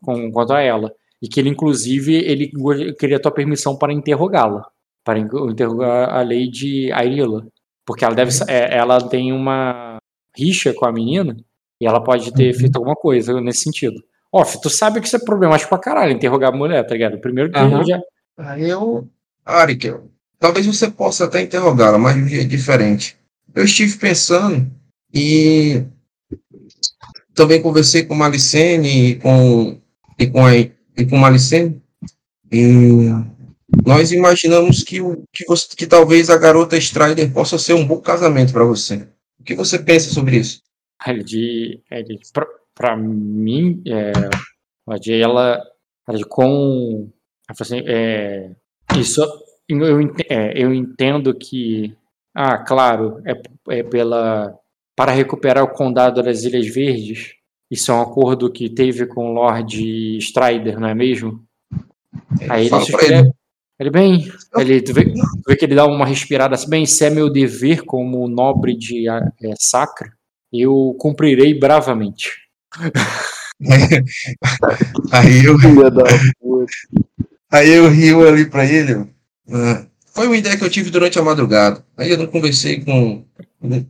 com, 0.02 0.30
quanto 0.30 0.52
a 0.52 0.60
ela. 0.60 0.94
E 1.20 1.28
que 1.28 1.40
ele, 1.40 1.48
inclusive, 1.48 2.14
ele 2.14 2.52
queria 2.98 3.20
tua 3.20 3.32
permissão 3.32 3.76
para 3.76 3.92
interrogá-la. 3.92 4.64
Para 5.04 5.18
in- 5.18 5.28
interrogar 5.50 6.10
a 6.10 6.22
Lady 6.22 6.92
Airila. 6.92 7.46
Porque 7.88 8.04
ela 8.04 8.14
deve 8.14 8.30
sa- 8.30 8.44
é, 8.46 8.76
ela 8.76 9.00
tem 9.08 9.32
uma 9.32 9.96
rixa 10.36 10.74
com 10.74 10.84
a 10.84 10.92
menina 10.92 11.34
e 11.80 11.86
ela 11.86 12.04
pode 12.04 12.30
ter 12.34 12.52
feito 12.52 12.76
alguma 12.76 12.94
coisa 12.94 13.40
nesse 13.40 13.62
sentido. 13.62 13.96
Ó, 14.30 14.44
fi, 14.44 14.60
tu 14.60 14.68
sabe 14.68 15.00
que 15.00 15.06
isso 15.06 15.16
é 15.16 15.20
problemático 15.20 15.70
pra 15.70 15.78
caralho, 15.78 16.12
interrogar 16.12 16.52
a 16.52 16.56
mulher, 16.56 16.86
tá 16.86 16.92
ligado? 16.92 17.16
Primeiro 17.18 17.50
que 17.50 17.58
já. 17.88 17.98
Aí 18.36 18.68
eu. 18.68 19.08
Ari, 19.42 19.74
que 19.76 19.86
eu- 19.86 20.10
talvez 20.38 20.66
você 20.66 20.90
possa 20.90 21.24
até 21.24 21.40
interrogá-la, 21.40 21.96
mas 21.96 22.14
de 22.14 22.22
um 22.24 22.28
jeito 22.28 22.48
diferente. 22.48 23.16
Eu 23.54 23.64
estive 23.64 23.96
pensando 23.96 24.70
e 25.14 25.82
também 27.34 27.62
conversei 27.62 28.02
com 28.04 28.14
Malicene 28.14 29.12
e 29.12 29.14
com, 29.14 29.78
e 30.18 30.26
com, 30.26 30.44
a, 30.44 30.54
e 30.54 30.70
com 31.08 31.16
Malicene 31.16 31.80
e 32.52 33.08
nós 33.86 34.12
imaginamos 34.12 34.82
que, 34.82 35.00
o, 35.00 35.24
que, 35.32 35.44
você, 35.46 35.68
que 35.76 35.86
talvez 35.86 36.30
a 36.30 36.38
garota 36.38 36.76
Strider 36.76 37.32
possa 37.32 37.58
ser 37.58 37.74
um 37.74 37.86
bom 37.86 38.00
casamento 38.00 38.52
para 38.52 38.64
você. 38.64 39.06
O 39.38 39.44
que 39.44 39.54
você 39.54 39.78
pensa 39.78 40.10
sobre 40.10 40.36
isso? 40.36 40.62
Ele 41.06 41.22
de, 41.22 41.82
ele, 41.90 42.18
pra, 42.32 42.46
pra 42.74 42.96
mim, 42.96 43.82
é, 43.86 44.12
ela 44.86 44.98
de 44.98 45.20
ela, 45.20 45.62
de 46.14 46.24
com, 46.24 47.10
assim, 47.48 47.82
é, 47.86 48.50
isso, 48.98 49.22
eu, 49.68 50.00
é, 50.28 50.52
eu 50.56 50.72
entendo 50.74 51.34
que, 51.34 51.94
ah, 52.34 52.58
claro, 52.58 53.22
é, 53.26 53.40
é 53.76 53.82
pela, 53.82 54.58
para 54.96 55.12
recuperar 55.12 55.62
o 55.62 55.72
condado 55.72 56.22
das 56.22 56.42
Ilhas 56.42 56.66
Verdes, 56.66 57.34
isso 57.70 57.92
é 57.92 57.94
um 57.94 58.00
acordo 58.00 58.50
que 58.50 58.70
teve 58.70 59.06
com 59.06 59.30
o 59.30 59.34
Lord 59.34 60.18
Strider, 60.18 60.80
não 60.80 60.88
é 60.88 60.94
mesmo? 60.94 61.44
Aí 62.48 62.66
ele, 62.66 63.14
ele. 63.14 63.37
Ele 63.78 63.90
bem, 63.90 64.32
ele, 64.56 64.80
tu, 64.82 64.92
vê, 64.92 65.04
tu 65.04 65.42
vê 65.46 65.56
que 65.56 65.64
ele 65.64 65.74
dá 65.74 65.86
uma 65.86 66.04
respirada 66.04 66.54
assim, 66.54 66.68
bem, 66.68 66.84
se 66.84 67.04
é 67.04 67.10
meu 67.10 67.30
dever 67.30 67.84
como 67.84 68.26
nobre 68.28 68.76
de 68.76 69.08
é, 69.08 69.20
Sacra, 69.58 70.12
eu 70.52 70.96
cumprirei 70.98 71.58
bravamente. 71.58 72.32
Aí 75.12 75.44
eu. 75.44 75.56
Aí 77.50 77.70
eu 77.70 77.88
rio 77.88 78.28
ali 78.28 78.44
pra 78.44 78.64
ele. 78.64 79.08
ah, 79.50 79.86
foi 80.12 80.26
uma 80.26 80.36
ideia 80.36 80.56
que 80.56 80.64
eu 80.64 80.70
tive 80.70 80.90
durante 80.90 81.18
a 81.18 81.22
madrugada. 81.22 81.84
Aí 81.96 82.10
eu 82.10 82.18
não 82.18 82.26
conversei 82.26 82.84
com, 82.84 83.24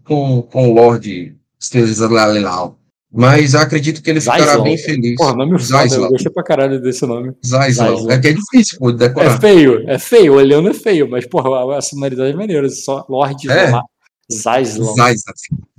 com, 0.04 0.42
com 0.42 0.68
o 0.68 0.74
Lorde 0.74 1.34
Stelislalau. 1.60 2.78
Mas 3.10 3.54
acredito 3.54 4.02
que 4.02 4.10
ele 4.10 4.20
ficará 4.20 4.44
Zaislau. 4.44 4.64
bem 4.64 4.76
feliz. 4.76 5.14
Porra, 5.16 5.34
nome 5.34 5.58
foda, 5.58 5.94
eu 5.94 6.08
gostei 6.10 6.30
pra 6.30 6.42
caralho 6.44 6.80
desse 6.80 7.06
nome. 7.06 7.32
Zaislau. 7.46 8.10
É 8.10 8.18
que 8.18 8.28
é 8.28 8.32
difícil, 8.34 8.78
pô, 8.78 8.92
de 8.92 9.02
É 9.02 9.08
decorar. 9.08 9.40
feio, 9.40 9.88
é 9.88 9.98
feio, 9.98 10.34
olhando 10.34 10.68
é 10.68 10.74
feio, 10.74 11.08
mas 11.08 11.26
porra, 11.26 11.78
a 11.78 11.80
sonoridade 11.80 12.32
é 12.32 12.36
maneira, 12.36 12.68
só 12.68 13.06
Lord 13.08 13.50
É. 13.50 13.72
Zaislau. 14.30 14.94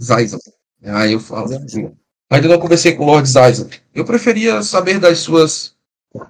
Zaislau. 0.01 0.39
Aí 0.83 1.11
eu 1.13 1.19
falo. 1.19 1.47
Zaislau. 1.47 1.93
Ainda 2.31 2.47
não 2.47 2.59
conversei 2.59 2.93
com 2.93 3.03
o 3.03 3.07
Lord 3.07 3.29
Zaislau. 3.29 3.69
Eu 3.93 4.05
preferia 4.05 4.61
saber 4.63 4.99
das 4.99 5.19
suas 5.19 5.73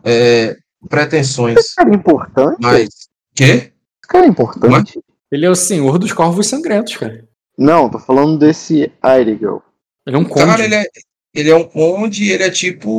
é, 0.04 0.58
pretensões. 0.90 1.58
Esse 1.58 1.76
cara 1.76 1.92
é 1.92 1.96
importante? 1.96 2.58
Mas. 2.62 2.90
Quê? 3.34 3.44
Esse 3.44 3.72
cara 4.08 4.26
é 4.26 4.30
importante? 4.30 5.00
Ele 5.32 5.46
é 5.46 5.50
o 5.50 5.56
senhor 5.56 5.98
dos 5.98 6.12
corvos 6.12 6.48
sangrentos, 6.48 6.98
cara. 6.98 7.24
Não, 7.58 7.90
tô 7.90 8.00
falando 8.00 8.38
desse 8.38 8.92
Airigel. 9.02 9.62
Ele 10.10 10.16
é 10.16 10.20
um 10.20 10.26
conde. 10.26 10.46
Cara, 10.46 10.64
ele 10.64 10.76
é, 10.76 10.86
ele 11.36 11.50
é 11.52 11.56
um 11.56 11.64
conde, 11.64 12.32
ele 12.32 12.44
é 12.44 12.50
tipo 12.50 12.90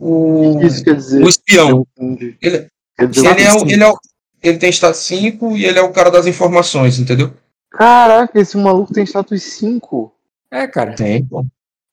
o, 0.00 0.58
Isso 0.62 0.82
quer 0.82 0.94
dizer. 0.96 1.22
o 1.22 1.28
espião. 1.28 1.86
Ele, 1.98 2.36
Ele- 2.40 2.66
quer 2.96 3.08
dizer 3.08 3.28
Ele, 3.30 3.42
é, 3.42 3.52
o- 3.54 3.58
sim. 3.60 3.72
ele, 3.72 3.82
é 3.84 3.88
o- 3.88 3.98
ele 4.42 4.58
tem 4.58 4.70
status 4.72 5.00
5 5.00 5.56
e 5.56 5.64
ele 5.66 5.78
é 5.78 5.82
o 5.82 5.92
cara 5.92 6.10
das 6.10 6.26
informações, 6.26 6.98
entendeu? 6.98 7.32
Caraca, 7.70 8.40
esse 8.40 8.56
maluco 8.56 8.92
tem 8.92 9.04
status 9.04 9.42
5. 9.42 10.12
É, 10.50 10.66
cara. 10.66 10.94
Tem. 10.94 11.28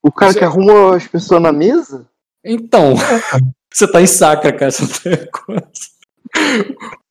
O 0.02 0.10
cara 0.10 0.30
Isso 0.30 0.38
que 0.38 0.44
é- 0.44 0.48
arruma 0.48 0.96
as 0.96 1.06
pessoas 1.06 1.42
na 1.42 1.52
mesa? 1.52 2.06
Então, 2.44 2.94
você 3.70 3.90
tá 3.90 4.00
em 4.00 4.06
sacra, 4.06 4.52
cara, 4.52 4.70
você 4.70 5.28
coisa. 5.30 5.62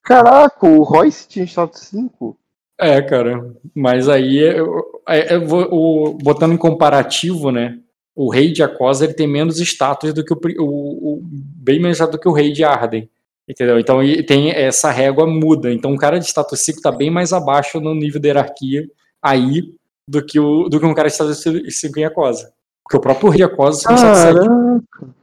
Caraca, 0.03 0.65
o 0.65 0.83
Royce 0.83 1.27
tinha 1.27 1.45
status 1.45 1.81
5. 1.81 2.37
É, 2.79 3.01
cara. 3.01 3.53
Mas 3.75 4.07
aí, 4.07 4.37
eu, 4.37 4.83
é- 5.07 5.35
eu 5.35 5.43
o- 5.71 6.13
botando 6.21 6.53
em 6.53 6.57
comparativo, 6.57 7.51
né? 7.51 7.79
O 8.15 8.29
rei 8.31 8.51
de 8.51 8.61
Acosa 8.63 9.05
ele 9.05 9.13
tem 9.13 9.27
menos 9.27 9.59
status 9.59 10.13
do 10.13 10.23
que 10.23 10.33
o, 10.33 10.37
o- 10.59 11.13
o- 11.15 11.21
bem 11.23 11.79
menos 11.79 11.97
do 11.99 12.19
que 12.19 12.27
o 12.27 12.33
rei 12.33 12.51
de 12.51 12.63
Arden. 12.63 13.09
Entendeu? 13.49 13.79
Então 13.79 13.99
tem 14.27 14.51
essa 14.51 14.91
régua 14.91 15.25
muda. 15.25 15.71
Então 15.71 15.91
um 15.91 15.97
cara 15.97 16.19
de 16.19 16.25
status 16.25 16.59
5 16.61 16.81
tá 16.81 16.91
bem 16.91 17.09
mais 17.09 17.31
abaixo 17.31 17.79
no 17.79 17.95
nível 17.95 18.19
da 18.19 18.27
hierarquia 18.27 18.85
aí 19.21 19.73
do 20.07 20.21
que, 20.23 20.39
o, 20.39 20.67
do 20.67 20.79
que 20.79 20.85
um 20.85 20.93
cara 20.93 21.07
de 21.07 21.13
status 21.15 21.41
5 21.69 21.99
em 21.99 22.03
Acosa. 22.05 22.51
Porque 22.83 22.97
o 22.97 23.01
próprio 23.01 23.29
rei 23.29 23.37
de 23.37 23.43
Acosa 23.43 23.87
tem 23.87 23.95
status 23.97 24.19
7. 24.19 24.33
Caraca, 24.39 25.15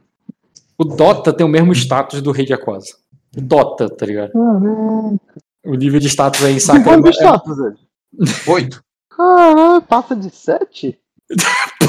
O 0.79 0.85
Dota 0.85 1.33
tem 1.33 1.45
o 1.47 1.49
mesmo 1.51 1.73
status 1.73 2.23
do 2.23 2.31
rei 2.33 2.47
de 2.47 2.53
Acosa. 2.55 2.95
Dota, 3.37 3.89
tá 3.91 4.07
ligado? 4.07 4.33
caraca. 4.33 5.21
O 5.65 5.75
nível 5.75 5.99
de 6.01 6.09
status 6.09 6.45
aí 6.45 6.55
em 6.55 6.61
Sacra 6.61 6.85
quanto 6.85 7.09
é, 7.09 7.11
status, 7.13 7.57
velho? 7.57 7.79
Oito. 8.49 8.85
Caraca, 9.11 9.81
passa 9.87 10.17
de 10.17 10.31
7? 10.31 10.99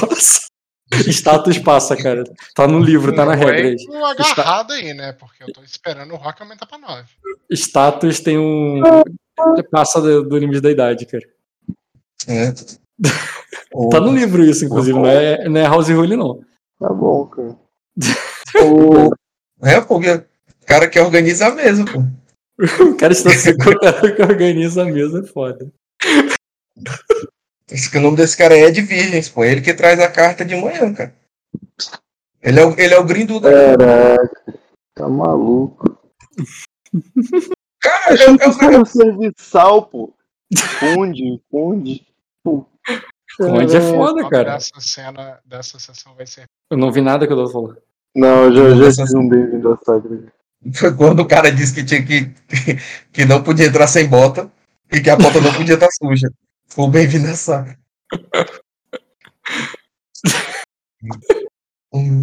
Nossa. 0.01 0.45
Status 1.11 1.57
passa, 1.57 1.97
cara. 1.97 2.23
Tá 2.53 2.67
no 2.67 2.79
livro, 2.79 3.13
tá 3.13 3.25
na 3.25 3.35
Não 3.35 3.43
é 3.43 3.51
regra. 3.51 3.69
aí. 3.69 3.75
um 3.89 4.05
agarrado 4.05 4.71
aí, 4.71 4.93
né? 4.93 5.13
Porque 5.13 5.43
eu 5.43 5.51
tô 5.51 5.61
esperando 5.63 6.13
o 6.13 6.15
Rock 6.15 6.41
aumentar 6.41 6.65
pra 6.67 6.77
9. 6.77 7.03
Status 7.51 8.19
tem 8.19 8.37
um. 8.37 8.81
Passa 9.71 9.99
do, 9.99 10.23
do 10.23 10.37
limite 10.37 10.61
da 10.61 10.71
idade, 10.71 11.05
cara. 11.05 11.23
É. 12.27 12.53
Tá 13.91 13.99
no 13.99 14.13
livro 14.13 14.41
isso, 14.41 14.63
inclusive. 14.63 14.97
Não 14.97 15.05
é, 15.05 15.49
não 15.49 15.59
é 15.59 15.65
House 15.65 15.89
Rule, 15.89 16.15
não. 16.15 16.39
Tá 16.79 16.93
bom, 16.93 17.25
cara. 17.25 17.57
O... 18.63 19.13
É, 19.61 19.81
porque 19.81 20.11
o 20.11 20.65
cara 20.65 20.87
que 20.87 20.99
organiza 20.99 21.49
mesa, 21.49 21.83
pô. 21.85 22.03
O 22.79 22.95
cara 22.95 23.13
está 23.13 23.31
se 23.31 23.55
contando 23.57 24.15
que 24.15 24.21
organiza 24.21 24.83
a 24.83 24.85
mesa, 24.85 25.19
é 25.19 25.23
foda. 25.23 25.71
Que 27.67 27.97
o 27.97 28.01
nome 28.01 28.17
desse 28.17 28.37
cara 28.37 28.55
é 28.55 28.61
Ed 28.61 28.81
Virgens, 28.81 29.27
pô. 29.27 29.43
Ele 29.43 29.61
que 29.61 29.73
traz 29.73 29.99
a 29.99 30.09
carta 30.09 30.45
de 30.45 30.55
manhã, 30.55 30.93
cara. 30.93 31.15
Ele 32.41 32.59
é 32.59 32.65
o, 32.65 32.79
ele 32.79 32.93
é 32.93 32.99
o 32.99 33.03
grindu 33.03 33.39
da. 33.39 33.49
Caraca, 33.49 34.59
tá 34.93 35.09
maluco. 35.09 35.99
Cara, 37.81 38.15
eu, 38.23 38.31
eu, 38.39 38.57
Cara, 38.57 38.81
o 38.81 38.85
serviçal, 38.85 39.87
pô. 39.87 40.13
Funde, 40.79 41.41
funde. 41.49 42.07
Onde 43.41 43.75
é 43.75 43.81
foda, 43.81 44.29
cara. 44.29 44.53
dessa 44.53 44.79
cena, 44.79 45.39
dessa 45.45 45.79
sessão 45.79 46.15
vai 46.15 46.25
ser. 46.25 46.45
Eu 46.71 46.77
não 46.77 46.91
vi 46.91 47.01
nada 47.01 47.27
que 47.27 47.33
eu 47.33 47.37
tô 47.37 47.49
falando. 47.49 47.81
Não, 48.15 48.45
eu 48.45 48.75
já, 48.77 48.91
já 48.91 49.03
fiz 49.03 49.13
um 49.13 49.27
bem-vindo 49.27 49.73
à 49.73 49.77
Sacra. 49.77 50.33
Foi 50.73 50.95
quando 50.95 51.19
o 51.19 51.27
cara 51.27 51.51
disse 51.51 51.73
que 51.73 51.83
tinha 51.83 52.03
que, 52.03 52.31
que 53.13 53.25
não 53.25 53.43
podia 53.43 53.67
entrar 53.67 53.87
sem 53.87 54.07
bota 54.07 54.51
e 54.91 54.99
que 54.99 55.09
a 55.09 55.15
bota 55.15 55.39
não 55.39 55.53
podia 55.53 55.75
estar 55.75 55.89
suja. 55.91 56.29
Foi 56.67 56.89
bem-vindo. 56.89 57.27
Hum. 61.93 62.21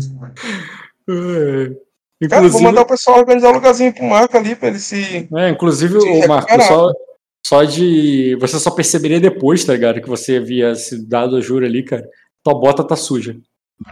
É. 1.08 2.28
Cara, 2.28 2.46
Inclusive, 2.46 2.50
vou 2.50 2.62
mandar 2.62 2.82
o 2.82 2.86
pessoal 2.86 3.18
organizar 3.18 3.50
um 3.50 3.54
lugarzinho 3.54 3.92
pro 3.92 4.04
Marco 4.04 4.36
ali 4.36 4.54
pra 4.54 4.68
ele 4.68 4.78
se. 4.78 5.28
é, 5.34 5.48
inclusive 5.48 6.00
se 6.00 6.06
o 6.06 6.28
Marco, 6.28 6.62
só, 6.62 6.92
só 7.44 7.64
de. 7.64 8.36
Você 8.40 8.58
só 8.60 8.70
perceberia 8.70 9.20
depois, 9.20 9.64
tá 9.64 9.72
ligado? 9.72 10.00
Que 10.00 10.08
você 10.08 10.36
havia 10.36 10.74
se 10.74 11.04
dado 11.04 11.36
a 11.36 11.40
jura 11.40 11.66
ali, 11.66 11.82
cara. 11.82 12.08
Tua 12.44 12.54
bota 12.54 12.86
tá 12.86 12.94
suja. 12.94 13.36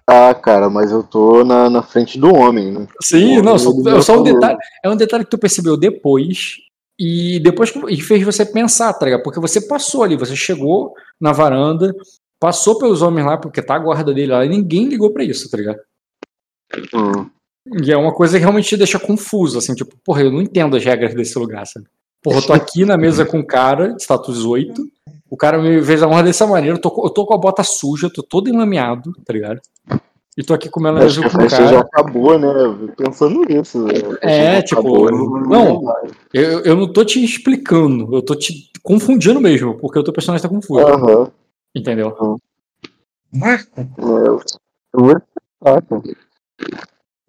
Ah, 0.07 0.35
cara, 0.35 0.71
mas 0.71 0.93
eu 0.93 1.03
tô 1.03 1.45
na, 1.45 1.69
na 1.69 1.83
frente 1.83 2.19
do 2.19 2.33
homem, 2.35 2.73
né? 2.73 2.87
Sim, 3.03 3.43
não, 3.43 3.59
só, 3.59 3.71
é 3.71 4.03
só 4.03 4.21
um 4.21 4.23
detalhe. 4.23 4.59
É 4.85 4.91
um 4.91 4.97
detalhe 4.97 5.25
que 5.25 5.31
tu 5.31 5.39
percebeu 5.39 5.77
depois. 5.77 6.57
E 6.99 7.41
depois 7.41 7.73
e 7.89 8.01
fez 8.01 8.23
você 8.23 8.45
pensar, 8.45 8.93
tá 8.93 9.07
ligado? 9.07 9.23
Porque 9.23 9.41
você 9.41 9.61
passou 9.67 10.03
ali, 10.03 10.17
você 10.17 10.37
chegou 10.37 10.93
na 11.19 11.33
varanda, 11.33 11.95
passou 12.39 12.79
pelos 12.79 13.01
homens 13.01 13.27
lá, 13.27 13.39
porque 13.39 13.63
tá 13.63 13.75
a 13.75 13.79
guarda 13.79 14.13
dele 14.13 14.33
lá, 14.33 14.45
e 14.45 14.49
ninguém 14.51 14.87
ligou 14.87 15.11
pra 15.11 15.25
isso, 15.25 15.51
tá 15.51 15.57
ligado? 15.57 15.79
Hum. 16.95 17.31
E 17.83 17.91
é 17.91 17.97
uma 17.97 18.13
coisa 18.13 18.37
que 18.37 18.43
realmente 18.43 18.69
te 18.69 18.77
deixa 18.77 18.99
confuso, 18.99 19.59
assim, 19.59 19.75
tipo, 19.75 19.97
porra, 20.05 20.23
eu 20.23 20.31
não 20.31 20.43
entendo 20.43 20.77
as 20.77 20.85
regras 20.85 21.15
desse 21.15 21.39
lugar, 21.39 21.67
sabe? 21.67 21.87
Porra, 22.23 22.39
eu 22.39 22.47
tô 22.47 22.53
aqui 22.53 22.85
na 22.85 22.99
mesa 22.99 23.25
com 23.25 23.39
um 23.39 23.47
cara, 23.47 23.97
status 23.99 24.45
8, 24.45 24.83
o 25.31 25.37
cara 25.37 25.59
me 25.63 25.83
fez 25.83 26.03
a 26.03 26.09
honra 26.09 26.25
dessa 26.25 26.47
maneira, 26.47 26.77
eu 26.77 26.81
tô, 26.81 26.91
com- 26.91 27.05
eu 27.05 27.11
tô 27.11 27.25
com 27.25 27.35
a 27.35 27.39
bota 27.39 27.63
suja, 27.63 28.11
tô 28.13 28.23
todo 28.23 28.49
enlameado, 28.51 29.13
tá 29.25 29.33
ligado? 29.33 29.61
E 30.37 30.43
tô 30.45 30.55
aqui 30.55 30.69
comendo 30.69 30.99
a 30.99 31.05
Acho 31.05 31.21
mesa 31.21 31.21
que 31.21 31.27
a 31.27 31.31
com 31.31 31.37
o 31.39 31.41
festa 31.43 31.67
já 31.67 31.71
cara. 31.71 31.81
acabou, 31.81 32.39
né? 32.39 32.49
Pensando 32.97 33.41
nisso. 33.45 33.85
né? 33.85 33.93
É, 34.23 34.63
tipo, 34.63 34.81
acabou, 34.81 35.11
não. 35.41 35.83
Eu, 36.33 36.61
eu 36.61 36.77
não 36.77 36.93
tô 36.93 37.05
te 37.05 37.23
explicando, 37.23 38.15
eu 38.15 38.23
tô 38.23 38.35
te 38.35 38.71
confundindo 38.83 39.41
mesmo, 39.41 39.75
porque 39.79 39.99
o 39.99 40.05
teu 40.05 40.13
personagem 40.13 40.43
tá 40.43 40.49
confuso, 40.49 40.81
Aham. 40.87 41.31
entendeu? 41.75 42.39
Marco? 43.33 43.81
É, 43.81 43.83
eu 44.03 44.41
vou 44.95 45.17
cara. 45.63 45.85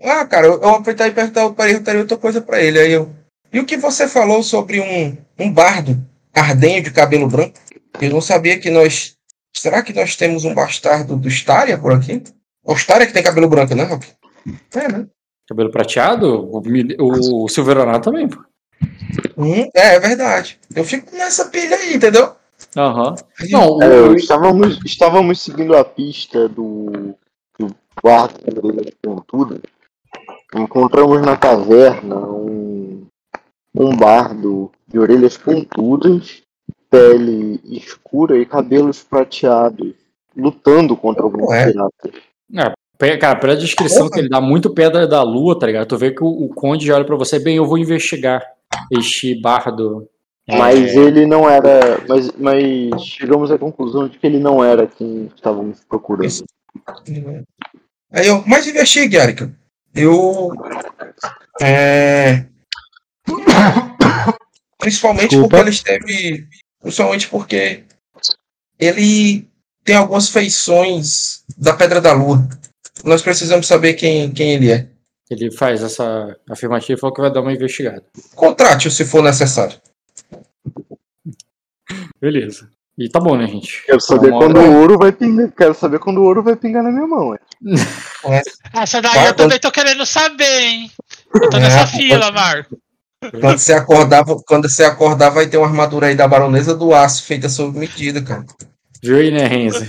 Ah, 0.03 0.25
cara, 0.25 0.47
eu, 0.47 0.53
eu 0.61 0.69
aproveitar 0.69 1.07
e 1.07 1.11
perguntar, 1.11 1.49
perguntaria 1.51 2.01
outra 2.01 2.17
coisa 2.17 2.41
pra 2.41 2.61
ele. 2.61 2.80
Aí 2.80 2.91
eu. 2.91 3.09
E 3.53 3.59
o 3.59 3.65
que 3.65 3.77
você 3.77 4.07
falou 4.07 4.41
sobre 4.41 4.80
um, 4.80 5.17
um 5.38 5.51
bardo 5.53 5.97
cardenho 6.31 6.81
de 6.83 6.91
cabelo 6.91 7.27
branco? 7.27 7.53
Eu 8.00 8.10
não 8.11 8.22
sabia 8.22 8.60
que 8.60 8.70
nós. 8.70 9.16
Será 9.56 9.82
que 9.82 9.94
nós 9.94 10.16
temos 10.16 10.45
um 10.45 10.53
bastardo 10.53 11.16
do 11.18 11.28
Staria 11.28 11.78
por 11.78 11.92
aqui? 11.92 12.24
O 12.64 12.74
Staria 12.76 13.06
que 13.08 13.14
tem 13.14 13.24
cabelo 13.24 13.50
branco, 13.50 13.76
né, 13.76 13.84
Rock? 13.84 14.08
É, 14.74 14.88
né? 14.88 15.08
Cabelo 15.48 15.70
prateado, 15.72 16.50
o, 16.50 17.44
o 17.44 17.50
Silveronato 17.50 18.10
também, 18.10 18.30
pô. 18.30 18.42
Hum, 19.38 19.70
é, 19.76 19.95
é 19.95 20.00
verdade. 20.00 20.60
Eu 20.76 20.84
fico 20.86 21.14
nessa 21.16 21.45
pilha 21.50 21.76
aí, 21.76 21.95
entendeu? 21.95 22.34
Aham. 22.78 23.16
Não, 23.50 23.78
o, 23.78 23.84
É, 23.84 23.88
eu 24.00 24.11
o- 24.11 24.16
estávamos, 24.16 24.80
estávamos 24.86 25.42
seguindo 25.42 25.76
a 25.76 25.84
pista 25.84 26.48
do, 26.48 27.16
do 27.60 27.76
quarto 28.02 28.40
tudo. 29.28 29.61
Encontramos 30.56 31.22
na 31.22 31.36
caverna 31.38 32.16
um, 32.18 33.06
um 33.76 33.95
bardo 33.95 34.72
de 34.88 35.00
orelhas 35.00 35.38
pontudas, 35.38 36.41
pele 36.92 37.60
escura 37.64 38.38
e 38.38 38.45
cabelos 38.45 39.02
prateados, 39.02 39.94
lutando 40.38 40.95
contra 40.95 41.24
alguns 41.24 41.48
Ué. 41.50 41.72
piratas. 41.72 42.11
Pe- 43.00 43.18
Cara, 43.18 43.40
pela 43.40 43.56
descrição 43.56 44.08
que 44.10 44.20
ele 44.20 44.30
dá 44.30 44.40
muito 44.40 44.72
pedra 44.76 45.08
da 45.08 45.24
lua, 45.24 45.58
tá 45.58 45.66
ligado? 45.66 45.88
Tu 45.88 45.98
vê 45.98 46.11
que 46.11 46.24
o, 46.24 46.28
o 46.28 46.50
Conde 46.50 46.86
já 46.86 46.94
olha 46.95 47.06
pra 47.06 47.16
você, 47.16 47.40
bem, 47.40 47.56
eu 47.56 47.66
vou 47.66 47.78
investigar 47.80 48.45
este 48.92 49.34
bardo. 49.42 50.08
É, 50.48 50.58
Mas 50.58 50.95
ele 50.95 51.26
não 51.26 51.50
era. 51.50 51.80
Mas, 52.08 52.32
mas 52.38 53.03
chegamos 53.03 53.50
à 53.52 53.58
conclusão 53.58 54.08
de 54.08 54.20
que 54.20 54.28
ele 54.28 54.38
não 54.40 54.64
era 54.64 54.86
quem 54.86 55.32
estávamos 55.36 55.80
procurando. 55.88 56.44
Aí 58.11 58.28
eu, 58.28 58.44
mas 58.45 58.68
investigue, 58.68 59.16
Erika. 59.18 59.52
Eu. 59.95 60.50
É, 61.61 62.45
principalmente 64.78 65.30
Desculpa. 65.30 65.58
porque 65.58 65.61
ele 65.61 65.70
esteve. 65.70 66.48
Principalmente 66.82 67.27
porque 67.30 67.84
ele 68.80 69.48
tem 69.84 69.95
algumas 69.95 70.30
feições 70.30 71.43
da 71.58 71.74
Pedra 71.74 72.01
da 72.01 72.14
Lua. 72.14 72.48
Nós 73.03 73.22
precisamos 73.22 73.68
saber 73.68 73.93
quem, 73.93 74.32
quem 74.32 74.51
ele 74.53 74.72
é. 74.72 74.88
Ele 75.30 75.50
faz 75.51 75.82
essa 75.82 76.35
afirmativa 76.50 76.93
e 76.98 77.00
falou 77.00 77.14
que 77.16 77.22
vai 77.22 77.32
dar 77.32 77.42
uma 77.42 77.53
investigada. 77.53 78.03
Contrate-o 78.35 78.92
se 78.92 79.06
for 79.06 79.24
necessário. 79.24 79.80
Beleza. 82.19 82.69
E 82.98 83.10
tá 83.10 83.19
bom, 83.19 83.38
né, 83.38 83.48
gente? 83.48 83.84
Quero 83.85 84.01
saber 84.01 84.30
Uma 84.32 84.40
quando 84.40 84.58
hora- 84.58 84.69
o 84.69 84.80
ouro 84.82 84.98
vai 85.00 85.11
pingar. 85.11 85.50
Quero 85.51 85.74
saber 85.74 86.00
quando 86.00 86.18
o 86.18 86.24
ouro 86.24 86.43
vai 86.43 86.56
pingar 86.56 86.84
na 86.84 86.92
minha 86.92 87.08
mão. 87.08 87.34
é. 87.34 87.40
Essa 88.76 89.01
daí 89.01 89.14
Vai, 89.16 89.30
eu 89.30 89.34
também 89.35 89.60
tô 89.60 89.72
querendo 89.72 90.06
saber, 90.06 90.60
hein? 90.61 90.92
Eu 91.34 91.50
tô 91.50 91.58
É, 91.58 91.61
nessa 91.61 91.88
fila, 91.88 92.32
Marco. 92.32 92.77
Quando 93.40 93.59
você 93.59 93.74
acordar, 93.74 94.25
quando 94.48 94.67
você 94.67 94.83
acordar, 94.83 95.30
vai 95.30 95.48
ter 95.48 95.58
uma 95.58 95.67
armadura 95.67 96.08
aí 96.08 96.16
da 96.16 96.27
baronesa 96.27 96.74
do 96.74 96.93
aço 96.93 97.24
feita 97.24 97.48
sob 97.48 97.77
medida, 97.77 98.19
cara. 98.22 98.43
Viu 99.03 99.17
aí, 99.17 99.30
né, 99.30 99.45
Renzi? 99.45 99.88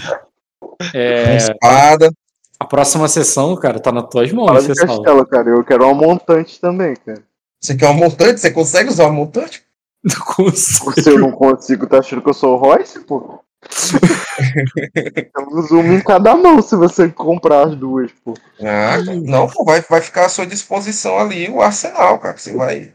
É, 0.92 1.36
espada. 1.36 2.12
a 2.60 2.64
próxima 2.64 3.08
sessão, 3.08 3.56
cara, 3.56 3.80
tá 3.80 3.90
nas 3.90 4.08
tuas 4.08 4.30
mãos, 4.32 4.48
Fala 4.48 4.60
você 4.60 4.72
de 4.72 4.80
castelo, 4.80 5.26
cara. 5.26 5.48
Eu 5.48 5.64
quero 5.64 5.84
uma 5.84 5.94
montante 5.94 6.60
também, 6.60 6.94
cara. 6.94 7.22
Você 7.60 7.74
quer 7.74 7.88
um 7.88 7.94
montante? 7.94 8.40
Você 8.40 8.50
consegue 8.50 8.90
usar 8.90 9.06
um 9.06 9.12
montante? 9.12 9.62
Não 10.04 10.20
consigo. 10.34 10.92
Se 11.00 11.10
eu 11.10 11.18
não 11.18 11.30
consigo, 11.30 11.86
tá 11.86 12.00
achando 12.00 12.20
que 12.20 12.28
eu 12.28 12.34
sou 12.34 12.54
o 12.54 12.58
Royce, 12.58 13.00
pô? 13.00 13.38
Temos 15.32 15.70
uma 15.70 15.94
em 15.94 16.00
cada 16.00 16.34
mão 16.34 16.60
se 16.60 16.74
você 16.74 17.08
comprar 17.08 17.68
as 17.68 17.76
duas, 17.76 18.10
pô. 18.24 18.34
Ah, 18.60 18.98
não, 19.22 19.46
pô, 19.46 19.64
vai, 19.64 19.80
vai 19.80 20.00
ficar 20.00 20.26
à 20.26 20.28
sua 20.28 20.44
disposição 20.44 21.18
ali 21.18 21.48
o 21.48 21.62
arsenal, 21.62 22.18
cara. 22.18 22.36
Você 22.36 22.52
vai, 22.52 22.92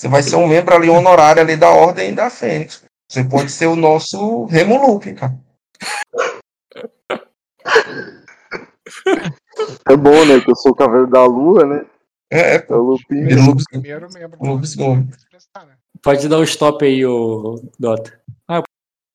você 0.00 0.08
vai 0.08 0.22
ser 0.22 0.36
um 0.36 0.46
membro 0.46 0.74
ali 0.74 0.88
honorário 0.88 1.42
ali 1.42 1.58
da 1.58 1.68
Ordem 1.68 2.14
da 2.14 2.30
Fênix. 2.30 2.82
Você 3.06 3.22
pode 3.22 3.52
ser 3.52 3.66
o 3.66 3.76
nosso 3.76 4.46
Remo 4.46 4.80
Lupe, 4.80 5.12
cara. 5.12 5.38
É 9.86 9.94
bom, 9.94 10.24
né? 10.24 10.40
Que 10.40 10.50
eu 10.50 10.56
sou 10.56 10.72
o 10.72 10.74
cavaleiro 10.74 11.10
da 11.10 11.22
lua, 11.26 11.66
né? 11.66 11.84
É, 12.32 12.54
É 12.54 12.58
pô. 12.60 12.76
o 12.76 12.78
um 12.78 12.86
lobisomem. 12.86 13.58
Primeiro 13.68 14.08
membro. 14.10 14.38
Prestar, 15.28 15.66
né? 15.66 15.74
Pode 16.00 16.26
dar 16.30 16.38
o 16.38 16.44
stop 16.44 16.82
aí, 16.82 17.04
ô 17.04 17.60
Dota. 17.78 18.19